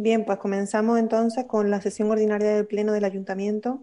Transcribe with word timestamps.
Bien, 0.00 0.24
pues 0.24 0.38
comenzamos 0.38 0.96
entonces 1.00 1.46
con 1.46 1.70
la 1.70 1.80
sesión 1.80 2.08
ordinaria 2.08 2.54
del 2.54 2.68
Pleno 2.68 2.92
del 2.92 3.04
Ayuntamiento 3.04 3.82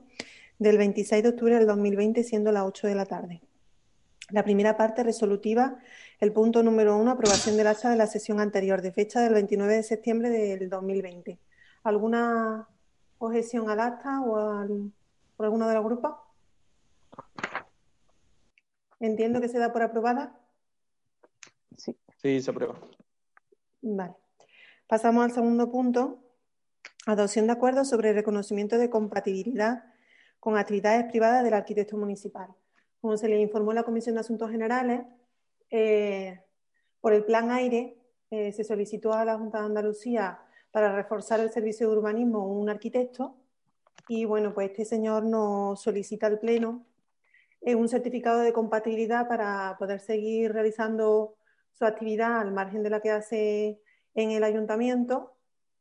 del 0.59 0.77
26 0.77 1.21
de 1.21 1.27
octubre 1.27 1.55
del 1.55 1.67
2020, 1.67 2.23
siendo 2.23 2.53
las 2.53 2.63
8 2.63 2.87
de 2.87 2.95
la 2.95 3.05
tarde. 3.05 3.41
La 4.29 4.45
primera 4.45 4.77
parte 4.77 5.03
resolutiva, 5.03 5.77
el 6.21 6.31
punto 6.31 6.63
número 6.63 6.95
uno, 6.95 7.11
aprobación 7.11 7.57
del 7.57 7.67
acta 7.67 7.89
de 7.89 7.97
la 7.97 8.07
sesión 8.07 8.39
anterior, 8.39 8.81
de 8.81 8.93
fecha 8.93 9.19
del 9.19 9.33
29 9.33 9.73
de 9.73 9.83
septiembre 9.83 10.29
del 10.29 10.69
2020. 10.69 11.37
¿Alguna 11.83 12.69
objeción 13.17 13.69
al 13.69 13.81
acta 13.81 14.21
o 14.21 14.37
al, 14.37 14.93
por 15.35 15.47
alguno 15.47 15.67
de 15.67 15.75
los 15.75 15.83
grupos? 15.83 16.15
Entiendo 19.01 19.41
que 19.41 19.49
se 19.49 19.59
da 19.59 19.73
por 19.73 19.83
aprobada. 19.83 20.39
Sí. 21.75 21.93
Sí, 22.21 22.39
se 22.39 22.51
aprueba. 22.51 22.79
Vale. 23.81 24.24
Pasamos 24.87 25.25
al 25.25 25.31
segundo 25.31 25.71
punto. 25.71 26.19
Adopción 27.07 27.47
de 27.47 27.53
acuerdos 27.53 27.89
sobre 27.89 28.09
el 28.09 28.15
reconocimiento 28.15 28.77
de 28.77 28.91
compatibilidad 28.91 29.83
con 30.39 30.57
actividades 30.57 31.05
privadas 31.05 31.43
del 31.43 31.55
arquitecto 31.55 31.97
municipal. 31.97 32.49
Como 33.01 33.17
se 33.17 33.27
le 33.27 33.39
informó 33.39 33.71
en 33.71 33.77
la 33.77 33.83
Comisión 33.83 34.13
de 34.13 34.21
Asuntos 34.21 34.51
Generales, 34.51 35.01
eh, 35.71 36.39
por 37.01 37.13
el 37.13 37.25
Plan 37.25 37.49
Aire 37.49 37.97
eh, 38.29 38.51
se 38.51 38.63
solicitó 38.63 39.13
a 39.13 39.25
la 39.25 39.39
Junta 39.39 39.59
de 39.59 39.65
Andalucía 39.65 40.39
para 40.69 40.95
reforzar 40.95 41.39
el 41.39 41.49
servicio 41.49 41.89
de 41.89 41.97
urbanismo 41.97 42.47
un 42.47 42.69
arquitecto 42.69 43.37
y 44.07 44.25
bueno, 44.25 44.53
pues 44.53 44.69
este 44.69 44.85
señor 44.85 45.23
nos 45.23 45.81
solicita 45.81 46.27
al 46.27 46.37
Pleno 46.37 46.85
eh, 47.61 47.73
un 47.73 47.89
certificado 47.89 48.41
de 48.41 48.53
compatibilidad 48.53 49.27
para 49.27 49.77
poder 49.79 49.99
seguir 49.99 50.53
realizando 50.53 51.37
su 51.71 51.85
actividad 51.85 52.39
al 52.39 52.51
margen 52.51 52.83
de 52.83 52.91
la 52.91 52.99
que 52.99 53.09
hace 53.09 53.81
en 54.15 54.31
el 54.31 54.43
ayuntamiento 54.43 55.35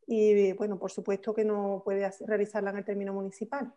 y, 0.06 0.52
bueno, 0.52 0.78
por 0.78 0.90
supuesto 0.90 1.32
que 1.34 1.44
no 1.44 1.82
puede 1.84 2.10
realizarla 2.26 2.70
en 2.70 2.76
el 2.76 2.84
término 2.84 3.12
municipal, 3.14 3.72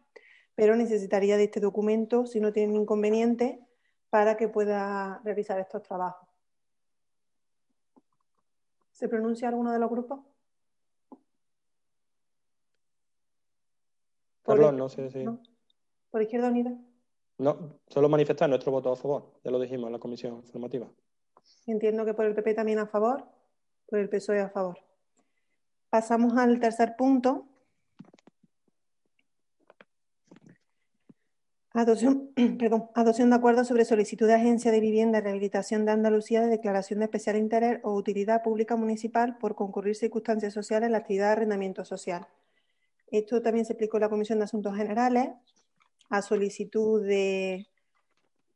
pero 0.55 0.75
necesitaría 0.75 1.37
de 1.37 1.45
este 1.45 1.59
documento, 1.59 2.25
si 2.25 2.39
no 2.39 2.51
tiene 2.51 2.75
inconveniente, 2.75 3.61
para 4.09 4.35
que 4.35 4.49
pueda 4.49 5.21
realizar 5.23 5.59
estos 5.59 5.83
trabajos. 5.83 6.27
¿Se 8.91 9.07
pronuncia 9.07 9.47
alguno 9.47 9.71
de 9.71 9.79
los 9.79 9.89
grupos? 9.89 10.19
Perdón, 14.43 14.77
no 14.77 14.89
sé 14.89 15.09
si... 15.09 15.25
¿Por 16.09 16.21
Izquierda 16.21 16.47
Unida? 16.47 16.75
No, 17.37 17.79
solo 17.87 18.09
manifestar 18.09 18.49
nuestro 18.49 18.71
voto 18.71 18.91
a 18.91 18.95
favor, 18.95 19.33
ya 19.43 19.51
lo 19.51 19.59
dijimos 19.59 19.87
en 19.87 19.93
la 19.93 19.99
comisión 19.99 20.41
formativa. 20.43 20.89
Entiendo 21.67 22.05
que 22.05 22.13
por 22.15 22.25
el 22.25 22.33
PP 22.33 22.55
también 22.55 22.79
a 22.79 22.87
favor, 22.87 23.25
por 23.87 23.99
el 23.99 24.09
PSOE 24.09 24.41
a 24.41 24.49
favor. 24.49 24.77
Pasamos 25.89 26.37
al 26.37 26.59
tercer 26.59 26.95
punto. 26.97 27.47
Adopción, 31.73 32.31
perdón, 32.59 32.89
adopción 32.95 33.29
de 33.29 33.35
acuerdo 33.35 33.63
sobre 33.63 33.85
solicitud 33.85 34.27
de 34.27 34.33
Agencia 34.33 34.71
de 34.71 34.79
Vivienda 34.79 35.19
y 35.19 35.21
Rehabilitación 35.21 35.85
de 35.85 35.91
Andalucía 35.91 36.41
de 36.41 36.47
declaración 36.47 36.99
de 36.99 37.05
especial 37.05 37.37
interés 37.37 37.79
o 37.83 37.93
utilidad 37.93 38.43
pública 38.43 38.75
municipal 38.75 39.37
por 39.37 39.55
concurrir 39.55 39.95
circunstancias 39.95 40.53
sociales 40.53 40.87
en 40.87 40.93
la 40.93 40.99
actividad 40.99 41.27
de 41.27 41.31
arrendamiento 41.33 41.85
social. 41.85 42.27
Esto 43.09 43.41
también 43.41 43.65
se 43.65 43.73
explicó 43.73 43.97
en 43.97 44.01
la 44.01 44.09
Comisión 44.09 44.39
de 44.39 44.45
Asuntos 44.45 44.75
Generales 44.75 45.29
a 46.09 46.21
solicitud 46.21 47.05
de, 47.05 47.67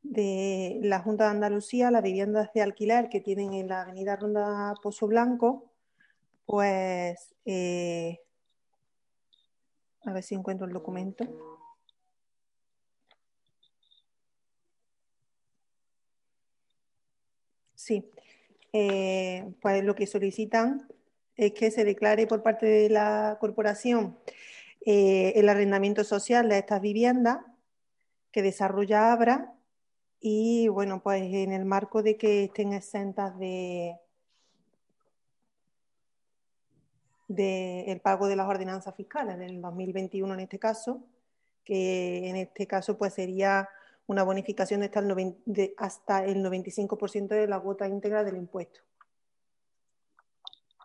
de 0.02 0.80
la 0.82 1.00
Junta 1.00 1.24
de 1.24 1.30
Andalucía, 1.30 1.90
las 1.90 2.02
viviendas 2.02 2.52
de 2.52 2.62
alquiler 2.62 3.08
que 3.08 3.20
tienen 3.20 3.54
en 3.54 3.68
la 3.68 3.82
avenida 3.82 4.16
Ronda 4.16 4.74
Pozo 4.82 5.06
Blanco, 5.06 5.70
pues 6.46 7.34
eh, 7.44 8.20
a 10.04 10.12
ver 10.12 10.22
si 10.22 10.34
encuentro 10.34 10.66
el 10.66 10.72
documento. 10.72 11.24
Sí, 17.74 18.10
eh, 18.72 19.54
pues 19.60 19.82
lo 19.84 19.94
que 19.94 20.06
solicitan 20.06 20.88
es 21.36 21.52
que 21.52 21.70
se 21.70 21.84
declare 21.84 22.26
por 22.26 22.42
parte 22.42 22.66
de 22.66 22.88
la 22.90 23.38
corporación 23.40 24.18
eh, 24.86 25.32
el 25.36 25.48
arrendamiento 25.48 26.04
social 26.04 26.48
de 26.48 26.58
estas 26.58 26.80
viviendas 26.80 27.38
que 28.30 28.42
desarrolla 28.42 29.12
Abra 29.12 29.52
y 30.22 30.68
bueno, 30.68 31.02
pues 31.02 31.20
en 31.20 31.52
el 31.52 31.64
marco 31.64 32.00
de 32.00 32.16
que 32.16 32.44
estén 32.44 32.72
exentas 32.72 33.36
de, 33.40 33.96
del 37.26 38.00
pago 38.00 38.28
de 38.28 38.36
las 38.36 38.48
ordenanzas 38.48 38.94
fiscales 38.94 39.36
del 39.36 39.60
2021 39.60 40.32
en 40.34 40.40
este 40.40 40.60
caso, 40.60 41.02
que 41.64 42.28
en 42.28 42.36
este 42.36 42.68
caso 42.68 42.96
pues 42.96 43.14
sería 43.14 43.68
una 44.06 44.22
bonificación 44.22 44.80
de 44.80 44.86
hasta 44.86 45.00
el, 45.00 45.36
de 45.44 45.74
hasta 45.76 46.24
el 46.24 46.44
95% 46.44 47.28
de 47.28 47.48
la 47.48 47.58
cuota 47.58 47.88
íntegra 47.88 48.22
del 48.22 48.36
impuesto. 48.36 48.80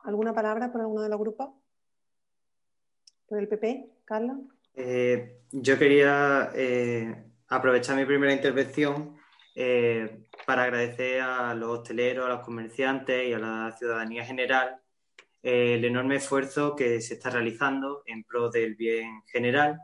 ¿Alguna 0.03 0.33
palabra 0.33 0.71
por 0.71 0.81
alguno 0.81 1.03
de 1.03 1.09
los 1.09 1.19
grupos? 1.19 1.49
¿Por 3.27 3.37
el 3.37 3.47
PP, 3.47 3.87
Carlos? 4.03 4.37
Eh, 4.73 5.41
yo 5.51 5.77
quería 5.77 6.49
eh, 6.55 7.23
aprovechar 7.49 7.97
mi 7.97 8.05
primera 8.05 8.33
intervención 8.33 9.16
eh, 9.59 10.19
para 10.45 10.65
agradecer 10.65 11.19
a 11.21 11.55
los 11.55 11.79
hosteleros, 11.79 12.27
a 12.27 12.29
los 12.29 12.41
comerciantes 12.41 13.27
y 13.27 13.33
a 13.33 13.39
la 13.39 13.71
ciudadanía 13.75 14.23
general 14.23 14.79
el 15.41 15.83
enorme 15.83 16.17
esfuerzo 16.17 16.75
que 16.75 17.01
se 17.01 17.15
está 17.15 17.31
realizando 17.31 18.03
en 18.05 18.23
pro 18.23 18.49
del 18.49 18.75
bien 18.75 19.23
general 19.25 19.79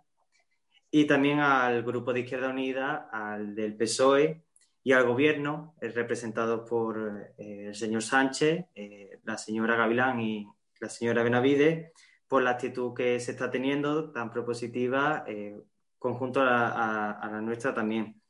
y 0.92 1.06
también 1.06 1.40
al 1.40 1.82
Grupo 1.82 2.14
de 2.14 2.20
Izquierda 2.20 2.50
Unida, 2.50 3.10
al 3.12 3.56
del 3.56 3.76
PSOE 3.76 4.44
y 4.84 4.92
al 4.92 5.08
Gobierno, 5.08 5.74
representados 5.82 6.70
por 6.70 7.34
eh, 7.40 7.66
el 7.70 7.76
señor 7.76 8.04
Sánchez, 8.04 8.66
eh, 8.76 9.20
la 9.24 9.40
señora 9.40 9.76
Gavilán 9.76 10.22
y 10.22 10.48
la 10.80 10.90
señora 10.90 11.24
Benavide, 11.24 11.94
por 12.28 12.44
la 12.44 12.52
actitud 12.52 12.94
que 12.94 13.20
se 13.20 13.32
está 13.32 13.50
teniendo 13.50 14.12
tan 14.12 14.30
propositiva, 14.30 15.24
eh, 15.26 15.60
conjunto 15.98 16.42
a 16.42 17.28
la 17.32 17.42
nuestra 17.42 17.74
también. 17.74 18.23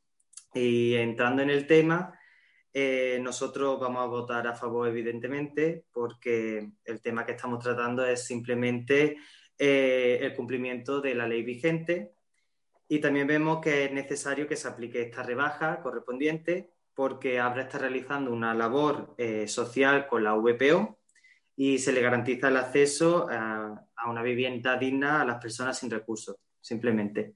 Y 0.54 0.96
entrando 0.96 1.42
en 1.42 1.50
el 1.50 1.68
tema, 1.68 2.20
eh, 2.74 3.20
nosotros 3.22 3.80
vamos 3.80 4.04
a 4.04 4.08
votar 4.08 4.48
a 4.48 4.54
favor, 4.54 4.88
evidentemente, 4.88 5.86
porque 5.92 6.72
el 6.86 7.02
tema 7.02 7.26
que 7.26 7.34
estamos 7.34 7.64
tratando 7.64 8.06
es 8.06 8.26
simplemente 8.26 9.18
eh, 9.58 10.20
el 10.22 10.34
cumplimiento 10.36 11.00
de 11.00 11.16
la 11.16 11.28
ley 11.28 11.44
vigente. 11.44 12.16
Y 12.88 13.00
también 13.00 13.28
vemos 13.28 13.60
que 13.62 13.86
es 13.86 13.92
necesario 13.92 14.48
que 14.48 14.56
se 14.56 14.68
aplique 14.68 15.02
esta 15.02 15.24
rebaja 15.24 15.82
correspondiente 15.82 16.72
porque 16.94 17.40
Abra 17.40 17.64
está 17.64 17.80
realizando 17.80 18.32
una 18.32 18.54
labor 18.54 19.16
eh, 19.18 19.48
social 19.48 20.08
con 20.08 20.24
la 20.24 20.34
VPO 20.34 21.00
y 21.56 21.80
se 21.80 21.92
le 21.92 22.02
garantiza 22.02 22.50
el 22.50 22.58
acceso 22.58 23.28
a, 23.30 23.88
a 23.96 24.10
una 24.10 24.22
vivienda 24.22 24.78
digna 24.78 25.22
a 25.22 25.26
las 25.26 25.42
personas 25.42 25.78
sin 25.78 25.90
recursos, 25.90 26.36
simplemente. 26.62 27.36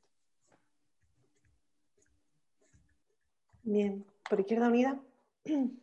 Bien, 3.67 4.05
por 4.29 4.39
Izquierda 4.39 4.69
Unida. 4.69 4.99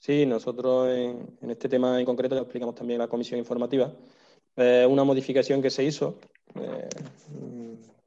Sí, 0.00 0.24
nosotros 0.26 0.88
en, 0.88 1.50
este 1.50 1.68
tema 1.68 1.98
en 1.98 2.06
concreto 2.06 2.34
lo 2.36 2.42
explicamos 2.42 2.74
también 2.76 3.00
en 3.00 3.04
la 3.04 3.08
comisión 3.08 3.38
informativa. 3.38 3.92
Eh, 4.56 4.86
una 4.88 5.02
modificación 5.02 5.60
que 5.60 5.70
se 5.70 5.82
hizo 5.84 6.18
eh, 6.54 6.88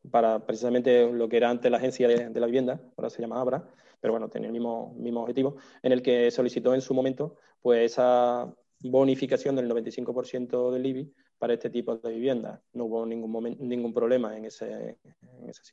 para 0.09 0.39
precisamente 0.45 1.11
lo 1.11 1.27
que 1.27 1.37
era 1.37 1.49
antes 1.49 1.69
la 1.69 1.77
agencia 1.77 2.07
de, 2.07 2.39
la 2.39 2.45
vivienda, 2.45 2.81
ahora 2.95 3.09
se 3.09 3.21
llama 3.21 3.41
Abra, 3.41 3.69
pero 3.99 4.13
bueno, 4.13 4.29
tenía 4.29 4.47
el 4.47 4.53
mismo, 4.53 4.95
mismo 4.97 5.21
objetivo, 5.21 5.57
en 5.83 5.91
el 5.91 6.01
que 6.01 6.31
solicitó 6.31 6.73
en 6.73 6.81
su 6.81 6.93
momento 6.93 7.35
pues 7.61 7.91
esa 7.91 8.51
bonificación 8.79 9.55
del 9.57 9.69
95% 9.69 10.71
del 10.71 10.85
IBI 10.85 11.13
para 11.41 11.55
este 11.55 11.71
tipo 11.71 11.97
de 11.97 12.11
viviendas. 12.11 12.59
No 12.73 12.85
hubo 12.85 13.03
ningún, 13.03 13.31
momento, 13.31 13.63
ningún 13.63 13.91
problema 13.91 14.37
en 14.37 14.45
ese, 14.45 14.99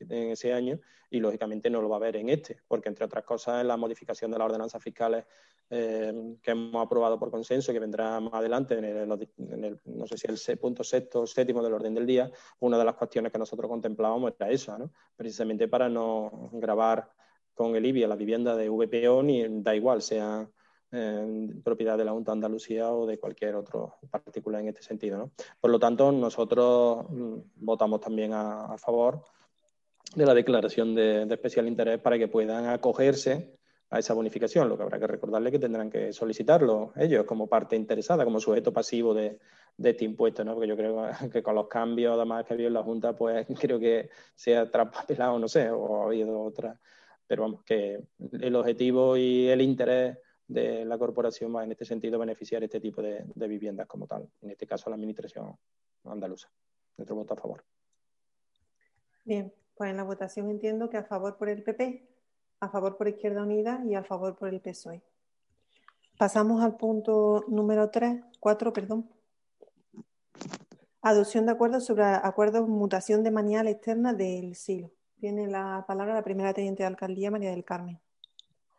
en 0.09 0.31
ese, 0.31 0.51
año 0.55 0.81
y, 1.11 1.21
lógicamente, 1.21 1.69
no 1.69 1.83
lo 1.83 1.91
va 1.91 1.97
a 1.97 1.99
haber 1.99 2.17
en 2.17 2.31
este, 2.31 2.57
porque, 2.67 2.89
entre 2.89 3.05
otras 3.05 3.23
cosas, 3.23 3.61
en 3.61 3.69
la 3.69 3.77
modificación 3.77 4.31
de 4.31 4.39
las 4.39 4.47
ordenanzas 4.47 4.83
fiscales 4.83 5.27
eh, 5.69 6.39
que 6.43 6.53
hemos 6.53 6.83
aprobado 6.83 7.19
por 7.19 7.31
consenso, 7.31 7.71
que 7.75 7.81
vendrá 7.81 8.19
más 8.19 8.33
adelante 8.33 8.79
en 8.79 8.85
el, 8.87 9.79
no 9.85 10.07
sé 10.07 10.17
si 10.17 10.51
el 10.51 10.59
punto 10.59 10.83
sexto 10.83 11.21
o 11.21 11.27
séptimo 11.27 11.63
del 11.63 11.75
orden 11.75 11.93
del 11.93 12.07
día, 12.07 12.31
una 12.61 12.79
de 12.79 12.87
las 12.87 12.95
cuestiones 12.95 13.31
que 13.31 13.39
nosotros 13.39 13.69
contemplábamos 13.69 14.33
era 14.41 14.51
esa, 14.51 14.79
¿no? 14.79 14.91
precisamente 15.17 15.69
para 15.69 15.91
no 15.91 16.49
grabar 16.55 17.13
con 17.53 17.77
el 17.77 17.85
IBI 17.85 18.05
a 18.05 18.09
la 18.09 18.17
vivienda 18.17 18.57
de 18.57 18.71
VPO, 18.71 19.23
ni 19.23 19.45
da 19.61 19.77
igual, 19.77 20.01
sea 20.01 20.49
propiedad 21.63 21.99
de 21.99 22.05
la 22.05 22.13
Junta 22.13 22.33
de 22.33 22.37
Andalucía 22.37 22.91
o 22.91 23.07
de 23.07 23.19
cualquier 23.19 23.57
otro 23.57 23.97
particular 24.11 24.63
en 24.63 24.69
este 24.69 24.83
sentido. 24.83 25.19
¿no? 25.19 25.33
Por 25.61 25.71
lo 25.71 25.79
tanto, 25.79 26.11
nosotros 26.13 27.05
mm, 27.11 27.35
votamos 27.57 28.01
también 28.01 28.33
a, 28.33 28.77
favor 28.79 29.23
de 30.15 30.25
la 30.25 30.35
declaración 30.35 30.95
de, 30.95 31.23
especial 31.25 31.69
interés 31.69 32.01
para 32.01 32.19
que 32.19 32.29
puedan 32.29 32.67
acogerse 32.67 33.59
a 33.91 33.99
esa 33.99 34.15
bonificación. 34.15 34.69
Lo 34.69 34.77
que 34.77 34.85
habrá 34.85 34.99
que 34.99 35.07
recordarle 35.07 35.51
que 35.51 35.59
tendrán 35.59 35.91
que 35.91 36.13
solicitarlo 36.13 36.93
ellos 36.97 37.25
como 37.27 37.47
parte 37.47 37.77
interesada, 37.77 38.25
como 38.25 38.41
sujeto 38.41 38.73
pasivo 38.73 39.13
de, 39.13 39.39
este 39.77 40.05
impuesto, 40.05 40.43
¿no? 40.43 40.55
Porque 40.55 40.69
yo 40.69 40.77
creo 40.77 41.09
que 41.33 41.43
con 41.43 41.55
los 41.55 41.69
cambios 41.69 42.17
además 42.17 42.47
que 42.47 42.53
ha 42.53 42.55
habido 42.55 42.69
en 42.69 42.75
la 42.75 42.83
Junta, 42.83 43.15
pues 43.15 43.47
creo 43.61 43.79
que 43.79 44.09
se 44.35 44.57
ha 44.57 44.71
traspapelado, 44.71 45.39
no 45.39 45.49
sé, 45.49 45.71
o 45.71 46.03
ha 46.03 46.07
habido 46.07 46.41
otra. 46.41 46.79
Pero 47.27 47.43
vamos, 47.43 47.63
que 47.63 48.01
el 48.41 48.57
objetivo 48.57 49.19
y 49.19 49.49
el 49.49 49.61
interés 49.61 50.17
de 50.49 50.85
la 50.85 50.99
corporación 50.99 51.55
va 51.55 51.63
en 51.63 51.73
este 51.73 51.85
sentido 51.85 52.19
beneficiar 52.19 52.65
este 52.65 52.81
tipo 52.81 53.03
de, 53.03 53.25
de 53.35 53.49
viviendas 53.49 53.87
como 53.87 54.07
tal. 54.07 54.29
En 54.41 54.51
este 54.51 54.67
caso, 54.67 54.91
la 54.91 54.97
administración 54.97 55.57
andaluza. 56.05 56.49
Nuestro 56.97 57.15
voto 57.15 57.35
a 57.35 57.37
favor. 57.37 57.65
Bien, 59.25 59.53
pues 59.77 59.91
en 59.91 59.99
la 59.99 60.05
votación 60.05 60.51
entiendo 60.51 60.89
que 60.89 60.97
a 60.97 61.05
favor 61.05 61.37
por 61.37 61.51
el 61.51 61.63
PP, 61.63 62.09
a 62.61 62.69
favor 62.71 62.97
por 62.97 63.09
Izquierda 63.09 63.43
Unida 63.43 63.83
y 63.87 63.95
a 63.95 64.03
favor 64.03 64.37
por 64.37 64.49
el 64.49 64.61
PSOE. 64.61 65.03
Pasamos 66.19 66.63
al 66.63 66.77
punto 66.77 67.45
número 67.47 67.91
3, 67.91 68.25
4, 68.41 68.73
perdón. 68.73 69.09
Adopción 71.03 71.47
de 71.47 71.53
acuerdos 71.53 71.85
sobre 71.85 72.05
acuerdos 72.05 72.69
mutación 72.69 73.23
de 73.23 73.31
manial 73.31 73.69
externa 73.69 74.13
del 74.13 74.57
silo. 74.57 74.91
Tiene 75.21 75.47
la 75.47 75.85
palabra 75.87 76.15
la 76.15 76.25
primera 76.25 76.53
teniente 76.53 76.83
de 76.83 76.89
alcaldía, 76.89 77.31
María 77.31 77.51
del 77.51 77.65
Carmen. 77.65 78.01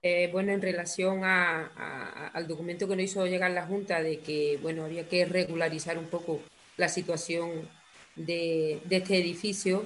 Eh, 0.01 0.30
bueno, 0.31 0.54
en 0.54 0.62
relación 0.62 1.24
al 1.25 2.48
documento 2.48 2.88
que 2.88 2.96
nos 2.96 3.04
hizo 3.06 3.25
llegar 3.28 3.51
la 3.51 3.66
Junta 3.66 4.01
de 4.01 4.19
que 4.19 4.57
bueno 4.62 4.86
había 4.86 5.10
que 5.10 5.25
regularizar 5.25 5.98
un 5.98 6.07
poco 6.07 6.42
la 6.78 6.88
situación 6.88 7.69
de, 8.16 8.81
este 8.90 9.18
edificio, 9.18 9.86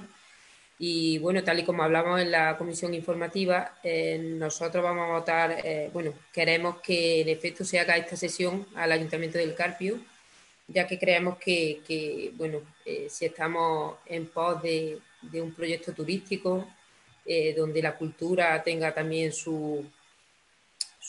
y 0.78 1.18
bueno, 1.18 1.42
tal 1.44 1.60
y 1.60 1.64
como 1.64 1.82
hablamos 1.82 2.20
en 2.20 2.30
la 2.30 2.56
comisión 2.58 2.94
informativa, 2.94 3.78
eh, 3.82 4.18
nosotros 4.18 4.82
vamos 4.84 5.08
a 5.08 5.12
votar, 5.18 5.60
eh, 5.64 5.90
bueno, 5.92 6.14
queremos 6.32 6.80
que 6.80 7.22
en 7.22 7.28
efecto 7.28 7.64
se 7.64 7.80
haga 7.80 7.96
esta 7.96 8.16
sesión 8.16 8.66
al 8.76 8.92
Ayuntamiento 8.92 9.38
del 9.38 9.54
Carpio, 9.54 10.00
ya 10.68 10.86
que 10.86 10.98
creemos 10.98 11.38
que, 11.38 12.32
bueno, 12.36 12.60
si 13.08 13.26
estamos 13.26 13.96
en 14.06 14.26
pos 14.26 14.62
de, 14.62 15.00
un 15.34 15.52
proyecto 15.54 15.92
turístico, 15.92 16.68
donde 17.56 17.82
la 17.82 17.96
cultura 17.96 18.62
tenga 18.62 18.92
también 18.94 19.32
su, 19.32 19.84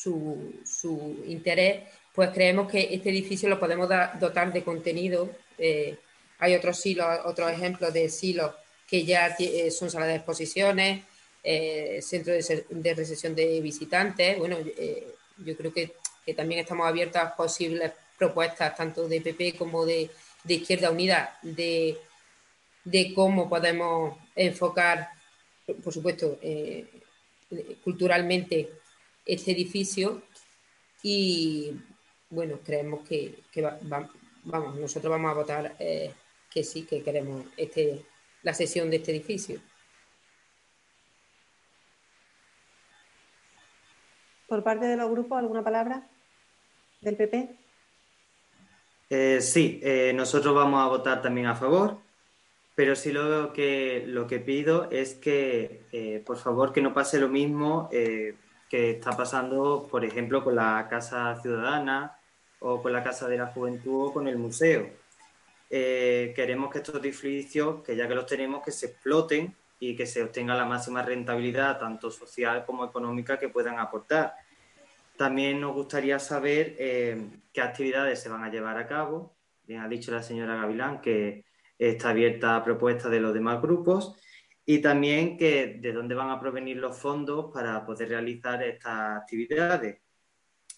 su, 0.05 1.23
interés, 1.27 1.83
pues 2.13 2.29
creemos 2.29 2.71
que 2.71 2.93
este 2.93 3.09
edificio 3.09 3.49
lo 3.49 3.59
podemos 3.59 3.89
dotar 4.19 4.53
de 4.53 4.63
contenido. 4.63 5.29
hay 6.39 6.55
otros 6.55 6.79
silos, 6.79 7.07
otros 7.25 7.51
ejemplos 7.51 7.93
de 7.93 8.09
silos 8.09 8.51
que 8.87 9.03
ya 9.03 9.35
eh, 9.39 9.71
son 9.71 9.89
salas 9.89 10.09
de 10.09 10.15
exposiciones, 10.15 11.03
eh, 11.43 11.99
centro 12.01 12.33
de, 12.33 12.93
recepción 12.93 13.35
de 13.35 13.59
visitantes. 13.61 14.37
Bueno, 14.37 14.57
eh, 14.59 15.07
yo 15.37 15.55
creo 15.57 15.73
que, 15.73 15.93
también 16.35 16.61
estamos 16.61 16.87
abiertos 16.87 17.21
a 17.21 17.35
posibles 17.35 17.91
propuestas, 18.17 18.75
tanto 18.75 19.07
de 19.07 19.21
PP 19.21 19.55
como 19.57 19.85
de, 19.85 20.09
Izquierda 20.47 20.89
Unida, 20.89 21.37
de, 21.43 21.97
cómo 23.13 23.47
podemos 23.47 24.17
enfocar, 24.35 25.09
por 25.83 25.93
supuesto, 25.93 26.39
culturalmente 27.83 28.69
este 29.25 29.51
edificio. 29.51 30.21
Y 31.03 31.73
bueno, 32.29 32.59
creemos 32.63 33.07
que, 33.07 33.43
vamos, 33.81 34.75
nosotros 34.77 35.11
vamos 35.11 35.31
a 35.31 35.35
votar 35.35 35.77
que 35.77 36.63
sí, 36.63 36.83
que 36.83 37.03
queremos 37.03 37.45
este 37.57 38.05
la 38.45 38.53
sesión 38.53 38.89
de 38.91 38.97
este 38.97 39.11
edificio. 39.11 39.59
Por 44.47 44.63
parte 44.63 44.85
de 44.85 44.95
los 44.95 45.09
grupos, 45.09 45.39
¿alguna 45.39 45.63
palabra 45.63 46.07
del 47.01 47.17
PP? 47.17 47.55
Eh, 49.09 49.41
sí, 49.41 49.79
eh, 49.83 50.13
nosotros 50.15 50.53
vamos 50.53 50.83
a 50.83 50.87
votar 50.87 51.23
también 51.23 51.47
a 51.47 51.55
favor, 51.55 51.97
pero 52.75 52.95
sí 52.95 53.11
lo 53.11 53.51
que, 53.51 54.03
lo 54.05 54.27
que 54.27 54.39
pido 54.39 54.91
es 54.91 55.15
que, 55.15 55.81
eh, 55.91 56.21
por 56.23 56.37
favor, 56.37 56.71
que 56.71 56.81
no 56.81 56.93
pase 56.93 57.19
lo 57.19 57.29
mismo 57.29 57.89
que 58.69 58.91
está 58.91 59.11
pasando, 59.11 59.87
por 59.89 60.03
ejemplo, 60.03 60.43
con 60.43 60.55
la 60.55 60.87
Casa 60.89 61.39
Ciudadana 61.41 62.17
o 62.59 62.81
con 62.81 62.91
la 62.93 63.03
Casa 63.03 63.27
de 63.27 63.37
la 63.37 63.47
Juventud 63.47 64.07
o 64.07 64.13
con 64.13 64.27
el 64.27 64.37
museo 64.37 64.89
eh, 65.69 66.31
queremos 66.35 66.71
que 66.71 66.79
estos 66.79 66.95
edificios, 66.95 67.83
que 67.83 67.95
ya 67.95 68.07
que 68.07 68.15
los 68.15 68.25
tenemos, 68.25 68.63
que 68.63 68.71
se 68.71 68.87
exploten 68.87 69.55
y 69.79 69.95
que 69.95 70.05
se 70.05 70.23
obtenga 70.23 70.55
la 70.55 70.65
máxima 70.65 71.01
rentabilidad, 71.01 71.79
tanto 71.79 72.11
social 72.11 72.65
como 72.65 72.85
económica, 72.85 73.39
que 73.39 73.49
puedan 73.49 73.79
aportar. 73.79 74.35
También 75.17 75.59
nos 75.59 75.73
gustaría 75.73 76.19
saber 76.19 76.75
eh, 76.77 77.21
qué 77.51 77.61
actividades 77.61 78.21
se 78.21 78.29
van 78.29 78.43
a 78.43 78.49
llevar 78.49 78.77
a 78.77 78.87
cabo. 78.87 79.33
Bien 79.65 79.81
ha 79.81 79.87
dicho 79.87 80.11
la 80.11 80.21
señora 80.21 80.55
Gavilán 80.55 81.01
que 81.01 81.43
está 81.79 82.09
abierta 82.09 82.55
a 82.55 82.63
propuestas 82.63 83.11
de 83.11 83.19
los 83.19 83.33
demás 83.33 83.61
grupos 83.61 84.15
y 84.65 84.79
también 84.79 85.37
que 85.37 85.77
de 85.79 85.93
dónde 85.93 86.15
van 86.15 86.31
a 86.31 86.39
provenir 86.39 86.77
los 86.77 86.97
fondos 86.97 87.51
para 87.53 87.85
poder 87.85 88.09
realizar 88.09 88.63
estas 88.63 89.21
actividades. 89.21 89.99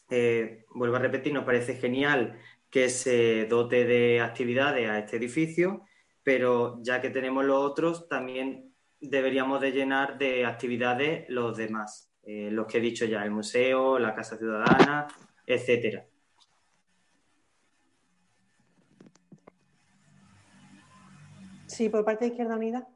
Eh, 0.10 0.66
vuelvo 0.76 0.98
a 0.98 1.00
repetir, 1.00 1.34
nos 1.34 1.46
parece 1.46 1.76
genial 1.76 2.38
que 2.70 2.90
se 2.90 3.46
dote 3.46 3.86
de 3.86 4.20
actividades 4.20 4.90
a 4.90 5.00
este 5.00 5.18
edificio, 5.18 5.84
pero 6.22 6.80
ya 6.82 7.00
que 7.00 7.10
tenemos 7.10 7.46
los 7.46 7.64
otros, 7.64 8.10
también 8.10 8.74
deberíamos 9.00 9.62
de 9.62 9.72
llenar 9.72 10.18
de 10.18 10.46
actividades 10.46 11.26
los 11.30 11.56
demás, 11.56 12.12
eh, 12.24 12.50
los 12.52 12.68
que 12.68 12.80
he 12.80 12.82
dicho 12.82 13.06
ya, 13.06 13.24
el 13.24 13.32
museo, 13.32 14.00
la 14.00 14.14
Casa 14.14 14.38
Ciudadana, 14.38 15.08
etcétera. 15.46 16.06
Sí, 21.68 21.90
por 21.90 22.04
parte 22.04 22.26
de 22.26 22.32
Izquierda 22.32 22.56
Unida. 22.56 22.88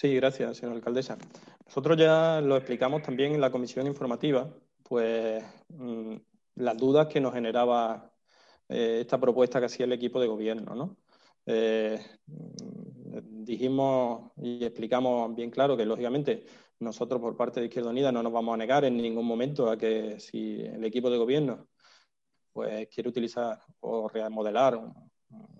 Sí, 0.00 0.14
gracias, 0.14 0.58
señora 0.58 0.76
alcaldesa. 0.76 1.18
Nosotros 1.66 1.96
ya 1.98 2.40
lo 2.40 2.56
explicamos 2.56 3.02
también 3.02 3.34
en 3.34 3.40
la 3.40 3.50
comisión 3.50 3.84
informativa, 3.88 4.48
pues 4.84 5.42
mm, 5.70 6.14
las 6.54 6.76
dudas 6.78 7.08
que 7.08 7.20
nos 7.20 7.34
generaba 7.34 8.08
eh, 8.68 8.98
esta 9.00 9.18
propuesta 9.18 9.58
que 9.58 9.66
hacía 9.66 9.86
el 9.86 9.92
equipo 9.92 10.20
de 10.20 10.28
gobierno. 10.28 10.72
¿no? 10.76 10.96
Eh, 11.46 12.00
dijimos 13.24 14.30
y 14.36 14.64
explicamos 14.64 15.34
bien 15.34 15.50
claro 15.50 15.76
que, 15.76 15.84
lógicamente, 15.84 16.44
nosotros 16.78 17.20
por 17.20 17.36
parte 17.36 17.58
de 17.58 17.66
Izquierda 17.66 17.90
Unida 17.90 18.12
no 18.12 18.22
nos 18.22 18.32
vamos 18.32 18.54
a 18.54 18.58
negar 18.58 18.84
en 18.84 18.98
ningún 18.98 19.26
momento 19.26 19.68
a 19.68 19.76
que 19.76 20.20
si 20.20 20.60
el 20.60 20.84
equipo 20.84 21.10
de 21.10 21.18
gobierno 21.18 21.66
pues, 22.52 22.86
quiere 22.86 23.08
utilizar 23.08 23.58
o 23.80 24.08
remodelar 24.08 24.80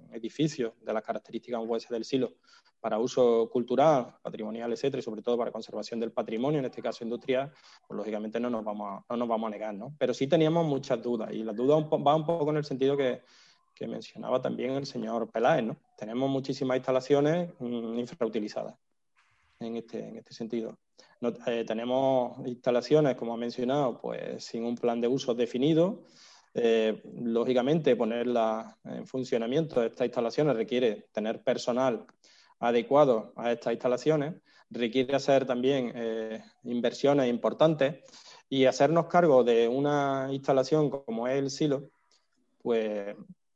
un, 0.09 0.15
edificio 0.15 0.75
de 0.83 0.93
las 0.93 1.03
características 1.03 1.61
huesas 1.65 1.91
del 1.91 2.05
silo 2.05 2.35
para 2.81 2.99
uso 2.99 3.51
cultural, 3.51 4.15
patrimonial, 4.23 4.73
etcétera, 4.73 5.01
y 5.01 5.03
sobre 5.03 5.23
todo 5.23 5.37
para 5.37 5.51
conservación 5.51 5.99
del 5.99 6.13
patrimonio, 6.13 6.61
en 6.61 6.67
este 6.67 6.81
caso 6.81 7.03
industrial, 7.03 7.53
pues 7.87 7.97
lógicamente 7.97 8.39
no 8.39 8.49
nos 8.51 8.65
vamos 8.65 8.89
a, 8.89 9.05
no 9.11 9.17
nos 9.17 9.29
vamos 9.29 9.49
a 9.49 9.51
negar, 9.51 9.75
¿no? 9.75 9.95
Pero 9.99 10.15
sí 10.15 10.29
teníamos 10.29 10.65
muchas 10.65 11.03
dudas, 11.03 11.33
y 11.33 11.43
las 11.43 11.57
dudas 11.57 11.85
van 11.91 12.17
un 12.17 12.27
poco 12.27 12.51
en 12.51 12.59
el 12.59 12.65
sentido 12.65 12.97
que, 12.97 13.23
que 13.75 13.89
mencionaba 13.89 14.41
también 14.41 14.73
el 14.73 14.87
señor 14.87 15.31
Peláez, 15.31 15.65
¿no? 15.65 15.77
Tenemos 15.97 16.31
muchísimas 16.31 16.77
instalaciones 16.77 17.51
mm, 17.59 17.99
infrautilizadas 17.99 18.75
en 19.61 19.77
este, 19.77 20.09
en 20.09 20.17
este 20.17 20.33
sentido. 20.33 20.79
Eh, 21.47 21.65
tenemos 21.67 22.47
instalaciones, 22.47 23.17
como 23.17 23.35
ha 23.35 23.37
mencionado, 23.37 24.01
pues 24.01 24.45
sin 24.45 24.65
un 24.65 24.77
plan 24.77 25.01
de 25.01 25.09
uso 25.09 25.35
definido. 25.35 26.05
Eh, 26.61 27.03
lógicamente, 27.23 27.95
ponerla 27.95 28.77
en 28.85 29.07
funcionamiento 29.07 29.81
de 29.81 29.87
estas 29.87 30.07
instalaciones 30.07 30.57
requiere 30.57 31.09
tener 31.13 31.43
personal 31.43 32.07
adecuado 32.59 33.33
a 33.37 33.53
estas 33.53 33.73
instalaciones, 33.73 34.35
requiere 34.71 35.15
hacer 35.15 35.47
también 35.47 35.93
eh, 35.95 36.43
inversiones 36.65 37.29
importantes 37.29 38.05
y 38.49 38.65
hacernos 38.65 39.07
cargo 39.07 39.45
de 39.45 39.69
una 39.69 40.29
instalación 40.33 40.91
como 40.91 41.29
es 41.29 41.39
el 41.39 41.51
silo, 41.51 41.91
pues 42.61 43.15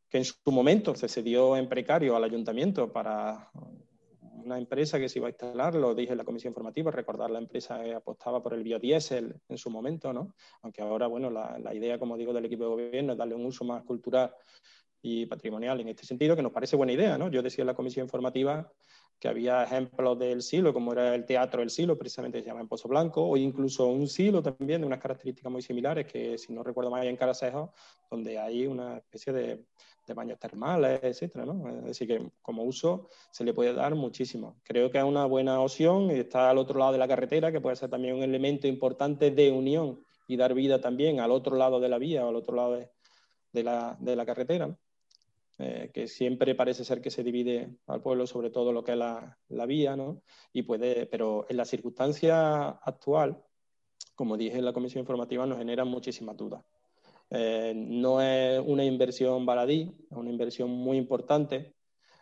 que 0.09 0.19
en 0.19 0.25
su 0.25 0.37
momento 0.47 0.95
se 0.95 1.09
cedió 1.09 1.57
en 1.57 1.69
precario 1.69 2.15
al 2.15 2.25
ayuntamiento 2.25 2.93
para 2.93 3.51
una 4.33 4.59
empresa 4.59 4.99
que 4.99 5.09
se 5.09 5.19
iba 5.19 5.29
a 5.29 5.31
instalar, 5.31 5.75
lo 5.75 5.95
dije 5.95 6.13
en 6.13 6.19
la 6.19 6.25
comisión 6.25 6.51
informativa, 6.51 6.91
recordar 6.91 7.31
la 7.31 7.39
empresa 7.39 7.83
que 7.83 7.95
apostaba 7.95 8.43
por 8.43 8.55
el 8.55 8.63
biodiesel 8.63 9.41
en 9.49 9.59
su 9.59 9.71
momento, 9.71 10.13
¿no? 10.13 10.35
Aunque 10.63 10.83
ahora, 10.83 11.07
bueno, 11.07 11.31
la, 11.31 11.59
la 11.59 11.75
idea, 11.75 11.99
como 11.99 12.17
digo, 12.17 12.33
del 12.33 12.47
equipo 12.47 12.65
de 12.65 12.71
gobierno 12.71 13.13
es 13.13 13.19
darle 13.19 13.35
un 13.35 13.47
uso 13.47 13.65
más 13.65 13.83
cultural 13.85 14.35
y 15.03 15.27
patrimonial 15.27 15.81
en 15.81 15.89
este 15.89 16.07
sentido, 16.07 16.37
que 16.37 16.43
nos 16.43 16.53
parece 16.53 16.77
buena 16.77 16.93
idea, 16.93 17.19
¿no? 17.19 17.29
Yo 17.29 17.43
decía 17.43 17.63
en 17.63 17.67
la 17.67 17.75
comisión 17.75 18.07
informativa 18.07 18.73
que 19.19 19.29
había 19.29 19.63
ejemplos 19.63 20.19
del 20.19 20.43
silo, 20.43 20.73
como 20.73 20.93
era 20.93 21.15
el 21.15 21.25
teatro 21.25 21.61
del 21.61 21.71
silo, 21.71 21.97
precisamente 21.97 22.41
se 22.41 22.47
llama 22.47 22.61
en 22.61 22.67
Pozo 22.67 22.89
Blanco, 22.89 23.25
o 23.25 23.37
incluso 23.37 23.87
un 23.87 24.09
silo 24.09 24.43
también 24.43 24.81
de 24.81 24.87
unas 24.89 24.99
características 24.99 25.53
muy 25.53 25.63
similares, 25.63 26.07
que 26.07 26.37
si 26.39 26.53
no 26.53 26.65
recuerdo 26.65 26.91
mal 26.91 27.03
hay 27.03 27.09
en 27.09 27.17
Carasejo, 27.17 27.73
donde 28.11 28.39
hay 28.39 28.67
una 28.67 28.97
especie 28.97 29.33
de, 29.33 29.65
de 30.07 30.15
baños 30.15 30.39
termales, 30.39 31.01
etcétera, 31.03 31.45
¿no? 31.45 31.69
Es 31.69 31.85
decir, 31.85 32.09
que 32.09 32.31
como 32.41 32.65
uso 32.65 33.09
se 33.31 33.45
le 33.45 33.55
puede 33.55 33.73
dar 33.73 33.95
muchísimo. 33.95 34.57
Creo 34.65 34.91
que 34.91 34.99
es 34.99 35.05
una 35.05 35.27
buena 35.27 35.61
opción 35.61 36.11
y 36.11 36.15
está 36.15 36.51
al 36.51 36.59
otro 36.59 36.79
lado 36.79 36.93
de 36.93 36.99
la 36.99 37.09
carretera, 37.09 37.53
que 37.53 37.61
puede 37.61 37.77
ser 37.77 37.91
también 37.91 38.17
un 38.17 38.23
elemento 38.23 38.67
importante 38.67 39.31
de 39.31 39.53
unión 39.53 40.03
y 40.27 40.37
dar 40.37 40.55
vida 40.55 40.81
también 40.81 41.21
al 41.21 41.31
otro 41.31 41.57
lado 41.57 41.79
de 41.81 41.89
la 41.89 41.99
vía 41.99 42.25
o 42.25 42.29
al 42.29 42.37
otro 42.37 42.57
lado 42.57 42.73
de, 43.53 43.63
la, 43.63 43.97
de 44.01 44.17
la, 44.17 44.27
carretera, 44.27 44.77
eh, 45.59 45.91
que 45.93 46.09
siempre 46.09 46.55
parece 46.55 46.85
ser 46.85 47.01
que 47.01 47.11
se 47.11 47.23
divide 47.23 47.77
al 47.87 48.03
pueblo 48.03 48.27
sobre 48.27 48.51
todo 48.51 48.73
lo 48.73 48.83
que 48.83 48.93
es 48.93 48.99
la, 48.99 49.39
la 49.49 49.67
vía, 49.67 49.97
¿no? 49.97 50.23
Y 50.53 50.63
puede, 50.63 51.07
pero 51.07 51.47
en 51.49 51.57
la 51.57 51.65
circunstancia 51.65 52.69
actual, 52.71 53.43
como 54.15 54.37
dije 54.37 54.59
en 54.59 54.65
la 54.65 54.73
comisión 54.73 55.01
informativa, 55.01 55.47
nos 55.47 55.59
generan 55.59 55.89
muchísimas 55.89 56.37
dudas. 56.37 56.65
Eh, 57.35 57.73
no 57.75 58.21
es 58.21 58.61
una 58.65 58.85
inversión 58.85 59.47
baladí, 59.47 59.91
es 60.11 60.17
una 60.17 60.29
inversión 60.29 60.69
muy 60.69 60.99
importante. 60.99 61.75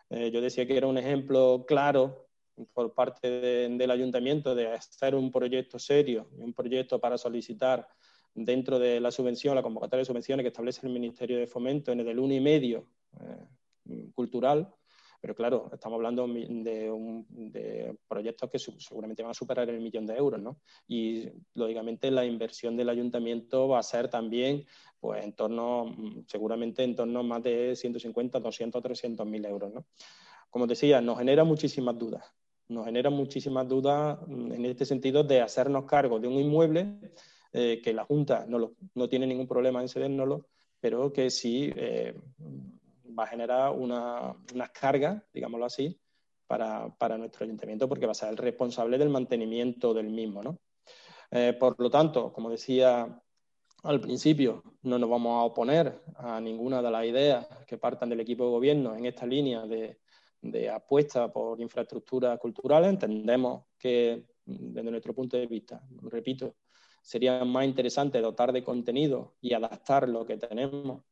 Eh, 0.09 0.31
yo 0.31 0.41
decía 0.41 0.67
que 0.67 0.77
era 0.77 0.87
un 0.87 0.99
ejemplo 0.99 1.65
claro 1.67 2.29
por 2.73 2.95
parte 2.95 3.29
del 3.29 3.91
ayuntamiento 3.91 4.55
de 4.55 4.69
hacer 4.69 5.17
un 5.17 5.33
proyecto 5.33 5.79
serio, 5.79 6.29
un 6.39 6.53
proyecto 6.53 7.01
para 7.01 7.19
solicitar 7.19 7.89
dentro 8.35 8.79
de 8.79 9.01
la 9.01 9.11
subvención, 9.11 9.57
la 9.57 9.63
convocatoria 9.63 10.01
de 10.01 10.05
subvenciones 10.05 10.45
que 10.45 10.49
establece 10.49 10.87
el 10.87 10.93
Ministerio 10.93 11.39
de 11.39 11.47
Fomento 11.47 11.91
en 11.91 12.01
el 12.01 12.07
del 12.07 12.19
1,5 12.19 12.85
eh, 13.21 14.11
cultural, 14.15 14.73
pero 15.21 15.35
claro, 15.35 15.69
estamos 15.73 15.97
hablando 15.97 16.27
de, 16.27 17.97
proyectos 18.09 18.51
que 18.51 18.59
seguramente 18.59 19.23
van 19.23 19.33
a 19.33 19.35
superar 19.35 19.69
el 19.69 19.81
millón 19.81 20.07
de 20.07 20.17
euros, 20.17 20.41
¿no? 20.41 20.59
Y 20.89 21.29
lógicamente 21.55 22.11
la 22.11 22.25
inversión 22.25 22.77
del 22.77 22.89
ayuntamiento 22.89 23.69
va 23.69 23.81
a 23.81 23.83
ser 23.83 24.09
también, 24.09 24.65
pues 24.99 25.23
en 25.23 25.35
torno, 25.35 25.95
seguramente 26.27 26.83
en 26.83 26.97
torno 26.97 27.21
a 27.21 27.23
más 27.23 27.43
de 27.43 27.77
150, 27.77 28.41
200, 28.41 28.83
300 28.83 29.27
mil 29.27 29.45
euros, 29.45 29.73
¿no? 29.73 29.85
Como 30.49 30.67
decía, 30.67 31.01
nos 31.01 31.19
genera 31.19 31.45
muchísimas 31.45 31.99
dudas. 31.99 32.25
Nos 32.69 32.87
genera 32.87 33.11
muchísimas 33.11 33.69
dudas 33.69 34.19
en 34.29 34.65
este 34.65 34.87
sentido 34.87 35.23
de 35.23 35.41
hacernos 35.41 35.85
cargo 35.85 36.19
de 36.19 36.29
un 36.29 36.35
inmueble 36.35 36.99
eh, 37.53 37.81
que 37.83 37.93
la 37.93 38.05
Junta 38.05 38.47
no, 38.49 38.73
no 38.95 39.09
tiene 39.09 39.27
ningún 39.27 39.49
problema 39.49 39.83
en 39.83 39.89
cedérnoslo, 39.89 40.47
pero 40.81 41.13
que 41.13 41.31
sí 41.31 41.71
eh, 41.77 42.15
va 43.19 43.25
a 43.25 43.29
generar 43.29 43.73
una, 43.73 44.35
unas 44.55 44.71
cargas, 44.71 45.23
digámoslo 45.33 45.67
así, 45.67 46.01
para, 46.47 46.89
para, 46.97 47.17
nuestro 47.17 47.45
ayuntamiento 47.45 47.89
porque 47.89 48.07
va 48.07 48.13
a 48.13 48.15
ser 48.15 48.31
el 48.31 48.37
responsable 48.37 48.99
del 48.99 49.09
mantenimiento 49.09 49.95
del 49.95 50.11
mismo. 50.11 50.43
¿no? 50.43 50.59
Eh, 51.31 51.55
por 51.59 51.79
lo 51.79 51.91
tanto, 51.91 52.33
como 52.33 52.51
decía 52.51 53.23
al 53.83 54.01
principio, 54.01 54.63
no 54.83 54.99
nos 54.99 55.09
vamos 55.09 55.41
a 55.41 55.45
oponer 55.45 56.03
a 56.17 56.41
ninguna 56.41 56.83
de 56.83 56.91
las 56.91 57.05
ideas 57.07 57.47
que 57.67 57.79
partan 57.79 58.09
del 58.11 58.21
equipo 58.21 58.45
de 58.45 58.51
gobierno 58.51 58.95
en 58.95 59.07
esta 59.07 59.27
línea 59.27 59.67
de, 59.67 60.01
de 60.43 60.71
apuesta 60.71 61.33
por 61.33 61.61
infraestructuras 61.61 62.39
culturales. 62.39 62.91
Entendemos 62.91 63.65
que, 63.79 64.27
desde 64.45 64.91
nuestro 64.91 65.15
punto 65.15 65.37
de 65.37 65.47
vista, 65.47 65.83
repito, 66.03 66.57
sería 67.03 67.45
más 67.45 67.65
interesante 67.65 68.21
dotar 68.21 68.53
de 68.53 68.65
contenido 68.65 69.37
y 69.41 69.55
adaptar 69.55 70.09
lo 70.09 70.27
que 70.27 70.37
tenemos, 70.37 71.03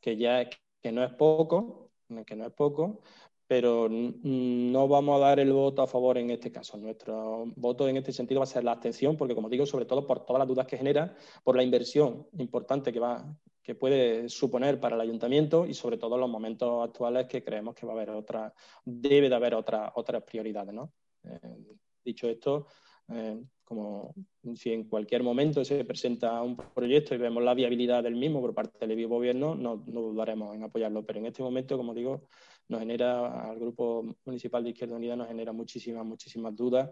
que 0.00 0.16
ya 0.16 0.48
que 0.86 0.92
no 0.92 1.02
es 1.02 1.12
poco, 1.14 1.90
que 2.24 2.36
no 2.36 2.46
es 2.46 2.52
poco, 2.52 3.00
pero 3.48 3.88
no 3.90 4.86
vamos 4.86 5.16
a 5.16 5.26
dar 5.26 5.40
el 5.40 5.52
voto 5.52 5.82
a 5.82 5.88
favor 5.88 6.16
en 6.16 6.30
este 6.30 6.52
caso. 6.52 6.76
Nuestro 6.76 7.44
voto 7.56 7.88
en 7.88 7.96
este 7.96 8.12
sentido 8.12 8.38
va 8.38 8.44
a 8.44 8.46
ser 8.46 8.62
la 8.62 8.70
abstención, 8.70 9.16
porque 9.16 9.34
como 9.34 9.48
digo, 9.48 9.66
sobre 9.66 9.84
todo 9.84 10.06
por 10.06 10.24
todas 10.24 10.38
las 10.38 10.46
dudas 10.46 10.64
que 10.64 10.76
genera, 10.76 11.16
por 11.42 11.56
la 11.56 11.64
inversión 11.64 12.28
importante 12.38 12.92
que 12.92 13.00
va 13.00 13.36
que 13.64 13.74
puede 13.74 14.28
suponer 14.28 14.78
para 14.78 14.94
el 14.94 15.00
ayuntamiento 15.00 15.66
y 15.66 15.74
sobre 15.74 15.98
todo 15.98 16.14
en 16.14 16.20
los 16.20 16.30
momentos 16.30 16.88
actuales 16.88 17.26
que 17.26 17.42
creemos 17.42 17.74
que 17.74 17.84
va 17.84 17.94
a 17.94 17.96
haber 17.96 18.10
otra, 18.10 18.54
debe 18.84 19.28
de 19.28 19.34
haber 19.34 19.56
otra, 19.56 19.92
otras 19.96 20.22
prioridades. 20.22 20.72
¿no? 20.72 20.92
Eh, 21.24 21.64
dicho 22.04 22.28
esto, 22.28 22.68
eh, 23.08 23.42
como 23.66 24.14
si 24.54 24.72
en 24.72 24.84
cualquier 24.84 25.24
momento 25.24 25.64
se 25.64 25.84
presenta 25.84 26.40
un 26.40 26.56
proyecto 26.56 27.16
y 27.16 27.18
vemos 27.18 27.42
la 27.42 27.52
viabilidad 27.52 28.04
del 28.04 28.14
mismo 28.14 28.40
por 28.40 28.54
parte 28.54 28.86
del 28.86 29.08
gobierno, 29.08 29.56
no, 29.56 29.82
no, 29.86 30.00
dudaremos 30.02 30.54
en 30.54 30.62
apoyarlo. 30.62 31.04
Pero 31.04 31.18
en 31.18 31.26
este 31.26 31.42
momento, 31.42 31.76
como 31.76 31.92
digo, 31.92 32.28
nos 32.68 32.78
genera, 32.78 33.50
al 33.50 33.58
Grupo 33.58 34.04
Municipal 34.24 34.62
de 34.62 34.70
Izquierda 34.70 34.94
Unida 34.94 35.16
nos 35.16 35.26
genera 35.26 35.52
muchísimas, 35.52 36.06
muchísimas 36.06 36.54
dudas 36.54 36.90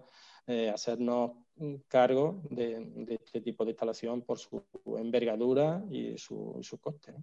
eh, 0.48 0.68
hacernos 0.68 1.30
cargo 1.86 2.42
de, 2.50 3.06
este 3.08 3.40
tipo 3.40 3.64
de 3.64 3.70
instalación 3.70 4.22
por 4.22 4.40
su 4.40 4.60
envergadura 4.98 5.84
y 5.92 6.18
su, 6.18 6.58
su 6.60 6.78
coste. 6.78 7.14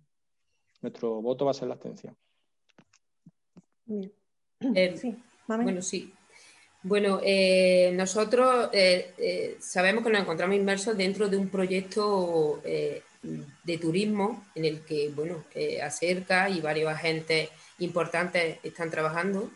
Nuestro 0.82 1.22
voto 1.22 1.44
va 1.44 1.52
a 1.52 1.54
ser 1.54 1.68
la 1.68 1.74
abstención. 1.74 2.16
Eh, 3.90 4.96
sí, 4.96 5.18
bueno, 5.46 5.82
sí, 5.82 6.14
bueno, 6.84 7.20
eh, 7.24 7.92
nosotros 7.94 8.70
eh, 8.74 9.14
eh, 9.18 9.58
sabemos 9.60 10.04
que 10.04 10.10
nos 10.10 10.22
encontramos 10.22 10.56
inmersos 10.56 10.98
dentro 10.98 11.30
de 11.30 11.38
un 11.38 11.50
proyecto 11.50 12.62
de 12.64 13.78
turismo 13.78 14.44
en 14.56 14.66
el 14.66 14.82
que, 14.82 15.10
bueno, 15.10 15.44
acerca 15.84 16.50
y 16.50 16.60
varios 16.60 16.92
agentes 16.92 17.50
importantes 17.78 18.58
están 18.64 18.90
trabajando 18.90 19.52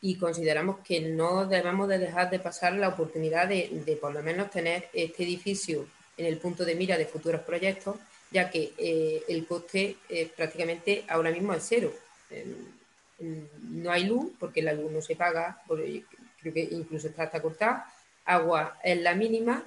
y 0.00 0.16
consideramos 0.16 0.78
que 0.78 1.00
no 1.00 1.44
debemos 1.44 1.86
de 1.88 1.98
dejar 1.98 2.30
de 2.30 2.38
pasar 2.38 2.72
la 2.72 2.88
oportunidad 2.88 3.46
de, 3.46 3.82
de 3.84 3.96
por 3.96 4.14
lo 4.14 4.22
menos 4.22 4.50
tener 4.50 4.88
este 4.94 5.24
edificio 5.24 5.86
en 6.16 6.24
el 6.24 6.38
punto 6.38 6.64
de 6.64 6.74
mira 6.74 6.96
de 6.96 7.04
futuros 7.04 7.42
proyectos, 7.42 7.96
ya 8.30 8.48
que 8.48 8.72
el 9.28 9.46
coste 9.46 9.96
prácticamente 10.34 11.04
ahora 11.06 11.30
mismo 11.30 11.52
es 11.52 11.66
cero. 11.68 11.92
no 13.18 13.90
hay 13.92 14.04
luz 14.04 14.32
porque 14.38 14.62
la 14.62 14.72
luz 14.72 14.90
no 14.90 15.02
se 15.02 15.14
paga, 15.14 15.62
creo 16.40 16.54
que 16.54 16.68
incluso 16.70 17.08
está 17.08 17.24
hasta 17.24 17.42
cortada, 17.42 17.92
agua 18.24 18.78
es 18.82 19.00
la 19.00 19.14
mínima 19.14 19.64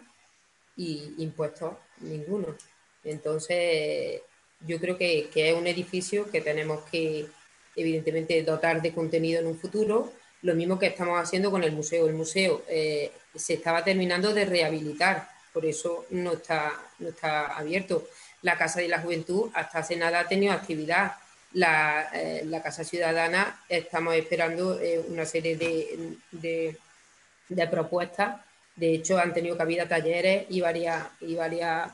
y 0.75 1.13
impuestos 1.17 1.73
ninguno. 1.99 2.55
Entonces, 3.03 4.21
yo 4.65 4.79
creo 4.79 4.97
que, 4.97 5.29
es 5.33 5.55
un 5.55 5.67
edificio 5.67 6.29
que 6.31 6.41
tenemos 6.41 6.83
que, 6.89 7.27
evidentemente, 7.75 8.41
dotar 8.43 8.81
de 8.81 8.93
contenido 8.93 9.39
en 9.41 9.47
un 9.47 9.59
futuro, 9.59 10.13
lo 10.41 10.55
mismo 10.55 10.79
que 10.79 10.87
estamos 10.87 11.19
haciendo 11.21 11.51
con 11.51 11.63
el 11.63 11.71
museo. 11.71 12.07
El 12.07 12.15
museo 12.15 12.63
eh, 12.67 13.11
se 13.35 13.55
estaba 13.55 13.83
terminando 13.83 14.33
de 14.33 14.45
rehabilitar, 14.45 15.29
por 15.53 15.65
eso 15.65 16.05
no 16.09 16.33
está, 16.33 16.73
no 16.99 17.09
está 17.09 17.57
abierto. 17.57 18.07
La 18.41 18.57
Casa 18.57 18.81
de 18.81 18.87
la 18.89 18.99
Juventud 18.99 19.49
hasta 19.53 19.79
hace 19.79 19.95
nada 19.95 20.21
ha 20.21 20.27
tenido 20.27 20.53
actividad 20.53 21.13
la, 21.53 22.09
eh, 22.13 22.43
la 22.45 22.61
Casa 22.61 22.83
Ciudadana 22.83 23.63
estamos 23.69 24.15
esperando 24.15 24.79
eh, 24.79 25.03
una 25.07 25.25
serie 25.25 25.55
de, 25.55 26.17
de, 26.31 27.67
propuestas. 27.67 28.41
De 28.75 28.93
hecho, 28.95 29.17
han 29.19 29.33
tenido 29.33 29.55
cabida 29.55 29.87
talleres 29.87 30.45
y 30.49 30.61
varias, 30.61 31.05
y 31.21 31.35
varias 31.35 31.91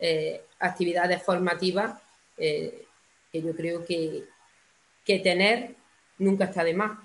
eh, 0.00 0.42
actividades 0.58 1.22
formativas 1.22 2.00
que 2.36 2.86
yo 3.32 3.54
creo 3.54 3.84
que, 3.84 4.24
que, 5.04 5.18
tener 5.20 5.74
nunca 6.18 6.46
está 6.46 6.64
de 6.64 6.74
más. 6.74 6.98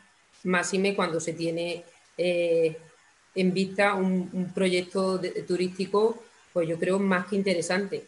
Máxime 0.43 0.95
cuando 0.95 1.19
se 1.19 1.33
tiene 1.33 1.83
en 2.17 3.53
vista 3.53 3.93
un, 3.93 4.29
un 4.33 4.53
proyecto 4.53 5.21
turístico, 5.47 6.23
pues 6.51 6.67
yo 6.67 6.79
creo 6.79 6.97
más 6.97 7.27
que 7.27 7.35
interesante. 7.35 8.05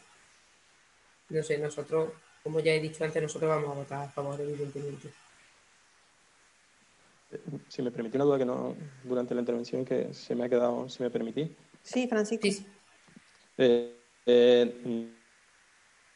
No 1.30 1.44
sé, 1.44 1.58
nosotros 1.60 2.10
como 2.44 2.60
ya 2.60 2.74
he 2.74 2.80
dicho 2.80 3.04
antes, 3.04 3.22
nosotros 3.22 3.50
vamos 3.50 3.70
a 3.70 3.80
votar 3.80 4.04
a 4.04 4.10
favor, 4.10 4.40
evidentemente. 4.40 5.10
Si 7.70 7.82
me 7.82 7.92
permití 7.92 8.18
una 8.18 8.26
duda 8.26 8.38
que 8.38 8.46
no 8.46 8.76
durante 9.04 9.34
la 9.34 9.42
intervención 9.42 9.86
que 9.86 10.14
se 10.14 10.36
me 10.36 10.46
ha 10.46 10.50
quedado, 10.50 10.90
si 10.90 11.02
me 11.02 11.10
permití. 11.10 11.56
Sí, 11.82 12.08
Francisco. 12.08 12.48
Eh, 13.58 13.96
eh, 14.26 15.12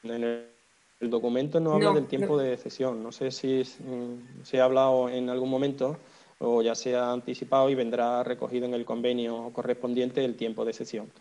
en 0.03 0.23
el, 0.23 0.51
documento 0.99 1.59
no 1.59 1.73
habla 1.73 1.93
del 1.93 2.07
tiempo 2.07 2.37
de 2.37 2.57
cesión. 2.57 3.03
No 3.03 3.11
sé 3.11 3.31
si 3.31 3.63
se 3.63 4.59
ha 4.59 4.63
hablado 4.63 5.09
en 5.09 5.29
algún 5.29 5.49
momento 5.49 5.97
o 6.39 6.61
ya 6.61 6.75
se 6.75 6.95
ha 6.95 7.11
anticipado 7.11 7.69
y 7.69 7.75
vendrá 7.75 8.23
recogido 8.23 8.65
en 8.65 8.73
el 8.73 8.85
convenio 8.85 9.51
correspondiente 9.53 10.23
el 10.25 10.35
tiempo 10.35 10.65
de 10.65 10.73
cesión. 10.73 11.11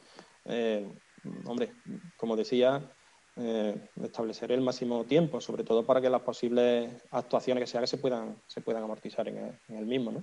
Eh, 0.46 0.87
hombre, 1.44 1.73
como 2.16 2.37
decía, 2.37 2.82
eh, 3.37 3.75
establecer 4.03 4.53
el 4.53 4.61
máximo 4.61 5.05
tiempo, 5.05 5.41
sobre 5.41 5.64
todo 5.64 5.85
para 5.85 6.00
que 6.00 6.09
las 6.09 6.23
posibles 6.23 6.91
actuaciones 7.11 7.62
que 7.62 7.67
se 7.67 7.76
hagan 7.76 7.88
se 7.88 7.99
puedan, 7.99 8.37
se 8.47 8.61
puedan 8.61 8.85
amortizar 8.85 9.26
en 9.26 9.59
el, 9.69 9.87
mismo. 9.87 10.12
¿no? 10.12 10.23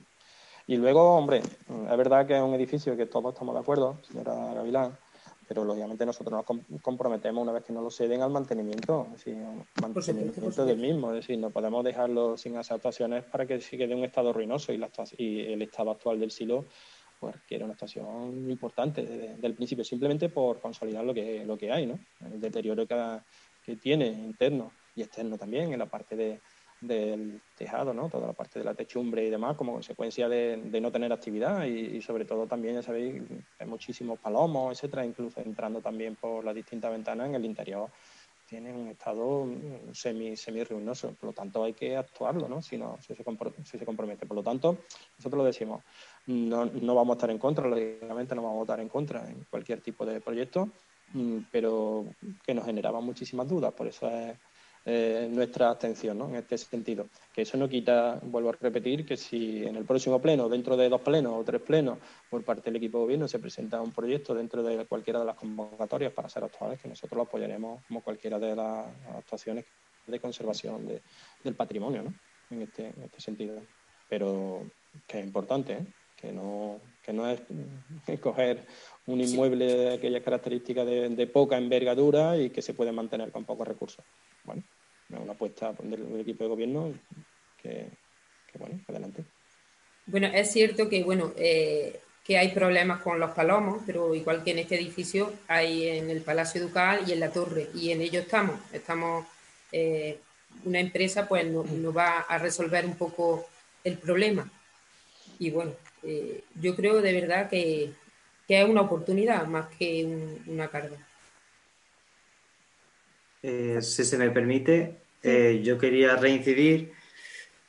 Y 0.68 0.78
luego, 0.78 1.18
hombre, 1.18 1.40
es 1.40 1.98
verdad 1.98 2.26
que 2.26 2.38
es 2.38 2.42
un 2.42 2.54
edificio 2.54 2.96
que 2.96 3.06
todos 3.06 3.34
estamos 3.34 3.54
de 3.54 3.60
acuerdo, 3.60 3.98
señora 4.08 4.54
Gavilán, 4.54 4.98
pero 5.46 5.66
lógicamente 5.66 6.06
nosotros 6.06 6.46
nos 6.48 6.82
comprometemos 6.82 7.44
una 7.44 7.52
vez 7.52 7.66
que 7.66 7.74
nos 7.74 7.84
lo 7.84 7.92
ceden 7.92 8.22
al 8.22 8.32
mantenimiento, 8.32 9.08
es 9.08 9.26
decir, 9.26 9.38
mantenimiento 9.82 10.66
del 10.66 10.78
mismo, 10.78 11.10
es 11.10 11.16
decir, 11.16 11.38
no 11.38 11.50
podemos 11.50 11.84
dejarlo 11.84 12.38
sin 12.38 12.56
hacer 12.56 12.76
actuaciones 12.76 13.26
para 13.26 13.46
que 13.46 13.60
se 13.60 13.78
quede 13.78 13.94
un 13.94 14.06
estado 14.06 14.32
ruinoso 14.32 14.72
y, 14.72 14.78
la, 14.78 14.90
y 15.18 15.52
el 15.52 15.62
estado 15.62 15.92
actual 15.92 16.22
del 16.22 16.32
silo 16.32 16.64
pues 17.22 17.36
quiere 17.48 17.64
una 17.64 17.74
estación 17.74 18.50
importante 18.50 19.04
desde, 19.04 19.46
el 19.46 19.54
principio, 19.54 19.86
simplemente 19.86 20.28
por 20.30 20.60
consolidar 20.60 21.06
lo 21.06 21.14
que, 21.14 21.46
lo 21.46 21.56
que 21.56 21.72
hay, 21.72 21.86
¿no? 21.86 22.00
El 22.20 22.42
deterioro 22.42 22.88
que, 22.88 23.20
que 23.64 23.76
tiene 23.76 24.08
interno 24.08 24.72
y 24.96 25.04
externo 25.04 25.38
también 25.38 25.72
en 25.72 25.78
la 25.78 25.86
parte 25.86 26.16
de, 26.16 26.42
del 26.82 27.40
tejado, 27.56 27.94
¿no? 27.94 28.10
Toda 28.10 28.26
la 28.26 28.34
parte 28.34 28.58
de 28.58 28.66
la 28.66 28.74
techumbre 28.74 29.24
y 29.24 29.30
demás, 29.30 29.56
como 29.56 29.74
consecuencia 29.74 30.28
de, 30.28 30.58
no 30.82 30.92
tener 30.92 31.14
actividad 31.14 31.64
y, 31.66 32.02
sobre 32.02 32.26
todo 32.26 32.48
también, 32.48 32.74
ya 32.74 32.82
sabéis, 32.82 33.22
hay 33.60 33.68
muchísimos 33.68 34.20
palomos, 34.20 34.74
etcétera, 34.74 35.06
incluso 35.06 35.40
entrando 35.42 35.80
también 35.80 36.16
por 36.16 36.44
las 36.44 36.56
distintas 36.56 36.92
ventanas 36.92 37.30
en 37.30 37.36
el 37.36 37.46
interior 37.46 37.92
tiene 38.52 38.74
un 38.74 38.90
estado 38.90 39.48
semi, 39.94 40.36
semi 40.36 40.62
ruinoso, 40.66 41.14
por 41.14 41.28
lo 41.28 41.34
tanto 41.34 41.64
hay 41.64 41.72
que 41.72 41.96
actuarlo, 41.96 42.50
¿no? 42.50 42.62
Si, 42.62 42.78
no, 42.78 42.98
si, 43.00 43.16
se, 43.16 43.24
si 43.64 43.78
se 43.80 43.86
compromete. 43.86 44.26
Por 44.26 44.36
lo 44.36 44.44
tanto, 44.44 44.80
nosotros 45.18 45.38
lo 45.38 45.46
decimos, 45.46 45.86
no, 46.28 46.66
no 46.66 46.96
vamos 46.96 47.16
a 47.16 47.18
estar 47.18 47.32
en 47.32 47.38
contra, 47.38 47.68
lógicamente 47.68 48.36
no 48.36 48.44
vamos 48.44 48.58
a 48.58 48.60
votar 48.60 48.80
en 48.80 48.90
contra 48.90 49.28
en 49.30 49.46
cualquier 49.50 49.82
tipo 49.82 50.06
de 50.06 50.22
proyecto, 50.22 50.70
mm, 51.14 51.38
pero 51.52 52.06
que 52.46 52.54
nos 52.54 52.66
generaba 52.66 53.02
muchísimas 53.02 53.48
dudas, 53.48 53.74
por 53.74 53.88
eso 53.88 54.08
es 54.10 54.38
eh, 54.84 55.30
nuestra 55.32 55.70
atención 55.70 56.18
¿no? 56.18 56.30
en 56.30 56.36
este 56.36 56.58
sentido. 56.58 57.08
Que 57.34 57.44
eso 57.44 57.56
no 57.58 57.70
quita, 57.70 58.20
vuelvo 58.24 58.50
a 58.50 58.54
repetir, 58.54 59.06
que 59.06 59.16
si 59.16 59.64
en 59.64 59.76
el 59.76 59.86
próximo 59.86 60.20
pleno, 60.20 60.50
dentro 60.50 60.76
de 60.76 60.90
dos 60.90 61.02
plenos 61.02 61.34
o 61.36 61.44
tres 61.44 61.62
plenos, 61.62 62.00
por 62.30 62.44
parte 62.44 62.64
del 62.64 62.78
equipo 62.78 62.98
de 62.98 63.04
gobierno 63.04 63.28
se 63.28 63.40
presenta 63.40 63.82
un 63.82 63.92
proyecto 63.92 64.34
dentro 64.34 64.64
de 64.64 64.86
cualquiera 64.86 65.20
de 65.20 65.26
las 65.26 65.36
convocatorias 65.36 66.14
para 66.14 66.30
ser 66.30 66.44
actuales, 66.44 66.82
que 66.82 66.88
nosotros 66.88 67.16
lo 67.16 67.24
apoyaremos 67.24 67.84
como 67.88 68.02
cualquiera 68.02 68.40
de 68.40 68.56
las 68.56 68.88
actuaciones 69.16 69.66
de 70.08 70.20
conservación 70.20 70.88
del 71.44 71.56
patrimonio 71.56 72.04
¿no? 72.04 72.14
en, 72.50 72.64
este, 72.64 72.88
en 72.88 73.04
este 73.04 73.22
sentido. 73.22 73.62
Pero 74.10 74.64
que 75.08 75.20
es 75.20 75.26
importante, 75.26 75.74
¿eh? 75.74 75.86
Que 76.22 76.32
no, 76.32 76.80
que 77.04 77.12
no 77.12 77.30
es 77.30 77.42
coger 78.22 78.66
un 79.08 79.20
inmueble 79.20 79.66
de 79.66 79.94
aquellas 79.96 80.24
características 80.24 80.86
de, 80.86 81.28
poca 81.28 81.58
envergadura 81.58 82.38
y 82.38 82.52
que 82.52 82.62
se 82.62 82.74
puede 82.74 82.92
mantener 82.92 83.32
con 83.32 83.44
pocos 83.44 83.68
recursos. 83.68 84.06
Bueno, 84.44 84.64
es 85.10 85.20
una 85.20 85.34
apuesta 85.34 85.74
del, 85.82 86.20
equipo 86.20 86.44
de 86.44 86.50
gobierno 86.50 86.94
que, 87.62 87.88
bueno, 88.58 88.80
adelante. 88.88 89.24
Bueno, 90.06 90.28
es 90.28 90.52
cierto 90.52 90.88
que, 90.88 91.04
bueno, 91.04 91.34
eh, 91.38 92.00
que 92.24 92.38
hay 92.38 92.50
problemas 92.50 93.02
con 93.02 93.20
los 93.20 93.32
palomos, 93.32 93.82
pero 93.86 94.14
igual 94.14 94.44
que 94.44 94.52
en 94.52 94.60
este 94.60 94.76
edificio 94.76 95.34
hay 95.48 95.88
en 95.88 96.10
el 96.10 96.22
Palacio 96.22 96.62
Ducal 96.62 97.04
y 97.08 97.14
en 97.14 97.20
la 97.20 97.32
torre, 97.32 97.70
y 97.74 97.92
en 97.92 98.02
ello 98.02 98.20
estamos. 98.20 98.60
Estamos, 98.72 99.26
eh, 99.72 100.20
una 100.66 100.80
empresa 100.80 101.28
pues 101.28 101.46
nos 101.46 101.98
va 101.98 102.20
a 102.20 102.38
resolver 102.38 102.86
un 102.86 102.96
poco 102.96 103.48
el 103.84 103.98
problema. 103.98 104.50
Y 105.40 105.50
bueno, 105.50 105.74
eh, 106.04 106.44
yo 106.60 106.76
creo 106.76 107.02
de 107.02 107.14
verdad 107.14 107.50
que, 107.50 107.94
es 108.48 108.68
una 108.68 108.82
oportunidad 108.82 109.48
más 109.48 109.68
que 109.78 110.06
una 110.46 110.68
carga. 110.68 110.98
Eh, 113.42 113.82
si 113.82 114.04
se 114.04 114.18
me 114.18 114.30
permite, 114.30 114.98
eh, 115.24 115.62
yo 115.64 115.78
quería 115.78 116.18
reincidir 116.18 116.92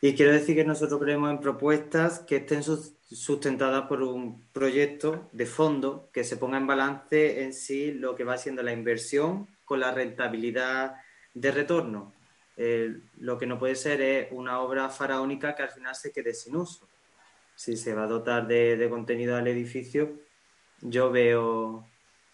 y 0.00 0.14
quiero 0.14 0.32
decir 0.32 0.56
que 0.56 0.64
nosotros 0.64 1.00
creemos 1.00 1.30
en 1.30 1.38
propuestas 1.38 2.18
que 2.18 2.36
estén 2.36 2.64
sustentadas 2.64 3.82
por 3.82 4.02
un 4.02 4.42
proyecto 4.52 5.28
de 5.30 5.46
fondo 5.46 6.08
que 6.12 6.24
se 6.24 6.36
ponga 6.36 6.58
en 6.58 6.66
balance 6.66 7.44
en 7.44 7.54
sí 7.54 7.92
lo 7.92 8.16
que 8.16 8.24
va 8.24 8.36
siendo 8.36 8.64
la 8.64 8.72
inversión 8.72 9.46
con 9.64 9.78
la 9.78 9.92
rentabilidad 9.92 10.96
de 11.32 11.52
retorno. 11.52 12.12
lo 13.20 13.38
que 13.38 13.46
no 13.46 13.56
puede 13.56 13.76
ser 13.76 14.00
es 14.00 14.28
una 14.32 14.60
obra 14.60 14.88
faraónica 14.88 15.54
que 15.54 15.62
al 15.62 15.70
final 15.70 15.94
se 15.94 16.10
quede 16.10 16.34
sin 16.34 16.56
uso 16.56 16.88
si 17.54 17.76
se 17.76 17.94
va 17.94 18.04
a 18.04 18.06
dotar 18.06 18.46
de, 18.46 18.86
contenido 18.90 19.36
al 19.36 19.46
edificio, 19.46 20.18
yo 20.80 21.10
veo, 21.10 21.86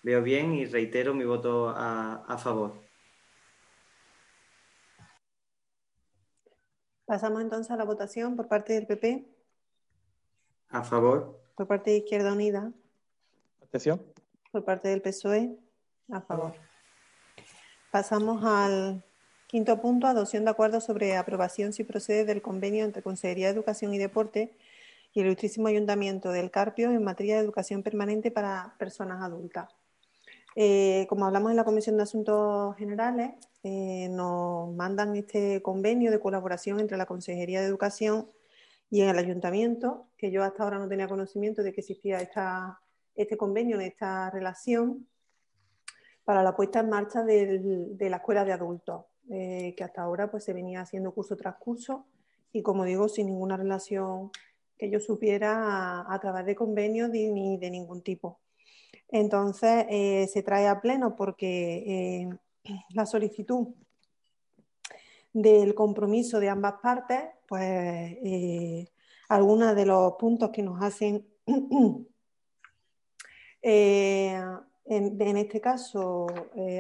veo 0.03 0.23
bien 0.23 0.55
y 0.55 0.67
reitero 0.67 1.15
mi 1.15 1.25
voto 1.25 1.69
a, 1.69 2.39
favor. 2.39 2.75
Pasamos 7.05 7.41
entonces 7.41 7.71
a 7.71 7.77
la 7.77 7.85
votación 7.85 8.37
por 8.37 8.49
parte 8.49 8.75
del 8.75 8.87
PP. 8.87 9.27
A 10.71 10.85
favor. 10.85 11.41
Por 11.57 11.67
parte 11.67 11.91
de 11.91 11.99
Izquierda 11.99 12.33
Unida. 12.33 12.73
Atención. 13.63 14.03
Por 14.53 14.65
parte 14.65 14.89
del 14.89 15.01
PSOE. 15.01 15.59
A 16.11 16.21
favor. 16.21 16.55
Pasamos 17.91 18.45
al 18.45 19.03
quinto 19.47 19.81
punto, 19.81 20.07
adopción 20.07 20.45
de 20.45 20.51
acuerdo 20.51 20.81
sobre 20.81 21.17
aprobación 21.17 21.73
si 21.73 21.83
procede 21.83 22.27
del 22.27 22.43
convenio 22.43 22.85
entre 22.85 23.03
Consejería 23.03 23.47
de 23.47 23.55
Educación 23.55 23.95
y 23.95 23.99
Deporte 23.99 24.55
y 25.13 25.21
el 25.21 25.27
Ilustrísimo 25.27 25.69
Ayuntamiento 25.69 26.31
del 26.31 26.51
Carpio 26.51 26.91
en 26.91 27.03
materia 27.03 27.37
de 27.37 27.43
educación 27.43 27.83
permanente 27.83 28.31
para 28.31 28.75
personas 28.79 29.23
adultas. 29.23 29.69
Eh, 30.57 31.07
como 31.09 31.27
hablamos 31.27 31.51
en 31.51 31.57
la 31.57 31.65
Comisión 31.65 31.97
de 31.97 32.03
Asuntos 32.03 32.77
Generales, 32.77 33.33
eh, 33.63 34.09
nos 34.11 34.75
mandan 34.75 35.15
este 35.17 35.63
convenio 35.63 36.11
de 36.11 36.21
colaboración 36.21 36.81
entre 36.81 36.97
la 36.97 37.07
Consejería 37.07 37.61
de 37.61 37.67
Educación 37.67 38.29
y 38.91 39.03
el 39.03 39.19
Ayuntamiento, 39.19 40.09
que 40.17 40.31
yo 40.31 40.43
hasta 40.43 40.63
ahora 40.63 40.79
no 40.79 40.89
tenía 40.89 41.09
conocimiento 41.09 41.63
de 41.63 41.73
que 41.73 41.81
existía 41.81 42.21
esta, 42.21 42.81
este 43.15 43.37
convenio 43.37 43.77
en 43.77 43.83
esta 43.83 44.31
relación 44.31 45.07
para 46.25 46.43
la 46.43 46.57
puesta 46.57 46.81
en 46.81 46.89
marcha 46.89 47.23
de 47.23 47.97
la 48.11 48.17
Escuela 48.17 48.45
de 48.45 48.53
Adultos, 48.53 49.05
eh, 49.31 49.75
que 49.77 49.85
hasta 49.85 50.03
ahora 50.03 50.31
pues, 50.31 50.45
se 50.45 50.53
venía 50.53 50.81
haciendo 50.81 51.13
curso 51.13 51.37
tras 51.37 51.57
curso 51.57 52.07
y, 52.53 52.63
como 52.63 52.85
digo, 52.85 53.09
sin 53.09 53.27
ninguna 53.27 53.57
relación 53.57 54.31
que 54.79 54.91
yo 54.91 55.01
supiera 55.01 56.07
a, 56.09 56.19
través 56.21 56.47
de 56.47 56.55
convenios 56.55 57.11
ni 57.11 57.59
de 57.59 57.71
ningún 57.71 58.03
tipo. 58.03 58.41
Entonces, 59.11 59.87
eh, 59.89 60.29
se 60.33 60.43
trae 60.43 60.69
a 60.69 60.81
pleno 60.81 61.17
porque 61.17 61.85
eh, 61.87 62.29
la 62.91 63.07
solicitud 63.07 63.69
del 65.33 65.75
compromiso 65.75 66.41
de 66.41 66.49
ambas 66.49 66.75
partes, 66.83 67.23
pues 67.47 67.63
eh, 67.63 68.89
algunos 69.29 69.75
de 69.75 69.87
los 69.87 70.15
puntos 70.15 70.51
que 70.51 70.63
nos 70.63 70.83
hacen, 70.83 71.27
en, 73.63 75.37
este 75.37 75.61
caso, 75.61 76.27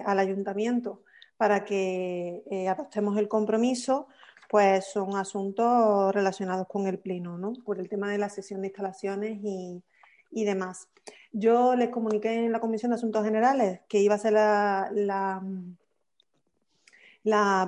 al 0.04 0.18
ayuntamiento, 0.18 1.02
para 1.36 1.64
que 1.64 2.42
adoptemos 2.68 3.16
el 3.18 3.28
compromiso, 3.28 4.08
pues 4.48 4.86
son 4.86 5.16
asuntos 5.16 6.12
relacionados 6.14 6.66
con 6.66 6.86
el 6.86 6.98
pleno, 6.98 7.36
¿no? 7.38 7.52
Por 7.64 7.78
el 7.78 7.88
tema 7.88 8.10
de 8.10 8.18
la 8.18 8.30
sesión 8.30 8.62
de 8.62 8.68
instalaciones 8.68 9.38
y, 9.42 9.82
demás. 10.44 10.88
Yo 11.32 11.74
les 11.74 11.90
comuniqué 11.90 12.46
en 12.46 12.52
la 12.52 12.60
Comisión 12.60 12.90
de 12.90 12.96
Asuntos 12.96 13.24
Generales 13.24 13.80
que 13.88 14.00
iba 14.00 14.14
a 14.14 14.18
ser 14.18 14.32
la, 14.34 14.90
la, 14.94 15.42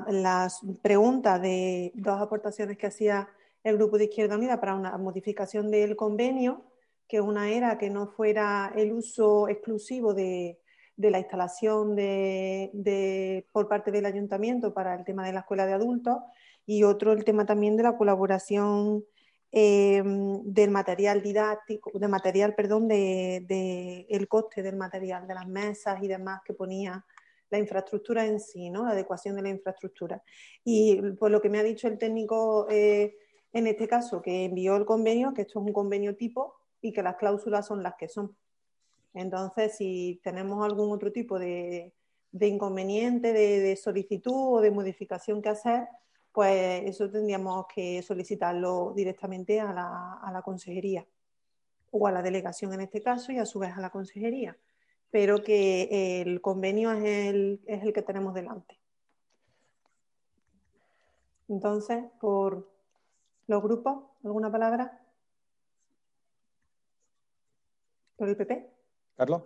las 0.08 0.60
preguntas 0.82 1.40
de 1.42 1.92
dos 1.94 2.20
aportaciones 2.20 2.78
que 2.78 2.86
hacía 2.86 3.28
el 3.62 3.76
Grupo 3.76 3.98
de 3.98 4.04
Izquierda 4.04 4.36
Unida 4.36 4.60
para 4.60 4.74
una 4.74 4.96
modificación 4.96 5.70
del 5.70 5.96
convenio, 5.96 6.64
que 7.08 7.20
una 7.20 7.50
era 7.50 7.76
que 7.76 7.90
no 7.90 8.06
fuera 8.06 8.72
el 8.74 8.92
uso 8.92 9.48
exclusivo 9.48 10.14
de, 10.14 10.58
la 10.96 11.18
instalación 11.18 11.96
de, 11.96 13.46
por 13.52 13.68
parte 13.68 13.90
del 13.90 14.06
ayuntamiento 14.06 14.72
para 14.72 14.94
el 14.94 15.04
tema 15.04 15.26
de 15.26 15.32
la 15.32 15.40
escuela 15.40 15.66
de 15.66 15.74
adultos 15.74 16.18
y 16.70 16.84
otro 16.84 17.10
el 17.10 17.24
tema 17.24 17.44
también 17.44 17.76
de 17.76 17.82
la 17.82 17.96
colaboración 17.96 19.04
eh, 19.50 20.04
del 20.04 20.70
material 20.70 21.20
didáctico, 21.20 21.90
de 21.98 22.06
material, 22.06 22.54
perdón, 22.54 22.86
de, 22.86 24.06
el 24.08 24.28
coste 24.28 24.62
del 24.62 24.76
material, 24.76 25.26
de 25.26 25.34
las 25.34 25.48
mesas 25.48 26.00
y 26.00 26.06
demás 26.06 26.42
que 26.44 26.54
ponía 26.54 27.04
la 27.50 27.58
infraestructura 27.58 28.24
en 28.24 28.38
sí, 28.38 28.70
¿no? 28.70 28.84
La 28.84 28.92
adecuación 28.92 29.34
de 29.34 29.42
la 29.42 29.48
infraestructura. 29.48 30.22
Y 30.62 31.02
por 31.18 31.32
lo 31.32 31.40
que 31.40 31.48
me 31.48 31.58
ha 31.58 31.64
dicho 31.64 31.88
el 31.88 31.98
técnico 31.98 32.68
eh, 32.70 33.16
en 33.52 33.66
este 33.66 33.88
caso, 33.88 34.22
que 34.22 34.44
envió 34.44 34.76
el 34.76 34.84
convenio, 34.84 35.34
que 35.34 35.42
esto 35.42 35.58
es 35.58 35.66
un 35.66 35.72
convenio 35.72 36.14
tipo 36.14 36.54
y 36.80 36.92
que 36.92 37.02
las 37.02 37.16
cláusulas 37.16 37.66
son 37.66 37.82
las 37.82 37.96
que 37.96 38.06
son. 38.06 38.36
Entonces, 39.12 39.76
si 39.76 40.20
tenemos 40.22 40.64
algún 40.64 40.92
otro 40.92 41.10
tipo 41.10 41.36
de, 41.36 41.92
inconveniente, 42.30 43.32
de 43.32 43.74
solicitud 43.74 44.58
o 44.58 44.60
de 44.60 44.70
modificación 44.70 45.42
que 45.42 45.48
hacer, 45.48 45.88
pues 46.32 46.82
eso 46.86 47.10
tendríamos 47.10 47.66
que 47.74 48.02
solicitarlo 48.02 48.92
directamente 48.94 49.60
a 49.60 49.72
la, 49.72 50.42
consejería 50.44 51.06
o 51.90 52.06
a 52.06 52.12
la 52.12 52.22
delegación 52.22 52.72
en 52.72 52.82
este 52.82 53.02
caso 53.02 53.32
y 53.32 53.38
a 53.38 53.46
su 53.46 53.58
vez 53.58 53.76
a 53.76 53.80
la 53.80 53.90
consejería, 53.90 54.56
pero 55.10 55.42
que 55.42 56.22
el 56.22 56.40
convenio 56.40 56.92
es 56.92 57.04
el, 57.04 57.60
es 57.66 57.82
el 57.82 57.92
que 57.92 58.02
tenemos 58.02 58.34
delante. 58.34 58.78
Entonces, 61.48 62.04
por 62.20 62.70
los 63.48 63.62
grupos, 63.62 64.04
¿alguna 64.22 64.52
palabra? 64.52 65.00
¿Por 68.16 68.28
el 68.28 68.36
PP? 68.36 68.70
Carlos. 69.16 69.42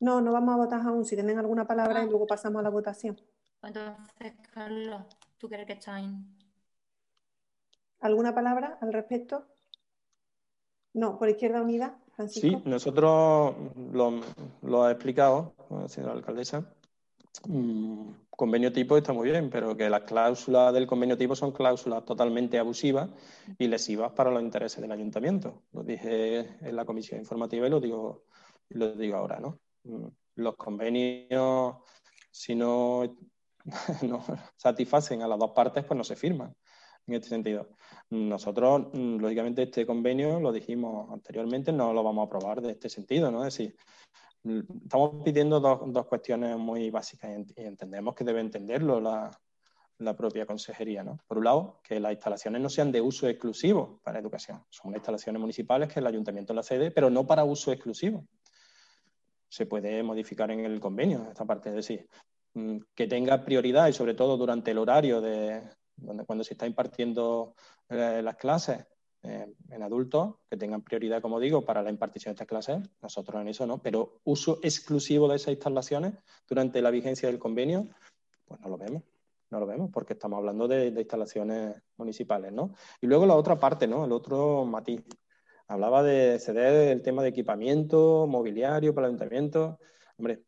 No, 0.00 0.20
no 0.20 0.32
vamos 0.32 0.54
a 0.54 0.58
votar 0.58 0.80
aún. 0.82 1.04
Si 1.06 1.14
tienen 1.16 1.38
alguna 1.38 1.66
palabra 1.66 2.02
y 2.02 2.10
luego 2.10 2.26
pasamos 2.26 2.60
a 2.60 2.62
la 2.62 2.68
votación. 2.68 3.18
Entonces, 3.66 4.34
Carlos, 4.52 5.02
¿tú 5.38 5.48
crees 5.48 5.66
que 5.66 5.74
está 5.74 5.98
en...? 5.98 6.26
¿Alguna 8.00 8.34
palabra 8.34 8.78
al 8.80 8.92
respecto? 8.92 9.46
No, 10.92 11.18
por 11.18 11.28
Izquierda 11.28 11.62
Unida, 11.62 11.98
Francisco. 12.14 12.60
Sí, 12.62 12.68
nosotros 12.68 13.54
lo, 13.92 14.20
lo 14.62 14.84
ha 14.84 14.92
explicado, 14.92 15.54
señora 15.88 16.12
alcaldesa. 16.12 16.72
mm, 17.48 18.10
convenio 18.30 18.72
tipo 18.72 18.96
está 18.96 19.12
muy 19.12 19.30
bien, 19.30 19.50
pero 19.50 19.76
que 19.76 19.88
las 19.88 20.02
cláusulas 20.02 20.72
del 20.72 20.86
convenio 20.86 21.16
tipo 21.16 21.34
son 21.34 21.52
cláusulas 21.52 22.04
totalmente 22.04 22.58
abusivas 22.58 23.10
y 23.58 23.66
lesivas 23.66 24.12
para 24.12 24.30
los 24.30 24.42
intereses 24.42 24.80
del 24.80 24.92
ayuntamiento. 24.92 25.62
Lo 25.72 25.82
dije 25.82 26.40
en 26.60 26.76
la 26.76 26.84
comisión 26.84 27.20
informativa 27.20 27.66
y 27.66 27.70
lo 27.70 27.80
digo, 27.80 28.24
lo 28.68 28.92
digo 28.92 29.16
ahora, 29.16 29.40
¿no? 29.40 29.58
Mm, 29.84 30.06
los 30.36 30.56
convenios, 30.56 31.76
si 32.30 32.54
no, 32.54 33.16
no 34.02 34.24
satisfacen 34.56 35.22
a 35.22 35.28
las 35.28 35.38
dos 35.38 35.52
partes, 35.52 35.84
pues 35.84 35.96
no 35.96 36.04
se 36.04 36.16
firman 36.16 36.54
en 37.06 37.14
este 37.14 37.28
sentido. 37.28 37.68
Nosotros, 38.10 38.88
mm, 38.92 39.16
lógicamente, 39.18 39.62
este 39.62 39.86
convenio, 39.86 40.40
lo 40.40 40.52
dijimos 40.52 41.10
anteriormente, 41.12 41.72
no 41.72 41.92
lo 41.92 42.02
vamos 42.02 42.22
a 42.22 42.26
aprobar 42.26 42.60
de 42.60 42.72
este 42.72 42.88
sentido, 42.88 43.30
¿no? 43.30 43.44
Es 43.44 43.56
decir, 43.56 43.76
mm, 44.44 44.60
estamos 44.84 45.22
pidiendo 45.24 45.60
dos, 45.60 45.80
dos 45.86 46.06
cuestiones 46.06 46.56
muy 46.56 46.90
básicas 46.90 47.30
y 47.56 47.62
entendemos 47.62 48.14
que 48.14 48.24
debe 48.24 48.40
entenderlo 48.40 49.00
la, 49.00 49.30
la 49.98 50.16
propia 50.16 50.46
consejería. 50.46 51.02
¿no? 51.02 51.18
Por 51.26 51.38
un 51.38 51.44
lado, 51.44 51.80
que 51.82 52.00
las 52.00 52.12
instalaciones 52.12 52.60
no 52.60 52.68
sean 52.68 52.92
de 52.92 53.00
uso 53.00 53.28
exclusivo 53.28 54.00
para 54.02 54.18
educación. 54.18 54.64
Son 54.70 54.94
instalaciones 54.94 55.40
municipales 55.40 55.92
que 55.92 56.00
el 56.00 56.06
ayuntamiento 56.06 56.54
la 56.54 56.62
cede, 56.62 56.90
pero 56.90 57.10
no 57.10 57.26
para 57.26 57.44
uso 57.44 57.72
exclusivo. 57.72 58.26
Se 59.48 59.66
puede 59.66 60.02
modificar 60.02 60.50
en 60.50 60.60
el 60.60 60.80
convenio 60.80 61.28
esta 61.28 61.44
parte, 61.44 61.68
es 61.68 61.76
decir, 61.76 62.08
que 62.94 63.06
tenga 63.06 63.44
prioridad 63.44 63.88
y 63.88 63.92
sobre 63.92 64.14
todo 64.14 64.36
durante 64.36 64.70
el 64.70 64.78
horario 64.78 65.20
de, 65.20 65.62
donde 65.96 66.24
cuando 66.24 66.44
se 66.44 66.54
está 66.54 66.66
impartiendo 66.66 67.54
eh, 67.88 68.20
las 68.22 68.36
clases 68.36 68.86
eh, 69.22 69.46
en 69.70 69.82
adultos, 69.82 70.36
que 70.50 70.56
tengan 70.56 70.82
prioridad, 70.82 71.22
como 71.22 71.40
digo, 71.40 71.64
para 71.64 71.82
la 71.82 71.90
impartición 71.90 72.32
de 72.32 72.34
estas 72.34 72.48
clases, 72.48 72.88
nosotros 73.00 73.40
en 73.40 73.48
eso 73.48 73.66
no, 73.66 73.78
pero 73.78 74.20
uso 74.24 74.58
exclusivo 74.62 75.28
de 75.28 75.36
esas 75.36 75.54
instalaciones 75.54 76.14
durante 76.48 76.82
la 76.82 76.90
vigencia 76.90 77.28
del 77.28 77.38
convenio, 77.38 77.88
pues 78.44 78.60
no 78.60 78.68
lo 78.68 78.76
vemos, 78.76 79.02
no 79.50 79.60
lo 79.60 79.66
vemos, 79.66 79.90
porque 79.90 80.12
estamos 80.12 80.38
hablando 80.38 80.68
de, 80.68 80.88
instalaciones 80.88 81.74
municipales, 81.96 82.52
¿no? 82.52 82.74
Y 83.00 83.06
luego 83.06 83.24
la 83.24 83.34
otra 83.34 83.58
parte, 83.58 83.86
¿no? 83.86 84.04
El 84.04 84.12
otro 84.12 84.64
matiz. 84.64 85.02
Hablaba 85.66 86.02
de 86.02 86.38
ceder 86.38 86.88
el 86.88 87.00
tema 87.00 87.22
de 87.22 87.30
equipamiento, 87.30 88.26
mobiliario 88.26 88.94
para 88.94 89.06
el 89.06 89.14
ayuntamiento. 89.14 89.78
Hombre, 90.18 90.42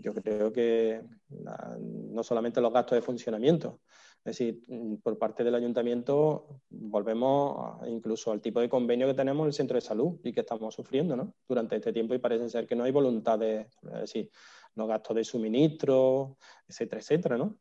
yo 0.00 0.14
creo 0.14 0.52
que 0.52 1.02
no 1.30 2.22
solamente 2.22 2.60
los 2.60 2.72
gastos 2.72 2.96
de 2.96 3.02
funcionamiento, 3.02 3.80
es 4.24 4.38
decir, 4.38 4.60
por 5.02 5.18
parte 5.18 5.42
del 5.42 5.54
ayuntamiento 5.54 6.60
volvemos 6.70 7.84
incluso 7.88 8.30
al 8.30 8.40
tipo 8.40 8.60
de 8.60 8.68
convenio 8.68 9.08
que 9.08 9.14
tenemos 9.14 9.42
en 9.42 9.48
el 9.48 9.52
centro 9.52 9.74
de 9.74 9.80
salud 9.80 10.20
y 10.22 10.32
que 10.32 10.40
estamos 10.40 10.74
sufriendo 10.74 11.16
¿no? 11.16 11.34
durante 11.48 11.76
este 11.76 11.92
tiempo 11.92 12.14
y 12.14 12.18
parece 12.18 12.48
ser 12.48 12.66
que 12.66 12.76
no 12.76 12.84
hay 12.84 12.92
voluntad 12.92 13.38
de, 13.38 13.62
es 13.82 14.00
decir, 14.00 14.30
los 14.76 14.88
gastos 14.88 15.16
de 15.16 15.24
suministro, 15.24 16.36
etcétera, 16.68 17.00
etcétera, 17.00 17.36
¿no? 17.36 17.56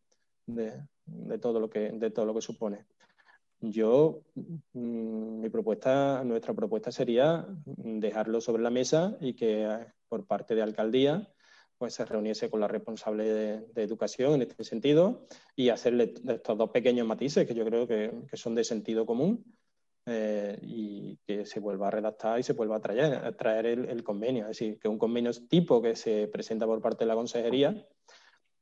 De, 0.45 0.73
de, 1.05 1.37
todo 1.39 1.59
lo 1.59 1.69
que, 1.69 1.91
de 1.91 2.11
todo 2.11 2.25
lo 2.25 2.33
que 2.33 2.41
supone. 2.41 2.85
Yo, 3.59 4.21
mm, 4.35 5.41
mi 5.41 5.49
propuesta, 5.49 6.23
nuestra 6.23 6.53
propuesta 6.53 6.91
sería 6.91 7.45
dejarlo 7.65 8.39
sobre 8.39 8.63
la 8.63 8.69
mesa 8.69 9.17
y 9.19 9.33
que 9.33 9.67
por 10.07 10.25
parte 10.25 10.55
de 10.55 10.61
alcaldía 10.61 11.31
pues 11.81 11.95
se 11.95 12.05
reuniese 12.05 12.47
con 12.47 12.59
la 12.59 12.67
responsable 12.67 13.23
de, 13.23 13.83
educación 13.83 14.35
en 14.35 14.43
este 14.43 14.63
sentido 14.63 15.25
y 15.55 15.69
hacerle 15.69 16.13
estos 16.27 16.55
dos 16.55 16.69
pequeños 16.69 17.07
matices 17.07 17.47
que 17.47 17.55
yo 17.55 17.65
creo 17.65 17.87
que, 17.87 18.11
son 18.33 18.53
de 18.53 18.63
sentido 18.63 19.03
común 19.03 19.43
eh, 20.05 20.59
y 20.61 21.17
que 21.25 21.43
se 21.47 21.59
vuelva 21.59 21.87
a 21.87 21.89
redactar 21.89 22.39
y 22.39 22.43
se 22.43 22.53
vuelva 22.53 22.75
a 22.75 22.81
traer, 22.81 23.15
a 23.15 23.35
traer 23.35 23.65
el, 23.65 23.85
el, 23.85 24.03
convenio. 24.03 24.43
Es 24.43 24.49
decir, 24.49 24.77
que 24.77 24.87
un 24.87 24.99
convenio 24.99 25.31
tipo 25.49 25.81
que 25.81 25.95
se 25.95 26.27
presenta 26.27 26.67
por 26.67 26.79
parte 26.83 27.03
de 27.03 27.07
la 27.07 27.15
consejería 27.15 27.83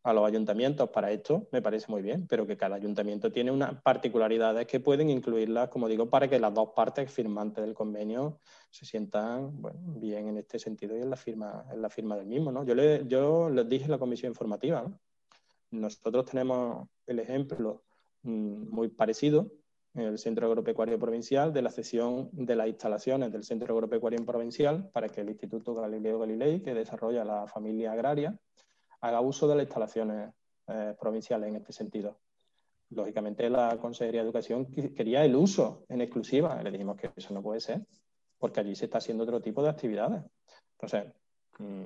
a 0.03 0.13
los 0.13 0.25
ayuntamientos 0.25 0.89
para 0.89 1.12
esto 1.12 1.47
me 1.51 1.62
parece 1.62 1.91
muy 1.91 2.01
bien, 2.01 2.25
pero 2.27 2.47
que 2.47 2.55
cada 2.55 2.75
ayuntamiento 2.75 3.31
tiene 3.31 3.51
unas 3.51 3.81
particularidades 3.81 4.65
que 4.65 4.79
pueden 4.79 5.09
incluirlas, 5.09 5.69
como 5.69 5.88
digo, 5.88 6.09
para 6.09 6.27
que 6.27 6.39
las 6.39 6.53
dos 6.53 6.69
partes 6.75 7.12
firmantes 7.12 7.63
del 7.63 7.73
convenio 7.73 8.39
se 8.69 8.85
sientan 8.85 9.62
bien 9.99 10.29
en 10.29 10.38
este 10.38 10.57
sentido 10.57 10.97
y 10.97 11.01
en 11.01 11.09
la 11.09 11.17
firma, 11.17 11.65
en 11.71 11.81
la 11.81 11.89
firma 11.89 12.15
del 12.15 12.27
mismo. 12.27 12.51
¿no? 12.51 12.63
Yo, 12.63 12.75
le, 12.75 13.05
yo 13.07 13.49
les 13.49 13.67
dije 13.67 13.85
en 13.85 13.91
la 13.91 13.97
comisión 13.97 14.31
informativa, 14.31 14.89
nosotros 15.71 16.25
tenemos 16.25 16.88
el 17.05 17.19
ejemplo 17.19 17.83
mm, 18.23 18.69
muy 18.69 18.88
parecido 18.88 19.51
en 19.95 20.03
el 20.03 20.17
Centro 20.17 20.47
Agropecuario 20.47 20.97
Provincial 20.97 21.51
de 21.51 21.62
la 21.62 21.71
cesión 21.71 22.29
de 22.31 22.55
las 22.55 22.67
instalaciones 22.67 23.31
del 23.31 23.43
Centro 23.43 23.73
Agropecuario 23.73 24.23
Provincial 24.25 24.89
para 24.91 25.09
que 25.09 25.21
el 25.21 25.29
Instituto 25.29 25.73
Galileo 25.73 26.19
Galilei, 26.19 26.62
que 26.62 26.73
desarrolla 26.73 27.25
la 27.25 27.47
familia 27.47 27.91
agraria, 27.91 28.39
haga 29.01 29.21
uso 29.21 29.47
de 29.47 29.55
las 29.55 29.63
instalaciones 29.63 30.33
eh, 30.67 30.95
provinciales 30.99 31.49
en 31.49 31.55
este 31.57 31.73
sentido. 31.73 32.19
Lógicamente, 32.91 33.49
la 33.49 33.77
Consejería 33.77 34.21
de 34.21 34.25
Educación 34.25 34.65
quería 34.65 35.23
el 35.23 35.35
uso 35.35 35.85
en 35.89 36.01
exclusiva. 36.01 36.62
Le 36.63 36.71
dijimos 36.71 36.97
que 36.97 37.12
eso 37.15 37.33
no 37.33 37.41
puede 37.41 37.59
ser, 37.59 37.85
porque 38.38 38.62
allí 38.62 38.75
se 38.75 38.85
está 38.85 38.97
haciendo 38.97 39.23
otro 39.23 39.41
tipo 39.41 39.62
de 39.62 39.69
actividades. 39.69 40.23
Entonces, 40.73 41.13
mm, 41.59 41.83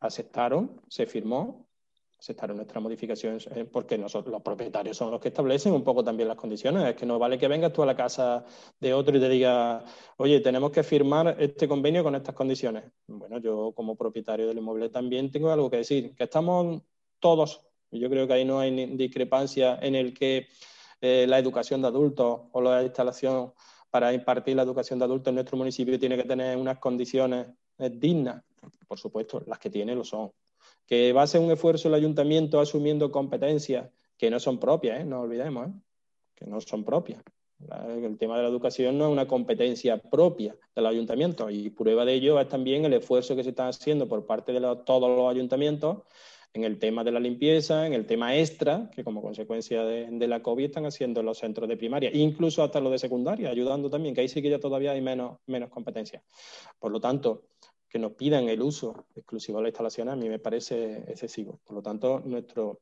aceptaron, 0.00 0.80
se 0.88 1.06
firmó, 1.06 1.69
aceptaron 2.20 2.56
nuestra 2.56 2.80
modificación, 2.80 3.38
eh, 3.54 3.64
porque 3.64 3.96
nosotros, 3.96 4.30
los 4.30 4.42
propietarios 4.42 4.94
son 4.94 5.10
los 5.10 5.20
que 5.20 5.28
establecen 5.28 5.72
un 5.72 5.82
poco 5.82 6.04
también 6.04 6.28
las 6.28 6.36
condiciones. 6.36 6.84
Es 6.84 6.94
que 6.94 7.06
no 7.06 7.18
vale 7.18 7.38
que 7.38 7.48
vengas 7.48 7.72
tú 7.72 7.82
a 7.82 7.86
la 7.86 7.96
casa 7.96 8.44
de 8.78 8.92
otro 8.92 9.16
y 9.16 9.20
te 9.20 9.28
diga, 9.28 9.82
oye, 10.18 10.40
tenemos 10.40 10.70
que 10.70 10.82
firmar 10.82 11.34
este 11.38 11.66
convenio 11.66 12.04
con 12.04 12.14
estas 12.14 12.34
condiciones. 12.34 12.84
Bueno, 13.06 13.38
yo 13.38 13.72
como 13.74 13.96
propietario 13.96 14.46
del 14.46 14.58
inmueble 14.58 14.90
también 14.90 15.32
tengo 15.32 15.50
algo 15.50 15.70
que 15.70 15.78
decir, 15.78 16.14
que 16.14 16.24
estamos 16.24 16.82
todos, 17.20 17.62
yo 17.90 18.10
creo 18.10 18.26
que 18.26 18.34
ahí 18.34 18.44
no 18.44 18.60
hay 18.60 18.96
discrepancia 18.96 19.78
en 19.80 19.94
el 19.94 20.12
que 20.12 20.48
eh, 21.00 21.24
la 21.26 21.38
educación 21.38 21.80
de 21.80 21.88
adultos 21.88 22.40
o 22.52 22.60
la 22.60 22.82
instalación 22.82 23.54
para 23.88 24.12
impartir 24.12 24.56
la 24.56 24.62
educación 24.62 24.98
de 24.98 25.06
adultos 25.06 25.30
en 25.30 25.36
nuestro 25.36 25.56
municipio 25.56 25.98
tiene 25.98 26.18
que 26.18 26.24
tener 26.24 26.56
unas 26.58 26.78
condiciones 26.78 27.46
eh, 27.78 27.88
dignas. 27.90 28.44
Por 28.86 28.98
supuesto, 28.98 29.42
las 29.46 29.58
que 29.58 29.70
tiene 29.70 29.94
lo 29.94 30.04
son 30.04 30.30
que 30.86 31.12
va 31.12 31.22
a 31.22 31.26
ser 31.26 31.40
un 31.40 31.50
esfuerzo 31.50 31.88
el 31.88 31.94
ayuntamiento 31.94 32.60
asumiendo 32.60 33.10
competencias 33.10 33.88
que 34.16 34.30
no 34.30 34.38
son 34.40 34.58
propias, 34.58 35.00
¿eh? 35.00 35.04
no 35.04 35.20
olvidemos, 35.20 35.68
¿eh? 35.68 35.72
que 36.34 36.46
no 36.46 36.60
son 36.60 36.84
propias. 36.84 37.22
El 37.88 38.16
tema 38.16 38.36
de 38.36 38.44
la 38.44 38.48
educación 38.48 38.96
no 38.96 39.06
es 39.06 39.12
una 39.12 39.28
competencia 39.28 39.98
propia 39.98 40.56
del 40.74 40.86
ayuntamiento 40.86 41.50
y 41.50 41.68
prueba 41.70 42.06
de 42.06 42.14
ello 42.14 42.40
es 42.40 42.48
también 42.48 42.86
el 42.86 42.94
esfuerzo 42.94 43.36
que 43.36 43.44
se 43.44 43.50
está 43.50 43.68
haciendo 43.68 44.08
por 44.08 44.24
parte 44.24 44.52
de 44.52 44.60
todos 44.86 45.16
los 45.16 45.30
ayuntamientos 45.30 45.98
en 46.52 46.64
el 46.64 46.78
tema 46.78 47.04
de 47.04 47.12
la 47.12 47.20
limpieza, 47.20 47.86
en 47.86 47.92
el 47.92 48.06
tema 48.06 48.36
extra, 48.36 48.90
que 48.94 49.04
como 49.04 49.22
consecuencia 49.22 49.84
de, 49.84 50.26
la 50.26 50.42
COVID 50.42 50.64
están 50.64 50.86
haciendo 50.86 51.22
los 51.22 51.38
centros 51.38 51.68
de 51.68 51.76
primaria, 51.76 52.10
incluso 52.12 52.62
hasta 52.62 52.80
los 52.80 52.90
de 52.90 52.98
secundaria, 52.98 53.50
ayudando 53.50 53.88
también, 53.88 54.14
que 54.14 54.22
ahí 54.22 54.28
sí 54.28 54.42
que 54.42 54.50
ya 54.50 54.58
todavía 54.58 54.92
hay 54.92 55.00
menos, 55.00 55.38
menos 55.46 55.70
competencia. 55.70 56.22
Por 56.78 56.90
lo 56.90 57.00
tanto, 57.00 57.44
que 57.90 57.98
nos 57.98 58.12
pidan 58.12 58.48
el 58.48 58.62
uso 58.62 59.06
exclusivo 59.16 59.58
de 59.58 59.64
la 59.64 59.68
instalación 59.68 60.08
a 60.08 60.16
mí 60.16 60.28
me 60.28 60.38
parece 60.38 60.98
excesivo. 61.10 61.60
Por 61.64 61.74
lo 61.74 61.82
tanto, 61.82 62.20
nuestro, 62.20 62.80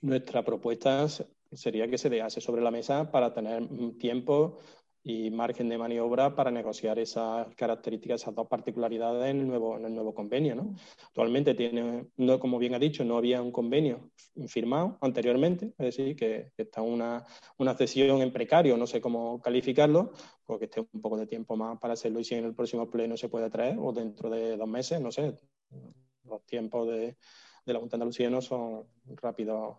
nuestra 0.00 0.44
propuesta 0.44 1.06
sería 1.52 1.88
que 1.88 1.98
se 1.98 2.10
dejase 2.10 2.40
sobre 2.40 2.60
la 2.60 2.72
mesa 2.72 3.10
para 3.10 3.32
tener 3.32 3.66
tiempo 3.96 4.58
y 5.08 5.30
margen 5.30 5.70
de 5.70 5.78
maniobra 5.78 6.34
para 6.34 6.50
negociar 6.50 6.98
esas 6.98 7.48
características, 7.54 8.20
esas 8.20 8.34
dos 8.34 8.46
particularidades 8.46 9.30
en 9.30 9.40
el 9.40 9.46
nuevo, 9.46 9.78
en 9.78 9.86
el 9.86 9.94
nuevo 9.94 10.14
convenio. 10.14 10.54
¿no? 10.54 10.74
Actualmente 11.06 11.54
tiene, 11.54 12.08
no, 12.18 12.38
como 12.38 12.58
bien 12.58 12.74
ha 12.74 12.78
dicho, 12.78 13.06
no 13.06 13.16
había 13.16 13.40
un 13.40 13.50
convenio 13.50 14.10
firmado 14.48 14.98
anteriormente, 15.00 15.72
es 15.78 15.96
decir, 15.96 16.14
que, 16.14 16.52
está 16.58 16.82
una, 16.82 17.24
una 17.56 17.74
cesión 17.74 18.20
en 18.20 18.30
precario, 18.30 18.76
no 18.76 18.86
sé 18.86 19.00
cómo 19.00 19.40
calificarlo, 19.40 20.12
porque 20.44 20.66
esté 20.66 20.80
un 20.80 21.00
poco 21.00 21.16
de 21.16 21.26
tiempo 21.26 21.56
más 21.56 21.78
para 21.78 21.94
hacerlo 21.94 22.20
y 22.20 22.24
si 22.24 22.34
en 22.34 22.44
el 22.44 22.54
próximo 22.54 22.90
pleno 22.90 23.16
se 23.16 23.30
puede 23.30 23.48
traer 23.48 23.78
o 23.80 23.94
dentro 23.94 24.28
de 24.28 24.58
dos 24.58 24.68
meses, 24.68 25.00
no 25.00 25.10
sé, 25.10 25.34
los 26.24 26.44
tiempos 26.44 26.86
de, 26.86 27.16
de 27.64 27.72
la 27.72 27.78
Junta 27.78 27.96
de 27.96 28.02
Andalucía 28.02 28.28
no 28.28 28.42
son 28.42 28.84
rápidos 29.06 29.78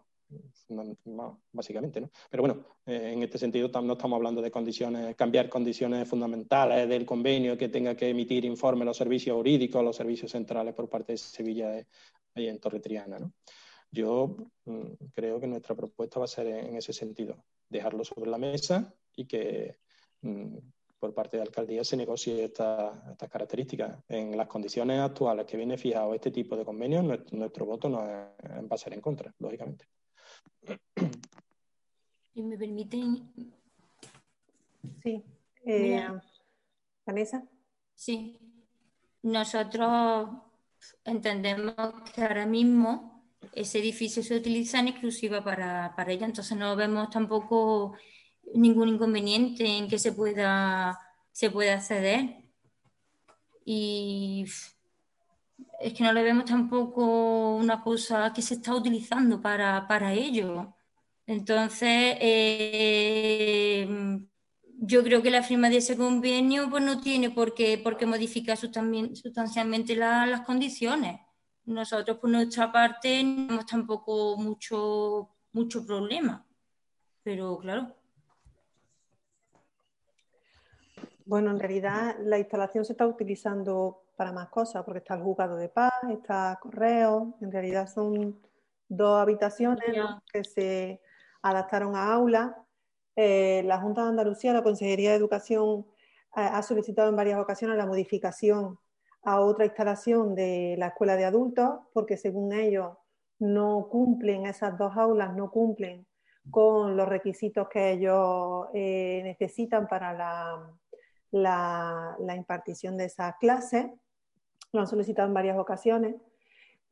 básicamente. 1.52 2.02
¿no? 2.02 2.12
Pero 2.30 2.44
bueno, 2.44 2.66
eh, 2.86 3.12
en 3.14 3.24
este 3.24 3.38
sentido 3.38 3.70
no 3.82 3.94
estamos 3.94 4.18
hablando 4.18 4.42
de 4.42 4.52
condiciones, 4.52 5.16
cambiar 5.16 5.50
condiciones 5.50 6.08
fundamentales 6.08 6.88
del 6.88 7.06
convenio 7.06 7.58
que 7.58 7.70
tenga 7.70 7.96
que 7.96 8.10
emitir 8.10 8.46
informe 8.46 8.86
los 8.86 8.98
servicios 8.98 9.36
jurídicos, 9.36 9.84
los 9.84 9.96
servicios 9.96 10.32
centrales 10.32 10.74
por 10.74 10.90
parte 10.90 11.14
de 11.14 11.18
Sevilla 11.18 11.80
y 11.80 11.86
ahí 12.36 12.48
en 12.48 12.60
Torre 12.60 12.80
Triana. 12.80 13.20
¿no? 13.20 13.34
Yo 13.92 14.36
mm, 14.66 14.94
creo 15.14 15.40
que 15.40 15.48
nuestra 15.48 15.76
propuesta 15.76 16.20
va 16.20 16.26
a 16.26 16.28
ser 16.28 16.48
en, 16.48 16.76
ese 16.76 16.94
sentido, 16.94 17.44
dejarlo 17.70 18.04
sobre 18.04 18.30
la 18.30 18.38
mesa 18.38 18.94
y 19.16 19.26
que 19.26 19.78
mm, 20.22 20.58
por 21.00 21.14
parte 21.14 21.38
de 21.38 21.44
la 21.44 21.48
alcaldía 21.48 21.84
se 21.84 21.98
negocie 21.98 22.44
estas 22.44 22.94
características. 23.30 24.04
En 24.10 24.36
las 24.36 24.48
condiciones 24.48 25.00
actuales 25.00 25.46
que 25.46 25.58
viene 25.58 25.78
fijado 25.78 26.14
este 26.14 26.30
tipo 26.30 26.58
de 26.58 26.66
convenios, 26.66 27.04
nuestro, 27.32 27.66
voto 27.66 27.88
no 27.90 28.00
va 28.00 28.36
a 28.70 28.78
ser 28.78 28.94
en 28.94 29.02
contra, 29.02 29.34
lógicamente. 29.40 29.86
¿Y 32.34 32.44
me 32.44 32.58
permiten? 32.58 33.32
Sí. 35.04 35.24
Eh, 35.66 36.08
Vanessa. 37.06 37.44
Sí. 37.96 38.38
Nosotros 39.22 40.30
entendemos 41.04 41.74
que 42.14 42.22
ahora 42.22 42.46
mismo 42.46 43.26
ese 43.54 43.80
edificio 43.80 44.24
se 44.24 44.38
utiliza 44.38 44.80
en 44.80 44.90
exclusiva 44.90 45.44
para, 45.44 45.94
para 45.96 46.12
ella, 46.12 46.26
entonces 46.26 46.58
no 46.58 46.76
vemos 46.76 47.10
tampoco 47.10 47.98
ningún 48.54 48.90
inconveniente 48.90 49.66
en 49.66 49.88
que 49.88 50.00
se 50.00 50.14
pueda, 50.14 51.00
se 51.32 51.50
pueda 51.50 51.76
acceder. 51.76 52.46
Y 53.66 54.46
es 55.80 55.94
que 55.94 56.04
no 56.04 56.14
le 56.14 56.24
vemos 56.24 56.46
tampoco 56.46 57.56
una 57.56 57.82
cosa 57.82 58.34
que 58.34 58.42
se 58.42 58.56
está 58.56 58.76
utilizando 58.76 59.42
para, 59.42 59.88
para 59.88 60.14
ello. 60.14 60.74
Entonces, 61.26 62.18
eh, 62.20 63.88
yo 64.82 65.04
creo 65.04 65.22
que 65.22 65.32
la 65.32 65.44
firma 65.44 65.70
de 65.70 65.78
ese 65.78 65.96
convenio 65.96 66.70
pues, 66.70 66.84
no 66.84 67.00
tiene 67.02 67.30
por 67.30 67.54
qué, 67.54 67.78
por 67.78 67.98
qué 67.98 68.06
modificar 68.06 68.58
sustancialmente 68.58 69.96
las 69.96 70.42
condiciones. 70.42 71.22
Nosotros, 71.66 72.18
por 72.18 72.30
nuestra 72.30 72.72
parte, 72.72 73.24
no 73.24 73.46
tenemos 73.46 73.66
tampoco 73.66 74.38
mucho, 74.38 75.30
mucho 75.52 75.86
problema. 75.86 76.46
Pero 77.24 77.60
claro. 77.60 77.96
Bueno, 81.26 81.52
en 81.52 81.60
realidad 81.60 82.16
la 82.22 82.40
instalación 82.40 82.84
se 82.84 82.94
está 82.94 83.06
utilizando 83.06 84.02
para 84.20 84.34
más 84.34 84.50
cosas, 84.50 84.84
porque 84.84 84.98
está 84.98 85.16
el 85.16 85.22
juzgado 85.22 85.56
de 85.56 85.70
paz, 85.70 85.94
está 86.10 86.60
correo, 86.62 87.38
en 87.40 87.54
realidad 87.54 87.88
son 87.88 88.38
dos 88.90 89.18
habitaciones 89.18 89.96
que 90.34 90.44
se 90.44 91.00
adaptaron 91.42 91.96
a 91.96 92.12
aulas. 92.12 92.52
Eh, 93.16 93.64
la 93.64 93.80
Junta 93.80 94.04
de 94.04 94.10
Andalucía, 94.10 94.52
la 94.52 94.62
Consejería 94.62 95.12
de 95.12 95.16
Educación, 95.16 95.86
eh, 96.36 96.42
ha 96.42 96.62
solicitado 96.64 97.08
en 97.08 97.16
varias 97.16 97.40
ocasiones 97.40 97.78
la 97.78 97.86
modificación 97.86 98.78
a 99.24 99.40
otra 99.40 99.64
instalación 99.64 100.36
de 100.36 100.76
la 100.78 100.88
escuela 100.88 101.16
de 101.16 101.24
adultos, 101.24 101.80
porque 101.94 102.18
según 102.18 102.52
ellos 102.52 102.98
no 103.40 103.88
cumplen, 103.90 104.48
esas 104.48 104.78
dos 104.78 104.98
aulas 104.98 105.34
no 105.34 105.50
cumplen 105.50 106.06
con 106.52 106.98
los 106.98 107.08
requisitos 107.08 107.70
que 107.70 107.92
ellos 107.92 108.68
eh, 108.74 109.22
necesitan 109.24 109.88
para 109.88 110.12
la, 110.12 110.78
la, 111.32 112.36
impartición 112.36 112.98
de 112.98 113.06
esas 113.06 113.36
clases. 113.38 113.86
Lo 114.72 114.82
han 114.82 114.88
solicitado 114.88 115.28
en 115.28 115.34
varias 115.34 115.58
ocasiones. 115.58 116.16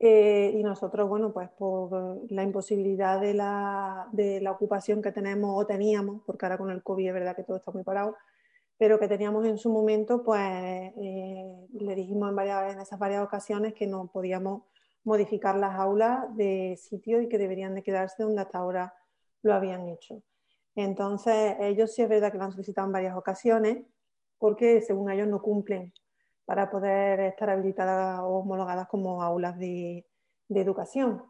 Eh, 0.00 0.52
y 0.54 0.62
nosotros, 0.62 1.08
bueno, 1.08 1.32
pues 1.32 1.48
por 1.50 2.30
la 2.30 2.44
imposibilidad 2.44 3.20
de 3.20 3.34
la, 3.34 4.08
de 4.12 4.40
la, 4.40 4.52
ocupación 4.52 5.02
que 5.02 5.10
tenemos 5.10 5.50
o 5.60 5.66
teníamos, 5.66 6.22
porque 6.24 6.46
ahora 6.46 6.58
con 6.58 6.70
el 6.70 6.84
COVID 6.84 7.08
es 7.08 7.14
verdad 7.14 7.34
que 7.34 7.42
todo 7.42 7.56
está 7.56 7.72
muy 7.72 7.82
parado, 7.82 8.16
pero 8.76 9.00
que 9.00 9.08
teníamos 9.08 9.44
en 9.46 9.58
su 9.58 9.70
momento, 9.70 10.22
pues 10.22 10.40
eh, 10.40 11.66
le 11.72 11.94
dijimos 11.96 12.30
en, 12.30 12.36
varias, 12.36 12.74
en 12.74 12.80
esas 12.80 12.98
varias 12.98 13.24
ocasiones 13.24 13.74
que 13.74 13.88
no 13.88 14.08
podíamos 14.12 14.62
modificar 15.02 15.56
las 15.56 15.76
aulas 15.76 16.24
de 16.36 16.76
sitio 16.76 17.20
y 17.20 17.28
que 17.28 17.38
deberían 17.38 17.74
de 17.74 17.82
quedarse 17.82 18.22
donde 18.22 18.42
hasta 18.42 18.58
ahora 18.58 18.94
lo 19.42 19.54
habían 19.54 19.88
hecho. 19.88 20.22
Entonces, 20.76 21.56
ellos 21.58 21.92
sí 21.92 22.02
es 22.02 22.08
verdad 22.08 22.30
que 22.30 22.38
lo 22.38 22.44
han 22.44 22.52
solicitado 22.52 22.86
en 22.86 22.92
varias 22.92 23.16
ocasiones, 23.16 23.78
porque 24.38 24.80
según 24.80 25.10
ellos 25.10 25.26
no 25.26 25.42
cumplen 25.42 25.92
para 26.48 26.70
poder 26.70 27.20
estar 27.20 27.50
habilitadas 27.50 28.20
o 28.20 28.38
homologadas 28.38 28.88
como 28.88 29.22
aulas 29.22 29.58
de, 29.58 30.06
educación. 30.48 31.22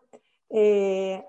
Eh, 0.48 1.24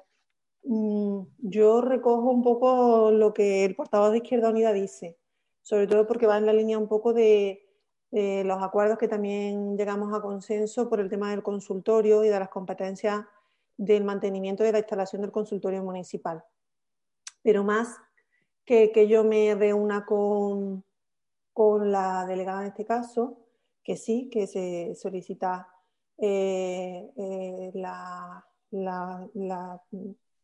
mm, 0.64 1.22
yo 1.40 1.82
recojo 1.82 2.30
un 2.30 2.44
poco 2.44 3.10
lo 3.10 3.34
que 3.34 3.66
el 3.66 3.76
portavoz 3.76 4.12
de 4.12 4.18
Izquierda 4.18 4.52
Unida 4.52 4.74
dice, 4.74 5.18
sobre 5.64 5.88
todo 5.88 6.06
porque 6.06 6.28
va 6.28 6.38
en 6.38 6.46
la 6.46 6.54
línea 6.54 6.78
un 6.78 6.88
poco 6.88 7.14
de, 7.14 7.66
los 8.12 8.62
acuerdos 8.62 9.00
que 9.00 9.08
también 9.08 9.76
llegamos 9.76 10.14
a 10.14 10.22
consenso 10.22 10.88
por 10.88 11.00
el 11.00 11.10
tema 11.10 11.32
del 11.32 11.42
consultorio 11.42 12.24
y 12.24 12.30
de 12.30 12.40
las 12.40 12.50
competencias 12.50 13.26
del 13.76 14.04
mantenimiento 14.04 14.64
de 14.64 14.72
la 14.72 14.80
instalación 14.80 15.24
del 15.24 15.32
consultorio 15.32 15.84
municipal. 15.84 16.44
Pero 17.42 17.64
más 17.64 17.98
que, 18.66 18.92
que 18.92 19.08
yo 19.08 19.24
me 19.24 19.56
reúna 19.56 20.06
con, 20.06 20.84
con 21.54 21.92
la 21.92 22.28
delegada 22.28 22.62
en 22.62 22.68
este 22.68 22.86
caso, 22.86 23.49
que 23.84 23.98
sí, 23.98 24.30
que 24.30 24.48
se 24.48 24.96
solicita 24.96 25.68
eh, 26.18 27.10
eh, 27.16 27.72
la, 27.74 28.46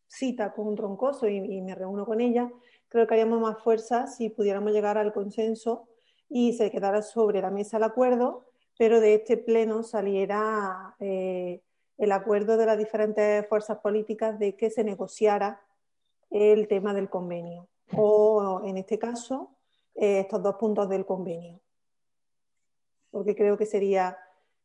cita 0.08 0.54
con 0.54 0.76
Troncoso 0.76 1.28
y, 1.28 1.62
me 1.62 1.76
reúno 1.76 2.06
con 2.06 2.22
ella, 2.22 2.50
creo 2.88 3.06
que 3.06 3.14
haríamos 3.14 3.42
más 3.42 3.62
fuerza 3.62 4.08
si 4.08 4.30
pudiéramos 4.30 4.72
llegar 4.72 4.98
al 4.98 5.12
consenso 5.14 5.88
y 6.30 6.54
se 6.54 6.72
quedara 6.72 7.02
sobre 7.02 7.42
la 7.42 7.52
mesa 7.52 7.78
el 7.78 7.84
acuerdo, 7.84 8.46
pero 8.78 9.02
de 9.02 9.16
este 9.16 9.38
pleno 9.38 9.84
saliera 9.84 10.96
eh, 11.00 11.62
el 11.98 12.12
acuerdo 12.14 12.56
de 12.58 12.66
las 12.66 12.78
diferentes 12.78 13.48
fuerzas 13.48 13.80
políticas 13.80 14.40
de 14.40 14.56
que 14.56 14.70
se 14.70 14.84
negociara 14.84 15.62
el 16.32 16.68
tema 16.68 16.94
del 16.94 17.10
convenio. 17.10 17.68
O 17.96 18.62
en 18.64 18.78
este 18.78 18.98
caso, 18.98 19.52
estos 19.94 20.42
dos 20.42 20.56
puntos 20.56 20.90
del 20.90 21.06
convenio. 21.06 21.60
Porque 23.16 23.34
creo 23.34 23.58
que 23.58 23.66
sería 23.66 24.18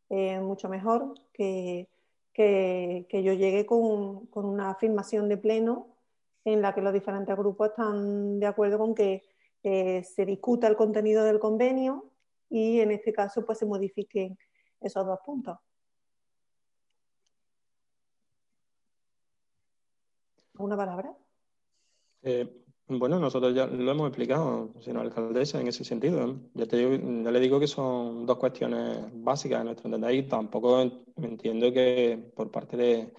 eh, 0.09 0.41
mucho 0.41 0.69
mejor 0.69 1.15
que, 1.33 1.89
que, 2.35 3.07
yo 3.23 3.33
llegue 3.33 3.65
con, 3.65 4.27
con, 4.27 4.45
una 4.45 4.71
afirmación 4.71 5.29
de 5.29 5.37
pleno 5.37 5.95
en 6.45 6.61
la 6.61 6.75
que 6.75 6.81
los 6.81 6.93
diferentes 6.93 7.37
grupos 7.37 7.69
están 7.69 8.41
de 8.41 8.47
acuerdo 8.47 8.77
con 8.77 8.93
que 8.97 9.23
eh, 9.63 10.03
se 10.03 10.27
discuta 10.27 10.67
el 10.67 10.75
contenido 10.75 11.23
del 11.23 11.39
convenio 11.39 12.11
y 12.49 12.81
en 12.81 12.91
este 12.91 13.13
caso 13.13 13.47
pues 13.47 13.57
se 13.57 13.67
modifiquen 13.67 14.37
esos 14.81 15.07
dos 15.07 15.21
puntos. 15.25 15.57
¿Una 20.59 20.77
palabra? 20.77 21.15
Bueno, 22.93 23.21
nosotros 23.21 23.55
ya 23.55 23.69
lo 23.69 23.93
hemos 23.93 24.09
explicado, 24.09 24.75
señora 24.81 25.03
alcaldesa, 25.03 25.61
en 25.61 25.69
ese 25.69 25.85
sentido. 25.85 26.41
Ya, 26.55 26.67
te 26.67 26.83
ya 27.23 27.31
le 27.31 27.39
digo 27.39 27.61
que 27.61 27.69
son 27.69 28.27
dos 28.27 28.37
cuestiones 28.37 28.99
básicas 29.13 29.61
de 29.61 29.65
nuestro 29.67 29.87
entender 29.87 30.13
y 30.13 30.25
tampoco 30.25 30.81
entiendo 31.17 31.73
que 31.73 32.33
por 32.35 32.51
parte 32.51 32.77
de 32.77 33.13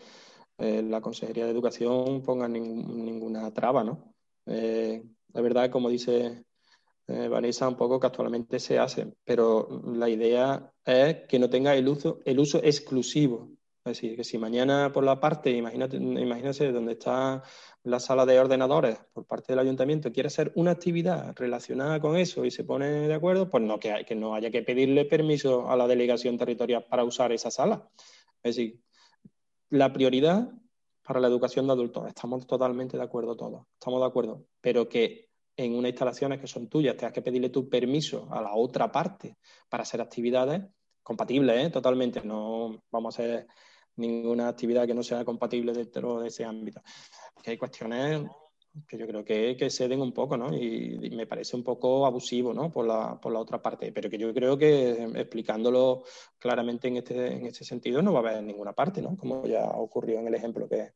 la 0.57 0.99
Consejería 0.99 1.45
de 1.45 1.51
Educación 1.51 2.21
pongan 2.21 2.51
ninguna 2.51 3.53
traba, 3.53 3.81
¿no? 3.81 4.13
Eh, 4.45 5.01
la 5.33 5.41
verdad, 5.41 5.71
como 5.71 5.89
dice 5.89 6.43
eh, 7.07 7.27
Vanessa, 7.29 7.69
un 7.69 7.77
poco 7.77 7.97
que 7.97 8.07
actualmente 8.07 8.59
se 8.59 8.77
hace, 8.77 9.13
pero 9.23 9.81
la 9.85 10.09
idea 10.09 10.69
es 10.83 11.27
que 11.29 11.39
no 11.39 11.49
tenga 11.49 11.73
el 11.75 11.87
uso, 11.87 12.19
el 12.25 12.39
uso 12.39 12.57
exclusivo. 12.61 13.51
Es 13.83 13.93
decir, 13.97 14.15
que 14.15 14.23
si 14.23 14.37
mañana 14.37 14.91
por 14.93 15.03
la 15.03 15.19
parte, 15.19 15.49
imagínate, 15.49 15.97
imagínate 15.97 16.71
donde 16.71 16.91
está 16.91 17.41
la 17.83 17.99
sala 17.99 18.27
de 18.27 18.39
ordenadores 18.39 18.99
por 19.11 19.25
parte 19.25 19.53
del 19.53 19.59
ayuntamiento 19.59 20.11
quiere 20.11 20.27
hacer 20.27 20.51
una 20.53 20.69
actividad 20.69 21.35
relacionada 21.35 21.99
con 21.99 22.15
eso 22.15 22.45
y 22.45 22.51
se 22.51 22.63
pone 22.63 23.07
de 23.07 23.13
acuerdo, 23.13 23.49
pues 23.49 23.63
no 23.63 23.79
que, 23.79 24.05
que 24.05 24.13
no 24.13 24.35
haya 24.35 24.51
que 24.51 24.61
pedirle 24.61 25.05
permiso 25.05 25.67
a 25.67 25.75
la 25.75 25.87
delegación 25.87 26.37
territorial 26.37 26.85
para 26.87 27.03
usar 27.03 27.31
esa 27.31 27.49
sala. 27.49 27.89
Es 28.43 28.55
decir, 28.55 28.79
la 29.69 29.91
prioridad 29.91 30.51
para 31.01 31.19
la 31.19 31.27
educación 31.27 31.65
de 31.65 31.73
adultos, 31.73 32.07
estamos 32.07 32.45
totalmente 32.45 32.97
de 32.97 33.03
acuerdo 33.03 33.35
todos, 33.35 33.65
estamos 33.73 33.99
de 33.99 34.05
acuerdo, 34.05 34.45
pero 34.61 34.87
que 34.87 35.31
en 35.57 35.73
unas 35.73 35.89
instalaciones 35.89 36.39
que 36.39 36.45
son 36.45 36.67
tuyas 36.69 36.95
tengas 36.95 37.13
que 37.13 37.23
pedirle 37.23 37.49
tu 37.49 37.67
permiso 37.67 38.27
a 38.31 38.43
la 38.43 38.53
otra 38.53 38.91
parte 38.91 39.37
para 39.67 39.81
hacer 39.81 40.01
actividades 40.01 40.61
compatibles, 41.01 41.65
¿eh? 41.65 41.69
totalmente, 41.71 42.21
no 42.23 42.83
vamos 42.91 43.17
a 43.17 43.23
hacer 43.23 43.47
ninguna 43.95 44.47
actividad 44.47 44.87
que 44.87 44.93
no 44.93 45.03
sea 45.03 45.25
compatible 45.25 45.73
dentro 45.73 46.19
de 46.21 46.27
ese 46.27 46.45
ámbito. 46.45 46.81
hay 47.45 47.57
cuestiones 47.57 48.23
que 48.87 48.97
yo 48.97 49.05
creo 49.05 49.23
que, 49.23 49.57
que 49.57 49.69
ceden 49.69 50.01
un 50.01 50.13
poco, 50.13 50.37
¿no? 50.37 50.55
Y, 50.55 51.09
me 51.11 51.27
parece 51.27 51.55
un 51.55 51.63
poco 51.63 52.05
abusivo, 52.05 52.53
¿no? 52.53 52.71
Por 52.71 52.87
la, 52.87 53.19
por 53.19 53.33
la 53.33 53.39
otra 53.39 53.61
parte, 53.61 53.91
pero 53.91 54.09
que 54.09 54.17
yo 54.17 54.33
creo 54.33 54.57
que 54.57 55.03
explicándolo 55.15 56.03
claramente 56.39 56.87
en 56.87 56.97
este, 56.97 57.33
en 57.33 57.45
este 57.47 57.65
sentido 57.65 58.01
no 58.01 58.13
va 58.13 58.19
a 58.19 58.31
haber 58.31 58.43
ninguna 58.43 58.73
parte, 58.73 59.01
¿no? 59.01 59.17
Como 59.17 59.45
ya 59.45 59.65
ocurrió 59.65 60.19
en 60.19 60.27
el 60.27 60.35
ejemplo 60.35 60.69
que, 60.69 60.93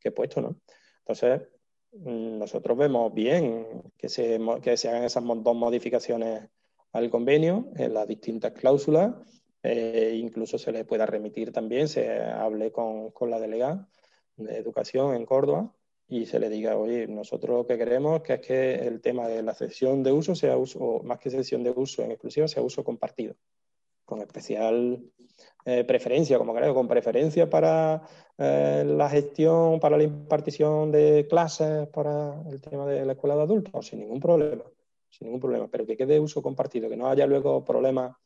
que 0.00 0.08
he 0.08 0.12
puesto, 0.12 0.40
¿no? 0.40 0.56
Entonces, 1.00 1.42
mm, 1.92 2.38
nosotros 2.38 2.78
vemos 2.78 3.12
bien 3.12 3.82
que 3.96 4.08
se, 4.08 4.40
que 4.62 4.76
se 4.76 4.88
hagan 4.88 5.04
esas 5.04 5.24
dos 5.24 5.56
modificaciones 5.56 6.48
al 6.92 7.10
convenio 7.10 7.68
en 7.76 7.92
las 7.92 8.08
distintas 8.08 8.52
cláusulas 8.52 9.14
eh, 9.62 10.18
incluso 10.20 10.58
se 10.58 10.72
le 10.72 10.84
pueda 10.84 11.06
remitir 11.06 11.52
también, 11.52 11.88
se 11.88 12.20
hable 12.20 12.70
con, 12.72 13.10
con, 13.10 13.30
la 13.30 13.40
delegada 13.40 13.88
de 14.36 14.56
educación 14.56 15.14
en 15.14 15.26
Córdoba 15.26 15.72
y 16.08 16.26
se 16.26 16.38
le 16.38 16.48
diga, 16.48 16.76
oye, 16.76 17.06
nosotros 17.06 17.58
lo 17.58 17.66
que 17.66 17.76
queremos 17.76 18.22
que 18.22 18.34
es 18.34 18.40
que 18.40 18.74
el 18.74 19.00
tema 19.00 19.28
de 19.28 19.42
la 19.42 19.54
sesión 19.54 20.02
de 20.02 20.12
uso 20.12 20.34
sea 20.34 20.56
uso, 20.56 21.02
más 21.04 21.18
que 21.18 21.30
sesión 21.30 21.62
de 21.62 21.70
uso 21.70 22.02
en 22.02 22.12
exclusiva, 22.12 22.48
sea 22.48 22.62
uso 22.62 22.82
compartido, 22.82 23.34
con 24.04 24.20
especial 24.22 25.02
eh, 25.64 25.84
preferencia, 25.84 26.38
como 26.38 26.54
creo, 26.54 26.74
con 26.74 26.88
preferencia 26.88 27.50
para 27.50 28.02
eh, 28.38 28.84
la 28.86 29.10
gestión, 29.10 29.80
para 29.80 29.98
la 29.98 30.04
impartición 30.04 30.90
de 30.90 31.26
clases, 31.28 31.88
para 31.88 32.42
el 32.48 32.60
tema 32.60 32.86
de 32.86 33.04
la 33.04 33.12
escuela 33.12 33.36
de 33.36 33.42
adultos, 33.42 33.86
sin 33.86 33.98
ningún 33.98 34.20
problema, 34.20 34.64
sin 35.10 35.26
ningún 35.26 35.40
problema, 35.40 35.68
pero 35.68 35.84
que 35.84 35.96
quede 35.96 36.18
uso 36.18 36.40
compartido, 36.40 36.88
que 36.88 36.96
no 36.96 37.08
haya 37.08 37.26
luego 37.26 37.64
problemas 37.64 38.16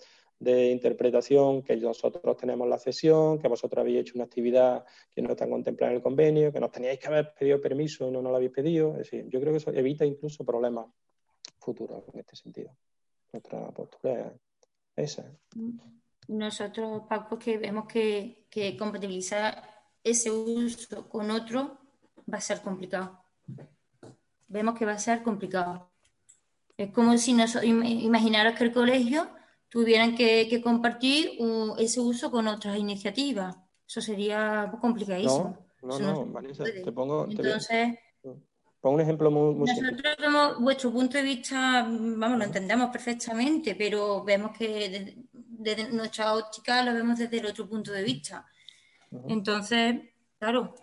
de 0.42 0.70
interpretación, 0.70 1.62
que 1.62 1.76
nosotros 1.76 2.36
tenemos 2.36 2.68
la 2.68 2.78
cesión, 2.78 3.38
que 3.38 3.46
vosotros 3.46 3.80
habéis 3.80 4.00
hecho 4.00 4.14
una 4.16 4.24
actividad 4.24 4.84
que 5.14 5.22
no 5.22 5.30
está 5.30 5.48
contemplada 5.48 5.92
en 5.92 5.96
el 5.98 6.02
convenio, 6.02 6.52
que 6.52 6.58
nos 6.58 6.72
teníais 6.72 6.98
que 6.98 7.06
haber 7.06 7.32
pedido 7.32 7.60
permiso 7.60 8.08
y 8.08 8.10
no 8.10 8.20
nos 8.20 8.30
lo 8.30 8.36
habéis 8.36 8.50
pedido. 8.50 8.92
Es 8.92 9.10
decir, 9.10 9.28
yo 9.28 9.40
creo 9.40 9.52
que 9.52 9.58
eso 9.58 9.72
evita 9.72 10.04
incluso 10.04 10.44
problemas 10.44 10.86
futuros 11.60 12.02
en 12.12 12.20
este 12.20 12.34
sentido. 12.34 12.76
Nuestra 13.32 13.70
postura 13.70 14.34
es 14.96 15.12
esa. 15.12 15.30
Nosotros, 16.26 17.02
Paco, 17.08 17.38
que 17.38 17.58
vemos 17.58 17.86
que, 17.86 18.46
que 18.50 18.76
compatibilizar 18.76 19.62
ese 20.02 20.30
uso 20.32 21.08
con 21.08 21.30
otro 21.30 21.78
va 22.32 22.38
a 22.38 22.40
ser 22.40 22.60
complicado. 22.62 23.22
Vemos 24.48 24.76
que 24.76 24.84
va 24.84 24.92
a 24.92 24.98
ser 24.98 25.22
complicado. 25.22 25.88
Es 26.76 26.90
como 26.90 27.16
si 27.16 27.32
nos, 27.32 27.62
imaginaros 27.62 28.54
que 28.54 28.64
el 28.64 28.72
colegio 28.72 29.28
tuvieran 29.72 30.14
que, 30.14 30.60
compartir 30.62 31.38
ese 31.78 31.98
uso 31.98 32.30
con 32.30 32.46
otras 32.46 32.76
iniciativas. 32.76 33.56
Eso 33.88 34.02
sería 34.02 34.70
complicadísimo. 34.78 35.56
No, 35.82 35.98
no, 35.98 36.26
no, 36.26 36.42
te 36.84 36.92
pongo... 36.92 37.26
Entonces... 37.28 37.98
pongo 38.82 38.96
un 38.96 39.00
ejemplo 39.00 39.30
muy, 39.30 39.66
Nosotros 39.66 40.14
vemos 40.20 40.60
vuestro 40.60 40.92
punto 40.92 41.16
de 41.16 41.24
vista, 41.24 41.88
vamos, 41.88 42.38
lo 42.38 42.44
entendemos 42.44 42.90
perfectamente, 42.90 43.74
pero 43.74 44.22
vemos 44.22 44.56
que 44.56 45.16
desde, 45.32 45.90
nuestra 45.90 46.34
óptica 46.34 46.84
lo 46.84 46.92
vemos 46.92 47.18
desde 47.18 47.38
el 47.38 47.46
otro 47.46 47.66
punto 47.66 47.92
de 47.92 48.02
vista. 48.02 48.44
Entonces, 49.26 50.00
claro, 50.38 50.74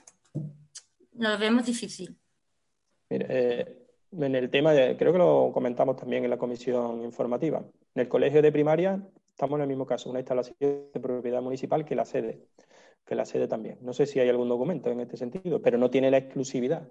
lo 1.13 1.38
vemos 1.38 1.63
difícil. 1.63 2.17
Mire, 3.12 3.25
eh, 3.30 3.88
en 4.12 4.36
el 4.36 4.49
tema, 4.49 4.73
de, 4.73 4.97
creo 4.97 5.12
que 5.12 5.19
lo 5.19 5.52
comentamos 5.54 5.95
también 5.95 6.23
en 6.23 6.32
la 6.32 6.38
comisión 6.38 7.04
informativa. 7.04 7.63
En 7.99 8.03
el 8.03 8.07
colegio 8.07 8.41
de 8.41 8.53
primaria 8.53 9.05
estamos 9.27 9.57
en 9.57 9.63
el 9.63 9.67
mismo 9.67 9.85
caso, 9.85 10.09
una 10.09 10.19
instalación 10.19 10.55
de 10.62 10.99
propiedad 11.01 11.41
municipal 11.41 11.83
que 11.83 11.95
la 11.95 12.05
sede, 12.05 12.47
que 13.05 13.13
la 13.13 13.25
sede 13.25 13.45
también. 13.49 13.77
No 13.81 13.91
sé 13.91 14.05
si 14.05 14.21
hay 14.21 14.29
algún 14.29 14.47
documento 14.47 14.89
en 14.89 15.01
este 15.01 15.17
sentido, 15.17 15.62
pero 15.62 15.77
no 15.77 15.89
tiene 15.89 16.09
la 16.09 16.15
exclusividad. 16.15 16.88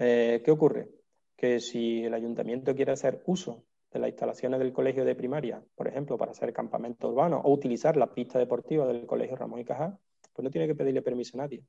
Eh, 0.00 0.42
¿Qué 0.44 0.50
ocurre? 0.50 0.88
Que 1.36 1.60
si 1.60 2.02
el 2.02 2.12
ayuntamiento 2.12 2.74
quiere 2.74 2.90
hacer 2.90 3.22
uso 3.26 3.62
de 3.92 4.00
las 4.00 4.08
instalaciones 4.08 4.58
del 4.58 4.72
colegio 4.72 5.04
de 5.04 5.14
primaria, 5.14 5.62
por 5.76 5.86
ejemplo, 5.86 6.18
para 6.18 6.32
hacer 6.32 6.52
campamento 6.52 7.08
urbano 7.08 7.40
o 7.44 7.52
utilizar 7.52 7.96
la 7.96 8.12
pista 8.12 8.40
deportiva 8.40 8.88
del 8.88 9.06
colegio 9.06 9.36
Ramón 9.36 9.60
y 9.60 9.64
Cajal, 9.64 9.96
pues 10.32 10.42
no 10.42 10.50
tiene 10.50 10.66
que 10.66 10.74
pedirle 10.74 11.02
permiso 11.02 11.38
a 11.38 11.42
nadie. 11.42 11.62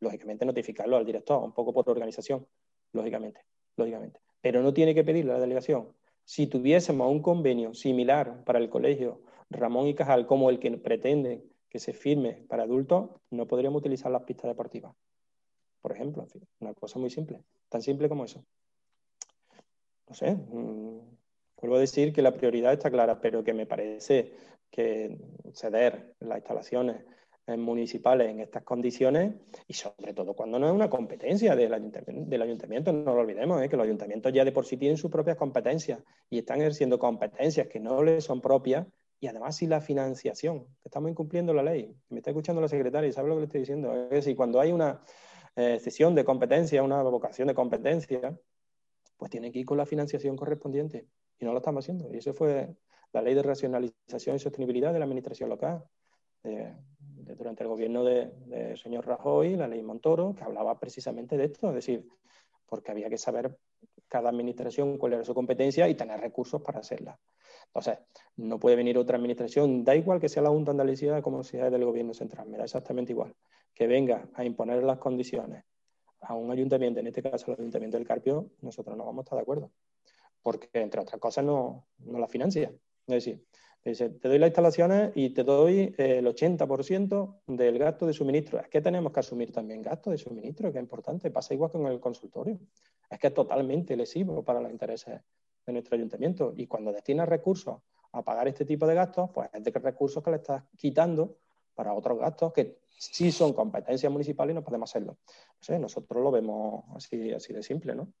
Lógicamente 0.00 0.44
notificarlo 0.44 0.98
al 0.98 1.06
director, 1.06 1.42
un 1.42 1.54
poco 1.54 1.72
por 1.72 1.88
organización, 1.88 2.46
lógicamente, 2.92 3.40
lógicamente. 3.78 4.20
Pero 4.42 4.60
no 4.60 4.74
tiene 4.74 4.94
que 4.94 5.02
pedirle 5.02 5.30
a 5.30 5.34
la 5.36 5.40
delegación 5.40 5.94
si 6.30 6.46
tuviésemos 6.46 7.10
un 7.10 7.22
convenio 7.22 7.74
similar 7.74 8.44
para 8.44 8.60
el 8.60 8.70
colegio 8.70 9.20
Ramón 9.50 9.88
y 9.88 9.96
Cajal 9.96 10.28
como 10.28 10.48
el 10.48 10.60
que 10.60 10.70
pretende 10.78 11.42
que 11.68 11.80
se 11.80 11.92
firme 11.92 12.44
para 12.48 12.62
adultos, 12.62 13.10
no 13.30 13.48
podríamos 13.48 13.80
utilizar 13.80 14.12
las 14.12 14.22
pistas 14.22 14.48
deportivas. 14.48 14.94
Por 15.82 15.90
ejemplo, 15.90 16.28
una 16.60 16.72
cosa 16.74 17.00
muy 17.00 17.10
simple, 17.10 17.42
tan 17.68 17.82
simple 17.82 18.08
como 18.08 18.24
eso. 18.26 18.44
No 20.08 20.14
sé, 20.14 20.36
mm, 20.36 21.00
vuelvo 21.60 21.74
a 21.74 21.80
decir 21.80 22.12
que 22.12 22.22
la 22.22 22.32
prioridad 22.32 22.74
está 22.74 22.92
clara, 22.92 23.20
pero 23.20 23.42
que 23.42 23.52
me 23.52 23.66
parece 23.66 24.32
que 24.70 25.18
ceder 25.52 26.14
las 26.20 26.38
instalaciones 26.38 27.04
municipales 27.58 28.28
en 28.28 28.40
estas 28.40 28.62
condiciones 28.62 29.34
y 29.66 29.74
sobre 29.74 30.14
todo 30.14 30.34
cuando 30.34 30.58
no 30.58 30.66
es 30.66 30.72
una 30.72 30.90
competencia 30.90 31.56
del 31.56 31.72
ayuntamiento. 31.72 32.92
No 32.92 33.14
lo 33.14 33.20
olvidemos, 33.20 33.62
¿eh? 33.62 33.68
que 33.68 33.76
los 33.76 33.84
ayuntamientos 33.84 34.32
ya 34.32 34.44
de 34.44 34.52
por 34.52 34.66
sí 34.66 34.76
tienen 34.76 34.96
sus 34.96 35.10
propias 35.10 35.36
competencias 35.36 36.00
y 36.28 36.38
están 36.38 36.60
ejerciendo 36.60 36.98
competencias 36.98 37.66
que 37.68 37.80
no 37.80 38.02
les 38.02 38.24
son 38.24 38.40
propias 38.40 38.86
y 39.20 39.26
además 39.26 39.56
si 39.56 39.66
la 39.66 39.80
financiación, 39.80 40.66
estamos 40.82 41.10
incumpliendo 41.10 41.52
la 41.52 41.62
ley. 41.62 41.94
Me 42.08 42.18
está 42.18 42.30
escuchando 42.30 42.60
la 42.62 42.68
secretaria 42.68 43.08
y 43.08 43.12
sabe 43.12 43.28
lo 43.28 43.34
que 43.34 43.40
le 43.40 43.46
estoy 43.46 43.60
diciendo. 43.60 43.94
Es 44.04 44.10
decir, 44.10 44.34
cuando 44.34 44.60
hay 44.60 44.72
una 44.72 45.02
eh, 45.56 45.78
cesión 45.78 46.14
de 46.14 46.24
competencia, 46.24 46.82
una 46.82 47.02
vocación 47.02 47.48
de 47.48 47.54
competencia, 47.54 48.38
pues 49.18 49.30
tiene 49.30 49.52
que 49.52 49.58
ir 49.58 49.66
con 49.66 49.76
la 49.76 49.84
financiación 49.84 50.36
correspondiente 50.36 51.06
y 51.38 51.44
no 51.44 51.52
lo 51.52 51.58
estamos 51.58 51.84
haciendo. 51.84 52.10
Y 52.12 52.16
eso 52.16 52.32
fue 52.32 52.74
la 53.12 53.20
ley 53.20 53.34
de 53.34 53.42
racionalización 53.42 54.36
y 54.36 54.38
sostenibilidad 54.38 54.92
de 54.92 54.98
la 54.98 55.04
administración 55.04 55.50
local. 55.50 55.84
Durante 57.36 57.62
el 57.62 57.68
gobierno 57.68 58.04
del 58.04 58.76
señor 58.78 59.06
Rajoy, 59.06 59.56
la 59.56 59.68
ley 59.68 59.82
Montoro, 59.82 60.34
que 60.34 60.44
hablaba 60.44 60.78
precisamente 60.78 61.36
de 61.36 61.44
esto, 61.44 61.68
es 61.68 61.74
decir, 61.74 62.08
porque 62.66 62.90
había 62.90 63.08
que 63.08 63.18
saber 63.18 63.56
cada 64.08 64.30
administración 64.30 64.98
cuál 64.98 65.14
era 65.14 65.24
su 65.24 65.34
competencia 65.34 65.88
y 65.88 65.94
tener 65.94 66.20
recursos 66.20 66.60
para 66.62 66.80
hacerla. 66.80 67.18
Entonces, 67.66 67.98
no 68.36 68.58
puede 68.58 68.76
venir 68.76 68.98
otra 68.98 69.16
administración, 69.16 69.84
da 69.84 69.94
igual 69.94 70.20
que 70.20 70.28
sea 70.28 70.42
la 70.42 70.50
Junta 70.50 70.72
de 70.72 70.80
Andalucía 70.80 71.22
como 71.22 71.44
sea 71.44 71.70
del 71.70 71.84
gobierno 71.84 72.14
central, 72.14 72.48
me 72.48 72.58
da 72.58 72.64
exactamente 72.64 73.12
igual, 73.12 73.34
que 73.74 73.86
venga 73.86 74.28
a 74.34 74.44
imponer 74.44 74.82
las 74.82 74.98
condiciones 74.98 75.64
a 76.22 76.34
un 76.34 76.50
ayuntamiento, 76.50 77.00
en 77.00 77.06
este 77.06 77.22
caso 77.22 77.52
el 77.52 77.60
ayuntamiento 77.60 77.96
del 77.96 78.06
Carpio, 78.06 78.50
nosotros 78.60 78.96
no 78.96 79.04
vamos 79.04 79.22
a 79.22 79.24
estar 79.24 79.36
de 79.36 79.42
acuerdo, 79.42 79.70
porque 80.42 80.68
entre 80.74 81.00
otras 81.00 81.20
cosas 81.20 81.44
no, 81.44 81.86
no 81.98 82.18
la 82.18 82.28
financia. 82.28 82.72
Es 83.06 83.24
decir, 83.24 83.44
Dice, 83.82 84.10
te 84.10 84.28
doy 84.28 84.38
las 84.38 84.48
instalaciones 84.48 85.12
y 85.14 85.30
te 85.30 85.42
doy 85.42 85.94
eh, 85.96 86.18
el 86.18 86.26
80% 86.26 87.40
del 87.46 87.78
gasto 87.78 88.06
de 88.06 88.12
suministro. 88.12 88.60
Es 88.60 88.68
que 88.68 88.82
tenemos 88.82 89.10
que 89.12 89.20
asumir 89.20 89.52
también 89.52 89.80
gastos 89.80 90.10
de 90.12 90.18
suministro, 90.18 90.70
que 90.70 90.78
es 90.78 90.82
importante. 90.82 91.30
Pasa 91.30 91.54
igual 91.54 91.70
con 91.70 91.86
el 91.86 91.98
consultorio. 91.98 92.58
Es 93.08 93.18
que 93.18 93.28
es 93.28 93.34
totalmente 93.34 93.96
lesivo 93.96 94.44
para 94.44 94.60
los 94.60 94.70
intereses 94.70 95.20
de 95.66 95.72
nuestro 95.72 95.96
ayuntamiento. 95.96 96.52
Y 96.56 96.66
cuando 96.66 96.92
destinas 96.92 97.28
recursos 97.28 97.78
a 98.12 98.22
pagar 98.22 98.48
este 98.48 98.66
tipo 98.66 98.86
de 98.86 98.94
gastos, 98.94 99.30
pues 99.32 99.48
es 99.52 99.64
de 99.64 99.70
recursos 99.70 100.22
que 100.22 100.30
le 100.30 100.36
estás 100.36 100.62
quitando 100.76 101.38
para 101.74 101.94
otros 101.94 102.18
gastos 102.18 102.52
que 102.52 102.80
sí 102.88 103.32
son 103.32 103.54
competencias 103.54 104.12
municipales 104.12 104.52
y 104.52 104.56
no 104.56 104.62
podemos 104.62 104.90
hacerlo. 104.90 105.16
nosotros 105.80 106.22
lo 106.22 106.30
vemos 106.30 106.84
así, 106.94 107.32
así 107.32 107.54
de 107.54 107.62
simple, 107.62 107.94
¿no? 107.94 108.12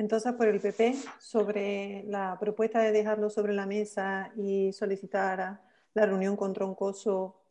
Entonces, 0.00 0.32
por 0.32 0.48
el 0.48 0.58
PP, 0.62 0.94
sobre 1.18 2.04
la 2.04 2.38
propuesta 2.40 2.78
de 2.78 2.90
dejarlo 2.90 3.28
sobre 3.28 3.52
la 3.52 3.66
mesa 3.66 4.32
y 4.34 4.72
solicitar 4.72 5.60
la 5.92 6.06
reunión 6.06 6.36
con 6.36 6.54
Troncoso 6.54 7.42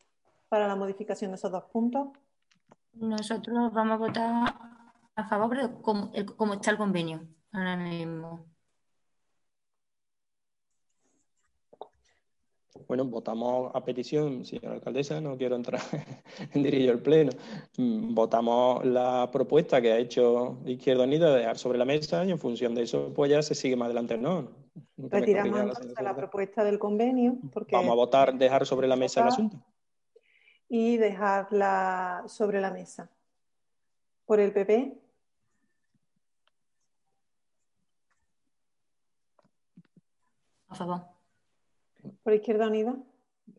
para 0.48 0.68
la 0.68 0.76
modificación 0.76 1.30
de 1.30 1.36
esos 1.36 1.52
dos 1.52 1.66
puntos. 1.66 2.08
Nosotros 2.94 3.72
vamos 3.72 3.94
a 3.94 3.98
votar 3.98 4.56
a 5.16 5.30
favor 5.30 5.58
de 5.58 5.70
cómo, 5.80 6.12
está 6.56 6.72
el 6.72 6.78
convenio 6.78 7.22
ahora 7.52 7.78
mismo. 7.78 8.48
Bueno, 12.88 13.05
votamos 13.05 13.71
a 13.73 13.84
petición, 13.84 14.45
señora 14.45 14.75
alcaldesa, 14.75 15.19
no 15.19 15.38
quiero 15.38 15.55
entrar 15.55 15.82
en 16.53 16.63
dirigir 16.63 16.89
el 16.89 17.01
pleno. 17.01 17.32
Mm, 17.77 18.13
votamos 18.13 18.86
la 18.86 19.29
propuesta 19.32 19.82
que 19.82 19.91
ha 19.91 19.97
hecho 19.97 20.60
Izquierda 20.65 21.03
Unida 21.03 21.32
de 21.32 21.39
dejar 21.39 21.58
sobre 21.58 21.79
la 21.79 21.86
mesa 21.86 22.23
y 22.25 22.32
en 22.32 22.39
función 22.39 22.75
de 22.75 22.84
eso, 22.84 23.12
pues 23.13 23.32
ya 23.32 23.41
se 23.41 23.55
sigue 23.55 23.75
más 23.75 23.88
adelante, 23.88 24.17
¿no? 24.17 24.49
Retiramos 24.97 25.60
entonces 25.60 25.93
la, 26.01 26.15
propuesta 26.15 26.63
del 26.63 26.77
convenio. 26.77 27.38
Porque 27.51 27.75
Vamos 27.75 27.91
a 27.91 27.95
votar 27.95 28.38
dejar 28.38 28.65
sobre 28.65 28.88
la 28.88 28.95
mesa 28.95 29.21
el 29.21 29.27
asunto. 29.27 29.58
Y 30.67 30.97
dejarla 30.97 32.23
sobre 32.27 32.62
la 32.62 32.71
mesa. 32.71 33.10
Por 34.25 34.39
el 34.39 34.53
PP. 34.53 34.95
A 40.67 40.75
favor. 40.75 41.18
¿Por 42.30 42.36
Izquierda 42.36 42.68
Unida? 42.68 42.96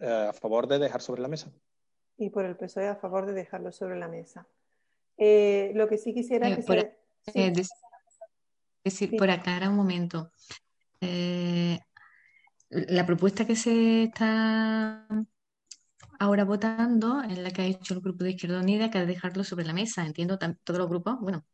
Eh, 0.00 0.26
a 0.28 0.33
favor 0.33 0.68
de 0.68 0.78
dejar 0.78 1.02
sobre 1.02 1.20
la 1.20 1.26
mesa. 1.26 1.50
Y 2.16 2.30
por 2.30 2.44
el 2.44 2.54
PSOE 2.54 2.87
a 2.87 2.94
favor 2.94 3.26
de 3.26 3.33
dejarlo 3.33 3.72
sobre 3.72 3.98
la 3.98 4.06
mesa. 4.06 4.46
Eh, 5.16 5.72
lo 5.74 5.88
que 5.88 5.98
sí 5.98 6.14
quisiera 6.14 6.48
eh, 6.48 6.54
que 6.54 6.62
por, 6.62 6.88
decir, 8.85 9.16
por 9.16 9.28
aclarar 9.28 9.70
un 9.70 9.74
momento. 9.74 10.30
la 12.70 13.04
propuesta 13.06 13.44
que 13.44 13.56
se 13.56 14.04
está 14.04 15.04
ahora 16.20 16.44
votando 16.44 17.22
es 17.22 17.38
la 17.38 17.50
que 17.50 17.62
ha 17.62 17.66
hecho 17.66 17.94
el 17.94 18.00
grupo 18.00 18.22
de 18.22 18.30
Izquierda 18.30 18.61
Unida, 18.61 18.88
que 18.88 19.00
es 19.00 19.06
dejarlo 19.09 19.42
sobre 19.42 19.64
la 19.64 19.72
mesa. 19.72 20.06
Entiendo 20.06 20.38
todos 20.38 20.78
los 20.78 20.88
grupos, 20.88 21.18
bueno, 21.18 21.44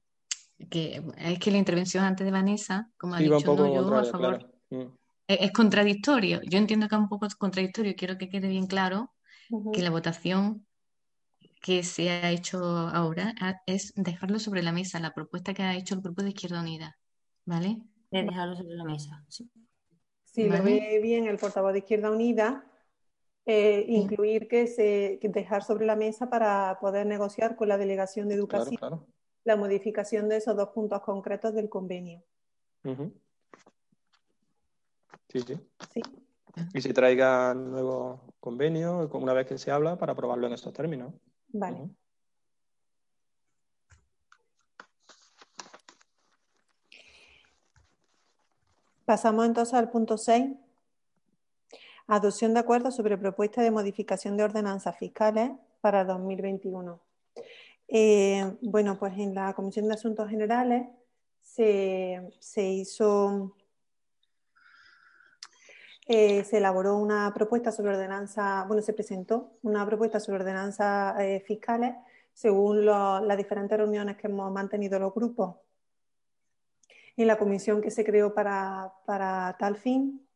que 0.68 1.02
es 1.16 1.38
que 1.38 1.50
la 1.50 1.56
intervención 1.56 2.04
antes 2.04 2.26
de 2.26 2.30
Vanessa, 2.30 2.90
como 2.98 3.14
ha 3.14 3.20
dicho, 3.20 3.56
no, 3.56 3.74
yo 3.74 3.94
a 3.94 4.04
favor. 4.04 4.52
Mm 4.68 5.05
es, 5.28 5.52
contradictorio. 5.52 6.40
Yo 6.42 6.58
entiendo 6.58 6.88
que 6.88 6.94
es 6.94 7.00
un 7.00 7.08
poco 7.08 7.26
contradictorio. 7.38 7.94
Quiero 7.96 8.18
que 8.18 8.28
quede 8.28 8.48
bien 8.48 8.66
claro 8.66 9.12
que 9.72 9.82
la 9.82 9.90
votación 9.90 10.66
que 11.62 11.82
se 11.82 12.10
ha 12.10 12.30
hecho 12.30 12.58
ahora 12.58 13.34
es 13.66 13.92
dejarlo 13.96 14.38
sobre 14.38 14.62
la 14.62 14.72
mesa, 14.72 15.00
la 15.00 15.14
propuesta 15.14 15.54
que 15.54 15.62
ha 15.62 15.74
hecho 15.74 15.94
el 15.94 16.00
grupo 16.00 16.22
de 16.22 16.30
Izquierda 16.30 16.60
Unida. 16.60 16.96
¿Vale? 17.44 17.78
De 18.10 18.22
dejarlo 18.24 18.56
sobre 18.56 18.74
la 18.74 18.84
mesa. 18.84 19.24
Sí, 20.24 20.48
lo 20.48 20.62
ve 20.62 21.00
bien 21.02 21.26
el 21.26 21.38
portavoz 21.38 21.72
de 21.72 21.80
Izquierda 21.80 22.10
Unida. 22.10 22.64
Eh, 23.48 23.84
incluir 23.88 24.48
que 24.48 24.66
se 24.66 25.20
dejar 25.22 25.62
sobre 25.62 25.86
la 25.86 25.94
mesa 25.94 26.28
para 26.28 26.78
poder 26.80 27.06
negociar 27.06 27.54
con 27.54 27.68
la 27.68 27.78
delegación 27.78 28.28
de 28.28 28.34
educación 28.34 29.06
la 29.46 29.56
modificación 29.56 30.28
de 30.28 30.38
esos 30.38 30.56
dos 30.56 30.70
puntos 30.70 31.00
concretos 31.02 31.54
del 31.54 31.68
convenio. 31.68 32.20
Sí, 35.40 35.54
sí. 35.54 35.58
sí. 35.92 36.02
Y 36.72 36.80
se 36.80 36.94
traiga 36.94 37.52
nuevos 37.54 38.20
convenios 38.40 39.10
una 39.12 39.34
vez 39.34 39.46
que 39.46 39.58
se 39.58 39.70
habla 39.70 39.98
para 39.98 40.12
aprobarlo 40.12 40.46
en 40.46 40.54
estos 40.54 40.72
términos. 40.72 41.12
Vale. 41.48 41.90
Pasamos 49.04 49.46
entonces 49.46 49.74
al 49.74 49.90
punto 49.90 50.16
6. 50.16 50.46
Adopción 52.08 52.54
de 52.54 52.60
acuerdos 52.60 52.96
sobre 52.96 53.18
propuesta 53.18 53.62
de 53.62 53.70
modificación 53.70 54.36
de 54.36 54.44
ordenanzas 54.44 54.96
fiscales 54.96 55.50
para 55.80 56.04
2021. 56.04 57.00
Eh, 57.88 58.56
bueno, 58.62 58.98
pues 58.98 59.16
en 59.18 59.34
la 59.34 59.52
Comisión 59.54 59.86
de 59.88 59.94
Asuntos 59.94 60.28
Generales 60.28 60.86
se, 61.40 62.72
hizo, 62.72 63.55
eh, 66.06 66.44
se 66.44 66.58
elaboró 66.58 66.96
una 66.98 67.32
propuesta 67.34 67.72
sobre 67.72 67.90
ordenanza, 67.90 68.64
bueno, 68.68 68.80
se 68.80 68.92
presentó 68.92 69.58
una 69.62 69.84
propuesta 69.84 70.20
sobre 70.20 70.38
ordenanzas 70.38 71.18
eh, 71.20 71.40
fiscales 71.40 71.94
según 72.32 72.84
las 72.84 73.36
diferentes 73.36 73.76
reuniones 73.76 74.16
que 74.16 74.26
hemos 74.26 74.52
mantenido 74.52 74.98
los 74.98 75.12
grupos 75.14 75.56
en 77.16 77.26
la 77.26 77.38
comisión 77.38 77.80
que 77.80 77.90
se 77.90 78.04
creó 78.04 78.34
para, 78.34 78.92
tal 79.58 79.76
fin. 79.78 80.26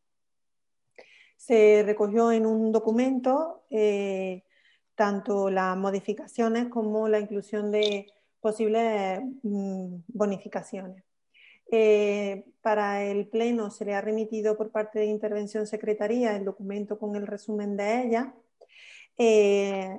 Se 1.36 1.82
recogió 1.84 2.32
en 2.32 2.46
un 2.46 2.72
documento 2.72 3.64
eh, 3.70 4.44
tanto 4.94 5.50
las 5.50 5.76
modificaciones 5.76 6.68
como 6.68 7.06
la 7.06 7.20
inclusión 7.20 7.70
de 7.70 8.06
posibles 8.40 9.20
mm, 9.42 9.96
bonificaciones. 10.08 11.04
Eh, 11.72 12.44
para 12.62 13.04
el 13.04 13.28
Pleno 13.28 13.70
se 13.70 13.84
le 13.84 13.94
ha 13.94 14.00
remitido 14.00 14.56
por 14.56 14.70
parte 14.70 14.98
de 14.98 15.06
Intervención 15.06 15.66
Secretaría 15.66 16.36
el 16.36 16.44
documento 16.44 16.98
con 16.98 17.14
el 17.14 17.26
resumen 17.26 17.76
de 17.76 18.02
ella. 18.02 18.34
Eh, 19.18 19.98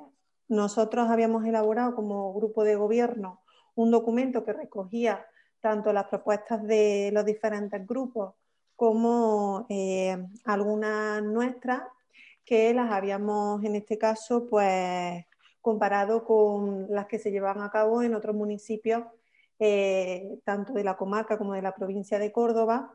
nosotros 0.50 1.10
habíamos 1.10 1.46
elaborado 1.46 1.96
como 1.96 2.34
grupo 2.34 2.64
de 2.64 2.76
gobierno 2.76 3.42
un 3.76 3.90
documento 3.90 4.44
que 4.44 4.54
recogía 4.54 5.26
tanto 5.62 5.94
las 5.94 6.08
propuestas 6.08 6.62
de 6.64 7.10
los 7.14 7.26
diferentes 7.26 7.86
grupos 7.88 8.34
como 8.76 9.66
eh, 9.70 10.18
algunas 10.44 11.24
nuestras 11.24 11.84
que 12.44 12.74
las 12.74 12.92
habíamos 12.92 13.64
en 13.64 13.76
este 13.76 13.98
caso 13.98 14.48
pues 14.50 15.26
comparado 15.62 16.26
con 16.26 16.88
las 16.90 17.06
que 17.06 17.20
se 17.20 17.32
llevan 17.32 17.62
a 17.62 17.70
cabo 17.70 18.02
en 18.02 18.16
otros 18.16 18.36
municipios 18.36 19.04
eh, 19.62 20.40
tanto 20.44 20.74
de 20.74 20.84
la 20.84 20.98
comarca 20.98 21.38
como 21.38 21.54
de 21.54 21.62
la 21.62 21.74
provincia 21.74 22.20
de 22.20 22.34
Córdoba 22.34 22.94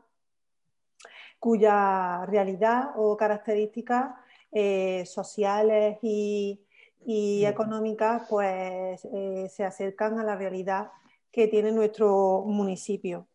cuya 1.39 2.25
realidad 2.27 2.91
o 2.95 3.17
características 3.17 4.15
eh, 4.51 5.03
sociales 5.05 5.97
y, 6.01 6.61
económicas 7.45 8.23
pues 8.29 9.07
se 9.49 9.63
acercan 9.63 10.19
a 10.19 10.23
la 10.25 10.35
realidad 10.35 10.91
que 11.31 11.47
tiene 11.47 11.71
nuestro 11.71 12.43
municipio. 12.45 13.27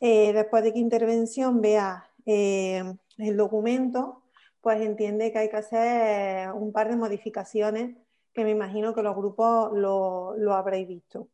Eh, 0.00 0.32
después 0.32 0.64
de 0.64 0.72
que 0.72 0.78
intervención 0.78 1.60
vea 1.60 2.10
eh, 2.26 2.82
el 3.18 3.36
documento, 3.36 4.22
pues 4.60 4.80
entiende 4.80 5.30
que 5.30 5.38
hay 5.38 5.50
que 5.50 5.56
hacer 5.56 6.52
un 6.52 6.72
par 6.72 6.88
de 6.88 6.96
modificaciones 6.96 7.96
que 8.32 8.44
me 8.44 8.50
imagino 8.50 8.94
que 8.94 9.02
los 9.02 9.14
grupos 9.14 9.70
lo, 9.72 10.52
habréis 10.52 10.88
visto. 10.88 11.28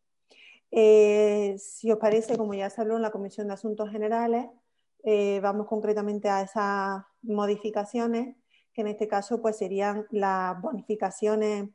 Eh, 0.71 1.57
si 1.59 1.91
os 1.91 1.99
parece, 1.99 2.37
como 2.37 2.55
ya 2.55 2.71
se 2.71 2.81
habló 2.81 2.97
en 2.97 3.03
la 3.03 3.11
Comisión 3.11 3.49
de 3.49 3.55
Asuntos 3.55 3.91
Generales, 3.91 4.47
vamos 5.43 5.67
concretamente 5.67 6.29
a 6.29 6.43
esas 6.43 7.03
modificaciones, 7.23 8.37
que 8.73 8.83
en 8.83 8.89
este 8.89 9.09
caso 9.09 9.41
pues, 9.41 9.57
serían 9.57 10.07
las 10.11 10.61
bonificaciones 10.61 11.71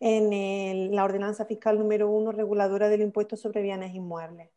en 0.00 0.94
la 0.94 1.04
ordenanza 1.04 1.44
fiscal 1.44 1.78
número 1.78 2.10
uno 2.10 2.32
reguladora 2.32 2.88
del 2.88 3.02
impuesto 3.02 3.36
sobre 3.36 3.62
bienes 3.62 3.94
inmuebles. 3.94 4.50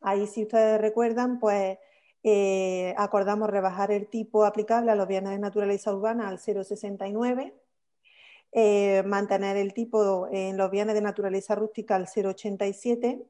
Ahí, 0.00 0.26
si 0.26 0.42
ustedes 0.42 0.80
recuerdan, 0.80 1.38
pues 1.38 1.78
eh, 2.22 2.94
acordamos 2.96 3.50
rebajar 3.50 3.92
el 3.92 4.08
tipo 4.08 4.44
aplicable 4.44 4.90
a 4.90 4.94
los 4.94 5.06
bienes 5.06 5.30
de 5.30 5.38
naturaleza 5.38 5.94
urbana 5.94 6.28
al 6.28 6.38
0,69, 6.38 7.54
eh, 8.52 9.02
mantener 9.04 9.56
el 9.56 9.72
tipo 9.72 10.28
en 10.30 10.56
los 10.56 10.70
bienes 10.70 10.94
de 10.94 11.00
naturaleza 11.00 11.54
rústica 11.54 11.94
al 11.94 12.06
0,87, 12.06 13.24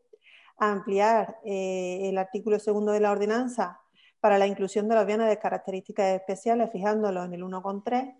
ampliar 0.56 1.38
eh, 1.44 2.08
el 2.08 2.18
artículo 2.18 2.58
segundo 2.58 2.92
de 2.92 3.00
la 3.00 3.10
ordenanza 3.12 3.80
para 4.20 4.38
la 4.38 4.46
inclusión 4.46 4.88
de 4.88 4.94
los 4.94 5.06
bienes 5.06 5.28
de 5.28 5.38
características 5.38 6.14
especiales, 6.14 6.70
fijándolo 6.70 7.24
en 7.24 7.34
el 7.34 7.42
1,3, 7.42 8.14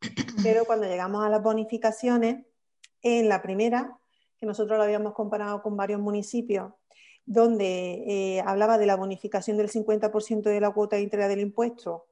pero 0.42 0.64
cuando 0.64 0.86
llegamos 0.86 1.24
a 1.24 1.30
las 1.30 1.42
bonificaciones, 1.42 2.44
en 3.02 3.28
la 3.28 3.40
primera, 3.40 3.98
que 4.38 4.46
nosotros 4.46 4.76
lo 4.78 4.84
habíamos 4.84 5.14
comparado 5.14 5.62
con 5.62 5.76
varios 5.76 6.00
municipios, 6.00 6.72
donde 7.24 8.04
eh, 8.06 8.42
hablaba 8.44 8.78
de 8.78 8.86
la 8.86 8.96
bonificación 8.96 9.56
del 9.56 9.70
50% 9.70 10.42
de 10.42 10.60
la 10.60 10.70
cuota 10.70 10.98
íntegra 10.98 11.28
del 11.28 11.40
impuesto 11.40 12.06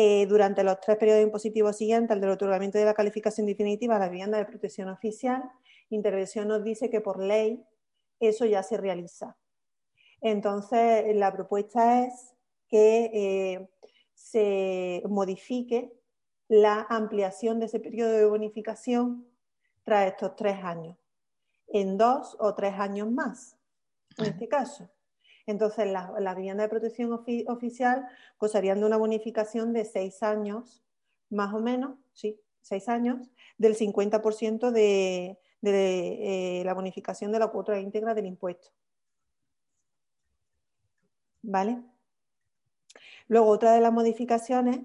eh, 0.00 0.26
durante 0.28 0.62
los 0.62 0.78
tres 0.78 0.96
periodos 0.96 1.24
impositivos 1.24 1.76
siguientes 1.76 2.12
al 2.12 2.20
del 2.20 2.30
otorgamiento 2.30 2.78
de 2.78 2.84
la 2.84 2.94
calificación 2.94 3.48
definitiva 3.48 3.96
a 3.96 3.98
la 3.98 4.08
vivienda 4.08 4.38
de 4.38 4.44
protección 4.44 4.88
oficial, 4.88 5.42
Intervención 5.90 6.46
nos 6.46 6.62
dice 6.62 6.88
que 6.88 7.00
por 7.00 7.20
ley 7.20 7.64
eso 8.20 8.46
ya 8.46 8.62
se 8.62 8.76
realiza. 8.76 9.36
Entonces, 10.20 11.16
la 11.16 11.32
propuesta 11.32 12.04
es 12.04 12.32
que 12.68 13.10
eh, 13.12 13.68
se 14.14 15.02
modifique 15.08 15.92
la 16.46 16.86
ampliación 16.88 17.58
de 17.58 17.66
ese 17.66 17.80
periodo 17.80 18.12
de 18.12 18.26
bonificación 18.26 19.26
tras 19.82 20.06
estos 20.06 20.36
tres 20.36 20.62
años, 20.62 20.96
en 21.66 21.98
dos 21.98 22.36
o 22.38 22.54
tres 22.54 22.74
años 22.74 23.10
más, 23.10 23.58
en 24.16 24.26
este 24.26 24.46
caso. 24.46 24.88
Entonces, 25.48 25.90
las 25.90 26.10
la 26.20 26.34
viviendas 26.34 26.66
de 26.66 26.68
protección 26.68 27.10
oficial 27.46 28.06
gozarían 28.38 28.80
de 28.80 28.84
una 28.84 28.98
bonificación 28.98 29.72
de 29.72 29.86
seis 29.86 30.22
años, 30.22 30.82
más 31.30 31.54
o 31.54 31.60
menos, 31.60 31.96
sí, 32.12 32.38
seis 32.60 32.86
años, 32.86 33.30
del 33.56 33.74
50% 33.74 34.70
de, 34.70 35.38
de 35.62 36.60
eh, 36.60 36.64
la 36.66 36.74
bonificación 36.74 37.32
de 37.32 37.38
la 37.38 37.48
cuota 37.48 37.80
íntegra 37.80 38.12
del 38.12 38.26
impuesto. 38.26 38.68
¿Vale? 41.40 41.80
Luego, 43.26 43.48
otra 43.48 43.72
de 43.72 43.80
las 43.80 43.92
modificaciones 43.92 44.80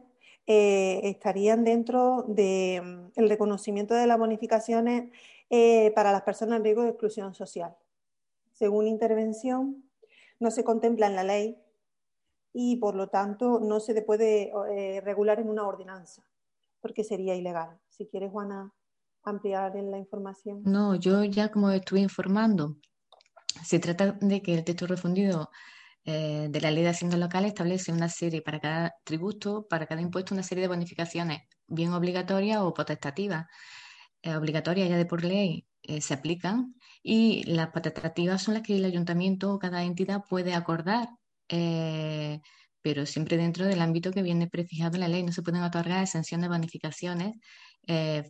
eh, 0.48 1.02
estarían 1.04 1.66
dentro 1.66 2.24
del 2.30 3.12
mm, 3.18 3.28
reconocimiento 3.28 3.96
de 3.96 4.08
las 4.08 4.18
bonificaciones 4.18 5.12
eh, 5.50 5.92
para 5.94 6.14
las 6.14 6.22
personas 6.22 6.56
en 6.56 6.64
riesgo 6.64 6.84
de 6.84 6.90
exclusión 6.92 7.34
social. 7.34 7.76
Según 8.54 8.88
intervención, 8.88 9.84
no 10.44 10.52
se 10.52 10.64
contempla 10.64 11.08
en 11.08 11.16
la 11.16 11.24
ley 11.24 11.58
y 12.54 12.76
por 12.76 12.94
lo 12.96 13.08
tanto 13.08 13.60
no 13.60 13.80
se 13.80 14.00
puede 14.04 14.52
eh, 14.72 15.02
regular 15.02 15.40
en 15.40 15.50
una 15.50 15.66
ordenanza, 15.66 16.24
porque 16.82 17.04
sería 17.04 17.36
ilegal. 17.36 17.80
Si 17.90 18.06
quieres, 18.06 18.32
Juana, 18.32 18.72
ampliar 19.24 19.76
en 19.76 19.90
la 19.90 19.98
información. 19.98 20.62
No, 20.64 20.96
yo 20.96 21.24
ya 21.24 21.50
como 21.50 21.72
estuve 21.72 22.02
informando, 22.02 22.78
se 23.64 23.80
trata 23.80 24.18
de 24.20 24.42
que 24.42 24.54
el 24.54 24.64
texto 24.64 24.86
refundido 24.86 25.50
eh, 26.06 26.48
de 26.50 26.62
la 26.62 26.70
ley 26.70 26.84
de 26.84 26.90
haciendas 26.90 27.20
locales 27.20 27.50
establece 27.50 27.92
una 27.92 28.10
serie 28.10 28.42
para 28.42 28.60
cada 28.60 28.94
tributo, 29.04 29.66
para 29.68 29.88
cada 29.88 30.02
impuesto, 30.02 30.34
una 30.34 30.44
serie 30.44 30.64
de 30.64 30.68
bonificaciones, 30.68 31.44
bien 31.68 31.94
obligatorias 31.94 32.60
o 32.60 32.74
potestativas. 32.74 33.48
Eh, 34.24 34.36
obligatorias 34.36 34.90
ya 34.90 34.98
de 34.98 35.06
por 35.06 35.24
ley 35.24 35.68
eh, 35.84 36.02
se 36.02 36.14
aplican 36.16 36.76
y 37.04 37.44
las 37.44 37.70
potestativas 37.70 38.42
son 38.42 38.56
las 38.56 38.64
que 38.64 38.78
el 38.78 38.86
ayuntamiento 38.86 39.54
o 39.54 39.60
cada 39.60 39.84
entidad 39.84 40.24
puede 40.30 40.54
acordar, 40.56 41.10
pero 42.82 43.06
siempre 43.06 43.38
dentro 43.38 43.66
del 43.66 43.82
ámbito 43.82 44.12
que 44.12 44.22
viene 44.24 44.48
prefijado 44.48 44.96
en 44.96 45.02
la 45.02 45.08
ley. 45.08 45.24
No 45.24 45.32
se 45.32 45.44
pueden 45.44 45.64
otorgar 45.64 46.04
exenciones 46.04 46.44
de 46.50 46.56
bonificaciones 46.56 47.34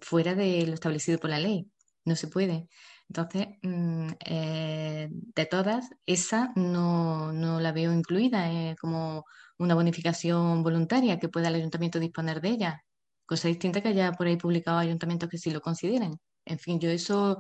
fuera 0.02 0.36
de 0.36 0.68
lo 0.68 0.74
establecido 0.74 1.20
por 1.20 1.30
la 1.30 1.40
ley. 1.40 1.68
No 2.06 2.16
se 2.16 2.28
puede. 2.28 2.68
Entonces, 3.10 3.48
mm, 3.62 4.08
eh, 4.26 5.08
de 5.12 5.46
todas, 5.46 5.90
esa 6.06 6.52
no, 6.56 7.32
la 7.60 7.72
veo 7.72 7.94
incluida 7.94 8.52
eh, 8.52 8.76
como 8.82 9.26
una 9.60 9.76
bonificación 9.76 10.64
voluntaria 10.64 11.20
que 11.20 11.30
pueda 11.30 11.50
el 11.50 11.56
ayuntamiento 11.56 12.00
disponer 12.00 12.42
de 12.42 12.50
ella. 12.50 12.84
Cosa 13.26 13.48
distinta 13.48 13.82
que 13.82 13.90
haya 13.90 14.12
por 14.12 14.28
ahí 14.28 14.38
publicado 14.38 14.78
ayuntamientos 14.78 15.30
que 15.30 15.38
sí 15.38 15.52
lo 15.52 15.62
consideren. 15.62 16.20
En 16.46 16.60
fin, 16.60 16.80
yo 16.80 16.90
eso 16.90 17.40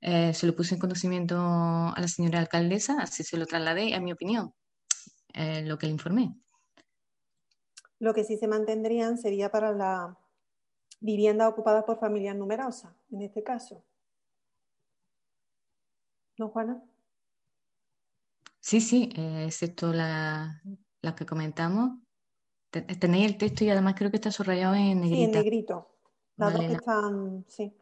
eh, 0.00 0.32
se 0.32 0.46
lo 0.46 0.54
puse 0.56 0.74
en 0.74 0.80
conocimiento 0.80 1.36
a 1.38 1.94
la 1.98 2.08
señora 2.08 2.40
alcaldesa, 2.40 2.96
así 3.00 3.22
se 3.22 3.36
lo 3.36 3.46
trasladé, 3.46 3.94
a 3.94 4.00
mi 4.00 4.12
opinión, 4.12 4.54
lo 5.34 5.78
que 5.78 5.86
le 5.86 5.92
informé. 5.92 6.34
Lo 7.98 8.14
que 8.14 8.24
sí 8.24 8.36
se 8.36 8.48
mantendrían 8.48 9.18
sería 9.18 9.50
para 9.50 9.72
la 9.72 10.18
vivienda 11.00 11.48
ocupada 11.48 11.84
por 11.84 11.98
familias 11.98 12.36
numerosas, 12.36 12.92
en 13.10 13.22
este 13.22 13.42
caso. 13.42 13.84
¿No, 16.38 16.48
Juana? 16.48 16.82
Sí, 18.60 18.80
sí, 18.80 19.10
eh, 19.14 19.44
excepto 19.46 19.92
las 19.92 20.56
la 21.02 21.14
que 21.14 21.26
comentamos, 21.26 21.98
tenéis 22.82 23.26
el 23.26 23.38
texto 23.38 23.64
y 23.64 23.70
además 23.70 23.94
creo 23.96 24.10
que 24.10 24.16
está 24.16 24.30
subrayado 24.30 24.74
en 24.74 25.00
negrita. 25.00 25.16
Sí, 25.16 25.22
en 25.24 25.30
negrito. 25.32 25.88
Las 26.36 26.52
dos 26.52 26.64
que 26.64 26.72
están, 26.72 27.44
sí. 27.48 27.72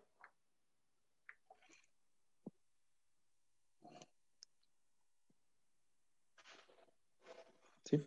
Sí. 7.84 8.06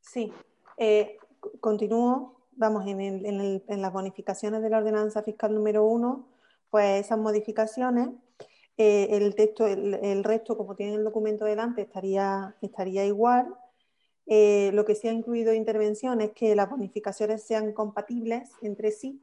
Sí. 0.00 0.32
Eh, 0.76 1.18
continúo, 1.60 2.40
vamos, 2.52 2.86
en, 2.86 3.00
en, 3.00 3.82
las 3.82 3.92
bonificaciones 3.92 4.62
de 4.62 4.70
la 4.70 4.78
ordenanza 4.78 5.22
fiscal 5.22 5.54
número 5.54 5.84
uno, 5.84 6.28
pues 6.70 7.06
esas 7.06 7.18
modificaciones, 7.18 8.10
eh, 8.76 9.08
el 9.10 9.34
texto, 9.34 9.66
el, 9.66 10.24
resto, 10.24 10.56
como 10.56 10.76
tiene 10.76 10.94
el 10.94 11.04
documento 11.04 11.44
delante, 11.44 11.82
estaría, 11.82 12.54
estaría 12.60 13.04
igual. 13.04 13.54
Eh, 14.26 14.70
lo 14.74 14.84
que 14.84 14.94
se 14.94 15.08
ha 15.08 15.12
incluido 15.12 15.52
intervención 15.52 16.20
es 16.20 16.32
que 16.32 16.54
las 16.54 16.70
bonificaciones 16.70 17.42
sean 17.42 17.72
compatibles 17.72 18.50
entre 18.62 18.92
sí 18.92 19.20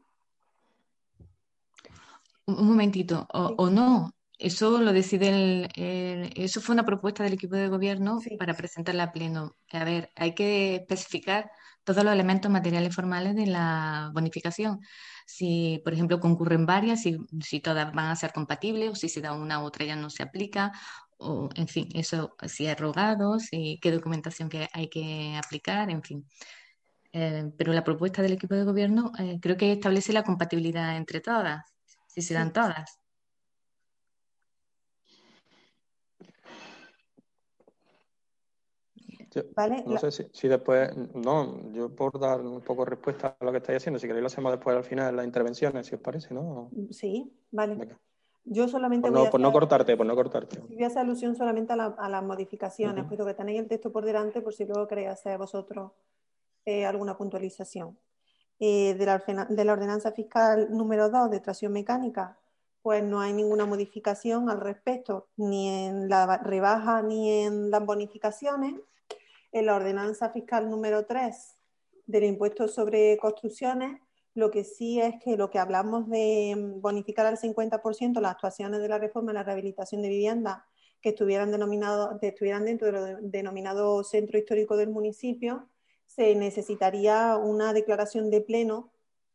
un 2.48 2.68
momentito, 2.68 3.28
o, 3.34 3.70
no, 3.70 4.14
eso 4.40 4.80
lo 4.82 4.94
decide 4.94 5.30
el, 5.76 6.32
eso 6.36 6.62
fue 6.62 6.74
una 6.74 6.86
propuesta 6.86 7.24
del 7.24 7.34
equipo 7.34 7.56
de 7.56 7.68
gobierno 7.68 8.20
para 8.40 8.56
presentarla 8.56 9.04
a 9.04 9.12
pleno. 9.12 9.56
A 9.72 9.84
ver, 9.84 10.10
hay 10.16 10.34
que 10.34 10.76
especificar 10.76 11.52
todos 11.84 12.04
los 12.04 12.14
elementos 12.14 12.50
materiales 12.50 12.96
formales 12.96 13.36
de 13.36 13.48
la 13.48 14.12
bonificación. 14.14 14.80
Si, 15.26 15.82
por 15.84 15.94
ejemplo, 15.94 16.22
concurren 16.22 16.66
varias, 16.66 17.02
si, 17.02 17.18
si 17.42 17.60
todas 17.60 17.94
van 17.94 18.08
a 18.08 18.16
ser 18.16 18.32
compatibles, 18.32 18.92
o 18.92 18.96
si 18.96 19.10
se 19.10 19.22
da 19.22 19.34
una 19.34 19.62
u 19.62 19.66
otra 19.66 19.86
ya 19.86 19.98
no 19.98 20.10
se 20.10 20.24
aplica, 20.24 20.72
o 21.18 21.50
en 21.56 21.68
fin, 21.68 21.90
eso, 21.94 22.36
si 22.48 22.68
hay 22.68 22.76
rogado, 22.76 23.40
si 23.40 23.80
qué 23.82 23.92
documentación 23.92 24.50
que 24.50 24.68
hay 24.74 24.90
que 24.90 25.36
aplicar, 25.38 25.90
en 25.90 26.04
fin. 26.04 26.26
Eh, 27.14 27.52
pero 27.58 27.74
la 27.74 27.84
propuesta 27.84 28.22
del 28.22 28.34
equipo 28.34 28.56
de 28.56 28.64
gobierno 28.64 29.12
eh, 29.18 29.40
creo 29.42 29.58
que 29.58 29.72
establece 29.72 30.14
la 30.14 30.24
compatibilidad 30.24 30.98
entre 30.98 31.22
todas 31.22 31.78
si 32.18 32.24
se 32.24 32.34
dan 32.34 32.52
todas. 32.52 33.00
¿Vale? 39.56 39.84
No 39.86 40.00
sé 40.00 40.30
si, 40.34 40.48
después, 40.48 40.90
no, 41.14 41.72
yo 41.72 41.94
por 41.94 42.20
dar 42.20 42.42
un 42.42 42.62
poco 42.62 42.86
de 42.86 42.90
respuesta 42.92 43.38
a 43.40 43.46
lo 43.46 43.52
que 43.52 43.60
estáis 43.60 43.78
haciendo, 43.78 44.00
si 44.00 44.08
queréis 44.08 44.22
lo 44.22 44.28
hacemos 44.28 44.52
después 44.52 44.76
al 44.76 44.84
final 44.84 45.16
las 45.16 45.26
intervenciones, 45.26 45.86
si 45.86 45.94
os 45.94 46.02
parece, 46.02 46.34
¿no? 46.34 46.72
Sí, 46.90 47.32
vale. 47.52 47.98
Yo 48.50 48.68
solamente 48.70 49.10
por 49.10 49.20
no, 49.26 49.30
por 49.30 49.42
no 49.42 49.52
cortarte, 49.52 49.98
por 49.98 50.06
no 50.06 50.16
cortarte. 50.16 50.60
Voy 50.60 50.84
a 50.84 50.88
hacer 50.88 51.00
alusión 51.00 51.36
solamente 51.36 51.74
a, 51.74 52.10
las 52.10 52.24
modificaciones, 52.24 53.04
puesto 53.06 53.26
que 53.26 53.34
tenéis 53.34 53.60
el 53.60 53.68
texto 53.68 53.92
por 53.92 54.06
delante 54.06 54.42
por 54.42 54.54
si 54.54 54.66
luego 54.66 54.88
queréis 54.88 55.10
hacer 55.10 55.38
vosotros 55.38 55.92
eh, 56.66 56.86
alguna 56.86 57.18
puntualización. 57.18 57.98
Eh, 58.60 58.96
de, 58.98 59.06
la, 59.06 59.18
de, 59.50 59.66
la, 59.66 59.74
ordenanza 59.74 60.14
fiscal 60.14 60.70
número 60.72 61.10
2 61.10 61.30
de 61.30 61.42
tracción 61.42 61.74
mecánica, 61.74 62.40
pues 62.82 63.04
no 63.04 63.20
hay 63.20 63.34
ninguna 63.34 63.66
modificación 63.66 64.50
al 64.50 64.62
respecto, 64.62 65.28
ni 65.36 65.68
en 65.68 66.08
la 66.08 66.38
rebaja 66.38 67.02
ni 67.02 67.44
en 67.44 67.70
las 67.70 67.86
bonificaciones. 67.86 68.76
En 69.52 69.66
la 69.66 69.76
ordenanza 69.76 70.30
fiscal 70.30 70.70
número 70.70 71.06
3 71.06 71.58
del 72.06 72.24
impuesto 72.24 72.70
sobre 72.70 73.18
construcciones, 73.18 74.00
lo 74.38 74.52
que 74.52 74.64
sí 74.64 75.02
es 75.02 75.16
que 75.24 75.36
lo 75.36 75.50
que 75.50 75.58
hablamos 75.58 76.08
de 76.10 76.54
bonificar 76.80 77.26
al 77.26 77.40
50% 77.40 78.22
las 78.22 78.34
actuaciones 78.34 78.80
de 78.80 78.88
la 78.88 79.00
reforma 79.00 79.32
y 79.32 79.34
la 79.34 79.42
rehabilitación 79.42 80.04
de 80.04 80.10
viviendas 80.10 80.60
que 81.02 81.10
estuvieran, 81.10 81.50
dentro 81.50 82.92
del 82.92 83.32
denominado 83.32 84.04
centro 84.04 84.38
histórico 84.38 84.78
del 84.78 84.90
municipio, 84.90 85.68
se 86.06 86.36
necesitaría 86.36 87.36
una 87.36 87.74
declaración 87.74 88.30
de 88.30 88.42
pleno, 88.42 88.92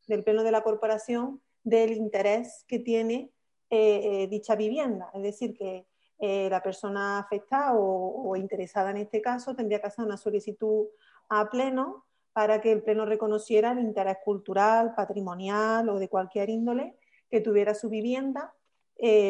del 0.06 0.22
pleno 0.22 0.44
de 0.44 0.52
la 0.52 0.62
corporación, 0.62 1.42
del 1.64 1.94
interés 1.94 2.64
que 2.68 2.78
tiene 2.78 3.32
eh, 3.70 4.22
eh, 4.22 4.28
dicha 4.28 4.54
vivienda. 4.54 5.10
Es 5.14 5.22
decir, 5.22 5.52
que 5.52 5.84
eh, 6.20 6.48
la 6.48 6.62
persona 6.62 7.18
afectada 7.18 7.72
o, 7.74 8.36
interesada 8.36 8.92
en 8.92 8.98
este 8.98 9.20
caso 9.20 9.56
tendría 9.56 9.80
que 9.80 9.88
hacer 9.88 10.04
una 10.04 10.16
solicitud 10.16 10.86
a 11.28 11.50
pleno 11.50 12.06
para 12.32 12.60
que 12.60 12.72
el 12.72 12.82
pleno 12.82 13.04
reconociera 13.04 13.72
el 13.72 13.80
interés 13.80 14.18
cultural, 14.24 14.94
patrimonial 14.94 15.88
o 15.88 15.98
de 15.98 16.08
cualquier 16.08 16.48
índole 16.50 16.96
que 17.30 17.40
tuviera 17.40 17.74
su 17.74 17.88
vivienda 17.88 18.54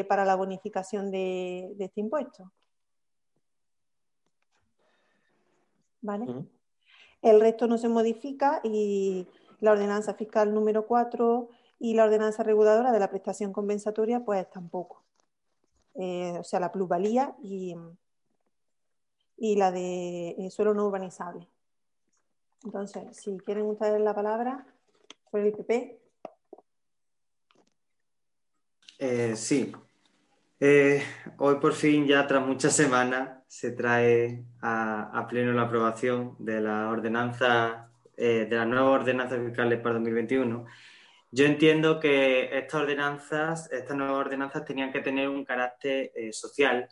para 0.09 0.27
la 0.27 0.35
bonificación 0.37 1.11
de, 1.11 1.75
este 1.79 2.01
impuesto. 2.01 2.53
¿Vale? 6.03 6.27
El 7.23 7.41
resto 7.41 7.67
no 7.67 7.79
se 7.79 7.89
modifica 7.89 8.61
y 8.65 9.27
la 9.61 9.73
ordenanza 9.73 10.15
fiscal 10.15 10.53
número 10.53 10.87
4 10.87 11.49
y 11.79 11.95
la 11.95 12.05
ordenanza 12.05 12.43
reguladora 12.43 12.93
de 12.93 12.99
la 12.99 13.09
prestación 13.09 13.53
compensatoria, 13.53 14.25
pues 14.25 14.51
tampoco. 14.51 15.05
Eh, 15.95 16.37
o 16.39 16.45
sea, 16.45 16.59
la 16.59 16.73
plusvalía 16.73 17.37
y, 17.43 17.77
y 19.37 19.57
la 19.57 19.71
de 19.71 20.31
eh, 20.31 20.51
suelo 20.51 20.75
no 20.75 20.87
urbanizable. 20.87 21.49
Entonces, 22.65 23.17
si 23.17 23.39
quieren 23.39 23.65
ustedes 23.67 24.01
la 24.01 24.15
palabra 24.15 24.67
por 25.31 25.41
el 25.41 25.49
IPP. 25.49 25.99
Eh, 28.99 29.35
sí. 29.35 29.73
hoy 31.39 31.57
por 31.57 31.73
fin, 31.73 32.07
ya 32.07 32.27
tras 32.27 32.47
muchas 32.47 32.75
semanas, 32.75 33.43
se 33.53 33.73
trae 33.73 34.47
a, 34.63 35.27
pleno 35.29 35.53
la 35.53 35.63
aprobación 35.63 36.37
de 36.39 36.63
la 36.63 36.89
ordenanza, 36.89 37.91
eh, 38.17 38.47
de 38.49 38.57
las 38.57 38.67
nuevas 38.67 39.01
ordenanzas 39.01 39.41
fiscales 39.45 39.79
para 39.81 39.97
2021. 39.97 40.65
Yo 41.31 41.45
entiendo 41.45 42.01
que 42.01 42.57
estas 42.57 42.81
ordenanzas, 42.81 43.71
estas 43.71 43.95
nuevas 43.95 44.17
ordenanzas 44.17 44.65
tenían 44.65 44.91
que 44.91 45.01
tener 45.01 45.29
un 45.29 45.45
carácter 45.45 46.13
eh, 46.15 46.33
social 46.33 46.89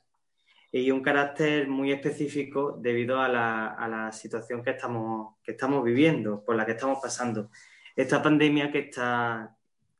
y 0.72 0.90
un 0.90 1.02
carácter 1.02 1.68
muy 1.68 1.92
específico 1.92 2.76
debido 2.80 3.20
a 3.20 3.28
la, 3.28 4.12
situación 4.12 4.62
que 4.62 4.70
estamos, 4.70 5.36
que 5.42 5.52
estamos 5.52 5.82
viviendo, 5.84 6.44
por 6.44 6.56
la 6.56 6.64
que 6.64 6.72
estamos 6.72 6.98
pasando. 7.02 7.50
Esta 7.96 8.22
pandemia 8.22 8.70
que 8.70 8.80
está, 8.80 9.56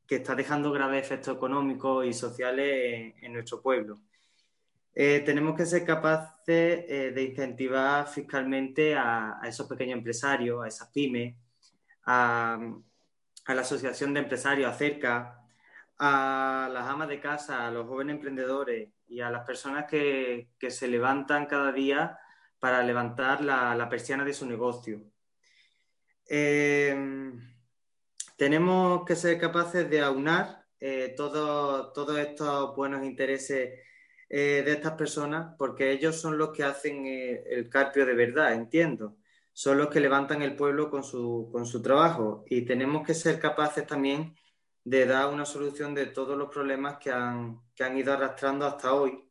que 0.06 0.16
está 0.16 0.34
dejando 0.34 0.70
graves 0.70 1.04
efectos 1.04 1.36
económicos 1.36 2.06
y 2.06 2.12
sociales 2.12 3.14
en 3.20 3.32
nuestro 3.32 3.60
pueblo. 3.60 3.98
Eh, 4.94 5.22
tenemos 5.24 5.56
que 5.56 5.66
ser 5.66 5.84
capaces 5.84 6.84
eh, 6.88 7.12
de 7.14 7.22
incentivar 7.22 8.06
fiscalmente 8.08 8.94
a, 8.96 9.40
esos 9.44 9.66
pequeños 9.68 9.98
empresarios, 9.98 10.64
a 10.64 10.68
esas 10.68 10.88
pymes, 10.90 11.36
a, 12.06 12.58
la 13.46 13.60
Asociación 13.62 14.14
de 14.14 14.20
Empresarios, 14.20 14.70
acerca, 14.70 15.42
a 15.98 16.70
las 16.72 16.86
amas 16.86 17.08
de 17.08 17.20
casa, 17.20 17.66
a 17.66 17.70
los 17.70 17.86
jóvenes 17.88 18.16
emprendedores 18.16 18.90
y 19.11 19.20
a 19.20 19.30
las 19.30 19.44
personas 19.44 19.84
que, 19.86 20.48
se 20.68 20.88
levantan 20.88 21.46
cada 21.46 21.72
día 21.72 22.18
para 22.58 22.82
levantar 22.82 23.42
la, 23.42 23.88
persiana 23.90 24.24
de 24.24 24.32
su 24.32 24.46
negocio. 24.46 25.02
Eh, 26.28 26.96
tenemos 28.36 29.04
que 29.04 29.16
ser 29.16 29.38
capaces 29.38 29.90
de 29.90 30.00
aunar 30.00 30.64
todos 31.16 32.18
estos 32.18 32.74
buenos 32.74 33.04
intereses 33.04 33.80
eh, 34.32 34.62
de 34.64 34.74
estas 34.74 34.92
personas 34.92 35.56
porque 35.58 35.90
ellos 35.90 36.20
son 36.20 36.38
los 36.38 36.50
que 36.50 36.62
hacen 36.62 37.04
eh, 37.04 37.42
el 37.50 37.68
carpio 37.68 38.06
de 38.06 38.14
verdad, 38.14 38.52
entiendo. 38.52 39.16
Son 39.52 39.76
los 39.76 39.88
que 39.88 39.98
levantan 39.98 40.40
el 40.42 40.54
pueblo 40.54 40.88
con 40.88 41.02
su, 41.02 41.48
con 41.50 41.66
su 41.66 41.82
trabajo 41.82 42.44
y 42.48 42.62
tenemos 42.62 43.04
que 43.04 43.12
ser 43.12 43.40
capaces 43.40 43.84
también 43.88 44.36
de 44.84 45.06
dar 45.06 45.28
una 45.28 45.44
solución 45.44 45.94
de 45.94 46.06
todos 46.06 46.36
los 46.36 46.50
problemas 46.50 46.98
que 46.98 47.10
han, 47.10 47.60
que 47.74 47.84
han 47.84 47.96
ido 47.96 48.12
arrastrando 48.12 48.66
hasta 48.66 48.94
hoy 48.94 49.28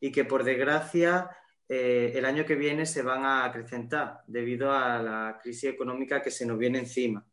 y 0.00 0.10
que 0.12 0.24
por 0.24 0.44
desgracia 0.44 1.30
eh, 1.68 2.12
el 2.14 2.24
año 2.24 2.44
que 2.44 2.54
viene 2.54 2.86
se 2.86 3.02
van 3.02 3.24
a 3.24 3.44
acrecentar 3.44 4.20
debido 4.26 4.72
a 4.72 5.02
la 5.02 5.38
crisis 5.42 5.70
económica 5.70 6.22
que 6.22 6.30
se 6.30 6.46
nos 6.46 6.58
viene 6.58 6.80
encima. 6.80 7.24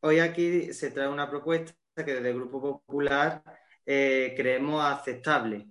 hoy 0.00 0.18
aquí 0.20 0.72
se 0.72 0.90
trae 0.90 1.08
una 1.08 1.28
propuesta 1.28 1.74
que 1.96 2.14
desde 2.14 2.30
el 2.30 2.36
Grupo 2.36 2.60
Popular 2.60 3.42
eh, 3.86 4.34
creemos 4.36 4.84
aceptable. 4.84 5.68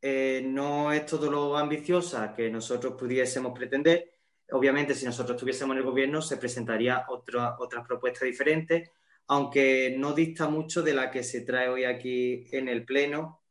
Eh, 0.00 0.42
no 0.44 0.92
es 0.92 1.06
todo 1.06 1.30
lo 1.30 1.56
ambiciosa 1.56 2.32
que 2.34 2.50
nosotros 2.50 2.94
pudiésemos 2.98 3.52
pretender. 3.52 4.13
Obviamente, 4.52 4.94
si 4.94 5.06
nosotros 5.06 5.36
estuviésemos 5.36 5.74
en 5.74 5.78
el 5.78 5.84
gobierno, 5.84 6.20
se 6.20 6.36
presentaría 6.36 7.06
otra, 7.08 7.56
otras 7.58 7.86
propuestas 7.86 8.22
diferentes, 8.24 8.90
aunque 9.28 9.94
no 9.98 10.12
dista 10.12 10.48
mucho 10.48 10.82
de 10.82 10.94
la 10.94 11.10
que 11.10 11.22
se 11.22 11.40
trae 11.40 11.68
hoy 11.68 11.84
aquí 11.84 12.46
en 12.52 12.68
el 12.68 12.84
Pleno. 12.84 13.42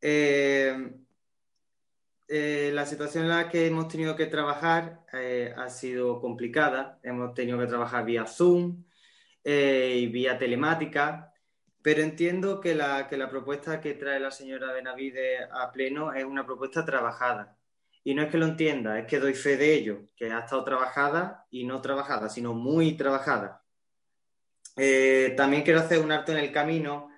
Eh, 0.00 0.92
la 2.28 2.86
situación 2.86 3.24
en 3.24 3.30
la 3.30 3.48
que 3.48 3.66
hemos 3.66 3.88
tenido 3.88 4.16
que 4.16 4.26
trabajar 4.26 5.04
ha 5.56 5.68
sido 5.68 6.20
complicada. 6.20 6.98
Hemos 7.02 7.34
tenido 7.34 7.58
que 7.58 7.66
trabajar 7.66 8.04
vía 8.04 8.26
Zoom 8.26 8.84
y 9.44 10.06
vía 10.06 10.38
telemática. 10.38 11.32
Pero 11.82 12.02
entiendo 12.02 12.60
que 12.60 12.74
la, 12.74 13.06
que 13.08 13.16
la 13.16 13.30
propuesta 13.30 13.80
que 13.80 13.94
trae 13.94 14.20
la 14.20 14.30
señora 14.30 14.72
Benavide 14.72 15.44
a 15.50 15.70
pleno 15.72 16.12
es 16.12 16.24
una 16.24 16.44
propuesta 16.44 16.84
trabajada 16.84 17.57
Y 18.04 18.14
no 18.14 18.22
es 18.22 18.30
que 18.30 18.38
lo 18.38 18.46
entienda, 18.46 18.98
es 18.98 19.06
que 19.06 19.18
doy 19.18 19.34
fe 19.34 19.56
de 19.56 19.74
ello, 19.74 20.06
que 20.16 20.30
ha 20.32 20.40
estado 20.40 20.64
trabajada 20.64 21.46
y 21.50 21.64
no 21.64 21.80
trabajada, 21.80 22.28
sino 22.28 22.54
muy 22.54 22.96
trabajada. 22.96 23.62
Eh, 24.80 25.34
también 25.36 25.64
quiero 25.64 25.80
hacer 25.80 25.98
un 25.98 26.12
alto 26.12 26.30
en 26.30 26.38
el 26.38 26.52
camino 26.52 27.10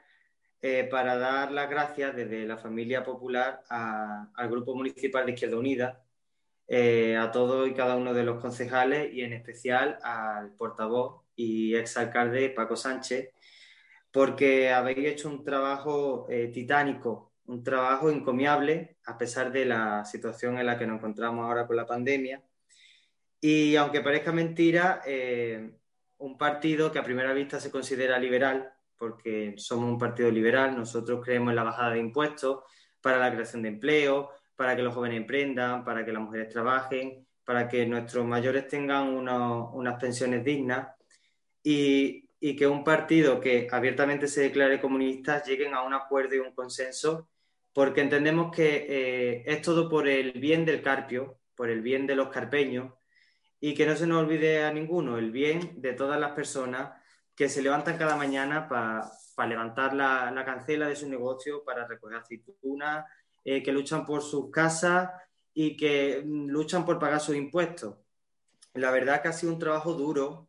eh, 0.63 0.89
para 0.91 1.19
dar 1.19 1.53
las 1.53 1.69
gracias 1.69 2.17
desde 2.17 2.47
la 2.47 2.57
familia 2.57 3.05
popular 3.05 3.63
al 3.69 4.49
Grupo 4.49 4.75
Municipal 4.75 5.27
de 5.27 5.33
Izquierda 5.33 5.59
Unida, 5.59 6.03
eh, 6.67 7.17
a 7.17 7.31
todos 7.31 7.69
y 7.69 7.75
cada 7.75 7.97
uno 7.97 8.15
de 8.15 8.25
los 8.25 8.41
concejales 8.41 9.13
y 9.13 9.23
en 9.23 9.35
especial 9.35 9.99
al 10.03 10.53
portavoz 10.55 11.25
y 11.37 11.75
exalcalde 11.75 12.49
Paco 12.51 12.77
Sánchez, 12.77 13.31
porque 14.11 14.71
habéis 14.71 15.07
hecho 15.07 15.29
un 15.29 15.45
trabajo 15.45 16.27
titánico 16.53 17.30
un 17.51 17.65
trabajo 17.65 18.11
encomiable 18.11 18.97
a 19.07 19.19
pesar 19.19 19.51
de 19.51 19.65
la 19.65 20.05
situación 20.05 20.59
en 20.59 20.67
la 20.67 20.79
que 20.79 20.87
nos 20.87 20.99
encontramos 20.99 21.45
ahora 21.45 21.67
con 21.67 21.77
la 21.77 21.85
pandemia. 21.85 22.41
Y 23.41 23.75
aunque 23.75 24.03
parezca 24.03 24.31
mentira, 24.31 25.03
eh, 25.05 25.73
un 26.19 26.39
partido 26.39 26.93
que 26.93 27.01
a 27.01 27.05
primera 27.05 27.33
vista 27.33 27.59
se 27.59 27.71
considera 27.71 28.21
liberal, 28.21 28.73
porque 28.97 29.55
somos 29.57 29.91
un 29.91 29.99
partido 29.99 30.31
liberal, 30.31 30.77
nosotros 30.77 31.25
creemos 31.25 31.51
en 31.51 31.57
la 31.57 31.65
bajada 31.65 31.95
de 31.95 31.99
impuestos 31.99 32.63
para 33.01 33.19
la 33.19 33.33
creación 33.33 33.63
de 33.63 33.71
empleo, 33.71 34.31
para 34.55 34.77
que 34.77 34.83
los 34.83 34.95
jóvenes 34.95 35.17
emprendan, 35.17 35.85
para 35.85 36.05
que 36.05 36.13
las 36.13 36.23
mujeres 36.23 36.51
trabajen, 36.51 37.27
para 37.45 37.67
que 37.67 37.85
nuestros 37.85 38.25
mayores 38.27 38.69
tengan 38.69 39.09
unas 39.09 40.01
pensiones 40.01 40.45
dignas 40.45 40.87
y, 41.65 42.29
y, 42.39 42.55
que 42.55 42.67
un 42.69 42.85
partido 42.85 43.41
que 43.41 43.67
abiertamente 43.73 44.29
se 44.29 44.43
declare 44.43 44.81
comunista 44.81 45.43
lleguen 45.43 45.75
a 45.75 45.83
un 45.83 45.95
acuerdo 45.95 46.37
y 46.37 46.39
un 46.39 46.55
consenso 46.55 47.29
porque 47.73 48.01
entendemos 48.01 48.55
que 48.55 48.87
eh, 48.89 49.43
es 49.47 49.63
todo 49.63 49.89
por 49.89 50.09
el 50.09 50.33
bien 50.33 50.65
del 50.65 50.83
carpio, 50.83 51.39
por 51.55 51.71
el 51.71 51.83
bien 51.83 52.07
de 52.07 52.17
los 52.17 52.29
carpeños, 52.29 52.93
y 53.61 53.75
que 53.75 53.87
no 53.87 53.95
se 53.95 54.07
nos 54.07 54.23
olvide 54.23 54.65
a 54.65 54.73
ninguno 54.73 55.19
el 55.19 55.31
bien 55.31 55.81
de 55.81 55.93
todas 55.93 56.19
las 56.19 56.33
personas 56.33 56.93
que 57.35 57.49
se 57.49 57.63
levantan 57.63 57.99
cada 57.99 58.17
mañana 58.17 58.69
para 58.69 59.11
levantar 59.49 59.95
la, 59.95 60.43
cancela 60.45 60.89
de 60.89 60.97
su 60.97 61.09
negocio, 61.09 61.65
para 61.65 61.87
recoger 61.87 62.19
aceitunas, 62.19 63.07
eh, 63.45 63.63
que 63.63 63.73
luchan 63.73 64.05
por 64.05 64.23
sus 64.23 64.51
casas 64.51 65.11
y 65.55 65.77
que 65.77 66.23
mm, 66.25 66.49
luchan 66.49 66.85
por 66.85 66.99
pagar 66.99 67.21
sus 67.21 67.37
impuestos. 67.37 67.97
La 68.75 68.91
verdad 68.91 69.23
que 69.23 69.29
ha 69.29 69.33
sido 69.33 69.53
un 69.53 69.59
trabajo 69.59 69.95
duro, 69.95 70.49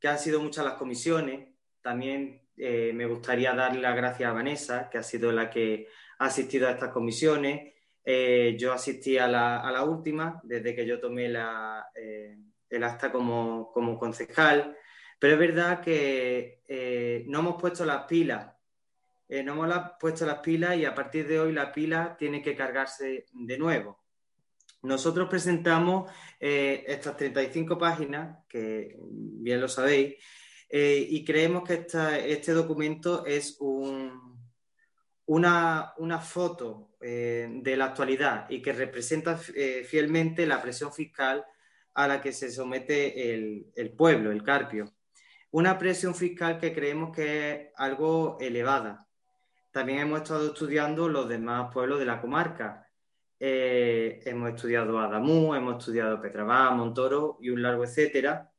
que 0.00 0.08
han 0.08 0.18
sido 0.18 0.40
muchas 0.40 0.64
las 0.64 0.74
comisiones. 0.74 1.48
También 1.80 2.42
eh, 2.56 2.92
me 2.94 3.06
gustaría 3.06 3.54
darle 3.54 3.80
las 3.80 3.96
gracias 3.96 4.28
a 4.28 4.34
Vanessa, 4.34 4.90
que 4.90 4.98
ha 4.98 5.02
sido 5.02 5.32
la 5.32 5.50
que 5.50 5.88
asistido 6.18 6.68
a 6.68 6.72
estas 6.72 6.90
comisiones. 6.92 7.74
Eh, 8.04 8.56
yo 8.58 8.72
asistí 8.72 9.18
a 9.18 9.26
la, 9.26 9.82
última, 9.84 10.40
desde 10.44 10.76
que 10.76 10.86
yo 10.86 11.00
tomé 11.00 11.26
eh, 11.26 12.36
el 12.70 12.84
acta 12.84 13.10
como, 13.10 13.72
concejal, 13.98 14.76
pero 15.18 15.34
es 15.34 15.38
verdad 15.40 15.80
que 15.80 16.62
eh, 16.68 17.24
no 17.26 17.40
hemos 17.40 17.60
puesto 17.60 17.84
las 17.84 18.04
pilas, 18.04 18.52
no 19.28 19.64
hemos 19.64 19.90
puesto 19.98 20.24
las 20.24 20.38
pilas 20.38 20.76
y 20.76 20.84
a 20.84 20.94
partir 20.94 21.26
de 21.26 21.40
hoy 21.40 21.52
la 21.52 21.72
pila 21.72 22.16
tiene 22.16 22.40
que 22.40 22.54
cargarse 22.54 23.26
de 23.32 23.58
nuevo. 23.58 24.04
Nosotros 24.82 25.28
presentamos 25.28 26.08
estas 26.38 27.16
35 27.16 27.76
páginas, 27.76 28.38
que 28.48 28.96
bien 29.00 29.60
lo 29.60 29.66
sabéis, 29.66 30.14
y 30.70 31.24
creemos 31.24 31.64
que 31.64 31.86
este 32.28 32.52
documento 32.52 33.26
es 33.26 33.56
un, 33.58 34.25
una, 35.26 36.20
foto 36.20 36.90
eh, 37.00 37.48
de 37.50 37.76
la 37.76 37.86
actualidad 37.86 38.48
y 38.48 38.62
que 38.62 38.72
representa 38.72 39.38
eh, 39.54 39.84
fielmente 39.84 40.46
la 40.46 40.62
presión 40.62 40.92
fiscal 40.92 41.44
a 41.94 42.06
la 42.06 42.20
que 42.20 42.32
se 42.32 42.50
somete 42.50 43.34
el, 43.34 43.92
pueblo, 43.96 44.30
el 44.30 44.42
Carpio. 44.42 44.94
Una 45.50 45.78
presión 45.78 46.14
fiscal 46.14 46.58
que 46.58 46.74
creemos 46.74 47.14
que 47.14 47.50
es 47.50 47.68
algo 47.76 48.36
elevada. 48.40 49.06
También 49.70 50.00
hemos 50.00 50.22
estado 50.22 50.48
estudiando 50.48 51.08
los 51.08 51.28
demás 51.28 51.72
pueblos 51.72 51.98
de 51.98 52.06
la 52.06 52.20
comarca. 52.20 52.86
Eh, 53.40 54.20
hemos 54.24 54.50
estudiado 54.50 54.98
Adamú, 54.98 55.54
hemos 55.54 55.78
estudiado 55.78 56.20
Petrabá, 56.20 56.70
Montoro 56.70 57.38
y 57.40 57.50
un 57.50 57.62
largo 57.62 57.84
etcétera. 57.84 58.52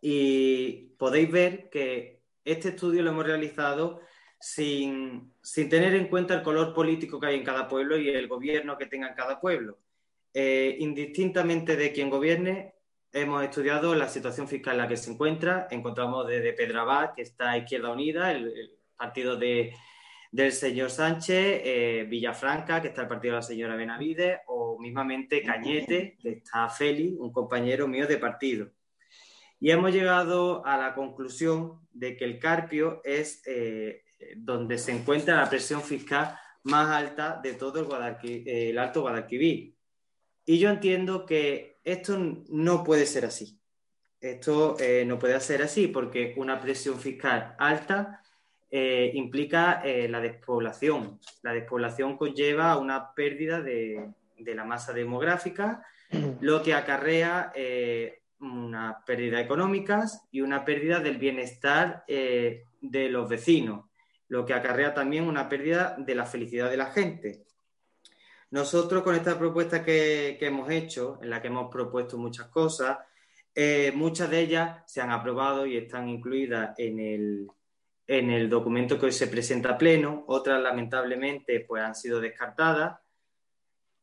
Y 0.00 0.94
podéis 0.96 1.30
ver 1.30 1.68
que 1.70 2.22
este 2.44 2.70
estudio 2.70 3.02
lo 3.02 3.10
hemos 3.10 3.26
realizado 3.26 4.00
sin, 4.40 5.29
tener 5.42 5.94
en 5.94 6.08
cuenta 6.08 6.34
el 6.34 6.42
color 6.42 6.74
político 6.74 7.18
que 7.18 7.28
hay 7.28 7.36
en 7.36 7.44
cada 7.44 7.68
pueblo 7.68 7.96
y 7.96 8.08
el 8.08 8.28
gobierno 8.28 8.76
que 8.76 8.86
tenga 8.86 9.08
en 9.08 9.14
cada 9.14 9.40
pueblo. 9.40 9.78
Eh, 10.32 10.76
indistintamente 10.78 11.76
de 11.76 11.92
quien 11.92 12.10
gobierne, 12.10 12.74
hemos 13.12 13.42
estudiado 13.42 13.94
la 13.94 14.08
situación 14.08 14.46
fiscal 14.48 14.74
en 14.74 14.82
la 14.82 14.88
que 14.88 14.96
se 14.96 15.10
encuentra. 15.10 15.66
Encontramos 15.70 16.26
desde 16.26 16.52
Pedrabad, 16.52 17.14
que 17.14 17.22
está 17.22 17.56
Izquierda 17.56 17.90
Unida, 17.90 18.32
el, 18.32 18.76
partido 18.96 19.36
de, 19.36 19.74
del 20.30 20.52
señor 20.52 20.90
Sánchez, 20.90 21.62
eh, 21.64 22.06
Villafranca, 22.08 22.82
que 22.82 22.88
está 22.88 23.02
el 23.02 23.08
partido 23.08 23.34
de 23.34 23.38
la 23.38 23.42
señora 23.42 23.76
Benavides, 23.76 24.40
o 24.46 24.78
mismamente 24.78 25.42
Cañete, 25.42 26.18
que 26.20 26.30
está 26.32 26.68
Félix, 26.68 27.18
un 27.18 27.32
compañero 27.32 27.88
mío 27.88 28.06
de 28.06 28.18
partido. 28.18 28.70
Y 29.58 29.70
hemos 29.70 29.92
llegado 29.92 30.64
a 30.64 30.76
la 30.76 30.94
conclusión 30.94 31.80
de 31.92 32.16
que 32.16 32.24
el 32.24 32.38
Carpio 32.38 33.00
es 33.04 33.42
eh, 33.46 34.02
donde 34.36 34.78
se 34.78 34.92
encuentra 34.92 35.36
la 35.36 35.48
presión 35.48 35.82
fiscal 35.82 36.38
más 36.64 36.88
alta 36.88 37.40
de 37.42 37.54
todo 37.54 37.80
el, 37.80 38.78
Alto 38.78 39.00
Guadalquivir. 39.02 39.74
Y 40.44 40.58
yo 40.58 40.70
entiendo 40.70 41.24
que 41.26 41.78
esto 41.84 42.18
no 42.48 42.84
puede 42.84 43.06
ser 43.06 43.24
así. 43.24 43.58
Esto 44.20 44.76
eh, 44.78 45.04
no 45.06 45.18
puede 45.18 45.38
ser 45.40 45.62
así 45.62 45.86
porque 45.86 46.34
una 46.36 46.60
presión 46.60 46.98
fiscal 46.98 47.54
alta 47.58 48.22
eh, 48.70 49.10
implica 49.14 49.80
eh, 49.82 50.08
la 50.08 50.20
despoblación. 50.20 51.18
La 51.42 51.52
despoblación 51.52 52.16
conlleva 52.16 52.76
una 52.76 53.14
pérdida 53.14 53.62
de, 53.62 54.10
de 54.36 54.54
la 54.54 54.64
masa 54.64 54.92
demográfica, 54.92 55.82
lo 56.40 56.62
que 56.62 56.74
acarrea 56.74 57.52
una 58.40 59.02
pérdida 59.04 59.40
económica 59.40 60.04
y 60.30 60.40
una 60.40 60.64
pérdida 60.64 61.00
del 61.00 61.18
bienestar 61.18 62.04
de 62.06 63.08
los 63.10 63.28
vecinos 63.28 63.89
lo 64.30 64.46
que 64.46 64.54
acarrea 64.54 64.94
también 64.94 65.24
una 65.24 65.48
pérdida 65.48 65.96
de 65.98 66.14
la 66.14 66.24
felicidad 66.24 66.70
de 66.70 66.76
la 66.76 66.86
gente. 66.86 67.42
Nosotros 68.50 69.02
con 69.02 69.16
esta 69.16 69.36
propuesta 69.36 69.84
que, 69.84 70.38
hemos 70.40 70.70
hecho, 70.70 71.18
en 71.20 71.30
la 71.30 71.42
que 71.42 71.48
hemos 71.48 71.68
propuesto 71.70 72.16
muchas 72.16 72.46
cosas, 72.46 72.98
eh, 73.52 73.90
muchas 73.92 74.30
de 74.30 74.40
ellas 74.40 74.82
se 74.86 75.00
han 75.00 75.10
aprobado 75.10 75.66
y 75.66 75.76
están 75.76 76.08
incluidas 76.08 76.78
en 76.78 77.00
el, 77.00 77.48
en 78.06 78.30
el 78.30 78.48
documento 78.48 78.98
que 78.98 79.06
hoy 79.06 79.12
se 79.12 79.26
presenta 79.26 79.70
a 79.70 79.78
pleno, 79.78 80.24
otras 80.28 80.62
lamentablemente 80.62 81.64
pues, 81.66 81.82
han 81.82 81.96
sido 81.96 82.20
descartadas, 82.20 83.00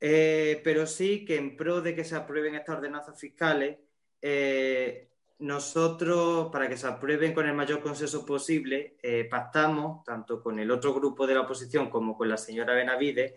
eh, 0.02 0.60
pero 0.62 0.86
sí 0.86 1.24
que 1.24 1.38
en 1.38 1.56
pro 1.56 1.82
de 1.82 1.96
que 1.96 2.04
se 2.04 2.18
aprueben 2.18 2.56
estas 2.56 2.76
ordenanzas 2.76 3.18
fiscales, 3.18 3.78
eh, 4.22 5.08
nosotros, 5.40 6.50
para 6.52 6.68
que 6.68 6.78
se 6.78 6.88
aprueben 6.88 7.34
con 7.34 7.48
el 7.48 7.54
mayor 7.54 7.82
consenso 7.82 8.26
posible, 8.26 8.98
eh, 9.02 9.26
pactamos, 9.26 10.04
tanto 10.04 10.42
con 10.42 10.60
el 10.60 10.72
otro 10.72 10.94
grupo 10.94 11.28
de 11.28 11.36
la 11.36 11.42
oposición 11.42 11.90
como 11.90 12.18
con 12.18 12.30
la 12.30 12.38
señora 12.38 12.74
Benavides, 12.74 13.36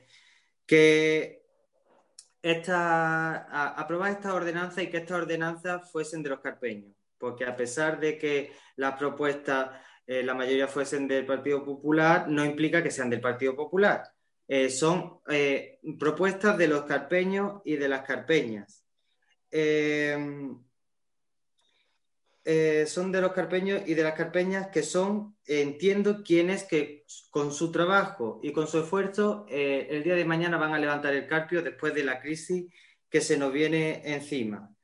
que 0.64 1.42
esta, 2.42 3.74
aprobar 3.78 4.12
esta 4.12 4.32
ordenanza 4.34 4.82
y 4.82 4.88
que 4.88 4.98
estas 4.98 5.18
ordenanzas 5.18 5.90
fuesen 5.90 6.22
de 6.22 6.30
los 6.30 6.40
carpeños, 6.40 6.94
porque 7.18 7.44
a 7.44 7.54
pesar 7.54 8.00
de 8.00 8.16
que 8.16 8.52
las 8.76 8.96
propuestas, 8.96 9.70
eh, 10.06 10.22
la 10.22 10.34
mayoría 10.34 10.68
fuesen 10.68 11.06
del 11.06 11.26
Partido 11.26 11.62
Popular, 11.62 12.28
no 12.28 12.44
implica 12.44 12.82
que 12.82 12.90
sean 12.90 13.10
del 13.10 13.20
Partido 13.20 13.54
Popular. 13.54 14.04
Eh, 14.48 14.70
son 14.70 15.20
propuestas 15.98 16.56
de 16.56 16.66
los 16.66 16.84
carpeños 16.84 17.60
y 17.64 17.76
de 17.76 17.88
las 17.88 18.02
carpeñas. 18.02 18.84
Eh, 22.44 22.86
son 22.86 23.12
de 23.12 23.20
los 23.20 23.32
carpeños 23.32 23.82
y 23.86 23.94
de 23.94 24.02
las 24.02 24.14
carpeñas 24.14 24.68
que 24.68 24.82
son, 24.82 25.36
entiendo, 25.46 26.22
quienes 26.22 26.64
que 26.64 27.04
con 27.30 27.52
su 27.52 27.70
trabajo 27.70 28.40
y 28.42 28.52
con 28.52 28.66
su 28.66 28.80
esfuerzo 28.80 29.44
eh, 29.48 29.88
el 29.90 30.02
día 30.02 30.14
de 30.14 30.24
mañana 30.24 30.56
van 30.56 30.72
a 30.72 30.78
levantar 30.78 31.12
el 31.12 31.26
carpio 31.26 31.62
después 31.62 31.92
de 31.92 32.04
la 32.04 32.20
crisis 32.20 32.72
que 33.10 33.20
se 33.20 33.36
nos 33.36 33.52
viene 33.52 34.02
encima. 34.04 34.74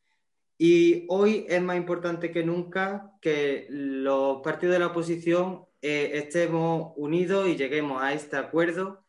Y 0.59 1.07
hoy 1.09 1.47
es 1.49 1.63
más 1.63 1.77
importante 1.77 2.31
que 2.31 2.45
nunca 2.45 3.13
que 3.23 3.67
los 3.71 4.43
partidos 4.43 4.75
de 4.75 4.79
la 4.79 4.89
oposición 4.89 5.67
eh, 5.81 6.13
estemos 6.15 6.93
unidos 6.97 7.49
y 7.49 7.57
lleguemos 7.57 8.03
a 8.03 8.13
este 8.13 8.37
acuerdo 8.37 9.05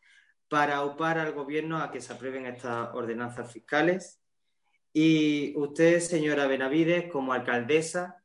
para 0.48 0.84
opar 0.84 1.18
al 1.18 1.32
gobierno 1.32 1.78
a 1.78 1.90
que 1.90 2.00
se 2.00 2.12
aprueben 2.12 2.46
estas 2.46 2.94
ordenanzas 2.94 3.52
fiscales. 3.52 4.22
Y 4.92 5.54
usted, 5.56 6.00
señora 6.00 6.46
Benavides, 6.46 7.10
como 7.10 7.32
alcaldesa, 7.32 8.17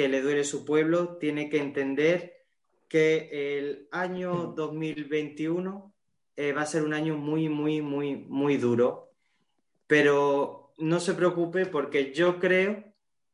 que 0.00 0.08
le 0.08 0.22
duele 0.22 0.44
su 0.44 0.64
pueblo, 0.64 1.18
tiene 1.18 1.50
que 1.50 1.58
entender 1.58 2.46
que 2.88 3.58
el 3.58 3.86
año 3.92 4.54
2021 4.56 5.94
eh, 6.36 6.54
va 6.54 6.62
a 6.62 6.66
ser 6.66 6.84
un 6.84 6.94
año 6.94 7.18
muy, 7.18 7.50
muy, 7.50 7.82
muy, 7.82 8.16
muy 8.16 8.56
duro, 8.56 9.12
pero 9.86 10.72
no 10.78 11.00
se 11.00 11.12
preocupe 11.12 11.66
porque 11.66 12.14
yo 12.14 12.38
creo 12.38 12.82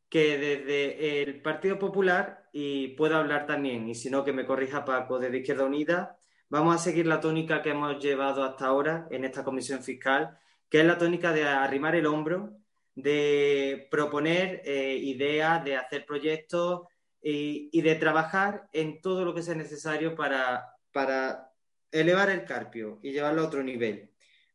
que 0.09 0.39
desde 0.39 1.23
el 1.23 1.41
Partido 1.41 1.79
Popular, 1.79 2.49
y 2.53 2.89
puedo 2.97 3.17
hablar 3.17 3.47
también, 3.47 3.89
y 3.89 3.95
si 3.95 4.11
no 4.11 4.25
que 4.25 4.33
me 4.33 4.45
corrija 4.45 4.85
Paco, 4.85 5.21
desde 5.21 5.39
Izquierda 5.39 5.67
Unida, 5.67 6.19
vamos 6.49 6.75
a 6.75 6.79
seguir 6.79 7.07
la 7.07 7.21
tónica 7.21 7.63
que 7.63 7.71
hemos 7.71 8.03
llevado 8.03 8.43
hasta 8.43 8.67
ahora 8.67 9.07
en 9.13 9.25
esta 9.25 9.45
comisión 9.45 9.85
fiscal, 9.85 10.37
que 10.69 10.81
es 10.81 10.85
la 10.85 10.99
tónica 10.99 11.33
de 11.33 11.45
arrimar 11.45 11.95
el 11.95 12.07
hombro, 12.07 12.59
de 12.97 13.87
proponer 13.91 14.63
eh, 14.65 14.97
ideas, 14.97 15.63
de 15.63 15.77
hacer 15.77 16.07
proyectos 16.07 16.89
y, 17.23 17.81
de 17.83 17.95
trabajar 17.97 18.69
en 18.73 19.01
todo 19.01 19.25
lo 19.25 19.35
que 19.35 19.43
sea 19.43 19.55
necesario 19.55 20.17
para, 20.17 20.73
para 20.93 21.53
elevar 21.93 22.31
el 22.31 22.45
carpio 22.45 22.99
y 23.03 23.13
llevarlo 23.13 23.43
a 23.43 23.47
otro 23.47 23.63
nivel. 23.63 24.11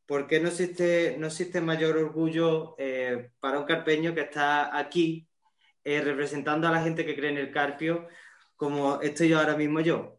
Porque 0.08 0.40
no 0.40 0.48
existe, 0.50 1.16
no 1.20 1.28
existe 1.28 1.62
mayor 1.62 1.98
orgullo 1.98 2.76
eh, 2.80 3.32
para 3.40 3.60
un 3.60 3.66
carpeño 3.66 4.16
que 4.16 4.22
está 4.22 4.76
aquí 4.78 5.30
eh, 5.84 6.02
representando 6.02 6.68
a 6.68 6.72
la 6.72 6.84
gente 6.84 7.06
que 7.06 7.16
cree 7.16 7.30
en 7.30 7.38
el 7.38 7.52
carpio 7.52 8.08
como 8.56 9.02
estoy 9.02 9.34
ahora 9.34 9.56
mismo 9.56 9.82
yo. 9.82 10.18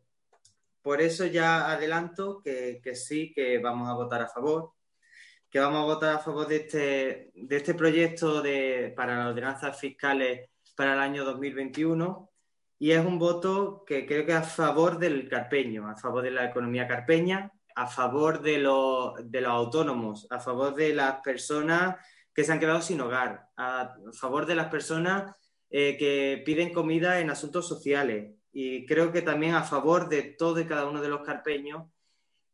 Por 0.80 1.00
eso 1.00 1.26
ya 1.26 1.70
adelanto 1.72 2.40
que, 2.42 2.80
que, 2.82 2.94
sí, 2.94 3.32
que 3.32 3.58
vamos 3.58 3.88
a 3.88 3.94
votar 3.94 4.22
a 4.22 4.28
favor, 4.28 4.72
que 5.52 5.60
vamos 5.60 5.82
a 5.82 5.84
votar 5.84 6.16
a 6.16 6.18
favor 6.18 6.48
de 6.48 6.56
este, 6.56 7.30
de 7.34 7.56
este 7.56 7.74
proyecto 7.74 8.40
de, 8.40 8.90
para 8.96 9.18
las 9.18 9.28
ordenanzas 9.28 9.78
fiscales 9.78 10.48
para 10.74 10.94
el 10.94 11.00
año 11.00 11.26
2021 11.26 12.30
y 12.78 12.92
es 12.92 13.04
un 13.04 13.18
voto 13.18 13.84
que 13.86 14.06
creo 14.06 14.24
que 14.24 14.32
a 14.32 14.42
favor 14.42 14.98
del 14.98 15.28
carpeño, 15.28 15.90
a 15.90 15.94
favor 15.94 16.22
de 16.22 16.30
la 16.30 16.46
economía 16.46 16.88
carpeña, 16.88 17.52
a 17.74 17.86
favor 17.86 18.40
de 18.40 18.58
los, 18.58 19.30
de 19.30 19.42
los 19.42 19.50
autónomos, 19.50 20.26
a 20.30 20.40
favor 20.40 20.74
de 20.74 20.94
las 20.94 21.20
personas 21.20 21.96
que 22.32 22.44
se 22.44 22.52
han 22.52 22.58
quedado 22.58 22.80
sin 22.80 23.02
hogar, 23.02 23.50
a 23.58 23.94
favor 24.14 24.46
de 24.46 24.54
las 24.54 24.68
personas 24.68 25.36
eh, 25.68 25.98
que 25.98 26.42
piden 26.46 26.72
comida 26.72 27.20
en 27.20 27.28
asuntos 27.28 27.68
sociales. 27.68 28.34
Y 28.52 28.86
creo 28.86 29.12
que 29.12 29.20
también 29.20 29.54
a 29.54 29.64
favor 29.64 30.08
de 30.08 30.22
todo 30.22 30.60
y 30.60 30.64
cada 30.64 30.86
uno 30.86 31.02
de 31.02 31.08
los 31.08 31.20
carpeños 31.20 31.90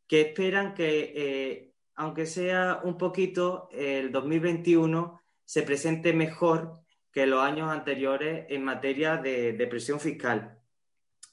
que 0.05 0.21
esperan 0.21 0.73
que, 0.73 1.13
eh, 1.15 1.68
aunque 1.99 2.25
sea 2.25 2.79
un 2.85 2.97
poquito, 2.97 3.67
el 3.73 4.09
2021 4.13 5.21
se 5.43 5.63
presente 5.63 6.13
mejor 6.13 6.79
que 7.11 7.27
los 7.27 7.43
años 7.43 7.69
anteriores 7.69 8.45
en 8.47 8.63
materia 8.63 9.17
de, 9.17 9.67
presión 9.69 9.99
fiscal. 9.99 10.57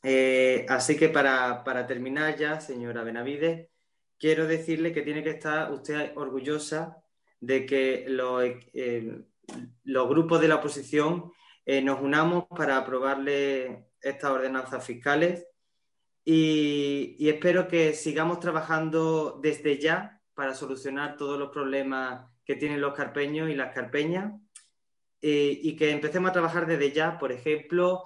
Eh, 0.02 0.66
así 0.68 0.96
que 0.96 1.08
para, 1.08 1.86
terminar 1.86 2.36
ya, 2.36 2.60
señora 2.60 3.04
Benavides, 3.04 3.68
quiero 4.18 4.48
decirle 4.48 4.92
que 4.92 5.02
tiene 5.02 5.22
que 5.22 5.30
estar 5.30 5.70
usted 5.70 6.10
orgullosa 6.16 7.00
de 7.38 7.64
que 7.64 8.04
los, 8.08 8.42
eh, 8.74 9.22
los 9.84 10.08
grupos 10.08 10.40
de 10.40 10.48
la 10.48 10.56
oposición 10.56 11.30
eh, 11.64 11.80
nos 11.80 12.00
unamos 12.00 12.46
para 12.48 12.76
aprobarle 12.76 13.86
estas 14.00 14.32
ordenanzas 14.32 14.84
fiscales 14.84 15.46
y 16.24 17.28
espero 17.28 17.68
que 17.68 17.94
sigamos 17.94 18.40
trabajando 18.40 19.38
desde 19.40 19.78
ya 19.78 20.15
para 20.36 20.54
solucionar 20.54 21.16
todos 21.16 21.36
los 21.36 21.50
problemas 21.50 22.30
que 22.44 22.54
tienen 22.54 22.80
los 22.80 22.94
carpeños 22.94 23.50
y 23.50 23.56
las 23.56 23.74
carpeñas 23.74 24.32
eh, 25.20 25.58
y 25.60 25.74
que 25.74 25.90
empecemos 25.90 26.30
a 26.30 26.34
trabajar 26.34 26.66
desde 26.66 26.92
ya, 26.92 27.18
por 27.18 27.32
ejemplo, 27.32 28.04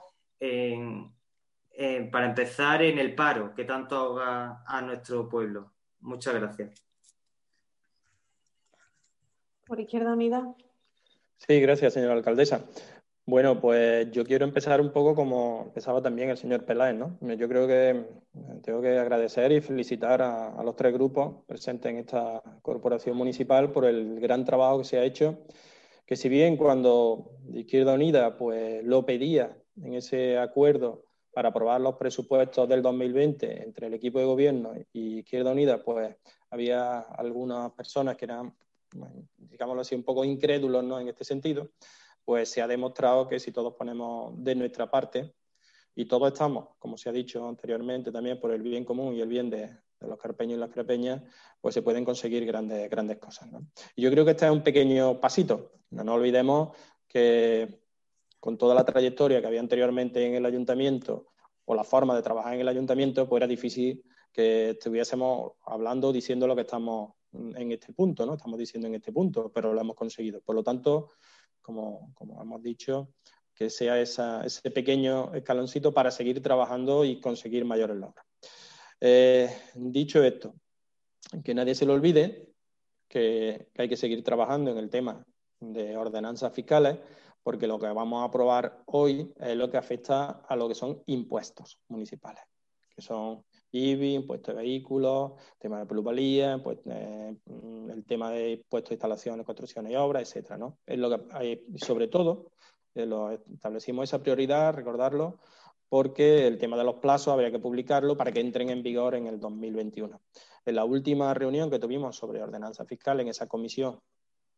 para 2.11 2.26
empezar 2.26 2.83
en 2.83 2.99
el 2.99 3.14
paro 3.14 3.55
que 3.55 3.64
tanto 3.64 3.97
ahoga 3.97 4.62
a 4.66 4.81
nuestro 4.81 5.28
pueblo. 5.28 5.72
Muchas 6.01 6.35
gracias. 6.35 6.83
Por 9.66 9.78
Izquierda 9.78 10.14
Unida. 10.14 10.55
Sí, 11.37 11.61
gracias, 11.61 11.95
señora 11.95 12.14
alcaldesa. 12.14 12.64
Bueno, 13.31 13.61
pues 13.61 14.11
yo 14.11 14.24
quiero 14.24 14.45
empezar 14.45 14.81
un 14.81 14.91
poco 14.91 15.14
como 15.14 15.62
empezaba 15.66 16.03
también 16.03 16.31
el 16.31 16.37
señor 16.37 16.64
Peláez, 16.64 16.97
¿no? 16.97 17.16
Yo 17.37 17.49
creo 17.49 17.68
que 17.68 18.05
tengo 18.64 18.83
que 18.83 18.99
agradecer 18.99 19.53
y 19.53 19.61
felicitar 19.61 20.20
a, 20.20 20.49
a 20.49 20.64
los 20.64 20.74
tres 20.74 20.93
grupos 20.93 21.45
presentes 21.47 21.93
en 21.93 21.99
esta 21.99 22.43
corporación 22.61 23.16
municipal 23.16 23.70
por 23.70 23.85
el 23.85 24.18
gran 24.18 24.45
trabajo 24.45 24.78
que 24.78 24.85
se 24.85 24.99
ha 24.99 25.05
hecho 25.05 25.39
que 26.05 26.16
si 26.16 26.28
bien 26.28 26.57
cuando 26.57 27.37
Izquierda 27.55 27.95
Unida 27.95 28.37
pues, 28.37 28.83
lo 28.83 29.07
pedía 29.07 29.57
en 29.81 29.95
ese 29.95 30.37
acuerdo 30.37 31.05
para 31.33 31.51
aprobar 31.51 31.81
los 31.81 31.95
presupuestos 31.95 32.68
del 32.68 32.83
2020 32.83 33.62
entre 33.62 33.87
el 33.87 33.95
equipo 33.95 34.18
de 34.18 34.24
gobierno 34.24 34.72
y 34.93 35.20
Izquierda 35.20 35.53
Unida, 35.53 35.85
pues 35.85 36.16
había 36.51 36.99
algunas 36.99 37.70
personas 37.74 38.16
que 38.16 38.24
eran, 38.24 38.53
digámoslo 39.37 39.83
así, 39.83 39.95
un 39.95 40.03
poco 40.03 40.24
incrédulos 40.24 40.83
¿no? 40.83 40.99
en 40.99 41.07
este 41.07 41.22
sentido, 41.22 41.68
pues 42.31 42.49
se 42.49 42.62
ha 42.62 42.68
demostrado 42.68 43.26
que 43.26 43.41
si 43.41 43.51
todos 43.51 43.74
ponemos 43.74 44.33
de 44.37 44.55
nuestra 44.55 44.89
parte 44.89 45.35
y 45.97 46.05
todos 46.05 46.33
estamos, 46.33 46.68
como 46.78 46.97
se 46.97 47.09
ha 47.09 47.12
dicho 47.12 47.49
anteriormente, 47.49 48.12
también 48.12 48.39
por 48.39 48.53
el 48.53 48.62
bien 48.62 48.85
común 48.85 49.16
y 49.16 49.20
el 49.20 49.26
bien 49.26 49.51
de, 49.51 49.68
los 49.99 50.16
carpeños 50.16 50.57
y 50.57 50.61
las 50.61 50.70
crepeñas, 50.70 51.24
pues 51.61 51.74
se 51.74 51.83
pueden 51.83 52.05
conseguir 52.05 52.47
grandes, 52.47 52.89
grandes 52.89 53.18
cosas. 53.18 53.49
Y 53.97 54.03
yo 54.03 54.12
creo 54.12 54.24
que 54.24 54.31
este 54.31 54.47
es 54.47 54.53
un 54.53 54.62
pequeño 54.62 55.18
pasito. 55.18 55.72
No 55.91 56.05
nos 56.05 56.18
olvidemos 56.18 56.76
que 57.09 57.81
con 58.39 58.57
toda 58.57 58.76
la 58.76 58.85
trayectoria 58.85 59.41
que 59.41 59.49
había 59.49 59.59
anteriormente 59.59 60.24
en 60.24 60.35
el 60.37 60.47
ayuntamiento 60.47 61.33
o 61.64 61.74
la 61.74 61.83
forma 61.83 62.14
de 62.14 62.22
trabajar 62.22 62.55
en 62.55 62.61
el 62.61 62.68
ayuntamiento, 62.68 63.28
pues 63.28 63.41
era 63.41 63.49
difícil 63.49 64.05
que 64.33 64.70
estuviésemos 64.70 65.55
hablando, 65.66 66.12
diciendo 66.12 66.47
lo 66.47 66.55
que 66.55 66.62
estamos 66.62 67.14
en 67.33 67.72
este 67.72 67.93
punto, 67.93 68.24
¿no? 68.24 68.35
Estamos 68.35 68.57
diciendo 68.57 68.87
en 68.87 68.95
este 68.95 69.12
punto, 69.12 69.51
pero 69.53 69.72
lo 69.74 69.81
hemos 69.81 69.97
conseguido. 69.97 70.41
Por 70.41 70.55
lo 70.55 70.62
tanto, 70.62 71.11
como, 71.61 72.12
como 72.14 72.40
hemos 72.40 72.62
dicho, 72.62 73.11
que 73.54 73.68
sea 73.68 74.00
ese 74.00 74.70
pequeño 74.70 75.34
escaloncito 75.34 75.92
para 75.92 76.11
seguir 76.11 76.42
trabajando 76.42 77.04
y 77.04 77.20
conseguir 77.20 77.64
mayores 77.64 77.96
logros. 77.96 78.24
Eh, 79.00 79.50
dicho 79.74 80.22
esto, 80.22 80.54
que 81.44 81.54
nadie 81.54 81.74
se 81.74 81.86
lo 81.86 81.94
olvide 81.94 82.50
que, 83.08 83.68
hay 83.76 83.88
que 83.88 83.96
seguir 83.96 84.22
trabajando 84.22 84.70
en 84.70 84.78
el 84.78 84.88
tema 84.88 85.24
de 85.58 85.96
ordenanzas 85.96 86.54
fiscales, 86.54 86.98
porque 87.42 87.66
lo 87.66 87.78
que 87.78 87.86
vamos 87.88 88.22
a 88.22 88.24
aprobar 88.24 88.82
hoy 88.86 89.30
es 89.38 89.56
lo 89.56 89.70
que 89.70 89.76
afecta 89.76 90.42
a 90.48 90.56
lo 90.56 90.68
que 90.68 90.74
son 90.74 91.02
impuestos 91.06 91.80
municipales, 91.88 92.42
que 92.94 93.02
son 93.02 93.44
IBI, 93.73 94.14
impuestos 94.14 94.55
de 94.55 94.62
vehículos, 94.62 95.33
tema 95.59 95.79
de 95.79 95.87
plusvalía, 95.87 96.61
pues, 96.62 96.79
el 96.87 98.05
tema 98.07 98.31
de 98.31 98.53
impuestos 98.53 98.91
de 98.91 98.95
instalaciones, 98.95 99.47
construcciones 99.47 99.93
y 99.93 99.97
obras, 99.97 100.23
etcétera, 100.23 100.59
¿no? 100.59 100.79
Es 100.87 100.99
lo 100.99 101.11
que 101.11 101.35
hay, 101.35 101.64
sobre 101.77 102.09
todo, 102.09 102.51
eh, 102.95 103.07
lo 103.07 103.31
establecimos 103.31 104.05
esa 104.05 104.23
prioridad, 104.23 104.75
recordarlo, 104.75 105.39
porque 105.89 106.47
el 106.47 106.59
tema 106.59 106.77
de 106.77 106.85
los 106.85 106.97
plazos 106.97 107.33
habría 107.33 107.51
que 107.51 107.59
publicarlo 107.59 108.16
para 108.16 108.33
que 108.33 108.41
entren 108.41 108.71
en 108.71 108.83
vigor 108.83 109.14
en 109.14 109.27
el 109.27 109.41
2021. 109.41 110.21
En 110.64 110.75
la 110.75 110.85
última 110.85 111.33
reunión 111.35 111.71
que 111.71 111.79
tuvimos 111.79 112.16
sobre 112.16 112.43
ordenanza 112.43 112.85
fiscal 112.85 113.21
en 113.21 113.29
esa 113.29 113.47
comisión 113.47 114.01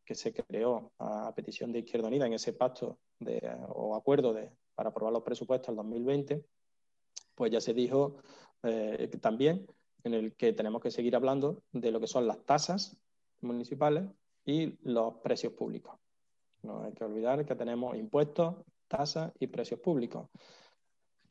que 0.05 0.15
se 0.15 0.33
creó 0.33 0.93
a 0.99 1.33
petición 1.35 1.73
de 1.73 1.79
Izquierda 1.81 2.09
Unida 2.09 2.27
en 2.27 2.35
ese 2.35 2.53
pacto 2.53 2.99
o 3.69 3.95
acuerdo 3.95 4.33
de, 4.33 4.51
para 4.75 4.91
aprobar 4.91 5.13
los 5.13 5.23
presupuestos 5.23 5.69
del 5.69 5.77
2020, 5.77 6.45
pues 7.35 7.51
ya 7.53 7.61
se 7.61 7.73
dijo 7.73 8.17
eh, 8.63 9.11
también 9.21 9.67
en 10.05 10.15
el 10.15 10.35
que 10.35 10.53
tenemos 10.53 10.81
que 10.81 10.91
seguir 10.91 11.15
hablando 11.15 11.63
de 11.73 11.91
lo 11.91 12.01
que 12.01 12.07
son 12.07 12.27
las 12.27 12.45
tasas 12.45 12.97
municipales 13.41 14.05
y 14.45 14.75
los 14.83 15.15
precios 15.23 15.53
públicos. 15.53 15.95
No 16.63 16.83
hay 16.83 16.93
que 16.93 17.05
olvidar 17.05 17.45
que 17.45 17.55
tenemos 17.55 17.97
impuestos, 17.97 18.57
tasas 18.89 19.33
y 19.39 19.47
precios 19.47 19.81
públicos 19.81 20.29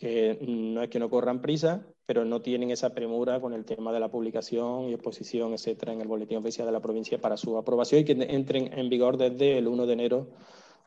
que 0.01 0.39
no 0.41 0.81
es 0.81 0.89
que 0.89 0.97
no 0.97 1.11
corran 1.11 1.43
prisa, 1.43 1.85
pero 2.07 2.25
no 2.25 2.41
tienen 2.41 2.71
esa 2.71 2.89
premura 2.89 3.39
con 3.39 3.53
el 3.53 3.65
tema 3.65 3.93
de 3.93 3.99
la 3.99 4.09
publicación 4.09 4.89
y 4.89 4.93
exposición, 4.93 5.53
etcétera, 5.53 5.93
en 5.93 6.01
el 6.01 6.07
boletín 6.07 6.39
oficial 6.39 6.65
de 6.65 6.71
la 6.71 6.79
provincia 6.79 7.21
para 7.21 7.37
su 7.37 7.55
aprobación 7.55 8.01
y 8.01 8.05
que 8.05 8.13
entren 8.13 8.73
en 8.73 8.89
vigor 8.89 9.15
desde 9.15 9.59
el 9.59 9.67
1 9.67 9.85
de 9.85 9.93
enero 9.93 10.29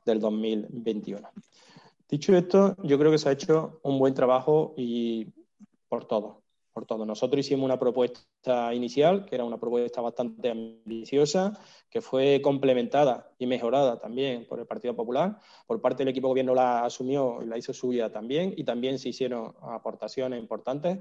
del 0.04 0.18
2021. 0.18 1.30
Dicho 2.08 2.36
esto, 2.36 2.74
yo 2.82 2.98
creo 2.98 3.12
que 3.12 3.18
se 3.18 3.28
ha 3.28 3.32
hecho 3.32 3.78
un 3.84 4.00
buen 4.00 4.14
trabajo 4.14 4.74
y 4.76 5.28
por 5.94 6.06
todo 6.06 6.44
por 6.74 6.86
todo. 6.86 7.06
Nosotros 7.06 7.38
hicimos 7.38 7.64
una 7.64 7.78
propuesta 7.78 8.74
inicial, 8.74 9.24
que 9.24 9.36
era 9.36 9.44
una 9.44 9.58
propuesta 9.58 10.00
bastante 10.00 10.50
ambiciosa, 10.50 11.56
que 11.88 12.00
fue 12.00 12.40
complementada 12.42 13.32
y 13.38 13.46
mejorada 13.46 14.00
también 14.00 14.44
por 14.48 14.58
el 14.58 14.66
Partido 14.66 14.96
Popular. 14.96 15.38
Por 15.68 15.80
parte 15.80 15.98
del 15.98 16.08
equipo 16.08 16.26
de 16.26 16.30
gobierno 16.32 16.52
la 16.52 16.84
asumió 16.84 17.38
y 17.42 17.46
la 17.46 17.56
hizo 17.56 17.72
suya 17.72 18.10
también, 18.10 18.52
y 18.56 18.64
también 18.64 18.98
se 18.98 19.10
hicieron 19.10 19.54
aportaciones 19.62 20.40
importantes 20.40 20.98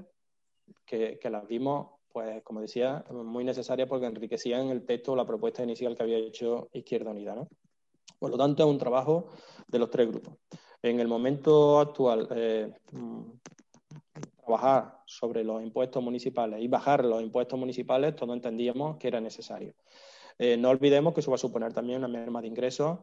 que, 0.86 1.18
las 1.28 1.44
vimos, 1.48 1.88
pues 2.12 2.40
como 2.44 2.60
decía, 2.60 3.04
muy 3.10 3.42
necesarias 3.42 3.88
porque 3.88 4.06
enriquecían 4.06 4.68
el 4.68 4.86
texto 4.86 5.16
la 5.16 5.26
propuesta 5.26 5.64
inicial 5.64 5.96
que 5.96 6.04
había 6.04 6.18
hecho 6.18 6.68
Izquierda 6.72 7.10
Unida. 7.10 7.34
¿no? 7.34 7.48
Por 8.20 8.30
lo 8.30 8.38
tanto, 8.38 8.62
es 8.62 8.70
un 8.70 8.78
trabajo 8.78 9.26
de 9.66 9.80
los 9.80 9.90
tres 9.90 10.06
grupos. 10.08 10.34
En 10.80 11.00
el 11.00 11.08
momento 11.08 11.80
actual, 11.80 12.28
eh, 12.30 12.72
trabajar 14.44 15.02
sobre 15.06 15.42
los 15.44 15.62
impuestos 15.62 16.02
municipales 16.02 16.60
y 16.62 16.68
bajar 16.68 17.04
los 17.04 17.22
impuestos 17.22 17.58
municipales, 17.58 18.14
todos 18.14 18.34
entendíamos 18.34 18.96
que 18.96 19.08
era 19.08 19.20
necesario. 19.20 19.74
Eh, 20.38 20.56
no 20.56 20.70
olvidemos 20.70 21.14
que 21.14 21.20
eso 21.20 21.30
va 21.30 21.36
a 21.36 21.38
suponer 21.38 21.72
también 21.72 21.98
una 21.98 22.08
merma 22.08 22.40
de 22.40 22.48
ingresos 22.48 22.98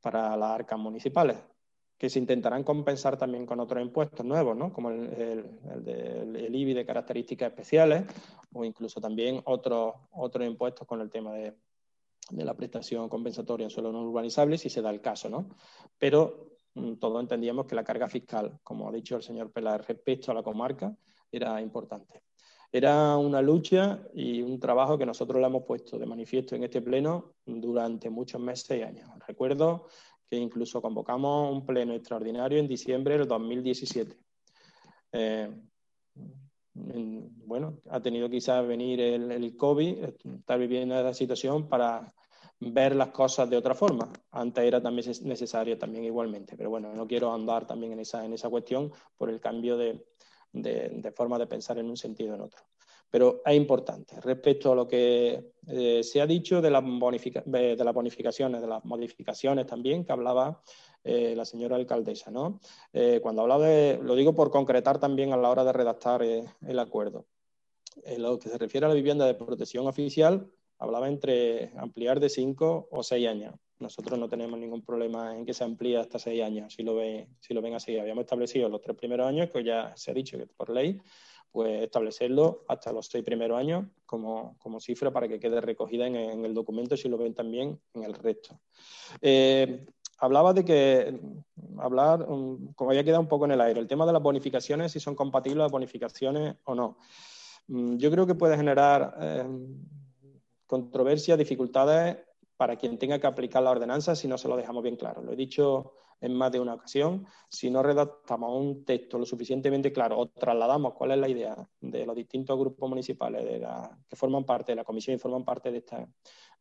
para 0.00 0.36
las 0.36 0.50
arcas 0.50 0.78
municipales, 0.78 1.36
que 1.98 2.08
se 2.08 2.18
intentarán 2.18 2.64
compensar 2.64 3.18
también 3.18 3.44
con 3.44 3.60
otros 3.60 3.82
impuestos 3.82 4.24
nuevos, 4.24 4.56
¿no? 4.56 4.72
como 4.72 4.90
el, 4.90 5.12
el, 6.36 6.54
IBI 6.54 6.72
de 6.72 6.86
características 6.86 7.50
especiales 7.50 8.04
o 8.52 8.64
incluso 8.64 9.00
también 9.00 9.42
otros, 9.44 9.94
otros 10.12 10.46
impuestos 10.46 10.86
con 10.86 11.02
el 11.02 11.10
tema 11.10 11.34
de, 11.34 11.54
de 12.30 12.44
la 12.44 12.54
prestación 12.54 13.08
compensatoria 13.08 13.64
en 13.64 13.70
suelo 13.70 13.92
no 13.92 14.02
urbanizable, 14.02 14.56
si 14.56 14.70
se 14.70 14.80
da 14.80 14.90
el 14.90 15.00
caso. 15.00 15.28
¿no? 15.28 15.50
Pero 15.98 16.49
todos 16.98 17.20
entendíamos 17.20 17.66
que 17.66 17.74
la 17.74 17.84
carga 17.84 18.08
fiscal, 18.08 18.58
como 18.62 18.88
ha 18.88 18.92
dicho 18.92 19.16
el 19.16 19.22
señor 19.22 19.50
Pelar, 19.50 19.84
respecto 19.86 20.30
a 20.30 20.34
la 20.34 20.42
comarca, 20.42 20.94
era 21.30 21.60
importante. 21.60 22.22
Era 22.72 23.16
una 23.16 23.42
lucha 23.42 24.00
y 24.14 24.42
un 24.42 24.60
trabajo 24.60 24.96
que 24.96 25.04
nosotros 25.04 25.40
le 25.40 25.46
hemos 25.46 25.64
puesto 25.64 25.98
de 25.98 26.06
manifiesto 26.06 26.54
en 26.54 26.64
este 26.64 26.80
pleno 26.80 27.34
durante 27.44 28.08
muchos 28.10 28.40
meses 28.40 28.78
y 28.78 28.82
años. 28.82 29.10
Recuerdo 29.26 29.86
que 30.28 30.36
incluso 30.36 30.80
convocamos 30.80 31.52
un 31.52 31.66
pleno 31.66 31.94
extraordinario 31.94 32.58
en 32.58 32.68
diciembre 32.68 33.18
del 33.18 33.26
2017. 33.26 34.16
Eh, 35.12 35.50
bueno, 36.72 37.80
ha 37.90 38.00
tenido 38.00 38.30
quizás 38.30 38.64
venir 38.64 39.00
el, 39.00 39.32
el 39.32 39.56
COVID, 39.56 40.04
estar 40.04 40.58
viviendo 40.58 40.94
esa 40.94 41.12
situación 41.12 41.68
para 41.68 42.14
ver 42.60 42.94
las 42.94 43.08
cosas 43.08 43.48
de 43.48 43.56
otra 43.56 43.74
forma. 43.74 44.08
Antes 44.30 44.64
era 44.64 44.80
también 44.82 45.10
necesario 45.22 45.78
también 45.78 46.04
igualmente, 46.04 46.56
pero 46.56 46.70
bueno, 46.70 46.92
no 46.94 47.06
quiero 47.06 47.32
andar 47.32 47.66
también 47.66 47.92
en 47.92 48.00
esa, 48.00 48.24
en 48.24 48.34
esa 48.34 48.48
cuestión 48.50 48.92
por 49.16 49.30
el 49.30 49.40
cambio 49.40 49.76
de, 49.76 50.04
de, 50.52 51.12
forma 51.12 51.38
de 51.38 51.46
pensar 51.46 51.78
en 51.78 51.88
un 51.88 51.96
sentido 51.96 52.32
o 52.32 52.34
en 52.36 52.42
otro. 52.42 52.60
Pero 53.10 53.42
es 53.44 53.56
importante. 53.56 54.20
Respecto 54.20 54.72
a 54.72 54.74
lo 54.76 54.86
que 54.86 55.52
eh, 55.66 56.02
se 56.04 56.20
ha 56.20 56.26
dicho 56.26 56.60
de, 56.60 56.70
las 56.70 56.84
de 56.84 57.84
las 57.84 57.94
bonificaciones, 57.94 58.60
de 58.60 58.66
las 58.68 58.84
modificaciones 58.84 59.66
también, 59.66 60.04
que 60.04 60.12
hablaba 60.12 60.62
eh, 61.02 61.34
la 61.34 61.44
señora 61.44 61.76
alcaldesa, 61.76 62.30
¿no? 62.30 62.60
Eh, 62.92 63.18
cuando 63.20 63.42
hablaba 63.42 63.66
de, 63.66 63.98
lo 64.00 64.14
digo 64.14 64.34
por 64.34 64.50
concretar 64.50 65.00
también 65.00 65.32
a 65.32 65.36
la 65.36 65.50
hora 65.50 65.64
de 65.64 65.72
redactar 65.72 66.22
el 66.22 66.78
acuerdo. 66.78 67.26
En 68.04 68.22
lo 68.22 68.38
que 68.38 68.48
se 68.48 68.58
refiere 68.58 68.86
a 68.86 68.88
la 68.88 68.94
vivienda 68.94 69.26
de 69.26 69.34
protección 69.34 69.88
oficial, 69.88 70.48
hablaba 70.80 71.08
entre 71.08 71.72
ampliar 71.76 72.18
de 72.18 72.28
cinco 72.28 72.88
o 72.90 73.02
seis 73.02 73.28
años. 73.28 73.54
Nosotros 73.78 74.18
no 74.18 74.28
tenemos 74.28 74.58
ningún 74.58 74.82
problema 74.82 75.36
en 75.36 75.46
que 75.46 75.54
se 75.54 75.64
amplíe 75.64 75.96
hasta 75.96 76.18
seis 76.18 76.42
años, 76.42 76.74
si 76.74 76.82
lo, 76.82 76.96
ven, 76.96 77.28
si 77.38 77.54
lo 77.54 77.62
ven 77.62 77.74
así. 77.74 77.98
Habíamos 77.98 78.22
establecido 78.24 78.68
los 78.68 78.80
tres 78.80 78.96
primeros 78.96 79.26
años, 79.26 79.50
que 79.50 79.62
ya 79.62 79.94
se 79.96 80.10
ha 80.10 80.14
dicho 80.14 80.36
que 80.36 80.46
por 80.46 80.70
ley, 80.70 81.00
pues 81.50 81.82
establecerlo 81.82 82.64
hasta 82.68 82.92
los 82.92 83.06
seis 83.06 83.24
primeros 83.24 83.58
años 83.58 83.86
como, 84.06 84.56
cifra 84.80 85.10
para 85.10 85.28
que 85.28 85.38
quede 85.38 85.60
recogida 85.60 86.06
en, 86.06 86.44
el 86.44 86.54
documento, 86.54 86.96
si 86.96 87.08
lo 87.08 87.18
ven 87.18 87.34
también 87.34 87.78
en 87.94 88.04
el 88.04 88.14
resto. 88.14 88.58
Eh, 89.20 89.86
hablaba 90.18 90.52
de 90.52 90.64
que, 90.64 91.20
hablar, 91.78 92.24
como 92.24 92.90
había 92.90 93.04
quedado 93.04 93.20
un 93.20 93.28
poco 93.28 93.44
en 93.44 93.52
el 93.52 93.60
aire, 93.60 93.80
el 93.80 93.86
tema 93.86 94.06
de 94.06 94.12
las 94.12 94.22
bonificaciones, 94.22 94.92
si 94.92 95.00
son 95.00 95.14
compatibles 95.14 95.58
las 95.58 95.72
bonificaciones 95.72 96.56
o 96.64 96.74
no. 96.74 96.98
Mm, 97.68 97.96
yo 97.96 98.10
creo 98.10 98.26
que 98.26 98.34
puede 98.34 98.56
generar 98.56 99.14
eh, 99.20 99.44
controversias, 100.70 101.36
dificultades 101.36 102.16
para 102.56 102.76
quien 102.76 102.96
tenga 102.96 103.18
que 103.18 103.26
aplicar 103.26 103.60
la 103.60 103.72
ordenanza 103.72 104.14
si 104.14 104.28
no 104.28 104.38
se 104.38 104.46
lo 104.46 104.56
dejamos 104.56 104.84
bien 104.84 104.94
claro. 104.94 105.20
Lo 105.20 105.32
he 105.32 105.36
dicho 105.36 105.94
en 106.20 106.32
más 106.32 106.52
de 106.52 106.60
una 106.60 106.74
ocasión, 106.74 107.26
si 107.48 107.70
no 107.70 107.82
redactamos 107.82 108.56
un 108.56 108.84
texto 108.84 109.18
lo 109.18 109.26
suficientemente 109.26 109.92
claro 109.92 110.16
o 110.16 110.28
trasladamos 110.28 110.92
cuál 110.94 111.10
es 111.10 111.18
la 111.18 111.28
idea 111.28 111.56
de 111.80 112.06
los 112.06 112.14
distintos 112.14 112.56
grupos 112.56 112.88
municipales 112.88 113.44
de 113.44 113.66
que 114.08 114.14
forman 114.14 114.44
parte 114.44 114.72
de 114.72 114.76
la 114.76 114.84
comisión 114.84 115.16
y 115.16 115.18
forman 115.18 115.44
parte 115.44 115.72
de, 115.72 115.82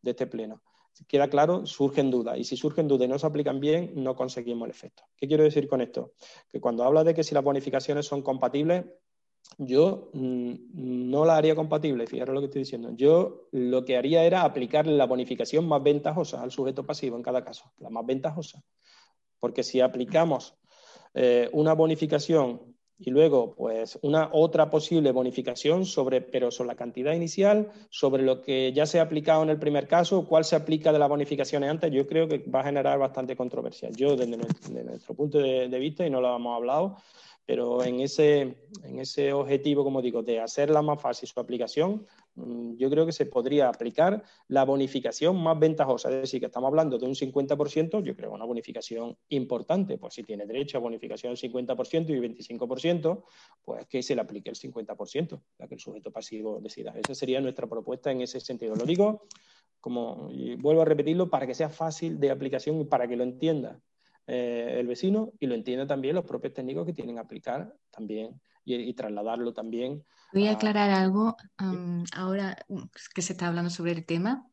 este 0.03 0.25
pleno, 0.25 0.63
queda 1.07 1.27
claro, 1.27 1.67
surgen 1.67 2.09
dudas. 2.09 2.39
Y 2.39 2.45
si 2.45 2.57
surgen 2.57 2.87
dudas 2.87 3.05
y 3.05 3.11
no 3.11 3.19
se 3.19 3.27
aplican 3.27 3.59
bien, 3.59 3.91
no 3.95 4.15
conseguimos 4.15 4.65
el 4.65 4.71
efecto. 4.71 5.03
¿Qué 5.15 5.27
quiero 5.27 5.43
decir 5.43 5.67
con 5.67 5.81
esto? 5.81 6.13
Que 6.51 6.59
cuando 6.59 6.83
habla 6.83 7.03
de 7.03 7.13
que 7.13 7.23
si 7.23 7.35
las 7.35 7.43
bonificaciones 7.43 8.07
son 8.07 8.23
compatibles, 8.23 8.85
yo 9.59 10.09
mm, 10.13 10.53
no 11.11 11.25
la 11.25 11.35
haría 11.35 11.53
compatible, 11.53 12.07
fíjate 12.07 12.31
lo 12.31 12.39
que 12.39 12.45
estoy 12.45 12.61
diciendo. 12.61 12.91
Yo 12.95 13.49
lo 13.51 13.83
que 13.83 13.97
haría 13.97 14.23
era 14.23 14.43
aplicar 14.43 14.87
la 14.87 15.05
bonificación 15.05 15.67
más 15.67 15.83
ventajosa 15.83 16.41
al 16.41 16.51
sujeto 16.51 16.85
pasivo 16.85 17.17
en 17.17 17.23
cada 17.23 17.43
caso, 17.43 17.71
la 17.77 17.89
más 17.89 18.05
ventajosa. 18.05 18.63
Porque 19.37 19.63
si 19.63 19.81
aplicamos 19.81 20.55
eh, 21.13 21.49
una 21.51 21.73
bonificación 21.73 22.77
y 22.97 23.11
luego 23.11 23.55
pues 23.55 23.99
una 24.01 24.29
otra 24.31 24.69
posible 24.69 25.11
bonificación 25.11 25.85
sobre, 25.85 26.21
pero 26.21 26.51
sobre 26.51 26.67
la 26.69 26.75
cantidad 26.75 27.13
inicial, 27.13 27.69
sobre 27.89 28.23
lo 28.23 28.41
que 28.41 28.71
ya 28.71 28.85
se 28.85 28.99
ha 28.99 29.03
aplicado 29.03 29.43
en 29.43 29.49
el 29.49 29.59
primer 29.59 29.87
caso, 29.87 30.25
cuál 30.25 30.45
se 30.45 30.55
aplica 30.55 30.93
de 30.93 30.99
las 30.99 31.09
bonificaciones 31.09 31.69
antes, 31.69 31.91
yo 31.91 32.07
creo 32.07 32.29
que 32.29 32.39
va 32.39 32.61
a 32.61 32.65
generar 32.65 32.97
bastante 32.97 33.35
controversia. 33.35 33.89
Yo 33.91 34.15
desde 34.15 34.37
nuestro, 34.37 35.15
punto 35.15 35.39
de, 35.39 35.67
de, 35.67 35.79
vista, 35.79 36.05
y 36.05 36.09
no 36.09 36.19
lo 36.21 36.35
hemos 36.35 36.55
hablado, 36.55 36.97
pero 37.49 37.83
en 37.83 37.99
ese, 37.99 38.41
en 38.83 38.99
ese 38.99 39.33
objetivo, 39.33 39.83
como 39.83 40.03
digo, 40.03 40.21
de 40.21 40.39
hacerla 40.39 40.83
más 40.83 41.01
fácil 41.01 41.27
su 41.27 41.39
aplicación, 41.39 42.05
mm, 42.35 42.75
yo 42.75 42.91
creo 42.91 43.07
que 43.07 43.11
se 43.11 43.25
podría 43.25 43.69
aplicar 43.69 44.23
la 44.49 44.65
bonificación 44.65 45.35
más 45.41 45.57
ventajosa. 45.57 46.09
Es 46.09 46.21
decir, 46.21 46.39
que 46.39 46.45
estamos 46.45 46.67
hablando 46.67 46.99
de 46.99 47.07
un 47.07 47.15
50%, 47.15 48.03
yo 48.03 48.15
creo 48.15 48.33
una 48.33 48.45
bonificación 48.45 49.17
importante, 49.29 49.97
pues 49.97 50.13
si 50.13 50.21
tiene 50.21 50.45
derecho 50.45 50.77
a 50.77 50.81
bonificación 50.81 51.33
del 51.33 51.51
50% 51.51 52.11
y 52.11 52.19
25%, 52.19 53.23
pues 53.65 53.87
que 53.87 54.03
se 54.03 54.13
le 54.13 54.21
aplique 54.21 54.51
el 54.51 54.55
50%, 54.55 55.41
la 55.57 55.67
que 55.67 55.73
el 55.73 55.79
sujeto 55.79 56.11
pasivo 56.11 56.59
decida. 56.61 56.93
Esa 57.03 57.15
sería 57.15 57.41
nuestra 57.41 57.65
propuesta 57.65 58.11
en 58.11 58.21
ese 58.21 58.39
sentido. 58.39 58.75
Lo 58.75 58.85
digo 58.85 59.23
como, 59.81 60.29
y 60.29 60.55
vuelvo 60.55 60.83
a 60.83 60.85
repetirlo, 60.85 61.31
para 61.31 61.47
que 61.47 61.55
sea 61.55 61.69
fácil 61.69 62.19
de 62.19 62.29
aplicación 62.29 62.79
y 62.79 62.85
para 62.85 63.07
que 63.07 63.15
lo 63.15 63.23
entienda 63.23 63.81
eh, 64.31 64.79
el 64.79 64.85
vecino 64.85 65.33
y 65.39 65.47
lo 65.47 65.55
entienden 65.55 65.87
también 65.87 66.13
los 66.13 66.23
propios 66.23 66.53
técnicos 66.53 66.85
que 66.85 66.93
tienen 66.93 67.15
que 67.15 67.21
aplicar 67.21 67.73
también 67.89 68.39
y, 68.63 68.93
trasladarlo 68.93 69.53
también. 69.53 70.05
Voy 70.31 70.45
a 70.45 70.51
aclarar 70.51 70.91
algo 70.91 71.35
ahora 72.13 72.55
que 73.15 73.23
se 73.23 73.33
está 73.33 73.47
hablando 73.47 73.71
sobre 73.71 73.93
el 73.93 74.05
tema. 74.05 74.47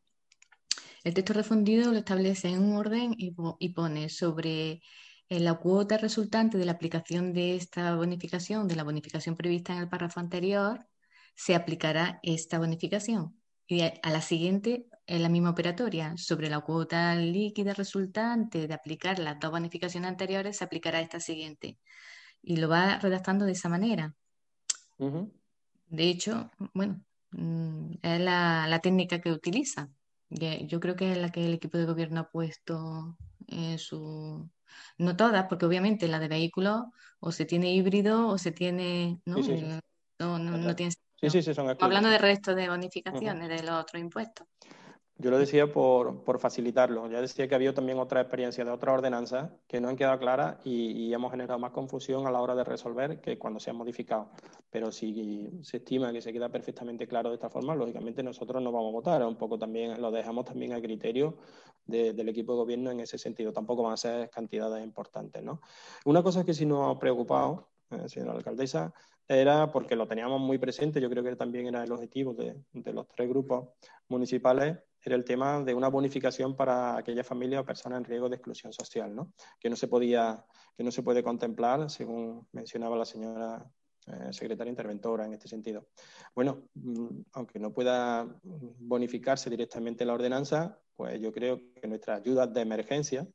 El 1.03 1.13
texto 1.13 1.33
refundido 1.33 1.91
lo 1.91 1.99
establece 1.99 2.49
en 2.49 2.63
un 2.63 2.75
orden 2.77 3.13
y, 3.15 3.35
y 3.59 3.69
pone 3.69 4.09
sobre 4.09 4.81
eh, 5.29 5.39
la 5.39 5.53
cuota 5.53 5.97
resultante 5.97 6.57
de 6.57 6.65
la 6.65 6.71
aplicación 6.71 7.31
de 7.33 7.55
esta 7.55 7.95
bonificación, 7.95 8.67
de 8.67 8.75
la 8.75 8.83
bonificación 8.83 9.35
prevista 9.35 9.73
en 9.73 9.79
el 9.79 9.89
párrafo 9.89 10.19
anterior, 10.19 10.87
se 11.35 11.53
aplicará 11.53 12.19
esta 12.23 12.57
bonificación. 12.57 13.39
Y 13.67 13.81
a 13.81 14.09
la 14.09 14.21
siguiente 14.21 14.87
en 15.07 15.23
la 15.23 15.29
misma 15.29 15.51
operatoria 15.51 16.13
sobre 16.17 16.49
la 16.49 16.59
cuota 16.59 17.15
líquida 17.15 17.73
resultante 17.73 18.67
de 18.67 18.73
aplicar 18.73 19.19
las 19.19 19.39
dos 19.39 19.51
bonificaciones 19.51 20.09
anteriores, 20.09 20.57
se 20.57 20.65
aplicará 20.65 20.99
esta 20.99 21.21
siguiente. 21.21 21.77
Y 22.43 22.57
lo 22.57 22.67
va 22.67 22.99
redactando 22.99 23.45
de 23.45 23.53
esa 23.53 23.69
manera. 23.69 24.13
De 24.97 26.03
hecho, 26.09 26.51
bueno, 26.73 27.01
mm, 27.31 27.93
es 28.01 28.19
la, 28.19 28.79
técnica 28.83 29.21
que 29.21 29.31
utiliza. 29.31 29.89
Yo 30.29 30.79
creo 30.81 30.95
que 30.97 31.13
es 31.13 31.17
la 31.17 31.31
que 31.31 31.45
el 31.45 31.53
equipo 31.53 31.77
de 31.77 31.85
gobierno 31.85 32.21
ha 32.21 32.29
puesto 32.29 33.17
en 33.47 33.79
su... 33.79 34.49
No 34.97 35.15
todas, 35.15 35.45
porque 35.47 35.65
obviamente 35.65 36.07
la 36.09 36.19
de 36.19 36.27
vehículos 36.27 36.83
o 37.19 37.31
se 37.31 37.45
tiene 37.45 37.73
híbrido 37.73 38.27
o 38.27 38.37
se 38.37 38.51
tiene... 38.51 39.21
No, 39.25 39.37
eh, 39.39 39.79
no, 40.19 40.75
tiene... 40.75 40.93
Hablando 41.79 42.09
del 42.09 42.19
resto 42.19 42.53
de 42.53 42.67
bonificaciones 42.67 43.47
de 43.47 43.63
los 43.63 43.81
otros 43.81 44.01
impuestos. 44.01 44.45
Yo 45.19 45.31
lo 45.31 45.39
decía 45.39 45.71
por, 45.71 46.23
por, 46.23 46.37
facilitarlo. 46.37 47.09
Ya 47.09 47.19
decía 47.19 47.47
que 47.47 47.55
había 47.55 47.73
también 47.73 47.97
otra 47.97 48.21
experiencia 48.21 48.63
de 48.63 48.69
otras 48.69 48.93
ordenanzas 48.93 49.49
que 49.67 49.81
no 49.81 49.89
han 49.89 49.95
quedado 49.95 50.19
claras 50.19 50.57
y, 50.63 51.11
hemos 51.11 51.31
generado 51.31 51.57
más 51.57 51.71
confusión 51.71 52.27
a 52.27 52.31
la 52.31 52.39
hora 52.39 52.53
de 52.53 52.63
resolver 52.63 53.19
que 53.19 53.39
cuando 53.39 53.59
se 53.59 53.71
han 53.71 53.77
modificado. 53.77 54.29
Pero 54.69 54.91
si 54.91 55.49
se 55.63 55.77
estima 55.77 56.13
que 56.13 56.21
se 56.21 56.31
queda 56.31 56.49
perfectamente 56.49 57.07
claro 57.07 57.29
de 57.29 57.35
esta 57.35 57.49
forma, 57.49 57.73
lógicamente 57.73 58.21
nosotros 58.21 58.61
no 58.61 58.71
vamos 58.71 58.89
a 58.89 58.93
votar. 58.93 59.25
Un 59.25 59.37
poco 59.37 59.57
también 59.57 59.99
lo 59.99 60.11
dejamos 60.11 60.45
también 60.45 60.73
a 60.73 60.81
criterio 60.81 61.37
del 61.87 62.29
equipo 62.29 62.51
de 62.51 62.57
gobierno 62.59 62.91
en 62.91 62.99
ese 62.99 63.17
sentido. 63.17 63.51
Tampoco 63.51 63.81
van 63.81 63.93
a 63.93 63.97
ser 63.97 64.29
cantidades 64.29 64.83
importantes. 64.83 65.41
¿no? 65.41 65.61
Una 66.05 66.21
cosa 66.21 66.45
que 66.45 66.53
sí 66.53 66.67
nos 66.67 66.95
ha 66.95 66.99
preocupado, 66.99 67.69
eh, 67.89 68.07
señora 68.07 68.33
alcaldesa, 68.33 68.93
era 69.27 69.71
porque 69.71 69.95
lo 69.95 70.07
teníamos 70.07 70.39
muy 70.39 70.59
presente, 70.59 71.01
yo 71.01 71.09
creo 71.09 71.23
que 71.23 71.35
también 71.35 71.65
era 71.67 71.83
el 71.83 71.91
objetivo 71.91 72.33
de 72.33 72.93
los 72.93 73.07
tres 73.07 73.27
grupos 73.27 73.69
municipales, 74.07 74.77
el 75.15 75.25
tema 75.25 75.63
de 75.63 75.73
una 75.73 75.87
bonificación 75.87 76.55
para 76.55 76.97
aquellas 76.97 77.25
familias 77.25 77.61
o 77.61 77.65
personas 77.65 77.99
en 77.99 78.05
riesgo 78.05 78.29
de 78.29 78.35
exclusión 78.35 78.73
social, 78.73 79.15
¿no? 79.15 79.31
que 79.59 79.69
no 79.69 79.75
se 79.75 79.87
podía, 79.87 80.45
que 80.75 80.83
no 80.83 80.91
se 80.91 81.03
puede 81.03 81.23
contemplar, 81.23 81.89
según 81.89 82.47
mencionaba 82.51 82.97
la 82.97 83.05
señora 83.05 83.65
eh, 84.07 84.31
secretaria 84.31 84.71
interventora 84.71 85.25
en 85.25 85.33
este 85.33 85.47
sentido. 85.47 85.87
Bueno, 86.33 86.69
mm, 86.75 87.07
aunque 87.33 87.59
no 87.59 87.73
pueda 87.73 88.25
bonificarse 88.43 89.49
directamente 89.49 90.05
la 90.05 90.13
ordenanza, 90.13 90.79
pues 90.95 91.19
yo 91.19 91.31
creo 91.31 91.59
que 91.75 91.87
nuestras 91.87 92.21
ayudas 92.21 92.53
de 92.53 92.61
emergencia 92.61 93.27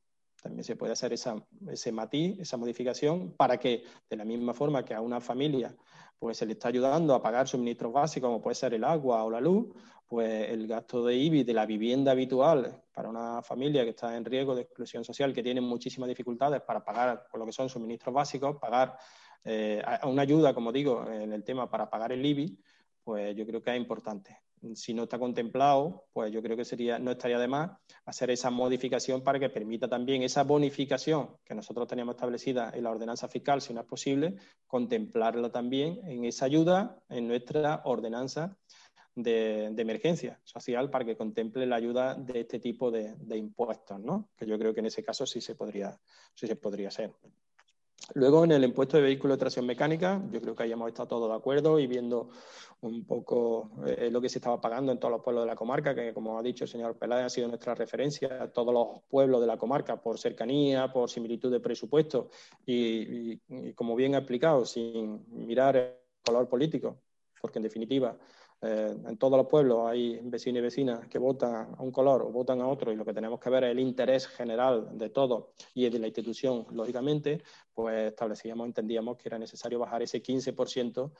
también 0.42 0.64
se 0.64 0.74
puede 0.74 0.92
hacer 0.92 1.12
esa, 1.12 1.36
ese 1.68 1.92
matiz, 1.92 2.38
esa 2.40 2.56
modificación, 2.56 3.32
para 3.36 3.58
que 3.58 3.84
de 4.10 4.16
la 4.16 4.24
misma 4.24 4.52
forma 4.52 4.84
que 4.84 4.94
a 4.94 5.00
una 5.00 5.20
familia 5.20 5.76
pues 6.18 6.38
se 6.38 6.46
le 6.46 6.52
está 6.52 6.68
ayudando 6.68 7.14
a 7.14 7.22
pagar 7.22 7.48
suministros 7.48 7.92
básicos, 7.92 8.28
como 8.28 8.40
puede 8.40 8.54
ser 8.54 8.74
el 8.74 8.84
agua 8.84 9.24
o 9.24 9.30
la 9.30 9.40
luz, 9.40 9.74
pues 10.12 10.50
el 10.50 10.66
gasto 10.66 11.06
de 11.06 11.16
IBI 11.16 11.42
de 11.42 11.54
la 11.54 11.64
vivienda 11.64 12.12
habitual 12.12 12.82
para 12.92 13.08
una 13.08 13.40
familia 13.40 13.82
que 13.82 13.90
está 13.92 14.14
en 14.14 14.26
riesgo 14.26 14.54
de 14.54 14.60
exclusión 14.60 15.02
social, 15.06 15.32
que 15.32 15.42
tiene 15.42 15.62
muchísimas 15.62 16.06
dificultades 16.06 16.60
para 16.60 16.84
pagar 16.84 17.24
por 17.30 17.40
lo 17.40 17.46
que 17.46 17.52
son 17.52 17.70
suministros 17.70 18.14
básicos, 18.14 18.58
pagar 18.60 18.94
eh, 19.42 19.82
una 20.02 20.20
ayuda, 20.20 20.52
como 20.52 20.70
digo, 20.70 21.10
en 21.10 21.32
el 21.32 21.42
tema 21.42 21.70
para 21.70 21.88
pagar 21.88 22.12
el 22.12 22.26
IBI, 22.26 22.58
pues 23.02 23.34
yo 23.34 23.46
creo 23.46 23.62
que 23.62 23.70
es 23.70 23.76
importante. 23.78 24.38
Si 24.74 24.92
no 24.92 25.04
está 25.04 25.18
contemplado, 25.18 26.04
pues 26.12 26.30
yo 26.30 26.42
creo 26.42 26.58
que 26.58 26.66
sería, 26.66 26.98
no 26.98 27.12
estaría 27.12 27.38
de 27.38 27.48
más 27.48 27.70
hacer 28.04 28.30
esa 28.30 28.50
modificación 28.50 29.24
para 29.24 29.40
que 29.40 29.48
permita 29.48 29.88
también 29.88 30.22
esa 30.22 30.44
bonificación 30.44 31.38
que 31.42 31.54
nosotros 31.54 31.88
teníamos 31.88 32.16
establecida 32.16 32.70
en 32.74 32.84
la 32.84 32.90
ordenanza 32.90 33.28
fiscal, 33.28 33.62
si 33.62 33.72
no 33.72 33.80
es 33.80 33.86
posible, 33.86 34.36
contemplarla 34.66 35.50
también 35.50 36.00
en 36.04 36.26
esa 36.26 36.44
ayuda 36.44 37.02
en 37.08 37.28
nuestra 37.28 37.80
ordenanza 37.86 38.58
de, 39.14 39.66
emergencia 39.76 40.40
social 40.44 40.90
para 40.90 41.04
que 41.04 41.16
contemple 41.16 41.66
la 41.66 41.76
ayuda 41.76 42.14
de 42.14 42.40
este 42.40 42.58
tipo 42.58 42.90
de, 42.90 43.14
impuestos, 43.36 44.00
¿no? 44.00 44.30
Que 44.36 44.46
yo 44.46 44.58
creo 44.58 44.72
que 44.72 44.80
en 44.80 44.86
ese 44.86 45.02
caso 45.02 45.26
sí 45.26 45.40
se 45.40 45.54
podría, 45.54 45.98
sí 46.34 46.46
se 46.46 46.56
podría 46.56 46.88
hacer. 46.88 47.12
Luego, 48.14 48.44
en 48.44 48.50
el 48.52 48.64
impuesto 48.64 48.96
de 48.96 49.04
vehículo 49.04 49.34
de 49.34 49.38
tracción 49.38 49.64
mecánica, 49.64 50.20
yo 50.32 50.40
creo 50.40 50.56
que 50.56 50.64
ahí 50.64 50.72
hemos 50.72 50.88
estado 50.88 51.08
todos 51.08 51.30
de 51.30 51.36
acuerdo 51.36 51.78
y 51.78 51.86
viendo 51.86 52.30
un 52.80 53.06
poco 53.06 53.70
eh, 53.86 54.10
lo 54.10 54.20
que 54.20 54.28
se 54.28 54.38
estaba 54.38 54.60
pagando 54.60 54.90
en 54.90 54.98
todos 54.98 55.12
los 55.12 55.22
pueblos 55.22 55.44
de 55.44 55.50
la 55.50 55.54
comarca, 55.54 55.94
que 55.94 56.12
como 56.12 56.36
ha 56.36 56.42
dicho 56.42 56.64
el 56.64 56.70
señor 56.70 56.98
Peláez, 56.98 57.26
ha 57.26 57.30
sido 57.30 57.46
nuestra 57.46 57.76
referencia 57.76 58.42
a 58.42 58.48
todos 58.50 58.74
los 58.74 59.02
pueblos 59.08 59.40
de 59.40 59.46
la 59.46 59.56
comarca 59.56 60.02
por 60.02 60.18
cercanía, 60.18 60.92
por 60.92 61.08
similitud 61.08 61.50
de 61.52 61.60
presupuesto 61.60 62.28
y 62.66 63.38
como 63.74 63.94
bien 63.94 64.16
ha 64.16 64.18
explicado, 64.18 64.66
sin 64.66 65.24
mirar 65.46 65.76
el 65.76 65.94
color 66.24 66.48
político, 66.48 66.98
porque 67.40 67.60
en 67.60 67.62
definitiva 67.62 68.18
eh, 68.64 68.96
en 69.06 69.16
todos 69.16 69.36
los 69.36 69.48
pueblos 69.48 69.88
hay 69.88 70.20
vecinos 70.22 70.60
y 70.60 70.62
vecinas 70.62 71.08
que 71.08 71.18
votan 71.18 71.74
a 71.76 71.82
un 71.82 71.90
color 71.90 72.22
o 72.22 72.30
votan 72.30 72.60
a 72.60 72.68
otro 72.68 72.92
y 72.92 72.96
lo 72.96 73.04
que 73.04 73.12
tenemos 73.12 73.40
que 73.40 73.50
ver 73.50 73.64
es 73.64 73.72
el 73.72 73.80
interés 73.80 74.28
general 74.28 74.96
de 74.96 75.10
todos 75.10 75.46
y 75.74 75.90
de 75.90 75.98
la 75.98 76.06
institución, 76.06 76.64
lógicamente, 76.70 77.42
pues 77.74 78.12
establecíamos, 78.12 78.66
entendíamos 78.66 79.16
que 79.16 79.28
era 79.28 79.38
necesario 79.38 79.80
bajar 79.80 80.02
ese 80.02 80.22
15% 80.22 81.10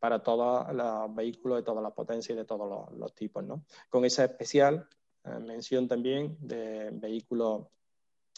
para 0.00 0.20
todos 0.20 0.74
los 0.74 1.14
vehículos 1.14 1.58
de 1.58 1.62
todas 1.62 1.84
las 1.84 1.92
potencias 1.92 2.34
y 2.34 2.38
de 2.38 2.44
todos 2.44 2.92
los, 2.92 3.14
tipos. 3.14 3.44
¿no? 3.44 3.64
Con 3.88 4.04
esa 4.04 4.24
especial 4.24 4.88
eh, 5.24 5.38
mención 5.38 5.86
también 5.86 6.36
de 6.40 6.90
vehículos 6.92 7.66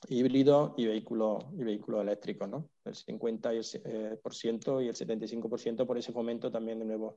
híbridos 0.08 0.72
y 0.76 0.86
vehículos 0.86 1.44
y 1.52 1.64
vehículos 1.64 2.02
eléctricos, 2.02 2.48
¿no? 2.48 2.70
El 2.84 2.94
50 2.94 3.54
y 3.54 3.58
el, 3.58 3.64
eh, 3.84 4.20
por 4.22 4.34
ciento 4.34 4.80
y 4.80 4.88
el 4.88 4.94
75% 4.94 5.86
por 5.86 5.98
ese 5.98 6.12
fomento 6.12 6.50
también 6.50 6.78
de 6.78 6.86
nuevo 6.86 7.16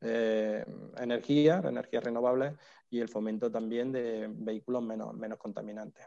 eh, 0.00 0.64
energía, 0.96 1.60
energías 1.64 2.04
renovables 2.04 2.54
y 2.90 3.00
el 3.00 3.08
fomento 3.08 3.50
también 3.50 3.92
de 3.92 4.28
vehículos 4.30 4.82
menos, 4.82 5.14
menos 5.14 5.38
contaminantes. 5.38 6.06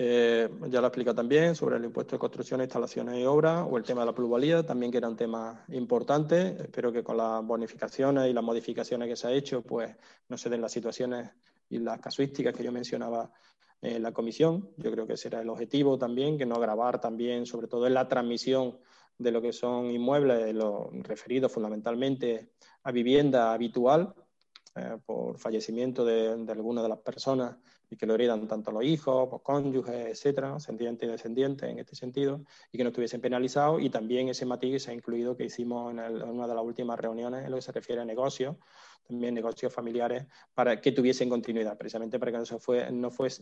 Eh, 0.00 0.48
ya 0.68 0.80
lo 0.80 0.86
explica 0.86 1.12
también 1.12 1.56
sobre 1.56 1.76
el 1.76 1.84
impuesto 1.84 2.14
de 2.14 2.20
construcción, 2.20 2.60
instalaciones 2.60 3.18
y 3.18 3.24
obras 3.26 3.66
o 3.68 3.76
el 3.76 3.82
tema 3.82 4.02
de 4.02 4.06
la 4.06 4.14
plusvalía, 4.14 4.64
también 4.64 4.92
que 4.92 4.98
era 4.98 5.08
un 5.08 5.16
tema 5.16 5.64
importante. 5.70 6.56
Espero 6.60 6.92
que 6.92 7.02
con 7.02 7.16
las 7.16 7.44
bonificaciones 7.44 8.28
y 8.28 8.32
las 8.32 8.44
modificaciones 8.44 9.08
que 9.08 9.16
se 9.16 9.26
ha 9.26 9.32
hecho, 9.32 9.62
pues 9.62 9.96
no 10.28 10.38
se 10.38 10.48
den 10.50 10.60
las 10.60 10.70
situaciones 10.70 11.28
y 11.68 11.78
las 11.80 12.00
casuísticas 12.00 12.54
que 12.54 12.62
yo 12.62 12.70
mencionaba 12.70 13.32
en 13.82 14.00
la 14.00 14.12
comisión. 14.12 14.70
Yo 14.76 14.92
creo 14.92 15.04
que 15.04 15.16
será 15.16 15.40
el 15.40 15.48
objetivo 15.48 15.98
también, 15.98 16.38
que 16.38 16.46
no 16.46 16.54
agravar 16.54 17.00
también, 17.00 17.44
sobre 17.44 17.66
todo 17.66 17.88
en 17.88 17.94
la 17.94 18.06
transmisión 18.06 18.78
de 19.18 19.32
lo 19.32 19.42
que 19.42 19.52
son 19.52 19.90
inmuebles, 19.90 20.54
lo 20.54 20.90
referidos 20.92 21.52
fundamentalmente 21.52 22.52
a 22.84 22.92
vivienda 22.92 23.52
habitual, 23.52 24.14
eh, 24.78 24.98
por 25.04 25.38
fallecimiento 25.38 26.04
de, 26.04 26.46
alguna 26.50 26.82
de 26.82 26.88
las 26.88 26.98
personas 26.98 27.56
y 27.90 27.96
que 27.96 28.06
lo 28.06 28.14
heredan 28.14 28.46
tanto 28.46 28.70
los 28.70 28.84
hijos, 28.84 29.28
los 29.30 29.40
cónyuges, 29.42 30.06
etcétera, 30.06 30.54
ascendientes 30.54 31.08
y 31.08 31.10
descendientes 31.10 31.68
en 31.68 31.78
este 31.78 31.96
sentido, 31.96 32.44
y 32.70 32.76
que 32.76 32.84
no 32.84 32.90
estuviesen 32.90 33.20
penalizados. 33.20 33.82
Y 33.82 33.90
también 33.90 34.28
ese 34.28 34.44
matiz 34.44 34.84
se 34.84 34.90
ha 34.90 34.94
incluido 34.94 35.36
que 35.36 35.46
hicimos 35.46 35.90
en, 35.90 35.98
una 36.22 36.46
de 36.46 36.54
las 36.54 36.64
últimas 36.64 37.00
reuniones 37.00 37.44
en 37.44 37.50
lo 37.50 37.56
que 37.56 37.62
se 37.62 37.72
refiere 37.72 38.02
a 38.02 38.04
negocios, 38.04 38.56
también 39.06 39.34
negocios 39.34 39.72
familiares, 39.72 40.26
para 40.54 40.80
que 40.80 40.92
tuviesen 40.92 41.30
continuidad, 41.30 41.78
precisamente 41.78 42.18
para 42.18 42.32
que 42.32 42.58
fuese, 42.58 42.92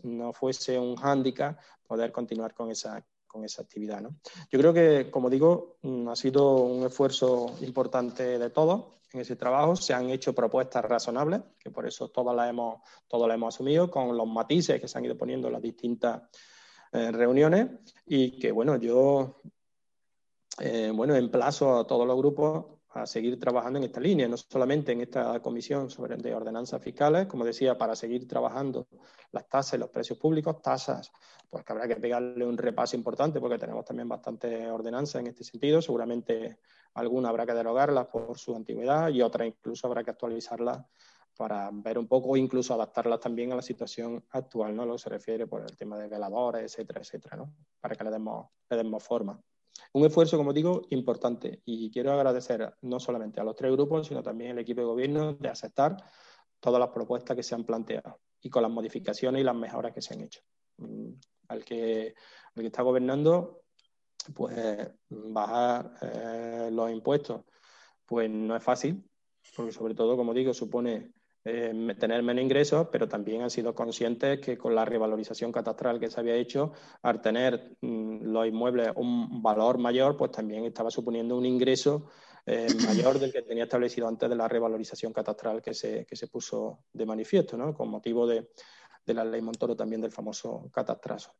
no 0.04 0.32
fuese 0.32 0.78
un 0.78 0.96
hándicap 0.96 1.58
poder 1.86 2.12
continuar 2.12 2.54
con 2.54 2.70
esa, 2.70 3.04
esa 3.44 3.62
actividad. 3.62 4.00
¿no? 4.00 4.16
Yo 4.50 4.58
creo 4.58 4.72
que, 4.72 5.10
como 5.10 5.30
digo, 5.30 5.76
mm, 5.82 6.08
ha 6.08 6.16
sido 6.16 6.56
un 6.56 6.86
esfuerzo 6.86 7.54
importante 7.60 8.38
de 8.38 8.50
todos 8.50 8.98
en 9.12 9.20
ese 9.20 9.36
trabajo. 9.36 9.76
Se 9.76 9.94
han 9.94 10.10
hecho 10.10 10.34
propuestas 10.34 10.84
razonables, 10.84 11.42
que 11.58 11.70
por 11.70 11.86
eso 11.86 12.08
todas 12.08 12.34
las 12.34 12.50
hemos, 12.50 12.80
todas 13.08 13.28
las 13.28 13.36
hemos 13.36 13.54
asumido, 13.54 13.90
con 13.90 14.16
los 14.16 14.26
matices 14.26 14.80
que 14.80 14.88
se 14.88 14.98
han 14.98 15.04
ido 15.04 15.16
poniendo 15.16 15.48
en 15.48 15.54
las 15.54 15.62
distintas 15.62 16.22
eh, 16.92 17.10
reuniones. 17.12 17.68
Y 18.06 18.38
que, 18.38 18.52
bueno, 18.52 18.76
yo 18.76 19.40
eh, 20.58 20.90
bueno, 20.94 21.14
emplazo 21.14 21.78
a 21.78 21.86
todos 21.86 22.06
los 22.06 22.16
grupos 22.16 22.75
a 23.02 23.06
seguir 23.06 23.38
trabajando 23.38 23.78
en 23.78 23.84
esta 23.84 24.00
línea, 24.00 24.26
no 24.26 24.36
solamente 24.36 24.92
en 24.92 25.02
esta 25.02 25.40
comisión 25.40 25.90
sobre 25.90 26.16
de 26.16 26.34
ordenanzas 26.34 26.82
fiscales, 26.82 27.26
como 27.26 27.44
decía, 27.44 27.76
para 27.76 27.94
seguir 27.94 28.26
trabajando 28.26 28.88
las 29.32 29.48
tasas 29.48 29.78
los 29.78 29.90
precios 29.90 30.18
públicos, 30.18 30.62
tasas, 30.62 31.12
pues 31.50 31.64
que 31.64 31.72
habrá 31.72 31.86
que 31.86 31.96
pegarle 31.96 32.46
un 32.46 32.56
repaso 32.56 32.96
importante 32.96 33.40
porque 33.40 33.58
tenemos 33.58 33.84
también 33.84 34.08
bastante 34.08 34.70
ordenanzas 34.70 35.20
en 35.20 35.26
este 35.26 35.44
sentido, 35.44 35.82
seguramente 35.82 36.58
alguna 36.94 37.28
habrá 37.28 37.44
que 37.44 37.52
derogarlas 37.52 38.06
por 38.06 38.38
su 38.38 38.56
antigüedad 38.56 39.10
y 39.10 39.20
otras 39.20 39.46
incluso 39.46 39.86
habrá 39.86 40.02
que 40.02 40.10
actualizarlas 40.10 40.84
para 41.36 41.68
ver 41.70 41.98
un 41.98 42.08
poco, 42.08 42.34
incluso 42.36 42.72
adaptarlas 42.72 43.20
también 43.20 43.52
a 43.52 43.56
la 43.56 43.62
situación 43.62 44.24
actual, 44.30 44.74
¿no? 44.74 44.86
Lo 44.86 44.94
que 44.94 45.00
se 45.00 45.10
refiere 45.10 45.46
por 45.46 45.60
el 45.60 45.76
tema 45.76 45.98
de 45.98 46.08
veladores, 46.08 46.62
etcétera, 46.62 47.00
etcétera, 47.00 47.36
¿no? 47.36 47.52
Para 47.78 47.94
que 47.94 48.04
le 48.04 48.10
demos, 48.10 48.48
le 48.70 48.76
demos 48.78 49.02
forma. 49.02 49.38
Un 49.92 50.06
esfuerzo, 50.06 50.36
como 50.36 50.52
digo, 50.52 50.82
importante 50.90 51.62
y 51.64 51.90
quiero 51.90 52.12
agradecer 52.12 52.74
no 52.82 53.00
solamente 53.00 53.40
a 53.40 53.44
los 53.44 53.56
tres 53.56 53.72
grupos, 53.72 54.06
sino 54.06 54.22
también 54.22 54.52
al 54.52 54.58
equipo 54.58 54.80
de 54.80 54.86
gobierno 54.86 55.34
de 55.34 55.48
aceptar 55.48 55.96
todas 56.60 56.80
las 56.80 56.90
propuestas 56.90 57.36
que 57.36 57.42
se 57.42 57.54
han 57.54 57.64
planteado 57.64 58.20
y 58.40 58.50
con 58.50 58.62
las 58.62 58.70
modificaciones 58.70 59.40
y 59.40 59.44
las 59.44 59.54
mejoras 59.54 59.92
que 59.92 60.02
se 60.02 60.14
han 60.14 60.22
hecho. 60.22 60.40
Mm, 60.78 61.12
al 61.48 61.64
que, 61.64 62.14
está 62.54 62.82
gobernando, 62.82 63.62
pues 64.34 64.90
bajar 65.08 65.92
eh, 66.02 66.70
los 66.72 66.90
impuestos, 66.90 67.42
pues 68.04 68.30
no 68.30 68.56
es 68.56 68.62
fácil, 68.62 69.04
porque 69.54 69.72
sobre 69.72 69.94
todo, 69.94 70.16
como 70.16 70.34
digo, 70.34 70.52
supone 70.54 71.12
eh, 71.48 71.94
tener 71.96 72.24
menos 72.24 72.42
ingresos, 72.42 72.88
pero 72.90 73.06
también 73.06 73.42
han 73.42 73.50
sido 73.50 73.72
conscientes 73.72 74.40
que 74.40 74.58
con 74.58 74.74
la 74.74 74.84
revalorización 74.84 75.52
catastral 75.52 76.00
que 76.00 76.10
se 76.10 76.18
había 76.18 76.34
hecho, 76.34 76.72
al 77.02 77.20
tener 77.20 77.76
mm, 77.80 78.24
los 78.24 78.48
inmuebles 78.48 78.90
un 78.96 79.40
valor 79.40 79.78
mayor, 79.78 80.16
pues 80.16 80.32
también 80.32 80.64
estaba 80.64 80.90
suponiendo 80.90 81.36
un 81.38 81.46
ingreso 81.46 82.08
eh, 82.46 82.66
mayor 82.84 83.20
del 83.20 83.32
que 83.32 83.42
tenía 83.42 83.62
establecido 83.62 84.08
antes 84.08 84.28
de 84.28 84.34
la 84.34 84.48
revalorización 84.48 85.12
catastral 85.12 85.62
que 85.62 85.72
se, 85.72 86.04
que 86.04 86.16
se 86.16 86.26
puso 86.26 86.80
de 86.92 87.06
manifiesto, 87.06 87.56
¿no? 87.56 87.72
con 87.72 87.90
motivo 87.90 88.26
de, 88.26 88.50
de 89.06 89.14
la 89.14 89.24
ley 89.24 89.40
Montoro 89.40 89.76
también 89.76 90.00
del 90.00 90.10
famoso 90.10 90.68
catastrazo. 90.72 91.32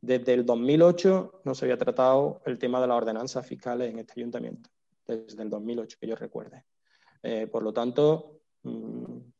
Desde 0.00 0.34
el 0.34 0.44
2008 0.44 1.42
no 1.44 1.54
se 1.54 1.66
había 1.66 1.78
tratado 1.78 2.42
el 2.46 2.58
tema 2.58 2.80
de 2.80 2.88
las 2.88 2.96
ordenanzas 2.96 3.46
fiscales 3.46 3.92
en 3.92 4.00
este 4.00 4.14
ayuntamiento, 4.16 4.70
desde 5.06 5.40
el 5.40 5.50
2008, 5.50 5.98
que 6.00 6.08
yo 6.08 6.16
recuerde. 6.16 6.64
Eh, 7.22 7.46
por 7.46 7.62
lo 7.62 7.72
tanto, 7.72 8.40
mm, 8.64 9.31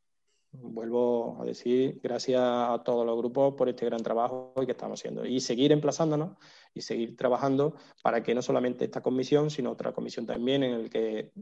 vuelvo 0.53 1.41
a 1.41 1.45
decir 1.45 1.99
gracias 2.03 2.41
a 2.41 2.83
todos 2.85 3.07
los 3.07 3.17
grupos 3.17 3.55
por 3.55 3.69
este 3.69 3.87
gran 3.87 4.03
trabajo 4.03 4.53
que 4.67 4.73
estamos 4.73 5.01
haciendo 5.01 5.25
y 5.25 5.41
seguir 5.41 5.73
emplazándonos 5.73 6.37
y 6.75 6.83
seguir 6.83 7.17
trabajando 7.17 7.75
para 8.03 8.23
que 8.23 8.35
no 8.35 8.43
solamente 8.43 8.85
esta 8.85 9.01
comisión, 9.01 9.51
sino 9.51 9.71
otra 9.71 9.93
comisión 9.93 10.27
también 10.27 10.63
en 10.63 10.75
el 10.75 10.91
que 10.91 11.33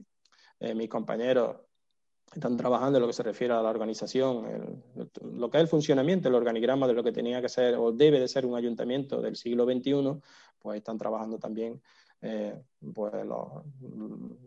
eh, 0.61 0.75
mis 0.75 0.89
compañeros 0.89 1.57
están 2.33 2.57
trabajando 2.57 2.99
en 2.99 3.03
lo 3.03 3.09
que 3.09 3.13
se 3.13 3.25
refiere 3.25 3.53
a 3.55 3.63
la 3.63 3.71
organización, 3.71 4.85
lo 5.21 5.51
que 5.51 5.59
es 5.59 5.63
el 5.63 5.69
funcionamiento, 5.69 6.29
el 6.29 6.37
organigrama 6.37 6.87
de 6.87 6.93
lo 6.95 7.03
que 7.03 7.11
tenía 7.11 7.43
que 7.43 7.49
ser 7.49 7.75
o 7.75 7.91
debe 7.91 8.21
de 8.21 8.29
ser 8.29 8.47
un 8.47 8.55
ayuntamiento 8.55 9.21
del 9.21 9.35
siglo 9.35 9.65
XXI, 9.65 10.21
pues 10.61 10.77
están 10.77 10.97
trabajando 10.97 11.39
también 11.39 11.83
eh, 12.21 12.55
pues 12.95 13.13
los 13.25 13.65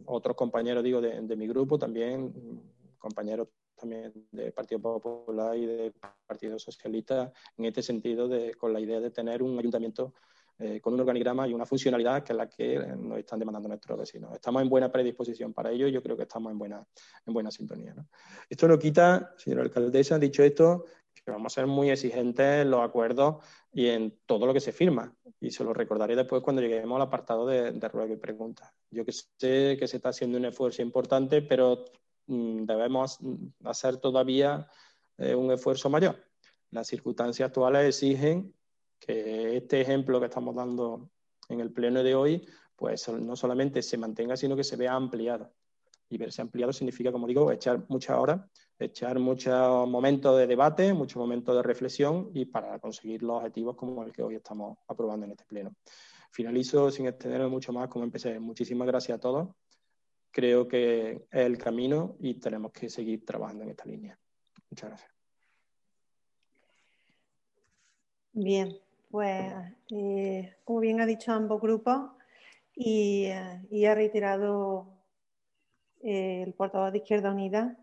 otros 0.06 0.38
compañeros, 0.38 0.82
digo, 0.82 1.02
de 1.02 1.36
mi 1.36 1.46
grupo, 1.46 1.78
también 1.78 2.32
compañeros 3.00 3.50
también 3.84 4.14
del 4.32 4.54
Partido 4.54 4.80
Popular 4.80 5.58
y 5.58 5.66
del 5.66 5.94
Partido 6.26 6.58
Socialista 6.58 7.32
en 7.58 7.66
este 7.66 7.82
sentido 7.82 8.30
de, 8.30 8.54
con 8.56 8.72
la 8.72 8.80
idea 8.80 9.02
de 9.02 9.12
tener 9.12 9.44
un 9.44 9.60
ayuntamiento 9.60 10.14
eh, 10.58 10.80
con 10.80 10.94
un 10.94 11.02
organigrama 11.02 11.48
y 11.48 11.54
una 11.54 11.66
funcionalidad 11.66 12.24
que 12.24 12.32
es 12.32 12.38
la 12.38 12.48
que 12.48 12.80
nos 12.98 13.18
están 13.18 13.40
demandando 13.40 13.68
nuestros 13.68 14.00
vecinos. 14.00 14.34
Estamos 14.34 14.62
en 14.62 14.70
buena 14.70 14.90
predisposición 14.90 15.54
para 15.54 15.72
ello 15.72 15.88
y 15.88 15.92
yo 15.92 16.02
creo 16.02 16.16
que 16.16 16.24
estamos 16.24 16.52
en 16.52 16.60
buena, 16.60 16.86
en 17.26 17.34
buena 17.34 17.52
sintonía. 17.52 17.94
Esto 18.50 18.68
no 18.70 18.80
quita, 18.80 19.34
señora 19.38 19.64
alcaldesa, 19.64 20.18
dicho 20.18 20.44
esto, 20.44 20.86
que 21.14 21.32
vamos 21.32 21.52
a 21.52 21.56
ser 21.56 21.68
muy 21.68 21.90
exigentes 21.90 22.62
en 22.62 22.72
los 22.72 22.82
acuerdos 22.82 23.44
y 23.74 23.88
en 23.88 24.18
todo 24.26 24.46
lo 24.46 24.54
que 24.54 24.62
se 24.62 24.72
firma. 24.72 25.14
Y 25.42 25.52
se 25.52 25.66
lo 25.66 25.74
recordaré 25.74 26.16
después 26.16 26.42
cuando 26.42 26.62
lleguemos 26.62 26.96
al 26.96 27.02
apartado 27.02 27.46
de, 27.46 27.72
de 27.72 27.88
ruego 27.90 28.14
y 28.14 28.18
preguntas. 28.18 28.72
Yo 28.92 29.04
que 29.04 29.12
sé 29.12 29.76
que 29.78 29.88
se 29.88 29.98
está 29.98 30.10
haciendo 30.10 30.38
un 30.38 30.46
esfuerzo 30.46 30.82
importante, 30.82 31.42
pero 31.42 31.84
debemos 32.28 33.20
hacer 33.64 33.98
todavía 33.98 34.68
eh, 35.18 35.36
un 35.36 35.52
esfuerzo 35.52 35.90
mayor. 35.90 36.18
Las 36.72 36.88
circunstancias 36.88 37.48
actuales 37.48 37.88
exigen 37.88 38.54
que 39.00 39.58
este 39.58 39.82
ejemplo 39.82 40.20
que 40.20 40.28
estamos 40.28 40.56
dando 40.56 41.12
en 41.50 41.60
el 41.60 41.72
pleno 41.72 42.04
de 42.04 42.16
hoy, 42.16 42.48
pues 42.76 43.08
no 43.10 43.36
solamente 43.36 43.82
se 43.82 43.98
mantenga, 43.98 44.38
sino 44.38 44.56
que 44.56 44.64
se 44.64 44.76
vea 44.76 44.94
ampliado. 44.94 45.54
Y 46.10 46.18
verse 46.18 46.42
ampliado 46.42 46.72
significa, 46.74 47.12
como 47.12 47.28
digo, 47.28 47.52
echar 47.52 47.86
muchas 47.90 48.18
horas, 48.18 48.42
echar 48.78 49.20
muchos 49.20 49.88
momentos 49.88 50.38
de 50.38 50.48
debate, 50.48 50.94
muchos 50.94 51.18
momentos 51.18 51.56
de 51.56 51.64
reflexión 51.64 52.30
y 52.34 52.46
para 52.46 52.80
conseguir 52.80 53.24
los 53.24 53.38
objetivos 53.38 53.76
como 53.76 54.04
el 54.04 54.12
que 54.12 54.22
hoy 54.22 54.36
estamos 54.36 54.78
aprobando 54.88 55.26
en 55.26 55.32
este 55.32 55.46
pleno. 55.46 55.74
Finalizo 56.32 56.90
sin 56.92 57.08
extenderme 57.08 57.48
mucho 57.48 57.74
más 57.74 57.88
como 57.90 58.06
empecé. 58.06 58.40
Muchísimas 58.40 58.88
gracias 58.88 59.18
a 59.18 59.22
todos. 59.22 59.50
Creo 60.34 60.68
que 60.68 61.12
es 61.12 61.46
el 61.46 61.60
camino 61.60 62.16
y 62.20 62.34
tenemos 62.40 62.72
que 62.72 62.90
seguir 62.90 63.24
trabajando 63.24 63.64
en 63.64 63.70
esta 63.70 63.86
línea. 63.86 64.18
Muchas 64.72 64.90
gracias. 64.90 65.12
Bien, 68.32 68.76
pues 69.12 69.54
eh, 69.92 70.56
como 70.64 70.80
bien 70.80 71.00
ha 71.02 71.06
dicho 71.06 71.32
ambos 71.32 71.62
grupos 71.62 72.10
y, 72.76 73.30
y 73.70 73.86
ha 73.86 73.94
reiterado 73.94 74.88
eh, 76.02 76.42
el 76.42 76.56
portavoz 76.56 76.92
de 76.92 76.98
Izquierda 76.98 77.32
Unida, 77.32 77.78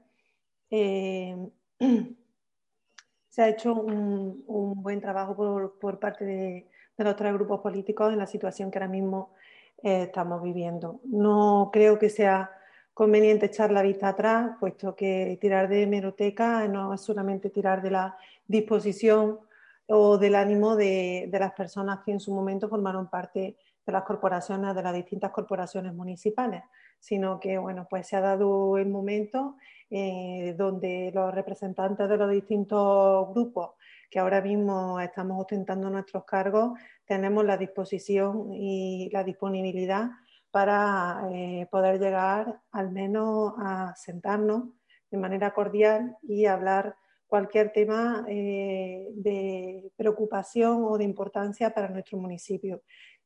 eh, 0.72 1.36
se 3.28 3.42
ha 3.42 3.48
hecho 3.48 3.74
un, 3.74 4.42
un 4.48 4.82
buen 4.82 5.00
trabajo 5.00 5.36
por, 5.36 5.78
por 5.78 6.00
parte 6.00 6.24
de, 6.24 6.68
de, 6.98 7.04
los 7.04 7.14
tres 7.14 7.32
grupos 7.32 7.60
políticos 7.60 8.12
en 8.12 8.18
la 8.18 8.26
situación 8.26 8.72
que 8.72 8.78
ahora 8.78 8.88
mismo 8.88 9.34
eh, 9.82 10.04
estamos 10.04 10.42
viviendo. 10.42 11.00
No 11.04 11.70
creo 11.72 11.98
que 11.98 12.10
sea 12.10 12.50
conveniente 12.94 13.46
echar 13.46 13.70
la 13.72 13.82
vista 13.82 14.08
atrás, 14.08 14.52
puesto 14.60 14.94
que 14.94 15.38
tirar 15.40 15.68
de 15.68 15.82
hemeroteca 15.82 16.66
no 16.68 16.92
es 16.92 17.00
solamente 17.00 17.50
tirar 17.50 17.82
de 17.82 17.90
la 17.90 18.16
disposición 18.46 19.40
o 19.86 20.18
del 20.18 20.34
ánimo 20.34 20.76
de, 20.76 21.28
de, 21.30 21.38
las 21.38 21.52
personas 21.52 22.00
que 22.04 22.12
en 22.12 22.20
su 22.20 22.32
momento 22.32 22.68
formaron 22.68 23.08
parte 23.08 23.56
de 23.86 23.92
las 23.92 24.02
corporaciones, 24.04 24.74
de 24.74 24.82
las 24.82 24.94
distintas 24.94 25.30
corporaciones 25.30 25.94
municipales, 25.94 26.62
sino 26.98 27.40
que 27.40 27.58
bueno, 27.58 27.86
pues 27.88 28.06
se 28.06 28.16
ha 28.16 28.20
dado 28.20 28.76
el 28.78 28.88
momento 28.88 29.56
eh, 29.88 30.54
donde 30.56 31.10
los 31.14 31.34
representantes 31.34 32.08
de 32.08 32.16
los 32.16 32.30
distintos 32.30 33.32
grupos 33.34 33.70
que 34.10 34.18
ahora 34.18 34.40
mismo 34.40 35.00
estamos 35.00 35.40
ostentando 35.40 35.88
nuestros 35.88 36.24
cargos, 36.24 36.78
tenemos 37.10 37.44
la 37.44 37.56
disposición 37.56 38.54
y 38.54 39.10
la 39.10 39.24
disponibilidad 39.24 40.10
para 40.52 41.28
eh, 41.32 41.66
poder 41.68 41.98
llegar 41.98 42.60
al 42.70 42.92
menos 42.92 43.52
a 43.58 43.92
sentarnos 43.96 44.68
de 45.10 45.18
manera 45.18 45.52
cordial 45.52 46.16
y 46.22 46.46
hablar 46.46 46.94
cualquier 47.26 47.72
tema 47.72 48.24
eh, 48.28 49.08
de 49.10 49.90
preocupación 49.96 50.84
o 50.84 50.96
de 50.98 51.02
importancia 51.02 51.74
para 51.74 51.88
nuestro 51.88 52.16
municipio, 52.16 52.82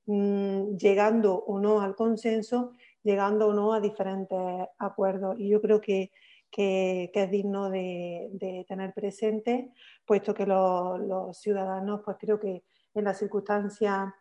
mm, 0.07 0.77
llegando 0.79 1.35
o 1.35 1.61
no 1.61 1.83
al 1.83 1.95
consenso, 1.95 2.73
llegando 3.03 3.49
o 3.49 3.53
no 3.53 3.75
a 3.75 3.81
diferentes 3.81 4.67
acuerdos. 4.79 5.39
Y 5.39 5.51
yo 5.51 5.61
creo 5.61 5.83
que, 5.83 6.11
que, 6.51 7.11
es 7.13 7.31
digno 7.31 7.69
de, 7.69 8.65
tener 8.67 8.95
presente, 8.95 9.73
puesto 10.07 10.33
que 10.33 10.47
los, 10.47 11.39
ciudadanos, 11.39 12.01
pues 12.03 12.17
creo 12.19 12.41
que 12.41 12.63
en 12.95 13.05
las 13.05 13.19
circunstancias 13.19 14.13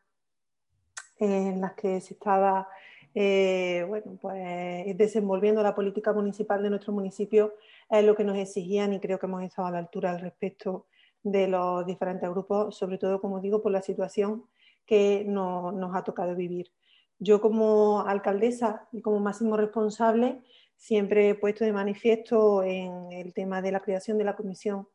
en 1.19 1.61
las 1.61 1.73
que 1.73 2.01
se 2.01 2.15
estaba 2.15 2.67
eh, 3.15 3.85
bueno, 3.87 4.17
pues 4.19 4.97
desenvolviendo 4.97 5.61
la 5.61 5.75
política 5.75 6.11
municipal 6.13 6.63
de 6.63 6.71
nuestro 6.71 6.93
municipio 6.93 7.53
es 7.89 8.03
lo 8.03 8.15
que 8.15 8.23
nos 8.23 8.37
exigían 8.37 8.93
y 8.93 8.99
creo 8.99 9.19
que 9.19 9.27
hemos 9.27 9.43
estado 9.43 9.67
a 9.67 9.71
la 9.71 9.77
altura 9.77 10.11
al 10.11 10.19
respecto 10.19 10.87
de 11.21 11.47
los 11.47 11.85
diferentes 11.85 12.29
grupos, 12.29 12.75
sobre 12.75 12.97
todo, 12.97 13.21
como 13.21 13.39
digo, 13.39 13.61
por 13.61 13.71
la 13.71 13.81
situación 13.81 14.45
que 14.85 15.23
no, 15.27 15.71
nos 15.71 15.95
ha 15.95 16.03
tocado 16.03 16.35
vivir. 16.35 16.71
Yo 17.19 17.39
como 17.39 18.01
alcaldesa 18.01 18.87
y 18.91 19.01
como 19.01 19.19
máximo 19.19 19.55
responsable 19.55 20.41
siempre 20.75 21.29
he 21.29 21.35
puesto 21.35 21.63
de 21.63 21.71
manifiesto 21.71 22.63
en 22.63 23.11
el 23.11 23.33
tema 23.33 23.61
de 23.61 23.71
la 23.71 23.79
creación 23.79 24.17
de 24.17 24.25
la 24.25 24.35
comisión 24.35 24.87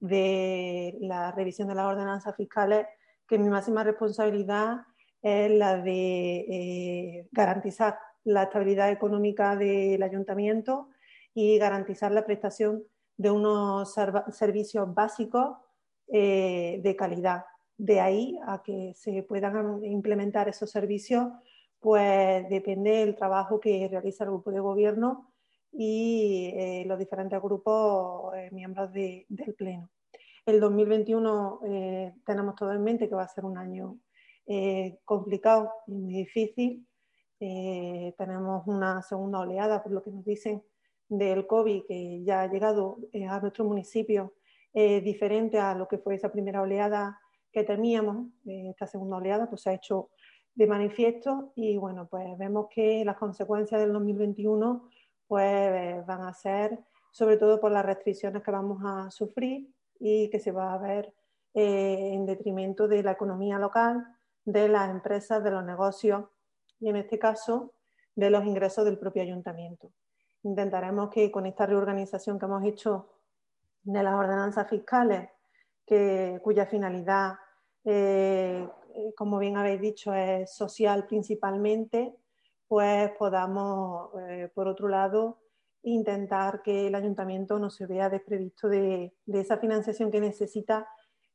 de 0.00 0.96
la 1.00 1.32
revisión 1.32 1.68
de 1.68 1.74
las 1.74 1.86
ordenanzas 1.86 2.36
fiscales 2.36 2.86
que 3.28 3.38
mi 3.38 3.48
máxima 3.48 3.84
responsabilidad 3.84 4.82
es 5.22 5.50
la 5.50 5.78
de 5.80 6.36
eh, 6.48 7.28
garantizar 7.32 7.98
la 8.24 8.44
estabilidad 8.44 8.90
económica 8.90 9.56
del 9.56 10.02
ayuntamiento 10.02 10.90
y 11.34 11.58
garantizar 11.58 12.12
la 12.12 12.26
prestación 12.26 12.84
de 13.16 13.30
unos 13.30 13.94
servicios 14.32 14.92
básicos 14.92 15.56
eh, 16.08 16.80
de 16.82 16.96
calidad. 16.96 17.44
De 17.76 18.00
ahí 18.00 18.38
a 18.46 18.62
que 18.62 18.92
se 18.94 19.22
puedan 19.22 19.82
implementar 19.84 20.48
esos 20.48 20.70
servicios, 20.70 21.26
pues 21.80 22.48
depende 22.48 22.90
del 22.90 23.16
trabajo 23.16 23.60
que 23.60 23.88
realiza 23.88 24.24
el 24.24 24.30
grupo 24.30 24.50
de 24.50 24.60
gobierno 24.60 25.32
y 25.72 26.52
eh, 26.54 26.84
los 26.86 26.98
diferentes 26.98 27.40
grupos 27.40 28.32
miembros 28.52 28.92
de, 28.92 29.26
del 29.28 29.54
Pleno. 29.54 29.90
El 30.46 30.60
2021 30.60 31.60
eh, 31.64 32.14
tenemos 32.26 32.54
todo 32.54 32.72
en 32.72 32.84
mente 32.84 33.08
que 33.08 33.14
va 33.14 33.22
a 33.22 33.28
ser 33.28 33.44
un 33.44 33.56
año 33.56 33.98
eh, 34.46 34.98
complicado 35.04 35.72
y 35.86 35.92
muy 35.94 36.12
difícil. 36.12 36.86
Eh, 37.40 38.14
tenemos 38.18 38.66
una 38.66 39.00
segunda 39.00 39.40
oleada, 39.40 39.82
por 39.82 39.92
lo 39.92 40.02
que 40.02 40.10
nos 40.10 40.24
dicen, 40.24 40.62
del 41.08 41.46
COVID 41.46 41.84
que 41.86 42.22
ya 42.24 42.42
ha 42.42 42.52
llegado 42.52 42.98
eh, 43.12 43.26
a 43.26 43.40
nuestro 43.40 43.64
municipio, 43.64 44.34
diferente 44.74 45.60
a 45.60 45.72
lo 45.72 45.86
que 45.86 45.98
fue 45.98 46.16
esa 46.16 46.32
primera 46.32 46.60
oleada 46.60 47.20
que 47.52 47.62
temíamos. 47.62 48.26
esta 48.44 48.88
segunda 48.88 49.18
oleada 49.18 49.48
pues, 49.48 49.62
se 49.62 49.70
ha 49.70 49.74
hecho 49.74 50.10
de 50.52 50.66
manifiesto 50.66 51.52
y 51.54 51.76
bueno, 51.76 52.08
pues 52.08 52.36
vemos 52.38 52.66
que 52.74 53.04
las 53.04 53.16
consecuencias 53.16 53.80
del 53.80 53.92
2021 53.92 54.88
pues, 55.28 56.04
van 56.06 56.22
a 56.22 56.34
ser 56.34 56.80
sobre 57.12 57.36
todo 57.36 57.60
por 57.60 57.70
las 57.70 57.86
restricciones 57.86 58.42
que 58.42 58.50
vamos 58.50 58.82
a 58.84 59.12
sufrir 59.12 59.72
y 60.06 60.28
que 60.28 60.38
se 60.38 60.52
va 60.52 60.74
a 60.74 60.78
ver 60.78 61.14
en 61.54 62.26
detrimento 62.26 62.86
de 62.86 63.02
la 63.02 63.12
economía 63.12 63.58
local, 63.58 64.04
de 64.44 64.68
las 64.68 64.90
empresas, 64.90 65.42
de 65.42 65.50
los 65.50 65.64
negocios 65.64 66.26
y 66.78 66.90
en 66.90 66.96
este 66.96 67.18
caso 67.18 67.72
de 68.14 68.28
los 68.28 68.44
ingresos 68.44 68.84
del 68.84 68.98
propio 68.98 69.22
ayuntamiento. 69.22 69.90
Intentaremos 70.42 71.08
que 71.08 71.30
con 71.30 71.46
esta 71.46 71.64
reorganización 71.64 72.38
que 72.38 72.44
hemos 72.44 72.62
hecho 72.64 73.08
de 73.82 74.02
las 74.02 74.14
ordenanzas 74.14 74.68
fiscales, 74.68 75.30
cuya 76.42 76.66
finalidad, 76.66 77.36
eh, 77.84 78.68
como 79.16 79.38
bien 79.38 79.56
habéis 79.56 79.80
dicho, 79.80 80.12
es 80.12 80.54
social 80.54 81.06
principalmente, 81.06 82.14
pues 82.68 83.10
podamos, 83.12 84.10
eh, 84.28 84.50
por 84.54 84.68
otro 84.68 84.86
lado, 84.88 85.38
intentar 85.84 86.62
que 86.62 86.88
el 86.88 86.94
ayuntamiento 86.94 87.58
no 87.58 87.70
se 87.70 87.86
vea 87.86 88.10
desprevisto 88.10 88.68
de, 88.68 89.14
de 89.24 89.40
esa 89.40 89.58
financiación 89.58 90.10
que 90.10 90.20
necesita 90.20 90.88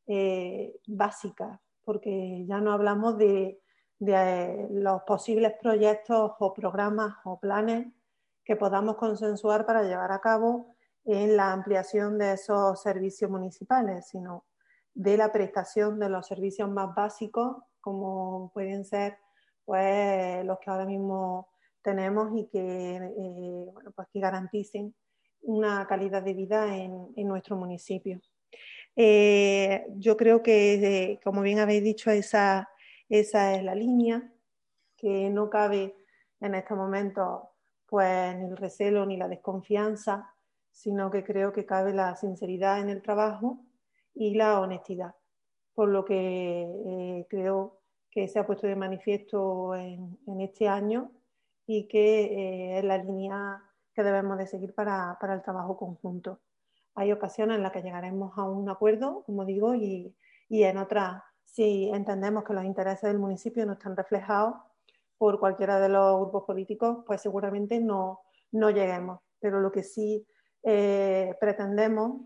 eh, 0.08 0.80
básica 0.88 1.62
porque 1.90 2.46
ya 2.46 2.62
no 2.62 2.72
hablamos 2.72 3.18
de, 3.18 3.64
de 3.98 4.14
eh, 4.14 4.68
los 4.70 5.02
posibles 5.08 5.54
proyectos 5.60 6.34
o 6.38 6.54
programas 6.54 7.16
o 7.24 7.40
planes 7.40 7.88
que 8.46 8.56
podamos 8.56 8.96
consensuar 8.96 9.66
para 9.66 9.82
llevar 9.82 10.12
a 10.12 10.22
cabo 10.22 10.76
en 11.04 11.36
la 11.36 11.52
ampliación 11.52 12.20
de 12.20 12.34
esos 12.34 12.80
servicios 12.80 13.32
municipales, 13.32 14.08
sino 14.08 14.46
de 14.94 15.18
la 15.18 15.32
prestación 15.32 16.00
de 16.00 16.10
los 16.10 16.28
servicios 16.28 16.70
más 16.70 16.94
básicos, 16.94 17.58
como 17.82 18.52
pueden 18.54 18.86
ser 18.86 19.18
pues, 19.66 20.46
los 20.46 20.60
que 20.60 20.70
ahora 20.70 20.86
mismo 20.86 21.49
tenemos 21.82 22.32
y 22.36 22.48
que, 22.48 22.96
eh, 22.96 23.70
bueno, 23.74 23.92
pues, 23.96 24.08
que 24.12 24.20
garanticen 24.20 24.94
una 25.42 25.86
calidad 25.88 26.24
de 26.24 26.34
vida 26.34 26.76
en, 26.76 27.14
en 27.16 27.28
nuestro 27.28 27.56
municipio. 27.56 28.20
Eh, 28.96 29.86
yo 29.96 30.18
creo 30.18 30.44
que, 30.44 30.74
eh, 30.74 31.20
como 31.24 31.42
bien 31.42 31.60
habéis 31.60 31.84
dicho, 31.84 32.12
esa, 32.12 32.70
esa 33.08 33.56
es 33.56 33.64
la 33.64 33.76
línea, 33.76 34.32
que 34.98 35.30
no 35.30 35.50
cabe 35.50 35.96
en 36.42 36.56
este 36.56 36.76
momento 36.76 37.52
pues, 37.86 38.36
ni 38.38 38.46
el 38.46 38.58
recelo 38.58 39.06
ni 39.06 39.16
la 39.16 39.30
desconfianza, 39.30 40.36
sino 40.72 41.10
que 41.10 41.24
creo 41.24 41.54
que 41.54 41.66
cabe 41.66 41.94
la 41.94 42.16
sinceridad 42.16 42.82
en 42.82 42.90
el 42.90 43.02
trabajo 43.02 43.66
y 44.14 44.36
la 44.36 44.60
honestidad, 44.60 45.16
por 45.74 45.90
lo 45.90 46.04
que 46.04 47.26
creo 47.30 47.82
que 48.12 48.28
se 48.28 48.40
ha 48.40 48.46
puesto 48.46 48.68
de 48.68 48.76
manifiesto 48.76 49.76
en, 49.76 50.18
en 50.28 50.42
este 50.42 50.68
año 50.68 51.12
y 51.72 51.84
que 51.84 52.24
eh, 52.24 52.80
es 52.80 52.84
la 52.84 52.98
línea 52.98 53.62
que 53.94 54.02
debemos 54.02 54.40
de 54.40 54.48
seguir 54.48 54.74
para, 54.74 55.20
para 55.22 55.36
el 55.36 55.44
trabajo 55.44 55.78
conjunto. 55.78 56.40
Hay 56.96 57.12
ocasiones 57.12 57.58
en 57.58 57.64
las 57.64 57.72
que 57.72 57.84
llegaremos 57.84 58.36
a 58.40 58.44
un 58.44 58.68
acuerdo, 58.70 59.22
como 59.28 59.46
digo, 59.46 59.76
y, 59.76 60.16
y 60.50 60.64
en 60.64 60.80
otras, 60.80 61.22
si 61.46 61.88
entendemos 61.90 62.44
que 62.44 62.54
los 62.54 62.66
intereses 62.66 63.04
del 63.04 63.20
municipio 63.20 63.68
no 63.68 63.74
están 63.74 63.96
reflejados 63.96 64.56
por 65.20 65.40
cualquiera 65.40 65.80
de 65.80 65.90
los 65.90 66.20
grupos 66.22 66.46
políticos, 66.46 67.04
pues 67.06 67.22
seguramente 67.22 67.80
no, 67.80 68.22
no 68.52 68.72
lleguemos. 68.72 69.20
pero 69.40 69.60
lo 69.60 69.72
que 69.72 69.84
sí 69.84 70.26
eh, 70.64 71.36
pretendemos 71.40 72.22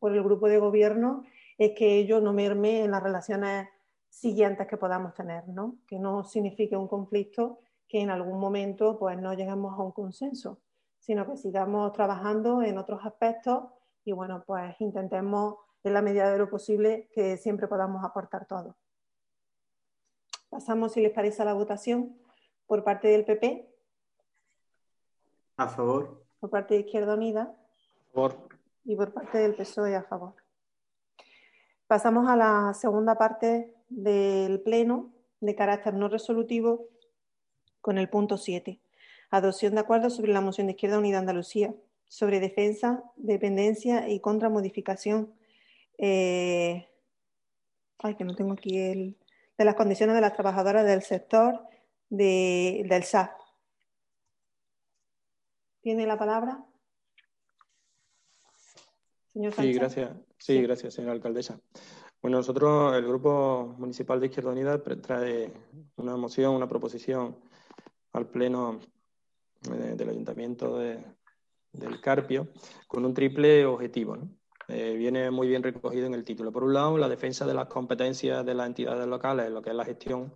por 0.00 0.12
el 0.12 0.24
grupo 0.24 0.48
de 0.48 0.58
gobierno 0.58 1.22
es 1.56 1.70
que 1.76 1.98
ello 1.98 2.20
no 2.20 2.32
merme 2.32 2.82
en 2.82 2.90
las 2.90 3.02
relaciones 3.04 3.68
siguientes 4.08 4.66
que 4.66 4.76
podamos 4.76 5.14
tener, 5.14 5.46
¿no? 5.46 5.76
que 5.86 6.00
no 6.00 6.24
signifique 6.24 6.76
un 6.76 6.88
conflicto 6.88 7.60
que 7.88 8.00
en 8.00 8.10
algún 8.10 8.38
momento 8.38 8.98
pues, 8.98 9.18
no 9.18 9.32
lleguemos 9.32 9.78
a 9.78 9.82
un 9.82 9.92
consenso, 9.92 10.60
sino 10.98 11.26
que 11.26 11.36
sigamos 11.36 11.92
trabajando 11.92 12.62
en 12.62 12.78
otros 12.78 13.00
aspectos 13.04 13.64
y 14.04 14.12
bueno, 14.12 14.44
pues 14.46 14.78
intentemos 14.80 15.56
en 15.82 15.94
la 15.94 16.02
medida 16.02 16.30
de 16.30 16.38
lo 16.38 16.50
posible 16.50 17.08
que 17.12 17.36
siempre 17.36 17.66
podamos 17.66 18.04
aportar 18.04 18.46
todo. 18.46 18.76
Pasamos, 20.50 20.92
si 20.92 21.00
les 21.00 21.12
parece, 21.12 21.42
a 21.42 21.44
la 21.44 21.54
votación 21.54 22.16
por 22.66 22.84
parte 22.84 23.08
del 23.08 23.24
PP. 23.24 23.68
A 25.56 25.68
favor. 25.68 26.24
Por 26.40 26.50
parte 26.50 26.74
de 26.74 26.80
Izquierda 26.80 27.14
Unida. 27.14 27.42
A 27.42 28.14
favor. 28.14 28.48
Y 28.84 28.96
por 28.96 29.12
parte 29.12 29.38
del 29.38 29.54
PSOE 29.54 29.94
a 29.94 30.02
favor. 30.02 30.34
Pasamos 31.86 32.28
a 32.28 32.36
la 32.36 32.74
segunda 32.74 33.16
parte 33.16 33.74
del 33.88 34.60
Pleno 34.60 35.12
de 35.40 35.54
carácter 35.54 35.94
no 35.94 36.08
resolutivo 36.08 36.88
con 37.80 37.98
el 37.98 38.08
punto 38.08 38.36
7. 38.36 38.80
Adopción 39.30 39.74
de 39.74 39.80
acuerdo 39.80 40.10
sobre 40.10 40.32
la 40.32 40.40
moción 40.40 40.66
de 40.66 40.72
Izquierda 40.72 40.98
Unida 40.98 41.18
Andalucía 41.18 41.74
sobre 42.08 42.40
defensa, 42.40 43.04
dependencia 43.16 44.08
y 44.08 44.20
contramodificación. 44.20 45.32
Eh, 45.98 46.88
ay, 47.98 48.14
que 48.16 48.24
no 48.24 48.34
tengo 48.34 48.52
aquí 48.52 48.78
el. 48.78 49.16
de 49.56 49.64
las 49.64 49.74
condiciones 49.74 50.14
de 50.14 50.22
las 50.22 50.32
trabajadoras 50.32 50.86
del 50.86 51.02
sector 51.02 51.62
del 52.08 53.04
SAP. 53.04 53.32
¿Tiene 55.82 56.06
la 56.06 56.18
palabra? 56.18 56.64
Señor 59.32 59.52
Sí, 59.52 59.72
gracias. 59.72 60.10
Sí, 60.38 60.62
gracias, 60.62 60.94
señora 60.94 61.12
alcaldesa. 61.12 61.60
Bueno, 62.22 62.38
nosotros, 62.38 62.96
el 62.96 63.06
Grupo 63.06 63.74
Municipal 63.78 64.18
de 64.18 64.26
Izquierda 64.26 64.50
Unida, 64.50 64.82
trae 64.82 65.52
una 65.96 66.16
moción, 66.16 66.54
una 66.54 66.68
proposición 66.68 67.36
al 68.12 68.28
Pleno 68.28 68.80
eh, 69.72 69.94
del 69.96 70.08
Ayuntamiento 70.10 70.78
del 70.78 72.00
Carpio 72.00 72.48
con 72.86 73.04
un 73.04 73.14
triple 73.14 73.64
objetivo. 73.66 74.18
Eh, 74.68 74.94
viene 74.96 75.30
muy 75.30 75.48
bien 75.48 75.62
recogido 75.62 76.06
en 76.06 76.14
el 76.14 76.24
título. 76.24 76.52
Por 76.52 76.64
un 76.64 76.74
lado, 76.74 76.98
la 76.98 77.08
defensa 77.08 77.46
de 77.46 77.54
las 77.54 77.68
competencias 77.68 78.44
de 78.44 78.54
las 78.54 78.66
entidades 78.66 79.06
locales 79.06 79.46
en 79.46 79.54
lo 79.54 79.62
que 79.62 79.70
es 79.70 79.76
la 79.76 79.84
gestión 79.84 80.34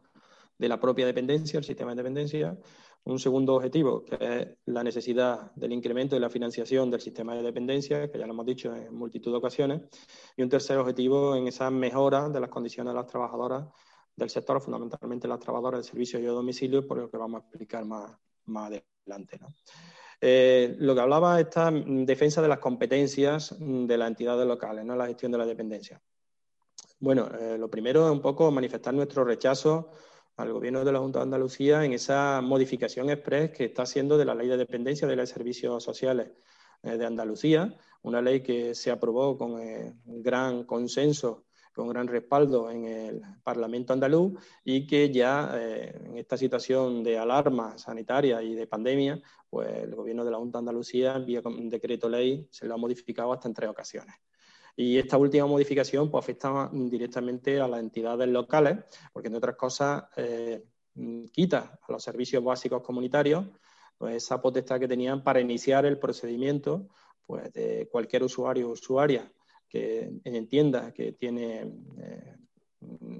de 0.58 0.68
la 0.68 0.80
propia 0.80 1.04
dependencia, 1.04 1.58
el 1.58 1.64
sistema 1.64 1.90
de 1.90 1.96
dependencia. 1.96 2.58
Un 3.04 3.18
segundo 3.18 3.56
objetivo, 3.56 4.04
que 4.04 4.16
es 4.20 4.48
la 4.66 4.82
necesidad 4.84 5.52
del 5.56 5.72
incremento 5.72 6.14
de 6.14 6.20
la 6.20 6.30
financiación 6.30 6.88
del 6.90 7.00
sistema 7.00 7.34
de 7.34 7.42
dependencia, 7.42 8.10
que 8.10 8.18
ya 8.18 8.26
lo 8.26 8.32
hemos 8.32 8.46
dicho 8.46 8.74
en 8.74 8.94
multitud 8.94 9.32
de 9.32 9.38
ocasiones. 9.38 9.82
Y 10.36 10.42
un 10.42 10.48
tercer 10.48 10.78
objetivo 10.78 11.34
en 11.34 11.48
esa 11.48 11.68
mejora 11.70 12.28
de 12.28 12.40
las 12.40 12.48
condiciones 12.48 12.94
de 12.94 13.00
las 13.00 13.08
trabajadoras 13.08 13.66
del 14.16 14.30
sector, 14.30 14.60
fundamentalmente 14.60 15.26
las 15.28 15.40
trabajadoras 15.40 15.80
de 15.80 15.88
servicios 15.88 16.20
y 16.20 16.24
de 16.24 16.30
domicilio, 16.30 16.86
por 16.86 16.98
lo 16.98 17.10
que 17.10 17.16
vamos 17.16 17.40
a 17.40 17.44
explicar 17.44 17.84
más, 17.84 18.12
más 18.46 18.66
adelante. 18.66 19.40
Eh, 20.20 20.76
lo 20.78 20.94
que 20.94 21.00
hablaba 21.00 21.40
es 21.40 21.46
esta 21.46 21.70
defensa 21.70 22.42
de 22.42 22.48
las 22.48 22.58
competencias 22.58 23.56
de 23.58 23.98
las 23.98 24.08
entidades 24.08 24.46
locales, 24.46 24.84
no 24.84 24.94
la 24.94 25.06
gestión 25.06 25.32
de 25.32 25.38
la 25.38 25.46
dependencia. 25.46 26.00
Bueno, 27.00 27.28
eh, 27.40 27.58
lo 27.58 27.68
primero 27.68 28.06
es 28.06 28.12
un 28.12 28.20
poco 28.20 28.50
manifestar 28.52 28.94
nuestro 28.94 29.24
rechazo 29.24 29.90
al 30.36 30.52
Gobierno 30.52 30.84
de 30.84 30.92
la 30.92 31.00
Junta 31.00 31.18
de 31.18 31.24
Andalucía 31.24 31.84
en 31.84 31.92
esa 31.92 32.40
modificación 32.40 33.10
express 33.10 33.50
que 33.50 33.64
está 33.64 33.82
haciendo 33.82 34.16
de 34.16 34.24
la 34.24 34.34
Ley 34.34 34.46
de 34.46 34.56
Dependencia 34.56 35.08
de 35.08 35.16
los 35.16 35.28
Servicios 35.28 35.82
Sociales 35.82 36.30
eh, 36.84 36.96
de 36.96 37.04
Andalucía, 37.04 37.76
una 38.02 38.22
ley 38.22 38.42
que 38.42 38.74
se 38.74 38.90
aprobó 38.90 39.36
con 39.36 39.60
gran 40.04 40.64
consenso, 40.64 41.44
con 41.74 41.88
gran 41.88 42.06
respaldo 42.06 42.70
en 42.70 42.84
el 42.84 43.22
Parlamento 43.42 43.92
andaluz 43.92 44.34
y 44.64 44.86
que 44.86 45.10
ya 45.10 45.52
eh, 45.54 45.94
en 46.04 46.18
esta 46.18 46.36
situación 46.36 47.02
de 47.02 47.18
alarma 47.18 47.78
sanitaria 47.78 48.42
y 48.42 48.54
de 48.54 48.66
pandemia, 48.66 49.20
pues 49.48 49.68
el 49.68 49.94
Gobierno 49.94 50.24
de 50.24 50.30
la 50.30 50.38
Junta 50.38 50.58
de 50.58 50.60
Andalucía, 50.60 51.18
vía 51.18 51.40
decreto 51.44 52.08
ley, 52.08 52.46
se 52.50 52.66
lo 52.66 52.74
ha 52.74 52.78
modificado 52.78 53.32
hasta 53.32 53.48
en 53.48 53.54
tres 53.54 53.70
ocasiones. 53.70 54.14
Y 54.76 54.98
esta 54.98 55.18
última 55.18 55.46
modificación 55.46 56.10
pues, 56.10 56.24
afecta 56.24 56.70
directamente 56.72 57.60
a 57.60 57.68
las 57.68 57.80
entidades 57.80 58.28
locales, 58.28 58.78
porque 59.12 59.28
entre 59.28 59.38
otras 59.38 59.56
cosas 59.56 60.04
eh, 60.16 60.64
quita 61.30 61.78
a 61.80 61.92
los 61.92 62.02
servicios 62.02 62.42
básicos 62.42 62.82
comunitarios 62.82 63.46
pues, 63.98 64.16
esa 64.16 64.40
potestad 64.40 64.80
que 64.80 64.88
tenían 64.88 65.22
para 65.22 65.40
iniciar 65.40 65.86
el 65.86 65.98
procedimiento 65.98 66.88
pues, 67.26 67.52
de 67.52 67.88
cualquier 67.90 68.22
usuario 68.22 68.68
o 68.68 68.72
usuaria 68.72 69.30
que 69.72 70.12
entienda 70.24 70.92
que 70.92 71.12
tiene 71.12 71.62
eh, 71.98 72.36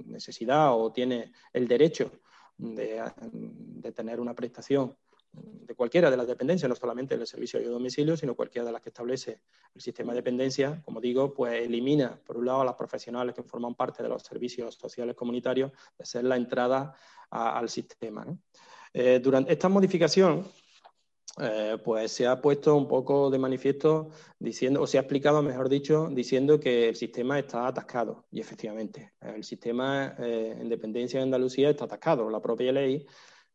necesidad 0.05 0.77
o 0.77 0.91
tiene 0.91 1.31
el 1.51 1.67
derecho 1.67 2.11
de 2.57 3.91
tener 3.95 4.19
una 4.19 4.35
prestación 4.35 4.95
de 5.33 5.73
cualquiera 5.73 6.11
de 6.11 6.17
las 6.17 6.27
dependencias, 6.27 6.69
no 6.69 6.75
solamente 6.75 7.15
el 7.15 7.25
servicio 7.25 7.59
de 7.59 7.65
domicilio, 7.65 8.15
sino 8.15 8.35
cualquiera 8.35 8.67
de 8.67 8.71
las 8.71 8.81
que 8.81 8.89
establece 8.89 9.41
el 9.73 9.81
sistema 9.81 10.13
de 10.13 10.17
dependencia, 10.19 10.79
como 10.85 11.01
digo, 11.01 11.33
pues 11.33 11.63
elimina, 11.63 12.19
por 12.23 12.37
un 12.37 12.45
lado, 12.45 12.61
a 12.61 12.65
las 12.65 12.75
profesionales 12.75 13.33
que 13.33 13.41
forman 13.41 13.73
parte 13.73 14.03
de 14.03 14.09
los 14.09 14.21
servicios 14.21 14.75
sociales 14.75 15.15
comunitarios 15.15 15.71
de 15.97 16.05
ser 16.05 16.25
la 16.25 16.35
entrada 16.35 16.95
al 17.31 17.67
sistema. 17.67 18.27
Eh, 18.93 19.19
durante 19.23 19.53
esta 19.53 19.69
modificación, 19.69 20.45
eh, 21.39 21.77
pues 21.83 22.11
se 22.11 22.27
ha 22.27 22.39
puesto 22.41 22.75
un 22.75 22.87
poco 22.87 23.29
de 23.29 23.39
manifiesto 23.39 24.09
diciendo, 24.37 24.81
o 24.81 24.87
se 24.87 24.97
ha 24.97 25.01
explicado, 25.01 25.41
mejor 25.41 25.67
dicho, 25.67 26.09
diciendo 26.11 26.59
que 26.59 26.89
el 26.89 26.95
sistema 26.95 27.39
está 27.39 27.67
atascado. 27.67 28.25
Y 28.31 28.39
efectivamente, 28.39 29.13
el 29.21 29.43
sistema 29.43 30.15
eh, 30.19 30.55
en 30.59 30.69
dependencia 30.69 31.19
de 31.19 31.23
Andalucía 31.23 31.69
está 31.69 31.85
atascado. 31.85 32.29
La 32.29 32.41
propia 32.41 32.71
ley 32.71 33.05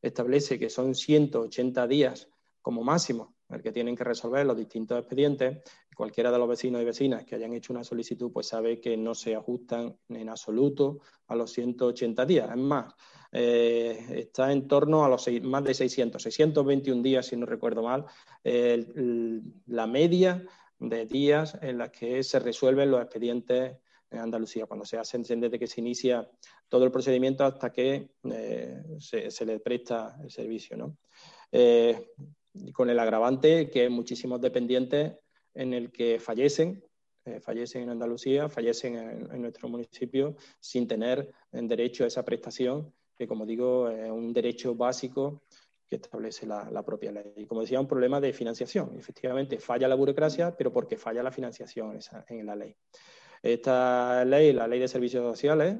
establece 0.02 0.58
que 0.58 0.70
son 0.70 0.94
180 0.94 1.86
días 1.86 2.28
como 2.62 2.82
máximo 2.82 3.37
el 3.48 3.62
que 3.62 3.72
tienen 3.72 3.96
que 3.96 4.04
resolver 4.04 4.44
los 4.44 4.56
distintos 4.56 4.98
expedientes. 4.98 5.62
Cualquiera 5.94 6.30
de 6.30 6.38
los 6.38 6.48
vecinos 6.48 6.80
y 6.82 6.84
vecinas 6.84 7.24
que 7.24 7.34
hayan 7.34 7.52
hecho 7.54 7.72
una 7.72 7.82
solicitud, 7.82 8.30
pues 8.32 8.46
sabe 8.46 8.80
que 8.80 8.96
no 8.96 9.14
se 9.14 9.34
ajustan 9.34 9.96
en 10.08 10.28
absoluto 10.28 11.00
a 11.26 11.34
los 11.34 11.52
180 11.52 12.24
días. 12.26 12.50
Es 12.50 12.56
más, 12.56 12.94
eh, 13.32 14.06
está 14.10 14.52
en 14.52 14.68
torno 14.68 15.04
a 15.04 15.08
los 15.08 15.26
más 15.42 15.64
de 15.64 15.74
600, 15.74 16.22
621 16.22 17.02
días, 17.02 17.26
si 17.26 17.36
no 17.36 17.46
recuerdo 17.46 17.82
mal, 17.82 18.04
la 18.44 19.86
media 19.86 20.44
de 20.78 21.06
días 21.06 21.58
en 21.60 21.78
las 21.78 21.90
que 21.90 22.22
se 22.22 22.38
resuelven 22.38 22.90
los 22.90 23.02
expedientes 23.02 23.76
en 24.10 24.18
Andalucía, 24.20 24.66
cuando 24.66 24.84
se 24.84 24.98
hace 24.98 25.18
desde 25.18 25.58
que 25.58 25.66
se 25.66 25.80
inicia 25.80 26.28
todo 26.68 26.84
el 26.84 26.90
procedimiento 26.90 27.44
hasta 27.44 27.70
que 27.70 28.10
eh, 28.24 28.82
se, 28.98 29.44
le 29.44 29.60
presta 29.60 30.16
el 30.22 30.30
servicio. 30.30 30.76
¿no? 30.76 30.96
Eh, 31.52 32.12
con 32.72 32.90
el 32.90 32.98
agravante 32.98 33.70
que 33.70 33.88
muchísimos 33.88 34.40
dependientes 34.40 35.14
en 35.54 35.74
el 35.74 35.90
que 35.90 36.20
fallecen, 36.20 36.84
eh, 37.24 37.40
fallecen 37.40 37.82
en 37.82 37.90
Andalucía, 37.90 38.48
fallecen 38.48 38.96
en, 38.96 39.42
nuestro 39.42 39.68
municipio 39.68 40.36
sin 40.60 40.86
tener 40.86 41.32
derecho 41.52 42.04
a 42.04 42.06
esa 42.06 42.24
prestación, 42.24 42.92
que 43.16 43.26
como 43.26 43.44
digo 43.44 43.88
es 43.88 44.10
un 44.10 44.32
derecho 44.32 44.74
básico 44.74 45.42
que 45.88 45.96
establece 45.96 46.46
la, 46.46 46.82
propia 46.84 47.10
ley. 47.10 47.32
Y 47.36 47.46
como 47.46 47.62
decía, 47.62 47.80
un 47.80 47.88
problema 47.88 48.20
de 48.20 48.32
financiación. 48.32 48.94
Efectivamente, 48.98 49.58
falla 49.58 49.88
la 49.88 49.94
burocracia, 49.94 50.54
pero 50.54 50.70
porque 50.70 50.98
falla 50.98 51.22
la 51.22 51.32
financiación 51.32 51.98
en 52.28 52.46
la 52.46 52.54
ley. 52.54 52.76
Esta 53.42 54.24
ley, 54.24 54.52
la 54.52 54.68
ley 54.68 54.80
de 54.80 54.88
servicios 54.88 55.24
sociales, 55.24 55.78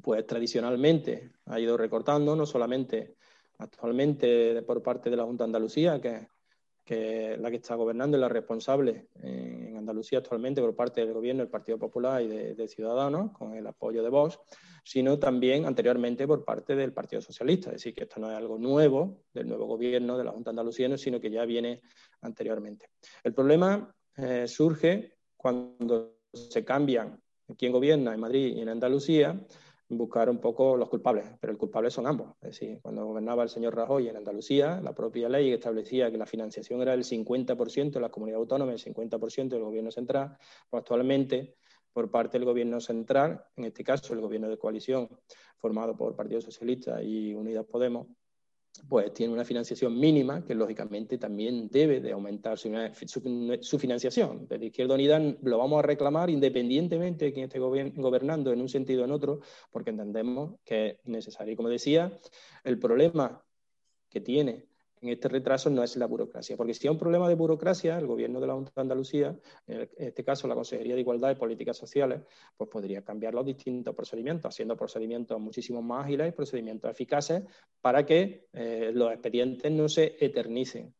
pues 0.00 0.26
tradicionalmente 0.26 1.32
ha 1.46 1.58
ido 1.58 1.76
recortando, 1.76 2.36
no 2.36 2.46
solamente 2.46 3.16
actualmente 3.58 4.62
por 4.62 4.82
parte 4.82 5.10
de 5.10 5.16
la 5.16 5.24
Junta 5.24 5.44
de 5.44 5.48
Andalucía, 5.48 6.00
que, 6.00 7.36
la 7.38 7.50
que 7.50 7.56
está 7.56 7.74
gobernando 7.74 8.16
y 8.16 8.20
la 8.20 8.28
responsable 8.28 9.08
en 9.22 9.76
Andalucía 9.76 10.18
actualmente 10.18 10.60
por 10.60 10.74
parte 10.76 11.00
del 11.00 11.14
Gobierno, 11.14 11.42
del 11.42 11.50
Partido 11.50 11.78
Popular 11.78 12.22
y 12.22 12.28
de, 12.28 12.68
Ciudadanos, 12.68 13.32
con 13.32 13.54
el 13.54 13.66
apoyo 13.66 14.02
de 14.02 14.10
Vox, 14.10 14.38
sino 14.84 15.18
también 15.18 15.64
anteriormente 15.64 16.26
por 16.26 16.44
parte 16.44 16.76
del 16.76 16.92
Partido 16.92 17.22
Socialista. 17.22 17.70
Es 17.70 17.76
decir, 17.76 17.94
que 17.94 18.04
esto 18.04 18.20
no 18.20 18.30
es 18.30 18.36
algo 18.36 18.58
nuevo 18.58 19.22
del 19.32 19.48
nuevo 19.48 19.66
Gobierno 19.66 20.18
de 20.18 20.24
la 20.24 20.32
Junta 20.32 20.50
Andalucía, 20.50 20.96
sino 20.98 21.20
que 21.20 21.30
ya 21.30 21.44
viene 21.44 21.80
anteriormente. 22.20 22.90
El 23.22 23.32
problema 23.32 23.94
eh, 24.16 24.46
surge 24.46 25.16
cuando 25.36 26.18
se 26.32 26.64
cambian 26.64 27.20
quién 27.58 27.72
gobierna 27.72 28.14
en 28.14 28.20
Madrid 28.20 28.56
y 28.56 28.60
en 28.60 28.68
Andalucía, 28.68 29.38
buscar 29.88 30.30
un 30.30 30.38
poco 30.38 30.76
los 30.76 30.88
culpables, 30.88 31.26
pero 31.40 31.52
el 31.52 31.58
culpable 31.58 31.90
son 31.90 32.06
ambos. 32.06 32.32
Es 32.42 32.58
decir, 32.58 32.80
cuando 32.82 33.04
gobernaba 33.04 33.42
el 33.42 33.48
señor 33.48 33.74
Rajoy 33.74 34.08
en 34.08 34.16
Andalucía, 34.16 34.80
la 34.80 34.94
propia 34.94 35.28
ley 35.28 35.52
establecía 35.52 36.10
que 36.10 36.18
la 36.18 36.26
financiación 36.26 36.80
era 36.80 36.92
del 36.92 37.04
50% 37.04 37.92
de 37.92 38.00
la 38.00 38.10
comunidad 38.10 38.40
autónoma 38.40 38.72
y 38.72 38.74
el 38.74 38.80
50% 38.80 39.48
del 39.48 39.62
gobierno 39.62 39.90
central, 39.90 40.36
pues 40.70 40.80
actualmente 40.80 41.56
por 41.92 42.10
parte 42.10 42.38
del 42.38 42.44
gobierno 42.44 42.80
central, 42.80 43.44
en 43.56 43.66
este 43.66 43.84
caso 43.84 44.14
el 44.14 44.20
gobierno 44.20 44.48
de 44.48 44.58
coalición 44.58 45.08
formado 45.58 45.96
por 45.96 46.16
Partido 46.16 46.40
Socialista 46.40 47.02
y 47.02 47.34
Unidas 47.34 47.64
Podemos, 47.66 48.08
pues 48.88 49.12
tiene 49.12 49.32
una 49.32 49.44
financiación 49.44 49.98
mínima 49.98 50.44
que 50.44 50.54
lógicamente 50.54 51.16
también 51.16 51.68
debe 51.68 52.00
de 52.00 52.12
aumentar 52.12 52.58
su, 52.58 53.78
financiación. 53.78 54.46
Desde 54.48 54.66
Izquierda 54.66 54.94
Unida 54.94 55.18
lo 55.18 55.58
vamos 55.58 55.78
a 55.78 55.82
reclamar 55.82 56.28
independientemente 56.28 57.26
de 57.26 57.32
quién 57.32 57.44
esté 57.44 57.58
gobernando 57.58 58.52
en 58.52 58.60
un 58.60 58.68
sentido 58.68 59.02
o 59.02 59.04
en 59.04 59.12
otro, 59.12 59.40
porque 59.70 59.90
entendemos 59.90 60.56
que 60.64 60.86
es 60.88 60.96
necesario. 61.04 61.52
Y 61.52 61.56
como 61.56 61.68
decía, 61.68 62.18
el 62.64 62.78
problema 62.78 63.44
que 64.08 64.20
tiene 64.20 64.66
en 65.04 65.10
este 65.10 65.28
retraso 65.28 65.68
no 65.68 65.82
es 65.82 65.96
la 65.96 66.06
burocracia, 66.06 66.56
porque 66.56 66.72
si 66.72 66.86
hay 66.86 66.92
un 66.92 66.98
problema 66.98 67.28
de 67.28 67.34
burocracia, 67.34 67.98
el 67.98 68.06
gobierno 68.06 68.40
de 68.40 68.46
la 68.46 68.54
Junta 68.54 68.72
de 68.74 68.80
Andalucía, 68.80 69.36
en 69.66 69.88
este 69.96 70.24
caso 70.24 70.48
la 70.48 70.54
Consejería 70.54 70.94
de 70.94 71.02
Igualdad 71.02 71.30
y 71.30 71.34
Políticas 71.34 71.76
Sociales, 71.76 72.22
pues 72.56 72.70
podría 72.70 73.02
cambiar 73.02 73.34
los 73.34 73.44
distintos 73.44 73.94
procedimientos, 73.94 74.48
haciendo 74.48 74.76
procedimientos 74.76 75.38
muchísimo 75.38 75.82
más 75.82 76.06
ágiles 76.06 76.28
y 76.28 76.32
procedimientos 76.32 76.90
eficaces 76.90 77.42
para 77.82 78.06
que 78.06 78.48
eh, 78.54 78.92
los 78.94 79.12
expedientes 79.12 79.70
no 79.70 79.88
se 79.90 80.16
eternicen. 80.18 80.94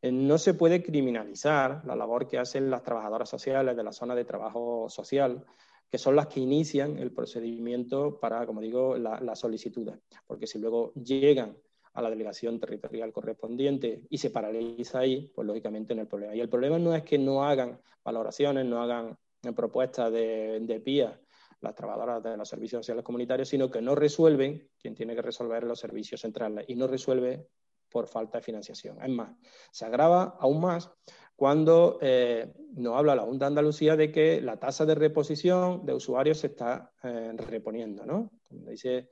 Eh, 0.00 0.10
no 0.10 0.38
se 0.38 0.54
puede 0.54 0.82
criminalizar 0.82 1.82
la 1.84 1.94
labor 1.94 2.26
que 2.26 2.38
hacen 2.38 2.70
las 2.70 2.82
trabajadoras 2.82 3.28
sociales 3.28 3.76
de 3.76 3.82
la 3.82 3.92
zona 3.92 4.14
de 4.14 4.24
trabajo 4.24 4.88
social, 4.88 5.44
que 5.90 5.98
son 5.98 6.16
las 6.16 6.26
que 6.28 6.40
inician 6.40 6.98
el 6.98 7.12
procedimiento 7.12 8.18
para, 8.18 8.46
como 8.46 8.60
digo, 8.60 8.96
las 8.96 9.20
la 9.20 9.36
solicitudes. 9.36 9.96
Porque 10.26 10.46
si 10.46 10.58
luego 10.58 10.92
llegan 10.94 11.56
a 11.94 12.02
la 12.02 12.10
delegación 12.10 12.60
territorial 12.60 13.12
correspondiente 13.12 14.02
y 14.10 14.18
se 14.18 14.30
paraliza 14.30 14.98
ahí, 14.98 15.32
pues 15.34 15.46
lógicamente 15.46 15.94
no 15.94 16.02
hay 16.02 16.06
problema. 16.06 16.34
Y 16.34 16.40
el 16.40 16.48
problema 16.48 16.78
no 16.78 16.94
es 16.94 17.02
que 17.02 17.18
no 17.18 17.44
hagan 17.44 17.80
valoraciones, 18.04 18.66
no 18.66 18.82
hagan 18.82 19.16
eh, 19.42 19.52
propuestas 19.52 20.12
de, 20.12 20.60
de 20.60 20.80
PIA 20.80 21.20
las 21.60 21.74
trabajadoras 21.74 22.22
de 22.22 22.36
los 22.36 22.48
servicios 22.48 22.80
sociales 22.80 23.04
comunitarios, 23.04 23.48
sino 23.48 23.70
que 23.70 23.80
no 23.80 23.94
resuelven 23.94 24.68
quien 24.78 24.94
tiene 24.94 25.14
que 25.14 25.22
resolver 25.22 25.64
los 25.64 25.80
servicios 25.80 26.20
centrales 26.20 26.66
y 26.68 26.74
no 26.74 26.86
resuelve 26.86 27.48
por 27.90 28.06
falta 28.06 28.38
de 28.38 28.44
financiación. 28.44 29.02
Es 29.02 29.08
más, 29.08 29.30
se 29.70 29.84
agrava 29.84 30.36
aún 30.40 30.60
más 30.60 30.90
cuando 31.36 31.98
eh, 32.02 32.52
nos 32.74 32.96
habla 32.96 33.16
la 33.16 33.22
Junta 33.22 33.46
de 33.46 33.48
Andalucía 33.48 33.96
de 33.96 34.12
que 34.12 34.40
la 34.40 34.58
tasa 34.58 34.84
de 34.84 34.94
reposición 34.94 35.86
de 35.86 35.94
usuarios 35.94 36.38
se 36.38 36.48
está 36.48 36.92
eh, 37.02 37.32
reponiendo, 37.48 38.04
¿no? 38.04 38.30
dice 38.50 39.10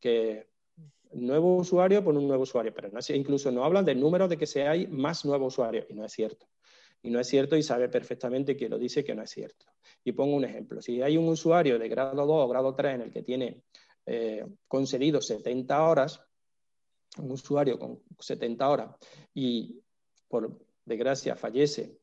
que 0.00 0.49
nuevo 1.12 1.56
usuario 1.56 2.04
por 2.04 2.16
un 2.16 2.26
nuevo 2.26 2.44
usuario, 2.44 2.72
pero 2.74 2.90
incluso 3.14 3.50
no 3.50 3.64
hablan 3.64 3.84
del 3.84 4.00
número 4.00 4.28
de 4.28 4.36
que 4.36 4.46
se 4.46 4.66
hay 4.66 4.86
más 4.86 5.24
nuevos 5.24 5.54
usuarios, 5.54 5.86
y 5.88 5.94
no 5.94 6.04
es 6.04 6.12
cierto. 6.12 6.46
Y 7.02 7.10
no 7.10 7.18
es 7.18 7.28
cierto 7.28 7.56
y 7.56 7.62
sabe 7.62 7.88
perfectamente 7.88 8.56
que 8.56 8.68
lo 8.68 8.78
dice 8.78 9.02
que 9.02 9.14
no 9.14 9.22
es 9.22 9.30
cierto. 9.30 9.66
Y 10.04 10.12
pongo 10.12 10.36
un 10.36 10.44
ejemplo. 10.44 10.82
Si 10.82 11.00
hay 11.00 11.16
un 11.16 11.28
usuario 11.28 11.78
de 11.78 11.88
grado 11.88 12.26
2 12.26 12.28
o 12.28 12.48
grado 12.48 12.74
3 12.74 12.96
en 12.96 13.00
el 13.02 13.10
que 13.10 13.22
tiene 13.22 13.62
eh, 14.06 14.46
concedido 14.68 15.20
70 15.20 15.88
horas, 15.88 16.22
un 17.18 17.32
usuario 17.32 17.78
con 17.78 18.00
70 18.18 18.68
horas, 18.68 18.96
y 19.34 19.80
por 20.28 20.58
desgracia 20.84 21.36
fallece, 21.36 21.98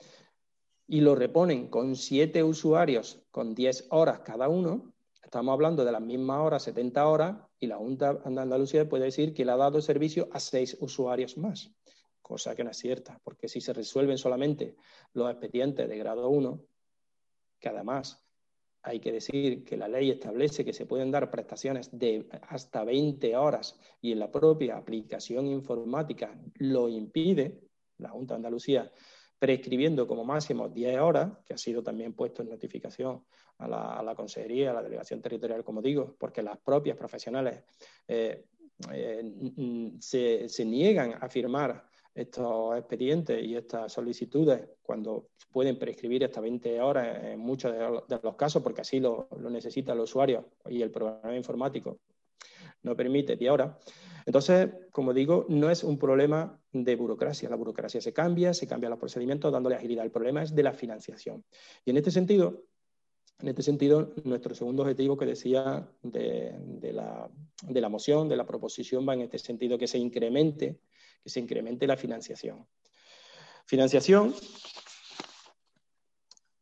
y 0.88 1.02
lo 1.02 1.16
reponen 1.16 1.68
con 1.68 1.96
7 1.96 2.44
usuarios 2.44 3.22
con 3.30 3.54
10 3.54 3.88
horas 3.90 4.22
cada 4.22 4.50
uno, 4.50 4.94
estamos 5.22 5.54
hablando 5.54 5.86
de 5.86 5.92
las 5.92 6.02
mismas 6.02 6.40
horas, 6.40 6.64
70 6.64 7.08
horas, 7.08 7.38
y 7.60 7.68
la 7.68 7.78
Junta 7.78 8.14
de 8.14 8.42
Andalucía 8.42 8.88
puede 8.88 9.06
decir 9.06 9.34
que 9.34 9.46
le 9.46 9.52
ha 9.52 9.58
dado 9.58 9.82
servicio 9.82 10.30
a 10.32 10.40
seis 10.40 10.78
usuarios 10.80 11.38
más, 11.38 11.72
cosa 12.22 12.56
que 12.56 12.64
no 12.64 12.72
es 12.72 12.78
cierta, 12.78 13.20
porque 13.24 13.48
si 13.48 13.62
se 13.62 13.74
resuelven 13.74 14.18
solamente 14.18 14.76
los 15.14 15.30
expedientes 15.32 15.88
de 15.88 15.98
grado 15.98 16.30
1, 16.30 16.62
que 17.60 17.70
además 17.70 18.24
hay 18.84 19.00
que 19.00 19.12
decir 19.12 19.64
que 19.64 19.76
la 19.76 19.88
ley 19.88 20.12
establece 20.12 20.64
que 20.64 20.74
se 20.74 20.86
pueden 20.86 21.12
dar 21.12 21.30
prestaciones 21.32 21.90
de 21.98 22.28
hasta 22.44 22.84
20 22.84 23.36
horas 23.36 23.78
y 24.02 24.12
en 24.12 24.20
la 24.20 24.32
propia 24.32 24.78
aplicación 24.78 25.48
informática 25.48 26.40
lo 26.56 26.88
impide, 26.88 27.60
la 27.98 28.10
Junta 28.10 28.36
de 28.36 28.38
Andalucía 28.38 28.92
prescribiendo 29.40 30.08
como 30.08 30.24
máximo 30.24 30.70
10 30.70 31.00
horas, 31.00 31.32
que 31.46 31.54
ha 31.54 31.58
sido 31.58 31.84
también 31.84 32.14
puesto 32.14 32.42
en 32.42 32.50
notificación 32.50 33.24
a 33.60 34.04
la, 34.04 34.16
Consejería, 34.16 34.72
a 34.72 34.74
la 34.74 34.84
Delegación 34.84 35.22
Territorial, 35.22 35.64
como 35.64 35.82
digo, 35.82 36.16
porque 36.18 36.42
las 36.42 36.58
propias 36.58 36.98
profesionales 36.98 37.64
eh, 38.08 38.46
eh, 38.92 39.94
se, 40.00 40.66
niegan 40.66 41.16
a 41.20 41.28
firmar 41.30 41.84
estos 42.14 42.78
expedientes 42.78 43.44
y 43.44 43.56
estas 43.56 43.94
solicitudes 43.94 44.70
cuando 44.82 45.30
pueden 45.52 45.78
prescribir 45.78 46.26
hasta 46.26 46.42
20 46.42 46.82
horas 46.82 47.24
en 47.24 47.40
muchos 47.40 47.74
de 47.74 48.20
los 48.22 48.36
casos, 48.36 48.62
porque 48.64 48.82
así 48.82 49.00
lo, 49.00 49.28
necesita 49.50 49.94
el 49.94 50.00
usuario 50.00 50.50
y 50.68 50.82
el 50.82 50.92
programa 50.92 51.36
informático 51.36 52.00
no 52.84 52.96
permite 52.96 53.36
10 53.36 53.52
horas. 53.52 53.76
Entonces, 54.28 54.70
como 54.92 55.14
digo, 55.14 55.46
no 55.48 55.70
es 55.70 55.86
un 55.86 55.98
problema 55.98 56.62
de 56.74 56.98
burocracia. 56.98 57.50
La 57.50 57.56
burocracia 57.56 58.02
se 58.02 58.12
cambia, 58.12 58.54
se 58.54 58.68
cambian 58.68 58.90
los 58.90 59.00
procedimientos 59.00 59.54
dándole 59.54 59.78
agilidad. 59.78 60.04
El 60.04 60.12
problema 60.12 60.44
es 60.44 60.54
de 60.54 60.64
la 60.64 60.74
financiación. 60.74 61.46
Y 61.86 61.92
en 61.92 61.98
este 61.98 62.12
sentido, 62.12 62.66
en 63.40 63.48
este 63.48 63.64
sentido, 63.64 64.14
nuestro 64.26 64.54
segundo 64.54 64.84
objetivo 64.84 65.16
que 65.16 65.26
decía 65.26 65.90
de, 66.04 66.92
la, 66.92 67.90
moción, 67.90 68.28
de 68.28 68.36
la 68.36 68.46
proposición, 68.46 69.08
va 69.08 69.14
en 69.14 69.22
este 69.22 69.40
sentido, 69.40 69.78
que 69.78 69.88
se 69.88 69.98
incremente, 69.98 70.82
que 71.24 71.30
se 71.30 71.40
incremente 71.40 71.88
la 71.88 71.96
financiación. 71.96 72.68
Financiación 73.66 74.36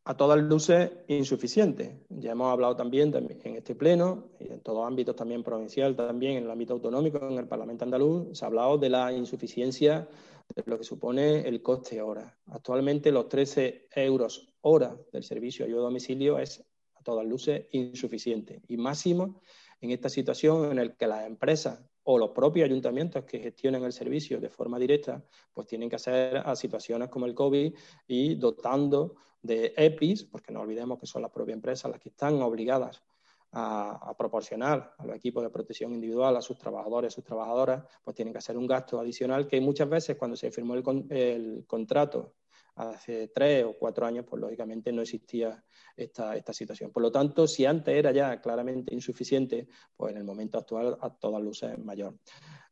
a 0.08 0.16
todas 0.16 0.40
luces 0.40 0.92
insuficiente. 1.08 2.00
Ya 2.10 2.34
hemos 2.34 2.52
hablado 2.52 2.76
también, 2.76 3.12
en 3.16 3.56
este 3.56 3.74
pleno 3.74 4.30
y 4.40 4.52
en 4.54 4.62
todos 4.62 4.86
ámbitos 4.86 5.16
también 5.16 5.44
provincial, 5.44 5.96
también 5.96 6.38
en 6.38 6.44
el 6.44 6.52
ámbito 6.52 6.74
autonómico, 6.74 7.28
en 7.28 7.40
el 7.40 7.48
Parlamento 7.48 7.86
andaluz, 7.86 8.38
se 8.38 8.46
ha 8.46 8.48
hablado 8.48 8.78
de 8.78 8.90
la 8.90 9.12
insuficiencia 9.12 10.08
de 10.56 10.64
lo 10.68 10.78
que 10.78 10.84
supone 10.84 11.40
el 11.48 11.64
coste 11.64 12.04
hora. 12.04 12.38
Actualmente 12.52 13.12
los 13.12 13.28
13 13.28 13.88
euros 13.96 14.54
hora 14.62 14.96
del 15.12 15.24
servicio 15.24 15.66
de 15.66 15.72
ayuda 15.72 15.82
a 15.82 15.86
domicilio 15.86 16.38
es 16.38 16.64
a 16.94 17.02
todas 17.02 17.26
luces 17.26 17.66
insuficiente 17.72 18.62
y 18.68 18.78
máximo 18.78 19.42
en 19.82 19.90
esta 19.90 20.10
situación 20.10 20.70
en 20.70 20.76
la 20.78 20.96
que 20.96 21.08
las 21.08 21.26
empresas 21.26 21.80
o 22.04 22.20
los 22.20 22.30
propios 22.30 22.66
ayuntamientos 22.66 23.26
que 23.26 23.40
gestionen 23.40 23.84
el 23.84 23.92
servicio 23.92 24.40
de 24.40 24.50
forma 24.50 24.78
directa, 24.78 25.26
pues 25.52 25.66
tienen 25.66 25.90
que 25.90 25.96
hacer 25.96 26.38
a 26.38 26.56
situaciones 26.56 27.10
como 27.10 27.26
el 27.26 27.34
COVID 27.34 27.74
y 28.08 28.36
dotando 28.36 29.16
de 29.46 29.74
EPIs, 29.76 30.26
porque 30.26 30.52
no 30.52 30.62
olvidemos 30.62 31.00
que 31.00 31.06
son 31.06 31.22
las 31.22 31.32
propias 31.32 31.56
empresas 31.56 31.92
las 31.92 32.00
que 32.00 32.10
están 32.10 32.42
obligadas 32.42 33.02
a, 33.52 34.14
proporcionar 34.18 34.94
a 34.98 35.06
los 35.06 35.16
equipos 35.16 35.44
de 35.44 35.50
protección 35.50 35.94
individual 35.94 36.36
a 36.36 36.42
sus 36.42 36.58
trabajadores, 36.58 37.14
sus 37.14 37.24
trabajadoras, 37.24 37.84
pues 38.04 38.16
tienen 38.16 38.34
que 38.34 38.40
hacer 38.40 38.58
un 38.58 38.68
gasto 38.68 39.00
adicional 39.00 39.48
que 39.48 39.62
muchas 39.62 39.88
veces 39.88 40.18
cuando 40.18 40.36
se 40.36 40.52
firmó 40.52 40.76
el, 40.76 40.84
el 41.10 41.64
contrato 41.66 42.34
hace 42.76 43.30
tres 43.30 43.64
o 43.66 43.74
cuatro 43.78 44.06
años, 44.06 44.26
pues 44.30 44.42
lógicamente 44.42 44.92
no 44.92 45.02
existía 45.02 45.64
esta, 45.96 46.36
esta, 46.36 46.54
situación. 46.54 46.92
Por 46.92 47.04
lo 47.04 47.12
tanto, 47.12 47.48
si 47.48 47.66
antes 47.66 47.96
era 47.96 48.12
ya 48.12 48.42
claramente 48.42 48.94
insuficiente, 48.94 49.68
pues 49.96 50.12
en 50.12 50.18
el 50.18 50.24
momento 50.24 50.58
actual 50.58 50.98
a 51.00 51.10
todas 51.10 51.42
luces 51.42 51.72
es 51.72 51.84
mayor. 51.84 52.16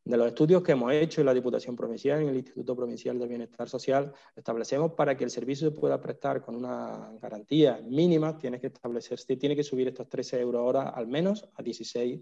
De 0.05 0.17
los 0.17 0.27
estudios 0.27 0.61
que 0.61 0.73
hemos 0.73 0.91
hecho 0.91 1.21
en 1.21 1.27
la 1.27 1.34
Diputación 1.34 1.77
Provincial, 1.77 2.21
en 2.21 2.27
el 2.27 2.35
Instituto 2.35 2.75
Provincial 2.75 3.17
de 3.17 3.25
Bienestar 3.25 3.69
Social, 3.69 4.11
establecemos 4.35 4.91
para 4.93 5.15
que 5.15 5.23
el 5.23 5.30
servicio 5.30 5.69
se 5.69 5.80
pueda 5.80 6.01
prestar 6.01 6.41
con 6.41 6.55
una 6.57 7.09
garantía 7.21 7.80
mínima, 7.81 8.38
tiene 8.38 8.59
que 8.59 8.67
establecerse, 8.67 9.38
tiene 9.38 9.55
que 9.55 9.63
subir 9.63 9.88
estos 9.88 10.09
13 10.09 10.41
euros 10.41 10.61
hora 10.61 10.89
al 10.89 11.07
menos 11.07 11.47
a 11.55 11.63
16 11.63 12.19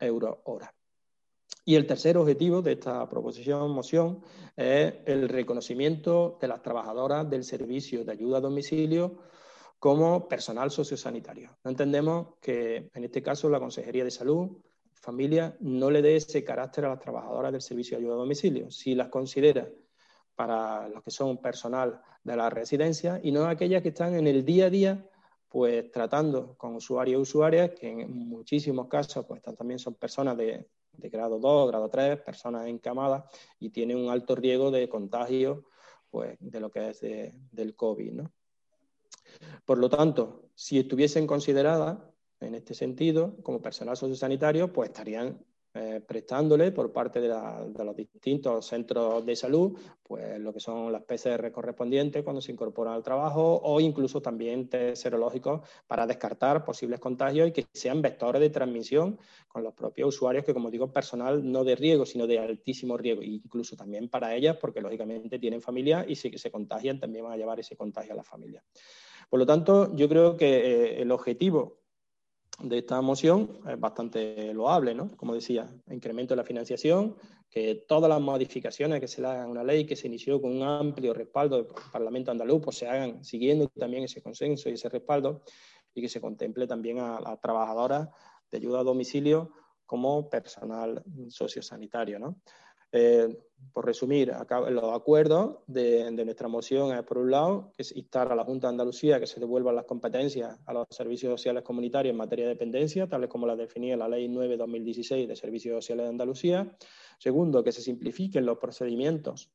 euros 0.00 0.38
hora. 0.44 0.74
Y 1.64 1.74
el 1.74 1.86
tercer 1.86 2.16
objetivo 2.16 2.62
de 2.62 2.72
esta 2.72 3.06
proposición, 3.08 3.70
moción, 3.70 4.22
es 4.56 4.94
el 5.04 5.28
reconocimiento 5.28 6.38
de 6.40 6.48
las 6.48 6.62
trabajadoras 6.62 7.28
del 7.28 7.44
servicio 7.44 8.04
de 8.04 8.12
ayuda 8.12 8.38
a 8.38 8.40
domicilio 8.40 9.18
como 9.78 10.26
personal 10.28 10.70
sociosanitario. 10.70 11.58
No 11.62 11.70
entendemos 11.70 12.36
que, 12.40 12.90
en 12.94 13.04
este 13.04 13.22
caso, 13.22 13.48
la 13.48 13.60
Consejería 13.60 14.02
de 14.02 14.10
Salud, 14.10 14.58
Familia, 14.94 15.56
no 15.60 15.90
le 15.90 16.02
dé 16.02 16.16
ese 16.16 16.42
carácter 16.42 16.86
a 16.86 16.88
las 16.88 17.00
trabajadoras 17.00 17.52
del 17.52 17.62
servicio 17.62 17.96
de 17.96 18.04
ayuda 18.04 18.14
a 18.14 18.18
domicilio, 18.18 18.70
si 18.70 18.94
las 18.94 19.08
considera 19.08 19.68
para 20.34 20.88
los 20.88 21.02
que 21.02 21.10
son 21.10 21.38
personal 21.38 22.00
de 22.24 22.36
la 22.36 22.48
residencia 22.48 23.20
y 23.22 23.32
no 23.32 23.44
aquellas 23.46 23.82
que 23.82 23.88
están 23.88 24.14
en 24.14 24.26
el 24.26 24.44
día 24.44 24.66
a 24.66 24.70
día 24.70 25.10
pues 25.48 25.90
tratando 25.90 26.56
con 26.56 26.76
usuarios 26.76 27.18
y 27.18 27.22
usuarias 27.22 27.70
que 27.70 27.88
en 27.88 28.28
muchísimos 28.28 28.86
casos 28.86 29.24
pues 29.26 29.42
también 29.42 29.78
son 29.78 29.94
personas 29.94 30.36
de, 30.36 30.68
de 30.98 31.08
grado 31.08 31.38
2, 31.38 31.68
grado 31.68 31.88
3, 31.88 32.20
personas 32.20 32.66
encamadas 32.66 33.24
y 33.58 33.70
tienen 33.70 33.96
un 33.96 34.10
alto 34.10 34.34
riesgo 34.34 34.70
de 34.70 34.88
contagio 34.88 35.64
pues, 36.10 36.36
de 36.40 36.60
lo 36.60 36.70
que 36.70 36.90
es 36.90 37.00
del 37.00 37.74
COVID. 37.74 38.12
¿no? 38.12 38.32
Por 39.64 39.78
lo 39.78 39.88
tanto, 39.88 40.50
si 40.54 40.78
estuviesen 40.78 41.26
consideradas 41.26 41.98
en 42.40 42.54
este 42.54 42.74
sentido 42.74 43.36
como 43.42 43.62
personal 43.62 43.96
sociosanitario, 43.96 44.72
pues 44.72 44.90
estarían 44.90 45.44
eh, 45.80 46.00
prestándole 46.00 46.72
por 46.72 46.92
parte 46.92 47.20
de, 47.20 47.28
los 47.28 47.94
distintos 47.94 48.66
centros 48.66 49.24
de 49.24 49.36
salud, 49.36 49.78
pues 50.02 50.40
lo 50.40 50.52
que 50.52 50.58
son 50.58 50.90
las 50.90 51.04
PCR 51.04 51.52
correspondientes 51.52 52.24
cuando 52.24 52.40
se 52.40 52.50
incorporan 52.50 52.94
al 52.94 53.04
trabajo 53.04 53.60
o 53.62 53.78
incluso 53.78 54.20
también 54.20 54.68
test 54.68 55.02
serológicos 55.02 55.60
para 55.86 56.04
descartar 56.04 56.64
posibles 56.64 56.98
contagios 56.98 57.48
y 57.48 57.52
que 57.52 57.66
sean 57.72 58.02
vectores 58.02 58.40
de 58.40 58.50
transmisión 58.50 59.18
con 59.46 59.62
los 59.62 59.72
propios 59.72 60.08
usuarios, 60.08 60.44
que 60.44 60.52
como 60.52 60.68
digo, 60.68 60.92
personal 60.92 61.48
no 61.48 61.62
de 61.62 61.76
riesgo, 61.76 62.04
sino 62.04 62.26
de 62.26 62.40
altísimo 62.40 62.96
riesgo, 62.96 63.22
incluso 63.22 63.76
también 63.76 64.08
para 64.08 64.34
ellas, 64.34 64.56
porque 64.60 64.80
lógicamente 64.80 65.38
tienen 65.38 65.62
familia 65.62 66.04
y 66.08 66.16
si 66.16 66.36
se 66.36 66.50
contagian 66.50 66.98
también 66.98 67.24
van 67.24 67.34
a 67.34 67.36
llevar 67.36 67.60
ese 67.60 67.76
contagio 67.76 68.14
a 68.14 68.16
la 68.16 68.24
familia. 68.24 68.64
Por 69.28 69.38
lo 69.38 69.46
tanto, 69.46 69.94
yo 69.94 70.08
creo 70.08 70.36
que 70.36 70.56
eh, 70.56 71.02
el 71.02 71.12
objetivo 71.12 71.77
de 72.60 72.78
esta 72.78 73.00
moción 73.00 73.60
es 73.68 73.78
bastante 73.78 74.52
loable, 74.52 74.94
¿no? 74.94 75.08
Como 75.16 75.34
decía, 75.34 75.68
incremento 75.90 76.34
de 76.34 76.38
la 76.38 76.44
financiación, 76.44 77.16
que 77.50 77.84
todas 77.86 78.08
las 78.08 78.20
modificaciones 78.20 79.00
que 79.00 79.08
se 79.08 79.22
le 79.22 79.28
hagan 79.28 79.46
a 79.46 79.48
una 79.48 79.64
ley 79.64 79.86
que 79.86 79.96
se 79.96 80.06
inició 80.06 80.40
con 80.40 80.56
un 80.56 80.62
amplio 80.62 81.14
respaldo 81.14 81.56
del 81.56 81.66
Parlamento 81.92 82.30
andaluz, 82.30 82.60
pues 82.62 82.76
se 82.76 82.88
hagan 82.88 83.24
siguiendo 83.24 83.68
también 83.68 84.04
ese 84.04 84.22
consenso 84.22 84.68
y 84.68 84.74
ese 84.74 84.88
respaldo 84.88 85.42
y 85.94 86.02
que 86.02 86.08
se 86.08 86.20
contemple 86.20 86.66
también 86.66 86.98
a 86.98 87.20
las 87.20 87.40
trabajadoras 87.40 88.08
de 88.50 88.58
ayuda 88.58 88.80
a 88.80 88.84
domicilio 88.84 89.52
como 89.86 90.28
personal 90.28 91.02
sociosanitario, 91.28 92.18
¿no? 92.18 92.40
Eh, 92.92 93.36
por 93.72 93.84
resumir, 93.84 94.32
los 94.70 94.94
acuerdos 94.94 95.58
de, 95.66 96.10
nuestra 96.10 96.48
moción 96.48 96.96
es, 96.96 97.02
por 97.02 97.18
un 97.18 97.30
lado, 97.30 97.72
instar 97.94 98.32
a 98.32 98.34
la 98.34 98.44
Junta 98.44 98.68
de 98.68 98.72
Andalucía 98.72 99.20
que 99.20 99.26
se 99.26 99.40
devuelvan 99.40 99.76
las 99.76 99.84
competencias 99.84 100.58
a 100.66 100.72
los 100.72 100.86
servicios 100.90 101.32
sociales 101.32 101.62
comunitarios 101.62 102.12
en 102.12 102.16
materia 102.16 102.46
de 102.46 102.54
dependencia, 102.54 103.08
tales 103.08 103.28
como 103.28 103.46
las 103.46 103.58
definía 103.58 103.96
la 103.96 104.08
Ley 104.08 104.28
9-2016 104.28 105.26
de 105.26 105.36
Servicios 105.36 105.84
Sociales 105.84 106.06
de 106.06 106.10
Andalucía. 106.10 106.76
Segundo, 107.18 107.62
que 107.62 107.72
se 107.72 107.82
simplifiquen 107.82 108.46
los 108.46 108.58
procedimientos 108.58 109.50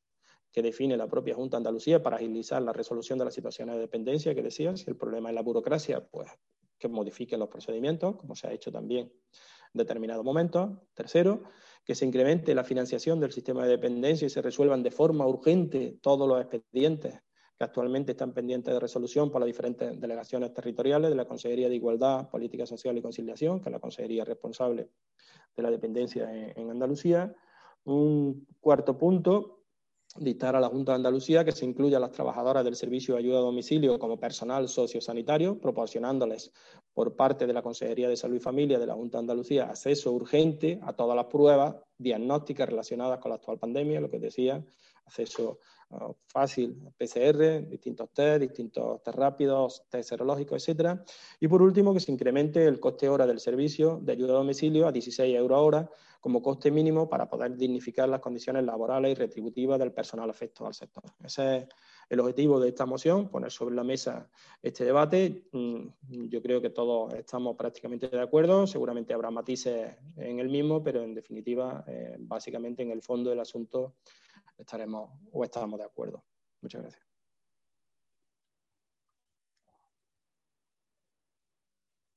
que 0.52 0.62
define 0.62 0.96
la 0.96 1.08
propia 1.08 1.34
Junta 1.34 1.56
de 1.56 1.62
Andalucía 1.62 2.02
para 2.02 2.16
agilizar 2.16 2.62
la 2.62 2.72
resolución 2.72 3.18
de 3.18 3.24
las 3.24 3.34
situaciones 3.34 3.74
de 3.74 3.80
dependencia 3.80 4.34
que 4.34 4.42
decía. 4.42 4.76
Si 4.76 4.88
el 4.88 4.96
problema 4.96 5.30
es 5.30 5.34
la 5.34 5.42
burocracia, 5.42 6.00
pues 6.04 6.30
que 6.78 6.88
modifiquen 6.88 7.40
los 7.40 7.48
procedimientos, 7.48 8.16
como 8.16 8.36
se 8.36 8.46
ha 8.46 8.52
hecho 8.52 8.70
también 8.70 9.12
en 9.74 9.78
determinados 9.78 10.24
momentos. 10.24 10.70
Tercero, 10.94 11.42
que 11.84 11.94
se 11.94 12.06
incremente 12.06 12.54
la 12.54 12.64
financiación 12.64 13.20
del 13.20 13.32
sistema 13.32 13.64
de 13.64 13.70
dependencia 13.70 14.26
y 14.26 14.30
se 14.30 14.42
resuelvan 14.42 14.82
de 14.82 14.90
forma 14.90 15.26
urgente 15.26 15.98
todos 16.00 16.28
los 16.28 16.40
expedientes 16.40 17.20
que 17.56 17.64
actualmente 17.64 18.12
están 18.12 18.32
pendientes 18.32 18.74
de 18.74 18.80
resolución 18.80 19.30
por 19.30 19.40
las 19.40 19.46
diferentes 19.46 20.00
delegaciones 20.00 20.52
territoriales 20.52 21.10
de 21.10 21.16
la 21.16 21.26
Consejería 21.26 21.68
de 21.68 21.76
Igualdad, 21.76 22.28
Política 22.28 22.66
Social 22.66 22.96
y 22.98 23.02
Conciliación, 23.02 23.60
que 23.60 23.68
es 23.68 23.72
la 23.72 23.78
consejería 23.78 24.24
responsable 24.24 24.90
de 25.56 25.62
la 25.62 25.70
dependencia 25.70 26.28
en, 26.32 26.70
Andalucía. 26.70 27.32
Un 27.84 28.46
cuarto 28.60 28.98
punto, 28.98 29.63
dictar 30.16 30.54
a 30.54 30.60
la 30.60 30.68
Junta 30.68 30.92
de 30.92 30.96
Andalucía 30.96 31.44
que 31.44 31.52
se 31.52 31.64
incluya 31.64 31.96
a 31.96 32.00
las 32.00 32.12
trabajadoras 32.12 32.64
del 32.64 32.76
servicio 32.76 33.14
de 33.14 33.20
ayuda 33.20 33.38
a 33.38 33.42
domicilio 33.42 33.98
como 33.98 34.18
personal 34.18 34.68
sociosanitario, 34.68 35.58
proporcionándoles 35.58 36.52
por 36.92 37.16
parte 37.16 37.46
de 37.46 37.52
la 37.52 37.62
Consejería 37.62 38.08
de 38.08 38.16
Salud 38.16 38.36
y 38.36 38.40
Familia 38.40 38.78
de 38.78 38.86
la 38.86 38.94
Junta 38.94 39.18
de 39.18 39.22
Andalucía 39.22 39.64
acceso 39.64 40.12
urgente 40.12 40.78
a 40.82 40.92
todas 40.92 41.16
las 41.16 41.26
pruebas 41.26 41.74
diagnósticas 41.98 42.68
relacionadas 42.68 43.18
con 43.18 43.30
la 43.30 43.36
actual 43.36 43.58
pandemia, 43.58 44.00
lo 44.00 44.10
que 44.10 44.20
decía, 44.20 44.64
acceso 45.04 45.58
uh, 45.90 46.12
fácil, 46.28 46.76
PCR, 46.96 47.68
distintos 47.68 48.10
test, 48.12 48.40
distintos 48.40 49.02
test 49.02 49.16
rápidos, 49.16 49.84
test 49.90 50.10
serológicos, 50.10 50.62
etcétera. 50.62 51.04
Y 51.40 51.48
por 51.48 51.60
último, 51.60 51.92
que 51.92 52.00
se 52.00 52.12
incremente 52.12 52.64
el 52.64 52.78
coste 52.78 53.08
hora 53.08 53.26
del 53.26 53.40
servicio 53.40 53.98
de 54.00 54.12
ayuda 54.12 54.34
a 54.34 54.36
domicilio 54.36 54.86
a 54.86 54.92
16 54.92 55.34
euros 55.34 55.58
hora 55.60 55.90
como 56.24 56.40
coste 56.40 56.70
mínimo 56.70 57.06
para 57.06 57.28
poder 57.28 57.54
dignificar 57.54 58.08
las 58.08 58.18
condiciones 58.18 58.64
laborales 58.64 59.12
y 59.12 59.14
retributivas 59.14 59.78
del 59.78 59.92
personal 59.92 60.30
afecto 60.30 60.66
al 60.66 60.72
sector. 60.72 61.04
Ese 61.22 61.56
es 61.58 61.68
el 62.08 62.18
objetivo 62.18 62.58
de 62.58 62.70
esta 62.70 62.86
moción, 62.86 63.28
poner 63.28 63.50
sobre 63.50 63.74
la 63.74 63.84
mesa 63.84 64.30
este 64.62 64.86
debate. 64.86 65.44
Mm, 65.52 65.88
yo 66.30 66.40
creo 66.40 66.62
que 66.62 66.70
todos 66.70 67.12
estamos 67.12 67.54
prácticamente 67.56 68.08
de 68.08 68.22
acuerdo, 68.22 68.66
seguramente 68.66 69.12
habrá 69.12 69.30
matices 69.30 69.98
en 70.16 70.38
el 70.38 70.48
mismo, 70.48 70.82
pero 70.82 71.02
en 71.02 71.14
definitiva, 71.14 71.84
eh, 71.86 72.16
básicamente 72.18 72.82
en 72.82 72.90
el 72.90 73.02
fondo 73.02 73.28
del 73.28 73.40
asunto 73.40 73.96
estaremos 74.56 75.10
o 75.30 75.44
estamos 75.44 75.78
de 75.78 75.84
acuerdo. 75.84 76.24
Muchas 76.62 76.80
gracias. 76.80 77.04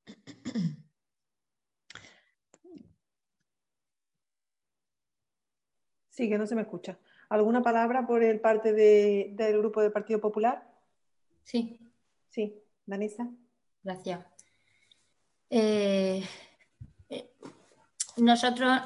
Sí, 6.17 6.27
que 6.27 6.39
no 6.39 6.47
se 6.47 6.55
me 6.55 6.63
escucha. 6.63 6.97
¿Alguna 7.29 7.61
palabra 7.61 8.07
por 8.07 8.23
el 8.23 8.39
parte 8.39 8.73
del 8.73 9.57
grupo 9.59 9.83
del 9.83 9.91
Partido 9.91 10.19
Popular? 10.19 10.67
Sí. 11.43 11.79
Sí, 12.27 12.59
Danisa. 12.87 13.29
Gracias. 13.83 14.25
Eh, 15.51 16.23
eh, 17.09 17.29
nosotros 18.17 18.81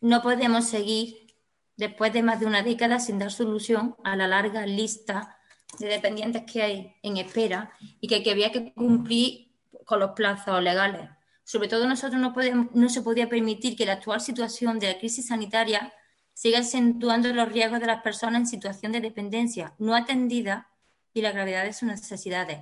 no 0.00 0.22
podemos 0.22 0.64
seguir 0.64 1.36
después 1.76 2.10
de 2.14 2.22
más 2.22 2.40
de 2.40 2.46
una 2.46 2.62
década 2.62 3.00
sin 3.00 3.18
dar 3.18 3.32
solución 3.32 3.94
a 4.02 4.16
la 4.16 4.26
larga 4.26 4.64
lista 4.64 5.36
de 5.78 5.88
dependientes 5.88 6.50
que 6.50 6.62
hay 6.62 6.96
en 7.02 7.18
espera 7.18 7.70
y 8.00 8.08
que, 8.08 8.22
que 8.22 8.30
había 8.30 8.50
que 8.50 8.72
cumplir 8.72 9.52
con 9.84 10.00
los 10.00 10.12
plazos 10.12 10.62
legales. 10.62 11.06
Sobre 11.44 11.68
todo 11.68 11.86
nosotros 11.86 12.18
no, 12.18 12.32
podemos, 12.32 12.68
no 12.72 12.88
se 12.88 13.02
podía 13.02 13.28
permitir 13.28 13.76
que 13.76 13.84
la 13.84 13.92
actual 13.94 14.22
situación 14.22 14.78
de 14.78 14.94
la 14.94 14.98
crisis 14.98 15.26
sanitaria 15.26 15.92
sigue 16.40 16.56
acentuando 16.56 17.30
los 17.34 17.52
riesgos 17.52 17.80
de 17.80 17.86
las 17.86 18.00
personas 18.00 18.40
en 18.40 18.46
situación 18.46 18.92
de 18.92 19.02
dependencia 19.02 19.74
no 19.76 19.94
atendida 19.94 20.70
y 21.12 21.20
la 21.20 21.32
gravedad 21.32 21.64
de 21.64 21.74
sus 21.74 21.86
necesidades. 21.86 22.60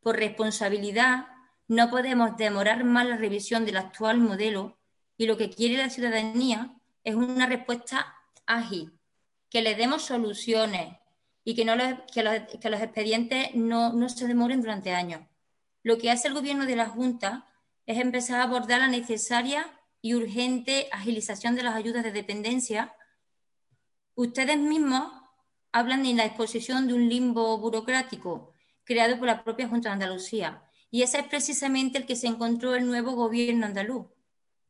Por 0.00 0.16
responsabilidad, 0.16 1.26
no 1.68 1.90
podemos 1.90 2.38
demorar 2.38 2.82
más 2.82 3.06
la 3.06 3.18
revisión 3.18 3.66
del 3.66 3.76
actual 3.76 4.20
modelo 4.20 4.78
y 5.18 5.26
lo 5.26 5.36
que 5.36 5.50
quiere 5.50 5.76
la 5.76 5.90
ciudadanía 5.90 6.74
es 7.04 7.14
una 7.14 7.44
respuesta 7.44 8.16
ágil, 8.46 8.98
que 9.50 9.60
le 9.60 9.74
demos 9.74 10.00
soluciones 10.00 10.96
y 11.44 11.54
que, 11.54 11.66
no 11.66 11.76
los, 11.76 11.92
que, 12.14 12.22
los, 12.22 12.80
expedientes 12.80 13.54
no, 13.54 13.92
no 13.92 14.08
se 14.08 14.26
demoren 14.26 14.62
durante 14.62 14.94
años. 14.94 15.20
Lo 15.82 15.98
que 15.98 16.10
hace 16.10 16.28
el 16.28 16.34
Gobierno 16.34 16.64
de 16.64 16.76
la 16.76 16.88
Junta 16.88 17.46
es 17.84 17.98
empezar 17.98 18.40
a 18.40 18.44
abordar 18.44 18.80
la 18.80 18.88
necesaria 18.88 19.66
y 20.00 20.14
urgente 20.14 20.88
agilización 20.90 21.54
de 21.54 21.64
las 21.64 21.74
ayudas 21.74 22.02
de 22.02 22.12
dependencia 22.12 22.94
Ustedes 24.14 24.58
mismos 24.58 25.12
hablan 25.72 26.04
en 26.06 26.16
la 26.16 26.24
exposición 26.24 26.88
de 26.88 26.94
un 26.94 27.08
limbo 27.08 27.56
burocrático 27.58 28.54
creado 28.84 29.18
por 29.18 29.28
la 29.28 29.44
propia 29.44 29.68
Junta 29.68 29.88
de 29.88 29.94
Andalucía. 29.94 30.64
Y 30.90 31.02
ese 31.02 31.20
es 31.20 31.26
precisamente 31.28 31.98
el 31.98 32.06
que 32.06 32.16
se 32.16 32.26
encontró 32.26 32.74
el 32.74 32.86
nuevo 32.86 33.12
gobierno 33.12 33.66
andaluz. 33.66 34.06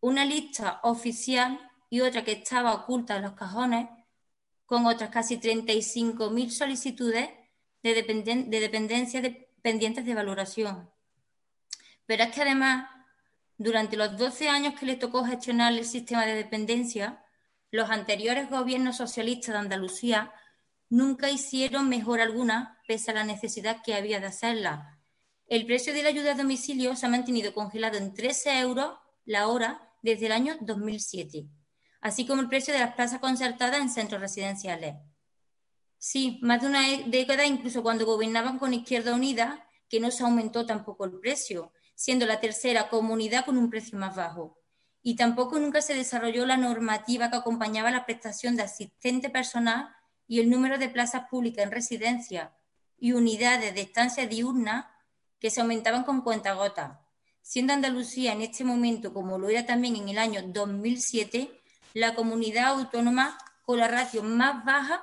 Una 0.01 0.25
lista 0.25 0.81
oficial 0.83 1.59
y 1.89 2.03
otra 2.03 2.23
que 2.25 2.33
estaba 2.33 2.75
oculta 2.75 3.17
en 3.17 3.23
los 3.23 3.33
cajones, 3.33 3.89
con 4.67 4.87
otras 4.87 5.11
casi 5.11 5.39
35.000 5.39 6.51
solicitudes 6.51 7.31
de, 7.83 8.45
de 8.47 8.61
dependencia 8.61 9.23
pendientes 9.63 10.05
de 10.05 10.15
valoración. 10.15 10.91
Pero 12.07 12.25
es 12.25 12.31
que 12.31 12.43
además, 12.43 12.89
durante 13.57 13.97
los 13.97 14.17
12 14.17 14.49
años 14.49 14.79
que 14.79 14.87
le 14.87 14.97
tocó 14.97 15.25
gestionar 15.25 15.73
el 15.73 15.85
sistema 15.85 16.27
de 16.27 16.35
dependencia, 16.35 17.20
los 17.71 17.91
anteriores 17.91 18.51
gobiernos 18.51 18.97
socialistas 18.97 19.53
de 19.55 19.59
Andalucía 19.59 20.33
nunca 20.89 21.31
hicieron 21.31 21.89
mejor 21.89 22.21
alguna, 22.21 22.79
pese 22.87 23.13
a 23.13 23.15
la 23.15 23.25
necesidad 23.25 23.83
que 23.83 23.95
había 23.95 24.21
de 24.21 24.27
hacerla. 24.27 24.99
El 25.47 25.67
precio 25.67 25.93
de 25.93 26.03
la 26.03 26.09
ayuda 26.09 26.33
a 26.33 26.37
domicilio 26.37 26.97
se 26.97 27.07
ha 27.07 27.09
mantenido 27.09 27.55
congelado 27.55 27.97
en 27.97 28.13
13 28.13 28.61
euros 28.61 28.99
la 29.25 29.49
hora 29.49 29.89
desde 30.03 30.27
el 30.27 30.33
año 30.33 30.57
2007, 30.61 31.47
así 32.01 32.27
como 32.27 32.43
el 32.43 32.49
precio 32.49 32.75
de 32.75 32.81
las 32.81 32.95
plazas 32.95 33.21
concertadas 33.21 33.81
en 33.81 33.91
centros 33.91 34.21
residenciales. 34.21 34.97
Sí, 35.99 36.41
más 36.43 36.63
de 36.63 36.67
una 36.67 36.83
década, 37.07 37.45
incluso 37.45 37.83
cuando 37.83 38.07
gobernaban 38.07 38.59
con 38.59 38.75
Izquierda 38.75 39.15
Unida, 39.15 39.67
que 39.89 40.01
no 40.01 40.11
se 40.11 40.23
aumentó 40.23 40.67
tampoco 40.67 41.05
el 41.05 41.21
precio, 41.21 41.73
siendo 41.95 42.27
la 42.27 42.41
tercera 42.41 42.89
comunidad 42.89 43.45
con 43.45 43.59
un 43.59 43.71
precio 43.71 43.99
más 43.99 44.17
bajo 44.17 44.60
y 45.03 45.17
tampoco 45.17 45.59
nunca 45.59 45.81
se 45.83 45.95
desarrolló 45.95 46.47
la 46.47 46.57
normativa 46.57 47.31
que 47.31 47.37
acompañaba 47.37 47.91
la 47.91 48.05
prestación 48.05 48.57
de 48.57 48.65
asistente 48.65 49.31
personal 49.31 49.95
y 50.27 50.41
el 50.41 50.51
número 50.51 50.79
de 50.79 50.89
plazas 50.89 51.29
públicas 51.29 51.65
en 51.65 51.71
residencia 51.71 52.53
y 52.99 53.13
unidades 53.13 53.75
de 53.75 53.81
estancia 53.81 54.27
diurna 54.27 54.95
que 55.39 55.51
se 55.51 55.61
aumentaban 55.61 56.05
con 56.05 56.21
cuenta 56.21 56.55
siendo 57.43 57.73
Andalucía 57.73 58.33
en 58.33 58.43
este 58.43 58.63
momento, 58.63 59.13
como 59.13 59.39
lo 59.39 59.49
era 59.49 59.67
también 59.67 59.97
en 59.97 60.09
el 60.09 60.19
año 60.19 60.43
2007, 60.43 61.51
la 61.95 62.15
comunidad 62.15 62.67
autónoma 62.67 63.39
con 63.65 63.79
la 63.79 63.89
ratio 63.89 64.23
más 64.23 64.65
baja 64.65 65.03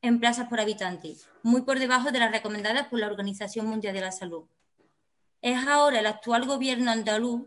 en 0.00 0.18
plazas 0.18 0.48
por 0.48 0.60
habitante, 0.60 1.16
muy 1.42 1.62
por 1.62 1.78
debajo 1.78 2.10
de 2.10 2.18
las 2.18 2.32
recomendadas 2.32 2.86
por 2.88 3.00
la 3.00 3.08
Organización 3.08 3.66
Mundial 3.66 3.94
de 3.94 4.00
la 4.00 4.12
Salud. 4.12 4.44
Es 5.42 5.66
ahora 5.66 5.98
el 5.98 6.06
actual 6.06 6.46
gobierno 6.46 6.90
andaluz 6.90 7.42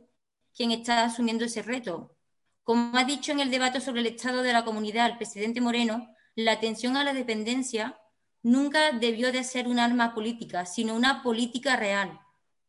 quien 0.55 0.71
está 0.71 1.03
asumiendo 1.03 1.45
ese 1.45 1.61
reto, 1.61 2.15
Como 2.63 2.97
ha 2.97 3.03
dicho 3.03 3.31
en 3.31 3.39
el 3.39 3.51
debate 3.51 3.79
sobre 3.79 4.01
el 4.01 4.07
estado 4.07 4.41
de 4.41 4.51
la 4.51 4.65
comunidad 4.65 5.05
el 5.05 5.17
presidente 5.17 5.61
Moreno, 5.61 6.09
la 6.33 6.53
atención 6.53 6.97
a 6.97 7.03
la 7.03 7.13
dependencia 7.13 7.99
nunca 8.41 8.91
debió 8.91 9.31
de 9.31 9.43
ser 9.43 9.67
un 9.67 9.77
arma 9.77 10.15
política, 10.15 10.65
sino 10.65 10.95
una 10.95 11.21
política 11.21 11.75
real, 11.75 12.19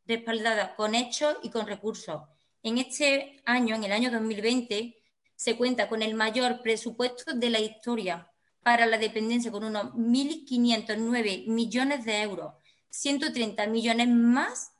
respaldada 0.04 0.76
con 0.76 0.94
hechos 0.94 1.36
y 1.42 1.48
con 1.50 1.66
recursos. 1.66 2.22
En 2.62 2.76
este 2.76 3.40
año, 3.46 3.74
en 3.74 3.84
el 3.84 3.92
año 3.92 4.10
2020, 4.10 4.96
se 5.34 5.56
cuenta 5.56 5.88
con 5.88 6.02
el 6.02 6.14
mayor 6.14 6.60
presupuesto 6.62 7.32
de 7.32 7.50
la 7.50 7.60
historia 7.60 8.30
para 8.62 8.84
la 8.84 8.98
dependencia, 8.98 9.50
con 9.50 9.64
unos 9.64 9.94
1.509 9.94 11.46
millones 11.46 12.04
de 12.04 12.20
euros, 12.20 12.52
130 12.90 13.66
millones 13.68 14.08
más 14.08 14.72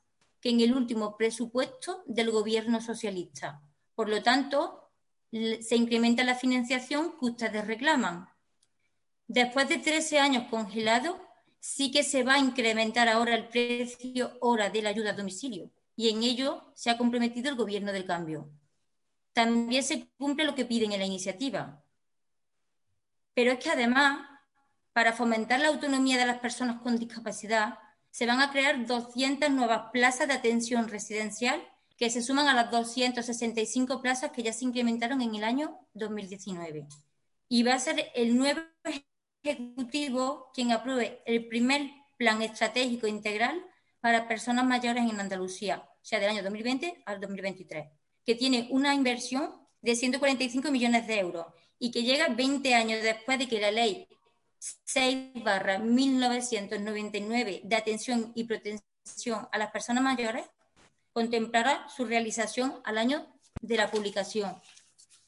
en 0.49 0.61
el 0.61 0.73
último 0.73 1.17
presupuesto 1.17 2.03
del 2.05 2.31
gobierno 2.31 2.79
socialista. 2.81 3.61
Por 3.95 4.07
lo 4.07 4.23
tanto, 4.23 4.91
se 5.31 5.75
incrementa 5.75 6.23
la 6.23 6.35
financiación 6.35 7.17
que 7.19 7.25
ustedes 7.25 7.67
reclaman. 7.67 8.29
Después 9.27 9.67
de 9.67 9.77
13 9.77 10.19
años 10.19 10.47
congelado, 10.49 11.19
sí 11.59 11.91
que 11.91 12.03
se 12.03 12.23
va 12.23 12.35
a 12.35 12.39
incrementar 12.39 13.09
ahora 13.09 13.35
el 13.35 13.49
precio 13.49 14.37
hora 14.39 14.69
de 14.69 14.81
la 14.81 14.89
ayuda 14.89 15.09
a 15.09 15.13
domicilio 15.13 15.69
y 15.97 16.09
en 16.09 16.23
ello 16.23 16.71
se 16.75 16.89
ha 16.91 16.97
comprometido 16.97 17.49
el 17.49 17.55
gobierno 17.55 17.91
del 17.91 18.05
cambio. 18.05 18.49
También 19.33 19.83
se 19.83 20.07
cumple 20.17 20.45
lo 20.45 20.55
que 20.55 20.65
piden 20.65 20.93
en 20.93 20.99
la 20.99 21.05
iniciativa. 21.05 21.83
Pero 23.33 23.51
es 23.51 23.59
que 23.59 23.69
además, 23.69 24.25
para 24.93 25.11
fomentar 25.11 25.59
la 25.59 25.67
autonomía 25.67 26.17
de 26.17 26.25
las 26.25 26.39
personas 26.39 26.81
con 26.81 26.97
discapacidad, 26.97 27.79
se 28.17 28.25
van 28.25 28.41
a 28.41 28.51
crear 28.51 28.87
200 28.87 29.51
nuevas 29.51 29.91
plazas 29.93 30.27
de 30.27 30.33
atención 30.33 30.87
residencial 30.87 31.63
que 31.97 32.09
se 32.09 32.23
suman 32.23 32.47
a 32.47 32.55
las 32.55 32.71
265 32.71 34.01
plazas 34.01 34.31
que 34.31 34.41
ya 34.41 34.53
se 34.53 34.65
incrementaron 34.65 35.21
en 35.21 35.35
el 35.35 35.43
año 35.43 35.77
2019. 35.93 36.87
Y 37.47 37.61
va 37.61 37.75
a 37.75 37.79
ser 37.79 38.09
el 38.15 38.35
nuevo 38.35 38.61
Ejecutivo 39.43 40.49
quien 40.51 40.71
apruebe 40.71 41.21
el 41.27 41.47
primer 41.47 41.91
plan 42.17 42.41
estratégico 42.41 43.05
integral 43.05 43.63
para 44.01 44.27
personas 44.27 44.65
mayores 44.65 45.03
en 45.07 45.19
Andalucía, 45.19 45.87
o 45.87 45.99
sea, 46.01 46.19
del 46.19 46.31
año 46.31 46.41
2020 46.41 47.03
al 47.05 47.21
2023, 47.21 47.85
que 48.25 48.33
tiene 48.33 48.67
una 48.71 48.95
inversión 48.95 49.51
de 49.83 49.95
145 49.95 50.71
millones 50.71 51.05
de 51.05 51.19
euros 51.19 51.45
y 51.77 51.91
que 51.91 52.01
llega 52.01 52.29
20 52.29 52.73
años 52.73 53.03
después 53.03 53.37
de 53.37 53.47
que 53.47 53.61
la 53.61 53.69
ley 53.69 54.07
6 54.59 55.33
1999 55.81 57.61
de 57.63 57.75
atención 57.75 58.31
y 58.35 58.45
protección 58.45 59.47
a 59.51 59.57
las 59.57 59.71
personas 59.71 60.03
mayores 60.03 60.45
contemplará 61.13 61.87
su 61.89 62.05
realización 62.05 62.81
al 62.83 62.97
año 62.97 63.27
de 63.61 63.77
la 63.77 63.89
publicación. 63.89 64.55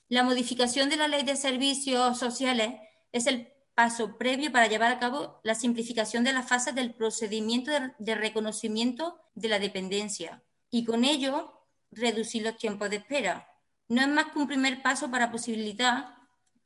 La 0.08 0.24
modificación 0.24 0.90
de 0.90 0.98
la 0.98 1.08
ley 1.08 1.24
de 1.24 1.36
servicios 1.36 2.18
sociales 2.18 2.76
es 3.12 3.28
el 3.28 3.52
paso 3.76 4.18
previo 4.18 4.52
para 4.52 4.68
llevar 4.68 4.92
a 4.92 5.00
cabo 5.00 5.40
la 5.44 5.56
simplificación 5.56 6.24
de 6.24 6.34
las 6.34 6.48
fases 6.48 6.76
del 6.76 6.94
procedimiento 6.94 7.72
de, 7.98 8.16
reconocimiento 8.16 9.20
de 9.36 9.48
la 9.48 9.58
dependencia 9.58 10.44
y 10.70 10.84
con 10.84 11.06
ello 11.06 11.54
reducir 11.92 12.44
los 12.44 12.58
tiempos 12.58 12.90
de 12.90 12.98
espera. 12.98 13.48
No 13.88 14.02
es 14.02 14.08
más 14.10 14.26
que 14.26 14.40
un 14.40 14.48
primer 14.48 14.82
paso 14.82 15.10
para 15.10 15.32
posibilitar 15.32 16.19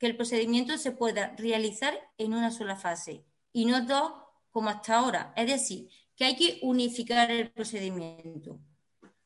que 0.04 0.10
el 0.10 0.16
procedimiento 0.16 0.76
se 0.76 0.92
pueda 0.92 1.34
realizar 1.38 1.98
en 2.18 2.34
una 2.34 2.50
sola 2.50 2.76
fase 2.76 3.24
y 3.54 3.64
no 3.64 3.86
dos 3.86 4.12
como 4.50 4.68
hasta 4.68 4.96
ahora. 4.96 5.32
Es 5.34 5.46
decir, 5.46 5.88
que 6.14 6.26
hay 6.26 6.36
que 6.36 6.58
unificar 6.60 7.30
el 7.30 7.50
procedimiento. 7.50 8.60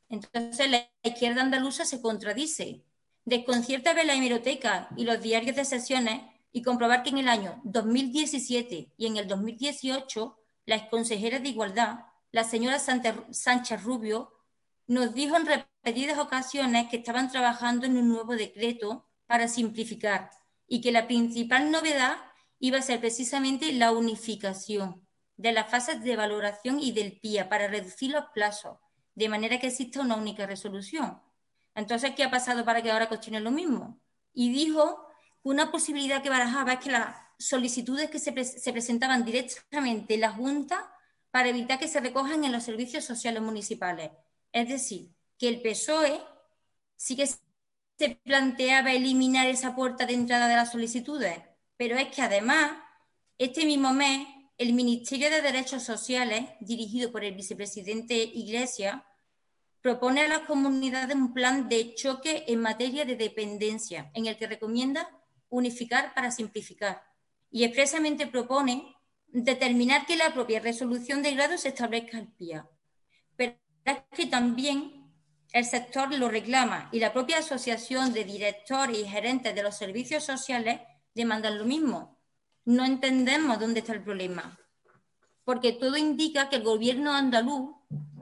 Entonces 0.08 0.70
la 0.70 0.88
izquierda 1.02 1.42
andaluza 1.42 1.84
se 1.84 2.00
contradice. 2.00 2.84
Desconcierta 3.24 3.92
ver 3.92 4.06
la 4.06 4.14
hemeroteca 4.14 4.88
y 4.96 5.02
los 5.02 5.20
diarios 5.20 5.56
de 5.56 5.64
sesiones 5.64 6.22
y 6.52 6.62
comprobar 6.62 7.02
que 7.02 7.10
en 7.10 7.18
el 7.18 7.28
año 7.28 7.60
2017 7.64 8.92
y 8.96 9.06
en 9.06 9.16
el 9.16 9.26
2018 9.26 10.38
la 10.66 10.76
exconsejera 10.76 11.40
de 11.40 11.48
Igualdad, 11.48 12.04
la 12.30 12.44
señora 12.44 12.78
Sánchez 12.78 13.82
Rubio, 13.82 14.30
nos 14.86 15.12
dijo 15.12 15.34
en 15.34 15.46
repetidas 15.46 16.20
ocasiones 16.20 16.88
que 16.88 16.98
estaban 16.98 17.32
trabajando 17.32 17.84
en 17.84 17.96
un 17.96 18.08
nuevo 18.08 18.36
decreto 18.36 19.08
para 19.26 19.48
simplificar 19.48 20.30
y 20.68 20.80
que 20.80 20.92
la 20.92 21.06
principal 21.06 21.70
novedad 21.70 22.18
iba 22.60 22.78
a 22.78 22.82
ser 22.82 23.00
precisamente 23.00 23.72
la 23.72 23.92
unificación 23.92 25.06
de 25.36 25.52
las 25.52 25.70
fases 25.70 26.02
de 26.02 26.16
valoración 26.16 26.80
y 26.80 26.92
del 26.92 27.18
PIA 27.18 27.48
para 27.48 27.68
reducir 27.68 28.10
los 28.10 28.26
plazos, 28.34 28.78
de 29.14 29.28
manera 29.28 29.58
que 29.58 29.68
exista 29.68 30.00
una 30.00 30.16
única 30.16 30.46
resolución. 30.46 31.20
Entonces, 31.74 32.12
¿qué 32.14 32.24
ha 32.24 32.30
pasado 32.30 32.64
para 32.64 32.82
que 32.82 32.90
ahora 32.90 33.08
cuestione 33.08 33.40
lo 33.40 33.50
mismo? 33.50 34.00
Y 34.32 34.50
dijo 34.52 35.06
una 35.42 35.70
posibilidad 35.70 36.22
que 36.22 36.30
barajaba 36.30 36.74
es 36.74 36.80
que 36.80 36.90
las 36.90 37.16
solicitudes 37.38 38.10
que 38.10 38.18
se, 38.18 38.32
presentaban 38.72 39.24
directamente 39.24 40.14
en 40.14 40.20
la 40.20 40.32
Junta 40.32 40.92
para 41.30 41.48
evitar 41.48 41.78
que 41.78 41.88
se 41.88 42.00
recojan 42.00 42.44
en 42.44 42.52
los 42.52 42.64
servicios 42.64 43.04
sociales 43.04 43.42
municipales. 43.42 44.10
Es 44.52 44.68
decir, 44.68 45.10
que 45.38 45.48
el 45.48 45.62
PSOE 45.62 46.20
sí 46.96 47.14
que 47.14 47.28
se 47.98 48.10
planteaba 48.24 48.92
eliminar 48.92 49.48
esa 49.48 49.74
puerta 49.74 50.06
de 50.06 50.14
entrada 50.14 50.46
de 50.46 50.54
las 50.54 50.70
solicitudes, 50.70 51.40
pero 51.76 51.96
es 51.96 52.08
que 52.08 52.22
además, 52.22 52.78
este 53.38 53.66
mismo 53.66 53.92
mes, 53.92 54.26
el 54.56 54.72
Ministerio 54.72 55.30
de 55.30 55.42
Derechos 55.42 55.82
Sociales, 55.82 56.44
dirigido 56.60 57.10
por 57.10 57.24
el 57.24 57.34
vicepresidente 57.34 58.14
Iglesias, 58.14 59.02
propone 59.80 60.22
a 60.22 60.28
las 60.28 60.40
comunidades 60.40 61.16
un 61.16 61.34
plan 61.34 61.68
de 61.68 61.94
choque 61.94 62.44
en 62.46 62.60
materia 62.60 63.04
de 63.04 63.16
dependencia, 63.16 64.10
en 64.14 64.26
el 64.26 64.36
que 64.36 64.46
recomienda 64.46 65.08
unificar 65.48 66.14
para 66.14 66.30
simplificar. 66.30 67.02
Y 67.50 67.64
expresamente 67.64 68.26
propone 68.26 68.94
determinar 69.28 70.06
que 70.06 70.16
la 70.16 70.32
propia 70.32 70.60
resolución 70.60 71.22
de 71.22 71.34
grado 71.34 71.58
se 71.58 71.68
establezca 71.68 72.18
al 72.18 72.28
PIA. 72.28 72.68
Pero 73.36 73.56
es 73.84 73.98
que 74.12 74.26
también 74.26 74.97
el 75.52 75.64
sector 75.64 76.14
lo 76.14 76.28
reclama 76.28 76.88
y 76.92 77.00
la 77.00 77.12
propia 77.12 77.38
Asociación 77.38 78.12
de 78.12 78.24
Directores 78.24 78.98
y 78.98 79.08
Gerentes 79.08 79.54
de 79.54 79.62
los 79.62 79.76
Servicios 79.76 80.24
Sociales 80.24 80.80
demandan 81.14 81.58
lo 81.58 81.64
mismo. 81.64 82.18
No 82.64 82.84
entendemos 82.84 83.58
dónde 83.58 83.80
está 83.80 83.94
el 83.94 84.02
problema, 84.02 84.58
porque 85.44 85.72
todo 85.72 85.96
indica 85.96 86.50
que 86.50 86.56
el 86.56 86.62
gobierno 86.62 87.14
andaluz 87.14 87.74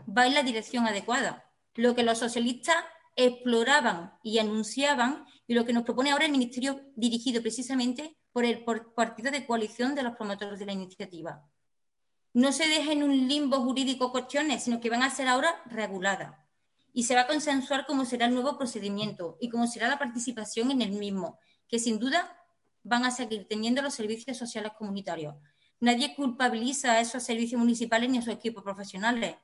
va 0.07 0.27
en 0.27 0.35
la 0.35 0.45
dirección 0.45 0.87
adecuada. 0.87 1.51
Lo 1.75 1.95
que 1.95 2.05
los 2.05 2.19
socialistas 2.19 2.77
exploraban 3.17 4.13
y 4.23 4.39
anunciaban 4.39 5.27
y 5.49 5.55
lo 5.55 5.65
que 5.65 5.73
nos 5.73 5.83
propone 5.83 6.13
ahora 6.13 6.27
el 6.27 6.33
Ministerio 6.33 6.81
dirigido 6.95 7.43
precisamente 7.43 8.17
por 8.33 8.45
el 8.45 8.65
partido 8.95 9.31
de 9.31 9.47
coalición 9.47 9.95
de 9.95 10.03
los 10.03 10.15
promotores 10.15 10.59
de 10.59 10.67
la 10.67 10.73
iniciativa. 10.73 11.43
No 12.35 12.53
se 12.53 12.69
dejen 12.69 12.99
en 12.99 13.05
un 13.05 13.29
limbo 13.29 13.63
jurídico 13.63 14.13
cuestiones, 14.13 14.63
sino 14.63 14.81
que 14.81 14.91
van 14.91 15.03
a 15.03 15.11
ser 15.11 15.27
ahora 15.27 15.63
reguladas. 15.67 16.46
Y 16.97 17.03
se 17.03 17.15
va 17.15 17.21
a 17.21 17.27
consensuar 17.27 17.85
cómo 17.85 18.07
será 18.07 18.25
el 18.25 18.33
nuevo 18.33 18.57
procedimiento 18.57 19.37
y 19.39 19.51
cómo 19.51 19.67
será 19.67 19.87
la 19.87 19.99
participación 19.99 20.71
en 20.71 20.81
el 20.81 20.93
mismo, 20.93 21.39
que 21.69 21.79
sin 21.79 21.99
duda 21.99 22.43
van 22.85 23.05
a 23.05 23.11
seguir 23.11 23.47
teniendo 23.47 23.83
los 23.83 23.93
servicios 23.93 24.39
sociales 24.39 24.73
comunitarios. 24.79 25.35
Nadie 25.79 26.15
culpabiliza 26.15 26.93
a 26.93 27.01
esos 27.03 27.23
servicios 27.23 27.59
municipales 27.59 28.09
ni 28.09 28.17
a 28.17 28.23
sus 28.23 28.33
equipos 28.33 28.65
profesionales. 28.65 29.37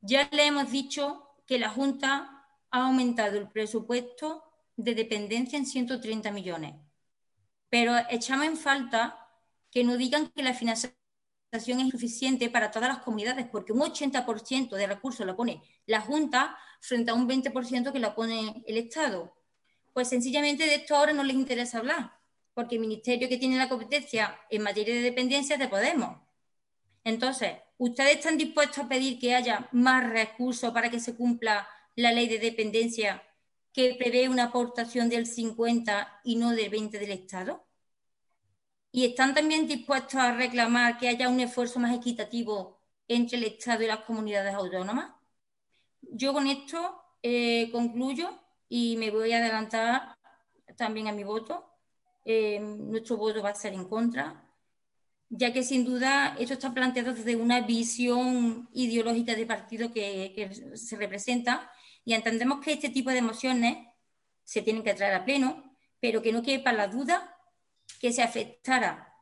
Ya 0.00 0.26
le 0.32 0.46
hemos 0.46 0.70
dicho 0.70 1.28
que 1.46 1.58
la 1.58 1.68
Junta 1.68 2.46
ha 2.70 2.86
aumentado 2.86 3.36
el 3.36 3.50
presupuesto 3.50 4.44
de 4.76 4.94
dependencia 4.94 5.58
en 5.58 5.66
130 5.66 6.32
millones. 6.32 6.74
Pero 7.68 7.92
echamos 8.08 8.46
en 8.46 8.56
falta 8.56 9.28
que 9.70 9.84
no 9.84 9.98
digan 9.98 10.28
que 10.28 10.42
la 10.42 10.54
financiación 10.54 11.03
es 11.56 11.68
insuficiente 11.68 12.50
para 12.50 12.70
todas 12.70 12.88
las 12.88 12.98
comunidades, 12.98 13.46
porque 13.46 13.72
un 13.72 13.80
80% 13.80 14.76
de 14.76 14.86
recursos 14.86 15.26
lo 15.26 15.36
pone 15.36 15.62
la 15.86 16.00
Junta 16.00 16.56
frente 16.80 17.10
a 17.10 17.14
un 17.14 17.28
20% 17.28 17.92
que 17.92 17.98
lo 17.98 18.14
pone 18.14 18.62
el 18.66 18.76
Estado. 18.76 19.34
Pues 19.92 20.08
sencillamente 20.08 20.66
de 20.66 20.76
esto 20.76 20.96
ahora 20.96 21.12
no 21.12 21.22
les 21.22 21.36
interesa 21.36 21.78
hablar, 21.78 22.12
porque 22.52 22.74
el 22.76 22.80
ministerio 22.80 23.28
que 23.28 23.38
tiene 23.38 23.56
la 23.56 23.68
competencia 23.68 24.38
en 24.50 24.62
materia 24.62 24.94
de 24.94 25.02
dependencia 25.02 25.54
es 25.54 25.60
de 25.60 25.68
Podemos. 25.68 26.18
Entonces, 27.04 27.52
¿ustedes 27.78 28.16
están 28.16 28.38
dispuestos 28.38 28.84
a 28.84 28.88
pedir 28.88 29.18
que 29.18 29.34
haya 29.34 29.68
más 29.72 30.08
recursos 30.08 30.72
para 30.72 30.90
que 30.90 31.00
se 31.00 31.14
cumpla 31.14 31.68
la 31.96 32.12
ley 32.12 32.28
de 32.28 32.38
dependencia 32.38 33.22
que 33.72 33.94
prevé 33.98 34.28
una 34.28 34.44
aportación 34.44 35.08
del 35.08 35.26
50 35.26 36.20
y 36.24 36.36
no 36.36 36.50
del 36.50 36.70
20 36.70 36.98
del 36.98 37.12
Estado? 37.12 37.66
¿Y 38.96 39.06
están 39.06 39.34
también 39.34 39.66
dispuestos 39.66 40.14
a 40.14 40.36
reclamar 40.36 40.98
que 40.98 41.08
haya 41.08 41.28
un 41.28 41.40
esfuerzo 41.40 41.80
más 41.80 41.92
equitativo 41.96 42.78
entre 43.08 43.38
el 43.38 43.42
Estado 43.42 43.82
y 43.82 43.88
las 43.88 44.04
comunidades 44.04 44.54
autónomas? 44.54 45.12
Yo 46.00 46.32
con 46.32 46.46
esto 46.46 47.02
eh, 47.20 47.72
concluyo 47.72 48.30
y 48.68 48.96
me 48.96 49.10
voy 49.10 49.32
a 49.32 49.38
adelantar 49.38 50.16
también 50.76 51.08
a 51.08 51.12
mi 51.12 51.24
voto. 51.24 51.68
Eh, 52.24 52.60
nuestro 52.60 53.16
voto 53.16 53.42
va 53.42 53.48
a 53.48 53.54
ser 53.56 53.72
en 53.72 53.88
contra, 53.88 54.48
ya 55.28 55.52
que 55.52 55.64
sin 55.64 55.84
duda 55.84 56.36
esto 56.38 56.54
está 56.54 56.72
planteado 56.72 57.14
desde 57.14 57.34
una 57.34 57.62
visión 57.62 58.68
ideológica 58.74 59.34
de 59.34 59.44
partido 59.44 59.92
que, 59.92 60.32
que 60.36 60.76
se 60.76 60.96
representa 60.96 61.68
y 62.04 62.14
entendemos 62.14 62.64
que 62.64 62.74
este 62.74 62.90
tipo 62.90 63.10
de 63.10 63.18
emociones 63.18 63.88
se 64.44 64.62
tienen 64.62 64.84
que 64.84 64.94
traer 64.94 65.14
a 65.14 65.24
pleno, 65.24 65.76
pero 65.98 66.22
que 66.22 66.32
no 66.32 66.44
quepa 66.44 66.72
la 66.72 66.86
duda 66.86 67.33
que 68.00 68.12
se 68.12 68.22
afectara 68.22 69.14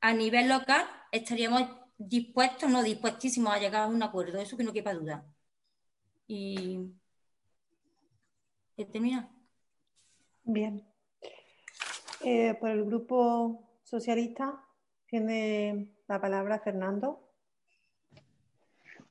a 0.00 0.12
nivel 0.12 0.48
local, 0.48 0.84
estaríamos 1.12 1.68
dispuestos, 1.96 2.70
no 2.70 2.82
dispuestísimos 2.82 3.54
a 3.54 3.58
llegar 3.58 3.84
a 3.84 3.86
un 3.86 4.02
acuerdo, 4.02 4.38
eso 4.38 4.56
que 4.56 4.64
no 4.64 4.72
quepa 4.72 4.94
duda. 4.94 5.24
Y 6.26 6.92
he 8.76 8.84
terminado. 8.86 9.28
Bien. 10.44 10.84
Eh, 12.22 12.54
por 12.54 12.70
el 12.70 12.84
grupo 12.84 13.78
socialista 13.82 14.64
tiene 15.06 15.94
la 16.08 16.20
palabra 16.20 16.58
Fernando. 16.58 17.20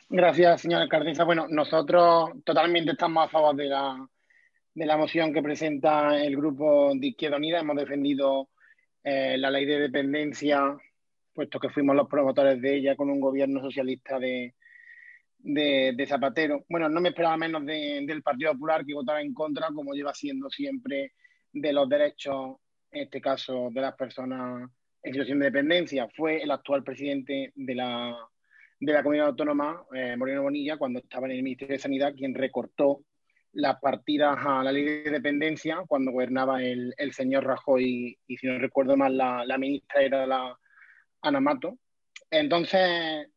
Gracias, 0.09 0.61
señora 0.61 0.84
alcaldesa. 0.84 1.23
Bueno, 1.23 1.47
nosotros 1.49 2.31
totalmente 2.43 2.91
estamos 2.91 3.25
a 3.25 3.30
favor 3.30 3.55
de 3.55 3.65
la, 3.65 4.07
de 4.75 4.85
la 4.85 4.97
moción 4.97 5.34
que 5.34 5.41
presenta 5.41 6.21
el 6.21 6.35
grupo 6.35 6.91
de 6.95 7.07
Izquierda 7.07 7.38
Unida. 7.38 7.59
Hemos 7.59 7.77
defendido 7.77 8.49
eh, 9.03 9.38
la 9.38 9.51
ley 9.51 9.65
de 9.65 9.80
dependencia, 9.80 10.77
puesto 11.34 11.59
que 11.59 11.69
fuimos 11.69 11.95
los 11.95 12.07
promotores 12.07 12.61
de 12.61 12.75
ella 12.75 12.95
con 12.95 13.09
un 13.09 13.19
gobierno 13.19 13.61
socialista 13.61 14.19
de, 14.19 14.55
de, 15.39 16.05
Zapatero. 16.07 16.65
Bueno, 16.69 16.89
no 16.89 17.01
me 17.01 17.09
esperaba 17.09 17.38
menos 17.38 17.65
del 17.65 18.23
Partido 18.23 18.53
Popular 18.53 18.85
que 18.85 18.93
votara 18.93 19.21
en 19.21 19.34
contra, 19.34 19.67
como 19.67 19.93
lleva 19.93 20.13
siendo 20.13 20.49
siempre 20.49 21.13
de 21.51 21.73
los 21.73 21.89
derechos, 21.89 22.57
en 22.91 23.03
este 23.03 23.19
caso 23.21 23.69
de 23.71 23.81
las 23.81 23.95
personas 23.95 24.69
en 25.01 25.13
situación 25.13 25.39
de 25.39 25.45
dependencia. 25.45 26.07
Fue 26.15 26.41
el 26.41 26.51
actual 26.51 26.84
presidente 26.84 27.51
de 27.55 27.75
la 27.75 28.15
de 28.80 28.91
la 28.91 29.01
comunidad 29.01 29.27
autónoma, 29.27 29.85
eh, 29.93 30.15
Moreno 30.17 30.43
Bonilla, 30.43 30.77
cuando 30.77 30.99
estaba 30.99 31.27
en 31.27 31.34
el 31.34 31.43
Ministerio 31.43 31.73
de 31.75 31.80
Sanidad, 31.80 32.13
quien 32.13 32.35
recortó 32.35 33.01
las 33.53 33.80
partidas 33.80 34.38
a 34.43 34.63
la 34.63 34.71
ley 34.71 34.84
de 34.84 35.11
dependencia 35.11 35.84
cuando 35.88 36.11
gobernaba 36.11 36.61
el, 36.61 36.93
señor 37.11 37.45
Rajoy 37.45 38.17
y, 38.27 38.38
si 38.38 38.47
no 38.47 38.57
recuerdo 38.57 38.97
mal, 38.97 39.15
la, 39.17 39.57
ministra 39.57 40.01
era 40.01 40.27
la 40.27 40.57
Ana 41.21 41.39
Mato. 41.39 41.77
Entonces, 42.30 43.27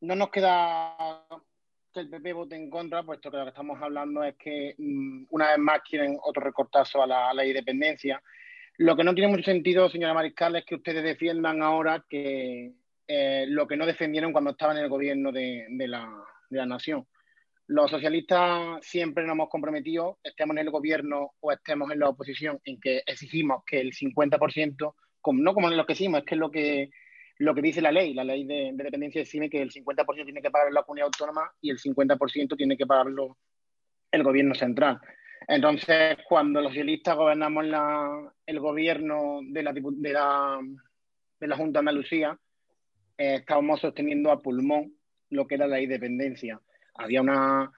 no 0.00 0.14
nos 0.14 0.30
queda 0.30 1.26
que 1.92 2.00
el 2.00 2.10
PP 2.10 2.32
vote 2.32 2.56
en 2.56 2.70
contra, 2.70 3.02
puesto 3.02 3.30
que 3.30 3.36
lo 3.36 3.44
que 3.44 3.50
estamos 3.50 3.80
hablando 3.82 4.22
es 4.22 4.36
que 4.36 4.74
mm, 4.78 5.26
una 5.30 5.48
vez 5.48 5.58
más 5.58 5.80
quieren 5.82 6.18
otro 6.22 6.42
recortazo 6.42 7.02
a 7.02 7.06
la, 7.06 7.34
ley 7.34 7.48
de 7.48 7.54
dependencia. 7.54 8.22
Lo 8.76 8.96
que 8.96 9.02
no 9.02 9.14
tiene 9.14 9.30
mucho 9.30 9.44
sentido, 9.44 9.88
señora 9.88 10.14
Mariscal, 10.14 10.54
es 10.56 10.64
que 10.64 10.76
ustedes 10.76 11.02
defiendan 11.02 11.62
ahora 11.62 12.04
que 12.08 12.72
eh, 13.08 13.46
lo 13.48 13.66
que 13.66 13.76
no 13.76 13.86
defendieron 13.86 14.32
cuando 14.32 14.50
estaban 14.50 14.76
en 14.76 14.84
el 14.84 14.88
gobierno 14.88 15.32
de, 15.32 15.66
la, 15.88 16.08
nación. 16.50 17.06
Los 17.68 17.90
socialistas 17.90 18.78
siempre 18.80 19.24
nos 19.24 19.34
hemos 19.34 19.50
comprometido, 19.50 20.18
estemos 20.22 20.56
en 20.56 20.62
el 20.64 20.70
gobierno 20.70 21.32
o 21.38 21.52
estemos 21.52 21.90
en 21.90 21.98
la 21.98 22.08
oposición, 22.08 22.58
en 22.64 22.80
que 22.80 23.02
exigimos 23.06 23.62
que 23.66 23.78
el 23.78 23.92
50%, 23.92 24.94
como, 25.20 25.42
no 25.42 25.52
como 25.52 25.68
lo 25.68 25.84
que 25.84 25.92
hicimos, 25.92 26.20
es 26.20 26.24
que 26.24 26.34
es 26.34 26.38
lo 26.38 26.50
que, 26.50 26.88
lo 27.36 27.54
que 27.54 27.60
dice 27.60 27.82
la 27.82 27.92
ley. 27.92 28.14
La 28.14 28.24
ley 28.24 28.44
de, 28.44 28.72
dependencia 28.74 29.20
exime 29.20 29.50
que 29.50 29.60
el 29.60 29.70
50% 29.70 30.24
tiene 30.24 30.40
que 30.40 30.50
pagar 30.50 30.72
la 30.72 30.82
comunidad 30.82 31.08
autónoma 31.08 31.52
y 31.60 31.68
el 31.68 31.78
50% 31.78 32.56
tiene 32.56 32.74
que 32.78 32.86
pagarlo 32.86 33.36
el 34.10 34.22
gobierno 34.22 34.54
central. 34.54 34.98
Entonces, 35.46 36.16
cuando 36.26 36.62
los 36.62 36.72
socialistas 36.72 37.16
gobernamos 37.16 37.66
el 38.46 38.60
gobierno 38.60 39.40
de 39.42 39.62
la, 39.62 39.74
de 39.74 40.12
la, 40.14 40.58
de 41.38 41.46
la 41.46 41.56
Junta 41.56 41.78
de 41.78 41.80
Andalucía, 41.80 42.38
eh, 43.18 43.34
estábamos 43.40 43.80
sosteniendo 43.80 44.30
a 44.30 44.40
pulmón 44.40 44.94
lo 45.28 45.46
que 45.46 45.56
era 45.56 45.66
la 45.66 45.82
independencia. 45.82 46.58
Había 46.98 47.22
una, 47.22 47.72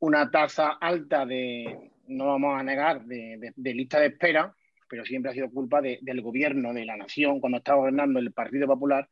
una 0.00 0.30
tasa 0.30 0.70
alta 0.80 1.24
de, 1.24 1.90
no 2.08 2.26
vamos 2.26 2.58
a 2.58 2.62
negar, 2.62 3.04
de, 3.04 3.52
lista 3.56 4.00
de 4.00 4.06
espera, 4.06 4.54
pero 4.88 5.04
siempre 5.04 5.30
ha 5.30 5.34
sido 5.34 5.50
culpa 5.50 5.80
del 5.80 6.20
gobierno 6.20 6.74
de 6.74 6.84
la 6.84 6.96
nación, 6.96 7.40
cuando 7.40 7.58
estaba 7.58 7.78
gobernando 7.78 8.18
el 8.18 8.32
Partido 8.32 8.66
Popular, 8.66 9.08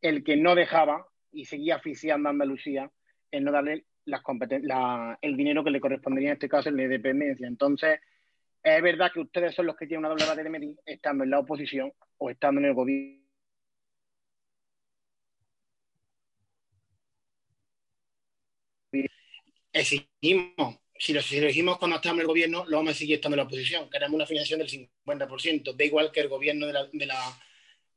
el 0.00 0.22
que 0.22 0.36
no 0.36 0.54
dejaba 0.54 1.06
y 1.32 1.46
seguía 1.46 1.76
asfixiando 1.76 2.28
a 2.28 2.32
Andalucía 2.32 2.90
en 3.30 3.44
no 3.44 3.52
darle 3.52 3.86
las 4.04 4.22
el 5.22 5.36
dinero 5.36 5.64
que 5.64 5.70
le 5.70 5.80
correspondería 5.80 6.30
en 6.30 6.34
este 6.34 6.48
caso 6.48 6.68
en 6.68 6.76
la 6.76 6.82
independencia. 6.84 7.48
Entonces, 7.48 8.00
es 8.62 8.82
verdad 8.82 9.10
que 9.12 9.20
ustedes 9.20 9.54
son 9.54 9.66
los 9.66 9.76
que 9.76 9.86
tienen 9.86 10.04
una 10.04 10.10
doble 10.10 10.26
base 10.26 10.42
de 10.42 10.50
medir, 10.50 10.76
estando 10.84 11.24
en 11.24 11.30
la 11.30 11.38
oposición 11.38 11.92
o 12.18 12.30
estando 12.30 12.60
en 12.60 12.66
el 12.66 12.74
gobierno 12.74 13.23
exigimos, 19.74 20.78
si 20.98 21.12
lo, 21.12 21.20
exigimos 21.20 21.78
cuando 21.78 21.96
estamos 21.96 22.18
en 22.18 22.20
el 22.22 22.26
gobierno, 22.28 22.64
lo 22.66 22.78
vamos 22.78 22.92
a 22.92 22.96
seguir 22.96 23.16
estando 23.16 23.34
en 23.34 23.38
la 23.38 23.44
oposición. 23.44 23.90
Queremos 23.90 24.14
una 24.14 24.26
financiación 24.26 24.60
del 24.60 24.88
50%. 25.04 25.76
Da 25.76 25.84
igual 25.84 26.10
que 26.12 26.20
el 26.20 26.28
gobierno 26.28 26.66
de 26.66 27.06
la, 27.06 27.38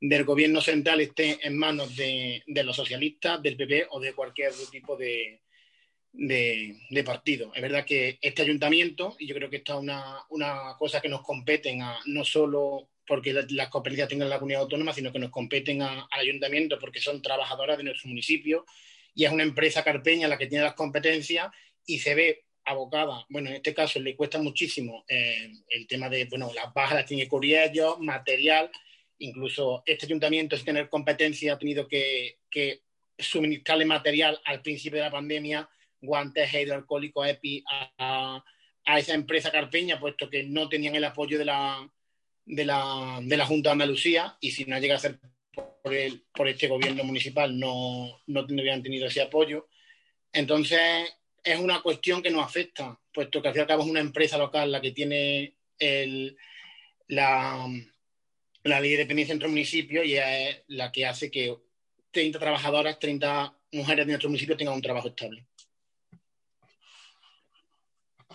del 0.01 0.23
gobierno 0.25 0.59
central 0.59 0.99
esté 1.01 1.39
en 1.41 1.57
manos 1.57 1.95
de, 1.95 2.43
los 2.47 2.75
socialistas, 2.75 3.41
del 3.41 3.55
PP 3.55 3.87
o 3.91 3.99
de 3.99 4.13
cualquier 4.13 4.51
otro 4.51 4.65
tipo 4.65 4.97
de, 4.97 5.41
de, 6.11 7.03
partido. 7.05 7.53
Es 7.53 7.61
verdad 7.61 7.85
que 7.85 8.17
este 8.21 8.41
ayuntamiento, 8.41 9.15
y 9.19 9.27
yo 9.27 9.35
creo 9.35 9.49
que 9.49 9.57
esta 9.57 9.75
es 9.75 9.79
una, 9.79 10.23
una 10.29 10.75
cosa 10.77 10.99
que 10.99 11.09
nos 11.09 11.21
competen 11.21 11.83
a, 11.83 11.99
no 12.07 12.25
solo 12.25 12.89
porque 13.05 13.31
las 13.31 13.69
competencias 13.69 14.09
tengan 14.09 14.29
la 14.29 14.37
comunidad 14.37 14.63
autónoma, 14.63 14.91
sino 14.91 15.13
que 15.13 15.19
nos 15.19 15.29
competen 15.29 15.81
al 15.81 16.07
ayuntamiento 16.09 16.77
porque 16.77 16.99
son 16.99 17.21
trabajadoras 17.21 17.77
de 17.77 17.85
nuestro 17.85 18.09
municipio 18.09 18.65
y 19.17 19.25
es 19.25 19.31
una 19.31 19.43
empresa 19.43 19.83
carpeña 19.83 20.27
la 20.27 20.37
que 20.37 20.45
tiene 20.45 20.63
las 20.63 20.75
competencias 20.75 21.47
y 21.87 21.99
se 21.99 22.13
ve 22.13 22.43
abocada, 22.65 23.25
bueno, 23.29 23.49
en 23.49 23.55
este 23.55 23.73
caso 23.73 23.99
le 23.99 24.15
cuesta 24.15 24.39
muchísimo 24.39 25.05
eh, 25.07 25.51
el 25.69 25.87
tema 25.87 26.09
de, 26.09 26.25
bueno, 26.25 26.51
las 26.53 26.73
bajas 26.73 26.95
las 26.95 27.05
tiene 27.05 27.23
que 27.23 27.29
cubrir 27.29 27.71
material, 27.99 28.69
incluso 29.19 29.83
este 29.85 30.05
ayuntamiento 30.05 30.55
sin 30.57 30.65
tener 30.65 30.89
competencia 30.89 31.53
ha 31.53 31.57
tenido 31.57 31.87
que, 31.87 32.35
suministrarle 33.19 33.85
material 33.85 34.39
al 34.45 34.61
principio 34.61 34.99
de 34.99 35.05
la 35.05 35.11
pandemia, 35.11 35.67
guantes 35.99 36.53
hidroalcohólicos 36.53 37.27
EPI 37.27 37.63
a, 37.97 38.43
esa 38.95 39.15
empresa 39.15 39.51
carpeña, 39.51 39.99
puesto 39.99 40.29
que 40.29 40.43
no 40.43 40.69
tenían 40.69 40.95
el 40.95 41.03
apoyo 41.03 41.39
de 41.39 41.45
la, 41.45 41.89
de 42.45 42.63
la, 42.63 43.19
de 43.23 43.37
la 43.37 43.45
Junta 43.45 43.69
de 43.69 43.73
Andalucía 43.73 44.37
y 44.39 44.51
si 44.51 44.65
no 44.65 44.77
llega 44.77 44.95
a 44.95 44.99
ser 44.99 45.19
por, 45.81 45.93
el, 45.93 46.23
por 46.31 46.47
este 46.47 46.67
gobierno 46.67 47.03
municipal 47.03 47.57
no, 47.57 48.21
no 48.27 48.45
tendrían 48.45 48.83
tenido 48.83 49.07
ese 49.07 49.21
apoyo. 49.21 49.67
Entonces, 50.31 51.16
es 51.47 51.59
una 51.59 51.81
cuestión 51.81 52.21
que 52.21 52.29
nos 52.29 52.45
afecta, 52.45 52.99
puesto 53.13 53.41
que 53.41 53.47
al 53.47 53.53
fin 53.53 53.61
y 53.61 53.61
al 53.61 53.67
cabo 53.67 53.83
es 53.83 53.89
una 53.89 54.01
empresa 54.01 54.37
local 54.37 54.71
la 54.71 54.81
que 54.81 54.91
tiene 54.91 55.55
la, 57.07 57.67
la 58.63 58.79
ley 58.79 58.91
de 58.91 58.97
dependencia 58.97 59.33
entre 59.33 59.47
municipios 59.47 60.05
y 60.05 60.15
es 60.15 60.63
la 60.67 60.91
que 60.91 61.05
hace 61.05 61.31
que 61.31 61.57
30 62.11 62.39
trabajadoras, 62.39 62.99
30 62.99 63.53
mujeres 63.73 64.05
de 64.05 64.11
nuestro 64.11 64.29
municipio 64.29 64.57
tengan 64.57 64.75
un 64.75 64.81
trabajo 64.81 65.07
estable. 65.07 65.45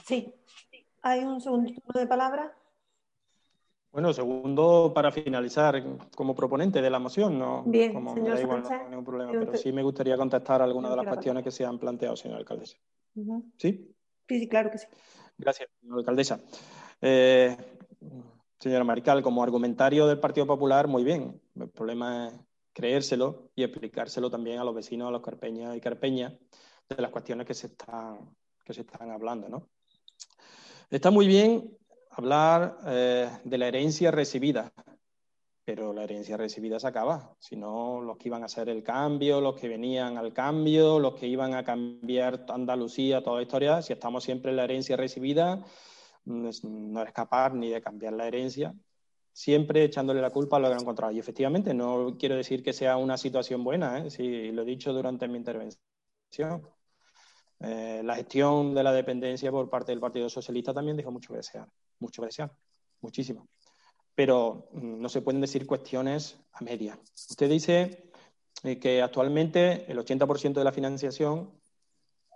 Sí. 0.04 0.32
¿Hay 1.02 1.20
un 1.20 1.40
segundo 1.40 1.72
de 1.94 2.06
palabra? 2.06 2.56
Bueno, 3.92 4.10
segundo, 4.14 4.92
para 4.94 5.12
finalizar, 5.12 5.82
como 6.16 6.34
proponente 6.34 6.80
de 6.80 6.88
la 6.88 6.98
moción, 6.98 7.38
no, 7.38 7.62
Bien, 7.66 7.92
como 7.92 8.14
señor 8.14 8.36
da 8.36 8.40
igual, 8.40 8.62
no 8.62 8.88
ningún 8.88 9.04
problema, 9.04 9.32
pero 9.32 9.54
sí 9.54 9.70
me 9.70 9.82
gustaría 9.82 10.16
contestar 10.16 10.62
algunas 10.62 10.92
de 10.92 10.96
las 10.96 11.06
cuestiones 11.06 11.44
que 11.44 11.50
se 11.50 11.66
han 11.66 11.78
planteado, 11.78 12.16
señor 12.16 12.38
alcaldesa. 12.38 12.78
¿Sí? 13.58 13.94
Sí, 14.28 14.48
claro 14.48 14.70
que 14.70 14.78
sí. 14.78 14.86
Gracias, 15.38 15.68
señora 15.80 16.00
alcaldesa. 16.00 16.40
Eh, 17.00 17.56
señora 18.58 18.84
Marical, 18.84 19.22
como 19.22 19.42
argumentario 19.42 20.06
del 20.06 20.20
Partido 20.20 20.46
Popular, 20.46 20.86
muy 20.86 21.04
bien. 21.04 21.40
El 21.54 21.68
problema 21.68 22.28
es 22.28 22.34
creérselo 22.72 23.50
y 23.54 23.64
explicárselo 23.64 24.30
también 24.30 24.58
a 24.58 24.64
los 24.64 24.74
vecinos, 24.74 25.08
a 25.08 25.10
los 25.10 25.22
carpeñas 25.22 25.76
y 25.76 25.80
carpeñas, 25.80 26.32
de 26.88 27.02
las 27.02 27.10
cuestiones 27.10 27.46
que 27.46 27.54
se 27.54 27.68
están, 27.68 28.34
que 28.64 28.72
se 28.72 28.82
están 28.82 29.10
hablando. 29.10 29.48
¿no? 29.48 29.68
Está 30.90 31.10
muy 31.10 31.26
bien 31.26 31.76
hablar 32.10 32.78
eh, 32.86 33.30
de 33.44 33.58
la 33.58 33.68
herencia 33.68 34.10
recibida, 34.10 34.72
pero 35.64 35.92
la 35.92 36.04
herencia 36.04 36.36
recibida 36.36 36.80
se 36.80 36.88
acaba. 36.88 37.36
Si 37.38 37.56
no, 37.56 38.00
los 38.00 38.16
que 38.16 38.28
iban 38.28 38.42
a 38.42 38.46
hacer 38.46 38.68
el 38.68 38.82
cambio, 38.82 39.40
los 39.40 39.54
que 39.54 39.68
venían 39.68 40.18
al 40.18 40.32
cambio, 40.32 40.98
los 40.98 41.14
que 41.14 41.26
iban 41.28 41.54
a 41.54 41.64
cambiar 41.64 42.44
Andalucía, 42.48 43.22
toda 43.22 43.36
la 43.36 43.42
historia, 43.42 43.82
si 43.82 43.92
estamos 43.92 44.24
siempre 44.24 44.50
en 44.50 44.56
la 44.56 44.64
herencia 44.64 44.96
recibida, 44.96 45.64
no 46.24 46.48
es 46.48 47.12
capaz 47.12 47.50
ni 47.54 47.70
de 47.70 47.80
cambiar 47.80 48.14
la 48.14 48.26
herencia, 48.26 48.74
siempre 49.32 49.84
echándole 49.84 50.20
la 50.20 50.30
culpa 50.30 50.56
a 50.56 50.60
lo 50.60 50.68
que 50.68 50.74
han 50.74 50.80
encontrado. 50.80 51.12
Y 51.12 51.20
efectivamente, 51.20 51.74
no 51.74 52.16
quiero 52.18 52.36
decir 52.36 52.62
que 52.62 52.72
sea 52.72 52.96
una 52.96 53.16
situación 53.16 53.62
buena, 53.62 53.98
¿eh? 53.98 54.52
lo 54.52 54.62
he 54.62 54.64
dicho 54.64 54.92
durante 54.92 55.28
mi 55.28 55.38
intervención. 55.38 55.78
Eh, 57.60 58.02
la 58.04 58.16
gestión 58.16 58.74
de 58.74 58.82
la 58.82 58.92
dependencia 58.92 59.52
por 59.52 59.70
parte 59.70 59.92
del 59.92 60.00
Partido 60.00 60.28
Socialista 60.28 60.74
también 60.74 60.96
dejó 60.96 61.12
mucho 61.12 61.32
que 61.32 61.36
desear, 61.36 61.68
mucho 62.00 62.22
que 62.22 62.26
desear, 62.26 62.50
muchísimo 63.00 63.46
pero 64.14 64.68
mm, 64.72 65.00
no 65.00 65.08
se 65.08 65.22
pueden 65.22 65.40
decir 65.40 65.66
cuestiones 65.66 66.38
a 66.52 66.64
media. 66.64 66.98
Usted 67.14 67.48
dice 67.48 68.10
eh, 68.64 68.78
que 68.78 69.02
actualmente 69.02 69.90
el 69.90 69.98
80% 69.98 70.54
de 70.54 70.64
la 70.64 70.72
financiación 70.72 71.62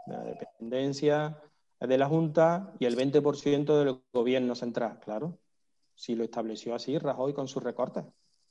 la 0.06 0.22
dependencia 0.22 1.42
de 1.80 1.98
la 1.98 2.06
Junta 2.06 2.72
y 2.78 2.86
el 2.86 2.96
20% 2.96 3.78
del 3.78 4.00
gobierno 4.12 4.54
central, 4.54 5.00
claro. 5.00 5.38
Si 5.94 6.14
lo 6.14 6.24
estableció 6.24 6.74
así 6.74 6.98
Rajoy 6.98 7.32
con 7.32 7.48
sus 7.48 7.62
recortes. 7.62 8.04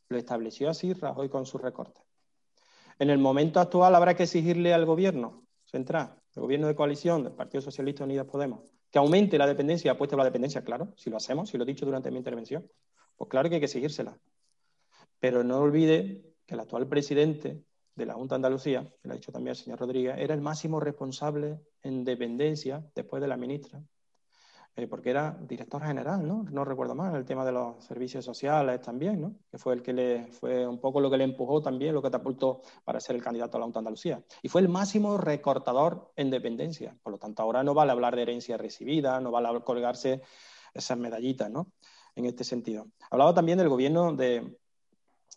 Lo 0.10 0.18
estableció 0.18 0.70
así 0.70 0.94
Rajoy 0.94 1.30
con 1.30 1.46
sus 1.46 1.62
recortes. 1.62 2.04
En 3.00 3.10
el 3.10 3.18
momento 3.18 3.60
actual 3.60 3.96
habrá 3.96 4.16
que 4.16 4.24
exigirle 4.24 4.74
al 4.74 4.86
gobierno 4.86 5.46
central, 5.66 6.16
el 6.36 6.42
gobierno 6.42 6.68
de 6.68 6.76
coalición 6.76 7.24
del 7.24 7.34
Partido 7.34 7.62
Socialista 7.62 8.04
Unidas 8.04 8.26
Podemos, 8.26 8.74
que 8.92 9.00
aumente 9.00 9.38
la 9.38 9.48
dependencia, 9.48 9.92
apueste 9.92 10.16
por 10.16 10.20
la 10.20 10.26
dependencia, 10.26 10.64
claro, 10.64 10.94
si 10.96 11.10
lo 11.10 11.18
hacemos, 11.18 11.50
si 11.50 11.58
lo 11.58 11.64
he 11.64 11.68
dicho 11.68 11.86
durante 11.86 12.12
mi 12.12 12.18
intervención, 12.18 12.70
pues 13.16 13.30
claro 13.30 13.50
que 13.50 13.56
hay 13.56 13.62
que 13.62 13.66
exigírsela. 13.66 14.18
Pero 15.20 15.44
no 15.44 15.60
olvide 15.60 16.34
que 16.46 16.54
el 16.54 16.60
actual 16.60 16.88
presidente 16.88 17.64
de 17.96 18.06
la 18.06 18.14
Junta 18.14 18.36
de 18.36 18.38
Andalucía, 18.38 18.94
que 19.02 19.08
lo 19.08 19.14
ha 19.14 19.18
dicho 19.18 19.32
también 19.32 19.52
el 19.52 19.56
señor 19.56 19.80
Rodríguez, 19.80 20.16
era 20.18 20.34
el 20.34 20.42
máximo 20.42 20.80
responsable 20.80 21.60
en 21.82 22.04
dependencia 22.04 22.86
después 22.94 23.22
de 23.22 23.28
la 23.28 23.38
ministra, 23.38 23.82
eh, 24.76 24.88
porque 24.88 25.10
era 25.10 25.38
director 25.48 25.82
general, 25.82 26.28
¿no? 26.28 26.44
No 26.52 26.66
recuerdo 26.66 26.96
mal, 26.96 27.16
el 27.16 27.24
tema 27.24 27.46
de 27.46 27.54
los 27.54 27.82
servicios 27.86 28.26
sociales 28.26 28.82
también, 28.82 29.22
¿no? 29.22 29.36
Que 29.50 29.58
fue 29.58 29.74
el 29.74 29.82
que 29.82 29.94
le 29.94 30.28
fue 30.28 30.68
un 30.68 30.82
poco 30.82 31.00
lo 31.00 31.10
que 31.10 31.18
le 31.18 31.24
empujó 31.24 31.62
también, 31.62 31.94
lo 31.94 32.02
que 32.02 32.14
apuntó 32.14 32.62
para 32.84 33.00
ser 33.00 33.16
el 33.16 33.24
candidato 33.24 33.56
a 33.56 33.60
la 33.62 33.66
Junta 33.66 33.80
de 33.80 33.84
Andalucía. 33.84 34.22
Y 34.42 34.50
fue 34.50 34.60
el 34.60 34.68
máximo 34.68 35.18
recortador 35.18 36.12
en 36.18 36.30
dependencia. 36.30 36.98
Por 37.02 37.14
lo 37.14 37.18
tanto, 37.18 37.42
ahora 37.42 37.64
no 37.64 37.74
vale 37.74 37.94
hablar 37.94 38.18
de 38.18 38.24
herencia 38.24 38.58
recibida, 38.58 39.22
no 39.22 39.32
vale 39.32 39.62
colgarse 39.64 40.22
esas 40.74 40.98
medallitas, 40.98 41.50
¿no? 41.50 41.72
En 42.16 42.26
este 42.26 42.44
sentido. 42.44 42.88
Hablaba 43.10 43.34
también 43.34 43.58
del 43.58 43.70
gobierno 43.70 44.14
de, 44.14 44.58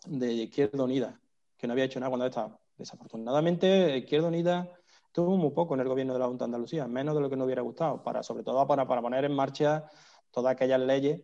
de 0.05 0.33
Izquierda 0.33 0.83
Unida, 0.83 1.19
que 1.57 1.67
no 1.67 1.73
había 1.73 1.85
hecho 1.85 1.99
nada 1.99 2.09
cuando 2.09 2.25
estaba. 2.25 2.59
Desafortunadamente, 2.77 3.97
Izquierda 3.97 4.29
Unida 4.29 4.69
tuvo 5.11 5.35
muy 5.35 5.51
poco 5.51 5.73
en 5.73 5.81
el 5.81 5.87
gobierno 5.87 6.13
de 6.13 6.19
la 6.19 6.27
Junta 6.27 6.45
de 6.45 6.49
Andalucía, 6.49 6.87
menos 6.87 7.15
de 7.15 7.21
lo 7.21 7.29
que 7.29 7.35
nos 7.35 7.45
hubiera 7.45 7.61
gustado, 7.61 8.01
para, 8.03 8.23
sobre 8.23 8.43
todo 8.43 8.65
para, 8.65 8.87
para 8.87 9.01
poner 9.01 9.25
en 9.25 9.33
marcha 9.33 9.89
todas 10.31 10.53
aquellas 10.53 10.79
leyes 10.79 11.21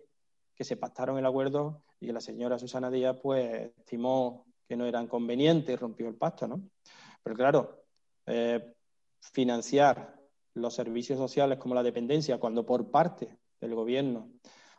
que 0.53 0.63
se 0.63 0.77
pactaron 0.77 1.17
el 1.17 1.25
acuerdo 1.25 1.83
y 1.99 2.07
que 2.07 2.13
la 2.13 2.21
señora 2.21 2.59
Susana 2.59 2.89
Díaz 2.89 3.17
pues 3.21 3.71
estimó 3.77 4.45
que 4.67 4.75
no 4.75 4.85
eran 4.85 5.07
convenientes 5.07 5.73
y 5.73 5.75
rompió 5.75 6.07
el 6.07 6.15
pacto, 6.15 6.47
¿no? 6.47 6.61
Pero 7.23 7.35
claro, 7.35 7.83
eh, 8.25 8.73
financiar 9.19 10.15
los 10.53 10.73
servicios 10.73 11.19
sociales 11.19 11.59
como 11.59 11.75
la 11.75 11.83
dependencia, 11.83 12.39
cuando 12.39 12.65
por 12.65 12.89
parte 12.89 13.37
del 13.59 13.75
gobierno 13.75 14.29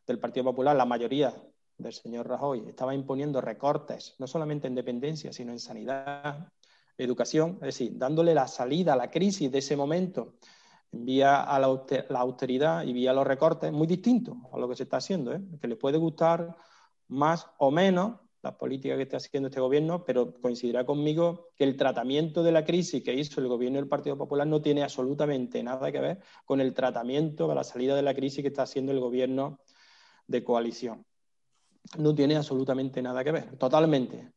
del 0.06 0.18
Partido 0.18 0.44
Popular 0.44 0.76
la 0.76 0.84
mayoría 0.84 1.34
del 1.78 1.92
señor 1.92 2.28
Rajoy 2.28 2.64
estaba 2.68 2.94
imponiendo 2.94 3.40
recortes, 3.40 4.14
no 4.18 4.26
solamente 4.26 4.66
en 4.66 4.74
dependencia, 4.74 5.32
sino 5.32 5.52
en 5.52 5.58
sanidad, 5.58 6.48
educación, 6.96 7.58
es 7.60 7.66
decir, 7.66 7.92
dándole 7.96 8.34
la 8.34 8.48
salida 8.48 8.94
a 8.94 8.96
la 8.96 9.10
crisis 9.10 9.50
de 9.50 9.58
ese 9.58 9.76
momento 9.76 10.34
vía 10.90 11.42
a 11.42 11.58
la, 11.58 11.66
austeridad 11.66 12.84
y 12.84 12.92
vía 12.92 13.12
los 13.12 13.26
recortes, 13.26 13.72
muy 13.72 13.86
distinto 13.86 14.36
a 14.52 14.58
lo 14.58 14.68
que 14.68 14.76
se 14.76 14.84
está 14.84 14.98
haciendo, 14.98 15.34
¿eh? 15.34 15.40
que 15.60 15.68
le 15.68 15.76
puede 15.76 15.98
gustar 15.98 16.56
más 17.08 17.46
o 17.58 17.70
menos 17.70 18.16
la 18.42 18.56
política 18.56 18.96
que 18.96 19.02
está 19.02 19.16
haciendo 19.16 19.48
este 19.48 19.60
gobierno, 19.60 20.04
pero 20.04 20.32
coincidirá 20.40 20.86
conmigo 20.86 21.48
que 21.56 21.64
el 21.64 21.76
tratamiento 21.76 22.44
de 22.44 22.52
la 22.52 22.64
crisis 22.64 23.02
que 23.02 23.12
hizo 23.12 23.40
el 23.40 23.48
gobierno 23.48 23.78
del 23.78 23.88
Partido 23.88 24.16
Popular 24.16 24.46
no 24.46 24.62
tiene 24.62 24.84
absolutamente 24.84 25.62
nada 25.62 25.90
que 25.90 26.00
ver 26.00 26.20
con 26.44 26.60
el 26.60 26.72
tratamiento 26.72 27.48
de 27.48 27.56
la 27.56 27.64
salida 27.64 27.96
de 27.96 28.02
la 28.02 28.14
crisis 28.14 28.42
que 28.42 28.48
está 28.48 28.62
haciendo 28.62 28.92
el 28.92 29.00
gobierno 29.00 29.58
de 30.26 30.44
coalición 30.44 31.04
no 31.98 32.14
tiene 32.14 32.36
absolutamente 32.36 33.00
nada 33.02 33.22
que 33.24 33.32
ver, 33.32 33.56
totalmente. 33.56 34.32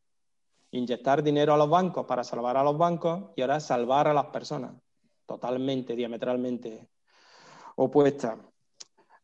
Inyectar 0.71 1.23
dinero 1.23 1.53
a 1.53 1.57
los 1.57 1.69
bancos 1.69 2.05
para 2.05 2.23
salvar 2.23 2.57
a 2.57 2.63
los 2.63 2.77
bancos 2.77 3.31
y 3.35 3.41
ahora 3.41 3.59
salvar 3.59 4.07
a 4.07 4.13
las 4.13 4.27
personas, 4.27 4.75
totalmente, 5.25 5.95
diametralmente 5.95 6.89
opuesta. 7.75 8.37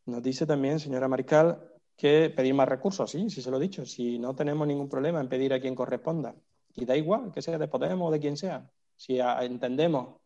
Nos 0.06 0.24
dice 0.24 0.46
también, 0.46 0.80
señora 0.80 1.08
Mariscal, 1.08 1.72
que 1.96 2.32
pedir 2.36 2.54
más 2.54 2.68
recursos, 2.68 3.12
sí, 3.12 3.30
sí 3.30 3.42
se 3.42 3.52
lo 3.52 3.58
he 3.58 3.62
dicho, 3.62 3.86
si 3.86 4.20
no 4.20 4.36
tenemos 4.36 4.68
ningún 4.68 4.90
problema 4.90 5.22
en 5.22 5.30
pedir 5.30 5.54
a 5.54 5.60
quien 5.60 5.76
corresponda. 5.76 6.36
Y 6.74 6.86
da 6.86 6.98
igual 6.98 7.32
que 7.32 7.42
sea 7.42 7.58
de 7.58 7.68
Podemos 7.68 8.10
o 8.10 8.12
de 8.12 8.20
quien 8.20 8.36
sea. 8.36 8.70
Si 8.98 9.20
entendemos 9.20 10.18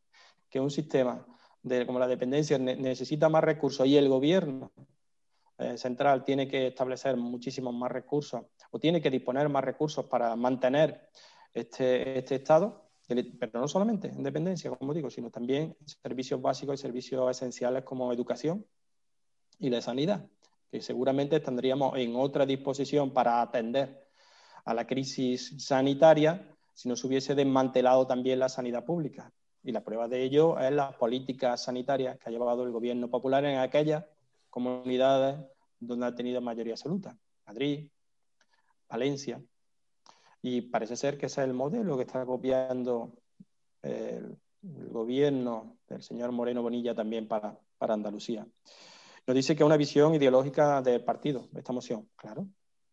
que 0.49 0.59
un 0.59 0.71
sistema 0.71 1.25
de, 1.61 1.85
como 1.85 1.99
la 1.99 2.07
dependencia 2.07 2.57
necesita 2.57 3.29
más 3.29 3.43
recursos 3.43 3.85
y 3.85 3.97
el 3.97 4.09
gobierno 4.09 4.71
eh, 5.59 5.77
central 5.77 6.23
tiene 6.23 6.47
que 6.47 6.67
establecer 6.67 7.17
muchísimos 7.17 7.73
más 7.73 7.91
recursos 7.91 8.41
o 8.71 8.79
tiene 8.79 9.01
que 9.01 9.09
disponer 9.09 9.49
más 9.49 9.63
recursos 9.63 10.05
para 10.05 10.33
mantener 10.37 11.09
este, 11.53 12.17
este 12.17 12.35
Estado, 12.35 12.89
pero 13.05 13.59
no 13.59 13.67
solamente 13.67 14.07
en 14.07 14.23
dependencia, 14.23 14.71
como 14.71 14.93
digo, 14.93 15.09
sino 15.09 15.29
también 15.29 15.75
servicios 15.85 16.41
básicos 16.41 16.79
y 16.79 16.81
servicios 16.81 17.29
esenciales 17.29 17.83
como 17.83 18.13
educación 18.13 18.65
y 19.57 19.69
la 19.69 19.81
sanidad, 19.81 20.29
que 20.71 20.81
seguramente 20.81 21.39
tendríamos 21.41 21.97
en 21.97 22.15
otra 22.15 22.45
disposición 22.45 23.11
para 23.11 23.41
atender 23.41 24.07
a 24.63 24.73
la 24.73 24.87
crisis 24.87 25.55
sanitaria 25.57 26.55
si 26.73 26.87
no 26.87 26.95
se 26.95 27.05
hubiese 27.05 27.35
desmantelado 27.35 28.07
también 28.07 28.39
la 28.39 28.47
sanidad 28.47 28.85
pública. 28.85 29.33
Y 29.61 29.73
la 29.73 29.83
prueba 29.83 30.07
de 30.07 30.23
ello 30.23 30.57
es 30.57 30.71
las 30.71 30.95
políticas 30.95 31.63
sanitarias 31.63 32.17
que 32.17 32.29
ha 32.29 32.31
llevado 32.31 32.63
el 32.63 32.71
gobierno 32.71 33.09
popular 33.09 33.43
en 33.43 33.57
aquellas 33.57 34.05
comunidades 34.49 35.39
donde 35.79 36.05
ha 36.05 36.15
tenido 36.15 36.41
mayoría 36.41 36.73
absoluta, 36.73 37.17
Madrid, 37.45 37.89
Valencia. 38.89 39.41
Y 40.41 40.61
parece 40.61 40.95
ser 40.95 41.17
que 41.17 41.27
ese 41.27 41.41
es 41.41 41.47
el 41.47 41.53
modelo 41.53 41.97
que 41.97 42.03
está 42.03 42.25
copiando 42.25 43.13
el, 43.81 44.37
gobierno 44.61 45.77
del 45.87 46.03
señor 46.03 46.33
Moreno 46.33 46.61
Bonilla 46.61 46.93
también 46.93 47.27
para, 47.29 47.57
para 47.77 47.93
Andalucía. 47.93 48.45
Nos 49.25 49.35
dice 49.35 49.55
que 49.55 49.63
es 49.63 49.65
una 49.65 49.77
visión 49.77 50.13
ideológica 50.15 50.81
del 50.81 51.03
partido, 51.03 51.47
esta 51.55 51.71
moción, 51.71 52.09
claro, 52.17 52.45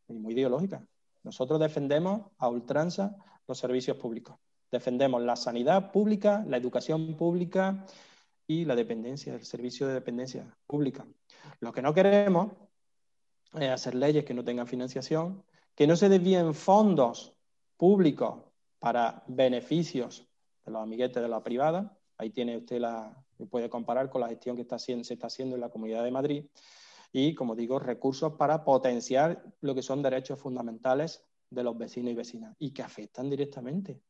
y 0.06 0.14
muy 0.14 0.34
ideológica. 0.34 0.86
Nosotros 1.24 1.58
defendemos 1.58 2.30
a 2.38 2.48
ultranza 2.48 3.16
los 3.48 3.58
servicios 3.58 3.96
públicos. 3.96 4.36
Defendemos 4.70 5.22
la 5.22 5.34
sanidad 5.34 5.90
pública, 5.90 6.44
la 6.46 6.56
educación 6.56 7.16
pública 7.16 7.84
y 8.46 8.64
la 8.64 8.76
dependencia, 8.76 9.34
el 9.34 9.44
servicio 9.44 9.88
de 9.88 9.94
dependencia 9.94 10.56
pública. 10.66 11.06
Lo 11.60 11.72
que 11.72 11.82
no 11.82 11.94
queremos 11.94 12.52
es 13.54 13.70
hacer 13.70 13.94
leyes 13.94 14.24
que 14.24 14.34
no 14.34 14.44
tengan 14.44 14.66
financiación, 14.66 15.42
que 15.74 15.86
no 15.86 15.96
se 15.96 16.08
desvíen 16.08 16.54
fondos 16.54 17.34
públicos 17.76 18.40
para 18.78 19.22
beneficios 19.26 20.26
de 20.64 20.72
los 20.72 20.82
amiguetes 20.82 21.22
de 21.22 21.28
la 21.28 21.42
privada. 21.42 21.96
Ahí 22.18 22.30
tiene 22.30 22.56
usted 22.56 22.80
la, 22.80 23.16
puede 23.50 23.68
comparar 23.68 24.10
con 24.10 24.20
la 24.20 24.28
gestión 24.28 24.56
que 24.56 24.62
está 24.62 24.78
se 24.78 24.94
está 24.94 25.26
haciendo 25.26 25.54
en 25.54 25.60
la 25.60 25.68
Comunidad 25.68 26.04
de 26.04 26.10
Madrid. 26.10 26.44
Y, 27.12 27.34
como 27.34 27.54
digo, 27.54 27.78
recursos 27.78 28.34
para 28.34 28.64
potenciar 28.64 29.42
lo 29.60 29.74
que 29.74 29.82
son 29.82 30.02
derechos 30.02 30.38
fundamentales 30.38 31.24
de 31.50 31.62
los 31.62 31.78
vecinos 31.78 32.12
y 32.12 32.14
vecinas 32.14 32.56
y 32.58 32.72
que 32.72 32.82
afectan 32.82 33.30
directamente 33.30 34.00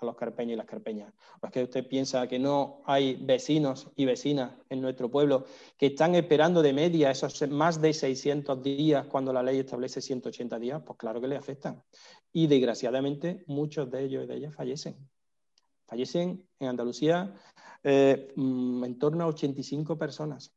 a 0.00 0.04
los 0.06 0.16
carpeños 0.16 0.54
y 0.54 0.56
las 0.56 0.66
carpeñas. 0.66 1.12
¿O 1.40 1.46
es 1.46 1.52
que 1.52 1.62
usted 1.62 1.86
piensa 1.86 2.26
que 2.26 2.38
no 2.38 2.82
hay 2.84 3.14
vecinos 3.14 3.90
y 3.96 4.04
vecinas 4.04 4.52
en 4.68 4.80
nuestro 4.80 5.10
pueblo 5.10 5.44
que 5.76 5.86
están 5.86 6.14
esperando 6.14 6.62
de 6.62 6.72
media 6.72 7.10
esos 7.10 7.48
más 7.50 7.80
de 7.80 7.92
600 7.92 8.62
días 8.62 9.06
cuando 9.06 9.32
la 9.32 9.42
ley 9.42 9.58
establece 9.58 10.00
180 10.00 10.58
días? 10.58 10.82
Pues 10.84 10.98
claro 10.98 11.20
que 11.20 11.28
le 11.28 11.36
afectan. 11.36 11.82
Y 12.32 12.46
desgraciadamente 12.46 13.44
muchos 13.46 13.90
de 13.90 14.04
ellos 14.04 14.24
y 14.24 14.26
de 14.26 14.36
ellas 14.36 14.54
fallecen. 14.54 14.96
Fallecen 15.86 16.48
en 16.58 16.68
Andalucía 16.68 17.34
eh, 17.82 18.32
mm, 18.36 18.84
en 18.84 18.98
torno 18.98 19.24
a 19.24 19.26
85 19.28 19.98
personas 19.98 20.52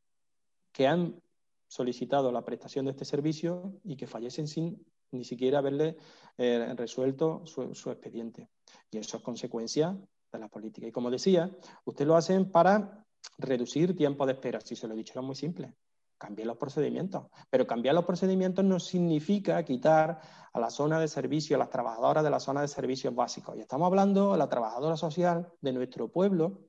que 0.72 0.88
han 0.88 1.22
solicitado 1.68 2.32
la 2.32 2.46
prestación 2.46 2.86
de 2.86 2.92
este 2.92 3.06
servicio 3.06 3.74
y 3.84 3.96
que 3.96 4.06
fallecen 4.06 4.48
sin 4.48 4.86
ni 5.14 5.24
siquiera 5.24 5.60
haberle 5.60 5.98
eh, 6.38 6.74
resuelto 6.76 7.44
su, 7.46 7.90
expediente. 7.92 8.50
Y 8.92 8.98
eso 8.98 9.18
es 9.18 9.24
consecuencia 9.24 9.98
de 10.32 10.40
la 10.40 10.48
política. 10.48 10.88
Y 10.88 10.92
como 10.92 11.12
decía, 11.12 11.52
usted 11.86 12.06
lo 12.06 12.16
hacen 12.16 12.52
para 12.52 13.06
reducir 13.38 13.96
tiempo 13.96 14.26
de 14.26 14.34
espera. 14.34 14.60
Si 14.62 14.76
se 14.76 14.88
lo 14.88 14.94
he 14.94 14.98
dicho, 14.98 15.14
era 15.14 15.22
muy 15.22 15.36
simple. 15.36 15.74
Cambiar 16.18 16.48
los 16.48 16.58
procedimientos. 16.58 17.28
Pero 17.50 17.68
cambiar 17.68 17.96
los 17.96 18.06
procedimientos 18.06 18.64
no 18.66 18.80
significa 18.80 19.64
quitar 19.64 20.20
a 20.52 20.60
la 20.60 20.70
zona 20.70 21.00
de 21.00 21.08
servicio, 21.08 21.56
a 21.56 21.60
las 21.60 21.70
trabajadoras 21.70 22.24
de 22.24 22.30
la 22.30 22.40
zona 22.40 22.62
de 22.62 22.68
servicios 22.68 23.14
básicos. 23.14 23.56
Y 23.58 23.62
estamos 23.62 23.88
hablando 23.88 24.32
de 24.32 24.38
la 24.38 24.50
trabajadora 24.50 24.98
social 24.98 25.52
de 25.62 25.74
nuestro 25.74 26.08
pueblo, 26.10 26.62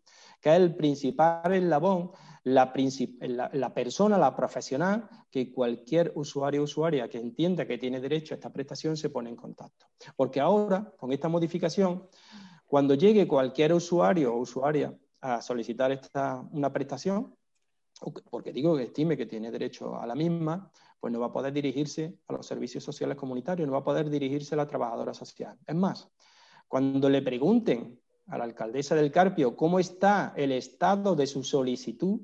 que 0.44 0.50
es 0.50 0.56
el 0.56 0.76
principal 0.76 1.54
eslabón 1.54 2.10
la, 2.42 2.70
persona, 3.72 4.18
la 4.18 4.36
profesional, 4.36 5.08
que 5.30 5.50
cualquier 5.50 6.12
usuario 6.16 6.60
o 6.60 6.64
usuaria 6.64 7.08
que 7.08 7.16
entienda 7.16 7.66
que 7.66 7.78
tiene 7.78 7.98
derecho 7.98 8.34
a 8.34 8.36
esta 8.36 8.52
prestación 8.52 8.94
se 8.98 9.08
pone 9.08 9.30
en 9.30 9.36
contacto. 9.36 9.86
Porque 10.16 10.40
ahora, 10.40 10.92
con 10.98 11.12
esta 11.12 11.30
modificación, 11.30 12.10
cuando 12.66 12.92
llegue 12.92 13.26
cualquier 13.26 13.72
usuario 13.72 14.34
o 14.34 14.38
usuaria 14.38 14.94
a 15.22 15.40
solicitar 15.40 15.90
esta, 15.92 16.46
una 16.52 16.70
prestación, 16.70 17.34
porque 18.30 18.52
digo 18.52 18.76
que 18.76 18.82
estime 18.82 19.16
que 19.16 19.24
tiene 19.24 19.50
derecho 19.50 19.98
a 19.98 20.06
la 20.06 20.14
misma, 20.14 20.70
pues 21.00 21.10
no 21.10 21.20
va 21.20 21.28
a 21.28 21.32
poder 21.32 21.54
dirigirse 21.54 22.18
a 22.28 22.34
los 22.34 22.46
servicios 22.46 22.84
sociales 22.84 23.16
comunitarios, 23.16 23.66
no 23.66 23.72
va 23.72 23.78
a 23.78 23.84
poder 23.84 24.10
dirigirse 24.10 24.54
a 24.54 24.58
la 24.58 24.66
trabajadora 24.66 25.14
social. 25.14 25.58
Es 25.66 25.74
más, 25.74 26.10
cuando 26.68 27.08
le 27.08 27.22
pregunten 27.22 28.03
a 28.26 28.38
la 28.38 28.44
alcaldesa 28.44 28.94
del 28.94 29.10
Carpio 29.10 29.56
cómo 29.56 29.78
está 29.78 30.32
el 30.36 30.52
estado 30.52 31.14
de 31.14 31.26
su 31.26 31.42
solicitud, 31.42 32.20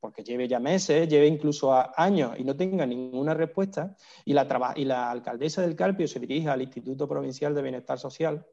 porque 0.00 0.24
lleve 0.24 0.48
ya 0.48 0.58
meses, 0.58 1.08
lleve 1.08 1.26
incluso 1.26 1.72
años 1.96 2.32
y 2.36 2.44
no 2.44 2.56
tenga 2.56 2.84
ninguna 2.84 3.34
respuesta, 3.34 3.96
y 4.24 4.32
la, 4.32 5.10
alcaldesa 5.10 5.62
del 5.62 5.76
Carpio 5.76 6.08
se 6.08 6.18
dirige 6.18 6.48
al 6.48 6.62
Instituto 6.62 7.06
Provincial 7.06 7.54
de 7.54 7.62
Bienestar 7.62 7.98
Social, 7.98 8.44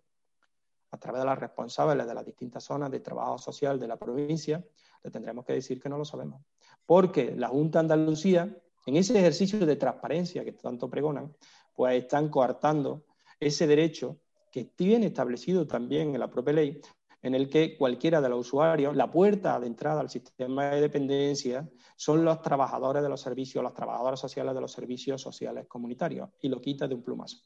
a 0.91 0.97
través 0.97 1.21
de 1.21 1.25
las 1.25 1.39
responsables 1.39 2.07
de 2.07 2.13
las 2.13 2.25
distintas 2.25 2.63
zonas 2.63 2.91
de 2.91 2.99
trabajo 2.99 3.37
social 3.37 3.79
de 3.79 3.87
la 3.87 3.97
provincia, 3.97 4.63
le 5.03 5.11
tendremos 5.11 5.45
que 5.45 5.53
decir 5.53 5.79
que 5.81 5.89
no 5.89 5.97
lo 5.97 6.05
sabemos. 6.05 6.41
Porque 6.85 7.35
la 7.35 7.47
Junta 7.47 7.79
Andalucía, 7.79 8.55
en 8.85 8.95
ese 8.95 9.17
ejercicio 9.17 9.65
de 9.65 9.75
transparencia 9.75 10.43
que 10.43 10.53
tanto 10.53 10.89
pregonan, 10.89 11.35
pues 11.75 12.03
están 12.03 12.29
coartando 12.29 13.05
ese 13.39 13.67
derecho 13.67 14.17
que 14.51 14.65
tiene 14.65 15.07
establecido 15.07 15.67
también 15.67 16.13
en 16.13 16.19
la 16.19 16.29
propia 16.29 16.53
ley, 16.53 16.81
en 17.21 17.35
el 17.35 17.49
que 17.49 17.77
cualquiera 17.77 18.21
de 18.21 18.29
los 18.29 18.47
usuarios, 18.47 18.95
la 18.95 19.11
puerta 19.11 19.59
de 19.59 19.67
entrada 19.67 19.99
al 19.99 20.09
sistema 20.09 20.69
de 20.69 20.81
dependencia 20.81 21.69
son 21.95 22.23
los 22.23 22.41
trabajadores 22.41 23.03
de 23.03 23.09
los 23.09 23.19
servicios, 23.19 23.63
las 23.63 23.73
trabajadoras 23.73 24.19
sociales 24.19 24.55
de 24.55 24.61
los 24.61 24.71
servicios 24.71 25.21
sociales 25.21 25.65
comunitarios, 25.67 26.29
y 26.41 26.47
lo 26.47 26.61
quita 26.61 26.87
de 26.87 26.95
un 26.95 27.03
plumazo. 27.03 27.39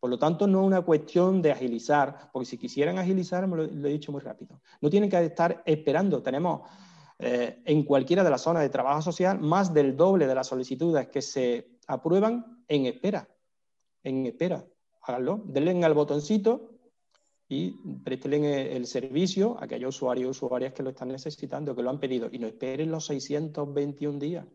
Por 0.00 0.10
lo 0.10 0.18
tanto, 0.18 0.46
no 0.46 0.62
es 0.62 0.66
una 0.66 0.82
cuestión 0.82 1.40
de 1.40 1.52
agilizar, 1.52 2.30
porque 2.32 2.46
si 2.46 2.58
quisieran 2.58 2.98
agilizar, 2.98 3.46
me 3.46 3.56
lo, 3.56 3.64
he 3.64 3.92
dicho 3.92 4.10
muy 4.10 4.20
rápido, 4.20 4.60
no 4.80 4.90
tienen 4.90 5.08
que 5.08 5.24
estar 5.24 5.62
esperando. 5.64 6.22
Tenemos 6.22 6.68
eh, 7.18 7.62
en 7.64 7.84
cualquiera 7.84 8.24
de 8.24 8.30
las 8.30 8.40
zonas 8.40 8.62
de 8.62 8.68
trabajo 8.68 9.02
social 9.02 9.38
más 9.38 9.72
del 9.72 9.96
doble 9.96 10.26
de 10.26 10.34
las 10.34 10.48
solicitudes 10.48 11.08
que 11.08 11.22
se 11.22 11.78
aprueban 11.86 12.64
en 12.66 12.86
espera. 12.86 13.28
En 14.02 14.26
espera. 14.26 14.64
Háganlo, 15.02 15.42
denle 15.44 15.84
al 15.84 15.94
botoncito 15.94 16.70
y 17.48 17.72
presten 18.04 18.44
el 18.44 18.86
servicio 18.86 19.58
a 19.58 19.64
aquellos 19.64 19.96
usuarios 19.96 20.26
y 20.26 20.30
usuarias 20.30 20.72
que 20.72 20.84
lo 20.84 20.90
están 20.90 21.08
necesitando, 21.08 21.74
que 21.74 21.82
lo 21.82 21.90
han 21.90 21.98
pedido, 21.98 22.28
y 22.30 22.38
no 22.38 22.46
esperen 22.46 22.90
los 22.92 23.06
621 23.06 24.18
días, 24.20 24.46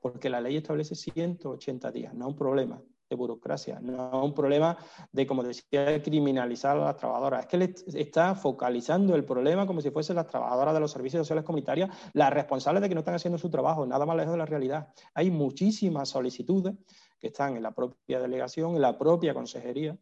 porque 0.00 0.28
la 0.28 0.40
ley 0.40 0.56
establece 0.56 0.96
180 0.96 1.92
días, 1.92 2.12
no 2.12 2.24
es 2.26 2.30
un 2.32 2.36
problema 2.36 2.82
de 3.08 3.16
burocracia, 3.16 3.80
no 3.80 4.08
es 4.18 4.24
un 4.24 4.34
problema 4.34 4.76
de, 5.12 5.26
como 5.26 5.42
decía, 5.42 6.00
criminalizar 6.02 6.76
a 6.76 6.84
las 6.86 6.96
trabajadoras. 6.96 7.44
Es 7.44 7.46
que 7.46 7.98
está 8.00 8.34
focalizando 8.36 9.14
el 9.16 9.24
problema 9.24 9.66
como 9.66 9.80
si 9.80 9.90
fuesen 9.90 10.16
las 10.16 10.28
trabajadoras 10.28 10.74
de 10.74 10.80
los 10.80 10.92
servicios 10.92 11.22
sociales 11.22 11.44
comunitarios 11.44 11.90
las 12.14 12.32
responsables 12.32 12.82
de 12.82 12.88
que 12.88 12.94
no 12.94 13.00
están 13.00 13.16
haciendo 13.16 13.36
su 13.36 13.50
trabajo, 13.50 13.84
nada 13.84 14.06
más 14.06 14.16
lejos 14.16 14.32
de 14.32 14.38
la 14.38 14.46
realidad. 14.46 14.88
Hay 15.14 15.30
muchísimas 15.30 16.08
solicitudes 16.08 16.74
que 17.20 17.28
están 17.28 17.56
en 17.56 17.62
la 17.62 17.72
propia 17.72 18.18
delegación, 18.18 18.74
en 18.74 18.82
la 18.82 18.98
propia 18.98 19.34
consejería, 19.34 19.96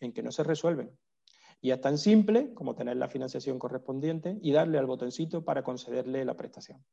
en 0.00 0.12
que 0.12 0.22
no 0.22 0.32
se 0.32 0.42
resuelven. 0.42 0.96
Y 1.60 1.70
es 1.70 1.80
tan 1.80 1.98
simple 1.98 2.52
como 2.54 2.74
tener 2.74 2.96
la 2.96 3.08
financiación 3.08 3.58
correspondiente 3.58 4.38
y 4.42 4.52
darle 4.52 4.78
al 4.78 4.86
botoncito 4.86 5.44
para 5.44 5.62
concederle 5.62 6.24
la 6.24 6.34
prestación 6.34 6.84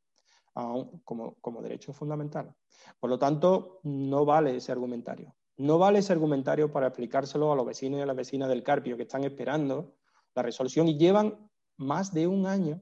como, 1.04 1.36
como 1.42 1.62
derecho 1.62 1.94
fundamental. 1.94 2.56
Por 3.00 3.10
lo 3.10 3.20
tanto, 3.20 3.80
no 3.84 4.26
vale 4.26 4.56
ese 4.56 4.72
argumentario. 4.72 5.36
No 5.58 5.78
vale 5.78 6.00
ese 6.00 6.14
argumentario 6.14 6.72
para 6.72 6.88
aplicárselo 6.88 7.52
a 7.52 7.56
los 7.56 7.66
vecinos 7.66 8.00
y 8.00 8.04
a 8.04 8.06
las 8.06 8.16
vecinas 8.16 8.50
del 8.50 8.64
Carpio 8.64 8.98
que 8.98 9.04
están 9.04 9.24
esperando 9.24 9.96
la 10.34 10.42
resolución 10.42 10.88
y 10.88 10.98
llevan 10.98 11.50
más 11.78 12.14
de 12.14 12.28
un 12.28 12.46
año 12.46 12.82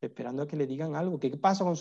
esperando 0.00 0.42
a 0.42 0.46
que 0.46 0.56
le 0.56 0.66
digan 0.66 0.96
algo. 0.96 1.18
¿Qué 1.18 1.30
pasa 1.36 1.64
con 1.64 1.76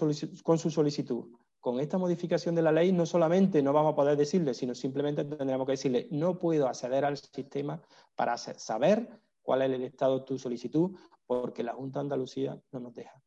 su 0.58 0.70
solicitud? 0.70 1.26
Con 1.64 1.80
esta 1.80 1.98
modificación 1.98 2.56
de 2.56 2.62
la 2.62 2.74
ley 2.74 2.92
no 2.92 3.06
solamente 3.06 3.64
no 3.64 3.72
vamos 3.72 3.94
a 3.94 3.96
poder 3.96 4.18
decirle, 4.18 4.54
sino 4.54 4.76
simplemente 4.76 5.24
tendremos 5.24 5.66
que 5.66 5.72
decirle, 5.72 6.10
no 6.12 6.38
puedo 6.38 6.68
acceder 6.68 7.06
al 7.06 7.16
sistema 7.16 7.82
para 8.18 8.38
saber 8.38 9.08
cuál 9.42 9.62
es 9.62 9.72
el 9.72 9.84
estado 9.86 10.20
de 10.20 10.26
tu 10.26 10.38
solicitud, 10.38 10.92
porque 11.26 11.64
la 11.64 11.72
Junta 11.72 12.02
Andalucía 12.02 12.62
no 12.74 12.82
nos 12.82 12.94
deja. 12.94 13.18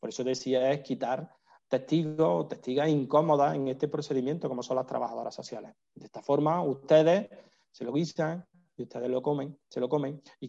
Por 0.00 0.08
eso 0.08 0.24
decía 0.24 0.72
es 0.72 0.80
quitar 0.80 1.36
testigos 1.68 2.44
o 2.44 2.46
testigas 2.46 2.88
incómodas 2.88 3.56
en 3.56 3.68
este 3.68 3.88
procedimiento, 3.88 4.48
como 4.48 4.62
son 4.62 4.76
las 4.76 4.86
trabajadoras 4.86 5.34
sociales. 5.34 5.74
De 5.94 6.06
esta 6.06 6.22
forma, 6.22 6.62
ustedes 6.62 7.28
se 7.70 7.84
lo 7.84 7.92
guisan 7.92 8.42
y 8.74 8.84
ustedes 8.84 9.10
lo 9.10 9.20
comen, 9.20 9.60
se 9.68 9.80
lo 9.80 9.90
comen 9.90 10.22
y 10.40 10.48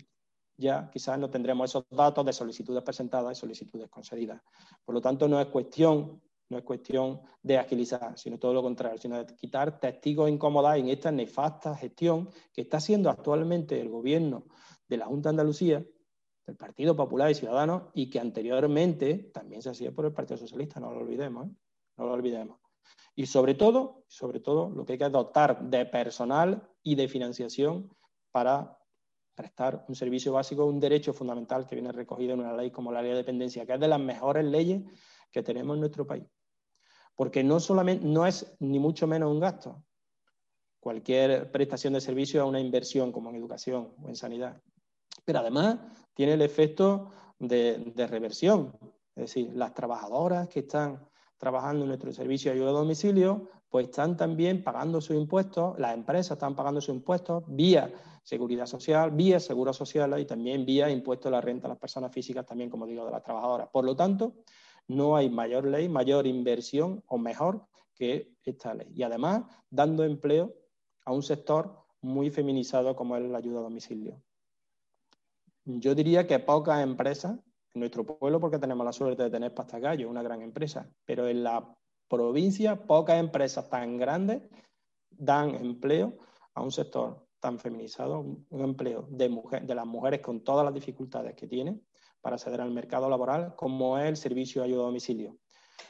ya 0.55 0.89
quizás 0.89 1.19
no 1.19 1.29
tendremos 1.29 1.69
esos 1.69 1.83
datos 1.89 2.25
de 2.25 2.31
solicitudes 2.31 2.83
presentadas 2.83 3.37
y 3.37 3.41
solicitudes 3.41 3.89
concedidas. 3.89 4.41
Por 4.85 4.95
lo 4.95 5.01
tanto, 5.01 5.27
no 5.27 5.41
es 5.41 5.47
cuestión 5.47 6.21
no 6.49 6.57
es 6.57 6.63
cuestión 6.63 7.21
de 7.41 7.57
agilizar, 7.57 8.17
sino 8.17 8.37
todo 8.37 8.53
lo 8.53 8.61
contrario, 8.61 8.97
sino 8.97 9.23
de 9.23 9.35
quitar 9.35 9.79
testigos 9.79 10.29
incómodos 10.29 10.75
en 10.75 10.89
esta 10.89 11.11
nefasta 11.11 11.75
gestión 11.75 12.29
que 12.53 12.61
está 12.61 12.77
haciendo 12.77 13.09
actualmente 13.09 13.79
el 13.79 13.89
gobierno 13.89 14.45
de 14.87 14.97
la 14.97 15.05
Junta 15.05 15.29
de 15.29 15.31
Andalucía, 15.31 15.85
del 16.45 16.55
Partido 16.57 16.95
Popular 16.95 17.31
y 17.31 17.35
Ciudadanos, 17.35 17.83
y 17.93 18.09
que 18.09 18.19
anteriormente 18.19 19.31
también 19.33 19.61
se 19.61 19.69
hacía 19.69 19.91
por 19.91 20.05
el 20.05 20.13
Partido 20.13 20.37
Socialista, 20.37 20.79
no 20.79 20.91
lo 20.91 20.99
olvidemos, 20.99 21.47
¿eh? 21.47 21.51
no 21.97 22.05
lo 22.05 22.13
olvidemos. 22.13 22.59
Y 23.15 23.27
sobre 23.27 23.53
todo, 23.53 24.03
sobre 24.07 24.39
todo, 24.39 24.69
lo 24.69 24.85
que 24.85 24.93
hay 24.93 24.99
que 24.99 25.09
dotar 25.09 25.69
de 25.69 25.85
personal 25.85 26.69
y 26.81 26.95
de 26.95 27.07
financiación 27.07 27.95
para 28.31 28.77
prestar 29.35 29.85
un 29.87 29.95
servicio 29.95 30.33
básico, 30.33 30.65
un 30.65 30.79
derecho 30.79 31.13
fundamental 31.13 31.65
que 31.65 31.75
viene 31.75 31.91
recogido 31.91 32.33
en 32.33 32.41
una 32.41 32.53
ley 32.53 32.71
como 32.71 32.91
la 32.91 33.01
ley 33.01 33.11
de 33.11 33.17
dependencia, 33.17 33.65
que 33.65 33.73
es 33.73 33.79
de 33.79 33.87
las 33.87 33.99
mejores 33.99 34.45
leyes 34.45 34.83
que 35.33 35.43
tenemos 35.43 35.73
en 35.73 35.81
nuestro 35.81 36.07
país. 36.07 36.23
Porque 37.15 37.43
no 37.43 37.59
solamente 37.59 38.05
no 38.05 38.25
es 38.25 38.55
ni 38.59 38.79
mucho 38.79 39.07
menos 39.07 39.29
un 39.31 39.39
gasto. 39.39 39.83
Cualquier 40.79 41.51
prestación 41.51 41.93
de 41.93 42.01
servicio 42.01 42.41
es 42.41 42.47
una 42.47 42.59
inversión, 42.59 43.11
como 43.11 43.29
en 43.29 43.35
educación 43.35 43.93
o 44.01 44.09
en 44.09 44.15
sanidad. 44.15 44.61
Pero 45.25 45.39
además 45.39 45.79
tiene 46.13 46.33
el 46.33 46.41
efecto 46.41 47.09
de, 47.39 47.91
de 47.95 48.07
reversión. 48.07 48.77
Es 49.15 49.23
decir, 49.23 49.51
las 49.53 49.73
trabajadoras 49.73 50.47
que 50.47 50.59
están 50.59 51.07
trabajando 51.37 51.83
en 51.83 51.89
nuestro 51.89 52.11
servicio 52.13 52.51
de 52.51 52.57
ayuda 52.57 52.69
a 52.71 52.73
domicilio, 52.73 53.49
pues 53.69 53.87
están 53.87 54.15
también 54.15 54.63
pagando 54.63 55.01
sus 55.01 55.15
impuestos, 55.15 55.77
las 55.79 55.93
empresas 55.93 56.31
están 56.37 56.55
pagando 56.55 56.79
sus 56.79 56.95
impuestos 56.95 57.43
vía 57.47 57.91
seguridad 58.23 58.65
social, 58.65 59.11
vía 59.11 59.39
seguros 59.39 59.75
sociales 59.75 60.21
y 60.21 60.25
también 60.25 60.65
vía 60.65 60.89
impuesto 60.89 61.27
a 61.27 61.31
la 61.31 61.41
renta 61.41 61.67
a 61.67 61.69
las 61.69 61.77
personas 61.77 62.11
físicas, 62.11 62.45
también, 62.45 62.69
como 62.69 62.87
digo, 62.87 63.05
de 63.05 63.11
las 63.11 63.21
trabajadoras. 63.21 63.67
Por 63.69 63.83
lo 63.83 63.95
tanto, 63.95 64.35
no 64.87 65.15
hay 65.15 65.29
mayor 65.29 65.65
ley, 65.65 65.89
mayor 65.89 66.27
inversión 66.27 67.03
o 67.07 67.17
mejor 67.17 67.65
que 67.95 68.33
esta 68.43 68.73
ley. 68.73 68.87
Y 68.93 69.03
además, 69.03 69.43
dando 69.69 70.03
empleo 70.03 70.53
a 71.05 71.11
un 71.11 71.23
sector 71.23 71.83
muy 72.01 72.29
feminizado 72.29 72.95
como 72.95 73.15
es 73.15 73.23
la 73.23 73.37
ayuda 73.37 73.59
a 73.59 73.63
domicilio. 73.63 74.21
Yo 75.65 75.95
diría 75.95 76.27
que 76.27 76.39
pocas 76.39 76.83
empresas 76.83 77.39
en 77.73 77.79
nuestro 77.79 78.05
pueblo, 78.05 78.39
porque 78.39 78.59
tenemos 78.59 78.85
la 78.85 78.93
suerte 78.93 79.23
de 79.23 79.29
tener 79.29 79.53
Pastagallo, 79.53 80.09
una 80.09 80.21
gran 80.21 80.41
empresa, 80.41 80.89
pero 81.05 81.27
en 81.27 81.43
la 81.43 81.75
provincia 82.07 82.85
pocas 82.85 83.19
empresas 83.19 83.69
tan 83.69 83.97
grandes 83.97 84.43
dan 85.09 85.55
empleo 85.55 86.17
a 86.53 86.61
un 86.61 86.71
sector 86.71 87.25
tan 87.39 87.57
feminizado, 87.59 88.19
un 88.19 88.61
empleo 88.61 89.07
de, 89.09 89.29
de 89.63 89.75
las 89.75 89.85
mujeres 89.85 90.21
con 90.21 90.43
todas 90.43 90.63
las 90.63 90.73
dificultades 90.73 91.35
que 91.35 91.47
tienen, 91.47 91.83
para 92.23 92.37
acceder 92.37 92.61
al 92.61 92.71
mercado 92.71 93.09
laboral, 93.09 93.53
como 93.57 93.97
es 93.97 94.05
el 94.05 94.15
servicio 94.15 94.61
de 94.61 94.69
ayuda 94.69 94.83
a 94.83 94.85
domicilio. 94.85 95.37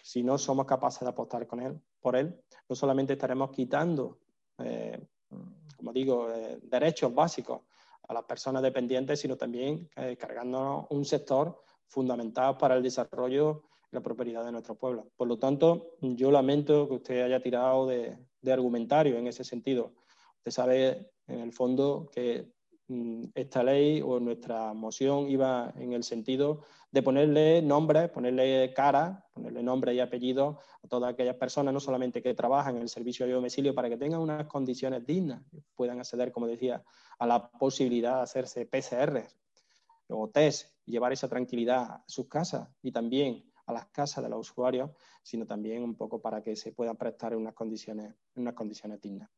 Si 0.02 0.24
no 0.24 0.40
somos 0.40 0.66
capaces 0.66 1.02
de 1.02 1.10
apostar 1.10 1.46
con 1.46 1.62
él, 1.62 1.80
por 2.02 2.16
él, 2.16 2.36
no 2.68 2.76
solamente 2.76 3.14
estaremos 3.14 3.52
quitando, 3.52 4.18
eh, 4.58 5.00
como 5.78 5.94
digo, 5.94 6.32
eh, 6.32 6.60
derechos 6.64 7.14
básicos 7.14 7.62
a 8.08 8.14
las 8.16 8.24
personas 8.24 8.64
dependientes, 8.64 9.20
sino 9.20 9.38
también 9.38 9.88
eh, 9.96 10.18
cargándonos 10.18 10.88
un 10.90 11.06
sector 11.06 11.62
fundamental 11.86 12.58
para 12.58 12.76
el 12.76 12.82
desarrollo 12.82 13.66
y 13.92 13.96
la 13.96 14.02
prosperidad 14.02 14.44
de 14.44 14.54
nuestro 14.54 14.74
pueblo. 14.74 15.12
Por 15.16 15.28
lo 15.28 15.38
tanto, 15.38 15.92
yo 16.02 16.32
lamento 16.32 16.88
que 16.88 16.96
usted 16.96 17.22
haya 17.22 17.44
tirado 17.44 17.86
de, 17.86 18.18
de 18.42 18.52
argumentario 18.52 19.18
en 19.18 19.28
ese 19.28 19.44
sentido. 19.44 19.94
Usted 20.38 20.52
sabe, 20.52 21.12
en 21.28 21.42
el 21.42 21.54
fondo, 21.54 22.10
que 22.12 22.53
esta 23.34 23.64
ley 23.64 24.02
o 24.02 24.20
nuestra 24.20 24.74
moción 24.74 25.30
iba 25.30 25.74
en 25.78 25.94
el 25.94 26.04
sentido 26.04 26.62
de 26.92 27.02
ponerle 27.02 27.62
nombre, 27.62 28.10
ponerle 28.10 28.74
cara, 28.74 29.26
ponerle 29.34 29.64
nombre 29.64 29.94
y 29.94 30.00
apellido 30.00 30.60
a 30.84 30.88
todas 30.88 31.14
aquellas 31.14 31.38
personas, 31.38 31.74
no 31.74 31.80
solamente 31.80 32.22
que 32.22 32.34
trabajan 32.34 32.76
en 32.76 32.84
el 32.84 32.90
servicio 32.90 33.26
de 33.26 33.32
domicilio, 33.32 33.74
para 33.74 33.90
que 33.90 33.98
tengan 33.98 34.20
unas 34.20 34.46
condiciones 34.48 35.06
dignas, 35.06 35.42
puedan 35.76 36.00
acceder, 36.00 36.32
como 36.32 36.48
decía, 36.48 36.84
a 37.18 37.26
la 37.26 37.50
posibilidad 37.50 38.18
de 38.18 38.22
hacerse 38.24 38.66
PCR 38.66 39.24
o 40.10 40.30
test 40.30 40.74
llevar 40.86 41.14
esa 41.14 41.28
tranquilidad 41.28 41.82
a 41.84 42.04
sus 42.08 42.28
casas 42.28 42.68
y 42.82 42.92
también 42.92 43.44
a 43.66 43.74
las 43.74 43.86
casas 43.88 44.24
de 44.24 44.30
los 44.30 44.52
usuarios, 44.52 44.92
sino 45.24 45.46
también 45.46 45.84
un 45.84 45.96
poco 45.96 46.22
para 46.22 46.44
que 46.44 46.56
se 46.56 46.74
puedan 46.74 46.98
prestar 46.98 47.34
en 47.34 47.40
unas 47.40 47.54
condiciones, 47.54 48.14
unas 48.36 48.54
condiciones 48.54 49.02
dignas. 49.02 49.30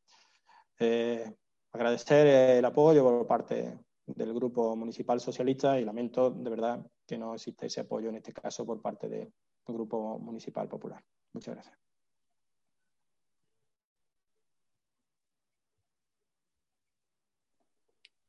Eh, 0.78 1.32
agradecer 1.76 2.26
el 2.58 2.64
apoyo 2.64 3.02
por 3.04 3.26
parte 3.26 3.78
del 4.06 4.34
Grupo 4.34 4.74
Municipal 4.76 5.20
Socialista 5.20 5.78
y 5.78 5.84
lamento 5.84 6.30
de 6.30 6.50
verdad 6.50 6.86
que 7.06 7.18
no 7.18 7.34
existe 7.34 7.66
ese 7.66 7.80
apoyo 7.80 8.08
en 8.08 8.16
este 8.16 8.32
caso 8.32 8.64
por 8.66 8.80
parte 8.82 9.08
del 9.08 9.32
Grupo 9.66 10.18
Municipal 10.18 10.68
Popular. 10.68 11.02
Muchas 11.32 11.54
gracias. 11.54 11.78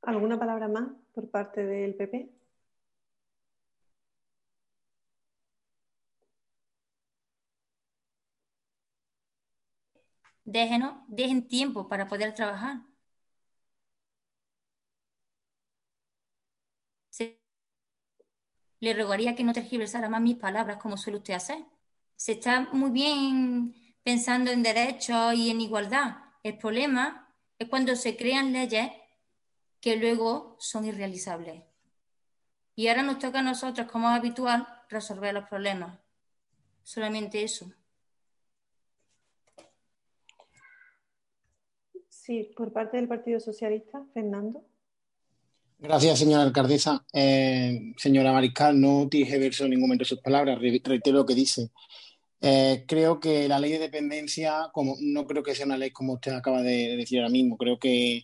¿Alguna 0.01 0.39
palabra 0.39 0.67
más 0.67 0.89
por 1.13 1.29
parte 1.29 1.65
del 1.65 1.95
PP? 1.95 2.37
déjenos, 10.47 10.95
dejen 11.07 11.47
tiempo 11.47 11.87
para 11.87 12.07
poder 12.07 12.33
trabajar. 12.33 12.81
Le 18.79 18.93
rogaría 18.93 19.35
que 19.35 19.43
no 19.43 19.53
tergiversara 19.53 20.09
más 20.09 20.21
mis 20.21 20.37
palabras 20.37 20.77
como 20.77 20.97
suele 20.97 21.17
usted 21.17 21.33
hacer. 21.33 21.65
Se 22.15 22.33
está 22.33 22.67
muy 22.71 22.91
bien 22.91 23.75
pensando 24.03 24.51
en 24.51 24.63
derechos 24.63 25.33
y 25.33 25.49
en 25.49 25.61
igualdad. 25.61 26.17
El 26.43 26.57
problema 26.57 27.33
es 27.59 27.67
cuando 27.69 27.95
se 27.95 28.15
crean 28.15 28.53
leyes 28.53 28.91
que 29.81 29.95
luego 29.95 30.55
son 30.59 30.85
irrealizables. 30.85 31.63
Y 32.75 32.87
ahora 32.87 33.03
nos 33.03 33.19
toca 33.19 33.39
a 33.39 33.43
nosotros, 33.43 33.89
como 33.91 34.09
es 34.09 34.17
habitual, 34.17 34.67
resolver 34.89 35.33
los 35.33 35.47
problemas. 35.49 35.99
Solamente 36.83 37.43
eso. 37.43 37.71
Sí, 42.07 42.51
por 42.55 42.71
parte 42.71 42.97
del 42.97 43.07
Partido 43.07 43.39
Socialista, 43.39 44.05
Fernando. 44.13 44.63
Gracias, 45.79 46.19
señora 46.19 46.41
alcaldesa. 46.41 47.05
Eh, 47.13 47.93
señora 47.97 48.31
Mariscal, 48.31 48.79
no 48.81 49.07
verso 49.11 49.65
en 49.65 49.69
ningún 49.71 49.89
momento 49.89 50.05
sus 50.05 50.19
palabras, 50.19 50.59
reitero 50.59 51.17
lo 51.17 51.25
que 51.25 51.35
dice. 51.35 51.69
Eh, 52.41 52.83
creo 52.87 53.19
que 53.19 53.47
la 53.47 53.59
ley 53.59 53.73
de 53.73 53.79
dependencia, 53.79 54.69
como, 54.73 54.95
no 54.99 55.27
creo 55.27 55.43
que 55.43 55.53
sea 55.53 55.67
una 55.67 55.77
ley 55.77 55.91
como 55.91 56.13
usted 56.13 56.33
acaba 56.33 56.63
de 56.63 56.97
decir 56.97 57.19
ahora 57.19 57.29
mismo, 57.31 57.57
creo 57.57 57.77
que, 57.79 58.23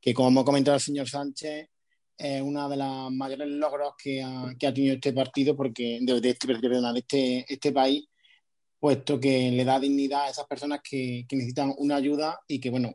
que 0.00 0.14
como 0.14 0.40
ha 0.40 0.44
comentado 0.44 0.76
el 0.76 0.80
señor 0.82 1.08
Sánchez, 1.08 1.68
es 2.16 2.42
uno 2.42 2.68
de 2.68 2.76
los 2.78 3.12
mayores 3.12 3.48
logros 3.48 3.92
que 4.02 4.22
ha, 4.22 4.54
tenido 4.72 4.94
este 4.94 5.12
partido, 5.12 5.54
porque 5.56 5.98
de, 6.00 6.20
de, 6.20 6.30
este, 6.30 6.48
de 6.48 6.98
este, 6.98 7.46
este 7.48 7.72
país, 7.72 8.08
puesto 8.80 9.20
que 9.20 9.50
le 9.50 9.64
da 9.64 9.80
dignidad 9.80 10.24
a 10.24 10.30
esas 10.30 10.46
personas 10.46 10.80
que 10.82 11.26
necesitan 11.30 11.74
una 11.78 11.96
ayuda 11.96 12.40
y 12.48 12.58
que, 12.60 12.70
bueno, 12.70 12.94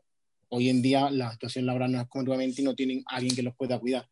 hoy 0.52 0.70
en 0.70 0.82
día 0.82 1.10
la 1.10 1.32
situación 1.32 1.66
laboral 1.66 1.92
no 1.92 2.02
es 2.02 2.08
como 2.08 2.42
y 2.42 2.62
no 2.62 2.76
tienen 2.76 3.04
a 3.08 3.16
alguien 3.16 3.36
que 3.36 3.44
los 3.44 3.56
pueda 3.56 3.80
cuidar. 3.80 4.08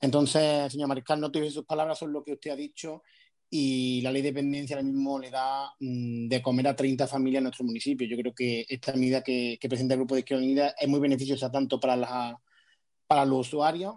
Entonces, 0.00 0.72
señor 0.72 0.88
Mariscal, 0.88 1.20
no 1.20 1.30
te 1.30 1.50
sus 1.50 1.64
palabras, 1.64 1.98
son 1.98 2.12
lo 2.12 2.22
que 2.22 2.32
usted 2.32 2.50
ha 2.50 2.56
dicho 2.56 3.02
y 3.48 4.00
la 4.02 4.10
ley 4.10 4.22
de 4.22 4.30
dependencia 4.30 4.76
ahora 4.76 4.86
mismo 4.86 5.18
le 5.18 5.30
da 5.30 5.72
mm, 5.78 6.26
de 6.28 6.42
comer 6.42 6.68
a 6.68 6.76
30 6.76 7.06
familias 7.06 7.38
en 7.38 7.44
nuestro 7.44 7.64
municipio. 7.64 8.06
Yo 8.06 8.16
creo 8.16 8.34
que 8.34 8.66
esta 8.68 8.92
medida 8.94 9.22
que, 9.22 9.58
presenta 9.68 9.94
el 9.94 10.00
Grupo 10.00 10.14
de 10.14 10.20
Izquierda 10.20 10.42
Unida 10.42 10.74
es 10.78 10.88
muy 10.88 10.98
beneficiosa 10.98 11.50
tanto 11.50 11.78
para, 11.78 11.94
la, 11.96 12.40
para 13.06 13.24
los 13.24 13.46
usuarios, 13.46 13.94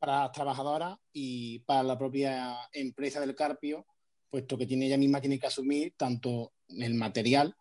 para 0.00 0.22
las 0.22 0.32
trabajadoras 0.32 0.98
y 1.12 1.60
para 1.60 1.84
la 1.84 1.96
propia 1.96 2.56
empresa 2.72 3.20
del 3.20 3.36
Carpio, 3.36 3.86
puesto 4.28 4.58
que 4.58 4.66
tiene 4.66 4.86
ella 4.86 4.98
misma 4.98 5.20
tiene 5.20 5.38
que 5.38 5.46
asumir 5.46 5.94
tanto 5.96 6.54
el 6.68 6.94
material 6.94 7.54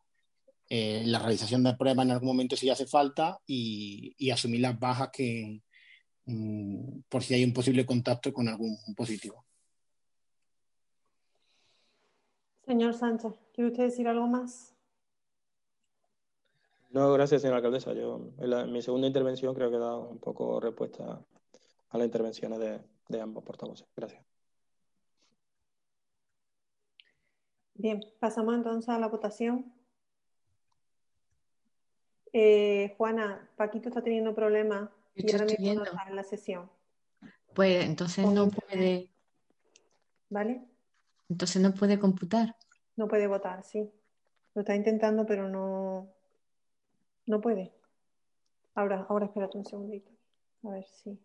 eh, 0.70 1.02
la 1.06 1.18
realización 1.18 1.64
de 1.64 1.74
pruebas 1.74 2.06
en 2.06 2.12
algún 2.12 2.28
momento 2.28 2.56
si 2.56 2.70
hace 2.70 2.86
falta 2.86 3.40
y, 3.48 4.30
asumir 4.32 4.62
las 4.62 4.80
bajas 4.80 5.10
que 5.12 5.64
mm, 6.26 7.00
por 7.10 7.24
si 7.24 7.34
hay 7.34 7.44
un 7.44 7.54
posible 7.54 7.88
contacto 7.88 8.32
con 8.32 8.48
algún 8.48 8.78
positivo. 8.96 9.46
Señor 12.68 12.94
Sánchez, 12.94 13.34
¿quiere 13.52 13.72
usted 13.72 13.86
decir 13.86 14.08
algo 14.08 14.28
más? 14.28 14.76
No, 16.92 17.12
gracias, 17.14 17.42
señora 17.42 17.58
alcaldesa. 17.58 17.94
Yo 17.94 18.32
en, 18.38 18.72
mi 18.72 18.84
segunda 18.84 19.08
intervención 19.08 19.56
creo 19.56 19.72
que 19.72 19.78
he 19.78 19.80
dado 19.80 20.08
un 20.10 20.20
poco 20.20 20.60
respuesta 20.60 21.20
a 21.90 21.98
las 21.98 22.06
intervenciones 22.06 22.60
de, 22.60 22.80
de 23.08 23.22
ambos 23.22 23.44
portavoces. 23.44 23.88
Gracias. 23.96 24.24
Bien, 27.74 28.02
pasamos 28.20 28.54
entonces 28.54 28.90
a 28.90 29.00
la 29.00 29.08
votación. 29.08 29.79
Eh, 32.34 32.94
Juana, 32.98 33.50
Paquito 33.56 33.90
está 33.90 34.02
teniendo 34.02 34.36
problemas 34.36 34.90
y 35.16 35.32
ahora 35.32 35.46
mismo 35.46 35.74
no 35.74 35.84
está 35.84 36.06
en 36.08 36.16
la 36.16 36.24
sesión. 36.24 36.70
Pues 37.54 37.84
entonces 37.86 38.26
no 38.26 38.50
puede. 38.50 39.10
¿Vale? 40.30 40.62
Entonces 41.30 41.62
no 41.62 41.74
puede 41.74 42.00
computar. 42.00 42.56
No 42.96 43.08
puede 43.08 43.28
votar, 43.28 43.64
sí. 43.64 43.92
Lo 44.54 44.62
está 44.62 44.76
intentando, 44.76 45.26
pero 45.26 45.48
no, 45.48 46.08
no 47.26 47.42
puede. 47.42 47.72
Ahora, 48.76 49.06
ahora 49.10 49.26
espérate 49.26 49.58
un 49.58 49.66
segundito. 49.66 50.12
A 50.64 50.70
ver 50.70 50.86
si. 50.86 51.20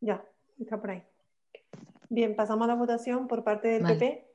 Ya, 0.00 0.24
está 0.58 0.80
por 0.80 0.90
ahí. 0.90 1.02
Bien, 2.08 2.34
pasamos 2.34 2.64
a 2.64 2.68
la 2.68 2.74
votación 2.74 3.28
por 3.28 3.44
parte 3.44 3.68
del 3.68 3.84
PP. 3.84 4.26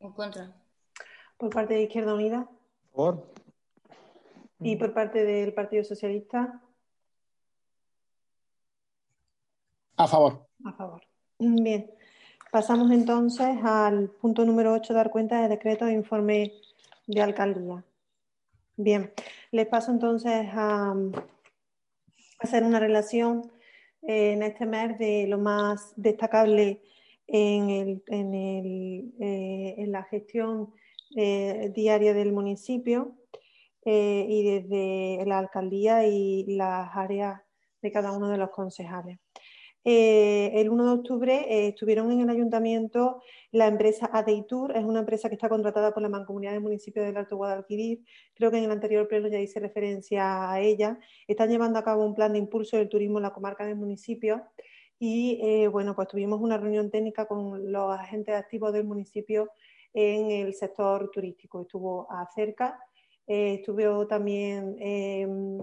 En 0.00 0.12
contra. 0.12 0.56
Por 1.36 1.50
parte 1.50 1.74
de 1.74 1.82
Izquierda 1.82 2.14
Unida. 2.14 2.48
Por. 2.92 3.32
Y 4.60 4.76
por 4.76 4.94
parte 4.94 5.24
del 5.24 5.52
Partido 5.52 5.84
Socialista. 5.84 6.62
A 9.96 10.06
favor. 10.06 10.46
A 10.64 10.72
favor. 10.72 11.02
Bien. 11.38 11.90
Pasamos 12.50 12.90
entonces 12.90 13.56
al 13.64 14.10
punto 14.10 14.44
número 14.44 14.72
8, 14.74 14.92
dar 14.92 15.10
cuenta 15.10 15.40
de 15.40 15.48
decreto 15.48 15.86
de 15.86 15.92
informe 15.92 16.52
de 17.06 17.22
alcaldía. 17.22 17.82
Bien, 18.76 19.12
les 19.50 19.66
paso 19.66 19.90
entonces 19.90 20.48
a 20.52 20.94
hacer 22.40 22.64
una 22.64 22.78
relación 22.78 23.50
en 24.02 24.42
este 24.42 24.66
mes 24.66 24.98
de 24.98 25.26
lo 25.28 25.38
más 25.38 25.92
destacable 25.96 26.82
en, 27.26 27.70
el, 27.70 28.02
en, 28.08 28.34
el, 28.34 29.14
eh, 29.20 29.74
en 29.78 29.92
la 29.92 30.02
gestión 30.04 30.72
eh, 31.16 31.72
diaria 31.74 32.14
del 32.14 32.32
municipio 32.32 33.16
eh, 33.84 34.26
y 34.28 34.42
desde 34.44 35.24
la 35.26 35.38
alcaldía 35.38 36.06
y 36.06 36.44
las 36.56 36.90
áreas 36.94 37.40
de 37.80 37.92
cada 37.92 38.12
uno 38.12 38.28
de 38.28 38.38
los 38.38 38.50
concejales. 38.50 39.18
Eh, 39.84 40.52
el 40.60 40.70
1 40.70 40.84
de 40.84 40.92
octubre 40.92 41.34
eh, 41.48 41.68
estuvieron 41.68 42.12
en 42.12 42.20
el 42.20 42.30
ayuntamiento 42.30 43.20
la 43.50 43.66
empresa 43.66 44.08
Adeitur, 44.12 44.76
es 44.76 44.84
una 44.84 45.00
empresa 45.00 45.28
que 45.28 45.34
está 45.34 45.48
contratada 45.48 45.92
por 45.92 46.02
la 46.02 46.08
Mancomunidad 46.08 46.52
del 46.52 46.60
Municipio 46.60 47.02
del 47.02 47.16
Alto 47.16 47.36
Guadalquivir. 47.36 48.04
Creo 48.34 48.50
que 48.50 48.58
en 48.58 48.64
el 48.64 48.70
anterior 48.70 49.08
pleno 49.08 49.28
ya 49.28 49.40
hice 49.40 49.60
referencia 49.60 50.50
a 50.50 50.60
ella. 50.60 50.98
Están 51.26 51.50
llevando 51.50 51.78
a 51.78 51.84
cabo 51.84 52.06
un 52.06 52.14
plan 52.14 52.32
de 52.32 52.38
impulso 52.38 52.76
del 52.76 52.88
turismo 52.88 53.18
en 53.18 53.24
la 53.24 53.32
comarca 53.32 53.66
del 53.66 53.76
municipio. 53.76 54.42
Y 54.98 55.40
eh, 55.42 55.68
bueno, 55.68 55.96
pues 55.96 56.08
tuvimos 56.08 56.40
una 56.40 56.58
reunión 56.58 56.90
técnica 56.90 57.26
con 57.26 57.72
los 57.72 57.92
agentes 57.92 58.36
activos 58.36 58.72
del 58.72 58.84
municipio 58.84 59.50
en 59.92 60.30
el 60.30 60.54
sector 60.54 61.10
turístico. 61.10 61.62
Estuvo 61.62 62.10
acerca, 62.10 62.78
estuvo 63.26 64.06
también 64.06 64.76
em, 64.78 65.58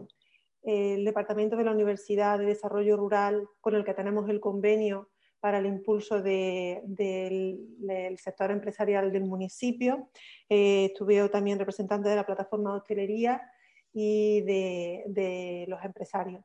el 0.64 1.06
Departamento 1.06 1.56
de 1.56 1.64
la 1.64 1.72
Universidad 1.72 2.38
de 2.38 2.46
Desarrollo 2.46 2.98
Rural 2.98 3.48
con 3.62 3.76
el 3.76 3.84
que 3.84 3.94
tenemos 3.94 4.30
el 4.30 4.40
convenio 4.40 5.10
para 5.40 5.60
el 5.60 5.66
impulso 5.66 6.22
del, 6.22 8.18
sector 8.18 8.52
empresarial 8.52 9.12
del 9.12 9.24
municipio. 9.24 10.10
Eh, 10.50 10.86
estuve 10.86 11.28
también 11.30 11.60
representante 11.60 12.10
de 12.10 12.16
la 12.16 12.26
plataforma 12.26 12.72
de 12.72 12.78
hostelería 12.78 13.42
y 13.94 14.42
de, 14.42 15.66
los 15.68 15.84
empresarios. 15.84 16.44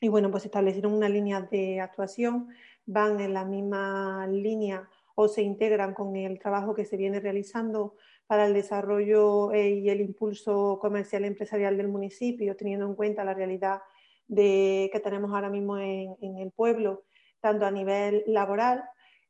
Y 0.00 0.08
bueno, 0.08 0.30
pues 0.30 0.44
establecieron 0.44 0.92
una 0.92 1.08
línea 1.08 1.40
de 1.42 1.80
actuación, 1.80 2.48
van 2.86 3.20
en 3.20 3.34
la 3.34 3.44
misma 3.44 4.26
línea 4.28 4.88
o 5.14 5.26
se 5.26 5.42
integran 5.42 5.94
con 5.94 6.14
el 6.14 6.38
trabajo 6.38 6.74
que 6.74 6.84
se 6.84 6.96
viene 6.96 7.18
realizando 7.18 7.96
para 8.28 8.46
el 8.46 8.52
desarrollo 8.52 9.52
eh, 9.52 9.70
y 9.70 9.88
el 9.88 10.02
impulso 10.02 10.78
comercial 10.80 11.24
empresarial 11.24 11.78
del 11.78 11.88
municipio, 11.88 12.54
teniendo 12.56 12.86
en 12.86 12.94
cuenta 12.94 13.24
la 13.24 13.32
realidad 13.32 13.80
de, 14.28 14.90
que 14.92 15.00
tenemos 15.00 15.32
ahora 15.32 15.48
mismo 15.48 15.78
en, 15.78 16.38
el 16.38 16.52
pueblo, 16.52 17.04
tanto 17.40 17.64
a 17.64 17.70
nivel 17.70 18.22
laboral 18.26 18.84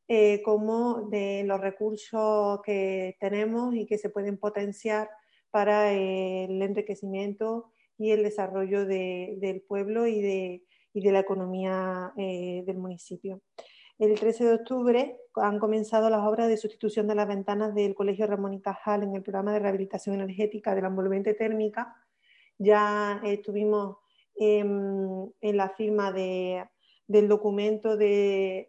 eh, 0.08 0.42
como 0.42 1.08
de 1.10 1.44
los 1.46 1.60
recursos 1.60 2.60
que 2.62 3.16
tenemos 3.20 3.72
y 3.76 3.86
que 3.86 3.98
se 3.98 4.10
pueden 4.10 4.36
potenciar 4.36 5.08
para 5.52 5.92
el 5.92 6.60
enriquecimiento 6.60 7.70
y 7.96 8.10
el 8.10 8.24
desarrollo 8.24 8.84
del 8.84 9.62
pueblo 9.66 10.08
y 10.08 10.20
de, 10.20 10.62
la 10.92 11.20
economía 11.20 12.12
eh, 12.16 12.64
del 12.66 12.78
municipio. 12.78 13.42
El 13.98 14.18
13 14.18 14.44
de 14.44 14.54
octubre 14.54 15.20
han 15.34 15.58
comenzado 15.58 16.08
las 16.08 16.24
obras 16.24 16.48
de 16.48 16.56
sustitución 16.56 17.08
de 17.08 17.16
las 17.16 17.26
ventanas 17.26 17.74
del 17.74 17.94
Colegio 17.94 18.26
Ramón 18.26 18.54
y 18.54 18.60
Cajal 18.60 19.02
en 19.02 19.14
el 19.14 19.22
programa 19.22 19.52
de 19.52 19.58
rehabilitación 19.58 20.14
energética 20.14 20.74
de 20.74 20.82
la 20.82 20.88
envolvente 20.88 21.34
térmica. 21.34 21.96
Ya 22.58 23.20
estuvimos 23.24 23.96
en, 24.36 25.32
la 25.40 25.70
firma 25.70 26.12
del 26.12 27.28
documento 27.28 27.96
del 27.96 28.66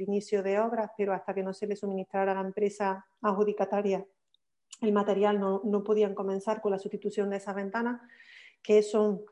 inicio 0.00 0.42
de 0.42 0.60
obras, 0.60 0.90
pero 0.96 1.12
hasta 1.12 1.34
que 1.34 1.42
no 1.42 1.52
se 1.52 1.66
le 1.66 1.76
suministrara 1.76 2.32
a 2.32 2.36
la 2.36 2.40
empresa 2.40 3.04
adjudicataria 3.20 4.06
el 4.82 4.92
material 4.92 5.38
no, 5.38 5.62
no 5.64 5.84
podían 5.84 6.14
comenzar 6.14 6.60
con 6.60 6.72
la 6.72 6.78
sustitución 6.78 7.30
de 7.30 7.36
esas 7.36 7.54
ventanas, 7.54 8.00
que 8.62 8.82
son 8.82 9.22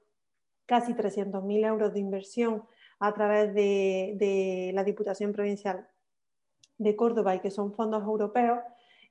casi 0.65 0.93
300.000 0.95 1.67
euros 1.67 1.93
de 1.93 2.01
inversión 2.01 2.63
a 3.01 3.15
través 3.15 3.55
de, 3.55 4.71
la 4.75 4.85
Diputación 4.85 5.33
Provincial 5.33 5.89
de 6.79 6.97
Córdoba 6.97 7.35
y 7.35 7.41
que 7.41 7.51
son 7.51 7.73
fondos 7.73 8.03
europeos 8.03 8.61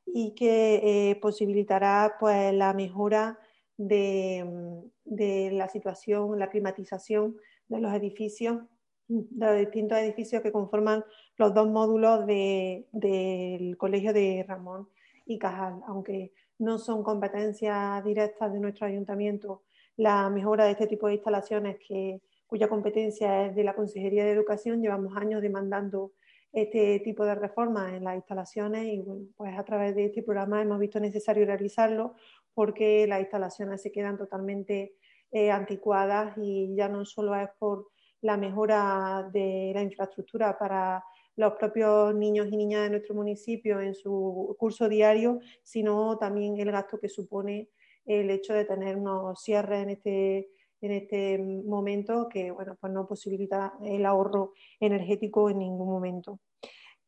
y 0.06 0.34
que 0.36 1.10
eh, 1.12 1.16
posibilitará 1.16 2.16
pues, 2.20 2.54
la 2.54 2.74
mejora 2.74 3.40
de, 3.78 5.52
la 5.52 5.68
situación, 5.70 6.38
la 6.38 6.50
climatización 6.50 7.38
de 7.68 7.80
los 7.80 7.94
edificios, 7.94 8.62
de 9.08 9.46
los 9.46 9.58
distintos 9.58 9.98
edificios 9.98 10.44
que 10.44 10.52
conforman 10.52 11.04
los 11.38 11.54
dos 11.54 11.68
módulos 11.68 12.26
del 12.28 13.76
Colegio 13.78 14.14
de 14.14 14.46
Ramón 14.48 14.88
y 15.26 15.40
Cajal, 15.40 15.82
aunque 15.88 16.34
no 16.60 16.78
son 16.78 17.04
competencias 17.04 18.04
directas 18.04 18.52
de 18.54 18.60
nuestro 18.60 18.86
ayuntamiento 18.86 19.64
la 19.96 20.30
mejora 20.30 20.66
de 20.66 20.72
este 20.72 20.88
tipo 20.88 21.08
de 21.08 21.16
instalaciones 21.16 21.78
que 21.86 22.22
cuya 22.50 22.68
competencia 22.68 23.46
es 23.46 23.56
de 23.56 23.64
la 23.64 23.76
Consejería 23.76 24.26
de 24.26 24.32
Educación. 24.32 24.82
Llevamos 24.82 25.16
años 25.16 25.40
demandando 25.42 26.14
este 26.52 27.00
tipo 27.02 27.24
de 27.24 27.36
reformas 27.36 27.94
en 27.94 28.04
las 28.04 28.16
instalaciones 28.16 28.88
y 28.88 29.02
bueno, 29.02 29.28
pues 29.38 29.56
a 29.56 29.64
través 29.64 29.96
de 29.96 30.06
este 30.06 30.24
programa 30.24 30.60
hemos 30.60 30.80
visto 30.80 31.00
necesario 31.00 31.46
realizarlo 31.46 32.16
porque 32.56 33.06
las 33.06 33.20
instalaciones 33.20 33.84
se 33.84 33.92
quedan 33.92 34.18
totalmente 34.18 34.96
eh, 35.32 35.52
anticuadas 35.52 36.36
y 36.38 36.74
ya 36.76 36.90
no 36.90 37.06
solo 37.06 37.36
es 37.36 37.50
por 37.60 37.90
la 38.22 38.36
mejora 38.36 39.30
de 39.32 39.72
la 39.76 39.84
infraestructura 39.84 40.58
para 40.58 41.04
los 41.36 41.54
propios 41.54 42.16
niños 42.16 42.48
y 42.52 42.58
niñas 42.58 42.82
de 42.84 42.90
nuestro 42.90 43.14
municipio 43.14 43.80
en 43.80 43.94
su 43.94 44.56
curso 44.58 44.90
diario, 44.90 45.40
sino 45.62 46.18
también 46.18 46.60
el 46.60 46.72
gasto 46.72 47.00
que 47.00 47.10
supone 47.10 47.70
el 48.06 48.32
hecho 48.32 48.54
de 48.54 48.66
tener 48.66 48.98
unos 48.98 49.40
cierres 49.40 49.84
en 49.84 49.90
este 49.92 50.50
en 50.82 50.92
este 50.92 51.38
momento 51.38 52.28
que 52.30 52.52
bueno, 52.52 52.78
pues 52.80 52.94
no 52.94 53.08
posibilita 53.08 53.74
el 53.84 54.06
ahorro 54.06 54.54
energético 54.80 55.50
en 55.50 55.60
ningún 55.60 55.90
momento. 55.90 56.40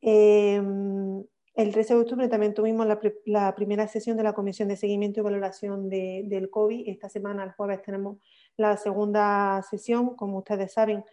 Em, 0.02 1.24
el 1.54 1.72
13 1.74 1.94
de 1.94 2.00
octubre 2.00 2.28
también 2.30 2.54
tuvimos 2.54 2.88
la, 3.26 3.56
primera 3.56 3.88
sesión 3.88 4.16
de 4.18 4.24
la 4.24 4.34
Comisión 4.34 4.70
de 4.70 4.78
Seguimiento 4.78 5.20
y 5.20 5.24
Valoración 5.24 5.90
del 5.90 6.50
COVID. 6.50 6.88
Esta 6.88 7.10
semana, 7.10 7.44
el 7.44 7.52
jueves, 7.52 7.82
tenemos 7.82 8.18
la 8.58 8.78
segunda 8.78 9.62
sesión, 9.70 10.16
como 10.16 10.40
ustedes 10.40 10.74
saben, 10.74 11.04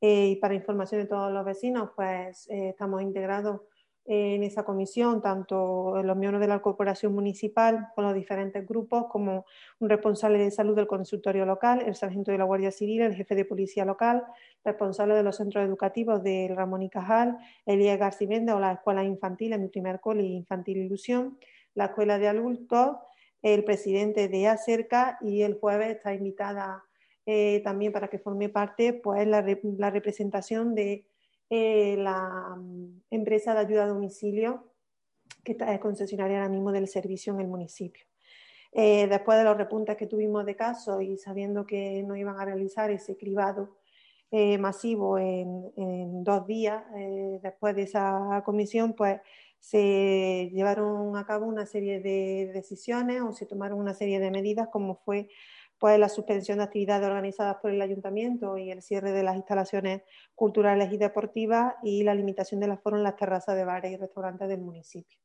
eh, 0.00 0.28
y 0.28 0.36
para 0.36 0.54
información 0.54 1.02
de 1.02 1.06
todos 1.06 1.30
los 1.30 1.44
vecinos, 1.44 1.90
pues 1.94 2.48
eh, 2.48 2.70
estamos 2.70 3.02
integrados 3.02 3.60
en 4.04 4.42
esa 4.42 4.64
comisión, 4.64 5.22
tanto 5.22 6.02
los 6.02 6.16
miembros 6.16 6.40
de 6.40 6.48
la 6.48 6.60
corporación 6.60 7.12
municipal 7.12 7.88
con 7.94 8.04
los 8.04 8.14
diferentes 8.14 8.66
grupos, 8.66 9.06
como 9.08 9.44
un 9.78 9.88
responsable 9.88 10.38
de 10.38 10.50
salud 10.50 10.74
del 10.74 10.88
consultorio 10.88 11.46
local, 11.46 11.82
el 11.86 11.94
sargento 11.94 12.32
de 12.32 12.38
la 12.38 12.44
Guardia 12.44 12.72
Civil, 12.72 13.02
el 13.02 13.14
jefe 13.14 13.34
de 13.34 13.44
policía 13.44 13.84
local, 13.84 14.24
responsable 14.64 15.14
de 15.14 15.22
los 15.22 15.36
centros 15.36 15.64
educativos 15.64 16.22
de 16.22 16.52
Ramón 16.54 16.82
y 16.82 16.90
Cajal, 16.90 17.38
Elías 17.64 17.98
García 17.98 18.22
o 18.54 18.60
la 18.60 18.72
escuela 18.72 19.04
infantil, 19.04 19.52
en 19.52 19.62
mi 19.62 19.68
primer 19.68 20.00
cole 20.00 20.22
Infantil 20.22 20.78
Ilusión, 20.78 21.38
la 21.74 21.86
escuela 21.86 22.18
de 22.18 22.28
adultos, 22.28 22.96
el 23.42 23.64
presidente 23.64 24.28
de 24.28 24.48
ACERCA 24.48 25.18
y 25.20 25.42
el 25.42 25.58
jueves 25.58 25.96
está 25.96 26.14
invitada 26.14 26.84
eh, 27.26 27.60
también 27.64 27.92
para 27.92 28.08
que 28.08 28.18
forme 28.18 28.48
parte 28.48 28.92
pues, 28.94 29.26
la, 29.26 29.44
la 29.76 29.90
representación 29.90 30.74
de 30.74 31.04
eh, 31.54 31.96
la 31.98 32.56
mm, 32.56 33.02
empresa 33.10 33.52
de 33.52 33.60
ayuda 33.60 33.84
a 33.84 33.88
domicilio, 33.88 34.72
que 35.44 35.54
es 35.60 35.80
concesionaria 35.80 36.38
ahora 36.38 36.48
mismo 36.48 36.72
del 36.72 36.88
servicio 36.88 37.34
en 37.34 37.40
el 37.40 37.46
municipio. 37.46 38.06
Eh, 38.72 39.06
después 39.06 39.36
de 39.36 39.44
los 39.44 39.58
repuntes 39.58 39.98
que 39.98 40.06
tuvimos 40.06 40.46
de 40.46 40.56
casos 40.56 41.02
y 41.02 41.18
sabiendo 41.18 41.66
que 41.66 42.02
no 42.04 42.16
iban 42.16 42.40
a 42.40 42.46
realizar 42.46 42.90
ese 42.90 43.18
cribado 43.18 43.76
eh, 44.30 44.56
masivo 44.56 45.18
en, 45.18 46.24
dos 46.24 46.46
días 46.46 46.82
después 47.42 47.76
de 47.76 47.82
esa 47.82 48.42
comisión, 48.46 48.94
pues 48.94 49.20
se 49.58 50.48
llevaron 50.54 51.14
a 51.18 51.26
cabo 51.26 51.44
una 51.44 51.66
serie 51.66 52.00
de 52.00 52.50
decisiones 52.54 53.20
o 53.20 53.32
se 53.32 53.44
tomaron 53.44 53.78
una 53.78 53.92
serie 53.92 54.20
de 54.20 54.30
medidas 54.30 54.68
como 54.72 54.94
fue 54.94 55.28
pues 55.82 55.98
la 55.98 56.08
suspensión 56.08 56.58
de 56.58 56.64
actividades 56.64 57.08
organizadas 57.08 57.56
por 57.56 57.72
el 57.72 57.82
ayuntamiento 57.82 58.56
y 58.56 58.70
el 58.70 58.82
cierre 58.82 59.10
de 59.10 59.24
las 59.24 59.34
instalaciones 59.34 60.02
culturales 60.36 60.92
y 60.92 60.96
deportivas 60.96 61.74
y 61.82 62.04
la 62.04 62.14
limitación 62.14 62.60
de 62.60 62.68
las 62.68 62.80
foros 62.80 62.98
en 62.98 63.02
las 63.02 63.16
terrazas 63.16 63.56
de 63.56 63.64
bares 63.64 63.90
y 63.90 63.96
restaurantes 63.96 64.48
del 64.48 64.60
municipio. 64.60 65.18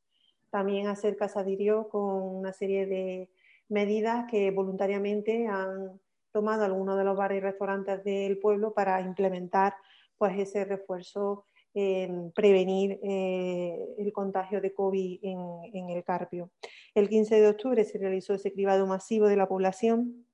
También 0.49 0.88
Acerca 0.88 1.27
se 1.27 1.38
adhirió 1.38 1.88
con 1.89 2.23
una 2.23 2.53
serie 2.53 2.88
de 2.88 3.29
medidas 3.69 4.25
que 4.31 4.49
voluntariamente 4.49 5.45
han 5.45 6.01
tomado 6.31 6.65
algunos 6.65 6.97
de 6.97 7.03
los 7.03 7.15
bares 7.15 7.38
y 7.38 7.41
restaurantes 7.41 8.03
del 8.03 8.39
pueblo 8.39 8.73
para 8.73 8.99
implementar 9.01 9.75
pues 10.17 10.39
ese 10.39 10.65
refuerzo 10.65 11.45
en 11.75 12.31
prevenir 12.31 12.99
eh, 13.03 13.77
el 13.99 14.11
contagio 14.11 14.59
de 14.59 14.73
COVID 14.73 15.19
en, 15.21 15.39
en, 15.71 15.89
el 15.91 16.03
Carpio. 16.03 16.49
El 16.95 17.09
15 17.09 17.41
de 17.41 17.47
octubre 17.47 17.84
se 17.84 17.99
realizó 17.99 18.34
ese 18.34 18.51
cribado 18.51 18.88
masivo 18.88 19.27
de 19.27 19.35
la 19.35 19.47
población 19.47 20.25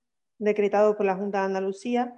decretado 0.43 0.95
por 0.95 1.05
la 1.05 1.15
Junta 1.15 1.39
de 1.39 1.45
Andalucía. 1.45 2.13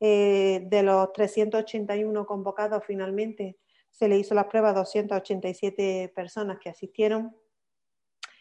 Eh, 0.00 0.66
de 0.66 0.82
los 0.82 1.12
381 1.12 2.26
convocados, 2.26 2.84
finalmente 2.86 3.56
se 3.90 4.08
le 4.08 4.18
hizo 4.18 4.34
las 4.34 4.46
pruebas 4.46 4.72
a 4.72 4.78
287 4.78 6.12
personas 6.14 6.58
que 6.60 6.70
asistieron. 6.70 7.34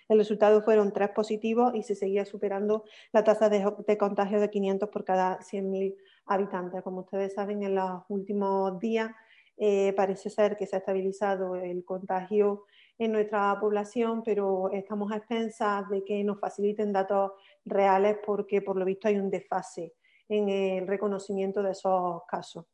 El 0.07 0.19
resultado 0.19 0.61
fueron 0.61 0.93
tres 0.93 1.09
positivos 1.09 1.75
y 1.75 1.83
se 1.83 1.95
seguía 1.95 2.25
superando 2.25 2.85
la 3.11 3.23
tasa 3.23 3.49
de, 3.49 3.97
contagio 3.97 4.39
de 4.39 4.49
500 4.49 4.89
por 4.89 5.03
cada 5.03 5.39
100.000 5.39 5.95
habitantes. 6.27 6.81
Como 6.83 7.01
ustedes 7.01 7.33
saben, 7.33 7.63
en 7.63 7.75
los 7.75 8.03
últimos 8.07 8.79
días 8.79 9.11
eh, 9.57 9.93
parece 9.97 10.29
ser 10.29 10.55
que 10.55 10.67
se 10.67 10.75
ha 10.75 10.79
estabilizado 10.79 11.55
el 11.55 11.83
contagio 11.83 12.65
en 12.99 13.11
nuestra 13.11 13.59
población, 13.59 14.23
pero 14.23 14.71
estamos 14.71 15.11
a 15.11 15.17
expensas 15.17 15.89
de 15.89 16.03
que 16.03 16.23
nos 16.23 16.39
faciliten 16.39 16.93
datos 16.93 17.31
reales 17.67 18.17
porque 18.25 18.61
por 18.61 18.77
lo 18.77 18.85
visto 18.85 19.07
hay 19.07 19.17
un 19.17 19.29
desfase 19.29 19.93
en 20.29 20.49
el 20.49 20.87
reconocimiento 20.87 21.63
de 21.63 21.71
esos 21.71 22.21
casos. 22.27 22.65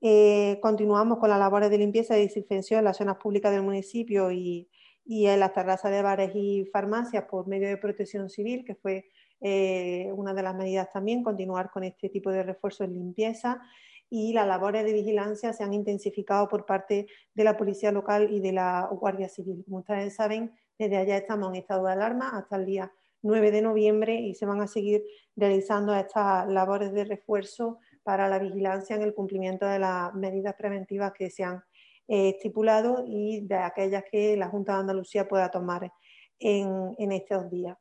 Eh, 0.00 0.58
continuamos 0.60 1.18
con 1.18 1.30
las 1.30 1.38
labores 1.38 1.70
de 1.70 1.78
limpieza 1.78 2.18
y 2.18 2.22
desinfección 2.22 2.78
en 2.78 2.84
las 2.84 2.98
zonas 2.98 3.16
públicas 3.16 3.52
del 3.52 3.62
municipio 3.62 4.30
y, 4.30 4.68
en 5.08 5.40
las 5.40 5.52
terrazas 5.52 5.90
de 5.92 6.02
bares 6.02 6.32
y 6.34 6.66
farmacias 6.72 7.24
por 7.24 7.46
medio 7.46 7.68
de 7.68 7.76
protección 7.76 8.28
civil, 8.28 8.64
que 8.64 8.74
fue 8.74 9.08
eh, 9.40 10.10
una 10.14 10.34
de 10.34 10.42
las 10.42 10.54
medidas 10.54 10.90
también, 10.92 11.22
continuar 11.22 11.70
con 11.70 11.84
este 11.84 12.08
tipo 12.08 12.30
de 12.30 12.42
refuerzo 12.42 12.84
en 12.84 12.94
limpieza 12.94 13.62
y 14.08 14.32
las 14.32 14.46
labores 14.46 14.84
de 14.84 14.92
vigilancia 14.92 15.52
se 15.52 15.64
han 15.64 15.74
intensificado 15.74 16.48
por 16.48 16.64
parte 16.66 17.06
de 17.34 17.44
la 17.44 17.56
Policía 17.56 17.90
Local 17.92 18.32
y 18.32 18.40
de 18.40 18.52
la 18.52 18.88
Guardia 18.90 19.28
Civil. 19.28 19.64
Como 19.64 19.78
ustedes 19.78 20.14
saben, 20.14 20.52
desde 20.78 20.96
allá 20.96 21.16
estamos 21.16 21.48
en 21.48 21.56
estado 21.56 21.86
de 21.86 21.92
alarma 21.92 22.36
hasta 22.36 22.56
el 22.56 22.66
día 22.66 22.92
9 23.26 23.50
de 23.50 23.62
noviembre 23.62 24.14
y 24.14 24.34
se 24.34 24.46
van 24.46 24.60
a 24.60 24.66
seguir 24.66 25.04
realizando 25.34 25.94
estas 25.94 26.48
labores 26.48 26.92
de 26.92 27.04
refuerzo 27.04 27.78
para 28.02 28.28
la 28.28 28.38
vigilancia 28.38 28.96
en 28.96 29.02
el 29.02 29.14
cumplimiento 29.14 29.66
de 29.66 29.78
las 29.78 30.14
medidas 30.14 30.54
preventivas 30.54 31.12
que 31.12 31.30
se 31.30 31.44
han 31.44 31.62
eh, 32.08 32.30
estipulado 32.30 33.04
y 33.06 33.46
de 33.46 33.56
aquellas 33.56 34.04
que 34.10 34.36
la 34.36 34.48
Junta 34.48 34.74
de 34.74 34.80
Andalucía 34.80 35.28
pueda 35.28 35.50
tomar 35.50 35.92
en, 36.38 36.94
en 36.98 37.12
estos 37.12 37.50
días. 37.50 37.76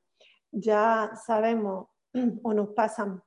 Ya 0.52 1.12
sabemos 1.26 1.88
o 2.44 2.54
nos 2.54 2.70
pasan 2.70 3.22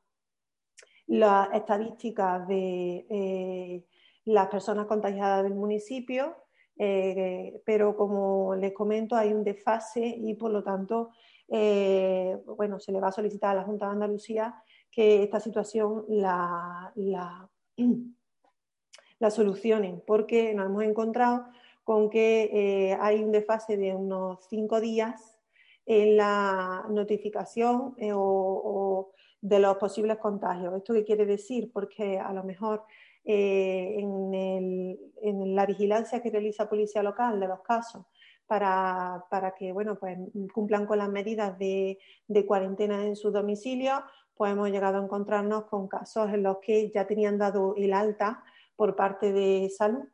las 1.07 1.49
estadísticas 1.55 2.47
de 2.47 3.07
eh, 3.09 3.85
las 4.25 4.49
personas 4.49 4.87
contagiadas 4.87 5.43
del 5.43 5.55
municipio, 5.55 6.37
eh, 6.79 7.61
pero 7.65 7.97
como 7.97 8.55
les 8.55 8.73
comento, 8.73 9.17
hay 9.17 9.33
un 9.33 9.43
desfase 9.43 10.05
y 10.07 10.35
por 10.35 10.51
lo 10.51 10.63
tanto, 10.63 11.11
eh, 11.49 12.37
bueno, 12.45 12.79
se 12.79 12.93
le 12.93 13.01
va 13.01 13.09
a 13.09 13.13
solicitar 13.13 13.51
a 13.51 13.61
la 13.61 13.65
Junta 13.65 13.87
de 13.87 13.93
Andalucía 13.93 14.63
que 14.91 15.23
esta 15.23 15.41
situación 15.41 16.05
la, 16.09 16.93
la, 16.95 17.49
la 19.19 19.31
solucionen, 19.31 20.03
porque 20.07 20.55
nos 20.55 20.67
hemos 20.67 20.85
encontrado 20.85 21.47
con 21.85 22.11
que 22.11 22.97
hay 23.01 23.23
un 23.23 23.33
desfase 23.33 23.79
de 23.79 23.95
unos 23.95 24.47
cinco 24.51 24.81
días 24.81 25.39
en 25.87 26.19
la 26.19 26.85
notificación 26.91 27.97
o 28.13 29.13
de 29.41 29.59
los 29.59 29.77
posibles 29.77 30.19
contagios. 30.19 30.75
¿Esto 30.77 30.95
qué 30.95 31.05
quiere 31.05 31.27
decir? 31.27 31.71
Porque 31.73 32.19
a 32.19 32.33
lo 32.33 32.45
mejor 32.45 32.85
eh, 33.25 33.97
en, 33.99 35.55
la 35.55 35.67
vigilancia 35.67 36.23
que 36.23 36.31
realiza 36.31 36.69
Policía 36.69 37.03
Local 37.03 37.39
de 37.39 37.49
los 37.49 37.61
casos 37.61 38.07
para, 38.49 39.55
que 39.57 39.73
bueno, 39.73 39.99
pues, 39.99 40.19
cumplan 40.53 40.87
con 40.87 40.99
las 40.99 41.09
medidas 41.09 41.59
de, 41.59 41.99
cuarentena 42.47 43.05
en 43.07 43.15
su 43.15 43.31
domicilio, 43.31 44.03
pues 44.35 44.53
hemos 44.53 44.71
llegado 44.71 44.99
a 44.99 45.05
encontrarnos 45.05 45.65
con 45.65 45.87
casos 45.87 46.33
en 46.33 46.43
los 46.43 46.59
que 46.59 46.91
ya 46.91 47.07
tenían 47.07 47.39
dado 47.39 47.75
el 47.77 47.93
alta 47.93 48.43
por 48.75 48.97
parte 48.97 49.33
de 49.33 49.71
salud 49.77 50.05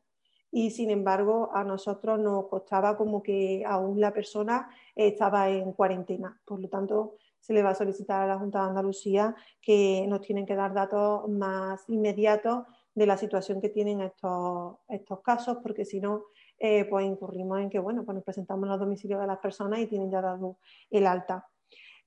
y 0.51 0.71
sin 0.71 0.91
embargo 0.91 1.51
a 1.53 1.65
nosotros 1.65 2.19
nos 2.19 2.47
costaba 2.47 2.97
como 2.97 3.23
que 3.23 3.65
aún 3.67 4.01
la 4.01 4.13
persona 4.13 4.71
estaba 4.95 5.51
en 5.51 5.73
cuarentena. 5.73 6.41
Por 6.45 6.61
lo 6.61 6.69
tanto, 6.69 7.17
se 7.41 7.53
le 7.53 7.63
va 7.63 7.71
a 7.71 7.75
solicitar 7.75 8.23
a 8.23 8.27
la 8.27 8.39
Junta 8.39 8.63
de 8.63 8.69
Andalucía 8.69 9.35
que 9.61 10.07
nos 10.09 10.23
tienen 10.23 10.47
que 10.47 10.55
dar 10.55 10.73
datos 10.73 11.29
más 11.29 11.85
inmediatos 11.89 12.65
de 12.95 13.07
la 13.07 13.17
situación 13.19 13.61
que 13.61 13.69
tienen 13.69 14.01
estos, 14.01 14.77
estos 14.89 15.21
casos, 15.21 15.59
porque 15.63 15.85
si 15.85 16.01
no, 16.01 16.27
eh, 16.59 16.85
pues 16.85 17.05
incurrimos 17.05 17.61
en 17.61 17.71
que, 17.71 17.79
bueno, 17.79 18.05
pues 18.05 18.15
nos 18.15 18.25
presentamos 18.25 18.65
en 18.65 18.71
los 18.71 18.81
domicilios 18.81 19.21
de 19.21 19.27
las 19.27 19.39
personas 19.39 19.81
y 19.81 19.87
tienen 19.87 20.11
ya 20.11 20.21
dado 20.21 20.59
el 20.91 21.07
alta. 21.07 21.47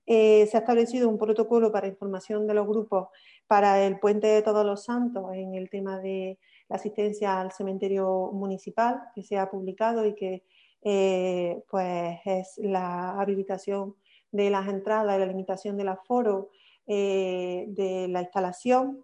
Eh, 0.06 0.48
se 0.48 0.56
ha 0.56 0.62
establecido 0.62 1.10
un 1.10 1.18
protocolo 1.18 1.72
para 1.72 1.88
información 1.88 2.48
de 2.48 2.54
los 2.54 2.66
grupos 2.66 3.10
para 3.46 3.84
el 3.86 4.00
puente 4.00 4.28
de 4.28 4.42
Todos 4.42 4.66
los 4.66 4.86
Santos 4.86 5.26
en 5.34 5.56
el 5.56 5.70
tema 5.70 6.00
de 6.00 6.40
la 6.70 6.78
asistencia 6.78 7.42
al 7.42 7.52
cementerio 7.52 8.32
municipal, 8.32 9.02
que 9.14 9.24
se 9.24 9.38
ha 9.38 9.50
publicado 9.50 10.06
y 10.06 10.16
que 10.16 10.44
eh, 10.82 11.62
pues 11.70 12.20
es 12.24 12.58
la 12.58 13.20
habilitación 13.20 13.96
de 14.32 14.50
las 14.50 14.68
entradas 14.70 15.18
y 15.18 15.20
la 15.20 15.26
limitación 15.26 15.76
del 15.78 15.90
aforo 15.90 16.52
de 16.86 18.08
la 18.10 18.22
instalación 18.22 19.04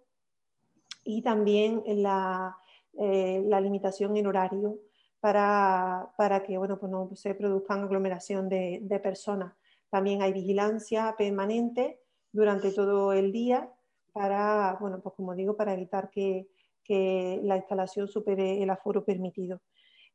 y 1.03 1.21
también 1.21 1.83
la 1.85 2.55
limitación 2.95 4.15
en 4.15 4.27
horario 4.27 4.79
para, 5.23 6.43
que 6.45 6.57
bueno, 6.57 6.77
pues 6.77 6.91
no 6.91 7.09
se 7.15 7.33
produzcan 7.33 7.83
aglomeración 7.83 8.49
de, 8.49 8.99
personas. 9.01 9.53
También 9.89 10.21
hay 10.21 10.33
vigilancia 10.33 11.15
permanente 11.17 12.01
durante 12.33 12.73
todo 12.73 13.13
el 13.13 13.31
día 13.31 13.71
para, 14.11 14.75
bueno, 14.81 14.99
pues 15.01 15.15
como 15.15 15.33
digo, 15.33 15.55
para 15.55 15.73
evitar 15.73 16.09
que, 16.09 16.49
la 16.89 17.55
instalación 17.55 18.09
supere 18.09 18.61
el 18.61 18.69
aforo 18.69 19.05
permitido. 19.05 19.61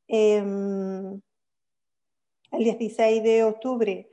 Em, 0.07 1.19
el 2.53 2.65
16 2.65 3.23
de 3.23 3.45
octubre 3.45 4.11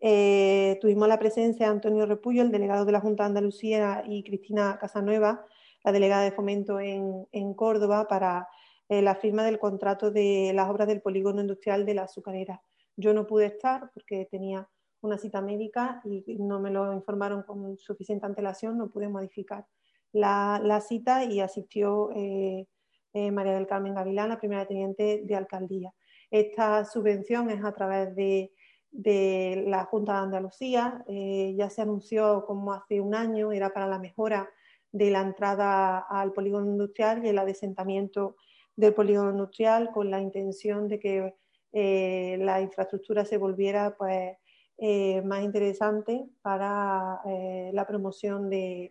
eh, 0.00 0.76
tuvimos 0.80 1.06
la 1.06 1.20
presencia 1.20 1.66
de 1.66 1.72
Antonio 1.72 2.04
Repullo, 2.04 2.42
el 2.42 2.50
delegado 2.50 2.84
de 2.84 2.90
la 2.90 3.00
Junta 3.00 3.22
de 3.22 3.28
Andalucía, 3.28 4.02
y 4.08 4.24
Cristina 4.24 4.76
Casanueva, 4.80 5.46
la 5.84 5.92
delegada 5.92 6.24
de 6.24 6.32
fomento 6.32 6.80
en, 6.80 7.28
en 7.30 7.54
Córdoba, 7.54 8.08
para 8.08 8.48
eh, 8.88 9.02
la 9.02 9.14
firma 9.14 9.44
del 9.44 9.58
contrato 9.58 10.10
de 10.10 10.52
las 10.54 10.68
obras 10.68 10.88
del 10.88 11.00
polígono 11.00 11.40
industrial 11.40 11.86
de 11.86 11.94
la 11.94 12.02
azucarera. 12.02 12.62
Yo 12.96 13.14
no 13.14 13.26
pude 13.26 13.46
estar 13.46 13.90
porque 13.94 14.28
tenía 14.30 14.68
una 15.00 15.18
cita 15.18 15.40
médica 15.40 16.00
y 16.04 16.36
no 16.38 16.60
me 16.60 16.70
lo 16.70 16.92
informaron 16.92 17.42
con 17.42 17.76
suficiente 17.78 18.26
antelación, 18.26 18.78
no 18.78 18.90
pude 18.90 19.08
modificar 19.08 19.66
la, 20.12 20.80
cita 20.86 21.24
y 21.24 21.40
asistió 21.40 22.10
eh, 22.14 22.66
eh, 23.14 23.30
María 23.32 23.54
del 23.54 23.66
Carmen 23.66 23.94
Gavilán, 23.94 24.28
la 24.28 24.38
primera 24.38 24.66
teniente 24.66 25.22
de 25.24 25.34
alcaldía. 25.34 25.92
Esta 26.30 26.84
subvención 26.84 27.50
es 27.50 27.64
a 27.64 27.72
través 27.72 28.14
de, 28.14 28.52
de 28.90 29.64
la 29.66 29.84
Junta 29.86 30.12
de 30.12 30.18
Andalucía, 30.18 31.04
ya 31.08 31.70
se 31.70 31.82
anunció 31.82 32.44
como 32.46 32.72
hace 32.72 33.00
un 33.00 33.14
año, 33.14 33.52
era 33.52 33.72
para 33.72 33.86
la 33.86 33.98
mejora 33.98 34.48
de 34.92 35.10
la 35.10 35.22
entrada 35.22 35.98
al 35.98 36.32
polígono 36.32 36.70
industrial 36.70 37.24
y 37.24 37.30
el 37.30 37.38
adesentamiento 37.38 38.36
del 38.76 38.94
polígono 38.94 39.30
industrial 39.30 39.90
con 39.92 40.10
la 40.10 40.20
intención 40.20 40.88
de 40.88 40.98
que 40.98 41.34
eh, 41.72 42.36
la 42.40 42.60
infraestructura 42.60 43.24
se 43.24 43.38
volviera 43.38 43.96
pues, 43.96 44.36
eh, 44.78 45.22
más 45.22 45.42
interesante 45.42 46.26
para 46.42 47.20
eh, 47.26 47.70
la 47.72 47.86
promoción 47.86 48.50
de, 48.50 48.90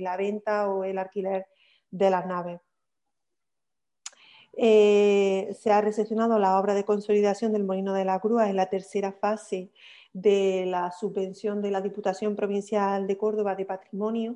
la 0.00 0.16
venta 0.16 0.68
o 0.68 0.84
el 0.84 0.98
alquiler 0.98 1.46
de 1.90 2.10
las 2.10 2.26
naves. 2.26 2.60
se 4.56 5.70
ha 5.70 5.80
recepcionado 5.80 6.38
la 6.38 6.58
obra 6.58 6.74
de 6.74 6.84
consolidación 6.84 7.52
del 7.52 7.64
Molino 7.64 7.94
de 7.94 8.04
la 8.04 8.18
Cruz 8.20 8.42
en 8.42 8.56
la 8.56 8.68
tercera 8.68 9.12
fase 9.12 9.70
de 10.12 10.64
la 10.66 10.90
subvención 10.90 11.62
de 11.62 11.70
la 11.70 11.80
Diputación 11.80 12.34
Provincial 12.34 13.06
de 13.06 13.16
Córdoba 13.16 13.54
de 13.54 13.66
Patrimonio. 13.66 14.34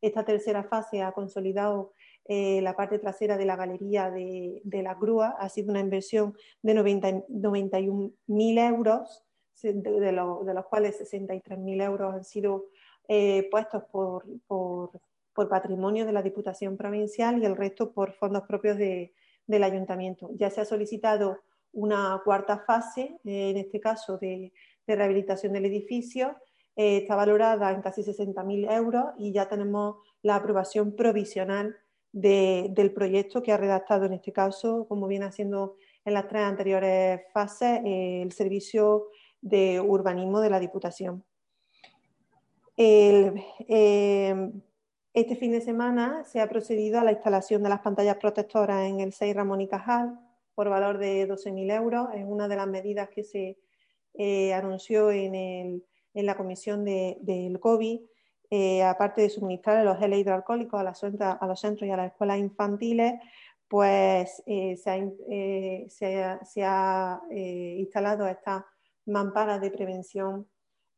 Esta 0.00 0.24
tercera 0.24 0.64
fase 0.64 1.02
ha 1.02 1.12
consolidado 1.12 1.92
eh, 2.26 2.60
la 2.62 2.76
parte 2.76 2.98
trasera 2.98 3.36
de 3.36 3.44
la 3.44 3.56
galería 3.56 4.10
de, 4.10 4.62
la 4.64 4.94
grúa. 4.94 5.34
Ha 5.38 5.48
sido 5.48 5.70
una 5.70 5.80
inversión 5.80 6.36
de 6.62 6.74
91.000 6.74 8.68
euros, 8.68 9.24
de, 9.62 10.12
los 10.12 10.66
cuales 10.66 11.00
63.000 11.00 11.82
euros 11.82 12.14
han 12.14 12.24
sido 12.24 12.66
eh, 13.08 13.48
puestos 13.50 13.82
por, 13.90 14.24
patrimonio 15.48 16.04
de 16.04 16.12
la 16.12 16.22
Diputación 16.22 16.76
Provincial 16.76 17.42
y 17.42 17.46
el 17.46 17.56
resto 17.56 17.92
por 17.92 18.12
fondos 18.12 18.42
propios 18.42 18.76
del 18.76 19.64
Ayuntamiento. 19.64 20.30
Ya 20.34 20.50
se 20.50 20.60
ha 20.60 20.64
solicitado 20.64 21.38
una 21.72 22.20
cuarta 22.24 22.58
fase, 22.58 23.18
eh, 23.24 23.50
en 23.50 23.56
este 23.56 23.80
caso 23.80 24.18
de, 24.18 24.52
rehabilitación 24.86 25.52
del 25.52 25.66
edificio, 25.66 26.36
está 26.74 27.14
valorada 27.14 27.70
en 27.70 27.80
casi 27.80 28.02
60.000 28.02 28.72
euros 28.72 29.04
y 29.18 29.32
ya 29.32 29.48
tenemos 29.48 29.96
la 30.22 30.34
aprobación 30.36 30.96
provisional 30.96 31.76
del 32.12 32.92
proyecto 32.92 33.42
que 33.42 33.52
ha 33.52 33.56
redactado 33.56 34.06
en 34.06 34.14
este 34.14 34.32
caso, 34.32 34.86
como 34.88 35.06
viene 35.06 35.26
haciendo 35.26 35.76
en 36.04 36.14
las 36.14 36.26
tres 36.28 36.42
anteriores 36.42 37.22
fases, 37.32 37.80
eh, 37.84 38.22
el 38.22 38.32
Servicio 38.32 39.08
de 39.40 39.80
Urbanismo 39.80 40.40
de 40.40 40.50
la 40.50 40.60
Diputación. 40.60 41.24
Eh, 42.76 43.32
este 45.12 45.36
fin 45.36 45.52
de 45.52 45.60
semana 45.60 46.24
se 46.24 46.40
ha 46.40 46.48
procedido 46.48 47.00
a 47.00 47.04
la 47.04 47.12
instalación 47.12 47.62
de 47.62 47.68
las 47.68 47.80
pantallas 47.80 48.16
protectoras 48.16 48.88
en 48.88 49.00
el 49.00 49.12
6 49.12 49.34
Ramón 49.34 49.60
y 49.60 49.68
Cajal 49.68 50.18
por 50.54 50.68
valor 50.68 50.98
de 50.98 51.28
12.000 51.28 51.76
euros. 51.76 52.08
Es 52.14 52.24
una 52.26 52.48
de 52.48 52.56
las 52.56 52.68
medidas 52.68 53.08
que 53.08 53.24
se 53.24 53.58
eh, 54.14 54.52
anunció 54.54 55.10
en, 55.10 55.84
la 56.14 56.36
comisión 56.36 56.84
del 56.84 57.58
COVID 57.60 58.00
eh, 58.50 58.82
aparte 58.82 59.22
de 59.22 59.30
suministrar 59.30 59.84
los 59.84 59.98
geles 59.98 60.18
hidroalcohólicos 60.18 60.80
a, 60.80 61.32
a, 61.32 61.46
los 61.46 61.60
centros 61.60 61.88
y 61.88 61.90
a 61.92 61.96
las 61.96 62.10
escuelas 62.12 62.38
infantiles, 62.38 63.14
pues 63.70 64.42
eh, 64.46 64.76
se 64.76 66.64
ha, 66.64 67.20
eh, 67.30 67.76
instalado 67.78 68.26
estas 68.26 68.64
mamparas 69.06 69.60
de 69.60 69.70
prevención 69.70 70.48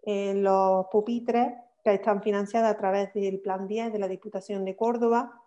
en 0.00 0.42
los 0.42 0.86
pupitres 0.90 1.52
que 1.84 1.92
están 1.92 2.22
financiadas 2.22 2.72
a 2.72 2.78
través 2.78 3.12
del 3.12 3.40
Plan 3.40 3.68
10 3.68 3.92
de 3.92 3.98
la 3.98 4.08
Diputación 4.08 4.64
de 4.64 4.74
Córdoba 4.74 5.38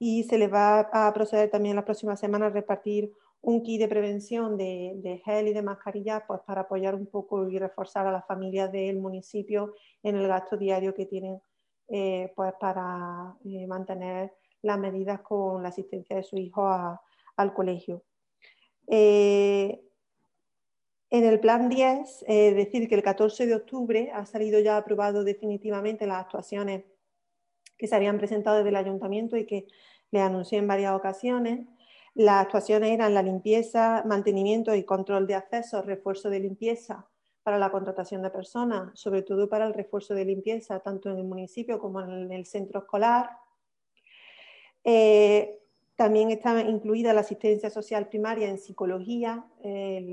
y 0.00 0.24
se 0.24 0.38
les 0.38 0.52
va 0.52 0.80
a 0.80 1.12
proceder 1.12 1.50
también 1.50 1.76
las 1.76 1.84
próximas 1.84 2.18
semanas 2.18 2.50
a 2.50 2.54
repartir 2.54 3.12
un 3.42 3.62
kit 3.62 3.80
de 3.80 3.88
prevención 3.88 4.56
de, 4.56 5.20
gel 5.24 5.48
y 5.48 5.52
de 5.52 5.62
mascarillas 5.62 6.22
pues 6.26 6.40
para 6.46 6.62
apoyar 6.62 6.94
un 6.94 7.06
poco 7.06 7.48
y 7.48 7.58
reforzar 7.58 8.06
a 8.06 8.12
las 8.12 8.26
familias 8.26 8.72
del 8.72 8.98
municipio 8.98 9.74
en 10.02 10.16
el 10.16 10.26
gasto 10.26 10.56
diario 10.56 10.94
que 10.94 11.06
tienen 11.06 11.40
eh, 11.88 12.32
pues 12.34 12.52
para 12.60 13.36
eh, 13.44 13.66
mantener 13.66 14.32
las 14.62 14.78
medidas 14.78 15.20
con 15.20 15.62
la 15.62 15.68
asistencia 15.68 16.16
de 16.16 16.24
su 16.24 16.36
hijo 16.36 16.68
al 17.36 17.54
colegio. 17.54 18.02
Eh, 18.88 19.80
en 21.10 21.24
el 21.24 21.38
plan 21.38 21.68
10, 21.68 22.24
es 22.26 22.56
decir, 22.56 22.88
que 22.88 22.96
el 22.96 23.02
14 23.02 23.46
de 23.46 23.54
octubre 23.54 24.10
ha 24.12 24.26
salido 24.26 24.58
ya 24.58 24.76
aprobado 24.76 25.22
definitivamente 25.22 26.06
las 26.06 26.24
actuaciones 26.24 26.84
que 27.78 27.86
se 27.86 27.94
habían 27.94 28.18
presentado 28.18 28.56
desde 28.56 28.70
el 28.70 28.76
ayuntamiento 28.76 29.36
y 29.36 29.46
que 29.46 29.66
le 30.10 30.20
anuncié 30.20 30.58
en 30.58 30.66
varias 30.66 30.92
ocasiones. 30.94 31.66
Las 32.16 32.46
actuaciones 32.46 32.92
eran 32.92 33.12
la 33.12 33.22
limpieza, 33.22 34.02
mantenimiento 34.06 34.74
y 34.74 34.84
control 34.84 35.26
de 35.26 35.34
acceso, 35.34 35.82
refuerzo 35.82 36.30
de 36.30 36.40
limpieza 36.40 37.06
para 37.42 37.58
la 37.58 37.70
contratación 37.70 38.22
de 38.22 38.30
personas, 38.30 38.98
sobre 38.98 39.20
todo 39.20 39.50
para 39.50 39.66
el 39.66 39.74
refuerzo 39.74 40.14
de 40.14 40.24
limpieza, 40.24 40.80
tanto 40.80 41.10
en 41.10 41.18
el 41.18 41.24
municipio 41.24 41.78
como 41.78 42.00
en 42.00 42.32
el 42.32 42.46
centro 42.46 42.80
escolar. 42.80 43.32
Eh, 44.82 45.60
también 45.94 46.30
está 46.30 46.58
incluida 46.62 47.12
la 47.12 47.20
asistencia 47.20 47.68
social 47.68 48.08
primaria 48.08 48.48
en 48.48 48.56
psicología, 48.56 49.44
eh, 49.62 50.10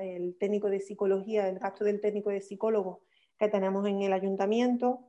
el 0.00 0.36
técnico 0.38 0.70
de 0.70 0.80
psicología, 0.80 1.50
el 1.50 1.58
gasto 1.58 1.84
del 1.84 2.00
técnico 2.00 2.30
de 2.30 2.40
psicólogo 2.40 3.02
que 3.38 3.48
tenemos 3.48 3.86
en 3.86 4.00
el 4.00 4.14
ayuntamiento, 4.14 5.00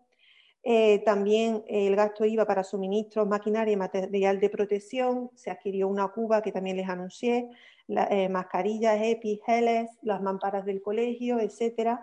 eh, 0.68 1.04
también 1.06 1.64
el 1.68 1.96
gasto 1.96 2.26
iba 2.26 2.44
para 2.44 2.64
suministros, 2.64 3.28
maquinaria 3.28 3.72
y 3.72 3.78
material 3.78 4.40
de 4.40 4.50
protección. 4.50 5.30
Se 5.36 5.52
adquirió 5.52 5.88
una 5.88 6.08
cuba 6.08 6.42
que 6.42 6.52
también 6.52 6.78
les 6.78 6.90
anuncié, 6.90 7.52
eh, 7.88 8.30
mascarillas, 8.30 9.00
EPI, 9.00 9.42
geles, 9.46 9.92
las 10.02 10.24
mamparas 10.24 10.66
del 10.66 10.82
colegio, 10.82 11.40
etc. 11.40 12.00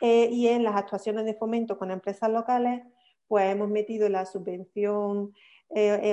Eh, 0.00 0.28
y 0.32 0.48
en 0.48 0.64
las 0.64 0.74
actuaciones 0.74 1.24
de 1.24 1.34
fomento 1.34 1.78
con 1.78 1.92
empresas 1.92 2.28
locales, 2.30 2.82
pues 3.28 3.52
hemos 3.52 3.68
metido 3.68 4.08
la 4.08 4.26
subvención, 4.26 5.32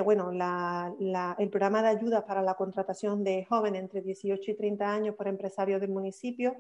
bueno, 0.05 0.31
el 0.31 1.49
programa 1.49 1.81
de 1.81 1.89
ayuda 1.89 2.25
para 2.27 2.43
la 2.43 2.53
contratación 2.53 3.23
de 3.23 3.45
jóvenes 3.45 3.81
entre 3.81 4.01
18 4.01 4.51
y 4.51 4.53
30 4.55 4.93
años 4.93 5.15
por 5.15 5.27
empresarios 5.27 5.81
del 5.81 5.89
municipio, 5.89 6.55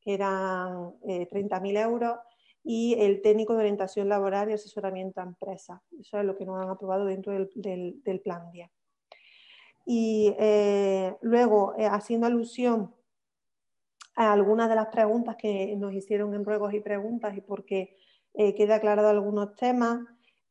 que 0.00 0.14
eran 0.14 0.92
30.000 1.00 1.78
euros 1.80 2.18
y 2.64 2.94
el 2.98 3.22
técnico 3.22 3.54
de 3.54 3.60
orientación 3.60 4.08
laboral 4.08 4.50
y 4.50 4.54
asesoramiento 4.54 5.20
a 5.20 5.24
empresas. 5.24 5.80
Eso 5.98 6.18
es 6.18 6.24
lo 6.24 6.36
que 6.36 6.44
nos 6.44 6.62
han 6.62 6.70
aprobado 6.70 7.04
dentro 7.06 7.32
del, 7.32 8.20
plan 8.22 8.50
10. 8.52 8.70
Y 9.84 10.34
eh, 10.38 11.16
luego, 11.22 11.74
eh, 11.76 11.86
haciendo 11.86 12.26
alusión 12.26 12.94
a 14.14 14.32
algunas 14.32 14.68
de 14.68 14.76
las 14.76 14.88
preguntas 14.88 15.36
que 15.36 15.74
nos 15.76 15.92
hicieron 15.92 16.34
en 16.34 16.44
ruegos 16.44 16.72
y 16.74 16.80
preguntas 16.80 17.36
y 17.36 17.40
porque 17.40 17.96
eh, 18.34 18.54
queda 18.54 18.76
aclarado 18.76 19.08
algunos 19.08 19.56
temas, 19.56 20.00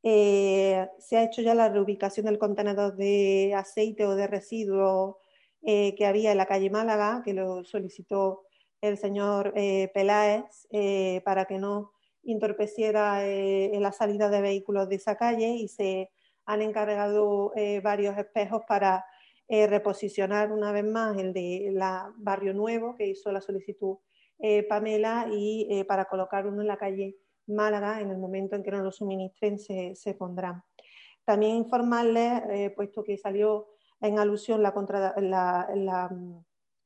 se 0.03 1.17
ha 1.17 1.23
hecho 1.23 1.43
ya 1.43 1.53
la 1.53 1.69
reubicación 1.69 2.25
del 2.25 2.39
contenedor 2.39 2.95
de 2.95 3.53
aceite 3.55 4.07
o 4.07 4.15
de 4.15 4.25
residuos 4.25 5.17
que 5.61 6.05
había 6.07 6.31
en 6.31 6.39
la 6.39 6.47
calle 6.47 6.71
Málaga, 6.71 7.21
que 7.23 7.35
lo 7.35 7.63
solicitó 7.63 8.47
el 8.81 8.97
señor 8.97 9.53
Peláez 9.53 10.67
para 11.23 11.45
que 11.45 11.59
no 11.59 11.91
entorpeciera 12.23 13.23
la 13.25 13.91
salida 13.91 14.29
de 14.29 14.41
vehículos 14.41 14.87
de 14.89 14.95
esa 14.95 15.15
calle 15.15 15.49
y 15.49 15.67
se 15.67 16.09
han 16.45 16.61
encargado 16.61 17.53
varios 17.83 18.17
espejos 18.17 18.61
para 18.67 19.05
reposicionar 19.47 20.51
una 20.51 20.71
vez 20.71 20.85
más 20.85 21.17
el 21.17 21.33
de 21.33 21.69
la 21.73 22.13
Barrio 22.17 22.53
Nuevo, 22.53 22.95
que 22.95 23.07
hizo 23.07 23.31
la 23.31 23.41
solicitud 23.41 23.97
Pamela, 24.69 25.27
y 25.31 25.83
para 25.85 26.05
colocar 26.05 26.47
uno 26.47 26.61
en 26.61 26.67
la 26.67 26.77
calle 26.77 27.17
Málaga, 27.47 28.01
en 28.01 28.11
el 28.11 28.17
momento 28.17 28.55
en 28.55 28.63
que 28.63 28.71
nos 28.71 28.83
lo 28.83 28.91
suministren, 28.91 29.59
se, 29.59 29.95
se 29.95 30.13
pondrán. 30.13 30.63
También 31.25 31.55
informarles, 31.55 32.43
eh, 32.49 32.73
puesto 32.75 33.03
que 33.03 33.17
salió 33.17 33.67
en 33.99 34.19
alusión 34.19 34.63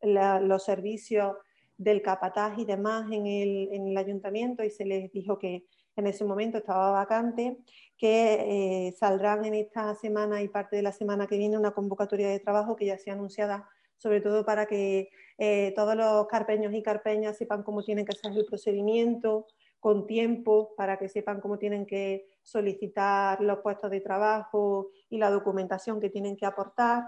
los 0.02 0.64
servicios 0.64 1.38
del 1.78 2.02
capataz 2.02 2.58
y 2.58 2.66
demás 2.66 3.12
en 3.12 3.28
el, 3.28 3.98
ayuntamiento 3.98 4.64
y 4.64 4.70
se 4.70 4.86
les 4.86 5.12
dijo 5.12 5.38
que 5.38 5.66
en 5.96 6.08
ese 6.08 6.26
momento 6.26 6.58
estaba 6.58 6.92
vacante, 6.92 7.58
que 7.98 8.88
eh, 8.88 8.92
saldrán 8.94 9.46
en 9.46 9.54
esta 9.54 9.96
semana 9.96 10.42
y 10.42 10.50
parte 10.50 10.76
de 10.76 10.82
la 10.82 10.92
semana 10.92 11.28
que 11.28 11.38
viene 11.38 11.58
una 11.58 11.72
convocatoria 11.72 12.30
de 12.30 12.40
trabajo 12.40 12.76
que 12.76 12.86
ya 12.88 12.98
se 12.98 13.10
ha 13.10 13.14
anunciada, 13.14 13.70
sobre 13.98 14.20
todo 14.20 14.44
para 14.46 14.66
que 14.66 15.10
eh, 15.38 15.74
todos 15.76 15.96
los 15.96 16.28
carpeños 16.28 16.74
y 16.74 16.84
carpeñas 16.84 17.38
sepan 17.38 17.64
cómo 17.64 17.84
tienen 17.84 18.06
que 18.06 18.12
hacer 18.12 18.38
el 18.38 18.46
procedimiento, 18.46 19.48
con 19.86 20.08
tiempo 20.08 20.74
para 20.76 20.98
que 20.98 21.08
sepan 21.08 21.40
cómo 21.40 21.60
tienen 21.60 21.86
que 21.86 22.26
solicitar 22.42 23.40
los 23.42 23.60
puestos 23.60 23.92
de 23.92 24.02
trabajo 24.02 24.90
y 25.16 25.18
la 25.18 25.32
documentación 25.32 26.00
que 26.00 26.10
tienen 26.10 26.36
que 26.36 26.46
aportar. 26.46 27.06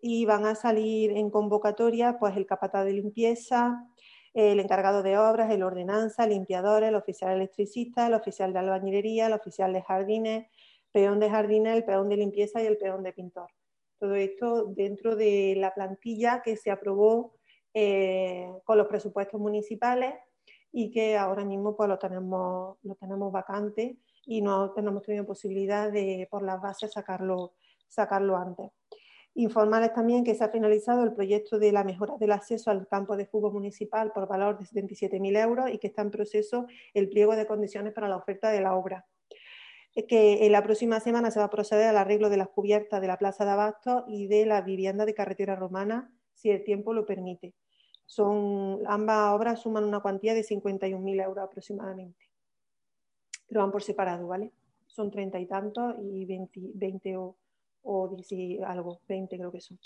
Y 0.00 0.24
van 0.24 0.46
a 0.46 0.54
salir 0.54 1.10
en 1.12 1.30
convocatoria 1.30 2.18
pues, 2.18 2.36
el 2.36 2.46
capataz 2.46 2.84
de 2.84 2.92
limpieza, 2.92 3.86
el 4.32 4.60
encargado 4.60 5.02
de 5.02 5.18
obras, 5.18 5.50
el 5.50 5.62
ordenanza, 5.62 6.26
limpiador, 6.26 6.84
el 6.84 6.94
oficial 6.94 7.32
electricista, 7.32 8.06
el 8.06 8.14
oficial 8.14 8.52
de 8.52 8.60
albañilería, 8.60 9.26
el 9.26 9.32
oficial 9.32 9.72
de 9.72 9.82
jardines, 9.82 10.46
peón 10.92 11.20
de 11.20 11.30
jardines, 11.30 11.76
el 11.76 11.84
peón 11.84 12.08
de 12.08 12.16
limpieza 12.16 12.62
y 12.62 12.66
el 12.66 12.78
peón 12.78 13.02
de 13.02 13.12
pintor. 13.12 13.50
Todo 13.98 14.14
esto 14.14 14.64
dentro 14.64 15.16
de 15.16 15.54
la 15.58 15.74
plantilla 15.74 16.42
que 16.42 16.56
se 16.56 16.70
aprobó 16.70 17.34
eh, 17.74 18.48
con 18.64 18.78
los 18.78 18.86
presupuestos 18.86 19.40
municipales 19.40 20.14
y 20.72 20.90
que 20.90 21.16
ahora 21.16 21.44
mismo 21.44 21.76
pues 21.76 21.88
lo 21.88 21.98
tenemos, 21.98 22.78
lo 22.82 22.94
tenemos 22.94 23.32
vacante 23.32 23.98
y 24.24 24.42
no 24.42 24.72
tenemos 24.72 25.02
tenido 25.02 25.26
posibilidad 25.26 25.90
de 25.90 26.28
por 26.30 26.42
las 26.42 26.60
bases 26.60 26.92
sacarlo, 26.92 27.54
sacarlo 27.88 28.36
antes. 28.36 28.70
Informarles 29.34 29.92
también 29.92 30.24
que 30.24 30.34
se 30.34 30.42
ha 30.42 30.48
finalizado 30.48 31.04
el 31.04 31.12
proyecto 31.12 31.58
de 31.58 31.70
la 31.70 31.84
mejora 31.84 32.16
del 32.18 32.32
acceso 32.32 32.70
al 32.70 32.88
campo 32.88 33.16
de 33.16 33.26
fútbol 33.26 33.52
municipal 33.52 34.12
por 34.12 34.26
valor 34.26 34.58
de 34.58 34.64
77.000 34.64 35.42
euros 35.42 35.70
y 35.70 35.78
que 35.78 35.86
está 35.86 36.02
en 36.02 36.10
proceso 36.10 36.66
el 36.94 37.08
pliego 37.08 37.36
de 37.36 37.46
condiciones 37.46 37.92
para 37.92 38.08
la 38.08 38.16
oferta 38.16 38.50
de 38.50 38.60
la 38.60 38.74
obra. 38.74 39.06
Que 40.08 40.46
en 40.46 40.52
la 40.52 40.62
próxima 40.62 41.00
semana 41.00 41.30
se 41.30 41.38
va 41.38 41.46
a 41.46 41.50
proceder 41.50 41.88
al 41.88 41.96
arreglo 41.96 42.28
de 42.28 42.36
las 42.36 42.48
cubiertas 42.48 43.00
de 43.00 43.06
la 43.06 43.18
Plaza 43.18 43.44
de 43.44 43.50
Abasto 43.52 44.04
y 44.08 44.26
de 44.26 44.46
la 44.46 44.62
vivienda 44.62 45.04
de 45.04 45.14
carretera 45.14 45.56
romana, 45.56 46.12
si 46.34 46.50
el 46.50 46.64
tiempo 46.64 46.92
lo 46.92 47.06
permite. 47.06 47.54
Son, 48.06 48.80
ambas 48.86 49.32
obras 49.34 49.60
suman 49.60 49.84
una 49.84 50.00
cuantía 50.00 50.34
de 50.34 50.42
51.000 50.42 51.24
euros 51.24 51.44
aproximadamente, 51.44 52.29
pero 53.50 53.62
van 53.62 53.72
por 53.72 53.82
separado, 53.82 54.28
¿vale? 54.28 54.52
Son 54.86 55.10
treinta 55.10 55.38
y 55.40 55.46
tantos 55.46 55.96
y 56.00 56.24
20, 56.24 57.16
o, 57.16 57.36
algo, 58.64 59.00
20 59.08 59.36
creo 59.36 59.50
que 59.50 59.60
son. 59.60 59.78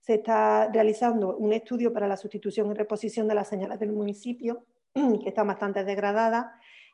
Se 0.00 0.14
está 0.14 0.70
realizando 0.72 1.36
un 1.36 1.52
estudio 1.52 1.92
para 1.92 2.08
la 2.08 2.16
sustitución 2.16 2.70
y 2.70 2.74
reposición 2.74 3.28
de 3.28 3.34
las 3.34 3.48
señales 3.48 3.78
del 3.78 3.92
municipio, 3.92 4.64
que 4.94 5.28
están 5.28 5.46
bastante 5.46 5.84
degradadas 5.84 6.46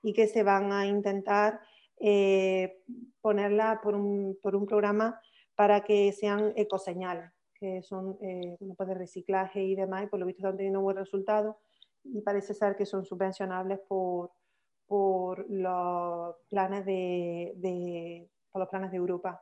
y 0.02 0.12
que 0.12 0.26
se 0.26 0.42
van 0.42 0.72
a 0.72 0.86
intentar 0.86 1.60
eh, 2.00 2.82
ponerla 3.20 3.80
por 3.82 3.94
un, 3.94 4.36
programa 4.66 5.20
para 5.54 5.82
que 5.84 6.12
sean 6.12 6.52
ecoseñales 6.56 7.30
que 7.54 7.82
son 7.82 8.16
eh, 8.22 8.56
de 8.58 8.94
reciclaje 8.94 9.62
y 9.62 9.74
demás, 9.74 10.04
y 10.04 10.06
por 10.06 10.18
lo 10.18 10.24
visto 10.24 10.40
están 10.40 10.56
teniendo 10.56 10.80
buen 10.80 10.96
resultado 10.96 11.58
y 12.04 12.22
parece 12.22 12.54
ser 12.54 12.74
que 12.74 12.86
son 12.86 13.04
subvencionables 13.04 13.80
por, 13.86 14.30
por 14.90 15.48
los 15.48 16.34
planes 16.48 16.84
de, 16.84 18.28
por 18.50 18.58
los 18.58 18.68
planes 18.68 18.90
de 18.90 18.96
Europa. 18.96 19.40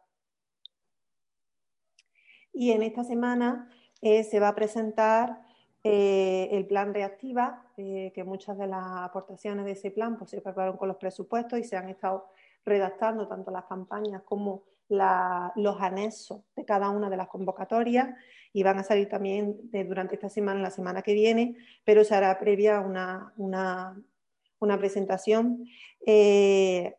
Y 2.53 2.73
en 2.73 2.83
esta 2.83 3.03
semana 3.03 3.71
eh, 4.03 4.25
se 4.25 4.41
va 4.41 4.49
a 4.49 4.55
presentar 4.55 5.41
eh, 5.83 6.51
el 6.53 6.67
plan 6.67 6.93
Reactiva, 6.93 7.65
eh, 7.79 8.13
que 8.15 8.25
muchas 8.25 8.59
de 8.59 8.67
las 8.67 8.85
aportaciones 8.85 9.65
de 9.65 9.71
ese 9.71 9.91
plan 9.91 10.19
pues, 10.19 10.33
se 10.33 10.43
prepararon 10.43 10.77
con 10.77 10.87
los 10.87 10.99
presupuestos 10.99 11.59
y 11.59 11.65
se 11.65 11.79
han 11.79 11.89
estado 11.89 12.27
redactando 12.67 13.27
tanto 13.27 13.51
las 13.51 13.65
campañas 13.65 14.21
como 14.25 14.65
los 14.91 15.81
anexos 15.81 16.43
de 16.57 16.67
cada 16.67 16.91
una 16.91 17.09
de 17.09 17.17
las 17.17 17.29
convocatorias 17.29 18.11
y 18.53 18.63
van 18.65 18.79
a 18.79 18.83
salir 18.83 19.09
también 19.09 19.59
durante 19.73 20.17
esta 20.17 20.29
semana, 20.29 20.61
la 20.61 20.71
semana 20.71 21.01
que 21.01 21.15
viene, 21.15 21.57
pero 21.85 22.05
se 22.05 22.15
hará 22.15 22.39
previa 22.39 22.81
una, 22.81 23.33
una, 23.39 23.97
presentación. 24.79 25.65
Eh, 26.07 26.95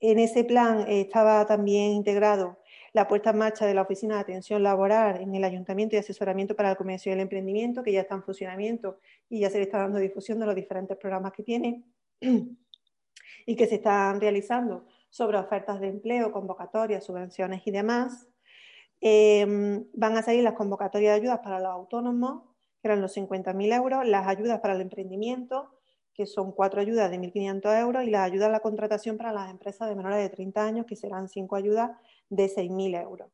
en 0.00 0.18
ese 0.18 0.44
plan 0.44 0.84
estaba 0.88 1.46
también 1.46 1.92
integrado 1.92 2.58
la 2.92 3.08
puesta 3.08 3.30
en 3.30 3.38
marcha 3.38 3.66
de 3.66 3.74
la 3.74 3.82
Oficina 3.82 4.16
de 4.16 4.20
Atención 4.20 4.62
Laboral 4.62 5.20
en 5.20 5.34
el 5.34 5.44
Ayuntamiento 5.44 5.96
y 5.96 5.98
Asesoramiento 5.98 6.54
para 6.54 6.70
el 6.70 6.76
Comercio 6.76 7.10
y 7.10 7.14
el 7.14 7.20
Emprendimiento, 7.20 7.82
que 7.82 7.92
ya 7.92 8.02
está 8.02 8.14
en 8.16 8.22
funcionamiento 8.22 8.98
y 9.28 9.40
ya 9.40 9.48
se 9.48 9.58
le 9.58 9.64
está 9.64 9.78
dando 9.78 9.98
difusión 9.98 10.38
de 10.38 10.46
los 10.46 10.54
diferentes 10.54 10.96
programas 10.98 11.32
que 11.32 11.42
tiene 11.42 11.84
y 13.46 13.56
que 13.56 13.66
se 13.66 13.76
están 13.76 14.20
realizando 14.20 14.86
sobre 15.08 15.38
ofertas 15.38 15.80
de 15.80 15.88
empleo, 15.88 16.32
convocatorias, 16.32 17.04
subvenciones 17.04 17.62
y 17.66 17.70
demás. 17.70 18.28
Em, 19.00 19.84
van 19.94 20.16
a 20.16 20.22
salir 20.22 20.42
las 20.42 20.54
convocatorias 20.54 21.14
de 21.14 21.20
ayudas 21.20 21.40
para 21.40 21.58
los 21.58 21.68
autónomos, 21.68 22.44
que 22.80 22.88
eran 22.88 23.00
los 23.00 23.12
50.000 23.16 23.72
euros, 23.72 24.06
las 24.06 24.26
ayudas 24.26 24.60
para 24.60 24.74
el 24.74 24.80
emprendimiento, 24.80 25.81
que 26.14 26.26
son 26.26 26.52
cuatro 26.52 26.80
ayudas 26.80 27.10
de 27.10 27.18
1.500 27.18 27.80
euros, 27.80 28.04
y 28.04 28.10
las 28.10 28.22
ayudas 28.22 28.48
a 28.48 28.52
la 28.52 28.60
contratación 28.60 29.16
para 29.16 29.32
las 29.32 29.50
empresas 29.50 29.88
de 29.88 29.96
menores 29.96 30.18
de 30.18 30.28
30 30.28 30.64
años, 30.64 30.86
que 30.86 30.96
serán 30.96 31.28
cinco 31.28 31.56
ayudas 31.56 31.90
de 32.28 32.48
6.000 32.48 33.02
euros. 33.02 33.30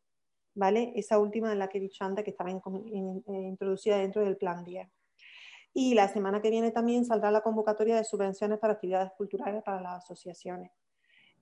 ¿Vale? 0.55 0.93
Esa 0.97 1.19
última 1.19 1.53
es 1.53 1.59
la 1.59 1.69
que 1.69 1.79
he 1.79 1.81
dicho 1.81 2.05
antes, 2.05 2.25
que 2.25 2.31
estaba 2.31 2.51
introducida 2.51 3.99
dentro 3.99 4.25
del 4.25 4.37
plan 4.37 4.65
10. 4.65 4.89
Y 5.75 5.95
la 5.95 6.09
semana 6.09 6.43
que 6.43 6.51
viene 6.51 6.73
también 6.73 7.05
saldrá 7.05 7.31
la 7.31 7.43
convocatoria 7.43 7.97
de 7.97 8.05
subvenciones 8.05 8.59
para 8.59 8.73
actividades 8.73 9.13
culturales 9.13 9.63
para 9.63 9.81
las 9.81 10.03
asociaciones. 10.03 10.73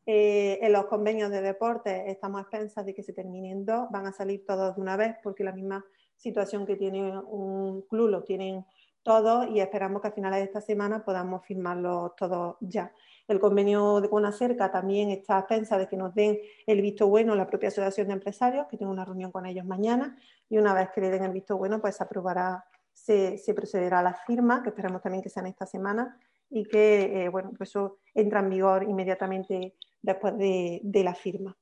Eh, 0.05 0.59
en 0.63 0.73
los 0.73 0.87
convenios 0.87 1.31
de 1.31 1.41
deporte 1.41 2.11
estamos 2.11 2.39
a 2.39 2.43
expensas 2.43 2.87
de 2.87 2.95
que 2.95 3.03
se 3.03 3.13
terminen 3.13 3.65
dos, 3.65 3.89
van 3.91 4.07
a 4.07 4.13
salir 4.13 4.45
todos 4.47 4.77
de 4.77 4.81
una 4.81 4.97
vez 4.97 5.17
porque 5.21 5.43
la 5.43 5.51
misma 5.51 5.85
situación 6.17 6.65
que 6.65 6.77
tiene 6.77 7.19
un 7.19 7.83
club 7.83 8.09
lo 8.09 8.23
tienen 8.23 8.65
todos 9.07 9.47
y 9.55 9.61
esperamos 9.61 10.03
que 10.03 10.09
a 10.09 10.11
finales 10.11 10.41
de 10.41 10.47
esta 10.47 10.61
semana 10.61 11.05
podamos 11.05 11.47
firmarlos 11.47 12.17
todos 12.17 12.57
ya. 12.61 12.93
El 13.29 13.39
convenio 13.39 14.01
de 14.01 14.11
Conacerca 14.11 14.73
también 14.73 15.11
está 15.11 15.37
a 15.37 15.41
expensas 15.41 15.79
de 15.79 15.87
que 15.87 15.97
nos 15.97 16.13
den 16.13 16.41
el 16.67 16.83
visto 16.83 17.07
bueno 17.07 17.37
la 17.37 17.47
propia 17.47 17.69
asociación 17.69 18.09
de 18.09 18.15
empresarios, 18.15 18.67
que 18.67 18.77
tengo 18.77 18.91
una 18.91 19.05
reunión 19.05 19.31
con 19.31 19.47
ellos 19.47 19.65
mañana 19.65 20.19
y 20.49 20.59
una 20.59 20.75
vez 20.75 20.91
que 20.93 21.03
le 21.03 21.11
den 21.11 21.23
el 21.23 21.31
visto 21.31 21.57
bueno 21.57 21.81
pues 21.81 21.95
se 21.95 22.03
aprobará, 22.03 22.65
se, 22.93 23.39
procederá 23.55 24.01
a 24.01 24.03
la 24.03 24.15
firma, 24.15 24.61
que 24.65 24.71
esperamos 24.71 25.01
también 25.03 25.23
que 25.23 25.31
sean 25.31 25.47
esta 25.47 25.67
semana 25.67 26.19
y 26.51 26.65
que 26.65 27.27
eh, 27.27 27.29
bueno, 27.29 27.53
pues 27.57 27.71
eso 27.71 27.99
entra 28.13 28.41
en 28.41 28.51
vigor 28.51 28.83
inmediatamente 28.83 29.75
después 30.03 30.37
de, 30.37 31.03
la 31.05 31.15
firma. 31.15 31.57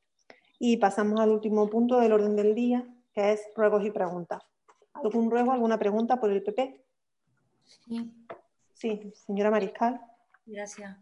Y 0.58 0.78
pasamos 0.78 1.20
al 1.20 1.28
último 1.28 1.68
punto 1.68 2.00
del 2.00 2.12
orden 2.12 2.36
del 2.36 2.54
día, 2.54 2.86
que 3.12 3.32
es 3.32 3.42
ruegos 3.54 3.84
y 3.84 3.90
preguntas. 3.90 4.42
¿Algún 4.94 5.30
ruego, 5.30 5.52
alguna 5.52 5.78
pregunta 5.78 6.18
por 6.18 6.30
el 6.30 6.42
PP? 6.42 6.84
Sí. 7.64 8.10
Sí, 8.72 9.12
señora 9.14 9.50
Mariscal. 9.50 10.00
Gracias. 10.46 10.96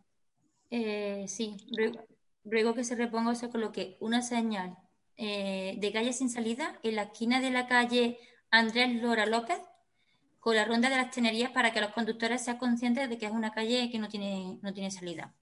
Eh, 0.70 1.26
sí, 1.28 1.56
ruego, 2.44 2.74
que 2.74 2.84
se 2.84 2.94
reponga 2.94 3.32
o 3.32 3.34
se 3.34 3.50
coloque 3.50 3.96
una 4.00 4.22
señal 4.22 4.78
eh, 5.16 5.76
de 5.78 5.92
calle 5.92 6.12
sin 6.12 6.30
salida 6.30 6.78
en 6.82 6.96
la 6.96 7.02
esquina 7.02 7.40
de 7.40 7.50
la 7.50 7.66
calle 7.66 8.18
Andrés 8.50 9.02
Lora 9.02 9.26
López 9.26 9.60
con 10.40 10.56
la 10.56 10.64
ronda 10.64 10.90
de 10.90 10.96
las 10.96 11.10
tenerías 11.10 11.50
para 11.50 11.72
que 11.72 11.80
los 11.80 11.92
conductores 11.92 12.42
sean 12.42 12.58
conscientes 12.58 13.08
de 13.08 13.18
que 13.18 13.26
es 13.26 13.32
una 13.32 13.52
calle 13.52 13.90
que 13.90 13.98
no 13.98 14.08
tiene, 14.08 14.58
no 14.62 14.72
tiene 14.72 14.90
salida. 14.90 15.34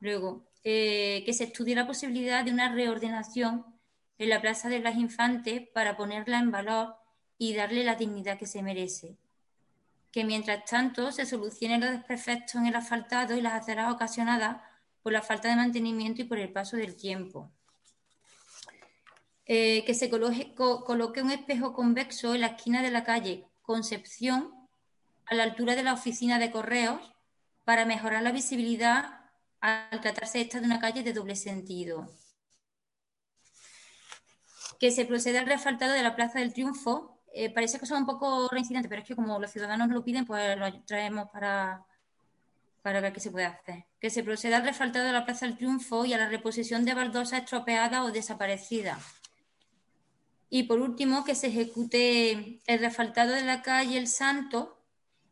Luego, 0.00 0.44
eh, 0.64 1.22
que 1.24 1.32
se 1.32 1.44
estudie 1.44 1.74
la 1.74 1.86
posibilidad 1.86 2.44
de 2.44 2.52
una 2.52 2.72
reordenación 2.72 3.64
en 4.18 4.28
la 4.28 4.40
Plaza 4.40 4.68
de 4.68 4.80
las 4.80 4.96
Infantes 4.96 5.68
para 5.72 5.96
ponerla 5.96 6.38
en 6.40 6.50
valor 6.50 6.96
y 7.38 7.54
darle 7.54 7.84
la 7.84 7.94
dignidad 7.94 8.38
que 8.38 8.46
se 8.46 8.62
merece. 8.62 9.16
Que 10.12 10.24
mientras 10.24 10.64
tanto 10.66 11.10
se 11.10 11.26
solucionen 11.26 11.80
los 11.80 11.90
desperfectos 11.90 12.54
en 12.54 12.66
el 12.66 12.76
asfaltado 12.76 13.34
y 13.34 13.40
las 13.40 13.54
aceras 13.54 13.92
ocasionadas 13.92 14.58
por 15.02 15.12
la 15.12 15.22
falta 15.22 15.48
de 15.48 15.56
mantenimiento 15.56 16.22
y 16.22 16.24
por 16.24 16.38
el 16.38 16.52
paso 16.52 16.76
del 16.76 16.94
tiempo. 16.94 17.50
Eh, 19.46 19.84
que 19.84 19.94
se 19.94 20.08
coloque 20.08 21.22
un 21.22 21.30
espejo 21.30 21.72
convexo 21.72 22.34
en 22.34 22.42
la 22.42 22.48
esquina 22.48 22.80
de 22.80 22.90
la 22.90 23.02
calle 23.02 23.48
Concepción, 23.62 24.52
a 25.26 25.34
la 25.34 25.44
altura 25.44 25.74
de 25.74 25.82
la 25.82 25.94
oficina 25.94 26.38
de 26.38 26.50
correos, 26.50 27.00
para 27.64 27.84
mejorar 27.84 28.22
la 28.22 28.32
visibilidad 28.32 29.20
al 29.60 30.00
tratarse 30.00 30.40
esta 30.40 30.60
de 30.60 30.66
una 30.66 30.80
calle 30.80 31.02
de 31.02 31.12
doble 31.12 31.36
sentido. 31.36 32.10
Que 34.80 34.90
se 34.90 35.04
proceda 35.04 35.40
al 35.40 35.46
refaltado 35.46 35.92
de 35.92 36.02
la 36.02 36.16
Plaza 36.16 36.40
del 36.40 36.52
Triunfo. 36.52 37.21
Eh, 37.34 37.52
parece 37.52 37.78
que 37.78 37.86
son 37.86 37.98
un 37.98 38.06
poco 38.06 38.48
reincidente, 38.50 38.88
pero 38.88 39.02
es 39.02 39.08
que 39.08 39.16
como 39.16 39.38
los 39.38 39.50
ciudadanos 39.50 39.88
lo 39.88 40.04
piden, 40.04 40.26
pues 40.26 40.56
lo 40.58 40.82
traemos 40.82 41.28
para, 41.30 41.84
para 42.82 43.00
ver 43.00 43.12
qué 43.12 43.20
se 43.20 43.30
puede 43.30 43.46
hacer. 43.46 43.86
Que 44.00 44.10
se 44.10 44.22
proceda 44.22 44.58
al 44.58 44.64
refaltado 44.64 45.06
de 45.06 45.12
la 45.12 45.24
Plaza 45.24 45.46
del 45.46 45.56
Triunfo 45.56 46.04
y 46.04 46.12
a 46.12 46.18
la 46.18 46.28
reposición 46.28 46.84
de 46.84 46.94
baldosas 46.94 47.40
estropeadas 47.40 48.02
o 48.02 48.12
desaparecidas. 48.12 49.02
Y 50.50 50.64
por 50.64 50.80
último, 50.80 51.24
que 51.24 51.34
se 51.34 51.46
ejecute 51.46 52.60
el 52.66 52.78
refaltado 52.78 53.32
de 53.32 53.42
la 53.42 53.62
calle 53.62 53.96
El 53.96 54.06
Santo 54.06 54.78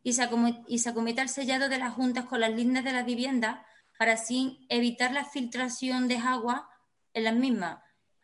y 0.03 0.13
se, 0.13 0.23
acometa 0.23 1.21
el 1.21 1.29
sellado 1.29 1.69
de 1.69 1.77
las 1.77 1.93
juntas 1.93 2.25
con 2.25 2.39
las 2.39 2.51
líneas 2.51 2.83
de 2.83 2.93
la 2.93 3.03
vivienda 3.03 3.65
para 3.97 4.13
así 4.13 4.65
evitar 4.69 5.11
la 5.11 5.25
filtración 5.25 6.07
de 6.07 6.17
agua 6.17 6.69
en 7.13 7.25
las 7.25 7.35
mismas. 7.35 7.83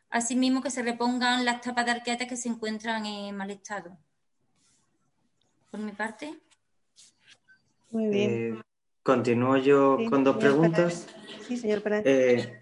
Asimismo, 0.10 0.62
que 0.62 0.70
se 0.70 0.84
repongan 0.84 1.46
las 1.46 1.62
tapas 1.62 1.86
de 1.86 1.92
arquetas 1.92 2.28
que 2.28 2.38
se 2.38 2.50
encuentran 2.50 3.06
en 3.06 3.36
mal 3.36 3.52
estado. 3.52 3.98
Por 5.70 5.80
mi 5.80 5.92
parte. 5.92 6.40
Muy 7.92 8.08
bien. 8.08 8.58
Eh, 8.58 8.62
continúo 9.04 9.58
yo 9.58 9.98
con 10.10 10.24
dos 10.24 10.38
preguntas. 10.38 11.08
Sí, 11.46 11.58
señor 11.58 11.82
Pérez. 11.82 12.04
Eh, 12.06 12.62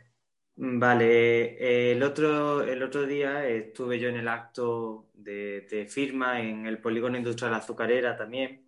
vale, 0.55 1.91
el, 1.91 2.01
otro, 2.03 2.63
el 2.63 2.81
otro 2.81 3.05
día 3.05 3.47
estuve 3.47 3.99
yo 3.99 4.09
en 4.09 4.17
el 4.17 4.27
acto 4.27 5.09
de 5.13 5.87
firma 5.89 6.41
en 6.41 6.65
el 6.65 6.79
polígono 6.79 7.17
industrial 7.17 7.53
azucarera 7.53 8.15
también 8.15 8.65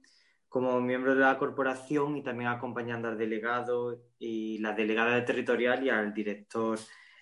como 0.49 0.79
miembro 0.81 1.13
de 1.13 1.21
la 1.21 1.37
corporación 1.37 2.17
y 2.17 2.23
también 2.23 2.49
acompañando 2.49 3.07
al 3.07 3.17
delegado 3.17 4.01
y 4.17 4.57
la 4.59 4.73
delegada 4.73 5.15
de 5.15 5.21
territorial 5.21 5.83
y 5.83 5.89
al 5.89 6.13
director 6.13 6.79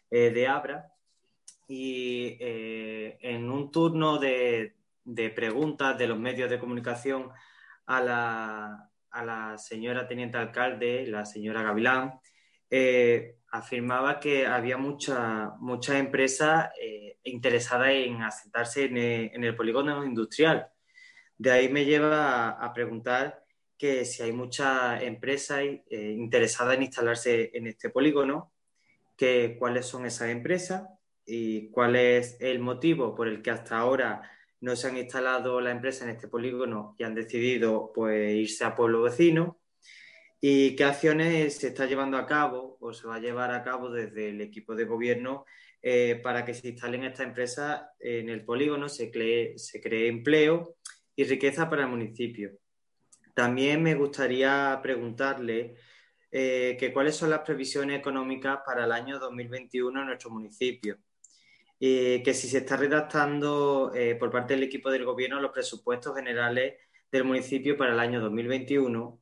eh, 0.09 0.29
de 0.29 0.47
Abra. 0.47 0.91
Y 1.67 2.37
eh, 2.39 3.17
en 3.21 3.49
un 3.49 3.71
turno 3.71 4.19
de, 4.19 4.75
preguntas 5.35 5.97
de 5.97 6.07
los 6.07 6.19
medios 6.19 6.49
de 6.49 6.59
comunicación 6.59 7.29
a 7.87 8.01
la, 8.01 9.57
señora 9.57 10.07
teniente 10.07 10.37
alcalde, 10.37 11.07
la 11.07 11.25
señora 11.25 11.63
Gavilán, 11.63 12.19
eh, 12.69 13.37
afirmaba 13.51 14.19
que 14.19 14.45
había 14.45 14.77
muchas 14.77 15.49
empresas 15.95 16.69
interesadas 17.23 17.89
en 17.91 18.21
asentarse 18.21 18.85
en 18.85 19.43
el 19.43 19.55
polígono 19.55 20.05
industrial. 20.05 20.69
De 21.37 21.51
ahí 21.51 21.69
me 21.69 21.85
lleva 21.85 22.49
a, 22.49 22.73
preguntar 22.73 23.43
que 23.77 24.05
si 24.05 24.23
hay 24.23 24.31
muchas 24.31 25.01
empresas 25.03 25.59
eh, 25.59 26.15
interesadas 26.17 26.75
en 26.75 26.83
instalarse 26.83 27.51
en 27.53 27.67
este 27.67 27.89
polígono, 27.89 28.53
que, 29.17 29.57
cuáles 29.59 29.85
son 29.85 30.05
esas 30.05 30.29
empresas 30.29 30.87
y 31.25 31.69
cuál 31.71 31.95
es 31.95 32.37
el 32.39 32.59
motivo 32.59 33.15
por 33.15 33.27
el 33.27 33.41
que 33.41 33.51
hasta 33.51 33.77
ahora 33.77 34.21
no 34.61 34.75
se 34.75 34.87
han 34.87 34.97
instalado 34.97 35.59
la 35.61 35.71
empresa 35.71 36.05
en 36.05 36.11
este 36.11 36.27
polígono 36.27 36.95
y 36.97 37.03
han 37.03 37.15
decidido 37.15 37.91
pues, 37.93 38.33
irse 38.33 38.63
a 38.63 38.75
pueblo 38.75 39.01
vecino 39.01 39.59
y 40.41 40.75
qué 40.75 40.83
acciones 40.83 41.57
se 41.57 41.67
está 41.67 41.85
llevando 41.85 42.17
a 42.17 42.25
cabo 42.25 42.77
o 42.79 42.93
se 42.93 43.07
va 43.07 43.15
a 43.15 43.19
llevar 43.19 43.51
a 43.51 43.63
cabo 43.63 43.89
desde 43.89 44.29
el 44.29 44.41
equipo 44.41 44.75
de 44.75 44.85
gobierno 44.85 45.45
eh, 45.81 46.19
para 46.23 46.45
que 46.45 46.53
se 46.53 46.69
instalen 46.69 47.03
estas 47.03 47.27
empresas 47.27 47.83
en 47.99 48.29
el 48.29 48.43
polígono, 48.43 48.89
se 48.89 49.11
cree 49.11 49.55
empleo 50.07 50.77
y 51.15 51.23
riqueza 51.23 51.69
para 51.69 51.83
el 51.83 51.89
municipio. 51.89 52.51
También 53.33 53.83
me 53.83 53.95
gustaría 53.95 54.79
preguntarle 54.81 55.75
eh, 56.31 56.75
que 56.79 56.91
cuáles 56.91 57.15
son 57.15 57.29
las 57.29 57.39
previsiones 57.39 57.99
económicas 57.99 58.59
para 58.65 58.85
el 58.85 58.91
año 58.91 59.19
2021 59.19 60.01
en 60.01 60.07
nuestro 60.07 60.29
municipio. 60.29 60.97
Y 61.79 62.23
que 62.23 62.33
si 62.33 62.47
se 62.47 62.59
está 62.59 62.77
redactando 62.77 63.91
eh, 63.93 64.15
por 64.15 64.31
parte 64.31 64.53
del 64.53 64.63
equipo 64.63 64.89
del 64.89 65.05
gobierno 65.05 65.41
los 65.41 65.51
presupuestos 65.51 66.15
generales 66.15 66.75
del 67.11 67.23
municipio 67.23 67.77
para 67.77 67.93
el 67.93 67.99
año 67.99 68.21
2021 68.21 69.19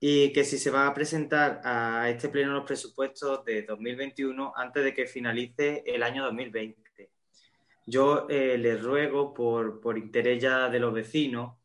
y 0.00 0.32
que 0.32 0.44
si 0.44 0.56
se 0.58 0.70
va 0.70 0.86
a 0.86 0.94
presentar 0.94 1.60
a 1.62 2.08
este 2.08 2.30
pleno 2.30 2.52
los 2.54 2.64
presupuestos 2.64 3.44
de 3.44 3.62
2021 3.62 4.54
antes 4.56 4.82
de 4.82 4.94
que 4.94 5.06
finalice 5.06 5.82
el 5.86 6.02
año 6.02 6.24
2020. 6.24 7.10
Yo 7.86 8.26
eh, 8.28 8.56
les 8.56 8.82
ruego 8.82 9.34
por, 9.34 9.98
interés 9.98 10.42
ya 10.42 10.70
de 10.70 10.78
los 10.78 10.94
vecinos 10.94 11.56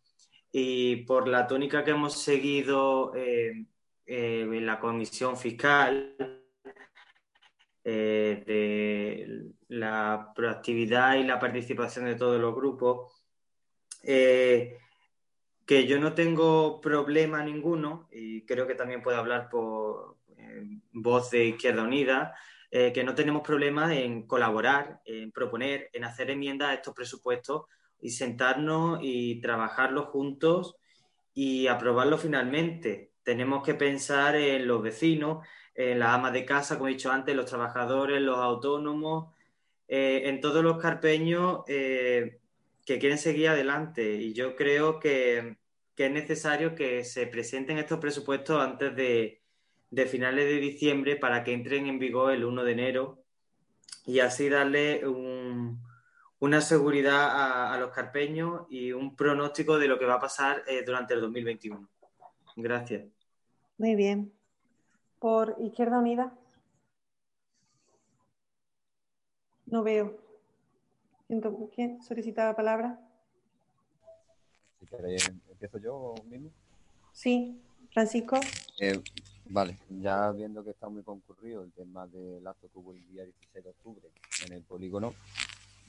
y 0.51 0.97
por 1.05 1.27
la 1.27 1.47
tónica 1.47 1.83
que 1.83 1.91
hemos 1.91 2.21
seguido 2.21 3.15
eh, 3.15 3.65
eh, 4.05 4.41
en 4.41 4.65
la 4.65 4.79
comisión 4.79 5.37
fiscal 5.37 6.15
de 7.83 9.54
la 9.67 10.31
proactividad 10.35 11.15
y 11.15 11.23
la 11.23 11.39
participación 11.39 12.05
de 12.05 12.15
todos 12.15 12.39
los 12.39 12.55
grupos, 12.55 13.23
que 14.03 14.77
yo 15.87 15.99
no 15.99 16.13
tengo 16.13 16.79
problema 16.79 17.43
ninguno 17.43 18.07
y 18.11 18.45
creo 18.45 18.67
que 18.67 18.75
también 18.75 19.01
puedo 19.01 19.17
hablar 19.17 19.49
por 19.49 20.17
voz 20.91 21.31
de 21.31 21.45
Izquierda 21.45 21.83
Unida 21.83 22.35
eh, 22.77 22.91
que 22.91 23.05
no 23.05 23.15
tenemos 23.15 23.41
problemas 23.41 23.93
en 23.93 24.27
colaborar, 24.27 24.99
en 25.05 25.31
proponer, 25.31 25.89
en 25.93 26.03
hacer 26.03 26.29
enmiendas 26.29 26.69
a 26.69 26.73
estos 26.73 26.93
presupuestos 26.93 27.67
y 28.01 28.09
sentarnos 28.09 28.99
y 29.01 29.39
trabajarlos 29.39 30.07
juntos 30.07 30.75
y 31.33 31.67
aprobarlos 31.67 32.21
finalmente. 32.21 33.13
Tenemos 33.23 33.63
que 33.63 33.75
pensar 33.75 34.35
en 34.35 34.67
los 34.67 34.81
vecinos, 34.81 35.47
en 35.73 35.99
las 35.99 36.09
amas 36.09 36.33
de 36.33 36.43
casa, 36.43 36.75
como 36.75 36.89
he 36.89 36.91
dicho 36.91 37.11
antes, 37.11 37.33
los 37.33 37.45
trabajadores, 37.45 38.21
los 38.21 38.39
autónomos, 38.39 39.33
eh, 39.87 40.23
en 40.25 40.41
todos 40.41 40.63
los 40.63 40.77
carpeños 40.77 41.61
eh, 41.67 42.39
que 42.85 42.99
quieren 42.99 43.17
seguir 43.17 43.49
adelante. 43.49 44.15
Y 44.15 44.33
yo 44.33 44.55
creo 44.55 44.99
que 44.99 45.57
es 45.97 46.11
necesario 46.11 46.75
que 46.75 47.03
se 47.03 47.27
presenten 47.27 47.77
estos 47.77 47.99
presupuestos 47.99 48.61
antes 48.61 48.95
de, 48.95 49.41
de 49.91 50.05
finales 50.05 50.45
de 50.45 50.57
diciembre 50.57 51.15
para 51.15 51.43
que 51.43 51.53
entren 51.53 51.87
en 51.87 51.99
vigor 51.99 52.33
el 52.33 52.43
1 52.43 52.63
de 52.63 52.71
enero 52.71 53.23
y 54.05 54.19
así 54.19 54.49
darle 54.49 55.03
una 56.39 56.61
seguridad 56.61 57.71
a, 57.73 57.77
los 57.79 57.91
carpeños 57.91 58.63
y 58.69 58.91
un 58.91 59.15
pronóstico 59.15 59.79
de 59.79 59.87
lo 59.87 59.97
que 59.97 60.05
va 60.05 60.15
a 60.15 60.19
pasar 60.19 60.63
eh, 60.67 60.83
durante 60.85 61.13
el 61.13 61.21
2021. 61.21 61.87
Gracias. 62.57 63.05
Muy 63.77 63.95
bien. 63.95 64.31
Por 65.19 65.55
Izquierda 65.59 65.99
Unida. 65.99 66.33
No 69.65 69.83
veo. 69.83 70.17
¿Quién 71.73 72.01
solicita 72.01 72.45
la 72.45 72.55
palabra? 72.55 72.99
¿empiezo 75.49 75.79
yo 75.79 76.13
mismo? 76.25 76.51
Sí, 77.11 77.59
Francisco. 77.91 78.39
Eh, 78.79 79.01
Vale, 79.47 79.77
ya 79.89 80.31
viendo 80.31 80.63
que 80.63 80.71
está 80.71 80.89
muy 80.89 81.03
concurrido 81.03 81.63
el 81.63 81.71
tema 81.71 82.07
del 82.07 82.45
acto 82.47 82.67
que 82.67 82.79
hubo 82.79 82.93
el 82.93 83.07
día 83.07 83.23
16 83.23 83.63
de 83.63 83.69
octubre 83.69 84.09
en 84.45 84.53
el 84.53 84.63
polígono, 84.63 85.13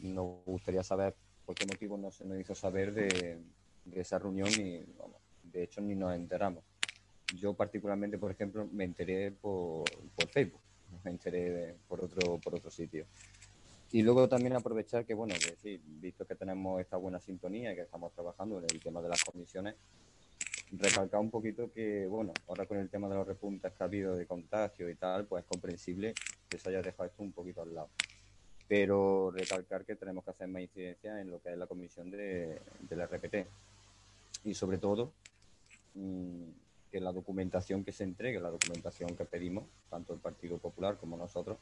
nos 0.01 0.44
gustaría 0.44 0.82
saber 0.82 1.15
por 1.47 1.55
qué 1.55 1.65
motivo 1.65 1.97
no 1.97 2.11
se 2.11 2.24
nos 2.27 2.39
hizo 2.39 2.55
saber 2.55 2.93
de, 2.93 3.39
esa 3.93 4.19
reunión 4.19 4.48
y, 4.51 4.85
de 5.44 5.62
hecho, 5.62 5.81
ni 5.81 5.94
nos 5.94 6.15
enteramos. 6.15 6.65
Yo 7.35 7.55
particularmente, 7.55 8.19
por 8.19 8.31
ejemplo, 8.31 8.69
me 8.70 8.85
enteré 8.85 9.31
por, 9.31 9.85
por 10.15 10.28
Facebook, 10.28 10.61
me 11.03 11.12
enteré 11.12 11.77
por 11.89 12.05
otro, 12.05 12.39
por 12.39 12.55
otro 12.55 12.70
sitio. 12.70 13.07
Y 13.97 14.02
luego 14.02 14.28
también 14.28 14.52
aprovechar 14.52 15.06
que, 15.06 15.14
bueno, 15.14 15.32
que 15.40 15.56
sí, 15.56 15.81
visto 15.86 16.27
que 16.27 16.35
tenemos 16.35 16.78
esta 16.82 16.98
buena 16.98 17.18
sintonía 17.18 17.73
y 17.73 17.77
que 17.77 17.81
estamos 17.81 18.12
trabajando 18.12 18.59
en 18.59 18.66
el 18.70 18.78
tema 18.78 19.01
de 19.01 19.09
las 19.09 19.24
comisiones, 19.24 19.74
recalcar 20.73 21.18
un 21.18 21.31
poquito 21.31 21.73
que, 21.73 22.06
bueno, 22.06 22.35
ahora 22.47 22.66
con 22.66 22.77
el 22.77 22.90
tema 22.90 23.09
de 23.09 23.14
los 23.14 23.27
repuntes 23.27 23.73
que 23.73 23.82
ha 23.82 23.86
habido 23.86 24.14
de 24.14 24.27
contagio 24.27 24.90
y 24.90 24.97
tal, 24.97 25.24
pues 25.24 25.44
es 25.44 25.48
comprensible 25.48 26.12
que 26.47 26.59
se 26.59 26.68
haya 26.68 26.82
dejado 26.82 27.06
esto 27.06 27.23
un 27.23 27.32
poquito 27.32 27.62
al 27.62 27.74
lado. 27.74 27.89
Pero 28.68 29.31
recalcar 29.31 29.86
que 29.86 29.97
tenemos 29.97 30.24
que 30.24 30.31
hacer 30.32 30.48
más 30.48 30.60
incidencia 30.60 31.18
en 31.18 31.31
lo 31.31 31.40
que 31.40 31.52
es 31.52 31.56
la 31.56 31.66
comisión 31.66 32.10
de, 32.10 32.60
del 32.90 33.01
RPT. 33.01 33.48
Y 34.44 34.52
sobre 34.52 34.77
todo, 34.77 35.10
mm, 35.94 36.43
que 36.93 37.01
la 37.01 37.12
documentación 37.12 37.82
que 37.82 37.93
se 37.93 38.05
entregue, 38.05 38.40
la 38.40 38.51
documentación 38.51 39.16
que 39.16 39.24
pedimos, 39.24 39.64
tanto 39.89 40.12
el 40.12 40.20
Partido 40.20 40.59
Popular 40.59 40.98
como 40.98 41.16
nosotros, 41.16 41.56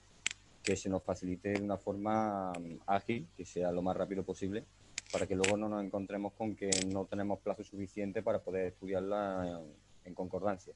que 0.64 0.76
se 0.76 0.88
nos 0.88 1.02
facilite 1.02 1.50
de 1.50 1.62
una 1.62 1.76
forma 1.76 2.52
mm, 2.52 2.80
ágil, 2.86 3.28
que 3.36 3.44
sea 3.44 3.70
lo 3.70 3.82
más 3.82 3.96
rápido 3.96 4.24
posible 4.24 4.64
para 5.12 5.28
que 5.28 5.36
luego 5.36 5.56
no 5.56 5.68
nos 5.68 5.84
encontremos 5.84 6.32
con 6.32 6.56
que 6.56 6.70
no 6.92 7.04
tenemos 7.04 7.38
plazo 7.38 7.62
suficiente 7.62 8.20
para 8.20 8.40
poder 8.40 8.66
estudiarla 8.66 9.62
en, 10.04 10.12
concordancia. 10.12 10.74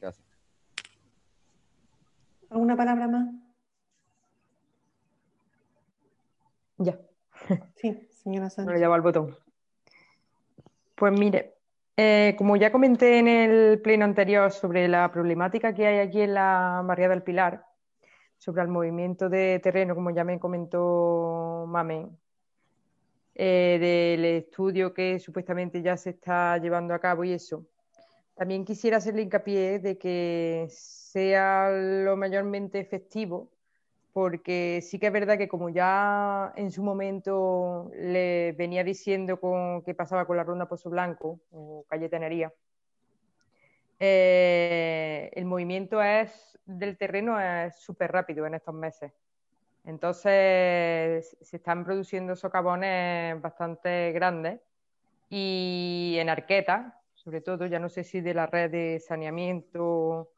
Gracias. 0.00 0.26
¿Alguna 2.48 2.76
palabra 2.76 3.08
más? 3.08 3.28
Ya. 6.78 6.98
Sí, 7.76 8.08
señora 8.10 8.48
Sánchez. 8.48 8.64
Bueno, 8.64 8.80
ya 8.80 8.88
va 8.88 8.96
el 8.96 9.02
botón. 9.02 9.36
Pues 10.94 11.12
mire, 11.12 11.56
eh, 11.96 12.34
como 12.38 12.56
ya 12.56 12.72
comenté 12.72 13.18
en 13.18 13.28
el 13.28 13.82
pleno 13.82 14.06
anterior 14.06 14.50
sobre 14.50 14.88
la 14.88 15.12
problemática 15.12 15.74
que 15.74 15.86
hay 15.86 15.98
aquí 15.98 16.22
en 16.22 16.32
la 16.32 16.82
Barriada 16.86 17.12
del 17.12 17.22
Pilar, 17.22 17.65
sobre 18.38 18.62
el 18.62 18.68
movimiento 18.68 19.28
de 19.28 19.60
terreno, 19.60 19.94
como 19.94 20.10
ya 20.10 20.24
me 20.24 20.38
comentó 20.38 21.64
Mamen, 21.68 22.16
eh, 23.34 23.78
del 23.80 24.24
estudio 24.24 24.94
que 24.94 25.18
supuestamente 25.18 25.82
ya 25.82 25.96
se 25.96 26.10
está 26.10 26.58
llevando 26.58 26.94
a 26.94 26.98
cabo 26.98 27.24
y 27.24 27.32
eso. 27.32 27.66
También 28.34 28.64
quisiera 28.64 28.98
hacerle 28.98 29.22
hincapié 29.22 29.78
de 29.78 29.98
que 29.98 30.66
sea 30.70 31.70
lo 31.70 32.16
mayormente 32.16 32.78
efectivo, 32.78 33.50
porque 34.12 34.80
sí 34.82 34.98
que 34.98 35.08
es 35.08 35.12
verdad 35.12 35.38
que 35.38 35.48
como 35.48 35.68
ya 35.68 36.52
en 36.56 36.70
su 36.70 36.82
momento 36.82 37.90
le 37.94 38.52
venía 38.52 38.84
diciendo 38.84 39.38
con 39.40 39.82
qué 39.82 39.94
pasaba 39.94 40.26
con 40.26 40.36
la 40.36 40.44
ronda 40.44 40.68
Pozo 40.68 40.90
Blanco 40.90 41.40
o 41.50 41.84
calle 41.88 42.08
Tenería, 42.08 42.52
eh, 43.98 45.30
el 45.34 45.44
movimiento 45.44 46.02
es, 46.02 46.58
del 46.64 46.96
terreno 46.96 47.40
es 47.40 47.76
súper 47.76 48.12
rápido 48.12 48.46
en 48.46 48.54
estos 48.54 48.74
meses. 48.74 49.12
Entonces 49.84 51.36
se 51.40 51.56
están 51.56 51.84
produciendo 51.84 52.34
socavones 52.34 53.40
bastante 53.40 54.12
grandes 54.12 54.60
y 55.30 56.16
en 56.18 56.28
arquetas, 56.28 56.92
sobre 57.14 57.40
todo, 57.40 57.66
ya 57.66 57.78
no 57.78 57.88
sé 57.88 58.04
si 58.04 58.20
de 58.20 58.34
la 58.34 58.46
red 58.46 58.70
de 58.70 59.00
saneamiento 59.00 60.30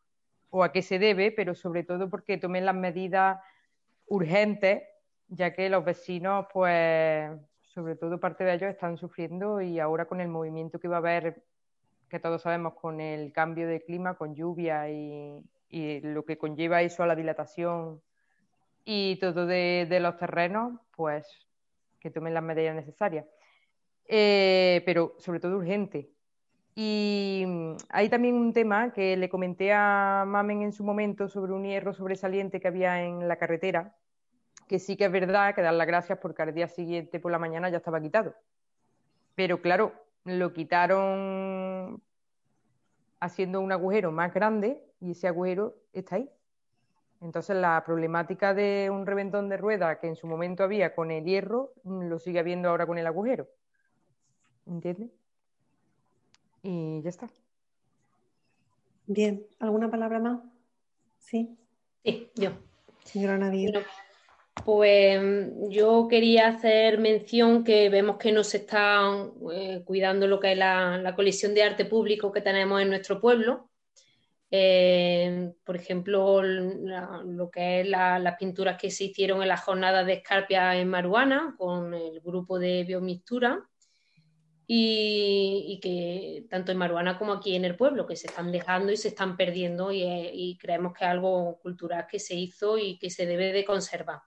o 0.51 0.64
a 0.64 0.72
qué 0.72 0.82
se 0.82 0.98
debe, 0.98 1.32
pero 1.32 1.55
sobre 1.55 1.82
todo 1.85 2.09
porque 2.09 2.39
tomen 2.39 2.64
las 2.64 2.74
medidas 2.74 3.40
urgentes, 4.06 4.82
ya 5.28 5.52
que 5.52 5.68
los 5.68 5.85
vecinos, 5.85 6.47
pues, 6.52 7.30
sobre 7.60 7.97
todo 7.97 8.18
parte 8.18 8.44
de 8.44 8.55
ellos 8.55 8.70
están 8.70 8.97
sufriendo 8.97 9.60
y 9.60 9.78
ahora 9.78 10.06
con 10.06 10.20
el 10.20 10.28
movimiento 10.28 10.80
que 10.80 10.89
va 10.89 10.97
a 10.97 10.98
haber, 11.01 11.44
que 12.09 12.20
todos 12.20 12.43
sabemos, 12.43 12.74
con 12.74 13.01
el 13.01 13.32
cambio 13.32 13.68
de 13.68 13.82
clima, 13.82 14.14
con 14.14 14.35
lluvia 14.35 14.90
y, 14.90 15.43
y 15.68 16.01
lo 16.01 16.24
que 16.24 16.39
conlleva 16.39 16.82
eso 16.82 17.02
a 17.02 17.06
la 17.06 17.16
dilatación 17.16 18.01
y 18.85 19.16
todo 19.16 19.47
de, 19.47 19.86
de 19.89 20.01
los 20.01 20.16
terrenos, 20.16 20.80
pues 20.97 21.26
que 22.01 22.10
tomen 22.10 22.35
las 22.35 22.43
medidas 22.43 22.74
necesarias. 22.74 23.26
Eh, 24.06 24.82
pero 24.86 25.14
sobre 25.18 25.40
todo 25.40 25.59
urgente. 25.59 26.10
Y 26.74 27.44
mm, 27.47 27.76
hay 27.90 28.09
también 28.09 28.36
un 28.36 28.52
tema 28.52 28.93
que 28.93 29.16
le 29.16 29.28
comenté 29.28 29.72
a 29.72 30.24
Mamen 30.26 30.62
en 30.62 30.72
su 30.72 30.85
momento 30.85 31.28
sobre 31.28 31.52
un 31.52 31.64
hierro 31.64 31.93
sobresaliente 31.93 32.60
que 32.60 32.68
había 32.68 33.02
en 33.02 33.28
la 33.28 33.36
carretera, 33.36 33.97
que 34.66 34.78
sí 34.78 34.97
que 34.97 35.06
es 35.06 35.12
verdad 35.12 35.55
que 35.55 35.62
dar 35.62 35.74
las 35.74 35.86
gracias 35.86 36.18
porque 36.20 36.43
al 36.43 36.55
día 36.55 36.68
siguiente 36.68 37.20
por 37.20 37.32
la 37.32 37.39
mañana 37.39 37.68
ya 37.68 37.78
estaba 37.78 38.01
quitado. 38.01 38.35
Pero 39.35 39.60
claro, 39.60 39.93
lo 40.24 40.52
quitaron 40.52 42.02
haciendo 43.20 43.60
un 43.60 43.72
agujero 43.72 44.12
más 44.12 44.32
grande 44.32 44.84
y 45.00 45.12
ese 45.12 45.28
agujero 45.28 45.76
está 45.92 46.16
ahí. 46.16 46.30
Entonces 47.20 47.56
la 47.56 47.82
problemática 47.84 48.54
de 48.54 48.90
un 48.92 49.06
reventón 49.06 49.48
de 49.48 49.56
rueda 49.56 49.98
que 49.98 50.06
en 50.06 50.16
su 50.16 50.26
momento 50.26 50.62
había 50.62 50.94
con 50.94 51.10
el 51.10 51.24
hierro, 51.24 51.72
mm, 51.82 52.08
lo 52.08 52.18
sigue 52.18 52.38
habiendo 52.38 52.68
ahora 52.68 52.86
con 52.86 52.98
el 52.98 53.06
agujero. 53.06 53.48
¿Entiendes? 54.66 55.10
Y 56.62 57.00
ya 57.02 57.10
está. 57.10 57.28
Bien, 59.06 59.46
¿alguna 59.58 59.90
palabra 59.90 60.18
más? 60.18 60.40
Sí. 61.18 61.58
Sí, 62.04 62.30
yo. 62.36 62.50
Señora. 63.04 63.38
Bueno, 63.38 63.80
pues 64.64 65.20
yo 65.70 66.06
quería 66.09 66.48
hacer 66.48 66.98
mención 66.98 67.64
que 67.64 67.89
vemos 67.89 68.16
que 68.18 68.32
no 68.32 68.44
se 68.44 68.59
está 68.59 69.01
eh, 69.52 69.82
cuidando 69.85 70.26
lo 70.26 70.39
que 70.40 70.52
es 70.52 70.59
la, 70.59 70.98
la 70.98 71.14
colección 71.14 71.55
de 71.55 71.62
arte 71.62 71.85
público 71.85 72.32
que 72.32 72.40
tenemos 72.43 72.80
en 72.82 72.89
nuestro 72.90 73.20
pueblo. 73.20 73.70
Eh, 74.51 75.52
por 75.64 75.76
ejemplo, 75.76 76.43
lo 76.43 77.51
que 77.51 77.80
es 77.82 77.89
la- 77.89 78.18
las 78.18 78.36
pinturas 78.39 78.78
que 78.80 78.90
se 78.90 79.05
hicieron 79.05 79.43
en 79.43 79.48
la 79.48 79.56
jornada 79.59 80.05
de 80.05 80.14
Escarpia 80.14 80.76
en 80.76 80.89
Maruana 80.89 81.55
con 81.59 81.93
el 81.94 82.20
grupo 82.20 82.59
de 82.59 82.85
biomixtura 82.85 83.62
y, 84.66 85.64
y 85.68 85.80
que 85.80 86.47
tanto 86.51 86.72
en 86.72 86.78
Maruana 86.78 87.18
como 87.18 87.32
aquí 87.32 87.56
en 87.56 87.64
el 87.64 87.76
pueblo, 87.76 88.06
que 88.06 88.16
se 88.16 88.26
están 88.26 88.52
dejando 88.52 88.93
y 88.93 88.97
se 88.97 89.09
están 89.09 89.36
perdiendo 89.36 89.93
y, 89.93 90.02
eh, 90.02 90.30
y 90.35 90.59
creemos 90.59 90.93
que 90.93 91.05
es 91.05 91.10
algo 91.10 91.59
cultural 91.60 92.06
que 92.10 92.18
se 92.18 92.35
hizo 92.35 92.78
y 92.78 92.98
que 92.98 93.10
se 93.10 93.26
debe 93.26 93.52
de 93.52 93.64
conservar. 93.64 94.20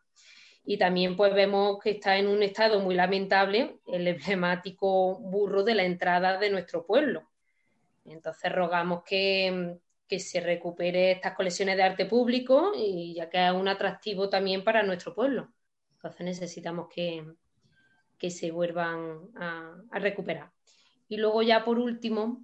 Y 0.63 0.77
también 0.77 1.15
pues 1.15 1.33
vemos 1.33 1.79
que 1.79 1.91
está 1.91 2.17
en 2.17 2.27
un 2.27 2.43
estado 2.43 2.79
muy 2.79 2.95
lamentable 2.95 3.79
el 3.87 4.07
emblemático 4.07 5.19
burro 5.19 5.63
de 5.63 5.75
la 5.75 5.83
entrada 5.83 6.37
de 6.37 6.49
nuestro 6.49 6.85
pueblo. 6.85 7.29
Entonces 8.05 8.51
rogamos 8.51 9.03
que, 9.03 9.77
que 10.07 10.19
se 10.19 10.39
recupere 10.39 11.11
estas 11.11 11.35
colecciones 11.35 11.77
de 11.77 11.83
arte 11.83 12.05
público 12.05 12.73
y 12.75 13.15
ya 13.15 13.29
que 13.29 13.45
es 13.45 13.51
un 13.51 13.67
atractivo 13.67 14.29
también 14.29 14.63
para 14.63 14.83
nuestro 14.83 15.13
pueblo. 15.15 15.51
Entonces 15.93 16.25
necesitamos 16.25 16.87
que, 16.93 17.25
que 18.17 18.29
se 18.29 18.51
vuelvan 18.51 19.29
a, 19.35 19.75
a 19.91 19.99
recuperar. 19.99 20.51
Y 21.07 21.17
luego 21.17 21.41
ya 21.41 21.65
por 21.65 21.79
último, 21.79 22.43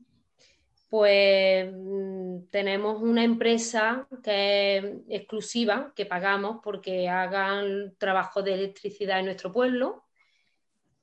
pues 0.89 1.69
mm, 1.71 2.47
tenemos 2.49 3.01
una 3.01 3.23
empresa 3.23 4.07
que 4.23 4.77
es 4.77 4.85
exclusiva, 5.09 5.93
que 5.95 6.05
pagamos 6.05 6.59
porque 6.63 7.09
hagan 7.09 7.95
trabajo 7.97 8.41
de 8.41 8.53
electricidad 8.53 9.19
en 9.19 9.25
nuestro 9.25 9.51
pueblo, 9.51 10.05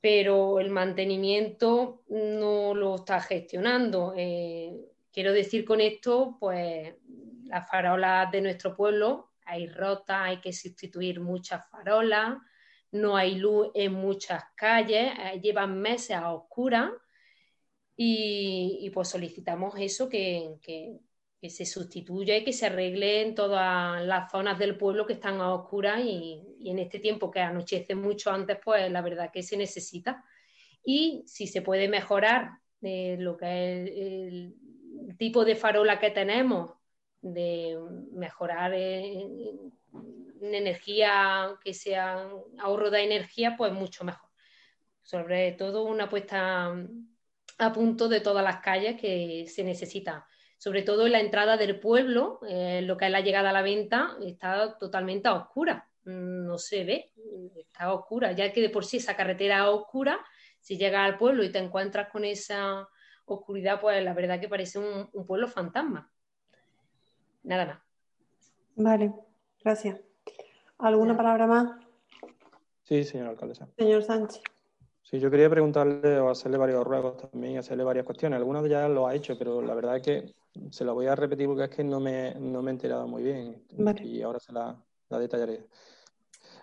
pero 0.01 0.59
el 0.59 0.69
mantenimiento 0.69 2.03
no 2.09 2.73
lo 2.73 2.95
está 2.95 3.21
gestionando. 3.21 4.13
Eh, 4.17 4.75
quiero 5.11 5.33
decir 5.33 5.65
con 5.65 5.81
esto, 5.81 6.37
pues 6.39 6.95
las 7.45 7.69
farolas 7.69 8.31
de 8.31 8.41
nuestro 8.41 8.75
pueblo 8.75 9.31
hay 9.45 9.67
rotas, 9.67 10.17
hay 10.21 10.41
que 10.41 10.51
sustituir 10.51 11.19
muchas 11.19 11.69
farolas, 11.69 12.37
no 12.91 13.15
hay 13.15 13.35
luz 13.35 13.69
en 13.75 13.93
muchas 13.93 14.43
calles, 14.55 15.13
eh, 15.19 15.39
llevan 15.41 15.79
meses 15.79 16.17
a 16.17 16.33
oscuras 16.33 16.91
y, 17.97 18.89
pues 18.93 19.09
solicitamos 19.09 19.75
eso, 19.79 20.09
que, 20.09 20.57
que- 20.61 20.99
se 21.47 21.65
sustituya 21.67 22.35
y 22.37 22.43
que 22.43 22.53
se 22.53 22.65
arregle 22.65 23.21
en 23.21 23.35
todas 23.35 24.03
las 24.03 24.31
zonas 24.31 24.57
del 24.57 24.77
pueblo 24.77 25.05
que 25.05 25.13
están 25.13 25.39
a 25.41 25.53
oscuras 25.53 26.01
y, 26.03 26.41
en 26.65 26.79
este 26.79 26.97
tiempo 26.99 27.29
que 27.29 27.39
anochece 27.39 27.93
mucho 27.93 28.31
antes, 28.31 28.57
pues 28.63 28.91
la 28.91 29.03
verdad 29.03 29.29
que 29.31 29.43
se 29.43 29.55
necesita. 29.55 30.23
Y 30.83 31.23
si 31.27 31.47
se 31.47 31.61
puede 31.61 31.87
mejorar 31.87 32.51
eh, 32.81 33.17
lo 33.19 33.37
que 33.37 33.83
es 33.83 33.91
el, 33.91 34.55
tipo 35.17 35.45
de 35.45 35.55
farola 35.55 35.99
que 35.99 36.09
tenemos, 36.11 36.71
de 37.21 37.77
mejorar 38.13 38.73
en, 38.73 39.71
en 40.41 40.55
energía, 40.55 41.55
que 41.63 41.73
sea 41.73 42.27
ahorro 42.59 42.89
de 42.89 43.03
energía, 43.03 43.55
pues 43.57 43.71
mucho 43.71 44.03
mejor. 44.03 44.29
Sobre 45.03 45.51
todo 45.53 45.83
una 45.83 46.09
puesta 46.09 46.73
a 47.57 47.71
punto 47.73 48.09
de 48.09 48.19
todas 48.21 48.43
las 48.43 48.57
calles 48.61 48.99
que 48.99 49.45
se 49.47 49.63
necesitan. 49.63 50.23
Sobre 50.57 50.83
todo 50.83 51.05
en 51.05 51.11
la 51.13 51.19
entrada 51.19 51.57
del 51.57 51.79
pueblo, 51.79 52.39
eh, 52.47 52.81
lo 52.81 52.97
que 52.97 53.05
es 53.05 53.11
la 53.11 53.21
llegada 53.21 53.49
a 53.49 53.53
la 53.53 53.61
venta, 53.61 54.15
está 54.25 54.77
totalmente 54.77 55.27
a 55.27 55.33
oscura. 55.35 55.87
Mm, 56.05 56.45
No 56.45 56.57
se 56.57 56.83
ve, 56.83 57.11
está 57.57 57.85
a 57.85 57.93
oscura. 57.93 58.31
Ya 58.33 58.51
que 58.51 58.61
de 58.61 58.69
por 58.69 58.85
sí 58.85 58.97
esa 58.97 59.15
carretera 59.15 59.59
es 59.63 59.69
oscura, 59.69 60.19
si 60.59 60.77
llegas 60.77 61.01
al 61.05 61.17
pueblo 61.17 61.43
y 61.43 61.51
te 61.51 61.59
encuentras 61.59 62.09
con 62.09 62.25
esa 62.25 62.87
oscuridad, 63.25 63.79
pues 63.81 64.03
la 64.03 64.13
verdad 64.13 64.39
que 64.39 64.47
parece 64.49 64.79
un, 64.79 65.09
un 65.11 65.25
pueblo 65.25 65.47
fantasma. 65.47 66.09
Nada 67.43 67.65
más. 67.65 67.79
Vale, 68.75 69.13
gracias. 69.63 69.99
¿Alguna 70.79 71.15
palabra 71.15 71.47
más, 71.47 71.71
Sí, 72.83 73.03
señora 73.03 73.31
alcaldesa. 73.31 73.67
señor 73.77 74.03
Sánchez? 74.03 74.41
Sí, 75.07 75.19
yo 75.19 75.29
quería 75.29 75.49
preguntarle 75.51 76.19
o 76.19 76.31
hacerle 76.31 76.57
varios 76.57 76.83
ruegos 76.83 77.17
también 77.17 77.59
hacerle 77.59 77.83
varias 77.83 78.05
cuestiones. 78.05 78.37
Algunas 78.37 78.63
de 78.63 78.69
ellas 78.69 78.89
lo 78.89 79.05
ha 79.05 79.13
hecho, 79.13 79.37
pero 79.37 79.61
la 79.61 79.75
verdad 79.75 79.97
es 79.97 80.01
que 80.01 80.33
se 80.71 80.83
la 80.83 80.93
voy 80.93 81.05
a 81.05 81.15
repetir 81.15 81.45
porque 81.47 81.65
es 81.65 81.69
que 81.69 81.83
no 81.83 81.99
me, 81.99 82.33
no 82.39 82.63
me 82.63 82.71
he 82.71 82.73
enterado 82.73 83.07
muy 83.07 83.21
bien 83.21 83.63
Vale. 83.73 84.03
y 84.03 84.23
ahora 84.23 84.39
se 84.39 84.51
la, 84.51 84.75
la 85.09 85.19
detallaré. 85.19 85.67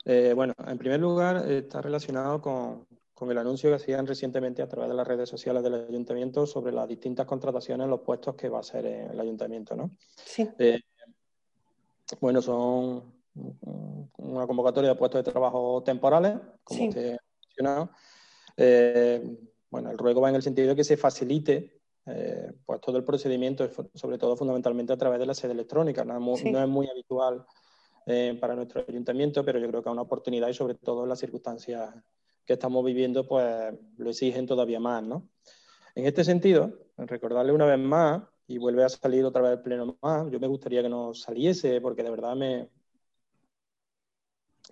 Eh, 0.04 0.32
bueno, 0.34 0.54
en 0.66 0.76
primer 0.76 0.98
lugar, 0.98 1.48
está 1.48 1.80
relacionado 1.80 2.40
con, 2.42 2.84
con 3.14 3.30
el 3.30 3.38
anuncio 3.38 3.70
que 3.70 3.76
hacían 3.76 4.08
recientemente 4.08 4.60
a 4.60 4.66
través 4.68 4.90
de 4.90 4.96
las 4.96 5.06
redes 5.06 5.28
sociales 5.28 5.62
del 5.62 5.74
ayuntamiento 5.74 6.44
sobre 6.44 6.72
las 6.72 6.88
distintas 6.88 7.26
contrataciones 7.26 7.84
en 7.84 7.90
los 7.90 8.00
puestos 8.00 8.34
que 8.34 8.48
va 8.48 8.56
a 8.56 8.62
hacer 8.62 8.84
el 8.86 9.20
ayuntamiento, 9.20 9.76
¿no? 9.76 9.92
Sí. 10.16 10.48
Eh, 10.58 10.80
bueno, 12.20 12.42
son 12.42 13.04
una 14.16 14.46
convocatoria 14.48 14.90
de 14.90 14.96
puestos 14.96 15.24
de 15.24 15.30
trabajo 15.30 15.80
temporales, 15.84 16.38
como 16.64 16.80
Sí. 16.80 16.88
usted 16.88 17.14
ha 17.14 17.18
mencionado. 17.46 17.90
Eh, 18.62 19.38
bueno, 19.70 19.90
el 19.90 19.98
ruego 19.98 20.20
va 20.20 20.28
en 20.28 20.36
el 20.36 20.42
sentido 20.42 20.68
de 20.68 20.76
que 20.76 20.84
se 20.84 20.96
facilite 20.96 21.80
pues 22.66 22.80
todo 22.80 22.96
el 22.96 23.04
procedimiento, 23.04 23.68
sobre 23.94 24.18
todo 24.18 24.36
fundamentalmente 24.36 24.92
a 24.92 24.96
través 24.96 25.20
de 25.20 25.26
la 25.26 25.34
sede 25.34 25.52
electrónica. 25.52 26.04
No 26.04 26.14
es 26.14 26.20
muy, 26.20 26.36
Sí. 26.38 26.50
no 26.50 26.60
es 26.60 26.68
muy 26.68 26.88
habitual 26.88 27.44
eh, 28.06 28.36
para 28.40 28.56
nuestro 28.56 28.84
ayuntamiento, 28.88 29.44
pero 29.44 29.60
yo 29.60 29.68
creo 29.68 29.82
que 29.82 29.88
es 29.88 29.92
una 29.92 30.02
oportunidad 30.02 30.48
y 30.48 30.54
sobre 30.54 30.74
todo 30.74 31.04
en 31.04 31.08
las 31.08 31.20
circunstancias 31.20 31.94
que 32.44 32.54
estamos 32.54 32.84
viviendo, 32.84 33.26
pues 33.26 33.72
lo 33.98 34.10
exigen 34.10 34.46
todavía 34.46 34.80
más, 34.80 35.04
¿no? 35.04 35.28
En 35.94 36.06
este 36.06 36.24
sentido, 36.24 36.72
recordarle 36.96 37.52
una 37.52 37.66
vez 37.66 37.78
más, 37.78 38.22
y 38.48 38.58
vuelve 38.58 38.82
a 38.82 38.88
salir 38.88 39.24
otra 39.24 39.40
vez 39.40 39.52
el 39.52 39.60
pleno 39.62 39.96
más, 40.02 40.28
yo 40.30 40.40
me 40.40 40.48
gustaría 40.48 40.82
que 40.82 40.88
no 40.88 41.14
saliese, 41.14 41.80
porque 41.80 42.02
de 42.02 42.10
verdad 42.10 42.34
me, 42.34 42.68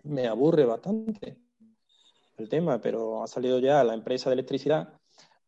me 0.02 0.26
aburre 0.26 0.64
bastante 0.64 1.38
el 2.40 2.48
tema, 2.48 2.80
pero 2.80 3.22
ha 3.22 3.26
salido 3.26 3.58
ya 3.58 3.84
la 3.84 3.94
empresa 3.94 4.30
de 4.30 4.34
electricidad, 4.34 4.94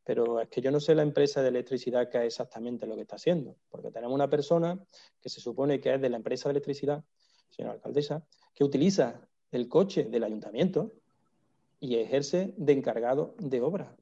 pero 0.04 0.40
es 0.40 0.48
que 0.48 0.60
yo 0.60 0.70
no 0.70 0.80
sé 0.80 0.94
la 0.94 1.02
empresa 1.02 1.42
de 1.42 1.48
electricidad 1.48 2.08
qué 2.08 2.18
es 2.18 2.24
exactamente 2.24 2.86
lo 2.86 2.94
que 2.94 3.02
está 3.02 3.16
haciendo, 3.16 3.56
porque 3.70 3.90
tenemos 3.90 4.14
una 4.14 4.28
persona 4.28 4.78
que 5.20 5.28
se 5.28 5.40
supone 5.40 5.80
que 5.80 5.94
es 5.94 6.00
de 6.00 6.08
la 6.08 6.16
empresa 6.16 6.48
de 6.48 6.52
electricidad, 6.52 7.04
señora 7.50 7.74
alcaldesa, 7.74 8.24
que 8.54 8.64
utiliza 8.64 9.20
el 9.50 9.68
coche 9.68 10.04
del 10.04 10.24
ayuntamiento 10.24 10.92
y 11.80 11.96
ejerce 11.96 12.54
de 12.56 12.72
encargado 12.72 13.34
de 13.38 13.60
obra. 13.60 13.96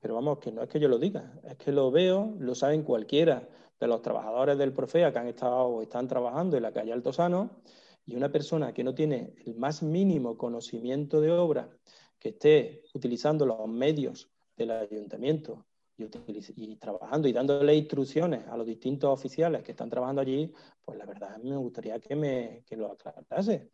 Pero 0.00 0.14
vamos, 0.14 0.38
que 0.38 0.52
no 0.52 0.62
es 0.62 0.68
que 0.68 0.80
yo 0.80 0.88
lo 0.88 0.98
diga, 0.98 1.40
es 1.44 1.56
que 1.56 1.72
lo 1.72 1.90
veo, 1.90 2.34
lo 2.38 2.54
saben 2.54 2.82
cualquiera 2.82 3.48
de 3.80 3.86
los 3.86 4.02
trabajadores 4.02 4.58
del 4.58 4.72
Profea 4.72 5.12
que 5.12 5.18
han 5.18 5.28
estado 5.28 5.64
o 5.66 5.82
están 5.82 6.08
trabajando 6.08 6.56
en 6.56 6.62
la 6.62 6.72
calle 6.72 6.92
Altosano 6.92 7.62
y 8.06 8.14
una 8.14 8.30
persona 8.30 8.72
que 8.72 8.84
no 8.84 8.94
tiene 8.94 9.34
el 9.46 9.54
más 9.56 9.82
mínimo 9.82 10.36
conocimiento 10.36 11.20
de 11.20 11.30
obra, 11.30 11.70
que 12.18 12.30
esté 12.30 12.82
utilizando 12.94 13.46
los 13.46 13.66
medios 13.68 14.30
del 14.56 14.70
ayuntamiento 14.70 15.66
y, 15.96 16.76
trabajando 16.76 17.28
y 17.28 17.32
dándole 17.32 17.74
instrucciones 17.74 18.46
a 18.48 18.56
los 18.56 18.66
distintos 18.66 19.10
oficiales 19.10 19.62
que 19.62 19.72
están 19.72 19.90
trabajando 19.90 20.20
allí, 20.20 20.52
pues 20.84 20.98
la 20.98 21.06
verdad 21.06 21.38
me 21.38 21.56
gustaría 21.56 21.98
que 22.00 22.16
me 22.16 22.64
que 22.66 22.76
lo 22.76 22.92
aclarase. 22.92 23.70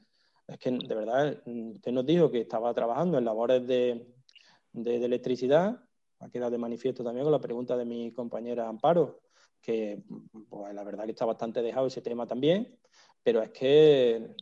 Es 0.47 0.59
que 0.59 0.71
de 0.71 0.95
verdad, 0.95 1.43
usted 1.47 1.93
nos 1.93 2.05
dijo 2.05 2.31
que 2.31 2.41
estaba 2.41 2.75
trabajando 2.75 3.19
en 3.19 3.25
labores 3.25 3.67
de, 3.67 4.15
de, 4.73 5.05
electricidad, 5.05 5.81
ha 6.19 6.29
quedado 6.29 6.51
de 6.51 6.59
manifiesto 6.59 7.03
también 7.05 7.25
con 7.25 7.33
la 7.33 7.41
pregunta 7.41 7.77
de 7.77 7.85
mi 7.85 8.13
compañera 8.13 8.69
Amparo, 8.69 9.21
que 9.61 10.03
pues 10.49 10.75
la 10.75 10.85
verdad 10.85 11.05
que 11.05 11.13
está 11.13 11.25
bastante 11.25 11.63
dejado 11.63 11.87
ese 11.87 12.03
tema 12.03 12.27
también, 12.27 12.79
pero 13.23 13.43
es 13.43 13.51
que 13.51 14.35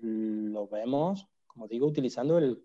lo 0.00 0.68
vemos, 0.68 1.26
como 1.46 1.66
digo, 1.66 1.86
utilizando 1.86 2.38
el, 2.38 2.62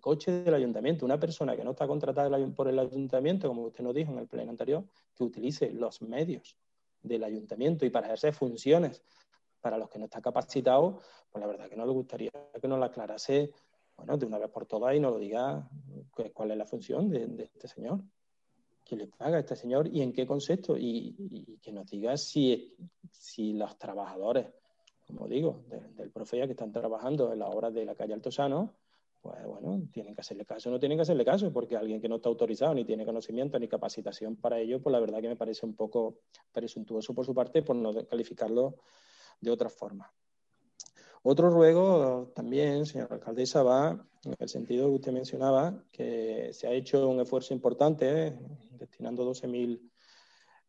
coche 0.00 0.30
del 0.30 0.54
ayuntamiento. 0.54 1.04
Una 1.04 1.18
persona 1.18 1.56
que 1.56 1.64
no 1.64 1.72
está 1.72 1.86
contratada 1.86 2.38
por 2.54 2.68
el 2.68 2.78
ayuntamiento, 2.78 3.48
como 3.48 3.62
usted 3.62 3.82
nos 3.82 3.94
dijo 3.94 4.12
en 4.12 4.18
el 4.18 4.28
pleno 4.28 4.50
anterior, 4.50 4.84
que 5.14 5.24
utilice 5.24 5.72
los 5.72 6.02
medios 6.02 6.56
del 7.02 7.24
ayuntamiento. 7.24 7.84
Y 7.84 7.90
para 7.90 8.06
ejercer 8.06 8.34
funciones 8.34 9.02
para 9.60 9.78
los 9.78 9.88
que 9.88 9.98
no 9.98 10.04
está 10.04 10.20
capacitado, 10.20 11.00
pues 11.30 11.40
la 11.40 11.46
verdad 11.46 11.68
que 11.68 11.76
no 11.76 11.84
le 11.84 11.92
gustaría 11.92 12.30
que 12.30 12.68
nos 12.68 12.78
la 12.78 12.86
aclarase, 12.86 13.52
bueno, 13.96 14.16
de 14.16 14.26
una 14.26 14.38
vez 14.38 14.50
por 14.50 14.66
todas 14.66 14.94
y 14.94 15.00
nos 15.00 15.12
lo 15.12 15.18
diga 15.18 15.68
cuál 16.32 16.52
es 16.52 16.56
la 16.56 16.66
función 16.66 17.10
de, 17.10 17.50
este 17.52 17.66
señor, 17.66 18.00
que 18.84 18.94
le 18.94 19.08
paga 19.08 19.38
a 19.38 19.40
este 19.40 19.56
señor 19.56 19.88
y 19.88 20.02
en 20.02 20.12
qué 20.12 20.24
concepto, 20.24 20.76
y, 20.78 21.58
que 21.60 21.72
nos 21.72 21.86
diga 21.90 22.16
si, 22.16 22.76
si 23.10 23.54
los 23.54 23.76
trabajadores 23.76 24.46
como 25.06 25.28
digo, 25.28 25.64
del 25.96 26.10
Profea 26.10 26.46
que 26.46 26.52
están 26.52 26.72
trabajando 26.72 27.32
en 27.32 27.38
las 27.38 27.48
obras 27.48 27.72
de 27.72 27.84
la 27.84 27.94
calle 27.94 28.14
Altosano, 28.14 28.74
pues 29.22 29.44
bueno, 29.44 29.88
tienen 29.92 30.14
que 30.14 30.20
hacerle 30.20 30.44
caso 30.44 30.70
no 30.70 30.78
tienen 30.78 30.98
que 30.98 31.02
hacerle 31.02 31.24
caso, 31.24 31.52
porque 31.52 31.76
alguien 31.76 32.00
que 32.00 32.08
no 32.08 32.16
está 32.16 32.28
autorizado 32.28 32.74
ni 32.74 32.84
tiene 32.84 33.04
conocimiento 33.04 33.58
ni 33.58 33.68
capacitación 33.68 34.36
para 34.36 34.58
ello, 34.58 34.80
pues 34.80 34.92
la 34.92 35.00
verdad 35.00 35.20
que 35.20 35.28
me 35.28 35.36
parece 35.36 35.66
un 35.66 35.74
poco 35.74 36.18
presuntuoso 36.52 37.14
por 37.14 37.24
su 37.24 37.34
parte 37.34 37.62
por 37.62 37.76
no 37.76 37.92
calificarlo 38.06 38.76
de 39.40 39.50
otra 39.50 39.68
forma. 39.68 40.12
Otro 41.22 41.50
ruego 41.50 42.30
también, 42.36 42.86
señora 42.86 43.16
alcaldesa, 43.16 43.64
va 43.64 44.06
en 44.24 44.34
el 44.38 44.48
sentido 44.48 44.88
que 44.88 44.94
usted 44.94 45.12
mencionaba, 45.12 45.84
que 45.90 46.50
se 46.52 46.68
ha 46.68 46.72
hecho 46.72 47.08
un 47.08 47.20
esfuerzo 47.20 47.52
importante, 47.52 48.38
destinando 48.78 49.28
12.000 49.28 49.80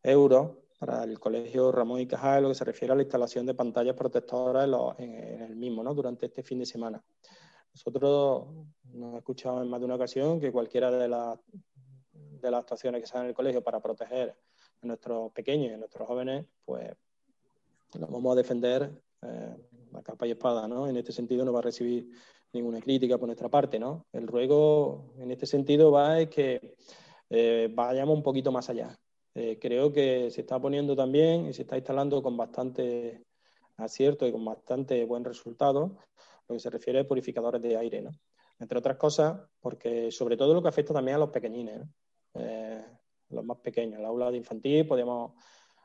euros 0.02 0.56
para 0.78 1.02
el 1.02 1.18
Colegio 1.18 1.72
Ramón 1.72 2.00
y 2.00 2.06
Cajal, 2.06 2.44
lo 2.44 2.48
que 2.50 2.54
se 2.54 2.64
refiere 2.64 2.92
a 2.92 2.96
la 2.96 3.02
instalación 3.02 3.44
de 3.44 3.54
pantallas 3.54 3.96
protectoras 3.96 4.68
en, 4.98 5.42
el 5.42 5.56
mismo, 5.56 5.82
¿no? 5.82 5.92
Durante 5.92 6.26
este 6.26 6.42
fin 6.42 6.60
de 6.60 6.66
semana. 6.66 7.02
Nosotros 7.74 8.46
nos 8.84 8.94
hemos 8.94 9.18
escuchado 9.18 9.62
en 9.62 9.68
más 9.68 9.80
de 9.80 9.86
una 9.86 9.96
ocasión 9.96 10.40
que 10.40 10.52
cualquiera 10.52 10.90
de, 10.90 11.08
las 11.08 11.38
de 12.12 12.50
las 12.50 12.60
actuaciones 12.60 13.00
que 13.00 13.06
se 13.06 13.14
dan 13.14 13.24
en 13.24 13.30
el 13.30 13.34
colegio 13.34 13.62
para 13.62 13.80
proteger 13.80 14.36
a 14.80 14.86
nuestros 14.86 15.32
pequeños 15.32 15.70
y 15.70 15.74
a 15.74 15.78
nuestros 15.78 16.06
jóvenes, 16.06 16.46
pues 16.64 16.94
lo 17.98 18.06
vamos 18.06 18.32
a 18.32 18.36
defender 18.36 19.02
eh, 19.22 19.56
a 19.94 20.02
capa 20.02 20.26
y 20.26 20.30
espada, 20.30 20.68
¿no? 20.68 20.86
En 20.86 20.96
este 20.96 21.12
sentido 21.12 21.44
no 21.44 21.52
va 21.52 21.58
a 21.58 21.62
recibir 21.62 22.08
ninguna 22.52 22.80
crítica 22.80 23.18
por 23.18 23.26
nuestra 23.26 23.48
parte, 23.48 23.78
¿no? 23.80 24.06
El 24.12 24.28
ruego 24.28 25.12
en 25.18 25.32
este 25.32 25.46
sentido 25.46 25.90
va 25.90 26.20
es 26.20 26.28
que 26.28 26.76
eh, 27.30 27.68
vayamos 27.72 28.16
un 28.16 28.22
poquito 28.22 28.52
más 28.52 28.70
allá, 28.70 28.96
eh, 29.40 29.56
creo 29.60 29.92
que 29.92 30.32
se 30.32 30.40
está 30.40 30.60
poniendo 30.60 30.96
también 30.96 31.46
y 31.46 31.52
se 31.52 31.62
está 31.62 31.76
instalando 31.76 32.20
con 32.20 32.36
bastante 32.36 33.22
acierto 33.76 34.26
y 34.26 34.32
con 34.32 34.44
bastante 34.44 35.04
buen 35.04 35.24
resultado 35.24 35.96
lo 36.48 36.56
que 36.56 36.58
se 36.58 36.70
refiere 36.70 36.98
a 36.98 37.06
purificadores 37.06 37.62
de 37.62 37.76
aire, 37.76 38.02
¿no? 38.02 38.10
Entre 38.58 38.76
otras 38.76 38.96
cosas, 38.96 39.40
porque 39.60 40.10
sobre 40.10 40.36
todo 40.36 40.54
lo 40.54 40.60
que 40.60 40.70
afecta 40.70 40.92
también 40.92 41.14
a 41.14 41.20
los 41.20 41.30
pequeñines, 41.30 41.82
eh, 42.34 42.84
los 43.28 43.44
más 43.44 43.58
pequeños. 43.58 44.00
La 44.00 44.08
aula 44.08 44.32
de 44.32 44.38
infantil 44.38 44.88
podemos 44.88 45.34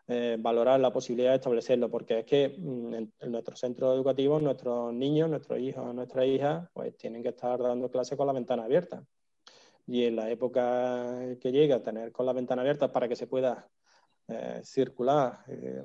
eh, 0.07 0.35
valorar 0.39 0.79
la 0.79 0.91
posibilidad 0.91 1.29
de 1.29 1.35
establecerlo, 1.35 1.91
porque 1.91 2.19
es 2.19 2.25
que 2.25 2.55
mm, 2.57 2.93
en, 2.95 3.13
en 3.19 3.31
nuestros 3.31 3.59
centros 3.59 3.93
educativos 3.93 4.41
nuestros 4.41 4.91
niños, 4.95 5.29
nuestros 5.29 5.59
hijos, 5.59 5.93
nuestras 5.93 6.25
hijas, 6.25 6.67
pues 6.73 6.97
tienen 6.97 7.21
que 7.21 7.29
estar 7.29 7.61
dando 7.61 7.91
clases 7.91 8.17
con 8.17 8.25
la 8.25 8.33
ventana 8.33 8.63
abierta 8.63 9.05
y 9.87 10.05
en 10.05 10.15
la 10.15 10.29
época 10.29 11.37
que 11.39 11.51
llega 11.51 11.83
tener 11.83 12.11
con 12.11 12.25
la 12.25 12.33
ventana 12.33 12.61
abierta 12.61 12.91
para 12.91 13.07
que 13.07 13.15
se 13.15 13.27
pueda 13.27 13.69
eh, 14.27 14.61
circular, 14.63 15.43
eh, 15.47 15.83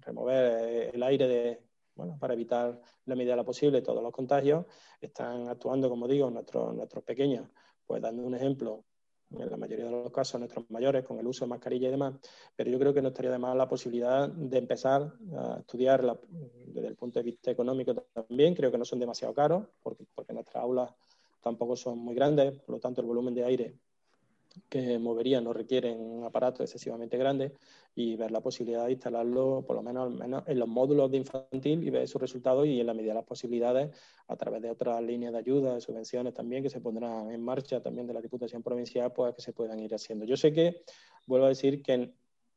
remover 0.00 0.68
eh, 0.68 0.90
el 0.94 1.02
aire 1.02 1.28
de, 1.28 1.62
bueno, 1.94 2.16
para 2.18 2.34
evitar 2.34 2.80
la 3.04 3.14
medida 3.14 3.32
de 3.32 3.36
la 3.36 3.44
posible 3.44 3.82
todos 3.82 4.02
los 4.02 4.12
contagios, 4.12 4.64
están 5.00 5.48
actuando, 5.48 5.90
como 5.90 6.08
digo, 6.08 6.30
nuestros, 6.30 6.74
nuestros 6.74 7.04
pequeños, 7.04 7.48
pues 7.84 8.00
dando 8.00 8.24
un 8.24 8.34
ejemplo 8.34 8.84
en 9.30 9.50
la 9.50 9.56
mayoría 9.56 9.86
de 9.86 9.90
los 9.90 10.12
casos 10.12 10.38
nuestros 10.40 10.70
mayores 10.70 11.04
con 11.04 11.18
el 11.18 11.26
uso 11.26 11.44
de 11.44 11.50
mascarilla 11.50 11.88
y 11.88 11.90
demás, 11.90 12.14
pero 12.54 12.70
yo 12.70 12.78
creo 12.78 12.94
que 12.94 13.02
no 13.02 13.08
estaría 13.08 13.32
de 13.32 13.38
más 13.38 13.56
la 13.56 13.68
posibilidad 13.68 14.28
de 14.28 14.56
empezar 14.56 15.12
a 15.36 15.58
estudiar 15.58 16.20
desde 16.28 16.86
el 16.86 16.96
punto 16.96 17.18
de 17.18 17.24
vista 17.24 17.50
económico 17.50 17.94
también, 17.94 18.54
creo 18.54 18.70
que 18.70 18.78
no 18.78 18.84
son 18.84 19.00
demasiado 19.00 19.34
caros, 19.34 19.66
porque, 19.82 20.04
porque 20.14 20.32
nuestras 20.32 20.62
aulas 20.62 20.94
tampoco 21.46 21.76
son 21.76 22.00
muy 22.00 22.12
grandes, 22.16 22.58
por 22.58 22.74
lo 22.74 22.80
tanto 22.80 23.00
el 23.00 23.06
volumen 23.06 23.32
de 23.32 23.44
aire 23.44 23.76
que 24.68 24.98
moverían 24.98 25.44
no 25.44 25.52
requiere 25.52 25.92
un 25.92 26.24
aparato 26.24 26.64
excesivamente 26.64 27.16
grande 27.16 27.52
y 27.94 28.16
ver 28.16 28.32
la 28.32 28.40
posibilidad 28.40 28.86
de 28.86 28.92
instalarlo 28.92 29.62
por 29.64 29.76
lo 29.76 29.82
menos, 29.82 30.12
menos 30.12 30.42
en 30.48 30.58
los 30.58 30.66
módulos 30.66 31.08
de 31.08 31.18
infantil 31.18 31.84
y 31.84 31.90
ver 31.90 32.08
sus 32.08 32.20
resultados 32.20 32.66
y 32.66 32.80
en 32.80 32.86
la 32.88 32.94
medida 32.94 33.12
de 33.12 33.20
las 33.20 33.24
posibilidades 33.24 33.96
a 34.26 34.34
través 34.34 34.60
de 34.60 34.70
otras 34.70 35.00
líneas 35.04 35.32
de 35.34 35.38
ayuda, 35.38 35.74
de 35.74 35.80
subvenciones 35.80 36.34
también 36.34 36.64
que 36.64 36.70
se 36.70 36.80
pondrán 36.80 37.30
en 37.30 37.40
marcha 37.40 37.80
también 37.80 38.08
de 38.08 38.14
la 38.14 38.20
Diputación 38.20 38.60
Provincial 38.60 39.12
pues 39.12 39.36
que 39.36 39.42
se 39.42 39.52
puedan 39.52 39.78
ir 39.78 39.94
haciendo. 39.94 40.24
Yo 40.24 40.36
sé 40.36 40.52
que, 40.52 40.82
vuelvo 41.26 41.46
a 41.46 41.50
decir 41.50 41.80
que 41.80 42.12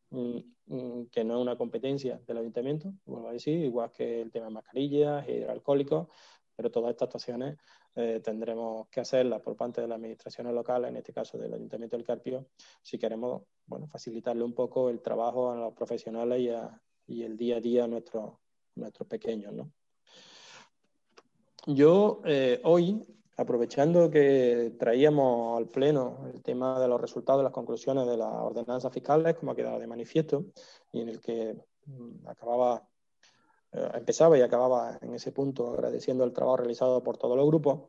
mm, 0.09 0.39
mm, 0.65 1.05
que 1.11 1.23
no 1.23 1.35
es 1.35 1.41
una 1.41 1.57
competencia 1.57 2.19
del 2.25 2.37
ayuntamiento, 2.37 2.91
vuelvo 3.05 3.27
a 3.27 3.33
decir, 3.33 3.63
igual 3.63 3.91
que 3.91 4.21
el 4.21 4.31
tema 4.31 4.45
de 4.45 4.51
mascarillas, 4.51 5.29
hidroalcohólicos, 5.29 6.07
pero 6.59 6.71
todas 6.71 6.91
estas 6.91 7.05
actuaciones 7.05 7.57
eh, 7.95 8.19
tendremos 8.21 8.89
que 8.89 8.99
hacerlas 8.99 9.41
por 9.41 9.55
parte 9.55 9.79
de 9.79 9.87
las 9.87 9.95
administraciones 9.95 10.53
locales, 10.53 10.89
en 10.89 10.97
este 10.97 11.13
caso 11.13 11.37
del 11.37 11.53
Ayuntamiento 11.53 11.95
del 11.95 12.05
Carpio, 12.05 12.47
si 12.81 12.99
queremos 12.99 13.43
facilitarle 13.89 14.43
un 14.43 14.53
poco 14.53 14.89
el 14.89 14.99
trabajo 14.99 15.51
a 15.51 15.55
los 15.55 15.73
profesionales 15.73 16.51
y, 17.07 17.23
el 17.23 17.37
día 17.37 17.55
a 17.55 17.59
día 17.61 17.85
a 17.85 17.87
nuestros, 17.87 18.33
nuestros 18.75 19.07
pequeños. 19.07 19.53
¿no? 19.53 19.71
Yo 21.65 22.21
eh, 22.25 22.59
hoy, 22.65 23.07
aprovechando 23.37 24.09
que 24.11 24.73
traíamos 24.77 25.57
al 25.57 25.69
Pleno 25.69 26.29
el 26.33 26.43
tema 26.43 26.77
de 26.77 26.89
los 26.89 26.99
resultados, 26.99 27.41
las 27.41 27.53
conclusiones 27.53 28.05
de 28.05 28.17
las 28.17 28.33
ordenanzas 28.33 28.91
fiscales, 28.91 29.37
como 29.37 29.53
ha 29.53 29.55
quedado 29.55 29.79
de 29.79 29.87
manifiesto, 29.87 30.47
y 30.91 30.99
en 30.99 31.07
el 31.07 31.21
que 31.21 31.55
mm, 31.85 32.27
acababa 32.27 32.85
empezaba 33.71 34.37
y 34.37 34.41
acababa 34.41 34.97
en 35.01 35.13
ese 35.13 35.31
punto 35.31 35.69
agradeciendo 35.71 36.23
el 36.23 36.33
trabajo 36.33 36.57
realizado 36.57 37.03
por 37.03 37.17
todos 37.17 37.37
los 37.37 37.45
grupos, 37.47 37.81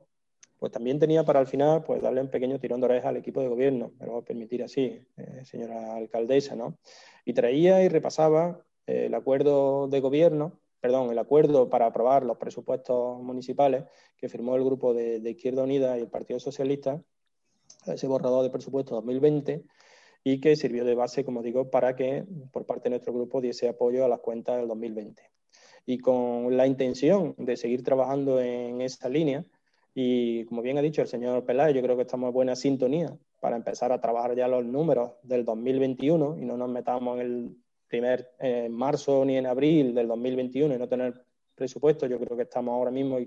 pues 0.60 0.70
también 0.70 0.98
tenía 0.98 1.24
para 1.24 1.40
al 1.40 1.46
final 1.46 1.82
pues 1.82 2.02
darle 2.02 2.20
un 2.20 2.28
pequeño 2.28 2.60
tirón 2.60 2.80
de 2.80 2.86
oreja 2.86 3.08
al 3.08 3.16
equipo 3.16 3.40
de 3.40 3.48
gobierno, 3.48 3.92
me 3.98 4.06
lo 4.06 4.12
voy 4.12 4.20
a 4.20 4.24
permitir 4.24 4.62
así, 4.62 5.02
eh, 5.16 5.44
señora 5.44 5.96
alcaldesa, 5.96 6.54
¿no? 6.54 6.78
Y 7.24 7.32
traía 7.32 7.82
y 7.82 7.88
repasaba 7.88 8.62
eh, 8.86 9.06
el 9.06 9.14
acuerdo 9.14 9.88
de 9.88 10.00
gobierno, 10.00 10.60
perdón, 10.80 11.10
el 11.10 11.18
acuerdo 11.18 11.70
para 11.70 11.86
aprobar 11.86 12.24
los 12.24 12.36
presupuestos 12.36 13.22
municipales 13.22 13.84
que 14.18 14.28
firmó 14.28 14.54
el 14.54 14.64
grupo 14.64 14.92
de, 14.92 15.20
de 15.20 15.30
Izquierda 15.30 15.62
Unida 15.62 15.96
y 15.96 16.02
el 16.02 16.08
Partido 16.08 16.38
Socialista, 16.38 17.02
ese 17.86 18.06
borrador 18.06 18.42
de 18.42 18.50
presupuesto 18.50 18.94
2020, 18.96 19.64
y 20.24 20.40
que 20.42 20.56
sirvió 20.56 20.84
de 20.84 20.94
base, 20.94 21.24
como 21.24 21.42
digo, 21.42 21.70
para 21.70 21.96
que 21.96 22.26
por 22.52 22.66
parte 22.66 22.84
de 22.84 22.90
nuestro 22.90 23.14
grupo 23.14 23.40
diese 23.40 23.66
apoyo 23.66 24.04
a 24.04 24.08
las 24.08 24.20
cuentas 24.20 24.58
del 24.58 24.68
2020. 24.68 25.39
Y 25.86 25.98
con 25.98 26.56
la 26.56 26.66
intención 26.66 27.34
de 27.38 27.56
seguir 27.56 27.82
trabajando 27.82 28.40
en 28.40 28.80
esa 28.80 29.08
línea. 29.08 29.44
Y 29.94 30.44
como 30.44 30.62
bien 30.62 30.78
ha 30.78 30.82
dicho 30.82 31.02
el 31.02 31.08
señor 31.08 31.44
Peláez, 31.44 31.74
yo 31.74 31.82
creo 31.82 31.96
que 31.96 32.02
estamos 32.02 32.28
en 32.28 32.34
buena 32.34 32.56
sintonía 32.56 33.16
para 33.40 33.56
empezar 33.56 33.92
a 33.92 34.00
trabajar 34.00 34.36
ya 34.36 34.46
los 34.46 34.64
números 34.64 35.12
del 35.22 35.44
2021 35.44 36.38
y 36.38 36.44
no 36.44 36.56
nos 36.56 36.68
metamos 36.68 37.18
en 37.18 37.26
el 37.26 37.56
primer 37.88 38.30
en 38.38 38.72
marzo 38.72 39.24
ni 39.24 39.36
en 39.36 39.46
abril 39.46 39.94
del 39.94 40.06
2021 40.06 40.74
y 40.74 40.78
no 40.78 40.88
tener 40.88 41.24
presupuesto. 41.54 42.06
Yo 42.06 42.20
creo 42.20 42.36
que 42.36 42.44
estamos 42.44 42.72
ahora 42.72 42.90
mismo 42.90 43.18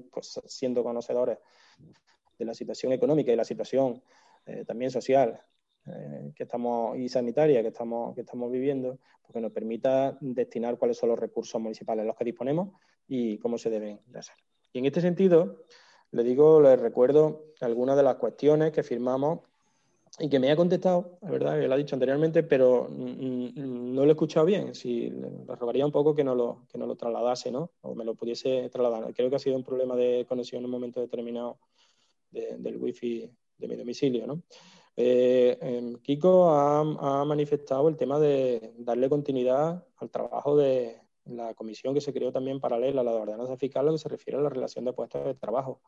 siendo 0.46 0.84
conocedores 0.84 1.38
de 2.38 2.46
la 2.46 2.54
situación 2.54 2.94
económica 2.94 3.32
y 3.32 3.36
la 3.36 3.44
situación 3.44 4.02
eh, 4.46 4.64
también 4.66 4.90
social 4.90 5.42
eh, 5.86 6.32
que 6.36 6.44
estamos 6.44 6.98
y 6.98 7.10
sanitaria 7.10 7.62
que 7.62 7.68
estamos, 7.68 8.16
que 8.16 8.22
estamos 8.22 8.52
viviendo, 8.52 9.00
porque 9.26 9.42
nos 9.42 9.52
permita 9.52 10.18
destinar 10.22 10.78
cuáles 10.78 10.98
son 10.98 11.10
los 11.10 11.20
recursos 11.20 11.60
municipales 11.62 12.06
los 12.06 12.16
que 12.16 12.26
disponemos 12.26 12.70
y 13.08 13.38
cómo 13.38 13.58
se 13.58 13.70
deben 13.70 14.00
de 14.08 14.20
hacer. 14.20 14.36
Y 14.72 14.80
en 14.80 14.86
este 14.86 15.02
sentido, 15.02 15.66
le 16.12 16.24
digo, 16.24 16.62
les 16.62 16.80
recuerdo 16.80 17.54
algunas 17.62 17.98
de 17.98 18.04
las 18.04 18.16
cuestiones 18.16 18.72
que 18.72 18.84
firmamos 18.84 19.40
y 20.20 20.30
que 20.30 20.40
me 20.40 20.52
ha 20.52 20.56
contestado, 20.56 21.18
es 21.22 21.30
verdad 21.30 21.60
que 21.60 21.68
lo 21.68 21.74
ha 21.74 21.78
dicho 21.78 21.96
anteriormente, 21.96 22.44
pero 22.44 22.88
no 22.90 24.04
lo 24.04 24.08
he 24.08 24.12
escuchado 24.12 24.46
bien. 24.46 24.76
Si 24.76 25.10
le 25.10 25.56
rogaría 25.56 25.86
un 25.86 25.92
poco 25.92 26.14
que 26.14 26.24
no 26.24 26.36
lo, 26.36 26.68
que 26.72 26.78
no 26.78 26.86
lo 26.86 26.96
trasladase, 26.96 27.52
¿no? 27.52 27.72
O 27.82 27.96
me 27.96 28.06
lo 28.06 28.14
pudiese 28.14 28.70
trasladar. 28.70 29.12
Creo 29.14 29.30
que 29.30 29.38
ha 29.38 29.40
sido 29.40 29.56
un 29.56 29.64
problema 29.64 29.96
de 29.96 30.26
conexión 30.30 30.60
en 30.60 30.66
un 30.66 30.72
momento 30.72 31.02
determinado 31.02 31.58
del 32.30 32.78
wifi 32.78 33.30
de 33.58 33.68
mi 33.68 33.76
domicilio, 33.76 34.28
¿no? 34.28 34.44
Eh, 34.96 35.58
em, 35.62 35.96
Kiko 35.96 36.50
ha, 36.50 37.26
manifestado 37.26 37.90
el 37.90 37.98
tema 37.98 38.20
de 38.20 38.74
darle 38.78 39.10
continuidad 39.10 39.84
al 39.98 40.10
trabajo 40.12 40.56
de 40.56 41.02
la 41.26 41.54
comisión 41.56 41.94
que 41.94 42.02
se 42.02 42.14
creó 42.14 42.32
también 42.32 42.60
paralela 42.60 43.02
a 43.02 43.04
la 43.04 43.12
de 43.12 43.22
ordenanza 43.22 43.58
fiscal, 43.58 43.86
lo 43.86 43.94
que 43.94 43.98
se 43.98 44.10
refiere 44.10 44.38
a 44.40 44.44
la 44.44 44.50
relación 44.50 44.86
de 44.86 44.94
puestos 44.94 45.26
de 45.26 45.34
trabajo. 45.36 45.82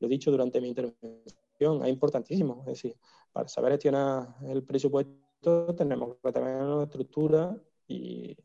Lo 0.00 0.06
he 0.06 0.10
dicho 0.10 0.30
durante 0.30 0.60
mi 0.60 0.68
intervención, 0.68 1.84
es 1.84 1.88
importantísimo. 1.88 2.60
Es 2.60 2.66
decir, 2.66 2.96
para 3.32 3.48
saber 3.48 3.72
gestionar 3.72 4.34
el 4.48 4.64
presupuesto 4.64 5.74
tenemos 5.76 6.16
que 6.22 6.32
tener 6.32 6.62
una 6.62 6.84
estructura 6.84 7.56
y, 7.86 8.36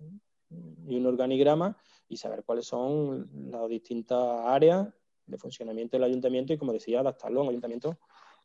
y 0.88 0.98
un 0.98 1.06
organigrama 1.08 1.76
y 2.08 2.18
saber 2.18 2.44
cuáles 2.44 2.68
son 2.68 3.30
las 3.50 3.68
distintas 3.70 4.20
áreas 4.46 4.88
de 5.26 5.38
funcionamiento 5.38 5.98
del 5.98 6.04
ayuntamiento 6.04 6.54
y, 6.54 6.58
como 6.58 6.74
decía, 6.74 7.00
adaptarlo 7.00 7.40
a 7.40 7.44
un 7.44 7.50
ayuntamiento 7.50 7.98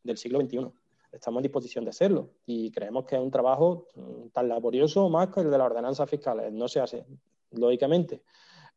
del 0.03 0.17
siglo 0.17 0.41
XXI 0.41 0.73
estamos 1.13 1.39
en 1.39 1.43
disposición 1.45 1.85
de 1.85 1.91
hacerlo 1.91 2.31
y 2.47 2.71
creemos 2.71 3.05
que 3.05 3.17
es 3.17 3.23
un 3.23 3.31
trabajo 3.31 3.89
mm, 3.95 4.29
tan 4.29 4.49
laborioso 4.49 5.09
más 5.09 5.29
que 5.29 5.41
el 5.41 5.51
de 5.51 5.59
las 5.59 5.67
ordenanzas 5.67 6.09
fiscales. 6.09 6.53
No 6.53 6.69
se 6.69 6.81
hace, 6.81 7.07
lógicamente. 7.53 8.23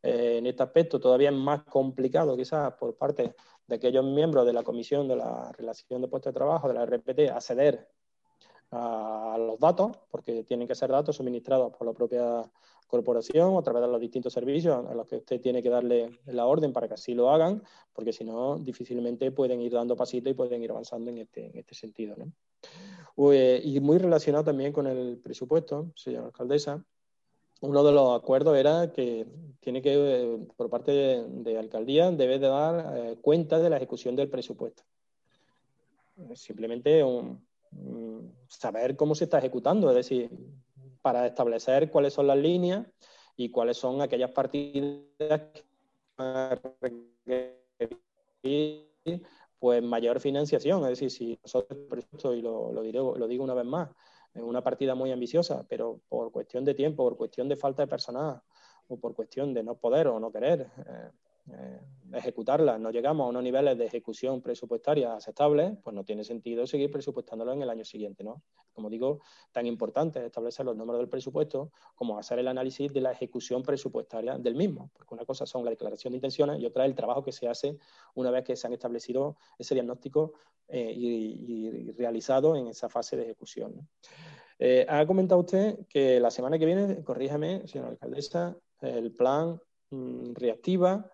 Eh, 0.02 0.38
en 0.38 0.46
este 0.46 0.62
aspecto 0.62 1.00
todavía 1.00 1.30
es 1.30 1.36
más 1.36 1.62
complicado 1.64 2.36
quizás 2.36 2.74
por 2.74 2.96
parte 2.96 3.34
de 3.66 3.76
aquellos 3.76 4.04
miembros 4.04 4.44
de 4.44 4.52
la 4.52 4.62
Comisión 4.62 5.08
de 5.08 5.16
la 5.16 5.50
Relación 5.52 6.02
de 6.02 6.08
Puestos 6.08 6.32
de 6.32 6.38
Trabajo, 6.38 6.68
de 6.68 6.74
la 6.74 6.84
RPT, 6.84 7.30
acceder 7.30 7.88
a 8.70 9.36
los 9.38 9.58
datos, 9.58 9.96
porque 10.10 10.44
tienen 10.44 10.66
que 10.66 10.74
ser 10.74 10.90
datos 10.90 11.16
suministrados 11.16 11.72
por 11.76 11.86
la 11.86 11.92
propia 11.92 12.42
corporación 12.86 13.56
a 13.56 13.62
través 13.62 13.82
de 13.82 13.88
los 13.88 14.00
distintos 14.00 14.32
servicios 14.32 14.86
a 14.86 14.94
los 14.94 15.06
que 15.08 15.16
usted 15.16 15.40
tiene 15.40 15.62
que 15.62 15.70
darle 15.70 16.20
la 16.26 16.46
orden 16.46 16.72
para 16.72 16.86
que 16.86 16.94
así 16.94 17.14
lo 17.14 17.30
hagan, 17.30 17.62
porque 17.92 18.12
si 18.12 18.24
no, 18.24 18.58
difícilmente 18.58 19.30
pueden 19.32 19.60
ir 19.60 19.72
dando 19.72 19.96
pasitos 19.96 20.30
y 20.30 20.34
pueden 20.34 20.62
ir 20.62 20.70
avanzando 20.70 21.10
en 21.10 21.18
este, 21.18 21.46
en 21.46 21.58
este 21.58 21.74
sentido. 21.74 22.14
Pues, 23.14 23.64
y 23.64 23.80
muy 23.80 23.98
relacionado 23.98 24.44
también 24.44 24.72
con 24.72 24.86
el 24.86 25.18
presupuesto, 25.18 25.90
señora 25.94 26.26
alcaldesa, 26.26 26.84
uno 27.60 27.82
de 27.82 27.92
los 27.92 28.16
acuerdos 28.20 28.56
era 28.56 28.92
que 28.92 29.26
tiene 29.60 29.80
que, 29.80 30.38
por 30.56 30.68
parte 30.68 30.92
de, 30.92 31.58
alcaldía, 31.58 32.10
debe 32.10 32.38
de 32.38 32.48
dar 32.48 32.96
eh, 32.96 33.16
cuenta 33.20 33.58
de 33.58 33.70
la 33.70 33.76
ejecución 33.76 34.14
del 34.16 34.28
presupuesto. 34.28 34.82
Simplemente 36.34 37.02
saber 38.48 38.96
cómo 38.96 39.14
se 39.14 39.24
está 39.24 39.38
ejecutando, 39.38 39.88
es 39.90 39.96
decir, 39.96 40.30
para 41.02 41.26
establecer 41.26 41.90
cuáles 41.90 42.12
son 42.12 42.26
las 42.26 42.38
líneas 42.38 42.86
y 43.36 43.50
cuáles 43.50 43.76
son 43.76 44.00
aquellas 44.00 44.30
partidas 44.30 45.40
que 48.42 48.88
pues 49.58 49.82
mayor 49.82 50.20
financiación. 50.20 50.82
Es 50.82 50.90
decir, 50.90 51.10
si 51.10 51.38
nosotros, 51.42 52.36
y 52.36 52.42
lo, 52.42 52.72
lo, 52.72 52.82
diré, 52.82 52.98
lo 52.98 53.26
digo 53.26 53.42
una 53.44 53.54
vez 53.54 53.64
más, 53.64 53.90
es 54.34 54.42
una 54.42 54.62
partida 54.62 54.94
muy 54.94 55.10
ambiciosa, 55.12 55.64
pero 55.68 56.00
por 56.08 56.30
cuestión 56.32 56.64
de 56.64 56.74
tiempo, 56.74 57.04
por 57.04 57.16
cuestión 57.16 57.48
de 57.48 57.56
falta 57.56 57.82
de 57.82 57.88
personal 57.88 58.42
o 58.88 58.98
por 58.98 59.14
cuestión 59.14 59.54
de 59.54 59.62
no 59.62 59.76
poder 59.76 60.08
o 60.08 60.20
no 60.20 60.30
querer 60.30 60.70
eh, 60.76 61.10
eh, 61.52 61.80
ejecutarla, 62.14 62.78
no 62.78 62.90
llegamos 62.90 63.26
a 63.26 63.28
unos 63.28 63.42
niveles 63.42 63.76
de 63.76 63.84
ejecución 63.84 64.40
presupuestaria 64.40 65.14
aceptables, 65.14 65.76
pues 65.82 65.94
no 65.94 66.04
tiene 66.04 66.24
sentido 66.24 66.66
seguir 66.66 66.90
presupuestándolo 66.90 67.52
en 67.52 67.60
el 67.60 67.68
año 67.68 67.84
siguiente, 67.84 68.24
¿no? 68.24 68.42
Como 68.72 68.88
digo, 68.88 69.20
tan 69.52 69.66
importante 69.66 70.20
es 70.20 70.26
establecer 70.26 70.64
los 70.64 70.76
números 70.76 71.00
del 71.00 71.08
presupuesto 71.08 71.70
como 71.94 72.18
hacer 72.18 72.38
el 72.38 72.48
análisis 72.48 72.92
de 72.92 73.00
la 73.00 73.12
ejecución 73.12 73.62
presupuestaria 73.62 74.38
del 74.38 74.54
mismo, 74.54 74.90
porque 74.94 75.14
una 75.14 75.24
cosa 75.24 75.44
son 75.44 75.64
la 75.64 75.70
declaración 75.70 76.12
de 76.12 76.18
intenciones 76.18 76.60
y 76.60 76.66
otra 76.66 76.86
el 76.86 76.94
trabajo 76.94 77.22
que 77.22 77.32
se 77.32 77.48
hace 77.48 77.76
una 78.14 78.30
vez 78.30 78.44
que 78.44 78.56
se 78.56 78.66
han 78.66 78.72
establecido 78.72 79.36
ese 79.58 79.74
diagnóstico 79.74 80.34
eh, 80.68 80.92
y, 80.96 81.90
realizado 81.92 82.56
en 82.56 82.68
esa 82.68 82.88
fase 82.88 83.16
de 83.16 83.24
ejecución. 83.24 83.86
Eh, 84.58 84.86
ha 84.88 85.04
comentado 85.06 85.40
usted 85.40 85.80
que 85.88 86.20
la 86.20 86.30
semana 86.30 86.58
que 86.58 86.64
viene, 86.64 87.02
corríjame, 87.02 87.66
señora 87.66 87.90
alcaldesa, 87.90 88.56
el 88.80 89.12
plan 89.12 89.60
mm, 89.90 90.32
reactiva 90.34 91.10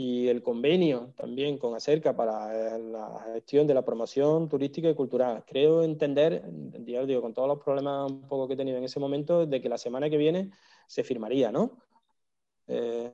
y 0.00 0.28
el 0.28 0.42
convenio 0.42 1.12
también 1.14 1.58
con 1.58 1.74
Acerca 1.74 2.16
para 2.16 2.54
eh, 2.54 2.78
la 2.78 3.22
gestión 3.34 3.66
de 3.66 3.74
la 3.74 3.84
promoción 3.84 4.48
turística 4.48 4.88
y 4.88 4.94
cultural. 4.94 5.44
Creo 5.46 5.82
entender, 5.82 6.42
digo, 6.48 7.20
con 7.20 7.34
todos 7.34 7.48
los 7.48 7.62
problemas 7.62 8.10
un 8.10 8.22
poco 8.22 8.48
que 8.48 8.54
he 8.54 8.56
tenido 8.56 8.78
en 8.78 8.84
ese 8.84 8.98
momento, 8.98 9.44
de 9.44 9.60
que 9.60 9.68
la 9.68 9.76
semana 9.76 10.08
que 10.08 10.16
viene 10.16 10.52
se 10.86 11.04
firmaría, 11.04 11.52
¿no? 11.52 11.72
Eh, 12.66 13.12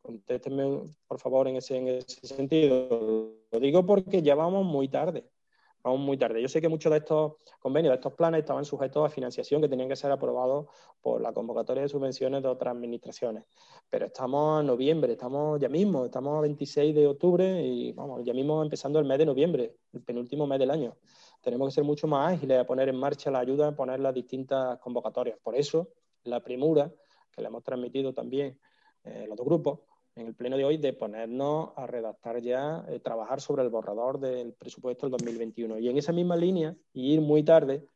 contéstenme, 0.00 0.64
por 1.06 1.18
favor, 1.20 1.46
en 1.48 1.56
ese, 1.56 1.76
en 1.76 1.88
ese 1.88 2.26
sentido. 2.26 3.34
Lo 3.50 3.60
digo 3.60 3.84
porque 3.84 4.22
ya 4.22 4.34
vamos 4.34 4.64
muy 4.64 4.88
tarde 4.88 5.24
vamos 5.82 6.00
muy 6.00 6.16
tarde. 6.16 6.40
Yo 6.40 6.48
sé 6.48 6.60
que 6.60 6.68
muchos 6.68 6.90
de 6.90 6.98
estos 6.98 7.34
convenios, 7.58 7.92
de 7.92 7.96
estos 7.96 8.12
planes, 8.14 8.40
estaban 8.40 8.64
sujetos 8.64 9.04
a 9.04 9.08
financiación 9.08 9.60
que 9.60 9.68
tenían 9.68 9.88
que 9.88 9.96
ser 9.96 10.10
aprobados 10.10 10.66
por 11.00 11.20
la 11.20 11.32
convocatoria 11.32 11.82
de 11.82 11.88
subvenciones 11.88 12.42
de 12.42 12.48
otras 12.48 12.74
administraciones. 12.74 13.44
Pero 13.90 14.06
estamos 14.06 14.60
en 14.60 14.66
noviembre, 14.66 15.12
estamos 15.12 15.60
ya 15.60 15.68
mismo, 15.68 16.04
estamos 16.04 16.38
a 16.38 16.40
26 16.42 16.94
de 16.94 17.06
octubre 17.06 17.62
y 17.62 17.92
vamos, 17.92 18.22
ya 18.24 18.32
mismo 18.32 18.62
empezando 18.62 18.98
el 18.98 19.04
mes 19.04 19.18
de 19.18 19.26
noviembre, 19.26 19.76
el 19.92 20.02
penúltimo 20.02 20.46
mes 20.46 20.58
del 20.58 20.70
año. 20.70 20.96
Tenemos 21.40 21.68
que 21.68 21.74
ser 21.74 21.84
mucho 21.84 22.06
más 22.06 22.34
ágiles 22.34 22.60
a 22.60 22.64
poner 22.64 22.88
en 22.88 22.96
marcha 22.96 23.30
la 23.30 23.40
ayuda, 23.40 23.68
a 23.68 23.76
poner 23.76 24.00
las 24.00 24.14
distintas 24.14 24.78
convocatorias. 24.78 25.38
Por 25.42 25.56
eso, 25.56 25.88
la 26.24 26.40
premura 26.40 26.92
que 27.32 27.42
le 27.42 27.48
hemos 27.48 27.64
transmitido 27.64 28.12
también 28.12 28.58
eh, 29.04 29.26
los 29.26 29.36
dos 29.36 29.46
grupos, 29.46 29.80
en 30.14 30.26
el 30.26 30.34
pleno 30.34 30.56
de 30.56 30.64
hoy 30.64 30.76
de 30.76 30.92
ponernos 30.92 31.70
a 31.76 31.86
redactar 31.86 32.40
ya, 32.42 32.84
eh, 32.88 33.00
trabajar 33.00 33.40
sobre 33.40 33.62
el 33.62 33.70
borrador 33.70 34.18
del 34.20 34.52
presupuesto 34.52 35.06
del 35.06 35.12
2021. 35.12 35.78
Y 35.78 35.88
en 35.88 35.96
esa 35.96 36.12
misma 36.12 36.36
línea, 36.36 36.76
ir 36.92 37.20
muy 37.20 37.42
tarde, 37.42 37.86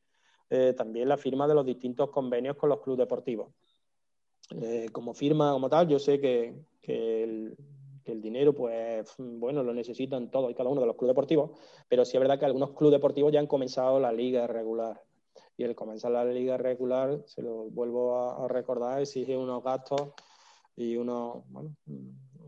eh, 0.49 0.73
también 0.77 1.09
la 1.09 1.19
firma 1.19 1.47
de 1.47 1.55
los 1.55 1.67
distintos 1.67 2.11
convenios 2.11 2.57
con 2.57 2.71
los 2.71 2.81
clubes 2.81 2.99
deportivos. 2.99 3.53
Eh, 4.51 4.89
como 4.93 5.13
firma, 5.13 5.53
como 5.53 5.69
tal, 5.69 5.89
yo 5.89 5.99
sé 5.99 6.21
que, 6.21 6.55
el, 6.83 7.57
dinero, 8.23 8.55
pues, 8.55 9.15
bueno, 9.19 9.63
lo 9.63 9.75
necesitan 9.75 10.31
todos 10.31 10.51
y 10.51 10.55
cada 10.55 10.71
uno 10.71 10.81
de 10.81 10.87
los 10.87 10.97
clubes 10.97 11.11
deportivos, 11.11 11.51
pero 11.89 12.05
sí 12.05 12.17
es 12.17 12.21
verdad 12.21 12.39
que 12.39 12.45
algunos 12.45 12.71
clubes 12.71 12.93
deportivos 12.93 13.33
ya 13.33 13.41
han 13.41 13.49
comenzado 13.49 13.99
la 13.99 14.13
liga 14.13 14.47
regular. 14.47 15.03
Y 15.59 15.65
el 15.65 15.75
comenzar 15.75 16.13
la 16.13 16.25
liga 16.25 16.57
regular, 16.57 17.23
se 17.27 17.43
lo 17.43 17.65
vuelvo 17.65 18.15
a, 18.15 18.45
a 18.45 18.49
recordar, 18.49 19.01
exige 19.01 19.37
unos 19.37 19.63
gastos 19.65 20.13
y 20.77 20.97
uno, 20.97 21.45
bueno, 21.49 21.75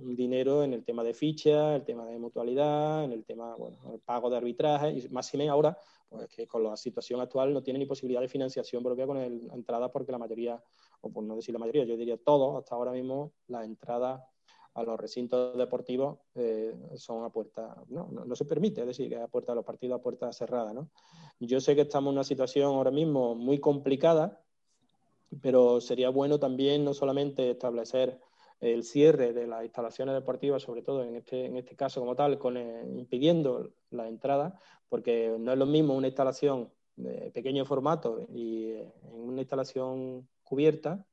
un 0.00 0.14
dinero 0.14 0.62
en 0.62 0.72
el 0.72 0.84
tema 0.84 1.02
de 1.02 1.14
ficha, 1.14 1.74
el 1.74 1.84
tema 1.84 2.06
de 2.06 2.18
mutualidad, 2.18 3.04
en 3.04 3.12
el 3.12 3.24
tema, 3.24 3.54
bueno, 3.56 3.78
el 3.92 4.00
pago 4.00 4.30
de 4.30 4.36
arbitraje, 4.36 4.90
y 4.90 5.08
más 5.08 5.26
si 5.26 5.46
ahora, 5.46 5.76
pues 6.08 6.28
que 6.28 6.46
con 6.46 6.62
la 6.62 6.76
situación 6.76 7.20
actual 7.20 7.52
no 7.52 7.62
tiene 7.62 7.78
ni 7.78 7.86
posibilidad 7.86 8.20
de 8.20 8.28
financiación 8.28 8.82
propia 8.82 9.06
con 9.06 9.18
el, 9.18 9.48
entrada 9.52 9.90
porque 9.90 10.12
la 10.12 10.18
mayoría, 10.18 10.62
o 11.00 11.10
por 11.10 11.24
no 11.24 11.36
decir 11.36 11.52
la 11.52 11.58
mayoría, 11.58 11.84
yo 11.84 11.96
diría 11.96 12.16
todos, 12.16 12.56
hasta 12.56 12.74
ahora 12.74 12.92
mismo, 12.92 13.32
las 13.48 13.64
entradas 13.64 14.22
a 14.74 14.82
los 14.84 14.98
recintos 14.98 15.56
deportivos 15.56 16.18
eh, 16.34 16.74
son 16.96 17.24
a 17.24 17.30
puerta, 17.30 17.82
no, 17.88 18.08
no, 18.08 18.36
se 18.36 18.44
permite, 18.44 18.82
es 18.82 18.86
decir, 18.86 19.08
que 19.08 19.16
a 19.16 19.26
puerta 19.26 19.52
de 19.52 19.56
los 19.56 19.64
partidos 19.64 19.98
a 19.98 20.02
puerta 20.02 20.32
cerrada, 20.32 20.72
¿no? 20.72 20.90
Yo 21.40 21.60
sé 21.60 21.74
que 21.74 21.82
estamos 21.82 22.12
en 22.12 22.18
una 22.18 22.24
situación 22.24 22.74
ahora 22.74 22.90
mismo 22.90 23.34
muy 23.34 23.58
complicada, 23.58 24.40
pero 25.40 25.80
sería 25.80 26.10
bueno 26.10 26.38
también 26.38 26.84
no 26.84 26.94
solamente 26.94 27.50
establecer 27.50 28.20
el 28.60 28.82
cierre 28.82 29.32
de 29.32 29.46
las 29.46 29.64
instalaciones 29.64 30.14
deportivas, 30.14 30.62
sobre 30.62 30.82
todo 30.82 31.04
en 31.04 31.16
este, 31.16 31.46
en 31.46 31.56
este 31.56 31.76
caso 31.76 32.00
como 32.00 32.16
tal, 32.16 32.38
con, 32.38 32.56
eh, 32.56 32.84
impidiendo 32.96 33.70
la 33.90 34.08
entrada, 34.08 34.58
porque 34.88 35.36
no 35.38 35.52
es 35.52 35.58
lo 35.58 35.66
mismo 35.66 35.94
una 35.94 36.08
instalación 36.08 36.72
de 36.96 37.30
pequeño 37.30 37.64
formato 37.64 38.26
y 38.28 38.70
eh, 38.70 38.92
en 39.04 39.20
una 39.20 39.40
instalación 39.42 40.28
cubierta 40.42 41.06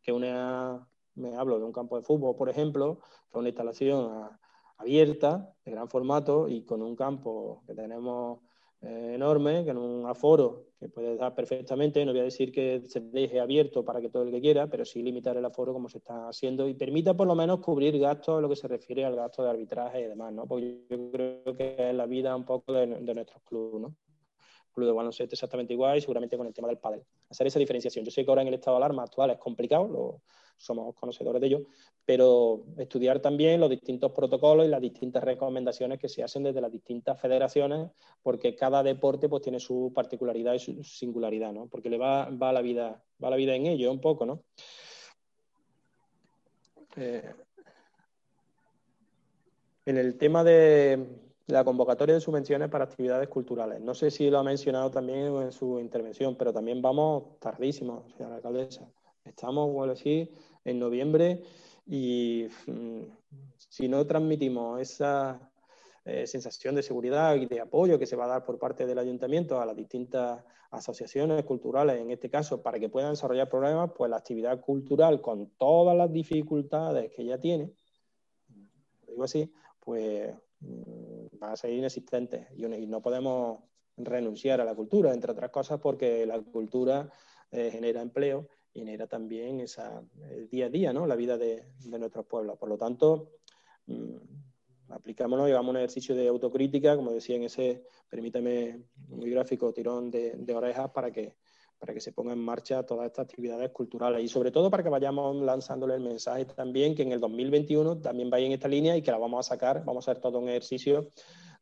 que 0.00 0.12
una 0.12 0.88
me 1.16 1.34
hablo 1.34 1.58
de 1.58 1.64
un 1.64 1.72
campo 1.72 1.96
de 1.96 2.02
fútbol, 2.02 2.36
por 2.36 2.48
ejemplo, 2.48 3.00
con 3.30 3.40
una 3.40 3.48
instalación 3.48 4.30
abierta, 4.76 5.54
de 5.64 5.72
gran 5.72 5.88
formato 5.88 6.48
y 6.48 6.64
con 6.64 6.82
un 6.82 6.94
campo 6.94 7.62
que 7.66 7.74
tenemos 7.74 8.40
eh, 8.86 9.14
enorme, 9.14 9.64
con 9.64 9.76
un 9.76 10.06
aforo 10.06 10.66
que 10.78 10.88
puede 10.88 11.16
dar 11.16 11.34
perfectamente. 11.34 12.04
No 12.04 12.12
voy 12.12 12.20
a 12.20 12.24
decir 12.24 12.52
que 12.52 12.82
se 12.86 13.00
deje 13.00 13.40
abierto 13.40 13.84
para 13.84 14.00
que 14.00 14.08
todo 14.08 14.22
el 14.22 14.30
que 14.30 14.40
quiera, 14.40 14.68
pero 14.68 14.84
sí 14.84 15.02
limitar 15.02 15.36
el 15.36 15.44
aforo 15.44 15.72
como 15.72 15.88
se 15.88 15.98
está 15.98 16.28
haciendo 16.28 16.68
y 16.68 16.74
permita 16.74 17.14
por 17.14 17.26
lo 17.26 17.34
menos 17.34 17.60
cubrir 17.60 17.98
gastos, 17.98 18.40
lo 18.40 18.48
que 18.48 18.56
se 18.56 18.68
refiere 18.68 19.04
al 19.04 19.16
gasto 19.16 19.42
de 19.42 19.50
arbitraje 19.50 20.02
y 20.02 20.04
demás, 20.04 20.32
¿no? 20.32 20.46
Porque 20.46 20.82
yo 20.88 21.10
creo 21.10 21.56
que 21.56 21.76
es 21.78 21.94
la 21.94 22.06
vida 22.06 22.36
un 22.36 22.44
poco 22.44 22.72
de, 22.72 22.86
de 22.86 23.14
nuestros 23.14 23.42
clubes, 23.42 23.80
¿no? 23.80 23.94
Club 24.76 24.86
de 24.86 24.92
baloncesto 24.92 25.34
exactamente 25.34 25.72
igual 25.72 25.98
y 25.98 26.00
seguramente 26.00 26.36
con 26.36 26.46
el 26.46 26.54
tema 26.54 26.68
del 26.68 26.78
pádel. 26.78 27.02
Hacer 27.30 27.48
esa 27.48 27.58
diferenciación. 27.58 28.04
Yo 28.04 28.10
sé 28.10 28.24
que 28.24 28.30
ahora 28.30 28.42
en 28.42 28.48
el 28.48 28.54
estado 28.54 28.76
de 28.76 28.84
alarma 28.84 29.02
actual 29.02 29.30
es 29.30 29.38
complicado, 29.38 29.88
lo, 29.88 30.20
somos 30.56 30.94
conocedores 30.94 31.40
de 31.40 31.46
ello, 31.46 31.66
pero 32.04 32.64
estudiar 32.78 33.20
también 33.20 33.60
los 33.60 33.70
distintos 33.70 34.12
protocolos 34.12 34.66
y 34.66 34.68
las 34.68 34.80
distintas 34.80 35.24
recomendaciones 35.24 35.98
que 35.98 36.08
se 36.08 36.22
hacen 36.22 36.44
desde 36.44 36.60
las 36.60 36.70
distintas 36.70 37.20
federaciones, 37.20 37.90
porque 38.22 38.54
cada 38.54 38.82
deporte 38.82 39.28
pues 39.28 39.42
tiene 39.42 39.58
su 39.58 39.92
particularidad 39.94 40.54
y 40.54 40.58
su 40.58 40.84
singularidad, 40.84 41.52
¿no? 41.52 41.66
Porque 41.66 41.90
le 41.90 41.98
va, 41.98 42.30
va 42.30 42.52
la 42.52 42.62
vida, 42.62 43.02
va 43.22 43.30
la 43.30 43.36
vida 43.36 43.54
en 43.54 43.66
ello 43.66 43.90
un 43.90 44.00
poco, 44.00 44.24
¿no? 44.26 44.42
Eh, 46.96 47.34
en 49.84 49.96
el 49.98 50.16
tema 50.16 50.42
de, 50.42 51.25
la 51.46 51.64
convocatoria 51.64 52.14
de 52.14 52.20
subvenciones 52.20 52.68
para 52.68 52.84
actividades 52.84 53.28
culturales. 53.28 53.80
No 53.80 53.94
sé 53.94 54.10
si 54.10 54.28
lo 54.30 54.38
ha 54.38 54.42
mencionado 54.42 54.90
también 54.90 55.34
en 55.36 55.52
su 55.52 55.78
intervención, 55.78 56.36
pero 56.36 56.52
también 56.52 56.82
vamos 56.82 57.38
tardísimo, 57.38 58.04
señora 58.16 58.36
alcaldesa. 58.36 58.88
Estamos, 59.24 59.72
bueno, 59.72 59.92
así, 59.92 60.30
en 60.64 60.78
noviembre 60.78 61.42
y 61.86 62.48
mm, 62.66 63.02
si 63.56 63.88
no 63.88 64.04
transmitimos 64.06 64.80
esa 64.80 65.50
eh, 66.04 66.26
sensación 66.26 66.74
de 66.74 66.82
seguridad 66.82 67.36
y 67.36 67.46
de 67.46 67.60
apoyo 67.60 67.98
que 67.98 68.06
se 68.06 68.16
va 68.16 68.24
a 68.24 68.28
dar 68.28 68.44
por 68.44 68.58
parte 68.58 68.86
del 68.86 68.98
ayuntamiento 68.98 69.60
a 69.60 69.66
las 69.66 69.76
distintas 69.76 70.42
asociaciones 70.70 71.44
culturales, 71.44 72.00
en 72.00 72.10
este 72.10 72.28
caso, 72.28 72.60
para 72.60 72.80
que 72.80 72.88
puedan 72.88 73.12
desarrollar 73.12 73.48
programas, 73.48 73.92
pues 73.96 74.10
la 74.10 74.16
actividad 74.16 74.60
cultural, 74.60 75.20
con 75.20 75.50
todas 75.56 75.96
las 75.96 76.12
dificultades 76.12 77.12
que 77.12 77.24
ya 77.24 77.38
tiene, 77.38 77.72
digo 79.06 79.22
así, 79.22 79.52
pues 79.80 80.34
van 80.60 81.52
a 81.52 81.56
ser 81.56 81.72
inexistentes 81.72 82.48
y, 82.56 82.66
no 82.86 83.02
podemos 83.02 83.60
renunciar 83.96 84.60
a 84.60 84.64
la 84.64 84.74
cultura, 84.74 85.12
entre 85.12 85.32
otras 85.32 85.50
cosas 85.50 85.80
porque 85.80 86.26
la 86.26 86.40
cultura 86.40 87.10
eh, 87.50 87.70
genera 87.70 88.02
empleo 88.02 88.48
y 88.72 88.80
genera 88.80 89.06
también 89.06 89.60
esa, 89.60 90.02
el 90.30 90.48
día 90.48 90.66
a 90.66 90.70
día, 90.70 90.92
¿no? 90.92 91.06
la 91.06 91.16
vida 91.16 91.38
de, 91.38 91.64
nuestros 91.84 92.26
pueblos. 92.26 92.58
Por 92.58 92.68
lo 92.68 92.76
tanto, 92.76 93.30
mmm, 93.86 94.16
aplicámonos 94.88 95.48
y 95.48 95.52
hagamos 95.52 95.70
un 95.70 95.76
ejercicio 95.78 96.14
de 96.14 96.28
autocrítica, 96.28 96.94
como 96.96 97.12
decía 97.12 97.36
en 97.36 97.44
ese, 97.44 97.84
permítame, 98.08 98.82
muy 99.08 99.30
gráfico 99.30 99.72
tirón 99.72 100.10
de, 100.10 100.32
de 100.36 100.54
orejas 100.54 100.90
para 100.90 101.10
que 101.10 101.36
para 101.78 101.92
que 101.92 102.00
se 102.00 102.12
ponga 102.12 102.32
en 102.32 102.38
marcha 102.38 102.84
todas 102.84 103.06
estas 103.06 103.24
actividades 103.24 103.70
culturales 103.70 104.22
y 104.22 104.28
sobre 104.28 104.50
todo 104.50 104.70
para 104.70 104.82
que 104.82 104.88
vayamos 104.88 105.36
lanzándole 105.36 105.94
el 105.94 106.00
mensaje 106.00 106.44
también 106.46 106.94
que 106.94 107.02
en 107.02 107.12
el 107.12 107.20
2021 107.20 107.98
también 107.98 108.30
vaya 108.30 108.46
en 108.46 108.52
esta 108.52 108.68
línea 108.68 108.96
y 108.96 109.02
que 109.02 109.10
la 109.10 109.18
vamos 109.18 109.46
a 109.46 109.48
sacar, 109.50 109.84
vamos 109.84 110.06
a 110.08 110.10
hacer 110.10 110.22
todo 110.22 110.38
un 110.38 110.48
ejercicio 110.48 111.08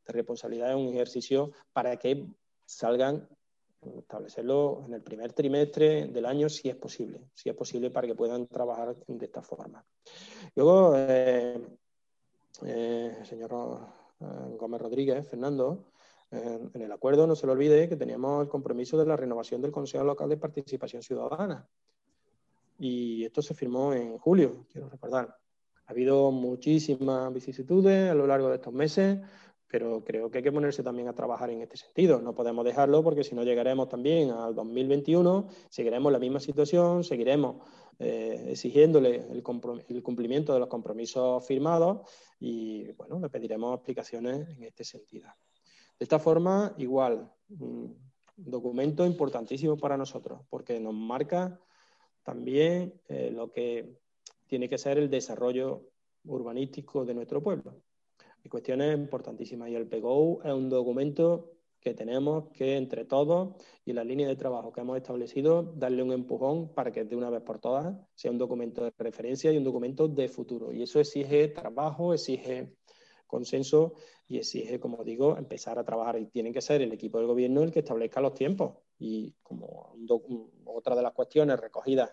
de 0.07 0.13
responsabilidad, 0.13 0.77
un 0.77 0.89
ejercicio 0.89 1.53
para 1.73 1.97
que 1.97 2.27
salgan, 2.65 3.29
establecerlo 3.99 4.85
en 4.87 4.95
el 4.95 5.03
primer 5.03 5.33
trimestre 5.33 6.07
del 6.07 6.27
año 6.27 6.49
si 6.49 6.69
es 6.69 6.77
posible, 6.77 7.21
si 7.35 7.49
es 7.49 7.55
posible 7.55 7.91
para 7.91 8.07
que 8.07 8.15
puedan 8.15 8.47
trabajar 8.47 8.95
de 9.07 9.25
esta 9.25 9.43
forma. 9.43 9.85
Luego, 10.55 10.95
eh, 10.97 11.61
eh, 12.65 13.19
señor 13.25 13.51
eh, 14.21 14.25
Gómez 14.57 14.81
Rodríguez, 14.81 15.29
Fernando, 15.29 15.85
en 16.35 16.83
el 16.83 16.93
acuerdo 16.93 17.27
no 17.27 17.37
se 17.37 17.47
le 17.47 17.53
olvide 17.53 17.89
que 17.89 17.97
teníamos 17.97 18.43
el 18.43 18.49
compromiso 18.49 18.99
de 18.99 19.07
la 19.07 19.17
renovación 19.17 19.63
del 19.63 19.73
Consejo 19.73 20.05
Local 20.05 20.29
de 20.29 20.37
Participación 20.37 21.03
Ciudadana. 21.03 21.69
Y 22.79 23.25
esto 23.25 23.41
se 23.41 23.55
firmó 23.55 23.93
en 23.93 24.19
julio, 24.19 24.67
quiero 24.71 24.89
recordar. 24.89 25.37
Ha 25.87 25.93
habido 25.93 26.31
muchísimas 26.31 27.33
vicisitudes 27.33 28.11
a 28.11 28.15
lo 28.15 28.27
largo 28.27 28.49
de 28.49 28.57
estos 28.57 28.73
meses, 28.73 29.21
pero 29.69 30.05
creo 30.05 30.31
que 30.31 30.39
hay 30.39 30.45
que 30.45 30.53
ponerse 30.53 30.83
también 30.83 31.09
a 31.09 31.15
trabajar 31.15 31.51
en 31.51 31.61
este 31.61 31.77
sentido. 31.77 32.21
No 32.21 32.35
podemos 32.35 32.65
dejarlo 32.65 33.03
porque 33.03 33.25
si 33.25 33.35
no 33.35 33.43
llegaremos 33.43 33.89
también 33.89 34.31
al 34.31 34.55
2021, 34.55 35.49
seguiremos 35.69 36.13
la 36.13 36.19
misma 36.19 36.41
situación, 36.41 37.05
seguiremos 37.05 37.57
eh, 37.99 38.47
exigiéndole 38.49 39.17
el, 39.31 39.43
el, 39.89 40.03
cumplimiento 40.03 40.53
de 40.53 40.61
los 40.61 40.69
compromisos 40.69 41.47
firmados 41.47 42.09
y, 42.41 42.91
bueno, 42.93 43.21
le 43.21 43.29
pediremos 43.29 43.75
explicaciones 43.77 44.49
en 44.49 44.65
este 44.65 44.85
sentido. 44.85 45.29
De 45.99 46.05
esta 46.05 46.19
forma, 46.19 46.75
igual, 46.79 47.31
un 47.49 47.97
documento 48.37 49.07
importantísimo 49.07 49.77
para 49.77 49.97
nosotros, 49.97 50.41
porque 50.51 50.81
nos 50.81 50.95
marca 50.95 51.61
también 52.23 53.01
eh, 53.09 53.31
lo 53.31 53.53
que 53.53 53.99
tiene 54.47 54.69
que 54.69 54.79
ser 54.79 54.99
el 54.99 55.11
desarrollo 55.11 55.91
urbanístico 56.25 57.05
de 57.05 57.15
nuestro 57.15 57.43
pueblo. 57.43 57.83
Y 58.43 58.49
cuestiones 58.49 58.95
importantísimas. 58.97 59.71
Y 59.71 59.75
el 59.75 59.89
PGO 59.89 60.43
es 60.43 60.53
un 60.53 60.69
documento 60.69 61.55
que 61.81 61.95
tenemos 61.95 62.51
que, 62.53 62.77
entre 62.77 63.05
todos 63.05 63.57
y 63.85 63.93
la 63.93 64.05
línea 64.05 64.27
de 64.27 64.37
trabajo 64.37 64.73
que 64.73 64.81
hemos 64.81 64.97
establecido, 64.97 65.63
darle 65.77 66.03
un 66.03 66.13
empujón 66.13 66.73
para 66.73 66.91
que 66.91 67.05
de 67.05 67.15
una 67.15 67.29
vez 67.29 67.43
por 67.43 67.59
todas 67.59 67.95
sea 68.15 68.31
un 68.31 68.39
documento 68.39 68.85
de 68.85 68.93
referencia 68.99 69.53
y 69.53 69.59
un 69.59 69.65
documento 69.65 70.09
de 70.09 70.29
futuro. 70.29 70.73
Y 70.73 70.83
eso 70.83 70.99
exige 70.99 71.49
trabajo, 71.49 72.15
exige 72.15 72.75
consenso 73.27 73.95
y 74.29 74.39
exige, 74.39 74.81
como 74.81 75.05
digo, 75.05 75.37
empezar 75.37 75.79
a 75.79 75.85
trabajar. 75.85 76.19
Y 76.19 76.27
tiene 76.27 76.53
que 76.53 76.61
ser 76.61 76.83
el 76.83 76.93
equipo 76.93 77.19
del 77.19 77.27
gobierno 77.27 77.63
el 77.63 77.73
que 77.73 77.81
establezca 77.81 78.21
los 78.21 78.35
tiempos. 78.35 78.77
Y 78.99 79.35
como 79.43 79.95
otra 80.65 80.95
de 80.97 81.03
las 81.03 81.13
cuestiones 81.13 81.59
recogidas 81.61 82.11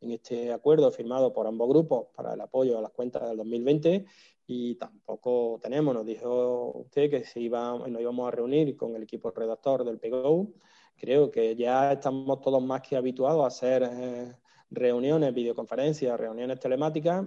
en 0.00 0.12
este 0.12 0.52
acuerdo 0.52 0.90
firmado 0.90 1.32
por 1.32 1.46
ambos 1.46 1.68
grupos 1.68 2.08
para 2.14 2.34
el 2.34 2.40
apoyo 2.40 2.78
a 2.78 2.82
las 2.82 2.90
cuentas 2.90 3.26
del 3.26 3.38
2020 3.38 4.04
y 4.46 4.74
tampoco 4.74 5.58
tenemos, 5.62 5.94
nos 5.94 6.04
dijo 6.04 6.72
usted 6.74 7.10
que 7.10 7.24
se 7.24 7.40
iba, 7.40 7.78
nos 7.88 8.00
íbamos 8.00 8.28
a 8.28 8.30
reunir 8.30 8.76
con 8.76 8.94
el 8.94 9.02
equipo 9.02 9.30
redactor 9.30 9.84
del 9.84 9.98
PGO. 9.98 10.52
Creo 10.96 11.30
que 11.30 11.56
ya 11.56 11.92
estamos 11.92 12.40
todos 12.40 12.62
más 12.62 12.82
que 12.82 12.96
habituados 12.96 13.42
a 13.42 13.46
hacer 13.46 13.82
eh, 13.90 14.32
reuniones, 14.70 15.32
videoconferencias, 15.32 16.20
reuniones 16.20 16.60
telemáticas. 16.60 17.26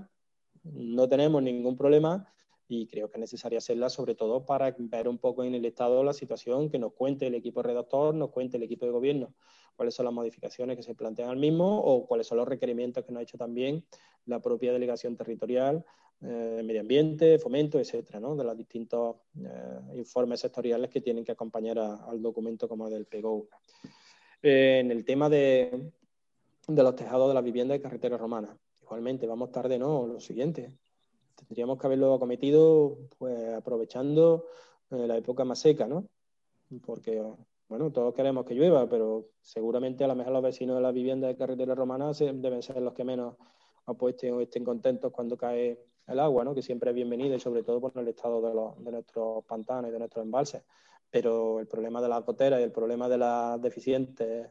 No 0.63 1.09
tenemos 1.09 1.41
ningún 1.41 1.75
problema 1.75 2.31
y 2.67 2.87
creo 2.87 3.09
que 3.09 3.17
es 3.17 3.21
necesario 3.21 3.57
hacerla 3.57 3.89
sobre 3.89 4.15
todo 4.15 4.45
para 4.45 4.75
ver 4.77 5.07
un 5.07 5.17
poco 5.17 5.43
en 5.43 5.55
el 5.55 5.65
estado 5.65 6.03
la 6.03 6.13
situación, 6.13 6.69
que 6.69 6.79
nos 6.79 6.93
cuente 6.93 7.27
el 7.27 7.35
equipo 7.35 7.63
redactor, 7.63 8.13
nos 8.13 8.29
cuente 8.29 8.57
el 8.57 8.63
equipo 8.63 8.85
de 8.85 8.91
gobierno 8.91 9.33
cuáles 9.77 9.93
son 9.93 10.05
las 10.05 10.13
modificaciones 10.13 10.75
que 10.75 10.83
se 10.83 10.95
plantean 10.95 11.29
al 11.29 11.37
mismo 11.37 11.79
o 11.79 12.05
cuáles 12.07 12.27
son 12.27 12.39
los 12.39 12.47
requerimientos 12.47 13.05
que 13.05 13.11
nos 13.13 13.21
ha 13.21 13.23
hecho 13.23 13.37
también 13.37 13.85
la 14.25 14.41
propia 14.41 14.73
delegación 14.73 15.15
territorial 15.15 15.85
eh, 16.19 16.61
medio 16.65 16.81
ambiente, 16.81 17.37
fomento, 17.37 17.79
etcétera, 17.79 18.19
¿no? 18.19 18.35
de 18.35 18.43
los 18.43 18.57
distintos 18.57 19.17
eh, 19.39 19.79
informes 19.93 20.39
sectoriales 20.39 20.89
que 20.89 20.99
tienen 20.99 21.23
que 21.23 21.31
acompañar 21.31 21.77
al 21.77 22.21
documento 22.21 22.67
como 22.67 22.87
el 22.87 22.93
del 22.93 23.05
PGO. 23.05 23.47
Eh, 24.41 24.79
en 24.79 24.89
el 24.89 25.05
tema 25.05 25.29
de, 25.29 25.91
de 26.67 26.83
los 26.83 26.95
tejados 26.95 27.27
de 27.27 27.35
la 27.35 27.41
vivienda 27.41 27.73
de 27.73 27.81
carretera 27.81 28.17
romana, 28.17 28.57
igualmente, 28.81 29.27
vamos 29.27 29.51
tarde, 29.51 29.77
¿no? 29.77 30.07
Lo 30.07 30.19
siguiente, 30.19 30.71
tendríamos 31.37 31.77
que 31.77 31.87
haberlo 31.87 32.19
cometido 32.19 32.97
pues 33.17 33.53
aprovechando 33.53 34.45
eh, 34.89 35.07
la 35.07 35.17
época 35.17 35.45
más 35.45 35.59
seca, 35.59 35.87
¿no? 35.87 36.07
Porque, 36.85 37.23
bueno, 37.69 37.91
todos 37.91 38.13
queremos 38.13 38.45
que 38.45 38.55
llueva, 38.55 38.89
pero 38.89 39.29
seguramente 39.41 40.03
a 40.03 40.07
lo 40.07 40.15
mejor 40.15 40.33
los 40.33 40.43
vecinos 40.43 40.75
de 40.75 40.81
la 40.81 40.91
vivienda 40.91 41.27
de 41.27 41.37
carretera 41.37 41.75
romana 41.75 42.11
deben 42.13 42.61
ser 42.61 42.81
los 42.81 42.93
que 42.93 43.03
menos 43.03 43.35
apuesten 43.85 44.33
o 44.33 44.41
estén 44.41 44.65
contentos 44.65 45.11
cuando 45.11 45.37
cae 45.37 45.79
el 46.07 46.19
agua, 46.19 46.43
¿no? 46.43 46.53
Que 46.53 46.61
siempre 46.61 46.89
es 46.91 46.95
bienvenida 46.95 47.35
y 47.35 47.39
sobre 47.39 47.63
todo 47.63 47.79
por 47.79 47.97
el 47.97 48.07
estado 48.07 48.41
de, 48.41 48.53
los, 48.53 48.83
de 48.83 48.91
nuestros 48.91 49.45
pantanos 49.45 49.89
y 49.89 49.93
de 49.93 49.99
nuestros 49.99 50.25
embalses. 50.25 50.63
Pero 51.09 51.59
el 51.59 51.67
problema 51.67 52.01
de 52.01 52.09
las 52.09 52.25
goteras 52.25 52.59
y 52.59 52.63
el 52.63 52.71
problema 52.71 53.07
de 53.07 53.17
las 53.17 53.61
deficientes 53.61 54.49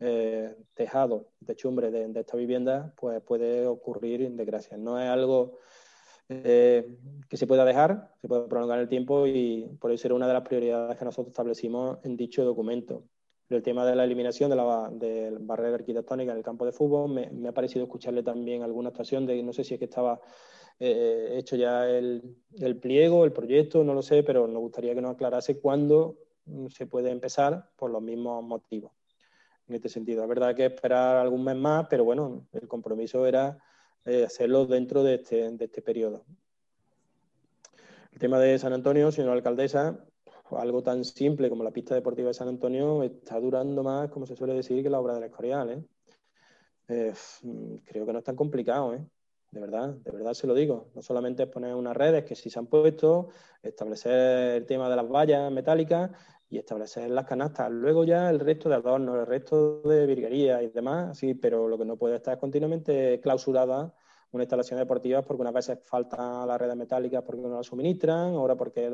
eh, 0.00 0.56
tejados, 0.74 1.26
techumbres 1.44 1.92
de, 1.92 2.08
de 2.08 2.20
esta 2.20 2.36
vivienda, 2.36 2.92
pues 2.96 3.22
puede 3.22 3.66
ocurrir 3.66 4.22
en 4.22 4.36
desgracia. 4.36 4.76
No 4.76 4.98
es 4.98 5.08
algo 5.08 5.58
eh, 6.28 6.88
que 7.28 7.36
se 7.36 7.46
pueda 7.46 7.64
dejar, 7.64 8.10
se 8.20 8.28
pueda 8.28 8.48
prolongar 8.48 8.78
el 8.78 8.88
tiempo 8.88 9.26
y 9.26 9.68
por 9.78 9.92
eso 9.92 10.08
era 10.08 10.14
una 10.14 10.26
de 10.26 10.32
las 10.32 10.42
prioridades 10.42 10.96
que 10.96 11.04
nosotros 11.04 11.32
establecimos 11.32 11.98
en 12.02 12.16
dicho 12.16 12.44
documento. 12.44 13.04
el 13.50 13.62
tema 13.62 13.84
de 13.84 13.94
la 13.94 14.04
eliminación 14.04 14.50
de 14.50 14.56
la 14.56 14.90
barrera 15.40 15.74
arquitectónica 15.74 16.32
en 16.32 16.38
el 16.38 16.44
campo 16.44 16.64
de 16.64 16.72
fútbol, 16.72 17.10
me, 17.10 17.48
ha 17.48 17.52
parecido 17.52 17.84
escucharle 17.84 18.22
también 18.22 18.62
alguna 18.62 18.88
actuación 18.88 19.26
de, 19.26 19.42
no 19.42 19.52
sé 19.52 19.64
si 19.64 19.74
es 19.74 19.78
que 19.78 19.84
estaba 19.84 20.20
eh, 20.80 21.34
hecho 21.36 21.56
ya 21.56 21.88
el, 21.88 22.36
el, 22.58 22.76
pliego, 22.78 23.24
el 23.24 23.32
proyecto, 23.32 23.84
no 23.84 23.94
lo 23.94 24.02
sé, 24.02 24.22
pero 24.22 24.48
nos 24.48 24.60
gustaría 24.60 24.94
que 24.94 25.02
nos 25.02 25.12
aclarase 25.12 25.60
cuándo 25.60 26.16
se 26.70 26.86
puede 26.86 27.10
empezar 27.10 27.68
por 27.76 27.90
los 27.90 28.02
mismos 28.02 28.42
motivos. 28.42 28.92
En 29.68 29.74
este 29.74 29.88
sentido, 29.88 30.22
es 30.22 30.28
verdad 30.28 30.54
que 30.54 30.66
esperar 30.66 31.16
algún 31.16 31.44
mes 31.44 31.56
más, 31.56 31.86
pero 31.88 32.04
bueno, 32.04 32.46
el 32.52 32.66
compromiso 32.66 33.26
era 33.26 33.58
eh, 34.04 34.24
hacerlo 34.24 34.66
dentro 34.66 35.02
de 35.02 35.14
este, 35.14 35.50
de 35.50 35.64
este 35.64 35.82
periodo. 35.82 36.24
El 38.12 38.18
tema 38.18 38.38
de 38.38 38.58
San 38.58 38.72
Antonio, 38.72 39.10
señora 39.10 39.34
alcaldesa, 39.34 40.04
algo 40.50 40.82
tan 40.82 41.04
simple 41.04 41.48
como 41.48 41.64
la 41.64 41.70
pista 41.70 41.94
deportiva 41.94 42.28
de 42.28 42.34
San 42.34 42.48
Antonio 42.48 43.02
está 43.02 43.40
durando 43.40 43.82
más, 43.82 44.10
como 44.10 44.26
se 44.26 44.36
suele 44.36 44.54
decir, 44.54 44.82
que 44.82 44.90
la 44.90 45.00
obra 45.00 45.14
del 45.14 45.24
Escorial. 45.24 45.70
¿eh? 45.70 45.84
Eh, 46.88 47.12
creo 47.84 48.06
que 48.06 48.12
no 48.12 48.18
es 48.18 48.24
tan 48.24 48.36
complicado, 48.36 48.94
¿eh? 48.94 49.04
de 49.50 49.60
verdad, 49.60 49.94
de 49.94 50.10
verdad 50.10 50.34
se 50.34 50.46
lo 50.46 50.54
digo. 50.54 50.90
No 50.94 51.02
solamente 51.02 51.44
es 51.44 51.48
poner 51.48 51.74
unas 51.74 51.96
redes 51.96 52.24
que 52.24 52.34
sí 52.34 52.50
se 52.50 52.58
han 52.58 52.66
puesto, 52.66 53.28
establecer 53.62 54.56
el 54.56 54.66
tema 54.66 54.88
de 54.90 54.96
las 54.96 55.08
vallas 55.08 55.50
metálicas 55.50 56.10
y 56.50 56.58
establecer 56.58 57.10
las 57.10 57.26
canastas. 57.26 57.70
Luego 57.70 58.04
ya 58.04 58.30
el 58.30 58.40
resto 58.40 58.68
de 58.68 58.76
adornos, 58.76 59.16
el 59.16 59.26
resto 59.26 59.80
de 59.82 60.06
virguería 60.06 60.62
y 60.62 60.68
demás, 60.68 61.18
sí, 61.18 61.34
pero 61.34 61.68
lo 61.68 61.78
que 61.78 61.84
no 61.84 61.96
puede 61.96 62.16
estar 62.16 62.34
es 62.34 62.40
continuamente 62.40 63.20
clausurada 63.20 63.94
una 64.34 64.42
instalación 64.42 64.78
deportiva 64.80 65.22
porque 65.22 65.42
unas 65.42 65.54
veces 65.54 65.78
faltan 65.84 66.46
las 66.46 66.60
redes 66.60 66.76
metálicas 66.76 67.22
porque 67.22 67.42
no 67.42 67.56
las 67.56 67.66
suministran, 67.66 68.34
ahora 68.34 68.56
porque 68.56 68.90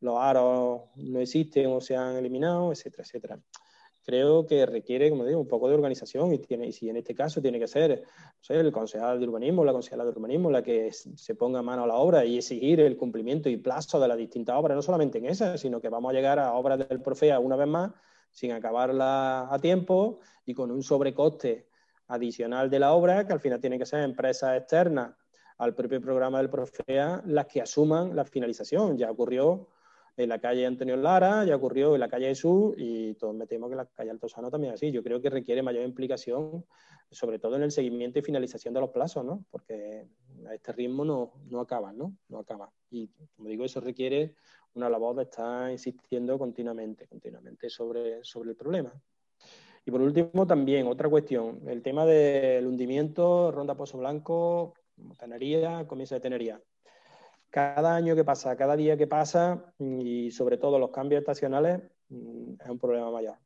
los 0.00 0.18
aros 0.18 0.82
no 0.96 1.20
existen 1.20 1.66
o 1.68 1.80
se 1.80 1.96
han 1.96 2.16
eliminado, 2.16 2.72
etcétera, 2.72 3.04
etcétera. 3.04 3.38
Creo 4.04 4.46
que 4.46 4.66
requiere, 4.66 5.10
como 5.10 5.24
digo, 5.24 5.40
un 5.40 5.46
poco 5.46 5.68
de 5.68 5.74
organización 5.74 6.32
y, 6.32 6.38
tiene, 6.38 6.66
y 6.66 6.72
si 6.72 6.88
en 6.88 6.96
este 6.96 7.14
caso 7.14 7.40
tiene 7.40 7.60
que 7.60 7.68
ser 7.68 8.02
el 8.48 8.72
concejal 8.72 9.20
de 9.20 9.26
urbanismo, 9.26 9.64
la 9.64 9.72
concejala 9.72 10.04
de 10.04 10.10
urbanismo, 10.10 10.50
la 10.50 10.62
que 10.62 10.90
se 10.92 11.34
ponga 11.36 11.62
mano 11.62 11.84
a 11.84 11.86
la 11.86 11.94
obra 11.94 12.24
y 12.24 12.38
exigir 12.38 12.80
el 12.80 12.96
cumplimiento 12.96 13.48
y 13.48 13.56
plazo 13.56 14.00
de 14.00 14.08
las 14.08 14.18
distintas 14.18 14.56
obras, 14.56 14.74
no 14.74 14.82
solamente 14.82 15.18
en 15.18 15.26
esa, 15.26 15.56
sino 15.56 15.80
que 15.80 15.88
vamos 15.88 16.10
a 16.10 16.14
llegar 16.14 16.38
a 16.38 16.54
obras 16.54 16.88
del 16.88 17.00
Profea 17.00 17.38
una 17.38 17.56
vez 17.56 17.68
más 17.68 17.92
sin 18.32 18.52
acabarla 18.52 19.52
a 19.52 19.58
tiempo 19.58 20.18
y 20.44 20.54
con 20.54 20.70
un 20.70 20.82
sobrecoste 20.82 21.68
adicional 22.08 22.70
de 22.70 22.78
la 22.78 22.92
obra, 22.92 23.26
que 23.26 23.32
al 23.32 23.40
final 23.40 23.60
tienen 23.60 23.78
que 23.78 23.86
ser 23.86 24.02
empresas 24.02 24.58
externas 24.58 25.14
al 25.58 25.74
propio 25.74 26.00
programa 26.00 26.38
del 26.38 26.50
Profea 26.50 27.22
las 27.26 27.46
que 27.46 27.60
asuman 27.60 28.16
la 28.16 28.24
finalización. 28.24 28.98
Ya 28.98 29.10
ocurrió 29.10 29.68
en 30.16 30.28
la 30.28 30.38
calle 30.38 30.66
Antonio 30.66 30.96
Lara, 30.96 31.44
ya 31.44 31.56
ocurrió 31.56 31.94
en 31.94 32.00
la 32.00 32.08
calle 32.08 32.26
Jesús 32.26 32.74
y 32.76 33.14
todos 33.14 33.34
me 33.34 33.46
temo 33.46 33.68
que 33.68 33.76
la 33.76 33.86
calle 33.86 34.10
Altosano 34.10 34.50
también 34.50 34.74
así. 34.74 34.90
Yo 34.90 35.02
creo 35.02 35.20
que 35.22 35.30
requiere 35.30 35.62
mayor 35.62 35.84
implicación, 35.84 36.64
sobre 37.10 37.38
todo 37.38 37.56
en 37.56 37.62
el 37.62 37.70
seguimiento 37.70 38.18
y 38.18 38.22
finalización 38.22 38.74
de 38.74 38.80
los 38.80 38.90
plazos, 38.90 39.24
¿no? 39.24 39.44
Porque 39.50 40.06
a 40.46 40.54
este 40.54 40.72
ritmo 40.72 41.04
no, 41.04 41.32
no 41.48 41.60
acaban, 41.60 41.96
¿no? 41.96 42.16
No 42.28 42.38
acaba. 42.38 42.70
Y 42.90 43.08
como 43.36 43.48
digo, 43.48 43.64
eso 43.64 43.80
requiere 43.80 44.34
una 44.74 44.88
labor 44.88 45.16
de 45.16 45.22
estar 45.24 45.70
insistiendo 45.70 46.38
continuamente, 46.38 47.06
continuamente 47.06 47.70
sobre, 47.70 48.22
sobre 48.24 48.50
el 48.50 48.56
problema. 48.56 48.92
Y 49.84 49.90
por 49.90 50.00
último, 50.00 50.46
también 50.46 50.86
otra 50.86 51.08
cuestión, 51.08 51.60
el 51.66 51.82
tema 51.82 52.06
del 52.06 52.66
hundimiento, 52.66 53.50
Ronda 53.50 53.74
Pozo 53.74 53.98
Blanco, 53.98 54.74
Tenería, 55.18 55.86
Comienzo 55.88 56.14
de 56.14 56.20
Tenería. 56.20 56.60
Cada 57.52 57.94
año 57.94 58.16
que 58.16 58.24
pasa, 58.24 58.56
cada 58.56 58.76
día 58.76 58.96
que 58.96 59.06
pasa, 59.06 59.74
y 59.78 60.30
sobre 60.30 60.56
todo 60.56 60.78
los 60.78 60.88
cambios 60.88 61.20
estacionales, 61.20 61.82
mm, 62.08 62.54
es 62.58 62.66
un 62.66 62.78
problema 62.78 63.10
mayor. 63.10 63.36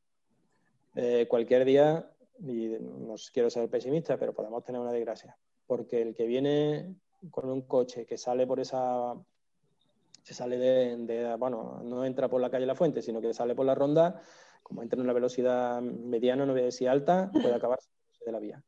Eh, 0.95 1.27
cualquier 1.29 1.65
día, 1.65 2.09
y 2.39 2.69
no 2.79 3.17
quiero 3.33 3.51
ser 3.51 3.69
pesimista, 3.69 4.17
pero 4.17 4.33
podemos 4.33 4.63
tener 4.63 4.81
una 4.81 4.93
desgracia, 4.93 5.37
porque 5.67 6.03
el 6.03 6.15
que 6.15 6.25
viene 6.25 6.95
con 7.33 7.51
un 7.51 7.63
coche 7.63 8.07
que 8.07 8.17
sale 8.17 8.47
por 8.47 8.61
esa 8.61 9.17
se 10.23 10.35
sale 10.35 10.57
de, 10.57 11.35
bueno, 11.37 11.81
no 11.83 12.05
entra 12.05 12.29
por 12.29 12.41
la 12.41 12.49
calle 12.49 12.65
La 12.65 12.77
Fuente, 12.77 13.03
sino 13.03 13.21
que 13.21 13.35
sale 13.35 13.57
por 13.57 13.67
la 13.67 13.75
ronda, 13.75 14.21
como 14.63 14.85
entra 14.85 14.99
en 14.99 15.03
una 15.03 15.15
velocidad 15.15 15.83
mediana, 15.83 16.47
no 16.47 16.53
voy 16.53 16.63
a 16.63 16.67
decir 16.67 16.89
alta, 16.89 17.29
puede 17.33 17.55
acabar 17.55 17.81
de 18.25 18.33
la 18.33 18.39
vía, 18.39 18.63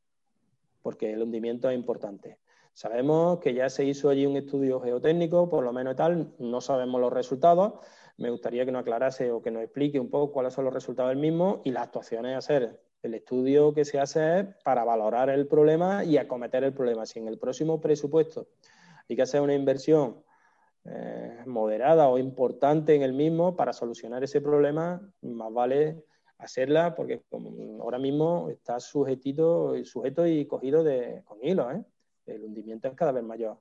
porque 0.83 1.13
el 1.13 1.23
hundimiento 1.23 1.71
es 1.71 1.77
importante. 1.77 2.39
Sabemos 2.79 3.41
que 3.41 3.55
ya 3.55 3.69
se 3.71 3.85
hizo 3.85 4.09
allí 4.09 4.25
un 4.25 4.37
estudio 4.37 4.81
geotécnico, 4.81 5.49
por 5.49 5.65
lo 5.65 5.73
menos 5.73 5.97
tal, 5.97 6.33
no 6.39 6.61
sabemos 6.61 7.01
los 7.01 7.13
resultados. 7.13 7.73
Me 8.19 8.31
gustaría 8.31 8.65
que 8.65 8.71
nos 8.71 8.83
aclarase 8.83 9.33
o 9.33 9.43
que 9.43 9.51
nos 9.51 9.65
explique 9.65 9.99
un 9.99 10.09
poco 10.09 10.33
cuáles 10.33 10.55
son 10.55 10.65
los 10.65 10.73
resultados 10.73 11.09
del 11.09 11.19
mismo 11.19 11.61
y 11.65 11.73
las 11.73 11.83
actuaciones 11.83 12.37
a 12.37 12.39
hacer. 12.39 12.81
El 13.03 13.15
estudio 13.15 13.75
que 13.75 13.85
se 13.85 13.99
hace 13.99 14.39
es 14.39 14.47
para 14.63 14.85
valorar 14.85 15.29
el 15.29 15.49
problema 15.49 16.05
y 16.05 16.19
acometer 16.19 16.63
el 16.63 16.73
problema. 16.73 17.05
Si 17.05 17.19
en 17.19 17.27
el 17.27 17.37
próximo 17.37 17.81
presupuesto 17.81 18.47
hay 19.11 19.17
que 19.17 19.23
hacer 19.23 19.41
una 19.41 19.55
inversión 19.55 20.23
eh, 20.85 21.43
moderada 21.47 22.09
o 22.09 22.17
importante 22.17 22.95
en 22.95 23.03
el 23.03 23.13
mismo 23.13 23.57
para 23.57 23.73
solucionar 23.73 24.23
ese 24.23 24.41
problema, 24.41 25.03
más 25.23 25.53
vale 25.53 26.05
hacerla 26.39 26.95
porque 26.95 27.23
ahora 27.81 27.99
mismo 27.99 28.51
está 28.51 28.79
sujetito, 28.79 29.75
sujeto 29.85 30.29
y 30.29 30.47
cogido 30.47 30.85
de, 30.85 31.25
con 31.25 31.39
hilo. 31.43 31.73
¿eh? 31.73 31.83
El 32.29 32.45
hundimiento 32.45 32.89
es 32.89 32.95
cada 32.95 33.13
vez 33.13 33.25
mayor 33.25 33.59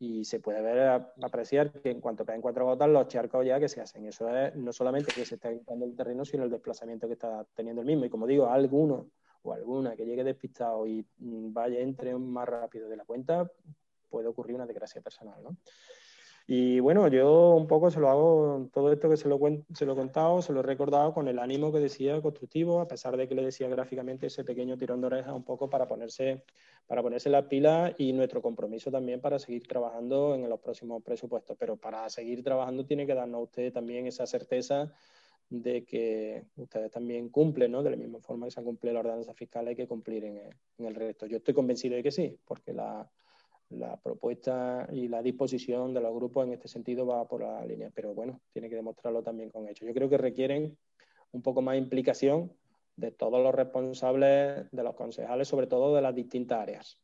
y 0.00 0.24
se 0.24 0.38
puede 0.38 0.62
ver, 0.62 1.06
apreciar 1.22 1.72
que 1.72 1.90
en 1.90 2.00
cuanto 2.00 2.24
caen 2.24 2.40
cuatro 2.40 2.64
gotas, 2.64 2.88
los 2.88 3.08
charcos 3.08 3.44
ya 3.44 3.58
que 3.58 3.68
se 3.68 3.80
hacen. 3.80 4.06
Eso 4.06 4.28
es 4.36 4.54
no 4.54 4.72
solamente 4.72 5.12
que 5.12 5.24
se 5.24 5.34
está 5.34 5.52
quitando 5.52 5.84
el 5.84 5.96
terreno, 5.96 6.24
sino 6.24 6.44
el 6.44 6.50
desplazamiento 6.50 7.08
que 7.08 7.14
está 7.14 7.44
teniendo 7.54 7.80
el 7.82 7.86
mismo. 7.86 8.04
Y 8.04 8.10
como 8.10 8.26
digo, 8.26 8.46
alguno 8.46 9.10
o 9.42 9.52
alguna 9.52 9.96
que 9.96 10.06
llegue 10.06 10.22
despistado 10.22 10.86
y 10.86 11.04
vaya 11.18 11.80
entre 11.80 12.14
más 12.16 12.48
rápido 12.48 12.88
de 12.88 12.96
la 12.96 13.04
cuenta, 13.04 13.50
puede 14.08 14.28
ocurrir 14.28 14.54
una 14.54 14.66
desgracia 14.66 15.00
personal. 15.00 15.42
¿no? 15.42 15.56
Y 16.50 16.80
bueno, 16.80 17.06
yo 17.08 17.56
un 17.56 17.66
poco 17.66 17.90
se 17.90 18.00
lo 18.00 18.08
hago, 18.08 18.70
todo 18.72 18.90
esto 18.90 19.10
que 19.10 19.18
se 19.18 19.28
lo, 19.28 19.38
se 19.74 19.84
lo 19.84 19.92
he 19.92 19.96
contado, 19.96 20.40
se 20.40 20.54
lo 20.54 20.60
he 20.60 20.62
recordado 20.62 21.12
con 21.12 21.28
el 21.28 21.38
ánimo 21.38 21.70
que 21.70 21.78
decía 21.78 22.22
constructivo, 22.22 22.80
a 22.80 22.88
pesar 22.88 23.18
de 23.18 23.28
que 23.28 23.34
le 23.34 23.44
decía 23.44 23.68
gráficamente 23.68 24.28
ese 24.28 24.44
pequeño 24.44 24.78
tirón 24.78 25.02
de 25.02 25.08
oreja 25.08 25.34
un 25.34 25.44
poco 25.44 25.68
para 25.68 25.86
ponerse, 25.86 26.44
para 26.86 27.02
ponerse 27.02 27.28
las 27.28 27.44
pilas 27.48 27.92
y 27.98 28.14
nuestro 28.14 28.40
compromiso 28.40 28.90
también 28.90 29.20
para 29.20 29.38
seguir 29.38 29.68
trabajando 29.68 30.34
en 30.34 30.48
los 30.48 30.58
próximos 30.60 31.02
presupuestos. 31.02 31.54
Pero 31.60 31.76
para 31.76 32.08
seguir 32.08 32.42
trabajando 32.42 32.86
tiene 32.86 33.06
que 33.06 33.14
darnos 33.14 33.40
a 33.40 33.42
usted 33.42 33.70
también 33.70 34.06
esa 34.06 34.26
certeza 34.26 34.90
de 35.50 35.84
que 35.84 36.46
ustedes 36.56 36.90
también 36.90 37.28
cumplen, 37.28 37.72
¿no? 37.72 37.82
De 37.82 37.90
la 37.90 37.96
misma 37.96 38.20
forma 38.20 38.46
que 38.46 38.52
se 38.52 38.62
cumple 38.62 38.94
la 38.94 39.00
ordenanza 39.00 39.34
fiscal, 39.34 39.68
hay 39.68 39.76
que 39.76 39.86
cumplir 39.86 40.24
en 40.24 40.38
en 40.78 40.86
el 40.86 40.94
resto. 40.94 41.26
Yo 41.26 41.36
estoy 41.36 41.52
convencido 41.52 41.96
de 41.96 42.02
que 42.02 42.10
sí, 42.10 42.38
porque 42.46 42.72
la, 42.72 43.06
la 43.70 43.96
propuesta 44.00 44.88
y 44.92 45.08
la 45.08 45.22
disposición 45.22 45.92
de 45.92 46.00
los 46.00 46.14
grupos 46.14 46.46
en 46.46 46.54
este 46.54 46.68
sentido 46.68 47.06
va 47.06 47.26
por 47.28 47.42
la 47.42 47.64
línea, 47.64 47.90
pero 47.94 48.14
bueno, 48.14 48.40
tiene 48.52 48.68
que 48.68 48.76
demostrarlo 48.76 49.22
también 49.22 49.50
con 49.50 49.68
hechos. 49.68 49.86
Yo 49.86 49.94
creo 49.94 50.08
que 50.08 50.18
requieren 50.18 50.76
un 51.32 51.42
poco 51.42 51.60
más 51.60 51.76
implicación 51.76 52.52
de 52.96 53.12
todos 53.12 53.42
los 53.42 53.54
responsables, 53.54 54.70
de 54.70 54.82
los 54.82 54.94
concejales, 54.94 55.46
sobre 55.46 55.66
todo 55.66 55.94
de 55.94 56.02
las 56.02 56.14
distintas 56.14 56.60
áreas. 56.60 56.98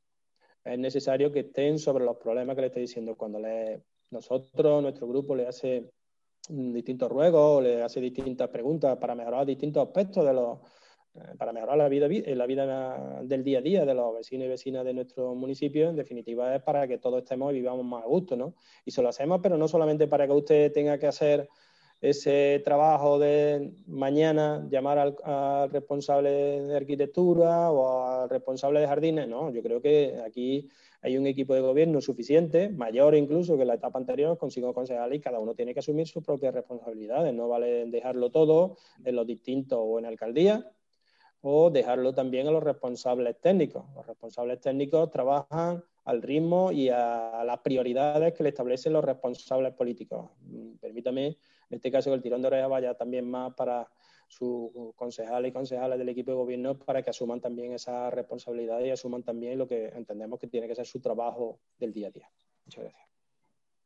Es 0.64 0.78
necesario 0.78 1.30
que 1.30 1.40
estén 1.40 1.78
sobre 1.78 2.04
los 2.04 2.16
problemas 2.16 2.56
que 2.56 2.62
le 2.62 2.66
estoy 2.68 2.82
diciendo. 2.82 3.16
Cuando 3.16 3.38
le, 3.38 3.82
nosotros, 4.10 4.82
nuestro 4.82 5.06
grupo, 5.06 5.36
le 5.36 5.46
hace 5.46 5.90
distintos 6.48 7.10
ruegos, 7.10 7.62
le 7.62 7.82
hace 7.82 8.00
distintas 8.00 8.48
preguntas 8.48 8.96
para 8.96 9.14
mejorar 9.14 9.46
distintos 9.46 9.86
aspectos 9.86 10.24
de 10.24 10.32
los, 10.32 10.58
para 11.38 11.52
mejorar 11.52 11.76
la 11.76 11.88
vida, 11.88 12.06
eh, 12.06 12.34
la 12.34 12.46
vida 12.46 13.20
del 13.22 13.44
día 13.44 13.58
a 13.58 13.62
día 13.62 13.84
de 13.84 13.94
los 13.94 14.14
vecinos 14.14 14.46
y 14.46 14.48
vecinas 14.48 14.84
de 14.84 14.94
nuestro 14.94 15.34
municipio, 15.34 15.88
en 15.90 15.96
definitiva 15.96 16.54
es 16.54 16.62
para 16.62 16.88
que 16.88 16.98
todos 16.98 17.22
estemos 17.22 17.52
y 17.52 17.56
vivamos 17.56 17.84
más 17.84 18.02
a 18.02 18.06
gusto, 18.06 18.36
¿no? 18.36 18.54
Y 18.84 18.90
se 18.90 19.02
lo 19.02 19.08
hacemos, 19.08 19.40
pero 19.42 19.56
no 19.56 19.68
solamente 19.68 20.08
para 20.08 20.26
que 20.26 20.32
usted 20.32 20.72
tenga 20.72 20.98
que 20.98 21.06
hacer 21.06 21.48
ese 22.00 22.60
trabajo 22.64 23.18
de 23.18 23.72
mañana, 23.86 24.66
llamar 24.68 24.98
al, 24.98 25.70
responsable 25.70 26.30
de 26.30 26.76
arquitectura 26.76 27.70
o 27.70 28.04
al 28.04 28.28
responsable 28.28 28.80
de 28.80 28.88
jardines, 28.88 29.28
no, 29.28 29.50
yo 29.50 29.62
creo 29.62 29.80
que 29.80 30.20
aquí 30.26 30.68
hay 31.00 31.16
un 31.16 31.26
equipo 31.26 31.54
de 31.54 31.60
gobierno 31.60 32.00
suficiente, 32.00 32.68
mayor 32.70 33.14
incluso 33.14 33.56
que 33.56 33.64
la 33.64 33.74
etapa 33.74 33.98
anterior, 33.98 34.36
consigo 34.36 34.74
concejales 34.74 35.18
y 35.18 35.20
cada 35.20 35.38
uno 35.38 35.54
tiene 35.54 35.72
que 35.72 35.80
asumir 35.80 36.06
sus 36.06 36.24
propias 36.24 36.52
responsabilidades, 36.52 37.32
no 37.32 37.48
vale 37.48 37.86
dejarlo 37.86 38.30
todo 38.30 38.76
en 39.04 39.16
los 39.16 39.26
distintos 39.26 39.78
o 39.80 39.98
en 39.98 40.06
alcaldía, 40.06 40.70
o 41.46 41.68
dejarlo 41.68 42.14
también 42.14 42.48
a 42.48 42.50
los 42.50 42.62
responsables 42.62 43.38
técnicos. 43.38 43.84
Los 43.94 44.06
responsables 44.06 44.60
técnicos 44.62 45.10
trabajan 45.10 45.84
al 46.04 46.22
ritmo 46.22 46.72
y 46.72 46.88
a 46.88 47.44
las 47.44 47.58
prioridades 47.58 48.32
que 48.32 48.42
le 48.42 48.48
establecen 48.48 48.94
los 48.94 49.04
responsables 49.04 49.74
políticos. 49.74 50.30
Mm, 50.40 50.76
permítame, 50.80 51.26
en 51.26 51.36
este 51.68 51.92
caso, 51.92 52.08
que 52.08 52.16
el 52.16 52.22
tirón 52.22 52.40
de 52.40 52.46
oreja 52.48 52.66
vaya 52.66 52.94
también 52.94 53.30
más 53.30 53.52
para 53.52 53.86
sus 54.26 54.70
concejales 54.96 55.50
y 55.50 55.52
concejales 55.52 55.98
del 55.98 56.08
equipo 56.08 56.30
de 56.30 56.38
gobierno 56.38 56.78
para 56.78 57.02
que 57.02 57.10
asuman 57.10 57.42
también 57.42 57.74
esa 57.74 58.08
responsabilidad 58.08 58.80
y 58.80 58.90
asuman 58.90 59.22
también 59.22 59.58
lo 59.58 59.68
que 59.68 59.88
entendemos 59.88 60.40
que 60.40 60.46
tiene 60.46 60.66
que 60.66 60.74
ser 60.74 60.86
su 60.86 60.98
trabajo 61.00 61.60
del 61.78 61.92
día 61.92 62.08
a 62.08 62.10
día. 62.10 62.30
Muchas 62.64 62.84
gracias. 62.84 63.08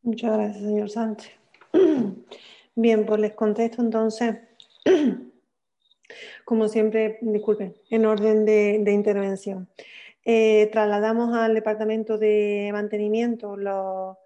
Muchas 0.03 0.33
gracias, 0.33 0.65
señor 0.65 0.91
Sánchez. 0.91 1.33
Bien, 2.77 3.05
pues 3.05 3.21
les 3.21 3.35
contesto 3.35 3.83
entonces 3.83 4.37
como 6.45 6.69
siempre, 6.69 7.19
disculpen, 7.21 7.75
en 7.91 8.07
orden 8.07 8.45
de, 8.45 8.93
intervención. 8.93 9.69
Eh, 10.25 10.69
trasladamos 10.73 11.35
al 11.37 11.55
Departamento 11.55 12.19
de 12.19 12.71
Mantenimiento 12.73 13.57
los, 13.57 14.17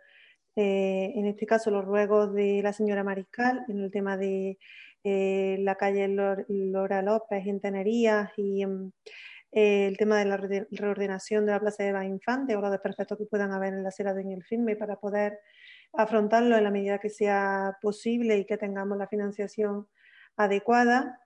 eh, 0.57 1.13
en 1.15 1.27
este 1.27 1.47
caso 1.47 1.71
los 1.71 1.85
ruegos 1.85 2.35
de 2.35 2.61
la 2.63 2.73
señora 2.73 3.05
Mariscal 3.05 3.65
en 3.69 3.81
el 3.81 3.91
tema 3.91 4.17
de 4.17 4.59
eh, 5.05 5.57
la 5.61 5.77
calle 5.77 6.09
Lora 6.49 7.03
López 7.03 7.47
en 7.47 7.61
Tenerías 7.61 8.31
y 8.37 8.63
eh, 9.51 9.87
el 9.89 9.97
tema 9.97 10.19
de 10.19 10.27
la 10.27 10.37
reordenación 10.37 11.45
de 11.45 11.53
la 11.53 11.61
Plaza 11.61 11.83
de 11.83 11.89
Eva 11.89 12.05
Infante 12.05 12.55
o 12.55 12.61
los 12.61 12.71
desperfectos 12.71 13.19
que 13.19 13.25
puedan 13.27 13.53
haber 13.53 13.75
en 13.75 13.83
la 13.83 13.89
acera 13.89 14.15
de 14.15 14.23
el 14.33 14.45
firme 14.45 14.77
para 14.77 15.01
poder 15.01 15.41
afrontarlo 15.93 16.57
en 16.57 16.65
la 16.65 16.71
medida 16.71 16.99
que 16.99 17.11
sea 17.11 17.77
posible 17.83 18.39
y 18.39 18.45
que 18.45 18.57
tengamos 18.59 18.97
la 18.97 19.09
financiación 19.09 19.89
adecuada. 20.37 21.21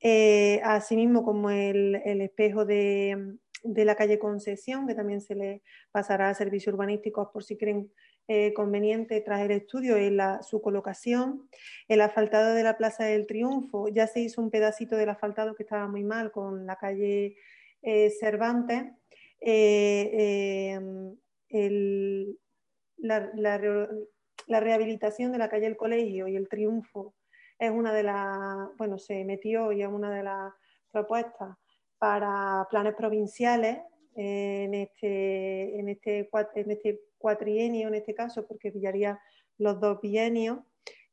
Eh, 0.00 0.60
asimismo, 0.64 1.22
como 1.24 1.50
el, 1.50 1.94
espejo 2.22 2.64
de, 2.64 3.36
la 3.62 3.94
calle 3.94 4.18
Concesión, 4.18 4.86
que 4.86 4.94
también 4.94 5.20
se 5.20 5.34
le 5.34 5.62
pasará 5.92 6.30
a 6.30 6.34
servicios 6.34 6.72
urbanísticos 6.72 7.28
por 7.32 7.44
si 7.44 7.56
creen 7.56 7.92
eh, 8.28 8.54
conveniente 8.54 9.20
traer 9.20 9.52
estudio 9.52 9.96
en 9.96 10.18
su 10.42 10.62
colocación. 10.62 11.48
El 11.88 12.00
asfaltado 12.00 12.54
de 12.54 12.62
la 12.62 12.76
Plaza 12.78 13.04
del 13.04 13.26
Triunfo, 13.26 13.88
ya 13.88 14.06
se 14.06 14.20
hizo 14.20 14.40
un 14.40 14.50
pedacito 14.50 14.96
del 14.96 15.10
asfaltado 15.10 15.54
que 15.54 15.64
estaba 15.64 15.86
muy 15.88 16.04
mal 16.04 16.30
con 16.30 16.66
la 16.66 16.76
calle 16.76 17.36
eh, 17.82 18.10
Cervantes. 18.10 18.84
la, 22.98 24.60
rehabilitación 24.60 25.32
de 25.32 25.38
la 25.38 25.48
calle 25.48 25.66
El 25.66 25.76
Colegio 25.76 26.28
y 26.28 26.36
el 26.36 26.48
Triunfo 26.48 27.14
es 27.60 27.70
una 27.70 27.92
de 27.92 28.02
las, 28.02 28.74
bueno, 28.78 28.98
se 28.98 29.22
metió 29.24 29.70
y 29.70 29.82
es 29.82 29.88
una 29.88 30.10
de 30.10 30.22
las 30.22 30.52
propuestas 30.90 31.56
para 31.98 32.66
planes 32.70 32.94
provinciales 32.94 33.78
en 34.14 34.74
este, 34.74 35.78
en 35.78 35.88
este, 35.90 36.30
en 36.54 36.70
este 36.70 37.00
cuatrienio, 37.18 37.88
en 37.88 37.94
este 37.94 38.14
caso, 38.14 38.46
porque 38.46 38.72
pillaría 38.72 39.20
los 39.58 39.78
dos 39.78 40.00
bienios 40.00 40.60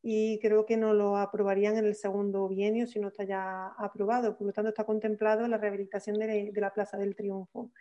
y 0.02 0.40
creo 0.40 0.66
que 0.66 0.78
no 0.78 0.94
lo 0.94 1.18
aprobarían 1.18 1.76
en 1.76 1.86
el 1.86 1.96
segundo 1.96 2.48
bienio 2.48 2.88
si 2.88 2.98
no 2.98 3.10
está 3.10 3.26
ya 3.26 3.68
aprobado. 3.78 4.38
Por 4.38 4.48
lo 4.48 4.54
tanto, 4.54 4.70
está 4.70 4.86
contemplado 4.86 5.46
la 5.50 5.58
rehabilitación 5.58 6.18
de, 6.18 6.54
la 6.56 6.74
Plaza 6.74 6.98
del 6.98 7.14
Triunfo. 7.14 7.72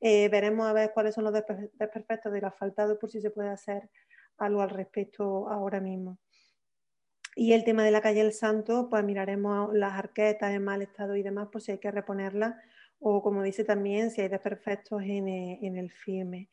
Eh, 0.00 0.28
veremos 0.28 0.66
a 0.68 0.72
ver 0.72 0.92
cuáles 0.94 1.16
son 1.16 1.24
los 1.24 1.32
desperfectos 1.32 2.32
del 2.32 2.44
asfaltado 2.44 3.00
por 3.00 3.10
si 3.10 3.20
se 3.20 3.30
puede 3.30 3.48
hacer 3.48 3.90
algo 4.38 4.62
al 4.62 4.70
respecto 4.70 5.48
ahora 5.48 5.80
mismo. 5.80 6.18
Y 7.34 7.52
el 7.52 7.64
tema 7.64 7.84
de 7.84 7.90
la 7.90 8.02
calle 8.02 8.20
El 8.20 8.32
Santo, 8.32 8.88
pues 8.90 9.02
miraremos 9.04 9.72
las 9.74 9.94
arquetas 9.94 10.52
en 10.52 10.64
mal 10.64 10.82
estado 10.82 11.16
y 11.16 11.22
demás, 11.22 11.48
por 11.48 11.62
si 11.62 11.72
hay 11.72 11.78
que 11.78 11.90
reponerlas, 11.90 12.56
o 12.98 13.22
como 13.22 13.42
dice 13.42 13.64
también, 13.64 14.10
si 14.10 14.20
hay 14.20 14.28
desperfectos 14.28 15.02
en, 15.02 15.28
eh, 15.28 15.58
en 15.62 15.76
el 15.76 15.90
firme. 15.90 16.48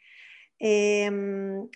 Em, 0.58 1.69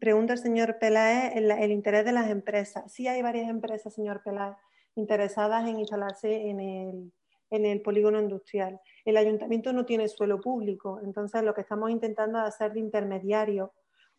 pregunta 0.00 0.32
el 0.32 0.38
señor 0.38 0.78
Peláez 0.78 1.32
el, 1.36 1.70
interés 1.70 2.04
de 2.04 2.12
las 2.12 2.30
empresas. 2.30 2.92
Sí 2.92 3.06
hay 3.06 3.22
varias 3.22 3.48
empresas, 3.48 3.94
señor 3.94 4.22
Peláez, 4.22 4.56
interesadas 4.96 5.68
en 5.68 5.78
instalarse 5.78 6.48
en 6.48 6.60
el, 6.60 7.12
en 7.50 7.66
el 7.66 7.82
polígono 7.82 8.20
industrial. 8.20 8.80
El 9.04 9.16
ayuntamiento 9.16 9.72
no 9.72 9.84
tiene 9.84 10.08
suelo 10.08 10.40
público, 10.40 11.00
entonces 11.04 11.42
lo 11.42 11.54
que 11.54 11.60
estamos 11.62 11.90
intentando 11.90 12.38
es 12.38 12.44
hacer 12.46 12.72
de 12.72 12.80
intermediario 12.80 13.72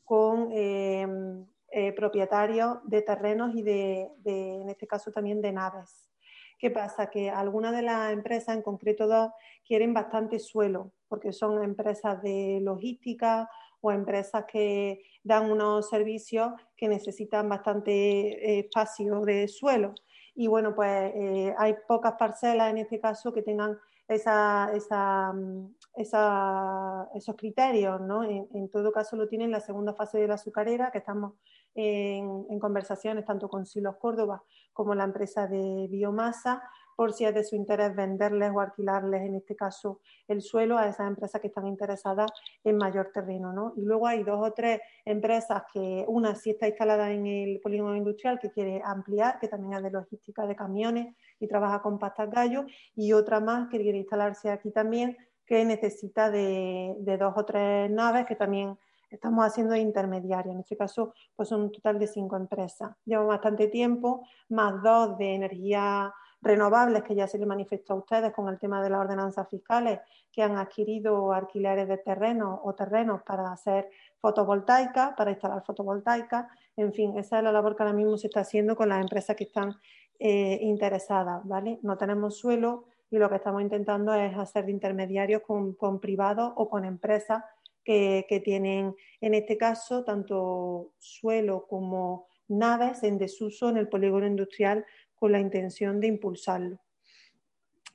con 0.03 0.51
em, 0.51 1.45
eh, 1.77 1.91
propietarios 1.91 2.77
de 2.85 3.01
terrenos 3.01 3.53
y 3.53 3.61
de, 3.61 4.09
en 4.23 4.69
este 4.69 4.87
caso 4.87 5.11
también 5.11 5.41
de 5.41 5.51
naves. 5.51 6.09
¿Qué 6.57 6.71
pasa? 6.71 7.09
Que 7.09 7.29
algunas 7.29 7.75
de 7.75 7.81
las 7.81 8.13
empresas, 8.13 8.55
en 8.55 8.61
concreto 8.61 9.07
dos, 9.07 9.31
quieren 9.67 9.93
bastante 9.93 10.39
suelo, 10.39 10.93
porque 11.09 11.33
son 11.33 11.61
empresas 11.61 12.21
de 12.21 12.59
logística 12.61 13.49
o 13.81 13.91
empresas 13.91 14.45
que 14.45 15.03
dan 15.21 15.51
unos 15.51 15.89
servicios 15.89 16.53
que 16.77 16.87
necesitan 16.87 17.49
bastante 17.49 17.91
eh, 17.91 18.59
espacio 18.59 19.19
de 19.25 19.49
suelo. 19.49 19.93
Y 20.33 20.47
bueno, 20.47 20.73
pues 20.75 21.11
eh, 21.13 21.53
hay 21.57 21.75
pocas 21.89 22.13
parcelas 22.13 22.69
en 22.69 22.77
este 22.77 23.01
caso 23.01 23.33
que 23.33 23.41
tengan 23.41 23.77
mm, 24.07 25.65
esos 25.97 27.35
criterios, 27.35 27.99
¿no? 27.99 28.23
En, 28.23 28.69
todo 28.69 28.93
caso 28.93 29.17
lo 29.17 29.27
tienen 29.27 29.47
en 29.47 29.51
la 29.51 29.59
segunda 29.59 29.93
fase 29.93 30.19
de 30.19 30.27
la 30.29 30.35
azucarera, 30.35 30.89
que 30.91 30.99
estamos 30.99 31.33
en, 31.75 32.59
conversaciones 32.59 33.25
tanto 33.25 33.49
con 33.49 33.65
Silos 33.65 33.97
Córdoba 33.97 34.43
como 34.73 34.95
la 34.95 35.03
empresa 35.03 35.47
de 35.47 35.87
biomasa, 35.89 36.63
por 36.95 37.11
si 37.11 37.25
es 37.25 37.33
de 37.35 37.43
su 37.43 37.55
interés 37.55 37.93
venderles 37.93 38.51
o 38.55 38.61
alquilarles, 38.61 39.21
en 39.23 39.35
este 39.35 39.55
caso, 39.55 39.99
el 40.29 40.41
suelo 40.41 40.77
a 40.77 40.87
esas 40.87 41.07
empresas 41.07 41.41
que 41.41 41.47
están 41.47 41.67
interesadas 41.67 42.31
en 42.63 42.77
mayor 42.77 43.11
terreno. 43.13 43.51
¿no? 43.51 43.73
Y 43.75 43.81
luego 43.81 44.07
hay 44.07 44.23
dos 44.23 44.39
o 44.41 44.53
tres 44.53 44.79
empresas 45.03 45.63
que 45.73 46.05
una 46.07 46.35
sí 46.35 46.51
está 46.51 46.67
instalada 46.67 47.11
en 47.11 47.27
el 47.27 47.59
polígono 47.59 47.95
industrial 47.95 48.39
que 48.39 48.51
quiere 48.51 48.81
ampliar, 48.83 49.39
que 49.39 49.49
también 49.49 49.73
es 49.73 49.83
de 49.83 49.91
logística 49.91 50.47
de 50.47 50.55
camiones 50.55 51.13
y 51.39 51.47
trabaja 51.47 51.81
con 51.81 51.99
pastas 51.99 52.29
gallo, 52.29 52.65
y 52.95 53.11
otra 53.11 53.41
más 53.41 53.67
que 53.67 53.81
quiere 53.81 53.97
instalarse 53.97 54.49
aquí 54.49 54.71
también, 54.71 55.17
que 55.45 55.63
necesita 55.63 56.31
de, 56.31 56.95
dos 57.19 57.33
o 57.35 57.45
tres 57.45 57.89
naves 57.91 58.25
que 58.25 58.35
también 58.35 58.77
estamos 59.15 59.45
haciendo 59.45 59.75
intermediarias. 59.75 60.53
En 60.53 60.61
este 60.61 60.77
caso, 60.77 61.13
pues 61.35 61.51
un 61.51 61.71
total 61.71 61.99
de 61.99 62.07
cinco 62.07 62.35
empresas. 62.35 62.91
Lleva 63.05 63.23
bastante 63.25 63.67
tiempo, 63.67 64.27
más 64.49 64.81
dos 64.81 65.17
de 65.17 65.35
energía 65.35 66.13
renovables 66.41 67.03
que 67.03 67.15
ya 67.15 67.27
se 67.27 67.39
le 67.39 67.45
manifestó 67.45 67.93
a 67.93 67.97
ustedes 67.97 68.31
con 68.31 68.47
el 68.49 68.59
tema 68.59 68.81
de 68.83 68.89
las 68.91 68.99
ordenanzas 68.99 69.49
fiscales 69.49 69.99
que 70.31 70.43
han 70.43 70.57
adquirido 70.57 71.33
alquileres 71.33 71.87
de 71.87 71.97
terrenos 71.97 72.59
o 72.63 72.75
terrenos 72.75 73.23
para 73.23 73.51
hacer 73.51 73.89
fotovoltaica, 74.19 75.15
para 75.15 75.31
instalar 75.31 75.63
fotovoltaica. 75.65 76.47
En 76.75 76.93
fin, 76.93 77.17
esa 77.17 77.37
es 77.37 77.43
la 77.43 77.51
labor 77.51 77.75
que 77.75 77.83
ahora 77.83 77.95
mismo 77.95 78.17
se 78.17 78.27
está 78.27 78.41
haciendo 78.41 78.75
con 78.75 78.89
las 78.89 79.01
empresas 79.01 79.35
que 79.35 79.45
están 79.45 79.75
eh, 80.19 80.59
interesadas. 80.61 81.41
¿vale? 81.45 81.79
No 81.81 81.97
tenemos 81.97 82.37
suelo 82.37 82.85
y 83.09 83.17
lo 83.17 83.29
que 83.29 83.35
estamos 83.35 83.61
intentando 83.61 84.13
es 84.13 84.35
hacer 84.37 84.65
de 84.65 84.71
intermediarios 84.71 85.41
con, 85.41 85.99
privados 85.99 86.53
o 86.55 86.69
con 86.69 86.85
empresas 86.85 87.43
que, 87.85 88.41
tienen, 88.43 88.95
en 89.21 89.33
este 89.33 89.57
caso, 89.57 90.03
tanto 90.03 90.91
suelo 90.99 91.67
como 91.67 92.27
naves 92.47 93.03
en 93.03 93.17
desuso 93.17 93.69
en 93.69 93.77
el 93.77 93.87
polígono 93.87 94.27
industrial 94.27 94.85
con 95.15 95.31
la 95.31 95.39
intención 95.39 95.99
de 96.01 96.07
impulsarlo. 96.07 96.79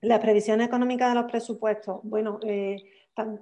Las 0.01 0.21
previsiones 0.21 0.69
económicas 0.69 1.11
de 1.11 1.21
los 1.21 1.31
presupuestos, 1.31 2.01
bueno, 2.05 2.39
eh, 2.45 2.77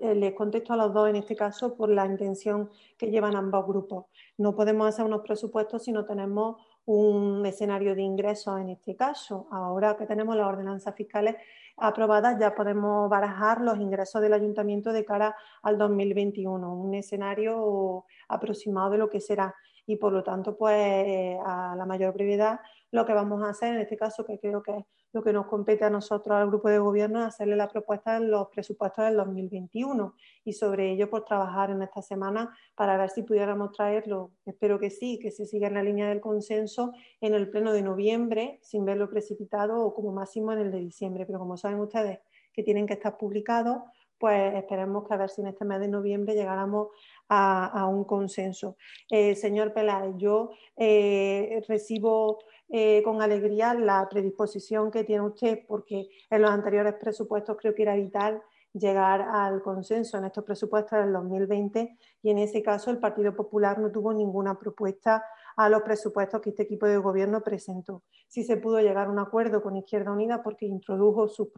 eh, 0.00 0.14
les 0.14 0.32
contesto 0.32 0.72
a 0.72 0.76
los 0.76 0.92
dos 0.92 1.08
en 1.08 1.16
este 1.16 1.36
caso 1.36 1.76
por 1.76 1.90
la 1.90 2.06
intención 2.06 2.70
que 2.96 3.10
llevan 3.10 3.36
ambos 3.36 3.66
grupos. 3.66 4.06
No 4.36 4.56
podemos 4.56 4.88
hacer 4.88 5.04
unos 5.04 5.20
presupuestos 5.20 5.84
si 5.84 5.92
no 5.92 6.04
tenemos 6.04 6.56
un 6.88 7.44
escenario 7.44 7.94
de 7.94 8.00
ingresos 8.00 8.58
en 8.58 8.70
este 8.70 8.96
caso. 8.96 9.46
Ahora 9.50 9.94
que 9.96 10.06
tenemos 10.06 10.34
las 10.34 10.46
ordenanzas 10.46 10.94
fiscales 10.94 11.36
aprobadas, 11.76 12.38
ya 12.40 12.54
podemos 12.54 13.10
barajar 13.10 13.60
los 13.60 13.78
ingresos 13.78 14.22
del 14.22 14.32
ayuntamiento 14.32 14.90
de 14.90 15.04
cara 15.04 15.36
al 15.62 15.76
2021, 15.76 16.74
un 16.74 16.94
escenario 16.94 18.06
aproximado 18.28 18.90
de 18.90 18.98
lo 18.98 19.10
que 19.10 19.20
será. 19.20 19.54
Y 19.86 19.96
por 19.96 20.12
lo 20.12 20.22
tanto, 20.22 20.56
pues 20.56 20.76
eh, 20.76 21.38
a 21.44 21.74
la 21.76 21.84
mayor 21.84 22.14
brevedad 22.14 22.60
lo 22.90 23.04
que 23.04 23.12
vamos 23.12 23.42
a 23.42 23.50
hacer 23.50 23.74
en 23.74 23.80
este 23.82 23.98
caso, 23.98 24.24
que 24.24 24.38
creo 24.38 24.62
que 24.62 24.78
es 24.78 24.84
lo 25.12 25.22
que 25.22 25.32
nos 25.32 25.46
compete 25.46 25.84
a 25.84 25.90
nosotros, 25.90 26.36
al 26.36 26.48
grupo 26.48 26.68
de 26.68 26.78
gobierno, 26.78 27.20
es 27.20 27.26
hacerle 27.26 27.56
la 27.56 27.68
propuesta 27.68 28.16
en 28.16 28.30
los 28.30 28.48
presupuestos 28.48 29.04
del 29.04 29.16
2021 29.16 30.14
y 30.44 30.52
sobre 30.52 30.92
ello 30.92 31.08
por 31.08 31.20
pues, 31.20 31.28
trabajar 31.28 31.70
en 31.70 31.82
esta 31.82 32.02
semana 32.02 32.56
para 32.74 32.96
ver 32.96 33.10
si 33.10 33.22
pudiéramos 33.22 33.72
traerlo, 33.72 34.32
espero 34.44 34.78
que 34.78 34.90
sí, 34.90 35.18
que 35.18 35.30
se 35.30 35.46
siga 35.46 35.68
en 35.68 35.74
la 35.74 35.82
línea 35.82 36.08
del 36.08 36.20
consenso 36.20 36.92
en 37.20 37.34
el 37.34 37.50
pleno 37.50 37.72
de 37.72 37.82
noviembre, 37.82 38.58
sin 38.62 38.84
verlo 38.84 39.08
precipitado 39.08 39.80
o 39.84 39.94
como 39.94 40.12
máximo 40.12 40.52
en 40.52 40.58
el 40.60 40.70
de 40.70 40.80
diciembre, 40.80 41.26
pero 41.26 41.38
como 41.38 41.56
saben 41.56 41.80
ustedes 41.80 42.20
que 42.52 42.62
tienen 42.62 42.86
que 42.86 42.94
estar 42.94 43.16
publicados, 43.16 43.78
pues 44.18 44.54
esperemos 44.54 45.06
que 45.06 45.14
a 45.14 45.16
ver 45.16 45.30
si 45.30 45.40
en 45.40 45.46
este 45.46 45.64
mes 45.64 45.80
de 45.80 45.88
noviembre 45.88 46.34
llegáramos 46.34 46.88
a, 47.28 47.86
un 47.86 48.04
consenso. 48.04 48.76
Eh, 49.10 49.34
señor 49.34 49.72
Peláez, 49.72 50.14
yo 50.16 50.50
eh, 50.76 51.62
recibo 51.68 52.38
eh, 52.68 53.02
con 53.02 53.22
alegría 53.22 53.74
la 53.74 54.06
predisposición 54.08 54.90
que 54.90 55.04
tiene 55.04 55.22
usted, 55.22 55.60
porque 55.66 56.08
en 56.30 56.42
los 56.42 56.50
anteriores 56.50 56.94
presupuestos 56.94 57.56
creo 57.58 57.74
que 57.74 57.82
era 57.82 57.94
vital 57.94 58.42
llegar 58.72 59.22
al 59.22 59.62
consenso 59.62 60.18
en 60.18 60.26
estos 60.26 60.44
presupuestos 60.44 60.98
del 60.98 61.12
2020 61.12 61.98
y 62.22 62.30
en 62.30 62.38
ese 62.38 62.62
caso 62.62 62.90
el 62.90 62.98
Partido 62.98 63.34
Popular 63.34 63.78
no 63.78 63.90
tuvo 63.90 64.12
ninguna 64.12 64.58
propuesta 64.58 65.24
a 65.56 65.68
los 65.68 65.82
presupuestos 65.82 66.40
que 66.40 66.50
este 66.50 66.62
equipo 66.64 66.86
de 66.86 66.98
gobierno 66.98 67.42
presentó. 67.42 68.02
Sí 68.28 68.44
se 68.44 68.56
pudo 68.56 68.80
llegar 68.80 69.08
a 69.08 69.10
un 69.10 69.18
acuerdo 69.18 69.62
con 69.62 69.76
Izquierda 69.76 70.12
Unida 70.12 70.42
porque 70.42 70.66
introdujo 70.66 71.28
sus, 71.28 71.48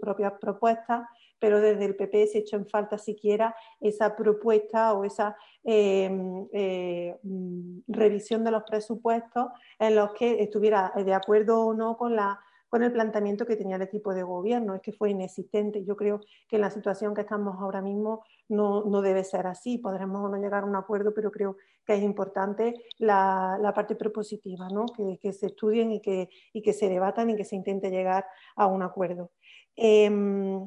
propias 0.00 0.34
propuestas, 0.40 1.06
pero 1.38 1.60
desde 1.60 1.84
el 1.84 1.96
PP 1.96 2.26
se 2.26 2.38
echó 2.38 2.56
en 2.56 2.66
falta 2.66 2.98
siquiera 2.98 3.54
esa 3.80 4.16
propuesta 4.16 4.94
o 4.94 5.04
esa 5.04 5.36
eh, 5.64 6.10
eh, 6.52 7.16
mm, 7.22 7.80
revisión 7.88 8.44
de 8.44 8.50
los 8.50 8.62
presupuestos 8.64 9.46
en 9.78 9.96
los 9.96 10.12
que 10.12 10.42
estuviera 10.42 10.92
de 10.96 11.14
acuerdo 11.14 11.66
o 11.66 11.74
no 11.74 11.96
con 11.96 12.16
la 12.16 12.40
con 12.68 12.82
el 12.82 12.92
planteamiento 12.92 13.46
que 13.46 13.56
tenía 13.56 13.76
el 13.76 13.82
equipo 13.82 14.12
de 14.12 14.22
gobierno, 14.22 14.74
es 14.74 14.82
que 14.82 14.92
fue 14.92 15.10
inexistente. 15.10 15.84
Yo 15.84 15.96
creo 15.96 16.20
que 16.48 16.56
en 16.56 16.62
la 16.62 16.70
situación 16.70 17.14
que 17.14 17.20
estamos 17.20 17.56
ahora 17.60 17.80
mismo 17.80 18.24
no, 18.48 18.82
debe 19.02 19.24
ser 19.24 19.46
así, 19.46 19.78
podremos 19.78 20.24
o 20.24 20.28
no 20.28 20.36
llegar 20.36 20.64
a 20.64 20.66
un 20.66 20.76
acuerdo, 20.76 21.14
pero 21.14 21.30
creo 21.30 21.56
que 21.84 21.94
es 21.94 22.02
importante 22.02 22.74
la, 22.98 23.72
parte 23.74 23.94
propositiva, 23.94 24.68
¿no? 24.68 24.86
que, 24.86 25.32
se 25.32 25.46
estudien 25.46 25.92
y 25.92 26.00
que, 26.00 26.28
y 26.52 26.62
que 26.62 26.72
se 26.72 26.88
debatan 26.88 27.30
y 27.30 27.36
que 27.36 27.44
se 27.44 27.56
intente 27.56 27.90
llegar 27.90 28.26
a 28.56 28.66
un 28.66 28.82
acuerdo. 28.82 29.30
Em, 29.76 30.66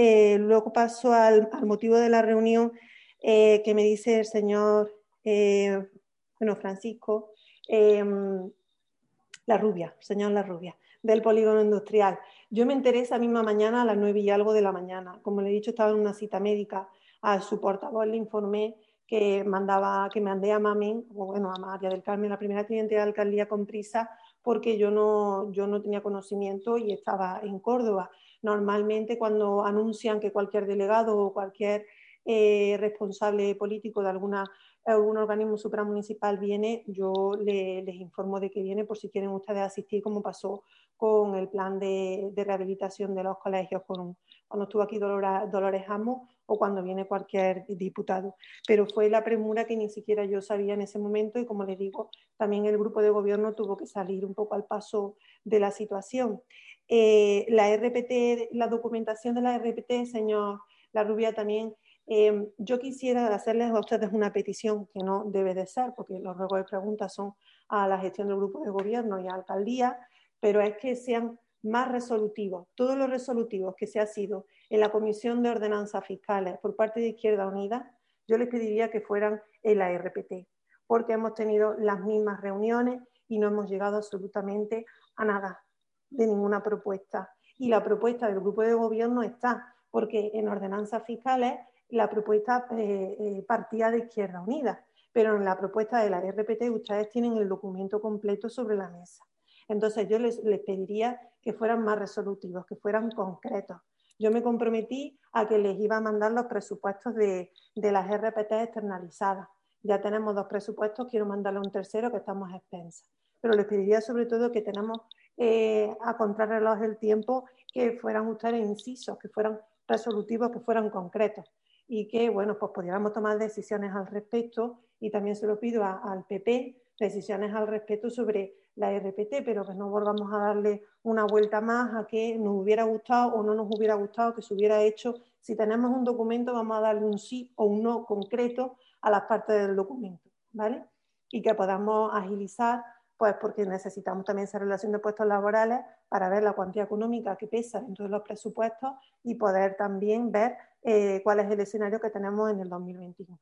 Eh, 0.00 0.38
luego 0.38 0.72
paso 0.72 1.12
al, 1.12 1.50
motivo 1.64 1.96
de 1.96 2.08
la 2.08 2.22
reunión 2.22 2.72
eh, 3.20 3.62
que 3.64 3.74
me 3.74 3.82
dice 3.82 4.20
el 4.20 4.26
señor, 4.26 4.94
bueno, 5.24 6.54
Francisco, 6.54 7.32
La 7.68 9.58
Rubia, 9.58 9.96
señor 9.98 10.30
La 10.30 10.44
Rubia, 10.44 10.76
del 11.02 11.20
polígono 11.20 11.60
industrial. 11.60 12.16
Yo 12.48 12.64
me 12.64 12.74
enteré 12.74 13.00
esa 13.00 13.18
misma 13.18 13.42
mañana 13.42 13.82
a 13.82 13.84
las 13.84 13.96
nueve 13.96 14.20
y 14.20 14.30
algo 14.30 14.52
de 14.52 14.62
la 14.62 14.70
mañana. 14.70 15.18
Como 15.22 15.42
le 15.42 15.50
he 15.50 15.52
dicho, 15.52 15.70
estaba 15.70 15.90
en 15.90 15.96
una 15.96 16.14
cita 16.14 16.38
médica. 16.38 16.88
A 17.20 17.40
su 17.40 17.60
portavoz 17.60 18.06
le 18.06 18.16
informé 18.16 18.76
que 19.08 19.42
mandaba, 19.42 20.08
que 20.12 20.20
mandé 20.20 20.52
a 20.52 20.60
Mamen, 20.60 21.06
o 21.16 21.26
bueno, 21.26 21.50
a 21.50 21.58
María 21.58 21.88
del 21.88 22.04
Carmen, 22.04 22.30
la 22.30 22.38
primera 22.38 22.64
cliente 22.64 22.94
de 22.94 23.00
la 23.00 23.06
alcaldía 23.06 23.48
con 23.48 23.66
prisa, 23.66 24.08
porque 24.42 24.78
yo 24.78 24.92
no, 24.92 25.50
yo 25.50 25.66
no 25.66 25.82
tenía 25.82 26.02
conocimiento 26.02 26.78
y 26.78 26.92
estaba 26.92 27.40
en 27.42 27.58
Córdoba. 27.58 28.10
Normalmente 28.42 29.18
cuando 29.18 29.64
anuncian 29.64 30.20
que 30.20 30.32
cualquier 30.32 30.66
delegado 30.66 31.16
o 31.18 31.32
cualquier 31.32 31.86
eh, 32.24 32.76
responsable 32.78 33.54
político 33.54 34.02
de 34.02 34.10
alguna, 34.10 34.44
algún 34.88 35.18
organismo 35.18 35.56
supramunicipal 35.56 36.38
viene, 36.38 36.82
yo 36.86 37.32
les 37.40 37.94
informo 37.94 38.40
de 38.40 38.50
que 38.50 38.62
viene 38.62 38.84
por 38.84 38.98
si 38.98 39.10
quieren 39.10 39.30
ustedes 39.30 39.60
asistir, 39.60 40.02
como 40.02 40.22
pasó 40.22 40.64
con 40.96 41.36
el 41.36 41.48
plan 41.48 41.78
de, 41.78 42.32
rehabilitación 42.34 43.14
de 43.14 43.22
los 43.22 43.38
colegios 43.38 43.82
cuando 43.86 44.16
estuvo 44.64 44.82
aquí 44.82 44.98
Dolores, 44.98 45.50
Dolores 45.52 45.84
Amo 45.88 46.28
o 46.46 46.58
cuando 46.58 46.82
viene 46.82 47.06
cualquier 47.06 47.64
diputado. 47.68 48.34
Pero 48.66 48.86
fue 48.86 49.08
la 49.08 49.22
premura 49.22 49.64
que 49.64 49.76
ni 49.76 49.88
siquiera 49.88 50.24
yo 50.24 50.40
sabía 50.40 50.74
en 50.74 50.80
ese 50.80 50.98
momento 50.98 51.38
y 51.38 51.46
como 51.46 51.64
les 51.64 51.78
digo, 51.78 52.10
también 52.36 52.64
el 52.64 52.78
grupo 52.78 53.02
de 53.02 53.10
gobierno 53.10 53.54
tuvo 53.54 53.76
que 53.76 53.86
salir 53.86 54.24
un 54.24 54.34
poco 54.34 54.54
al 54.54 54.64
paso 54.64 55.16
de 55.44 55.60
la 55.60 55.70
situación. 55.70 56.42
Eh, 56.88 57.44
la 57.48 57.72
RPT, 57.72 58.48
la 58.52 58.66
documentación 58.66 59.34
de 59.34 59.42
la 59.42 59.56
RPT, 59.58 60.06
señor 60.06 60.60
La 60.92 61.04
Rubia, 61.04 61.34
también 61.34 61.74
eh, 62.10 62.50
yo 62.56 62.78
quisiera 62.78 63.34
hacerles 63.34 63.70
a 63.70 63.80
ustedes 63.80 64.10
una 64.12 64.32
petición 64.32 64.86
que 64.86 65.00
no 65.00 65.24
debe 65.26 65.52
de 65.52 65.66
ser, 65.66 65.92
porque 65.94 66.18
los 66.18 66.36
ruegos 66.38 66.60
de 66.60 66.64
preguntas 66.64 67.12
son 67.12 67.34
a 67.68 67.86
la 67.86 67.98
gestión 67.98 68.28
del 68.28 68.38
grupo 68.38 68.64
de 68.64 68.70
gobierno 68.70 69.20
y 69.20 69.26
a 69.26 69.32
la 69.32 69.34
alcaldía, 69.34 69.98
pero 70.40 70.62
es 70.62 70.78
que 70.78 70.96
sean 70.96 71.38
más 71.62 71.92
resolutivos. 71.92 72.66
Todos 72.74 72.96
los 72.96 73.10
resolutivos 73.10 73.74
que 73.76 73.86
se 73.86 74.00
ha 74.00 74.06
sido 74.06 74.46
en 74.70 74.80
la 74.80 74.90
Comisión 74.90 75.42
de 75.42 75.50
Ordenanzas 75.50 76.06
Fiscales 76.06 76.56
por 76.62 76.76
parte 76.76 77.00
de 77.00 77.08
Izquierda 77.08 77.46
Unida, 77.46 77.92
yo 78.26 78.38
les 78.38 78.48
pediría 78.48 78.90
que 78.90 79.02
fueran 79.02 79.42
en 79.62 79.78
la 79.78 79.92
RPT, 79.92 80.48
porque 80.86 81.12
hemos 81.12 81.34
tenido 81.34 81.74
las 81.74 82.00
mismas 82.00 82.40
reuniones 82.40 83.02
y 83.28 83.38
no 83.38 83.48
hemos 83.48 83.68
llegado 83.68 83.98
absolutamente 83.98 84.86
a 85.16 85.26
nada 85.26 85.62
de 86.08 86.26
ninguna 86.26 86.62
propuesta. 86.62 87.30
Y 87.58 87.68
la 87.68 87.84
propuesta 87.84 88.28
del 88.28 88.40
grupo 88.40 88.62
de 88.62 88.72
gobierno 88.72 89.22
está, 89.22 89.74
porque 89.90 90.30
en 90.32 90.48
ordenanzas 90.48 91.04
fiscales 91.04 91.58
la 91.90 92.08
propuesta 92.10 92.66
eh, 92.72 93.16
eh, 93.18 93.44
partía 93.46 93.90
de 93.90 93.98
Izquierda 93.98 94.42
Unida, 94.42 94.84
pero 95.12 95.36
en 95.36 95.44
la 95.44 95.58
propuesta 95.58 96.02
de 96.02 96.10
la 96.10 96.20
RPT 96.20 96.70
ustedes 96.70 97.08
tienen 97.10 97.36
el 97.36 97.48
documento 97.48 98.00
completo 98.00 98.48
sobre 98.48 98.76
la 98.76 98.88
mesa. 98.88 99.24
Entonces 99.68 100.08
yo 100.08 100.18
les, 100.18 100.38
pediría 100.66 101.20
que 101.42 101.52
fueran 101.52 101.82
más 101.82 101.98
resolutivos, 101.98 102.66
que 102.66 102.76
fueran 102.76 103.10
concretos. 103.10 103.78
Yo 104.18 104.30
me 104.30 104.42
comprometí 104.42 105.18
a 105.32 105.46
que 105.46 105.58
les 105.58 105.78
iba 105.78 105.96
a 105.96 106.00
mandar 106.00 106.32
los 106.32 106.46
presupuestos 106.46 107.14
de, 107.14 107.52
las 107.74 108.08
RPT 108.08 108.52
externalizadas. 108.52 109.48
Ya 109.82 110.00
tenemos 110.00 110.34
dos 110.34 110.46
presupuestos, 110.46 111.06
quiero 111.08 111.26
mandarle 111.26 111.60
un 111.60 111.70
tercero 111.70 112.10
que 112.10 112.16
estamos 112.16 112.52
a 112.52 112.56
expensas. 112.56 113.08
Pero 113.40 113.54
les 113.54 113.66
pediría 113.66 114.00
sobre 114.00 114.26
todo 114.26 114.50
que 114.50 114.62
tenemos 114.62 114.98
eh, 115.36 115.94
a 116.00 116.16
contrarreloj 116.16 116.82
el 116.82 116.98
tiempo, 116.98 117.44
que 117.72 117.92
fueran 117.92 118.26
ustedes 118.26 118.60
incisos, 118.60 119.18
que 119.18 119.28
fueran 119.28 119.60
resolutivos, 119.86 120.50
que 120.50 120.60
fueran 120.60 120.90
concretos 120.90 121.44
y 121.88 122.06
que, 122.06 122.28
bueno, 122.28 122.58
pues 122.58 122.70
pudiéramos 122.72 123.12
tomar 123.12 123.38
decisiones 123.38 123.92
al 123.94 124.06
respecto 124.06 124.78
y 125.00 125.10
también 125.10 125.34
se 125.34 125.46
lo 125.46 125.58
pido 125.58 125.82
al 125.84 126.24
PP, 126.26 126.76
decisiones 127.00 127.54
al 127.54 127.66
respecto 127.66 128.10
sobre 128.10 128.54
la 128.74 128.92
RPT, 128.92 129.42
pero 129.44 129.64
que 129.64 129.74
no 129.74 129.88
volvamos 129.88 130.32
a 130.32 130.38
darle 130.38 130.84
una 131.02 131.24
vuelta 131.24 131.60
más 131.60 131.94
a 131.94 132.06
que 132.06 132.38
nos 132.38 132.54
hubiera 132.54 132.84
gustado 132.84 133.34
o 133.34 133.42
no 133.42 133.54
nos 133.54 133.66
hubiera 133.74 133.94
gustado 133.94 134.34
que 134.34 134.42
se 134.42 134.54
hubiera 134.54 134.82
hecho. 134.82 135.14
Si 135.40 135.56
tenemos 135.56 135.90
un 135.90 136.04
documento, 136.04 136.52
vamos 136.52 136.78
a 136.78 136.80
darle 136.80 137.04
un 137.04 137.18
sí 137.18 137.52
o 137.56 137.64
un 137.64 137.82
no 137.82 138.04
concreto 138.04 138.76
a 139.00 139.10
las 139.10 139.22
partes 139.22 139.66
del 139.66 139.74
documento, 139.74 140.28
¿vale? 140.52 140.84
Y 141.30 141.42
que 141.42 141.54
podamos 141.54 142.10
agilizar, 142.12 142.84
pues 143.18 143.34
porque 143.40 143.66
necesitamos 143.66 144.24
también 144.24 144.44
esa 144.44 144.58
relación 144.58 144.92
de 144.92 145.00
puestos 145.00 145.26
laborales 145.26 145.80
para 146.08 146.28
ver 146.28 146.42
la 146.42 146.52
cuantía 146.52 146.84
económica 146.84 147.36
que 147.36 147.48
pesa 147.48 147.80
dentro 147.80 148.04
de 148.04 148.10
los 148.10 148.22
presupuestos 148.22 148.92
y 149.24 149.34
poder 149.34 149.76
también 149.76 150.30
ver 150.30 150.56
eh, 150.82 151.20
cuál 151.24 151.40
es 151.40 151.50
el 151.50 151.60
escenario 151.60 152.00
que 152.00 152.10
tenemos 152.10 152.50
en 152.50 152.60
el 152.60 152.68
2021. 152.68 153.38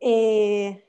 Eh, 0.00 0.86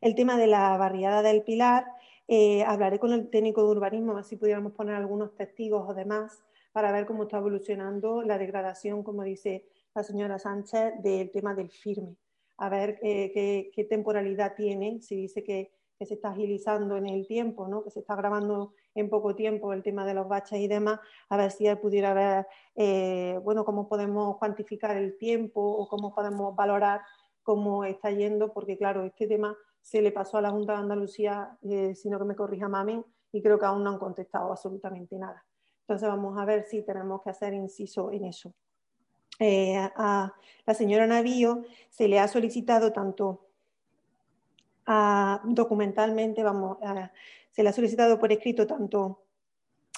el 0.00 0.14
tema 0.14 0.38
de 0.38 0.46
la 0.46 0.76
barriada 0.76 1.22
del 1.22 1.42
Pilar, 1.42 1.86
eh, 2.26 2.64
hablaré 2.64 2.98
con 2.98 3.12
el 3.12 3.28
técnico 3.28 3.62
de 3.62 3.70
urbanismo, 3.70 4.12
a 4.12 4.16
ver 4.16 4.24
si 4.24 4.36
pudiéramos 4.36 4.72
poner 4.72 4.94
algunos 4.94 5.34
testigos 5.34 5.88
o 5.88 5.94
demás 5.94 6.42
para 6.72 6.92
ver 6.92 7.06
cómo 7.06 7.24
está 7.24 7.38
evolucionando 7.38 8.22
la 8.22 8.38
degradación, 8.38 9.02
como 9.02 9.24
dice 9.24 9.66
la 9.94 10.02
señora 10.02 10.38
Sánchez, 10.38 11.02
del 11.02 11.30
tema 11.30 11.54
del 11.54 11.70
firme. 11.70 12.16
A 12.56 12.68
ver 12.68 12.98
eh, 13.02 13.70
qué, 13.74 13.84
temporalidad 13.84 14.54
tiene, 14.54 15.00
si 15.00 15.16
dice 15.16 15.42
que, 15.42 15.72
se 16.06 16.14
está 16.14 16.30
agilizando 16.30 16.96
en 16.96 17.06
el 17.06 17.26
tiempo, 17.26 17.68
¿no? 17.68 17.82
que 17.84 17.90
se 17.90 18.00
está 18.00 18.16
grabando 18.16 18.74
en 18.94 19.10
poco 19.10 19.34
tiempo 19.34 19.72
el 19.72 19.82
tema 19.82 20.04
de 20.04 20.14
los 20.14 20.28
baches 20.28 20.58
y 20.60 20.68
demás, 20.68 21.00
a 21.28 21.36
ver 21.36 21.50
si 21.50 21.66
él 21.66 21.78
pudiera 21.78 22.14
ver, 22.14 22.46
eh, 22.76 23.38
bueno, 23.44 23.64
cómo 23.64 23.88
podemos 23.88 24.38
cuantificar 24.38 24.96
el 24.96 25.16
tiempo 25.16 25.60
o 25.60 25.88
cómo 25.88 26.14
podemos 26.14 26.54
valorar 26.56 27.02
cómo 27.42 27.84
está 27.84 28.10
yendo, 28.10 28.52
porque 28.52 28.76
claro, 28.76 29.04
este 29.04 29.26
tema 29.26 29.56
se 29.82 30.02
le 30.02 30.12
pasó 30.12 30.38
a 30.38 30.42
la 30.42 30.50
Junta 30.50 30.74
de 30.74 30.78
Andalucía, 30.78 31.58
eh, 31.62 31.94
sino 31.94 32.18
que 32.18 32.24
me 32.24 32.36
corrija 32.36 32.68
Mamen, 32.68 33.04
y 33.32 33.42
creo 33.42 33.58
que 33.58 33.66
aún 33.66 33.84
no 33.84 33.90
han 33.90 33.98
contestado 33.98 34.50
absolutamente 34.50 35.16
nada. 35.16 35.44
Entonces 35.82 36.08
vamos 36.08 36.38
a 36.38 36.44
ver 36.44 36.64
si 36.64 36.82
tenemos 36.82 37.22
que 37.22 37.30
hacer 37.30 37.54
inciso 37.54 38.12
en 38.12 38.24
eso. 38.26 38.54
Eh, 39.38 39.76
a 39.96 40.32
la 40.66 40.74
señora 40.74 41.06
Navío 41.06 41.62
se 41.88 42.08
le 42.08 42.18
ha 42.20 42.28
solicitado 42.28 42.92
tanto 42.92 43.49
documentalmente, 45.44 46.42
vamos, 46.42 46.78
se 47.50 47.62
le 47.62 47.68
ha 47.68 47.72
solicitado 47.72 48.18
por 48.18 48.32
escrito 48.32 48.66
tanto 48.66 49.24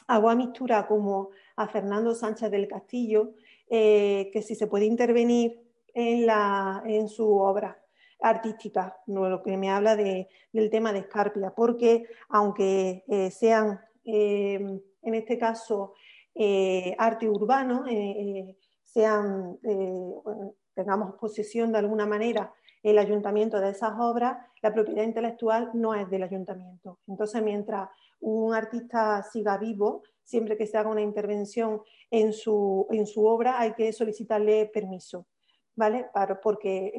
a 0.07 0.17
Agua 0.17 0.35
Mistura 0.35 0.87
como 0.87 1.31
a 1.57 1.69
Fernando 1.69 2.15
Sánchez 2.15 2.51
del 2.51 2.69
Castillo 2.69 3.35
eh, 3.69 4.29
que 4.33 4.43
si 4.43 4.55
se 4.55 4.67
puede 4.67 4.85
intervenir 4.85 5.59
en, 5.95 7.09
su 7.09 7.39
obra 7.39 7.79
artística, 8.21 8.97
lo 9.07 9.43
que 9.43 9.57
me 9.57 9.71
habla 9.71 9.97
de, 9.97 10.29
del 10.53 10.71
tema 10.71 10.93
de 10.93 11.01
Escarpia, 11.01 11.55
porque 11.55 12.07
aunque 12.29 13.05
eh, 13.09 13.31
sean, 13.31 13.81
eh, 14.05 14.81
en 15.03 15.15
este 15.15 15.39
caso, 15.39 15.95
eh, 16.35 16.95
arte 16.99 17.29
urbano, 17.29 17.85
sean, 18.83 19.59
tengamos 20.75 21.15
posesión 21.15 21.73
de 21.73 21.79
alguna 21.79 22.07
manera 22.07 22.53
el 22.83 22.99
ayuntamiento 22.99 23.61
de 23.61 23.71
esas 23.71 23.93
obras, 23.99 24.39
la 24.61 24.73
propiedad 24.73 25.05
intelectual 25.05 25.71
no 25.75 25.95
es 25.95 26.09
del 26.11 26.23
ayuntamiento. 26.23 26.99
Entonces, 27.07 27.43
mientras 27.43 27.89
un 28.21 28.55
artista 28.55 29.23
siga 29.23 29.57
vivo, 29.59 30.03
siempre 30.25 30.57
que 30.57 30.67
se 30.67 30.79
haga 30.79 30.91
una 30.91 31.03
intervención 31.03 31.83
en 32.11 32.33
su, 32.33 32.87
en 32.91 33.07
su 33.07 33.25
obra, 33.25 33.61
hay 33.61 33.73
que 33.75 33.93
solicitarle 33.93 34.67
permiso. 34.67 35.27
¿vale? 35.75 36.07
porque 36.43 36.93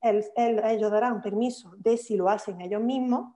eh, 0.00 0.24
ellos 0.36 0.90
darán 0.90 1.22
permiso 1.22 1.72
de 1.78 1.96
si 1.96 2.16
lo 2.16 2.28
hacen 2.28 2.60
ellos 2.60 2.82
mismos 2.82 3.32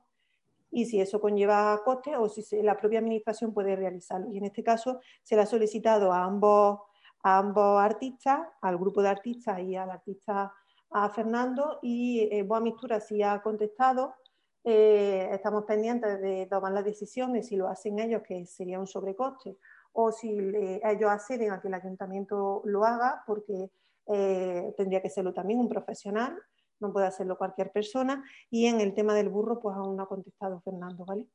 y 0.71 0.87
si 0.87 1.01
eso 1.01 1.21
conlleva 1.21 1.81
costes 1.85 2.15
o 2.19 2.29
si 2.29 2.63
la 2.63 2.77
propia 2.77 2.99
administración 2.99 3.55
puede 3.55 3.77
realizarlo. 3.77 4.31
Y 4.33 4.39
en 4.39 4.45
este 4.45 4.63
caso 4.63 5.01
se 5.23 5.37
le 5.37 5.43
ha 5.43 5.47
solicitado 5.47 6.13
a 6.13 6.25
ambos, 6.25 6.81
a 7.23 7.39
ambos 7.39 7.81
artistas, 7.81 8.41
al 8.61 8.77
grupo 8.77 9.03
de 9.03 9.09
artistas 9.09 9.61
y 9.61 9.77
al 9.77 9.91
artista 9.91 10.53
a 10.91 11.11
Fernando 11.11 11.79
y 11.83 12.29
eh, 12.31 12.43
Boa 12.43 12.61
Mistura 12.61 13.01
ha 13.25 13.43
contestado. 13.43 14.15
Eh, 14.65 15.29
estamos 15.33 15.65
pendientes 15.65 16.21
de 16.21 16.47
tomar 16.47 16.73
la 16.73 16.83
decisión 16.83 17.33
de 17.33 17.43
si 17.43 17.57
lo 17.57 17.69
hacen 17.69 17.99
ellos, 17.99 18.23
que 18.27 18.47
sería 18.47 18.81
un 18.81 18.87
sobrecoste, 18.87 19.57
o 19.93 20.11
si 20.13 20.29
ellos 20.29 21.11
acceden 21.11 21.53
a 21.53 21.61
que 21.61 21.69
el 21.69 21.75
ayuntamiento 21.75 22.63
lo 22.65 22.85
haga, 22.85 23.23
porque 23.27 23.71
eh, 24.09 24.75
tendría 24.77 25.03
que 25.03 25.11
serlo 25.11 25.33
también 25.33 25.59
un 25.59 25.69
profesional, 25.69 26.37
no 26.81 26.93
puede 26.93 27.07
hacerlo 27.07 27.39
cualquier 27.39 27.73
persona. 27.73 28.25
Y 28.51 28.67
en 28.67 28.81
el 28.81 28.95
tema 28.95 29.15
del 29.15 29.29
burro, 29.29 29.61
pues 29.61 29.77
aún 29.77 29.97
no 29.97 30.05
ha 30.05 30.09
contestado 30.09 30.61
Fernando, 30.61 31.05
¿vale? 31.05 31.27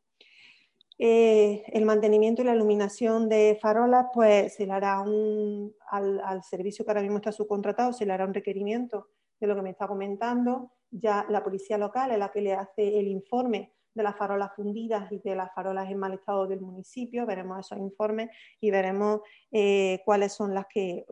Eh, 1.04 1.64
el 1.74 1.86
mantenimiento 1.86 2.42
y 2.42 2.46
la 2.46 2.54
iluminación 2.54 3.28
de 3.28 3.58
farolas, 3.60 4.08
pues 4.14 4.54
se 4.54 4.68
le 4.68 4.74
hará 4.74 5.02
un, 5.02 5.74
al, 5.90 6.44
servicio 6.44 6.86
que 6.86 6.92
ahora 6.92 7.02
mismo 7.02 7.18
está 7.18 7.32
subcontratado, 7.32 7.92
se 7.92 8.06
le 8.06 8.14
hará 8.14 8.26
un 8.26 8.36
requerimiento 8.36 9.08
de 9.42 9.48
lo 9.48 9.56
que 9.56 9.62
me 9.62 9.72
está 9.72 9.88
comentando. 9.88 10.72
Ya 10.92 11.26
la 11.30 11.44
policía 11.44 11.78
local 11.78 12.12
es 12.12 12.20
la 12.20 12.32
que 12.32 12.42
le 12.42 12.54
hace 12.54 13.00
el 13.00 13.08
informe 13.08 13.74
de 13.94 14.04
las 14.04 14.16
farolas 14.16 14.52
fundidas 14.56 15.12
y 15.12 15.20
de 15.20 15.36
las 15.36 15.54
farolas 15.54 15.90
en 15.90 15.98
mal 15.98 16.14
estado 16.14 16.48
del 16.48 16.62
municipio, 16.62 17.26
veremos 17.26 17.60
esos 17.60 17.78
informes 17.78 18.30
y 18.62 18.72
veremos 18.72 19.22
eh, 19.52 20.02
cuáles 20.06 20.32
son 20.32 20.54
las 20.54 20.66
que, 20.68 21.06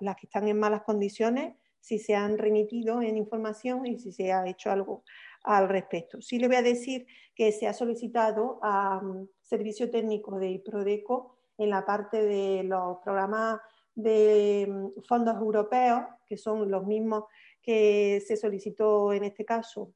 las 0.00 0.16
que 0.16 0.26
están 0.26 0.48
en 0.48 0.58
malas 0.58 0.82
condiciones, 0.82 1.54
si 1.78 1.98
se 1.98 2.14
han 2.14 2.38
remitido 2.38 3.02
en 3.02 3.16
información 3.16 3.86
y 3.86 3.98
si 3.98 4.12
se 4.12 4.32
ha 4.32 4.48
hecho 4.48 4.70
algo 4.70 5.04
al 5.44 5.68
respecto. 5.68 6.20
Sí 6.20 6.38
le 6.38 6.48
voy 6.48 6.56
a 6.56 6.62
decir 6.62 7.06
que 7.34 7.52
se 7.52 7.66
ha 7.66 7.72
solicitado 7.72 8.58
a 8.62 8.98
um, 8.98 9.26
servicio 9.40 9.90
técnico 9.90 10.38
de 10.38 10.62
Prodeco 10.64 11.38
en 11.58 11.70
la 11.70 11.84
parte 11.84 12.22
de 12.22 12.62
los 12.64 12.98
programas 12.98 13.60
de 13.94 14.66
um, 14.68 15.02
fondos 15.02 15.36
europeos, 15.36 16.02
que 16.26 16.36
son 16.36 16.70
los 16.70 16.86
mismos 16.86 17.24
que 17.62 18.22
se 18.26 18.36
solicitó 18.36 19.12
en 19.12 19.24
este 19.24 19.44
caso 19.44 19.92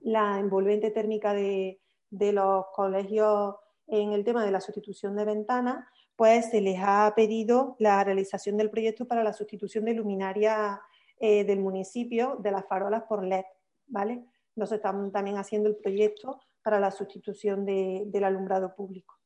la 0.00 0.38
envolvente 0.38 0.90
térmica 0.90 1.32
de, 1.32 1.80
los 2.10 2.66
colegios 2.74 3.56
en 3.86 4.12
el 4.12 4.22
tema 4.22 4.44
de 4.44 4.52
la 4.52 4.60
sustitución 4.60 5.16
de 5.16 5.24
ventanas, 5.24 5.84
pues 6.14 6.50
se 6.50 6.60
les 6.60 6.78
ha 6.80 7.12
pedido 7.16 7.74
la 7.78 8.04
realización 8.04 8.56
del 8.56 8.70
proyecto 8.70 9.08
para 9.08 9.24
la 9.24 9.32
sustitución 9.32 9.86
de 9.86 9.94
luminaria 9.94 10.80
eh, 11.18 11.44
del 11.44 11.60
municipio 11.60 12.36
de 12.40 12.52
las 12.52 12.66
farolas 12.66 13.04
por 13.04 13.24
LED, 13.24 13.44
¿vale? 13.86 14.24
Nos 14.54 14.70
estamos 14.70 15.10
también 15.10 15.38
haciendo 15.38 15.68
el 15.68 15.76
proyecto 15.76 16.40
para 16.62 16.78
la 16.78 16.90
sustitución 16.90 17.64
del 17.64 18.24
alumbrado 18.24 18.74
público. 18.74 19.18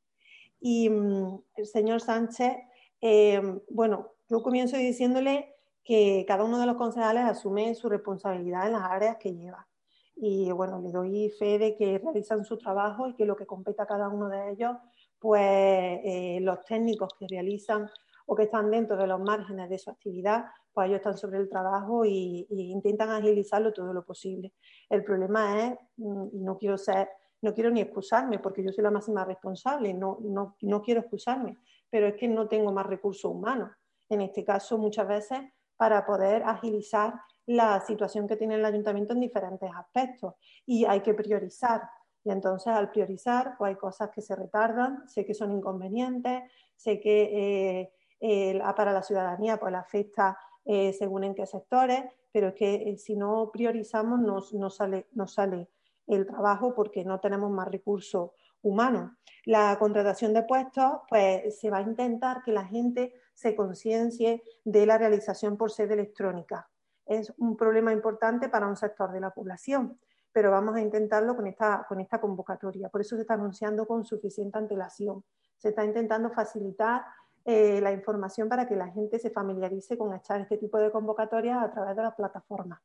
Y 0.61 0.89
mm, 0.89 1.43
el 1.57 1.67
señor 1.67 2.01
Sánchez, 2.01 2.57
eh, 3.01 3.41
bueno, 3.71 4.13
yo 4.29 4.43
comienzo 4.43 4.77
diciéndole 4.77 5.55
que 5.85 6.25
cada 6.29 6.45
uno 6.45 6.59
de 6.59 6.67
los 6.67 6.77
concejales 6.77 7.25
asume 7.25 7.75
su 7.75 7.89
responsabilidad 7.89 8.67
en 8.67 8.73
las 8.73 8.83
áreas 8.83 9.17
que 9.17 9.35
lleva 9.35 9.69
y 10.21 10.51
bueno, 10.51 10.81
le 10.81 10.91
doy 10.91 11.31
fe 11.31 11.59
de 11.59 11.77
que 11.77 11.99
realizan 11.99 12.45
su 12.45 12.59
trabajo 12.59 13.09
y 13.09 13.15
que 13.15 13.25
lo 13.25 13.37
que 13.37 13.47
compete 13.47 13.83
a 13.83 13.87
cada 13.87 14.09
uno 14.09 14.29
de 14.29 14.51
ellos, 14.51 14.77
pues 15.19 15.41
eh, 15.43 16.39
los 16.43 16.65
técnicos 16.65 17.11
que 17.19 17.27
realizan 17.29 17.89
o 18.27 18.35
que 18.35 18.45
están 18.45 18.71
dentro 18.71 18.97
de 18.97 19.07
los 19.07 19.21
márgenes 19.21 19.71
de 19.71 19.79
su 19.79 19.91
actividad, 19.91 20.47
pues 20.73 20.89
ellos 20.89 20.99
están 20.99 21.17
sobre 21.17 21.39
el 21.39 21.49
trabajo 21.49 22.05
y, 22.05 22.47
intentan 22.51 23.11
agilizarlo 23.11 23.73
todo 23.73 23.93
lo 23.93 24.05
posible. 24.05 24.53
El 24.91 25.05
problema 25.05 25.67
es, 25.67 25.79
mm, 25.97 26.27
y 26.33 26.41
no 26.41 26.59
quiero 26.59 26.77
ser, 26.77 27.09
no 27.41 27.55
quiero 27.55 27.71
ni 27.71 27.81
excusarme, 27.81 28.39
porque 28.41 28.63
yo 28.65 28.73
soy 28.73 28.83
la 28.85 28.91
máxima 28.91 29.25
responsable, 29.25 29.95
no, 29.95 30.19
no, 30.21 30.57
no 30.61 30.83
quiero 30.83 31.01
excusarme, 31.01 31.57
pero 31.91 32.07
es 32.09 32.15
que 32.15 32.29
no 32.29 32.49
tengo 32.49 32.73
más 32.73 32.87
recursos 32.87 33.31
humanos. 33.31 33.71
En 34.09 34.21
este 34.21 34.45
caso, 34.45 34.79
muchas 34.79 35.07
veces, 35.07 35.41
para 35.77 36.05
poder 36.05 36.43
agilizar 36.43 37.15
la 37.47 37.81
situación 37.81 38.27
que 38.27 38.37
tiene 38.37 38.57
el 38.57 38.65
ayuntamiento 38.65 39.15
en 39.15 39.21
diferentes 39.21 39.71
aspectos 39.75 40.35
y 40.67 40.85
hay 40.85 41.01
que 41.01 41.15
priorizar. 41.15 41.83
Y 42.25 42.31
entonces 42.31 42.69
al 42.69 42.91
priorizar, 42.91 43.55
pues 43.57 43.71
hay 43.71 43.77
cosas 43.77 44.11
que 44.11 44.21
se 44.21 44.37
retardan, 44.37 45.09
sé 45.09 45.25
que 45.25 45.35
son 45.35 45.53
inconvenientes, 45.53 46.43
sé 46.77 47.01
que 47.01 47.91
eh, 48.21 48.61
para 48.77 48.93
la 48.93 49.03
ciudadanía 49.03 49.59
pues 49.59 49.75
afecta 49.75 50.39
eh, 50.65 50.93
según 50.93 51.25
en 51.25 51.35
qué 51.35 51.47
sectores, 51.47 52.05
pero 52.31 52.49
es 52.49 52.55
que 52.55 52.75
eh, 52.75 52.99
si 52.99 53.17
no 53.17 53.51
priorizamos 53.51 54.21
no, 54.21 54.71
sale, 54.71 55.07
no 55.13 55.27
sale 55.27 55.71
el 56.07 56.27
trabajo 56.27 56.75
porque 56.75 57.05
no 57.05 57.21
tenemos 57.21 57.51
más 57.51 57.69
recursos 57.69 58.33
humanos. 58.63 59.13
La 59.45 59.79
contratación 59.79 60.35
de 60.35 60.43
puestos, 60.43 61.01
pues 61.09 61.59
se 61.59 61.71
va 61.71 61.79
a 61.79 61.83
intentar 61.83 62.43
que 62.43 62.53
la 62.53 62.65
gente 62.65 63.15
se 63.35 63.55
conciencie 63.55 64.43
de 64.65 64.87
la 64.87 64.99
realización 64.99 65.57
por 65.57 65.71
sede 65.71 65.95
electrónica 65.95 66.69
es 67.09 67.33
un 67.39 67.57
problema 67.57 67.93
importante 67.93 68.49
para 68.49 68.69
un 68.69 68.77
sector 68.77 69.11
de 69.11 69.21
la 69.21 69.31
población, 69.31 69.99
pero 70.31 70.51
vamos 70.51 70.77
a 70.77 70.81
intentarlo 70.81 71.35
con 71.35 71.47
esta, 71.47 71.87
con 71.89 72.01
esta 72.01 72.21
convocatoria. 72.21 72.91
Por 72.91 73.01
eso 73.01 73.17
se 73.17 73.23
está 73.23 73.35
anunciando 73.35 73.87
con 73.87 74.05
suficiente 74.05 74.59
antelación. 74.59 75.25
Se 75.57 75.71
está 75.71 75.85
intentando 75.85 76.31
facilitar 76.31 77.05
eh, 77.45 77.81
la 77.81 77.93
información 77.93 78.49
para 78.49 78.69
que 78.69 78.77
la 78.77 78.89
gente 78.89 79.19
se 79.19 79.31
familiarice 79.31 79.97
con 79.97 80.15
echar 80.15 80.41
este 80.43 80.59
tipo 80.59 80.79
de 80.79 80.93
convocatorias 80.93 81.63
a 81.63 81.73
través 81.73 81.97
de 81.97 82.03
las 82.03 82.15
plataformas. 82.15 82.81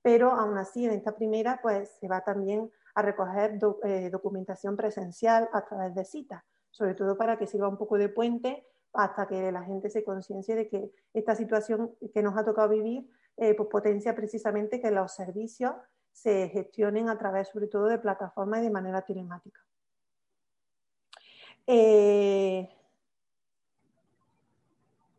Pero 0.00 0.30
aún 0.30 0.56
así, 0.56 0.86
en 0.86 0.92
esta 0.92 1.16
primera, 1.16 1.58
pues 1.60 1.90
se 2.00 2.06
va 2.06 2.20
también 2.20 2.70
a 2.96 3.02
recoger 3.02 3.58
eh, 3.84 4.08
documentación 4.10 4.74
presencial 4.74 5.48
a 5.52 5.64
través 5.64 5.94
de 5.94 6.04
citas, 6.04 6.42
sobre 6.70 6.94
todo 6.94 7.16
para 7.16 7.38
que 7.38 7.46
sirva 7.46 7.68
un 7.68 7.76
poco 7.76 7.98
de 7.98 8.08
puente 8.08 8.66
hasta 8.94 9.28
que 9.28 9.52
la 9.52 9.62
gente 9.62 9.90
se 9.90 10.02
conciencie 10.02 10.54
de 10.54 10.66
que 10.66 10.90
esta 11.12 11.34
situación 11.34 11.94
que 12.14 12.22
nos 12.22 12.36
ha 12.38 12.44
tocado 12.44 12.70
vivir 12.70 13.06
eh, 13.36 13.54
pues 13.54 13.68
potencia 13.68 14.16
precisamente 14.16 14.80
que 14.80 14.90
los 14.90 15.12
servicios 15.12 15.74
se 16.10 16.48
gestionen 16.48 17.10
a 17.10 17.18
través 17.18 17.48
sobre 17.48 17.66
todo 17.66 17.84
de 17.84 17.98
plataformas 17.98 18.60
y 18.60 18.64
de 18.64 18.70
manera 18.70 19.02
telemática. 19.02 19.60
Eh, 21.66 22.66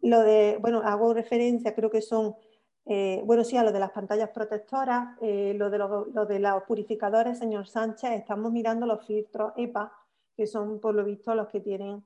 lo 0.02 0.22
de, 0.22 0.58
bueno, 0.60 0.82
hago 0.84 1.14
referencia, 1.14 1.76
creo 1.76 1.92
que 1.92 2.02
son, 2.02 2.36
eh, 2.90 3.22
bueno, 3.26 3.44
sí, 3.44 3.58
a 3.58 3.64
lo 3.64 3.72
de 3.72 3.80
las 3.80 3.92
pantallas 3.92 4.30
protectoras, 4.30 5.18
lo, 5.22 5.70
de 5.70 5.78
lo 5.78 6.26
de 6.26 6.40
los 6.40 6.64
purificadores, 6.64 7.40
señor 7.40 7.68
Sánchez, 7.68 8.12
estamos 8.12 8.52
mirando 8.52 8.86
los 8.86 9.06
filtros 9.06 9.54
EPA, 9.56 9.92
que 10.36 10.48
son 10.48 10.80
por 10.80 10.96
lo 10.96 11.04
visto 11.04 11.34
los 11.36 11.48
que 11.48 11.60
tienen 11.60 12.04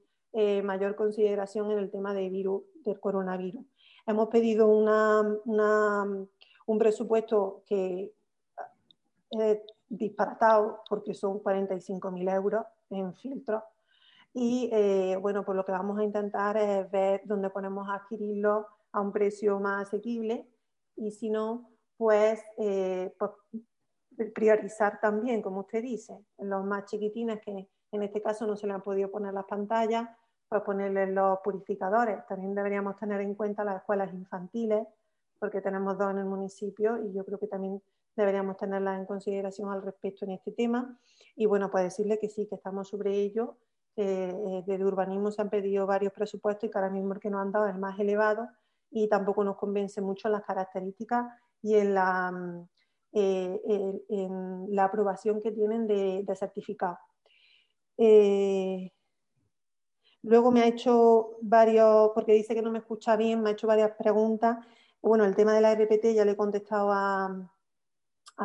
mayor 0.63 0.95
consideración 0.95 1.71
en 1.71 1.77
el 1.77 1.91
tema 1.91 2.13
de 2.13 2.29
virus, 2.29 2.63
del 2.83 2.99
coronavirus. 2.99 3.63
Hemos 4.07 4.29
pedido 4.29 4.67
un 4.67 6.29
presupuesto 6.79 7.63
que 7.67 8.13
es 9.31 9.59
disparatado 9.89 10.81
porque 10.89 11.13
son 11.13 11.41
45.000 11.41 12.35
euros 12.35 12.65
en 12.89 13.13
filtros. 13.15 13.63
Y 14.33 14.69
eh, 14.71 15.17
bueno, 15.21 15.43
pues 15.43 15.55
lo 15.55 15.65
que 15.65 15.71
vamos 15.71 15.99
a 15.99 16.03
intentar 16.03 16.57
es 16.57 16.89
ver 16.89 17.21
dónde 17.25 17.49
podemos 17.49 17.87
adquirirlo 17.89 18.67
a 18.93 19.01
un 19.01 19.11
precio 19.11 19.59
más 19.59 19.87
asequible 19.87 20.47
y 20.95 21.11
si 21.11 21.29
no, 21.29 21.69
pues, 21.97 22.43
eh, 22.57 23.13
pues 23.17 23.31
priorizar 24.33 24.99
también, 24.99 25.41
como 25.41 25.61
usted 25.61 25.81
dice, 25.81 26.17
los 26.37 26.63
más 26.65 26.85
chiquitines 26.85 27.39
que 27.41 27.67
en 27.91 28.03
este 28.03 28.21
caso 28.21 28.47
no 28.47 28.55
se 28.55 28.67
le 28.67 28.73
han 28.73 28.81
podido 28.81 29.09
poner 29.11 29.33
las 29.33 29.45
pantallas, 29.45 30.09
pues 30.47 30.61
ponerle 30.63 31.07
los 31.07 31.39
purificadores. 31.43 32.25
También 32.27 32.55
deberíamos 32.55 32.95
tener 32.95 33.21
en 33.21 33.35
cuenta 33.35 33.63
las 33.63 33.77
escuelas 33.77 34.13
infantiles, 34.13 34.85
porque 35.39 35.61
tenemos 35.61 35.97
dos 35.97 36.11
en 36.11 36.19
el 36.19 36.25
municipio 36.25 37.03
y 37.03 37.13
yo 37.13 37.25
creo 37.25 37.39
que 37.39 37.47
también 37.47 37.81
deberíamos 38.15 38.57
tenerlas 38.57 38.99
en 38.99 39.05
consideración 39.05 39.71
al 39.71 39.81
respecto 39.81 40.25
en 40.25 40.31
este 40.31 40.51
tema. 40.51 40.99
Y 41.35 41.45
bueno, 41.45 41.71
pues 41.71 41.85
decirle 41.85 42.19
que 42.19 42.29
sí, 42.29 42.47
que 42.47 42.55
estamos 42.55 42.89
sobre 42.89 43.13
ello. 43.13 43.57
Eh, 43.95 44.63
desde 44.65 44.85
urbanismo 44.85 45.31
se 45.31 45.41
han 45.41 45.49
pedido 45.49 45.85
varios 45.85 46.13
presupuestos 46.13 46.67
y 46.67 46.71
que 46.71 46.77
ahora 46.77 46.89
mismo 46.89 47.13
el 47.13 47.19
que 47.19 47.29
nos 47.29 47.41
han 47.41 47.51
dado 47.51 47.67
es 47.67 47.77
más 47.77 47.99
elevado 47.99 48.47
y 48.91 49.07
tampoco 49.07 49.43
nos 49.43 49.57
convence 49.57 50.01
mucho 50.01 50.29
las 50.29 50.43
características 50.43 51.25
y 51.61 51.75
en 51.75 51.93
la, 51.93 52.31
mm, 52.31 52.67
eh, 53.13 53.99
la 54.69 54.85
aprobación 54.85 55.41
que 55.41 55.51
tienen 55.51 55.87
de, 55.87 56.35
certificado. 56.35 56.99
Eh, 57.97 58.91
Luego 60.23 60.51
me 60.51 60.61
ha 60.61 60.67
hecho 60.67 61.37
varios, 61.41 62.11
porque 62.13 62.33
dice 62.33 62.53
que 62.53 62.61
no 62.61 62.71
me 62.71 62.79
escucha 62.79 63.15
bien, 63.15 63.41
me 63.41 63.49
ha 63.49 63.53
hecho 63.53 63.67
varias 63.67 63.91
preguntas. 63.91 64.63
Bueno, 65.01 65.25
el 65.25 65.35
tema 65.35 65.53
de 65.53 65.61
la 65.61 65.71
RPT 65.73 66.13
ya 66.13 66.25
le 66.25 66.31
he 66.31 66.37
contestado 66.37 66.91
a, 66.91 67.49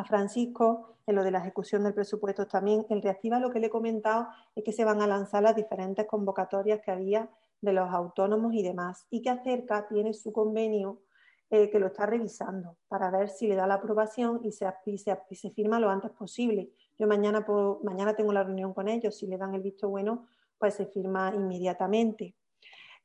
Francisco, 0.05 0.97
en 1.07 1.15
lo 1.15 1.23
de 1.23 1.31
la 1.31 1.39
ejecución 1.39 1.83
del 1.83 1.93
presupuesto 1.93 2.47
también. 2.47 2.85
En 2.89 3.01
Reactiva 3.01 3.39
lo 3.39 3.51
que 3.51 3.59
le 3.59 3.67
he 3.67 3.69
comentado 3.69 4.27
es 4.55 4.63
que 4.63 4.71
se 4.71 4.85
van 4.85 5.01
a 5.01 5.07
lanzar 5.07 5.43
las 5.43 5.55
diferentes 5.55 6.05
convocatorias 6.05 6.81
que 6.81 6.91
había 6.91 7.29
de 7.61 7.73
los 7.73 7.89
autónomos 7.89 8.53
y 8.53 8.63
demás, 8.63 9.07
y 9.09 9.21
que 9.21 9.29
acerca 9.29 9.87
tiene 9.87 10.13
su 10.13 10.31
convenio 10.31 11.01
eh, 11.49 11.69
que 11.69 11.79
lo 11.79 11.87
está 11.87 12.05
revisando 12.05 12.77
para 12.87 13.09
ver 13.09 13.29
si 13.29 13.47
le 13.47 13.55
da 13.55 13.65
la 13.67 13.75
aprobación 13.75 14.41
y 14.43 14.51
se, 14.51 14.67
se, 15.31 15.51
firma 15.51 15.79
lo 15.79 15.89
antes 15.89 16.11
posible. 16.11 16.71
Yo 16.99 17.07
mañana, 17.07 17.45
mañana 17.83 18.15
tengo 18.15 18.33
la 18.33 18.43
reunión 18.43 18.73
con 18.73 18.87
ellos, 18.87 19.17
si 19.17 19.27
le 19.27 19.37
dan 19.37 19.55
el 19.55 19.61
visto 19.61 19.87
bueno, 19.87 20.27
pues 20.57 20.73
se 20.73 20.87
firma 20.87 21.31
inmediatamente. 21.33 22.35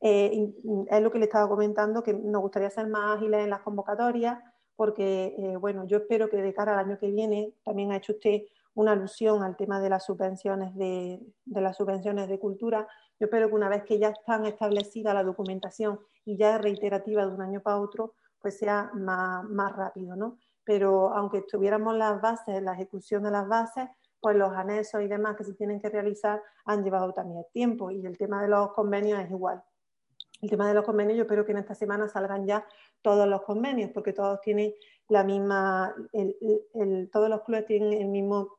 Eh, 0.00 0.52
es 0.90 1.00
lo 1.00 1.12
que 1.12 1.20
le 1.20 1.26
estaba 1.26 1.48
comentando, 1.48 2.02
que 2.02 2.12
nos 2.12 2.42
gustaría 2.42 2.68
ser 2.70 2.89
más 2.89 3.18
ágiles 3.18 3.44
en 3.44 3.50
las 3.50 3.60
convocatorias, 3.60 4.39
porque, 4.74 5.36
eh, 5.39 5.56
bueno, 5.56 5.86
yo 5.86 5.98
espero 5.98 6.28
que 6.28 6.39
de 6.39 6.52
cara 6.52 6.72
al 6.72 6.86
año 6.86 6.98
que 6.98 7.10
viene, 7.10 7.55
también 7.62 7.92
ha 7.92 7.97
hecho 7.97 8.14
usted 8.14 8.42
una 8.74 8.92
alusión 8.92 9.42
al 9.42 9.56
tema 9.56 9.81
de 9.81 9.90
las 9.90 10.05
subvenciones 10.05 10.74
de, 10.74 11.20
las 11.47 11.76
subvenciones 11.76 12.28
de 12.28 12.39
cultura. 12.39 12.89
Yo 13.23 13.26
espero 13.26 13.47
que 13.47 13.55
una 13.55 13.68
vez 13.68 13.84
que 13.84 14.01
ya 14.01 14.09
están 14.09 14.47
establecida 14.47 15.15
la 15.15 15.23
documentación 15.23 16.01
y 16.25 16.36
ya 16.36 16.57
es 16.57 16.60
reiterativa 16.60 17.25
de 17.25 17.33
un 17.33 17.41
año 17.41 17.62
para 17.62 17.78
otro, 17.78 18.15
pues 18.41 18.59
sea 18.59 18.91
más, 18.94 19.44
más 19.44 19.76
rápido, 19.76 20.17
¿no? 20.17 20.39
Pero 20.65 21.15
aunque 21.15 21.42
tuviéramos 21.42 21.94
las 21.97 22.20
bases, 22.20 22.60
la 22.60 22.73
ejecución 22.73 23.23
de 23.23 23.31
las 23.31 23.47
bases, 23.47 23.89
pues 24.20 24.34
los 24.34 24.51
anexos 24.51 25.02
y 25.02 25.07
demás 25.07 25.36
que 25.36 25.44
se 25.44 25.55
tienen 25.55 25.81
que 25.81 25.89
realizar 25.89 26.42
han 26.65 26.83
llevado 26.83 27.12
también 27.12 27.44
tiempo 27.52 27.92
y 27.92 28.05
el 28.05 28.18
tema 28.18 28.42
de 28.42 28.49
los 28.49 28.73
convenios 28.73 29.20
es 29.20 29.31
igual. 29.31 29.62
El 30.41 30.51
tema 30.51 30.67
de 30.67 30.75
los 30.75 30.84
convenios, 30.84 31.17
yo 31.17 31.23
espero 31.23 31.47
que 31.47 31.52
en 31.52 31.59
esta 31.59 31.76
semana 31.76 32.09
salgan 32.09 32.44
ya 32.44 32.67
todos 33.02 33.28
los 33.28 33.42
convenios, 33.42 33.92
porque 33.94 34.12
todos 34.12 34.41
tienen 34.41 34.75
la 35.07 35.23
misma, 35.23 35.94
todos 37.12 37.28
los 37.28 37.42
clubes 37.42 37.67
tienen 37.67 37.92
el 37.92 38.09
mismo 38.09 38.57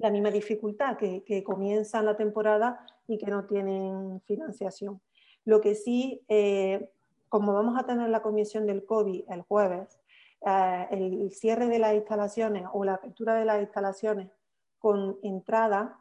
la 0.00 0.10
misma 0.10 0.30
dificultad, 0.30 0.96
que, 0.96 1.22
que 1.24 1.44
comienzan 1.44 2.06
la 2.06 2.16
temporada 2.16 2.86
y 3.06 3.18
que 3.18 3.30
no 3.30 3.44
tienen 3.44 4.20
financiación. 4.22 5.00
Lo 5.44 5.60
que 5.60 5.74
sí, 5.74 6.24
eh, 6.28 6.90
como 7.28 7.52
vamos 7.52 7.78
a 7.78 7.84
tener 7.84 8.08
la 8.08 8.22
comisión 8.22 8.66
del 8.66 8.84
COVID 8.84 9.24
el 9.28 9.42
jueves, 9.42 10.00
eh, 10.46 10.86
el 10.90 11.30
cierre 11.32 11.68
de 11.68 11.78
las 11.78 11.94
instalaciones 11.94 12.64
o 12.72 12.84
la 12.84 12.94
apertura 12.94 13.34
de 13.34 13.44
las 13.44 13.60
instalaciones 13.60 14.30
con 14.78 15.18
entrada, 15.22 15.98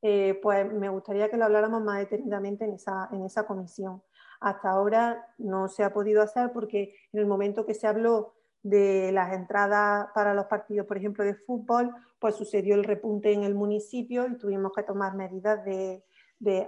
eh, 0.00 0.38
pues 0.42 0.70
me 0.72 0.88
gustaría 0.88 1.30
que 1.30 1.36
lo 1.36 1.44
habláramos 1.44 1.82
más 1.82 1.98
detenidamente 1.98 2.64
en 2.64 2.72
esa, 2.72 3.08
en 3.12 3.24
esa 3.24 3.46
comisión. 3.46 4.02
Hasta 4.40 4.70
ahora 4.70 5.28
no 5.38 5.68
se 5.68 5.84
ha 5.84 5.92
podido 5.92 6.22
hacer 6.22 6.52
porque 6.52 6.94
en 7.12 7.20
el 7.20 7.26
momento 7.26 7.66
que 7.66 7.74
se 7.74 7.86
habló 7.86 8.34
de 8.62 9.10
las 9.12 9.32
entradas 9.32 10.08
para 10.14 10.34
los 10.34 10.46
partidos, 10.46 10.86
por 10.86 10.96
ejemplo, 10.96 11.24
de 11.24 11.34
fútbol, 11.34 11.94
pues 12.18 12.36
sucedió 12.36 12.74
el 12.74 12.84
repunte 12.84 13.32
en 13.32 13.42
el 13.42 13.54
municipio 13.54 14.26
y 14.28 14.38
tuvimos 14.38 14.72
que 14.72 14.84
tomar 14.84 15.14
medidas 15.14 15.64
de, 15.64 16.04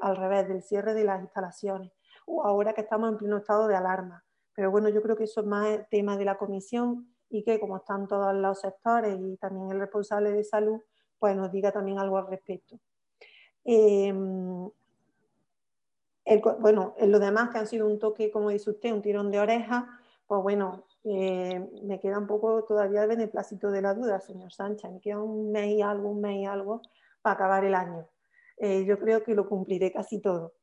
al 0.02 0.16
revés 0.16 0.48
del 0.48 0.62
cierre 0.62 0.94
de 0.94 1.04
las 1.04 1.22
instalaciones. 1.22 1.92
O 2.26 2.44
ahora 2.44 2.72
que 2.72 2.80
estamos 2.80 3.10
en 3.10 3.18
pleno 3.18 3.36
estado 3.36 3.68
de 3.68 3.76
alarma. 3.76 4.24
Pero 4.54 4.70
bueno, 4.70 4.88
yo 4.88 5.02
creo 5.02 5.16
que 5.16 5.24
eso 5.24 5.40
es 5.40 5.46
más 5.46 5.88
tema 5.90 6.16
de 6.16 6.24
la 6.24 6.36
comisión 6.36 7.08
y 7.28 7.44
que 7.44 7.60
como 7.60 7.76
están 7.76 8.08
todos 8.08 8.34
los 8.34 8.60
sectores 8.60 9.18
y 9.20 9.36
también 9.36 9.70
el 9.70 9.80
responsable 9.80 10.32
de 10.32 10.44
salud, 10.44 10.80
pues 11.18 11.36
nos 11.36 11.50
diga 11.52 11.72
también 11.72 11.98
algo 11.98 12.18
al 12.18 12.26
respecto. 12.26 12.78
Em, 13.64 14.70
bueno, 16.60 16.94
en 16.98 17.12
lo 17.12 17.18
demás 17.18 17.50
que 17.50 17.58
han 17.58 17.66
sido 17.66 17.86
un 17.86 17.98
toque, 17.98 18.30
como 18.30 18.50
dice 18.50 18.70
usted, 18.70 18.92
un 18.92 19.02
tirón 19.02 19.30
de 19.30 19.40
oreja, 19.40 19.88
pues 20.26 20.42
bueno, 20.42 20.84
eh, 21.04 21.60
me 21.82 22.00
queda 22.00 22.18
un 22.18 22.26
poco 22.26 22.64
todavía 22.64 23.02
el 23.02 23.08
beneplácito 23.08 23.70
de 23.70 23.82
la 23.82 23.92
duda, 23.94 24.20
señor 24.20 24.52
Sánchez, 24.52 24.90
me 24.90 25.00
queda 25.00 25.20
un 25.20 25.52
mes 25.52 25.68
y 25.72 25.82
algo, 25.82 26.10
un 26.10 26.20
mes 26.20 26.36
y 26.36 26.44
algo 26.46 26.80
para 27.20 27.34
acabar 27.34 27.64
el 27.64 27.74
año. 27.74 28.08
Eh, 28.56 28.84
yo 28.86 28.98
creo 28.98 29.22
que 29.22 29.34
lo 29.34 29.48
cumpliré 29.48 29.92
casi 29.92 30.20
todo. 30.20 30.54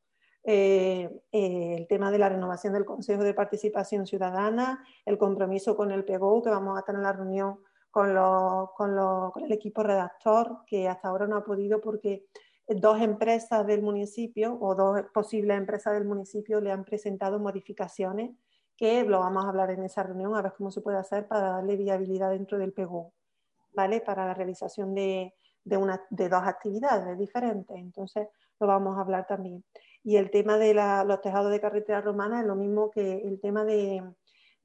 Eh, 0.44 1.22
el 1.30 1.86
tema 1.86 2.10
de 2.10 2.18
la 2.18 2.28
renovación 2.28 2.72
del 2.72 2.84
Consejo 2.84 3.22
de 3.22 3.34
Participación 3.34 4.06
Ciudadana, 4.06 4.84
el 5.06 5.16
compromiso 5.16 5.76
con 5.76 5.92
el 5.92 6.04
PGO, 6.04 6.42
que 6.42 6.50
vamos 6.50 6.76
a 6.76 6.82
tener 6.82 7.02
la 7.02 7.12
reunión 7.12 7.60
con, 7.92 8.12
con, 8.74 9.30
con 9.30 9.44
el 9.44 9.52
equipo 9.52 9.84
redactor, 9.84 10.64
que 10.66 10.88
hasta 10.88 11.08
ahora 11.08 11.28
no 11.28 11.36
ha 11.36 11.44
podido 11.44 11.80
porque 11.80 12.26
dos 12.66 13.00
empresas 13.00 13.64
del 13.64 13.82
municipio 13.82 14.58
o 14.60 14.74
dos 14.74 15.02
posibles 15.14 15.56
empresas 15.56 15.94
del 15.94 16.04
municipio 16.04 16.60
le 16.60 16.72
han 16.72 16.84
presentado 16.84 17.38
modificaciones 17.38 18.32
que 18.82 19.04
lo 19.04 19.20
vamos 19.20 19.44
a 19.44 19.48
hablar 19.50 19.70
en 19.70 19.84
esa 19.84 20.02
reunión 20.02 20.34
a 20.34 20.42
ver 20.42 20.54
cómo 20.58 20.72
se 20.72 20.80
puede 20.80 20.98
hacer 20.98 21.28
para 21.28 21.50
darle 21.50 21.76
viabilidad 21.76 22.30
dentro 22.30 22.58
del 22.58 22.72
PGO, 22.72 23.12
¿vale? 23.72 24.00
Para 24.00 24.26
la 24.26 24.34
realización 24.34 24.92
de, 24.92 25.36
de, 25.62 25.76
una, 25.76 26.02
de 26.10 26.28
dos 26.28 26.42
actividades 26.42 27.16
diferentes. 27.16 27.76
Entonces, 27.76 28.26
lo 28.58 28.66
vamos 28.66 28.98
a 28.98 29.02
hablar 29.02 29.24
también. 29.28 29.64
Y 30.02 30.16
el 30.16 30.32
tema 30.32 30.58
de 30.58 30.74
los 30.74 31.20
tejados 31.20 31.52
de 31.52 31.60
carretera 31.60 32.00
romana 32.00 32.40
es 32.40 32.46
lo 32.46 32.56
mismo 32.56 32.90
que 32.90 33.18
el 33.18 33.40
tema 33.40 33.64
de 33.64 34.02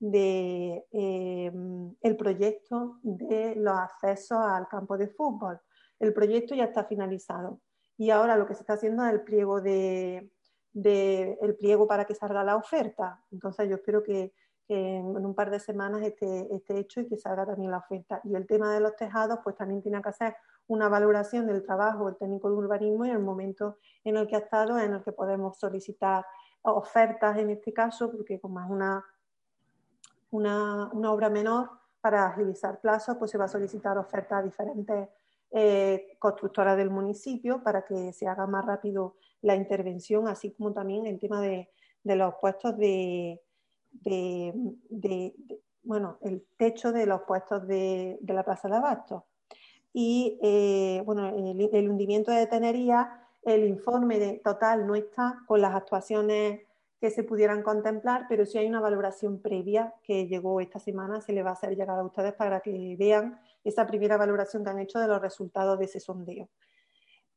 eh, 0.02 1.52
el 2.02 2.18
proyecto 2.18 2.98
de 3.04 3.54
los 3.56 3.78
accesos 3.78 4.40
al 4.40 4.68
campo 4.68 4.98
de 4.98 5.10
fútbol. 5.10 5.62
El 6.00 6.12
proyecto 6.12 6.56
ya 6.56 6.64
está 6.64 6.86
finalizado 6.86 7.62
y 8.00 8.10
ahora 8.10 8.36
lo 8.36 8.48
que 8.48 8.56
se 8.56 8.62
está 8.62 8.74
haciendo 8.74 9.06
es 9.06 9.14
el 9.14 9.22
pliego 9.22 9.62
de, 9.62 10.32
el 10.84 11.56
pliego 11.56 11.88
para 11.88 12.06
que 12.06 12.16
salga 12.16 12.44
la 12.44 12.56
oferta. 12.56 13.22
Entonces 13.32 13.70
yo 13.70 13.76
espero 13.76 14.04
que, 14.04 14.34
en 14.70 15.26
un 15.26 15.34
par 15.34 15.50
de 15.50 15.62
semanas 15.62 16.02
esté, 16.02 16.54
esté, 16.54 16.78
hecho 16.78 17.00
y 17.00 17.08
que 17.08 17.18
salga 17.18 17.46
también 17.46 17.72
la 17.72 17.78
oferta. 17.78 18.20
Y 18.26 18.36
el 18.36 18.46
tema 18.46 18.74
de 18.74 18.82
los 18.82 18.96
tejados, 18.98 19.40
pues 19.42 19.56
también 19.56 19.82
tiene 19.82 20.02
que 20.02 20.10
hacer 20.10 20.36
una 20.68 20.90
valoración 20.90 21.48
del 21.48 21.64
trabajo 21.64 22.08
del 22.08 22.18
técnico 22.18 22.50
de 22.50 22.58
urbanismo 22.58 23.06
y 23.06 23.10
el 23.10 23.20
momento 23.20 23.78
en 24.04 24.18
el 24.18 24.28
que 24.28 24.36
ha 24.36 24.40
estado, 24.40 24.78
en 24.78 24.94
el 24.94 25.04
que 25.04 25.14
podemos 25.14 25.58
solicitar 25.58 26.26
ofertas 26.62 27.38
en 27.38 27.50
este 27.50 27.72
caso, 27.72 28.12
porque 28.12 28.40
como 28.42 28.60
es 28.60 28.70
una, 28.70 29.06
una, 30.32 31.12
obra 31.12 31.30
menor, 31.30 31.70
para 32.02 32.28
agilizar 32.28 32.80
plazos, 32.80 33.16
pues 33.18 33.32
se 33.32 33.38
va 33.38 33.46
a 33.46 33.50
solicitar 33.50 33.98
ofertas 33.98 34.40
a 34.40 34.44
diferentes 34.44 35.10
eh, 35.52 36.18
constructora 36.20 36.76
del 36.76 36.90
municipio 36.90 37.64
para 37.64 37.84
que 37.86 38.12
se 38.12 38.28
haga 38.28 38.46
más 38.48 38.66
rápido 38.66 39.16
la 39.42 39.56
intervención, 39.56 40.28
así 40.28 40.52
como 40.52 40.74
también 40.74 41.06
el 41.06 41.20
tema 41.20 41.42
de, 41.42 41.70
los 42.04 42.36
puestos 42.40 42.78
de, 42.78 43.42
bueno, 45.84 46.18
el 46.22 46.46
techo 46.58 46.92
de 46.92 47.06
los 47.06 47.22
puestos 47.22 47.68
de, 47.68 48.20
la 48.28 48.44
Plaza 48.44 48.68
de 48.68 48.76
Abasto. 48.76 49.26
Y 49.94 50.38
eh, 50.44 51.02
bueno, 51.06 51.28
el, 51.30 51.90
hundimiento 51.90 52.32
de 52.32 52.48
tenería, 52.48 53.28
el 53.44 53.68
informe 53.68 54.20
de, 54.20 54.40
total 54.44 54.86
no 54.86 54.96
está 54.96 55.40
con 55.48 55.62
las 55.62 55.74
actuaciones 55.74 56.62
que 57.00 57.12
se 57.12 57.24
pudieran 57.24 57.62
contemplar, 57.62 58.26
pero 58.28 58.46
si 58.46 58.58
hay 58.58 58.68
una 58.68 58.80
valoración 58.80 59.40
previa 59.40 59.94
que 60.04 60.28
llegó 60.28 60.60
esta 60.62 60.80
semana, 60.80 61.22
se 61.22 61.32
le 61.32 61.44
va 61.44 61.52
a 61.52 61.54
hacer 61.54 61.76
llegar 61.76 62.00
a 62.00 62.04
ustedes 62.04 62.34
para 62.34 62.60
que 62.60 62.96
vean 62.98 63.40
esa 63.64 63.86
primera 63.86 64.18
valoración 64.18 64.64
que 64.64 64.70
han 64.72 64.80
hecho 64.80 65.00
de 65.00 65.08
los 65.08 65.22
resultados 65.22 65.78
de 65.78 65.86
ese 65.86 66.00
sondeo. 66.00 66.50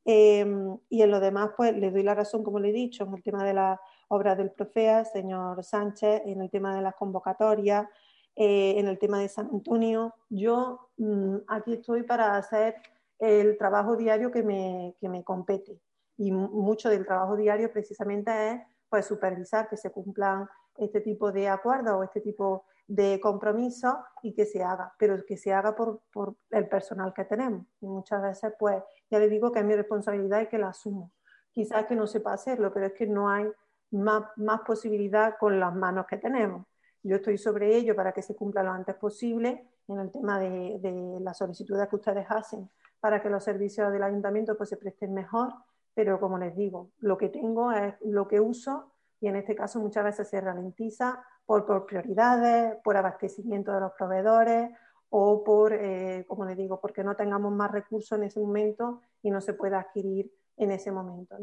Em, 0.05 0.79
y 0.89 1.03
en 1.03 1.11
lo 1.11 1.20
demás, 1.20 1.51
pues 1.57 1.77
le 1.77 1.91
doy 1.91 2.03
la 2.03 2.15
razón, 2.15 2.43
como 2.43 2.59
le 2.59 2.70
he 2.70 2.73
dicho, 2.73 3.05
en 3.05 3.15
el 3.15 3.23
tema 3.23 3.45
de 3.45 3.55
las 3.55 3.79
obras 4.09 4.39
del 4.39 4.51
Profea, 4.51 5.05
señor 5.05 5.62
Sánchez, 5.62 6.23
en 6.25 6.41
el 6.41 6.51
tema 6.51 6.75
de 6.75 6.83
las 6.83 6.95
convocatorias, 6.95 7.87
eh, 8.35 8.75
en 8.79 8.89
el 8.89 8.99
tema 8.99 9.20
de 9.20 9.29
San 9.29 9.51
Antonio. 9.53 10.15
Yo 10.29 10.91
mm, 10.97 11.37
aquí 11.49 11.75
estoy 11.75 12.03
para 12.03 12.37
hacer 12.37 12.77
el 13.19 13.59
trabajo 13.59 13.97
diario 13.97 14.31
que 14.31 14.43
me, 14.43 14.97
que 14.99 15.09
me 15.09 15.23
compete. 15.23 15.81
Y 16.17 16.33
mucho 16.33 16.89
del 16.89 17.07
trabajo 17.07 17.37
diario 17.37 17.73
precisamente 17.73 18.31
es 18.51 18.61
pues, 18.89 19.07
supervisar 19.07 19.69
que 19.69 19.77
se 19.77 19.91
cumplan 19.91 20.49
este 20.77 21.01
tipo 21.01 21.31
de 21.31 21.49
acuerdos 21.49 21.95
o 21.95 22.03
este 22.03 22.20
tipo 22.20 22.65
de 22.91 23.20
compromiso 23.20 24.05
y 24.20 24.35
que 24.35 24.44
se 24.44 24.65
haga, 24.65 24.93
pero 24.99 25.25
que 25.25 25.36
se 25.36 25.52
haga 25.52 25.77
por, 25.77 26.01
por, 26.12 26.35
el 26.51 26.69
personal 26.69 27.15
que 27.15 27.25
tenemos. 27.25 27.65
Y 27.81 27.86
muchas 27.86 28.20
veces, 28.20 28.52
pues, 28.59 28.83
ya 29.09 29.20
le 29.20 29.28
digo 29.28 29.52
que 29.52 29.60
es 29.60 29.65
mi 29.65 29.77
responsabilidad 29.77 30.41
y 30.41 30.49
que 30.49 30.59
la 30.59 30.70
asumo. 30.70 31.12
Quizás 31.52 31.86
que 31.86 31.94
no 31.94 32.09
sepa 32.09 32.33
hacerlo, 32.33 32.73
pero 32.73 32.86
es 32.86 32.93
que 32.93 33.07
no 33.07 33.28
hay 33.31 33.49
más, 33.93 34.25
más 34.36 34.62
posibilidad 34.62 35.36
con 35.39 35.60
las 35.60 35.73
manos 35.73 36.07
que 36.07 36.17
tenemos. 36.17 36.67
Yo 37.05 37.17
estoy 37.17 37.39
sobre 37.39 37.77
ello 37.77 37.94
para 37.94 38.10
que 38.10 38.23
se 38.23 38.35
cumpla 38.35 38.65
lo 38.65 38.73
antes 38.73 38.97
posible 38.97 39.69
en 39.86 40.01
el 40.01 40.10
tema 40.10 40.41
de, 40.41 40.78
de 40.81 41.20
las 41.20 41.39
solicitudes 41.39 41.89
que 41.89 41.97
ustedes 41.97 42.27
hacen 42.28 42.69
para 42.99 43.23
que 43.23 43.31
los 43.31 43.44
servicios 43.44 43.93
del 43.93 44.02
ayuntamiento 44.02 44.57
pues, 44.57 44.69
se 44.69 44.77
presten 44.77 45.15
mejor, 45.15 45.55
pero 45.94 46.20
como 46.20 46.39
les 46.39 46.55
digo, 46.57 46.91
lo 46.99 47.17
que 47.17 47.28
tengo 47.28 47.73
es 47.73 47.94
lo 48.02 48.28
que 48.28 48.41
uso 48.41 48.93
y 49.20 49.28
en 49.28 49.36
este 49.36 49.55
caso 49.55 49.81
muchas 49.81 50.05
veces 50.05 50.28
se 50.28 50.41
ralentiza 50.41 51.23
por, 51.59 51.85
prioridades, 51.85 52.77
por 52.85 52.97
abastecimiento 52.97 53.73
de 53.73 53.81
los 53.81 53.91
proveedores 53.93 54.70
o 55.09 55.43
por, 55.43 55.73
eh, 55.73 56.25
como 56.29 56.45
les 56.45 56.57
digo, 56.57 56.81
porque 56.81 57.03
no 57.03 57.17
tengamos 57.17 57.53
más 57.53 57.73
recursos 57.73 58.17
en 58.17 58.23
ese 58.23 58.39
momento 58.39 59.01
y 59.20 59.33
no 59.33 59.41
se 59.41 59.55
pueda 59.55 59.81
adquirir 59.81 60.31
en 60.57 60.70
ese 60.70 60.93
momento. 60.93 61.37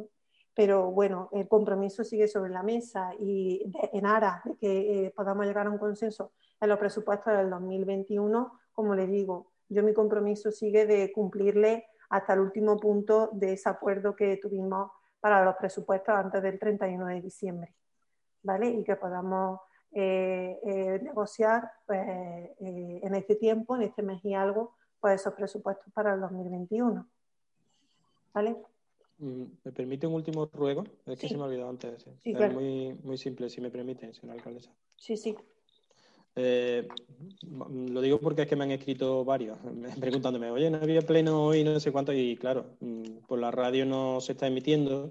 Pero 0.53 0.91
bueno, 0.91 1.27
el 1.33 1.49
compromiso 1.49 2.05
sigue 2.05 2.29
sobre 2.29 2.51
la 2.51 2.63
mesa 2.63 3.11
y 3.19 3.69
en 3.91 4.05
aras 4.05 4.45
de 4.45 4.55
que 4.55 5.07
eh, 5.07 5.13
podamos 5.13 5.45
llegar 5.45 5.67
a 5.67 5.71
un 5.71 5.77
consenso 5.77 6.31
en 6.61 6.69
los 6.69 6.79
presupuestos 6.79 7.35
del 7.35 7.49
2021, 7.49 8.59
como 8.71 8.95
les 8.95 9.09
digo, 9.09 9.51
yo 9.67 9.83
mi 9.83 9.93
compromiso 9.93 10.51
sigue 10.51 10.85
de 10.85 11.11
cumplirle 11.11 11.85
hasta 12.09 12.33
el 12.33 12.39
último 12.39 12.79
punto 12.79 13.29
de 13.33 13.53
ese 13.53 13.67
acuerdo 13.67 14.15
que 14.15 14.37
tuvimos 14.37 14.89
para 15.19 15.43
los 15.43 15.57
presupuestos 15.57 16.15
antes 16.15 16.41
del 16.41 16.57
31 16.57 17.07
de 17.07 17.21
diciembre, 17.21 17.75
¿vale? 18.41 18.69
Y 18.69 18.85
que 18.85 18.95
podamos 18.95 19.59
eh, 19.91 20.59
eh, 20.63 20.99
negociar 21.01 21.71
pues, 21.85 21.99
eh, 22.07 22.99
en 23.01 23.15
este 23.15 23.35
tiempo, 23.35 23.75
en 23.75 23.83
este 23.83 24.03
mes 24.03 24.23
y 24.23 24.33
algo, 24.33 24.75
pues 24.99 25.21
esos 25.21 25.33
presupuestos 25.33 25.91
para 25.93 26.13
el 26.13 26.21
2021. 26.21 27.07
¿Vale? 28.33 28.57
Mm, 29.19 29.43
¿Me 29.63 29.71
permite 29.71 30.05
un 30.05 30.13
último 30.13 30.49
ruego? 30.53 30.83
Es 31.05 31.19
que 31.19 31.27
se 31.27 31.35
me 31.35 31.43
ha 31.43 31.45
olvidado 31.45 31.69
antes. 31.69 32.05
es 32.23 32.53
muy, 32.53 32.93
muy 33.03 33.17
simple, 33.17 33.49
si 33.49 33.61
me 33.61 33.71
permite, 33.71 34.13
señora 34.13 34.37
alcaldesa. 34.37 34.71
Sí, 34.97 35.17
sí. 35.17 35.35
lo 36.35 38.01
digo 38.01 38.19
porque 38.19 38.43
es 38.43 38.47
que 38.47 38.55
me 38.55 38.65
han 38.65 38.71
escrito 38.71 39.25
varios 39.25 39.57
preguntándome, 39.99 40.51
oye, 40.51 40.69
no 40.69 40.77
había 40.77 41.01
pleno 41.01 41.45
hoy, 41.45 41.63
no 41.63 41.79
sé 41.79 41.91
cuánto, 41.91 42.13
y 42.13 42.35
claro, 42.35 42.65
mm, 42.81 43.25
por 43.27 43.39
la 43.39 43.49
radio 43.49 43.85
no 43.85 44.21
se 44.21 44.33
está 44.33 44.45
emitiendo, 44.47 45.09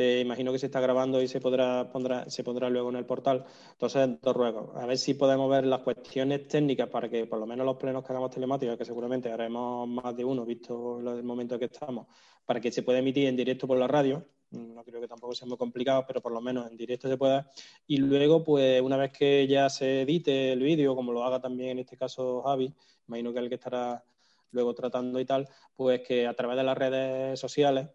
eh, 0.00 0.20
imagino 0.20 0.52
que 0.52 0.60
se 0.60 0.66
está 0.66 0.80
grabando 0.80 1.20
y 1.20 1.26
se 1.26 1.40
podrá 1.40 1.90
pondrá, 1.90 2.30
se 2.30 2.44
pondrá 2.44 2.70
luego 2.70 2.88
en 2.90 2.96
el 2.96 3.04
portal. 3.04 3.44
Entonces, 3.72 4.20
dos 4.22 4.36
ruegos. 4.36 4.70
A 4.76 4.86
ver 4.86 4.96
si 4.96 5.14
podemos 5.14 5.50
ver 5.50 5.66
las 5.66 5.80
cuestiones 5.80 6.46
técnicas 6.46 6.88
para 6.88 7.08
que 7.08 7.26
por 7.26 7.40
lo 7.40 7.46
menos 7.46 7.66
los 7.66 7.78
plenos 7.78 8.04
que 8.04 8.12
hagamos 8.12 8.30
telemáticos, 8.30 8.78
que 8.78 8.84
seguramente 8.84 9.28
haremos 9.32 9.88
más 9.88 10.16
de 10.16 10.24
uno, 10.24 10.44
visto 10.44 11.00
el 11.00 11.24
momento 11.24 11.54
en 11.56 11.58
que 11.58 11.64
estamos, 11.64 12.06
para 12.46 12.60
que 12.60 12.70
se 12.70 12.84
pueda 12.84 13.00
emitir 13.00 13.26
en 13.26 13.34
directo 13.34 13.66
por 13.66 13.76
la 13.76 13.88
radio. 13.88 14.24
No 14.52 14.84
creo 14.84 15.00
que 15.00 15.08
tampoco 15.08 15.34
sea 15.34 15.48
muy 15.48 15.58
complicado, 15.58 16.04
pero 16.06 16.22
por 16.22 16.30
lo 16.30 16.40
menos 16.40 16.70
en 16.70 16.76
directo 16.76 17.08
se 17.08 17.16
pueda. 17.16 17.50
Y 17.88 17.96
luego, 17.96 18.44
pues 18.44 18.80
una 18.80 18.96
vez 18.96 19.10
que 19.10 19.48
ya 19.48 19.68
se 19.68 20.02
edite 20.02 20.52
el 20.52 20.62
vídeo, 20.62 20.94
como 20.94 21.12
lo 21.12 21.24
haga 21.24 21.40
también 21.40 21.70
en 21.70 21.78
este 21.80 21.96
caso 21.96 22.42
Javi, 22.42 22.72
imagino 23.08 23.32
que 23.32 23.40
el 23.40 23.48
que 23.48 23.56
estará 23.56 24.04
luego 24.52 24.74
tratando 24.74 25.18
y 25.18 25.24
tal, 25.24 25.48
pues 25.74 26.02
que 26.02 26.26
a 26.28 26.34
través 26.34 26.56
de 26.56 26.62
las 26.62 26.78
redes 26.78 27.40
sociales, 27.40 27.88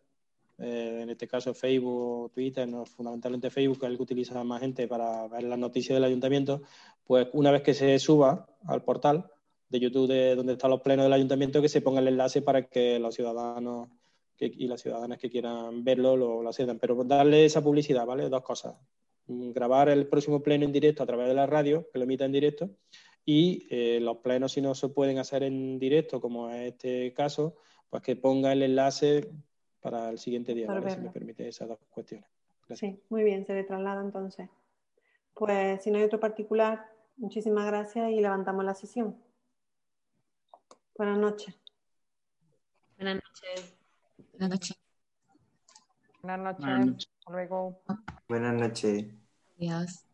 eh, 0.60 1.00
en 1.02 1.10
este 1.10 1.28
caso 1.28 1.54
Facebook, 1.54 2.32
Twitter, 2.34 2.68
no, 2.68 2.86
fundamentalmente 2.86 3.50
Facebook, 3.50 3.80
que 3.80 3.86
es 3.86 3.92
el 3.92 3.98
que 3.98 4.04
utiliza 4.04 4.44
más 4.44 4.62
gente 4.62 4.88
para 4.88 5.28
ver 5.28 5.44
las 5.44 5.60
noticias 5.60 5.96
del 5.96 6.04
ayuntamiento, 6.04 6.62
pues 7.04 7.28
una 7.34 7.52
vez 7.52 7.62
que 7.62 7.74
se 7.74 7.98
suba 8.00 8.48
al 8.66 8.84
portal 8.84 9.30
de 9.70 9.80
YouTube 9.80 10.08
de 10.08 10.36
donde 10.36 10.54
están 10.54 10.72
los 10.72 10.82
plenos 10.82 11.06
del 11.06 11.14
ayuntamiento, 11.14 11.62
que 11.62 11.70
se 11.70 11.82
ponga 11.82 12.00
el 12.00 12.08
enlace 12.08 12.42
para 12.42 12.68
que 12.68 13.00
los 13.00 13.16
ciudadanos 13.16 13.90
y 14.40 14.68
las 14.68 14.82
ciudadanas 14.82 15.18
que 15.18 15.30
quieran 15.30 15.84
verlo 15.84 16.18
lo, 16.18 16.42
lo 16.42 16.50
accedan. 16.50 16.80
Pero 16.80 17.04
darle 17.04 17.46
esa 17.46 17.64
publicidad, 17.64 18.06
¿vale? 18.06 18.30
Dos 18.30 18.42
cosas. 18.42 18.76
Mm, 19.28 19.52
grabar 19.52 19.90
el 19.90 20.08
próximo 20.08 20.42
pleno 20.44 20.66
en 20.66 20.72
directo 20.72 21.04
a 21.04 21.06
través 21.06 21.28
de 21.28 21.34
la 21.34 21.46
radio, 21.46 21.88
que 21.92 22.00
lo 22.00 22.06
emita 22.06 22.26
en 22.26 22.32
directo, 22.32 22.70
y 23.26 23.68
eh, 23.70 24.00
los 24.02 24.18
plenos, 24.18 24.52
si 24.52 24.62
no 24.62 24.76
se 24.76 24.90
pueden 24.90 25.18
hacer 25.18 25.44
en 25.44 25.80
directo, 25.80 26.20
como 26.20 26.50
es 26.50 26.74
este 26.74 27.14
caso, 27.14 27.56
pues 27.90 28.04
que 28.04 28.16
ponga 28.16 28.52
el 28.52 28.64
enlace 28.64 29.30
para 29.84 30.10
el 30.10 30.18
siguiente 30.18 30.56
día, 30.56 30.68
¿vale? 30.68 30.90
si 30.90 31.02
me 31.02 31.10
permite 31.10 31.48
esas 31.48 31.68
dos 31.68 31.78
cuestiones. 31.92 32.28
Sí, 32.74 33.00
muy 33.10 33.24
bien, 33.24 33.46
se 33.46 33.54
le 33.54 33.64
traslada 33.66 34.02
entonces. 34.02 34.50
Pues 35.34 35.84
si 35.84 35.92
no 35.92 35.98
hay 35.98 36.06
otro 36.06 36.20
particular, 36.20 36.90
muchísimas 37.18 37.68
gracias 37.68 38.10
y 38.10 38.22
levantamos 38.22 38.64
la 38.64 38.74
sesión. 38.74 39.22
Buenas 40.98 41.18
noches. 41.18 41.56
Buenas 42.98 43.16
noches. 43.16 43.76
Buenas 44.32 44.50
noches. 44.50 44.78
Buenas 46.22 46.40
noches. 46.40 47.08
Hasta 47.20 47.32
luego. 47.32 47.82
Buenas 48.30 48.54
noches. 48.54 49.06
Adiós. 49.58 50.06